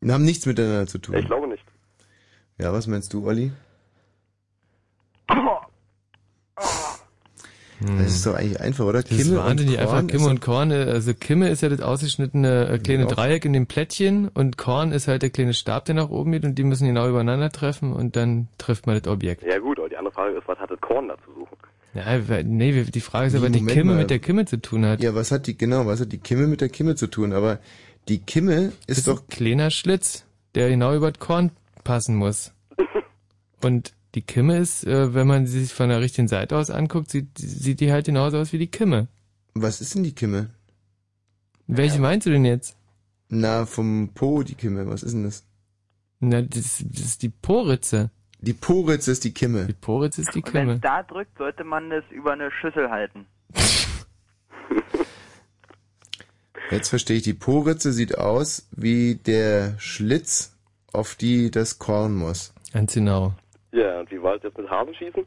Die 0.00 0.12
haben 0.12 0.24
nichts 0.24 0.46
miteinander 0.46 0.86
zu 0.86 0.98
tun. 0.98 1.16
Ich 1.16 1.26
glaube 1.26 1.48
nicht. 1.48 1.64
Ja, 2.58 2.72
was 2.72 2.86
meinst 2.86 3.12
du, 3.12 3.26
Olli? 3.26 3.52
Das 7.98 8.06
ist 8.06 8.24
doch 8.24 8.34
eigentlich 8.34 8.58
einfach, 8.58 8.86
oder? 8.86 9.02
Das 9.02 9.10
ist 9.12 9.34
wahnsinnig 9.36 9.78
einfach. 9.78 9.92
Korn 9.96 10.06
Kimme 10.06 10.26
und 10.28 10.40
Korn, 10.40 10.70
äh, 10.70 10.76
also 10.76 11.12
Kimme 11.12 11.50
ist 11.50 11.60
ja 11.60 11.68
das 11.68 11.82
ausgeschnittene 11.82 12.68
äh, 12.70 12.78
kleine 12.78 13.02
Ja. 13.02 13.08
Dreieck 13.08 13.44
in 13.44 13.52
dem 13.52 13.66
Plättchen 13.66 14.28
und 14.28 14.56
Korn 14.56 14.92
ist 14.92 15.08
halt 15.08 15.20
der 15.20 15.28
kleine 15.28 15.52
Stab, 15.52 15.84
der 15.84 15.94
nach 15.94 16.08
oben 16.08 16.32
geht 16.32 16.44
und 16.46 16.54
die 16.54 16.64
müssen 16.64 16.86
genau 16.86 17.06
übereinander 17.06 17.50
treffen 17.50 17.92
und 17.92 18.16
dann 18.16 18.48
trifft 18.56 18.86
man 18.86 18.98
das 18.98 19.06
Objekt. 19.12 19.42
Ja 19.42 19.58
gut, 19.58 19.78
aber 19.78 19.90
die 19.90 19.96
andere 19.98 20.14
Frage 20.14 20.38
ist, 20.38 20.48
was 20.48 20.58
hat 20.58 20.70
das 20.70 20.80
Korn 20.80 21.08
da 21.08 21.16
zu 21.22 21.34
suchen? 21.34 21.56
Ja, 21.92 22.28
weil- 22.28 22.44
nee, 22.44 22.82
die 22.84 23.00
Frage 23.00 23.26
ist 23.26 23.34
aber, 23.34 23.50
die 23.50 23.58
Moment 23.58 23.76
Kimme 23.76 23.92
mal. 23.92 23.98
mit 23.98 24.10
der 24.10 24.18
Kimme 24.20 24.46
zu 24.46 24.58
tun 24.58 24.86
hat. 24.86 25.02
Ja, 25.02 25.14
was 25.14 25.30
hat 25.30 25.46
die, 25.46 25.58
genau, 25.58 25.84
was 25.84 26.00
hat 26.00 26.12
die 26.12 26.18
Kimme 26.18 26.46
mit 26.46 26.62
der 26.62 26.70
Kimme 26.70 26.94
zu 26.94 27.08
tun? 27.08 27.34
Aber 27.34 27.58
die 28.08 28.18
Kimme 28.18 28.72
ist, 28.86 28.98
ist 28.98 29.08
doch, 29.08 29.20
ein 29.22 29.28
kleiner 29.28 29.70
Schlitz, 29.70 30.24
der 30.54 30.68
genau 30.68 30.94
über 30.94 31.10
das 31.10 31.18
Korn 31.20 31.50
passen 31.84 32.16
muss. 32.16 32.52
Und 33.62 33.92
die 34.14 34.22
Kimme 34.22 34.58
ist, 34.58 34.86
äh, 34.86 35.14
wenn 35.14 35.26
man 35.26 35.46
sie 35.46 35.60
sich 35.60 35.74
von 35.74 35.88
der 35.88 36.00
richtigen 36.00 36.28
Seite 36.28 36.56
aus 36.56 36.70
anguckt, 36.70 37.10
sieht, 37.10 37.36
sieht 37.38 37.80
die 37.80 37.92
halt 37.92 38.06
genauso 38.06 38.38
aus 38.38 38.52
wie 38.52 38.58
die 38.58 38.70
Kimme. 38.70 39.08
was 39.54 39.80
ist 39.80 39.94
denn 39.94 40.04
die 40.04 40.14
Kimme? 40.14 40.50
Welche 41.66 41.98
meinst 42.00 42.26
du 42.26 42.30
denn 42.30 42.44
jetzt? 42.44 42.76
Na, 43.28 43.66
vom 43.66 44.10
Po 44.14 44.42
die 44.44 44.54
Kimme, 44.54 44.86
was 44.88 45.02
ist 45.02 45.12
denn 45.12 45.24
das? 45.24 45.44
Na, 46.20 46.40
das, 46.42 46.84
das 46.86 47.00
ist 47.04 47.22
die 47.22 47.28
Poritze. 47.28 48.10
Die 48.40 48.52
Poritze 48.52 49.10
ist 49.10 49.24
die 49.24 49.32
Kimme. 49.34 49.66
Die 49.66 49.72
Poritze 49.72 50.20
ist 50.20 50.34
die 50.34 50.44
wenn 50.44 50.52
Kimme. 50.52 50.72
es 50.74 50.80
da 50.80 51.02
drückt, 51.02 51.36
sollte 51.36 51.64
man 51.64 51.90
das 51.90 52.04
über 52.10 52.32
eine 52.34 52.50
Schüssel 52.52 52.88
halten. 52.88 53.26
Jetzt 56.70 56.88
verstehe 56.88 57.16
ich, 57.18 57.22
die 57.22 57.34
Poritze 57.34 57.92
sieht 57.92 58.18
aus 58.18 58.68
wie 58.72 59.16
der 59.16 59.74
Schlitz, 59.78 60.56
auf 60.92 61.14
die 61.14 61.50
das 61.50 61.78
Korn 61.78 62.14
muss. 62.14 62.52
Ganz 62.72 62.94
genau. 62.94 63.34
Ja, 63.72 64.00
und 64.00 64.10
wie 64.10 64.20
war 64.22 64.36
es 64.36 64.42
jetzt 64.42 64.58
mit 64.58 64.68
Hasenschießen? 64.68 65.24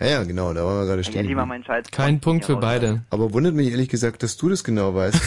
Ja, 0.00 0.06
ja, 0.06 0.24
genau, 0.24 0.52
da 0.52 0.64
waren 0.64 0.80
wir 0.80 0.86
gerade 0.86 1.04
stehen. 1.04 1.20
endlich 1.20 1.36
mal 1.36 1.46
meinen 1.46 1.64
Scheiß 1.64 1.86
Kein 1.90 2.20
Punkt 2.20 2.44
für 2.44 2.56
beide. 2.56 3.04
Aber 3.10 3.32
wundert 3.32 3.54
mich 3.54 3.70
ehrlich 3.70 3.88
gesagt, 3.88 4.22
dass 4.22 4.36
du 4.36 4.48
das 4.48 4.64
genau 4.64 4.94
weißt 4.94 5.20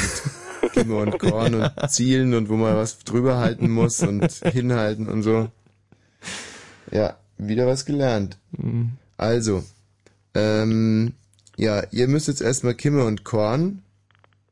mit 0.61 0.71
Kimme 0.73 0.97
und 0.97 1.17
Korn 1.17 1.55
und 1.55 1.89
Zielen 1.89 2.33
und 2.33 2.49
wo 2.49 2.55
man 2.55 2.75
was 2.75 2.99
drüber 2.99 3.37
halten 3.37 3.69
muss 3.69 4.03
und 4.03 4.29
hinhalten 4.43 5.07
und 5.07 5.23
so. 5.23 5.49
Ja, 6.91 7.17
wieder 7.37 7.65
was 7.65 7.85
gelernt. 7.85 8.37
Mhm. 8.51 8.91
Also, 9.15 9.63
ähm, 10.35 11.13
ja, 11.55 11.83
ihr 11.91 12.07
müsst 12.07 12.27
jetzt 12.27 12.41
erstmal 12.41 12.75
Kimme 12.75 13.05
und 13.05 13.23
Korn 13.23 13.81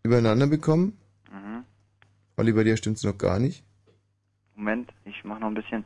übereinander 0.05 0.47
bekommen. 0.47 0.97
Mhm. 1.31 1.63
Olli, 2.37 2.53
bei 2.53 2.63
dir 2.63 2.77
stimmt's 2.77 3.03
noch 3.03 3.17
gar 3.17 3.39
nicht. 3.39 3.63
Moment, 4.55 4.93
ich 5.03 5.23
mach 5.23 5.39
noch 5.39 5.47
ein 5.47 5.55
bisschen 5.55 5.85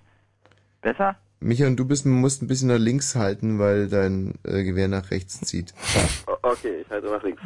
besser. 0.81 1.15
Micha 1.39 1.67
und 1.67 1.77
du 1.77 1.85
bist, 1.85 2.05
musst 2.05 2.41
ein 2.41 2.47
bisschen 2.47 2.67
nach 2.67 2.77
links 2.77 3.15
halten, 3.15 3.59
weil 3.59 3.87
dein 3.87 4.35
äh, 4.43 4.63
Gewehr 4.63 4.87
nach 4.87 5.09
rechts 5.09 5.39
zieht. 5.41 5.73
Okay, 6.41 6.81
ich 6.81 6.89
halte 6.89 7.07
nach 7.07 7.23
links. 7.23 7.41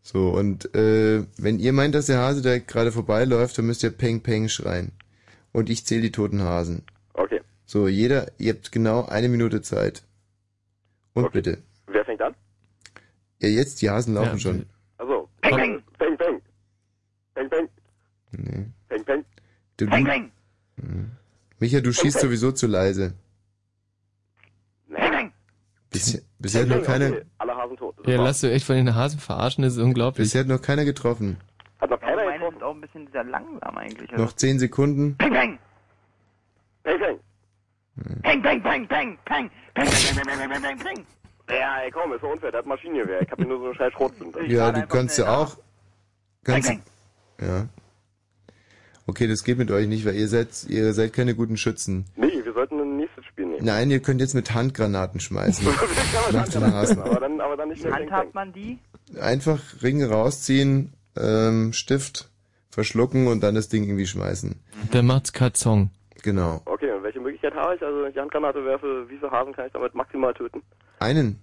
So, 0.00 0.30
und 0.30 0.74
äh, 0.74 1.24
wenn 1.38 1.58
ihr 1.58 1.72
meint, 1.72 1.94
dass 1.94 2.06
der 2.06 2.18
Hase 2.18 2.42
direkt 2.42 2.68
gerade 2.68 2.92
vorbeiläuft, 2.92 3.58
dann 3.58 3.66
müsst 3.66 3.82
ihr 3.82 3.90
Peng 3.90 4.20
Peng 4.20 4.48
schreien. 4.48 4.92
Und 5.52 5.70
ich 5.70 5.86
zähle 5.86 6.02
die 6.02 6.12
toten 6.12 6.42
Hasen. 6.42 6.82
Okay. 7.14 7.40
So, 7.66 7.88
jeder, 7.88 8.30
ihr 8.38 8.54
habt 8.54 8.72
genau 8.72 9.06
eine 9.06 9.28
Minute 9.28 9.62
Zeit. 9.62 10.04
Und 11.14 11.32
bitte. 11.32 11.58
Ja, 13.44 13.50
jetzt, 13.50 13.82
die 13.82 13.90
Hasen 13.90 14.14
laufen 14.14 14.32
Ja. 14.32 14.38
schon. 14.38 14.66
Also, 14.96 15.28
peng, 15.42 15.56
peng, 15.56 15.82
peng, 15.98 16.16
peng. 16.16 16.40
Peng, 17.34 17.50
peng, 17.50 17.68
Nee. 18.32 18.66
peng, 18.88 19.04
peng. 19.04 19.24
Du, 19.76 19.86
Peng, 19.86 20.04
peng. 20.04 20.32
Mhm. 20.76 21.10
Micha, 21.58 21.80
du 21.80 21.92
schießt 21.92 22.16
peng. 22.16 22.22
sowieso 22.28 22.52
zu 22.52 22.66
leise. 22.66 23.12
Peng, 24.88 25.10
peng. 25.12 25.32
Bisher, 25.90 26.20
bisher 26.38 26.62
hat 26.62 26.68
noch 26.68 26.76
Peng, 26.76 26.84
keiner, 26.86 27.08
okay. 27.10 27.22
Alle 27.38 27.54
Hasen 27.56 27.76
tot. 27.76 27.94
Ja, 28.06 28.22
lass 28.22 28.40
du 28.40 28.50
echt 28.50 28.64
von 28.64 28.76
den 28.76 28.94
Hasen 28.94 29.20
verarschen, 29.20 29.62
das 29.62 29.74
ist 29.74 29.78
unglaublich. 29.82 30.24
bisher 30.26 30.40
hat 30.40 30.48
noch 30.48 30.62
keiner 30.62 30.84
getroffen. 30.86 31.36
Hat 31.80 31.90
noch 31.90 32.00
keiner 32.00 32.24
Meine 32.24 32.50
sind 32.50 32.62
auch 32.62 32.74
ein 32.74 32.80
bisschen 32.80 33.06
sehr 33.12 33.24
langsam 33.24 33.76
eigentlich. 33.76 34.10
Also. 34.10 34.24
Noch 34.24 34.32
zehn 34.32 34.58
Sekunden. 34.58 35.16
Peng, 35.18 35.32
peng. 35.32 35.58
Peng, 36.82 36.98
peng. 36.98 37.18
Peng, 38.22 38.42
peng, 38.42 38.62
peng, 38.62 38.88
peng, 38.88 39.18
peng. 39.26 39.50
Peng, 39.74 39.86
peng, 39.86 40.16
peng, 40.16 40.26
peng, 40.26 40.50
peng, 40.50 40.62
peng, 40.62 40.78
peng. 40.78 41.06
Ja, 41.48 41.80
ey, 41.84 41.90
komm, 41.90 42.12
ist 42.12 42.22
so 42.22 42.28
unfair. 42.28 42.50
Der 42.50 42.60
hat 42.60 42.66
Maschinengewehr. 42.66 43.22
Ich 43.22 43.30
hab 43.30 43.38
hier 43.38 43.46
nur 43.46 43.58
so 43.58 43.66
eine 43.66 43.74
scheiß 43.74 43.92
Schrotflinte. 43.92 44.44
Ja, 44.46 44.72
du 44.72 44.86
kannst 44.86 45.18
ja 45.18 45.36
auch. 45.36 45.56
Kannst, 46.42 46.72
ja. 47.40 47.68
Okay, 49.06 49.26
das 49.26 49.44
geht 49.44 49.58
mit 49.58 49.70
euch 49.70 49.86
nicht, 49.86 50.06
weil 50.06 50.14
ihr 50.14 50.28
seid, 50.28 50.64
ihr 50.68 50.94
seid 50.94 51.12
keine 51.12 51.34
guten 51.34 51.58
Schützen. 51.58 52.06
Nee, 52.16 52.42
wir 52.42 52.52
sollten 52.54 52.80
ein 52.80 52.96
nächstes 52.96 53.24
Spiel 53.26 53.46
nehmen. 53.46 53.64
Nein, 53.64 53.90
ihr 53.90 54.00
könnt 54.00 54.20
jetzt 54.20 54.34
mit 54.34 54.54
Handgranaten 54.54 55.20
schmeißen. 55.20 55.66
Nach 56.32 56.48
den 56.48 56.72
Hasen. 56.72 57.00
aber 57.00 57.20
dann, 57.20 57.40
aber 57.40 57.56
dann 57.56 57.68
nicht 57.68 57.84
handhabt 57.84 58.34
man 58.34 58.52
die? 58.54 58.78
Einfach 59.20 59.60
Ring 59.82 60.02
rausziehen, 60.02 60.94
ähm, 61.18 61.74
Stift 61.74 62.30
verschlucken 62.70 63.26
und 63.28 63.42
dann 63.42 63.54
das 63.54 63.68
Ding 63.68 63.84
irgendwie 63.84 64.06
schmeißen. 64.06 64.58
Dann 64.90 65.06
macht's 65.06 65.34
Katzong. 65.34 65.90
Genau. 66.22 66.62
Okay, 66.64 66.90
und 66.90 67.02
welche 67.02 67.20
Möglichkeit 67.20 67.54
habe 67.54 67.74
ich? 67.74 67.82
Also, 67.82 68.00
wenn 68.00 68.08
ich 68.08 68.14
die 68.14 68.20
Handgranate 68.20 68.64
werfe, 68.64 69.04
wie 69.10 69.18
viele 69.18 69.30
Hasen 69.30 69.52
kann 69.52 69.66
ich 69.66 69.72
damit 69.72 69.94
maximal 69.94 70.32
töten? 70.32 70.62
Einen. 71.04 71.38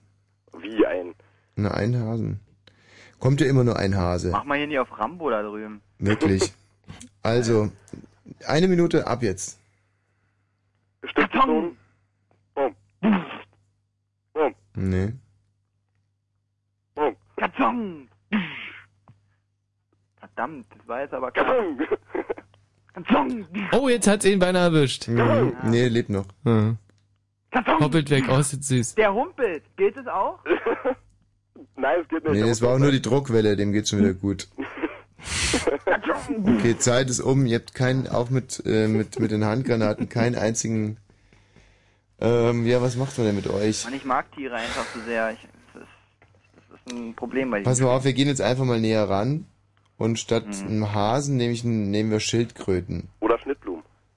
Wie 0.57 0.83
ein? 0.87 1.13
Na, 1.55 1.69
einen 1.69 2.03
Hasen. 2.03 2.39
Kommt 3.19 3.41
ja 3.41 3.47
immer 3.47 3.63
nur 3.63 3.77
ein 3.77 3.95
Hase. 3.95 4.31
Mach 4.31 4.43
mal 4.43 4.57
hier 4.57 4.65
nicht 4.65 4.79
auf 4.79 4.97
Rambo 4.97 5.29
da 5.29 5.43
drüben. 5.43 5.81
Wirklich. 5.99 6.51
Also, 7.23 7.71
eine 8.47 8.67
Minute 8.67 9.07
ab 9.07 9.21
jetzt. 9.23 9.59
Karton! 11.15 11.77
Boom. 12.55 12.75
Boom. 14.33 14.55
Nee. 14.75 15.13
Boom. 16.95 17.15
Karton! 17.37 18.09
Verdammt, 20.19 20.65
das 20.75 20.87
war 20.87 21.01
jetzt 21.01 21.13
aber 21.13 21.31
klar. 21.31 21.63
Karton! 22.93 23.47
Oh, 23.71 23.87
jetzt 23.87 24.07
hat's 24.07 24.25
ihn 24.25 24.39
beinahe 24.39 24.63
erwischt. 24.63 25.07
Mhm. 25.07 25.55
Nee, 25.63 25.87
lebt 25.87 26.09
noch. 26.09 26.25
Mhm. 26.43 26.77
Karton! 27.51 27.79
Hoppelt 27.79 28.09
weg, 28.09 28.23
oh, 28.29 28.37
ist 28.37 28.53
das 28.53 28.67
süß. 28.67 28.95
Der 28.95 29.13
humpelt. 29.13 29.63
Gilt 29.77 29.97
es 29.97 30.07
auch? 30.07 30.39
Nein, 31.75 31.99
es 32.01 32.07
geht 32.07 32.23
nicht. 32.23 32.33
Nee, 32.43 32.49
es 32.49 32.61
war 32.61 32.75
auch 32.75 32.79
nur 32.79 32.91
die 32.91 33.01
Druckwelle, 33.01 33.55
dem 33.55 33.71
geht's 33.73 33.89
schon 33.89 33.99
wieder 33.99 34.13
gut. 34.13 34.47
Okay, 36.45 36.77
Zeit 36.79 37.09
ist 37.09 37.19
um. 37.19 37.45
Ihr 37.45 37.59
habt 37.59 37.75
keinen, 37.75 38.07
auch 38.07 38.29
mit, 38.29 38.63
äh, 38.65 38.87
mit, 38.87 39.19
mit 39.19 39.31
den 39.31 39.45
Handgranaten, 39.45 40.09
keinen 40.09 40.35
einzigen. 40.35 40.97
Ähm, 42.19 42.65
ja, 42.65 42.81
was 42.81 42.95
macht 42.95 43.17
man 43.17 43.27
denn 43.27 43.35
mit 43.35 43.47
euch? 43.47 43.83
Mann, 43.83 43.93
ich 43.93 44.05
mag 44.05 44.31
Tiere 44.31 44.55
einfach 44.55 44.85
so 44.95 44.99
sehr. 45.01 45.31
Ich, 45.33 45.47
das, 45.73 45.83
ist, 45.83 45.89
das 46.71 46.79
ist 46.85 46.93
ein 46.93 47.13
Problem 47.15 47.51
bei 47.51 47.61
Pass 47.61 47.79
ihnen. 47.79 47.87
mal 47.87 47.95
auf, 47.95 48.03
wir 48.03 48.13
gehen 48.13 48.27
jetzt 48.27 48.41
einfach 48.41 48.63
mal 48.65 48.79
näher 48.79 49.07
ran. 49.09 49.45
Und 49.97 50.17
statt 50.17 50.45
Mhm. 50.47 50.67
einem 50.67 50.93
Hasen 50.93 51.37
nehme 51.37 51.53
ich, 51.53 51.63
einen- 51.63 51.91
nehmen 51.91 52.09
wir 52.09 52.19
Schildkröten. 52.19 53.09
Oder 53.19 53.37
Schnittblumen. 53.37 53.50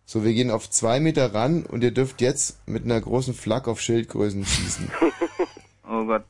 So, 0.07 0.23
wir 0.25 0.33
gehen 0.35 0.51
auf 0.51 0.69
zwei 0.69 1.01
Meter 1.01 1.33
ran 1.35 1.65
und 1.65 1.83
ihr 1.83 1.91
dürft 1.91 2.21
jetzt 2.21 2.67
mit 2.69 2.85
einer 2.85 3.01
großen 3.01 3.33
Flak 3.35 3.69
auf 3.69 3.81
Schildgrößen 3.81 4.45
schießen. 4.45 4.91
Oh 5.87 6.05
Gott. 6.07 6.25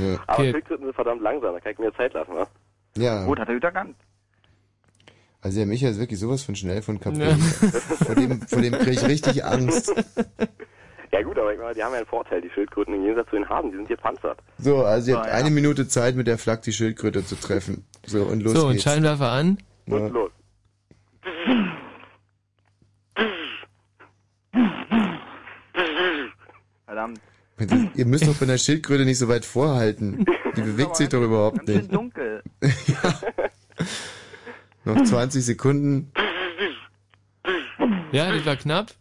Ja. 0.00 0.18
Aber 0.26 0.42
Schildkröten 0.44 0.84
sind 0.86 0.94
verdammt 0.94 1.22
langsam, 1.22 1.54
da 1.54 1.60
kann 1.60 1.72
ich 1.72 1.78
mir 1.78 1.92
Zeit 1.94 2.12
lassen, 2.14 2.34
wa? 2.34 2.46
ja. 2.96 3.24
Gut, 3.24 3.38
hat 3.38 3.48
er 3.48 3.54
gut 3.54 3.64
erkannt. 3.64 3.96
Also 5.40 5.58
der 5.58 5.66
Micha 5.66 5.88
ist 5.88 5.98
wirklich 6.00 6.18
sowas 6.20 6.42
von 6.42 6.56
schnell 6.56 6.82
von 6.82 7.00
kaputt. 7.00 7.22
vor 8.04 8.14
dem, 8.16 8.40
vor 8.42 8.60
dem 8.60 8.72
kriege 8.74 8.90
ich 8.92 9.06
richtig 9.06 9.44
Angst. 9.44 9.92
Ja 11.12 11.22
gut, 11.22 11.38
aber 11.38 11.52
ich 11.52 11.58
meine, 11.60 11.74
die 11.74 11.82
haben 11.82 11.92
ja 11.92 11.98
einen 11.98 12.06
Vorteil, 12.06 12.40
die 12.42 12.50
Schildkröten, 12.50 12.92
im 12.94 13.02
Gegensatz 13.02 13.28
zu 13.30 13.36
den 13.36 13.48
Hasen, 13.48 13.70
die 13.70 13.76
sind 13.76 13.86
hier 13.86 13.96
panzert. 13.96 14.38
So, 14.58 14.84
also 14.84 15.12
ihr 15.12 15.16
habt 15.18 15.26
Ah, 15.28 15.30
ja. 15.30 15.36
eine 15.36 15.50
Minute 15.50 15.86
Zeit, 15.88 16.16
mit 16.16 16.26
der 16.26 16.38
Flak 16.38 16.62
die 16.62 16.72
Schildkröte 16.72 17.24
zu 17.24 17.36
treffen. 17.36 17.84
So, 18.04 18.24
und 18.24 18.42
los 18.42 18.52
so, 18.54 18.66
und 18.66 18.72
geht's. 18.72 18.82
Scheinwerfer 18.84 19.30
an. 19.30 19.58
Ja. 19.86 19.96
Und 19.96 20.12
los. 20.12 20.30
Verdammt. 26.86 27.20
Ihr 27.94 28.06
müsst 28.06 28.26
doch 28.26 28.34
von 28.34 28.48
der 28.48 28.58
Schildkröte 28.58 29.04
nicht 29.04 29.18
so 29.18 29.28
weit 29.28 29.44
vorhalten. 29.44 30.24
Die 30.56 30.62
bewegt 30.62 30.96
sich 30.96 31.08
doch 31.08 31.22
überhaupt 31.22 31.66
nicht. 31.68 31.92
Dunkel. 31.92 32.42
Noch 34.84 35.02
20 35.02 35.44
Sekunden. 35.44 36.10
Ja, 38.10 38.32
das 38.32 38.44
war 38.44 38.56
knapp. 38.56 38.92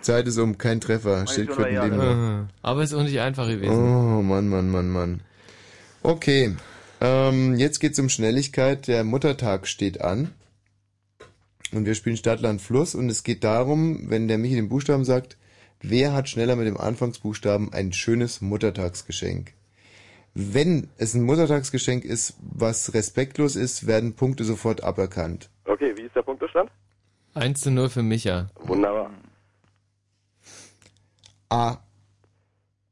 Zeit 0.00 0.26
ist 0.28 0.38
um, 0.38 0.58
kein 0.58 0.80
Treffer. 0.80 1.26
Schildkröten 1.26 1.82
leben 1.82 1.96
noch. 1.96 2.46
Aber 2.62 2.82
ist 2.82 2.94
auch 2.94 3.02
nicht 3.02 3.20
einfach 3.20 3.46
gewesen. 3.48 3.72
Oh, 3.72 4.22
Mann, 4.22 4.48
Mann, 4.48 4.70
Mann, 4.70 4.90
Mann. 4.90 5.20
Okay, 6.02 6.56
ähm, 7.00 7.56
jetzt 7.56 7.80
geht's 7.80 7.98
um 7.98 8.08
Schnelligkeit. 8.08 8.86
Der 8.86 9.04
Muttertag 9.04 9.66
steht 9.66 10.00
an. 10.00 10.32
Und 11.72 11.86
wir 11.86 11.94
spielen 11.94 12.16
Stadt, 12.16 12.40
Land, 12.40 12.60
Fluss. 12.60 12.94
Und 12.94 13.08
es 13.08 13.22
geht 13.22 13.44
darum, 13.44 14.10
wenn 14.10 14.28
der 14.28 14.38
Michi 14.38 14.56
den 14.56 14.68
Buchstaben 14.68 15.04
sagt, 15.04 15.36
wer 15.80 16.12
hat 16.12 16.28
schneller 16.28 16.56
mit 16.56 16.66
dem 16.66 16.76
Anfangsbuchstaben 16.76 17.72
ein 17.72 17.92
schönes 17.92 18.40
Muttertagsgeschenk? 18.40 19.52
Wenn 20.34 20.88
es 20.96 21.14
ein 21.14 21.22
Muttertagsgeschenk 21.22 22.04
ist, 22.04 22.36
was 22.40 22.94
respektlos 22.94 23.56
ist, 23.56 23.86
werden 23.86 24.14
Punkte 24.14 24.44
sofort 24.44 24.82
aberkannt. 24.84 25.50
Okay, 25.64 25.92
wie 25.96 26.02
ist 26.02 26.14
der 26.14 26.22
Punktestand? 26.22 26.70
1 27.34 27.60
zu 27.60 27.70
0 27.70 27.88
für 27.88 28.02
Micha. 28.02 28.50
Wunderbar. 28.56 29.10
A. 31.48 31.78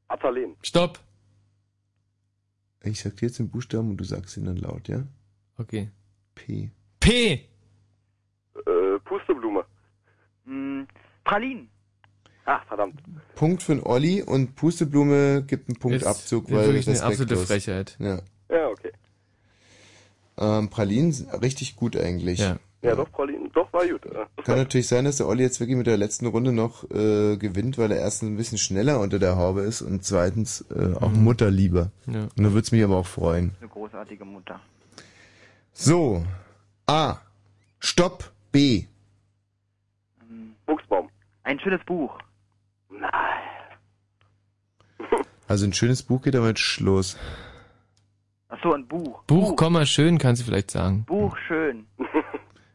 Azaleen. 0.07 0.55
Stopp. 0.61 0.99
Ich 2.83 3.01
sag 3.01 3.17
dir 3.17 3.27
jetzt 3.27 3.39
den 3.39 3.49
Buchstaben 3.49 3.89
und 3.91 3.97
du 3.97 4.03
sagst 4.03 4.37
ihn 4.37 4.45
dann 4.45 4.57
laut, 4.57 4.87
ja? 4.87 5.03
Okay. 5.57 5.89
P. 6.35 6.71
P. 6.99 7.48
Pusteblume. 9.09 9.65
Hm, 10.45 10.87
Pralinen. 11.23 11.69
Ach, 12.45 12.63
verdammt. 12.65 13.01
Punkt 13.35 13.61
für 13.61 13.75
den 13.75 13.83
Olli 13.83 14.23
und 14.23 14.55
Pusteblume 14.55 15.43
gibt 15.43 15.67
einen 15.69 15.77
Punkt 15.77 15.97
Ist 15.97 16.07
Abzug, 16.07 16.49
ja 16.49 16.57
weil 16.57 16.67
wirklich 16.67 16.87
eine 16.87 16.95
respektlos. 16.95 17.21
absolute 17.21 17.45
Frechheit. 17.47 17.97
Ja. 17.99 18.21
Ja, 18.49 18.67
okay. 18.69 18.91
Ähm, 20.37 20.69
Pralinen 20.69 21.11
sind 21.11 21.29
richtig 21.41 21.75
gut 21.75 21.95
eigentlich. 21.97 22.39
Ja. 22.39 22.57
Ja, 22.81 22.95
doch, 22.95 23.11
Pralinen, 23.11 23.51
doch, 23.51 23.71
war 23.73 23.85
gut. 23.85 24.05
Ja. 24.05 24.25
Kann 24.45 24.55
natürlich 24.57 24.87
sein, 24.87 25.03
dass 25.03 25.17
der 25.17 25.27
Olli 25.27 25.43
jetzt 25.43 25.59
wirklich 25.59 25.75
mit 25.75 25.85
der 25.85 25.97
letzten 25.97 26.25
Runde 26.27 26.53
noch 26.53 26.85
äh, 26.89 27.35
gewinnt, 27.35 27.77
weil 27.77 27.91
er 27.91 27.97
erstens 27.99 28.29
ein 28.29 28.37
bisschen 28.37 28.57
schneller 28.57 29.01
unter 29.01 29.19
der 29.19 29.35
Haube 29.35 29.61
ist 29.61 29.81
und 29.81 30.05
zweitens 30.05 30.61
äh, 30.73 30.93
auch 30.95 31.11
Mhm. 31.11 31.23
Mutterlieber. 31.25 31.91
Ja. 32.07 32.29
Und 32.37 32.43
da 32.43 32.53
wird's 32.53 32.71
mich 32.71 32.81
aber 32.81 32.95
auch 32.95 33.05
freuen. 33.05 33.51
Eine 33.59 33.67
großartige 33.69 34.23
Mutter. 34.23 34.61
So. 35.73 36.23
A. 36.87 37.17
Stopp. 37.79 38.31
B. 38.53 38.85
Buchsbaum. 40.69 41.09
Ein 41.43 41.59
schönes 41.59 41.83
Buch. 41.85 42.17
Nein. 42.89 43.11
Also 45.47 45.65
ein 45.65 45.73
schönes 45.73 46.03
Buch 46.03 46.21
geht 46.21 46.35
damit 46.35 46.59
Schluss. 46.59 47.17
Ach 48.49 48.57
so, 48.61 48.73
ein 48.73 48.87
Buch. 48.87 49.23
Buch, 49.23 49.55
Komma, 49.55 49.85
schön, 49.85 50.19
kannst 50.19 50.43
du 50.43 50.45
vielleicht 50.45 50.69
sagen. 50.69 51.05
Buch 51.05 51.35
schön. 51.47 51.87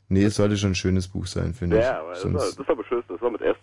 Nee, 0.08 0.24
es 0.24 0.36
sollte 0.36 0.56
schon 0.56 0.72
ein 0.72 0.74
schönes 0.74 1.08
Buch 1.08 1.26
sein, 1.26 1.54
finde 1.54 1.78
ich. 1.78 1.84
Ja, 1.84 2.00
aber 2.00 2.10
das 2.10 2.24
war, 2.24 2.40
Sonst... 2.40 2.58
das 2.58 2.68
war 2.68 2.76
beschissen, 2.76 3.04
das 3.08 3.20
war 3.20 3.30
mit 3.30 3.40
S. 3.40 3.56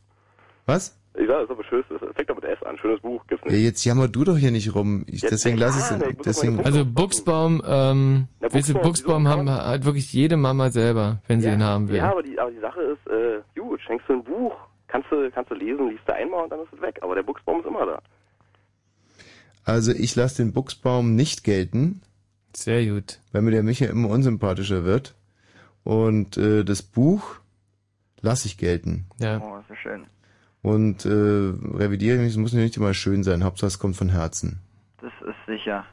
Was? 0.65 1.00
Ich 1.13 1.27
sag, 1.27 1.41
das 1.41 1.49
war 1.49 1.55
beschissen, 1.57 1.97
das 1.99 2.15
fängt 2.15 2.29
doch 2.29 2.35
mit 2.35 2.45
S 2.45 2.63
an. 2.63 2.77
Schönes 2.77 3.01
Buch, 3.01 3.21
gibt's 3.27 3.43
Ja, 3.45 3.51
nicht. 3.51 3.63
jetzt 3.63 3.83
jammer 3.83 4.07
du 4.07 4.23
doch 4.23 4.37
hier 4.37 4.51
nicht 4.51 4.73
rum. 4.73 5.03
Ich, 5.07 5.21
Jetzt 5.21 5.31
deswegen 5.31 5.57
lass 5.57 5.75
es. 5.75 5.91
ich 5.91 6.17
muss 6.17 6.25
Deswegen, 6.25 6.55
mal 6.55 6.65
Also 6.65 6.85
Buchsbaum, 6.85 7.61
ähm, 7.65 8.27
Na, 8.39 8.53
weißt 8.53 8.69
du, 8.69 8.73
Buchsbaum, 8.75 8.81
Buchsbaum 9.23 9.27
haben 9.27 9.49
hat 9.49 9.83
wirklich 9.83 10.13
jede 10.13 10.37
Mama 10.37 10.69
selber, 10.71 11.21
wenn 11.27 11.41
sie 11.41 11.49
ihn 11.49 11.63
haben 11.63 11.89
will. 11.89 11.97
Ja, 11.97 12.11
aber 12.11 12.23
die, 12.23 12.39
aber 12.39 12.51
die 12.51 12.59
Sache 12.59 12.81
ist, 12.81 13.07
äh, 13.11 13.41
gut, 13.59 13.81
schenkst 13.81 14.07
du 14.07 14.13
ein 14.13 14.23
Buch, 14.23 14.55
kannst 14.87 15.11
du, 15.11 15.29
kannst 15.31 15.51
du 15.51 15.55
lesen, 15.55 15.89
liest 15.89 16.03
du 16.07 16.15
einmal 16.15 16.43
und 16.45 16.49
dann 16.51 16.61
ist 16.61 16.71
es 16.73 16.81
weg. 16.81 16.99
Aber 17.01 17.13
der 17.15 17.23
Buchsbaum 17.23 17.59
ist 17.59 17.65
immer 17.67 17.85
da. 17.85 18.01
also 19.65 19.91
ich 19.91 20.15
lasse 20.15 20.43
den 20.43 20.53
Buchsbaum 20.53 21.15
nicht 21.15 21.43
gelten. 21.43 22.01
Sehr 22.55 22.85
gut. 22.85 23.19
Weil 23.31 23.41
mir 23.43 23.51
der 23.51 23.63
Micha 23.63 23.85
immer 23.85 24.09
unsympathischer 24.09 24.83
wird. 24.85 25.15
Und 25.83 26.37
äh, 26.37 26.63
das 26.63 26.81
Buch 26.81 27.35
lasse 28.21 28.47
ich 28.47 28.57
gelten. 28.57 29.05
Ja. 29.19 29.41
Oh, 29.41 29.57
das 29.57 29.69
ist 29.77 29.81
schön. 29.81 30.05
Und 30.61 31.05
äh, 31.05 31.09
revidiere 31.09 32.17
mich, 32.19 32.31
es 32.31 32.37
muss 32.37 32.53
nicht 32.53 32.77
immer 32.77 32.93
schön 32.93 33.23
sein. 33.23 33.43
Hauptsache 33.43 33.67
es 33.67 33.79
kommt 33.79 33.95
von 33.95 34.09
Herzen. 34.09 34.59
Das 35.01 35.11
ist 35.21 35.45
sicher. 35.47 35.85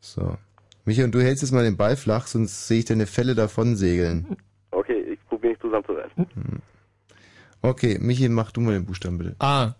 So. 0.00 0.36
Micha, 0.84 1.04
und 1.04 1.14
du 1.14 1.22
hältst 1.22 1.42
jetzt 1.42 1.52
mal 1.52 1.64
den 1.64 1.78
Ball 1.78 1.96
flach, 1.96 2.26
sonst 2.26 2.68
sehe 2.68 2.80
ich 2.80 2.84
deine 2.84 3.06
Fälle 3.06 3.34
davon 3.34 3.74
segeln. 3.74 4.36
Okay, 4.70 5.00
ich 5.00 5.26
probiere 5.28 5.52
mich 5.52 5.60
zusammenzureißen. 5.62 6.26
Okay, 7.62 7.98
Michi, 7.98 8.28
mach 8.28 8.52
du 8.52 8.60
mal 8.60 8.74
den 8.74 8.84
Buchstaben 8.84 9.16
bitte. 9.16 9.36
A. 9.38 9.74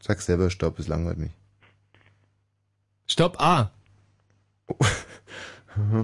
Sag 0.00 0.20
selber 0.20 0.50
Stopp, 0.50 0.80
es 0.80 0.88
langweilt 0.88 1.18
mich. 1.18 1.30
Stopp, 3.06 3.40
A. 3.40 3.70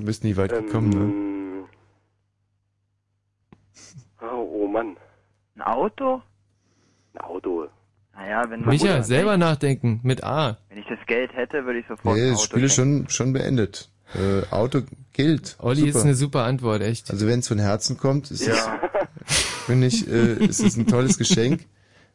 Bist 0.02 0.22
nicht 0.22 0.36
weit 0.36 0.52
gekommen, 0.52 0.90
ne? 0.90 1.00
Ähm, 1.00 1.64
oh, 4.22 4.62
oh 4.62 4.68
Mann. 4.68 4.96
Ein 5.57 5.62
Auto? 5.62 6.23
Ein 7.15 7.20
Auto. 7.20 7.68
Naja, 8.15 8.44
wenn 8.49 8.60
man 8.60 8.68
Micha, 8.70 9.02
selber 9.02 9.36
nachdenken, 9.36 10.00
mit 10.02 10.23
A. 10.23 10.58
Wenn 10.68 10.78
ich 10.78 10.86
das 10.86 10.99
Geld 11.07 11.33
hätte, 11.34 11.65
würde 11.65 11.81
ich 11.81 11.86
sofort 11.89 12.16
Nee, 12.16 12.23
ein 12.26 12.31
das 12.31 12.39
Auto 12.41 12.47
Spiel 12.47 12.65
ist 12.65 12.74
schon, 12.74 13.08
schon 13.08 13.33
beendet. 13.33 13.91
Äh, 14.15 14.47
Auto 14.52 14.83
gilt. 15.12 15.57
Olli 15.58 15.89
ist 15.89 15.97
eine 16.02 16.15
super 16.15 16.44
Antwort, 16.44 16.83
echt. 16.83 17.10
Also 17.10 17.26
wenn 17.26 17.41
es 17.41 17.49
von 17.49 17.58
Herzen 17.58 17.97
kommt, 17.99 18.31
ist 18.31 18.47
Ja. 18.47 18.81
es, 19.26 19.41
finde 19.66 19.86
ich, 19.89 20.07
äh, 20.08 20.34
ist 20.44 20.60
es 20.60 20.76
ein 20.76 20.86
tolles 20.86 21.18
Geschenk. 21.18 21.66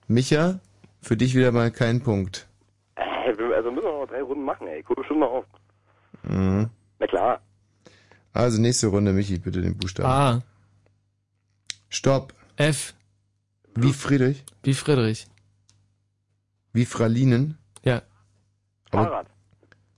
Micha, 0.08 0.60
für 1.02 1.18
dich 1.18 1.36
wieder 1.36 1.52
mal 1.52 1.72
kein 1.72 2.02
Punkt. 2.02 2.48
Wir- 2.96 3.56
also 3.56 3.72
müssen 3.72 3.86
wir 3.86 3.92
noch 4.02 4.08
drei 4.08 4.22
Runden 4.22 4.44
machen, 4.44 4.68
ey. 4.68 4.84
Guck 4.84 4.98
bestimmt 4.98 5.20
mal 5.20 5.28
auf. 5.28 5.46
Mhm. 6.24 6.70
Na 7.00 7.08
klar. 7.08 7.42
Also 8.34 8.62
nächste 8.62 8.88
Runde, 8.88 9.12
Michi, 9.14 9.38
bitte 9.40 9.62
den 9.62 9.78
Buchstaben. 9.78 10.10
A. 10.10 10.42
Stopp. 11.90 12.34
F. 12.58 12.94
Wie 13.76 13.94
Friedrich? 13.94 14.44
Wie 14.64 14.74
Friedrich. 14.74 15.28
Wie 16.74 16.86
Fralinen? 16.86 17.58
Ja. 17.84 18.02
Aber 18.92 19.04
Fahrrad. 19.04 19.28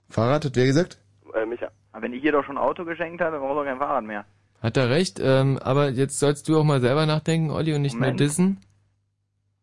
Fahrrad, 0.08 0.44
hat 0.44 0.56
wer 0.56 0.66
gesagt? 0.66 0.98
Äh, 1.34 1.46
Micha. 1.46 1.70
Aber 1.92 2.02
wenn 2.02 2.12
ich 2.12 2.22
ihr 2.24 2.32
doch 2.32 2.44
schon 2.44 2.56
ein 2.56 2.62
Auto 2.62 2.84
geschenkt 2.84 3.20
habe, 3.20 3.32
dann 3.32 3.40
braucht 3.40 3.56
doch 3.56 3.64
kein 3.64 3.78
Fahrrad 3.78 4.04
mehr. 4.04 4.24
Hat 4.60 4.76
er 4.76 4.90
recht, 4.90 5.18
ähm, 5.20 5.58
aber 5.58 5.90
jetzt 5.90 6.18
sollst 6.18 6.48
du 6.48 6.58
auch 6.58 6.64
mal 6.64 6.80
selber 6.80 7.04
nachdenken, 7.04 7.50
Olli, 7.50 7.74
und 7.74 7.82
nicht 7.82 7.94
Moment. 7.94 8.20
nur 8.20 8.26
dissen. 8.28 8.60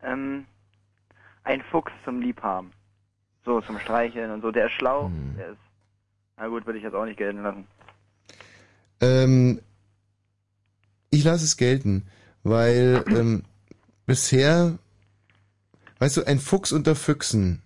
Ähm, 0.01 0.45
ein 1.43 1.61
Fuchs 1.71 1.91
zum 2.03 2.21
Liebhaben. 2.21 2.71
So, 3.45 3.61
zum 3.61 3.79
Streicheln 3.79 4.31
und 4.31 4.41
so. 4.41 4.51
Der 4.51 4.65
ist 4.65 4.73
schlau. 4.73 5.07
Hm. 5.07 5.35
Der 5.37 5.49
ist. 5.51 5.59
Na 6.37 6.47
gut, 6.47 6.65
würde 6.65 6.77
ich 6.77 6.83
jetzt 6.83 6.93
auch 6.93 7.05
nicht 7.05 7.17
gelten 7.17 7.41
lassen. 7.43 7.67
Ähm, 9.01 9.61
ich 11.09 11.23
lasse 11.23 11.45
es 11.45 11.57
gelten, 11.57 12.07
weil 12.43 13.03
ähm, 13.07 13.43
bisher, 14.09 14.79
weißt 15.99 16.17
du, 16.17 16.23
ein 16.25 16.39
Fuchs 16.39 16.71
unter 16.71 16.95
Füchsen. 16.95 17.61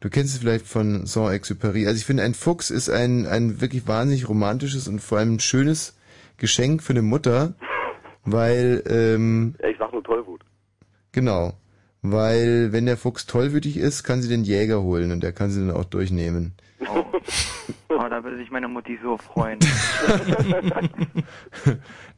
Du 0.00 0.08
kennst 0.08 0.32
es 0.34 0.40
vielleicht 0.40 0.66
von 0.66 1.04
Saint-Exupéry. 1.04 1.86
Also 1.86 1.98
ich 1.98 2.06
finde, 2.06 2.22
ein 2.22 2.32
Fuchs 2.32 2.70
ist 2.70 2.88
ein, 2.88 3.26
ein 3.26 3.60
wirklich 3.60 3.86
wahnsinnig 3.86 4.26
romantisches 4.26 4.88
und 4.88 5.00
vor 5.00 5.18
allem 5.18 5.38
schönes 5.38 5.94
Geschenk 6.38 6.82
für 6.82 6.94
eine 6.94 7.02
Mutter, 7.02 7.52
weil, 8.24 8.82
ähm, 8.88 9.54
Ja, 9.62 9.68
ich 9.68 9.76
sag 9.78 9.92
nur 9.92 10.02
Tollwut. 10.02 10.40
genau, 11.12 11.52
weil 12.00 12.72
wenn 12.72 12.86
der 12.86 12.96
Fuchs 12.96 13.26
tollwütig 13.26 13.76
ist, 13.76 14.02
kann 14.02 14.22
sie 14.22 14.28
den 14.30 14.44
Jäger 14.44 14.80
holen 14.82 15.12
und 15.12 15.22
der 15.22 15.32
kann 15.34 15.50
sie 15.50 15.60
dann 15.60 15.76
auch 15.76 15.84
durchnehmen. 15.84 16.54
Oh, 16.88 17.04
da 17.88 18.22
würde 18.24 18.36
sich 18.36 18.50
meine 18.50 18.68
Mutti 18.68 18.98
so 19.02 19.16
freuen. 19.16 19.58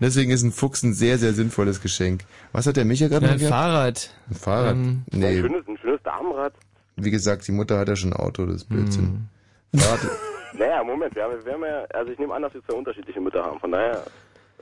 Deswegen 0.01 0.31
ist 0.31 0.43
ein 0.43 0.53
Fuchs 0.53 0.83
ein 0.83 0.93
sehr, 0.95 1.19
sehr 1.19 1.33
sinnvolles 1.33 1.81
Geschenk. 1.81 2.23
Was 2.53 2.67
hat 2.67 2.77
der 2.77 2.85
Micha 2.85 3.09
gerade 3.09 3.27
Ja, 3.27 3.31
mal 3.31 3.35
ein 3.35 3.39
gehabt? 3.39 3.55
Fahrrad. 3.55 4.15
Ein 4.31 4.35
Fahrrad? 4.35 4.73
Ähm, 4.75 5.03
Ein 5.13 5.19
nee, 5.19 5.41
schönes, 5.41 5.67
ein 5.69 5.79
schönes 5.79 6.03
Damenrad. 6.03 6.55
wie 6.97 7.11
gesagt, 7.11 7.47
die 7.49 7.53
Mutter 7.53 7.79
hat 7.79 7.89
ja 7.89 7.97
schon 7.97 8.13
ein 8.13 8.21
Auto, 8.21 8.47
das 8.47 8.57
ist 8.57 8.69
Blödsinn. 8.69 9.29
Fahrrad, 9.77 10.01
Naja, 10.59 10.83
Moment, 10.83 11.15
wir 11.15 11.25
haben, 11.25 11.45
wir 11.45 11.53
haben 11.53 11.63
ja, 11.65 11.85
also 11.95 12.11
ich 12.13 12.19
nehme 12.19 12.35
an, 12.35 12.43
dass 12.43 12.55
wir 12.55 12.65
zwei 12.65 12.75
unterschiedliche 12.75 13.21
Mütter 13.21 13.45
haben. 13.45 13.61
Von 13.61 13.73
daher, 13.73 14.05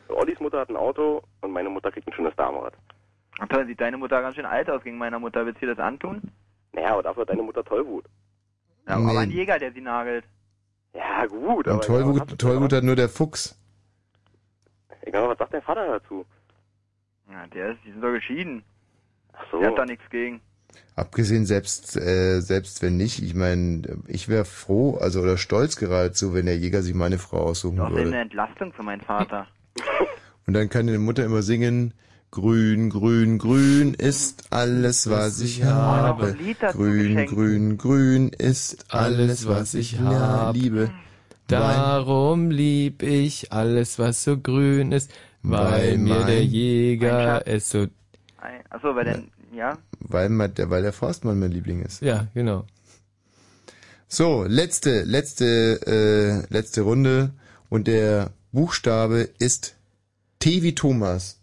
Ollis 0.09 0.39
Mutter 0.41 0.61
hat 0.61 0.69
ein 0.69 0.77
Auto 0.77 1.23
und 1.41 1.53
meine 1.53 1.69
Mutter 1.71 1.91
kriegt 1.93 2.07
ein 2.09 2.13
schönes 2.13 2.35
Damenrad. 2.37 2.75
Toll, 3.51 3.67
sieht 3.67 3.81
deine 3.81 3.97
Mutter 3.99 4.21
ganz 4.23 4.35
schön 4.37 4.47
alt 4.47 4.69
aus 4.71 4.83
gegen 4.83 4.99
meiner 4.99 5.19
Mutter. 5.19 5.45
Willst 5.47 5.61
du 5.63 5.67
dir 5.67 5.75
das 5.75 5.85
antun? 5.85 6.23
Naja, 6.73 6.93
aber 6.93 7.03
dafür 7.03 7.23
hat 7.23 7.31
deine 7.31 7.43
Mutter 7.43 7.65
Tollwut. 7.65 8.05
Ja, 8.89 8.99
Nee. 8.99 9.11
aber 9.11 9.21
ein 9.21 9.31
Jäger, 9.31 9.59
der 9.59 9.73
sie 9.73 9.81
nagelt. 9.81 10.25
Ja, 10.97 11.27
gut, 11.27 11.67
und 11.67 11.73
aber... 11.75 11.83
Tollwut, 11.83 12.39
Tollwut 12.39 12.73
hat 12.73 12.85
nur 12.85 12.97
der 12.97 13.09
Fuchs. 13.09 13.59
Ich 15.03 15.13
glaube, 15.13 15.29
was 15.29 15.39
sagt 15.39 15.53
dein 15.55 15.63
Vater 15.63 15.87
dazu? 15.87 16.25
Ja, 17.31 17.47
der 17.49 17.73
ist, 17.73 17.79
die 17.85 17.93
sind 17.93 18.01
doch 18.01 18.13
geschieden. 18.13 18.65
Ach 19.33 19.45
so. 19.51 19.61
Der 19.61 19.71
hat 19.71 19.79
da 19.79 19.85
nichts 19.85 20.09
gegen. 20.11 20.41
Abgesehen 20.95 21.45
selbst, 21.45 21.97
äh, 21.97 22.41
selbst 22.41 22.83
wenn 22.83 22.97
nicht, 22.97 23.23
ich 23.23 23.35
meine, 23.35 23.83
ich 24.07 24.29
wäre 24.29 24.45
froh, 24.45 24.97
also 24.97 25.21
oder 25.21 25.37
stolz 25.37 25.77
geradezu, 25.77 26.35
wenn 26.35 26.47
der 26.47 26.57
Jäger 26.57 26.83
sich 26.83 26.95
meine 26.95 27.19
Frau 27.19 27.39
aussuchen 27.39 27.81
eine 27.81 27.95
würde. 27.95 28.17
Entlastung 28.17 28.73
für 28.73 28.83
meinen 28.83 29.03
Vater. 29.03 29.47
Und 30.47 30.55
dann 30.55 30.69
kann 30.69 30.87
die 30.87 30.97
Mutter 30.97 31.25
immer 31.25 31.43
singen, 31.43 31.93
Grün, 32.31 32.91
grün, 32.91 33.39
grün 33.39 33.95
ist 33.95 34.53
alles, 34.53 35.09
was 35.09 35.41
ich 35.41 35.65
habe. 35.65 36.37
Grün, 36.73 37.27
grün, 37.27 37.79
grün 37.79 38.29
ist 38.29 38.85
alles, 38.89 39.47
was 39.47 39.75
ich 39.75 39.99
hab. 39.99 40.55
liebe. 40.55 40.91
Darum 41.49 42.51
lieb 42.51 43.03
ich 43.03 43.53
alles, 43.53 43.99
was 43.99 44.25
so 44.25 44.37
grün 44.37 44.93
ist, 44.93 45.11
weil, 45.43 45.93
Weil 45.93 45.99
mir 45.99 46.25
der 46.25 46.45
Jäger 46.45 47.47
es 47.47 47.71
so... 47.71 47.87
Achso, 48.71 48.95
weil 48.97 49.05
denn, 49.05 49.31
ja? 49.55 49.79
Weil, 50.01 50.29
der, 50.49 50.71
weil 50.71 50.83
der 50.83 50.93
Forstmann 50.93 51.39
mein 51.39 51.53
Liebling 51.53 51.83
ist. 51.83 52.03
Ja, 52.03 52.27
genau. 52.35 52.67
So, 54.09 54.45
letzte, 54.45 55.03
letzte, 55.03 55.81
äh, 55.87 56.53
letzte 56.53 56.83
Runde. 56.83 57.31
Und 57.69 57.87
der 57.87 58.31
Buchstabe 58.53 59.29
ist 59.39 59.77
T 60.39 60.63
wie 60.63 60.75
Thomas. 60.75 61.41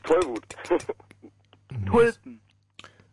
Tollwut. 0.00 0.42
Tulpen. 1.86 2.40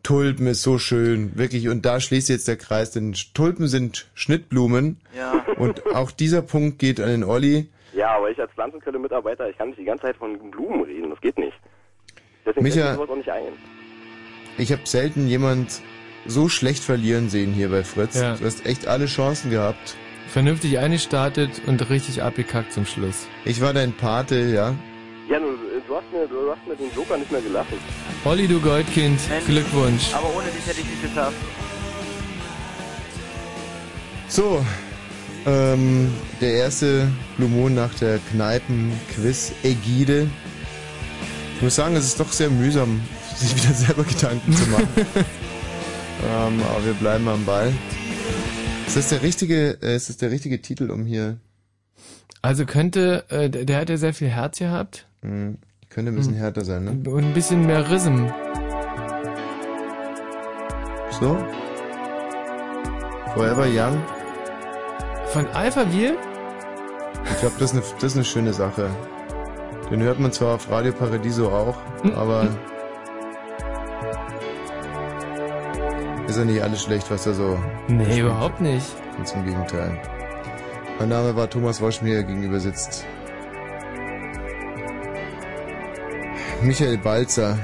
Tulpen 0.04 0.48
ist 0.48 0.62
so 0.64 0.78
schön, 0.80 1.38
wirklich. 1.38 1.68
Und 1.70 1.86
da 1.86 2.00
schließt 2.00 2.30
jetzt 2.30 2.48
der 2.48 2.58
Kreis, 2.58 2.92
denn 2.92 3.14
Tulpen 3.34 3.68
sind 3.68 4.08
Schnittblumen. 4.14 4.98
Ja. 5.16 5.46
Und 5.58 5.86
auch 5.94 6.12
dieser 6.12 6.42
Punkt 6.42 6.80
geht 6.80 7.00
an 7.00 7.10
den 7.10 7.24
Olli. 7.24 7.70
Ja, 7.94 8.16
aber 8.18 8.30
ich 8.32 8.40
als 8.40 8.52
Pflanzenkunde-Mitarbeiter, 8.54 9.50
ich 9.50 9.58
kann 9.58 9.70
nicht 9.70 9.80
die 9.80 9.86
ganze 9.86 10.04
Zeit 10.04 10.18
von 10.18 10.38
Blumen 10.52 10.84
reden. 10.84 11.10
Das 11.10 11.20
geht 11.22 11.38
nicht. 11.38 11.58
Deswegen 12.46 12.66
Micha- 12.68 12.96
sowas 12.96 13.10
auch 13.10 13.16
nicht 13.16 13.30
ein. 13.30 13.54
Ich 14.58 14.72
habe 14.72 14.82
selten 14.86 15.28
jemand 15.28 15.82
so 16.26 16.50
schlecht 16.50 16.84
verlieren 16.84 17.30
sehen 17.30 17.54
hier 17.54 17.70
bei 17.70 17.84
Fritz. 17.84 18.20
Ja. 18.20 18.36
Du 18.36 18.46
hast 18.46 18.66
echt 18.66 18.88
alle 18.88 19.06
Chancen 19.06 19.52
gehabt. 19.52 19.96
Vernünftig 20.28 20.78
eingestartet 20.80 21.62
und 21.66 21.90
richtig 21.90 22.22
abgekackt 22.22 22.72
zum 22.74 22.86
Schluss. 22.86 23.28
Ich 23.46 23.62
war 23.62 23.74
dein 23.74 23.94
Pate, 23.94 24.40
ja. 24.54 24.76
Hast 26.12 26.18
mir, 26.18 26.28
du 26.28 26.50
hast 26.50 26.66
mir 26.68 26.76
den 26.76 26.92
Joker 26.96 27.18
nicht 27.18 27.32
mehr 27.32 27.42
gelassen. 27.42 27.78
Olli, 28.26 28.48
du 28.48 28.60
Goldkind, 28.60 29.20
Mensch. 29.30 29.46
Glückwunsch. 29.46 30.12
Aber 30.14 30.36
ohne 30.36 30.48
dich 30.48 30.66
hätte 30.66 30.82
ich 30.82 30.88
nicht 30.88 31.04
geschafft. 31.04 31.38
So, 34.28 34.66
ähm, 35.46 36.12
der 36.42 36.54
erste 36.54 37.12
Blue 37.38 37.48
Moon 37.50 37.76
nach 37.76 37.94
der 37.96 38.18
Kneipen-Quiz-Ägide. 38.32 40.28
Ich 41.58 41.62
muss 41.62 41.76
sagen, 41.76 41.96
es 41.96 42.06
ist 42.06 42.20
doch 42.20 42.32
sehr 42.32 42.50
mühsam, 42.50 43.02
sich 43.36 43.56
wieder 43.56 43.76
selber 43.76 44.04
Gedanken 44.04 44.52
zu 44.52 44.68
machen. 44.70 44.88
ähm, 44.96 46.60
aber 46.72 46.86
wir 46.86 46.94
bleiben 46.94 47.28
am 47.28 47.46
Ball. 47.46 47.72
Ist 48.88 48.98
das 48.98 49.10
der 49.10 49.22
richtige, 49.22 49.78
äh, 49.84 49.96
ist 49.96 50.10
das 50.10 50.18
der 50.18 50.32
richtige 50.32 50.60
Titel, 50.60 50.90
um 50.90 51.06
hier, 51.06 51.38
Also 52.42 52.66
könnte, 52.66 53.26
äh, 53.30 53.48
der, 53.52 53.66
der 53.66 53.78
hat 53.82 53.90
ja 53.92 53.98
sehr 53.98 54.16
viel 54.16 54.30
Herz 54.30 54.58
gehabt. 54.58 55.06
mh, 55.22 55.54
könnte 56.00 56.12
ein 56.14 56.16
bisschen 56.16 56.34
Hm. 56.36 56.40
härter 56.40 56.64
sein, 56.64 56.84
ne? 56.86 56.92
Und 57.12 57.24
ein 57.26 57.34
bisschen 57.34 57.66
mehr 57.66 57.90
Rhythm. 57.90 58.28
So? 61.20 61.38
Forever 63.34 63.66
Young? 63.68 64.02
Von 65.34 65.46
Alphaville? 65.48 66.16
Ich 67.26 67.40
glaube, 67.42 67.56
das, 67.60 67.74
ist 67.74 67.74
eine- 67.74 67.84
das 67.96 68.04
ist 68.04 68.16
eine 68.16 68.24
schöne 68.26 68.54
Sache. 68.54 68.90
Den 69.92 70.02
hört 70.02 70.20
man 70.20 70.32
zwar 70.32 70.56
auf 70.56 70.70
Radio 70.72 70.94
Paradiso 70.94 71.50
auch, 71.50 71.76
aber 72.16 72.48
ist 76.28 76.38
ja 76.38 76.46
nicht 76.46 76.62
alles 76.64 76.84
schlecht, 76.84 77.10
was 77.12 77.24
da 77.26 77.34
so. 77.34 77.58
Nee, 77.88 78.20
überhaupt 78.20 78.62
nicht. 78.62 78.86
Ganz 79.18 79.34
im 79.34 79.44
Gegenteil. 79.46 80.00
Mein 81.00 81.10
Name 81.10 81.36
war 81.36 81.50
Thomas 81.50 81.82
Wosch, 81.82 82.02
mir 82.02 82.24
gegenüber 82.24 82.60
sitzt 82.60 83.06
Michael 86.62 86.98
Balzer. 86.98 87.58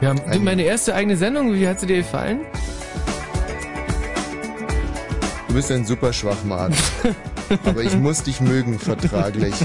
Wir 0.00 0.08
haben, 0.08 0.18
du, 0.18 0.26
Ein- 0.26 0.44
meine 0.44 0.62
erste 0.62 0.94
eigene 0.94 1.16
Sendung, 1.16 1.52
wie 1.54 1.66
hat 1.66 1.80
sie 1.80 1.86
dir 1.86 1.98
gefallen? 1.98 2.40
Du 5.48 5.54
bist 5.54 5.70
ein 5.70 5.84
super 5.86 6.12
Schwachmat. 6.12 6.72
aber 7.64 7.82
ich 7.82 7.96
muss 7.96 8.22
dich 8.24 8.40
mögen, 8.40 8.78
vertraglich. 8.78 9.54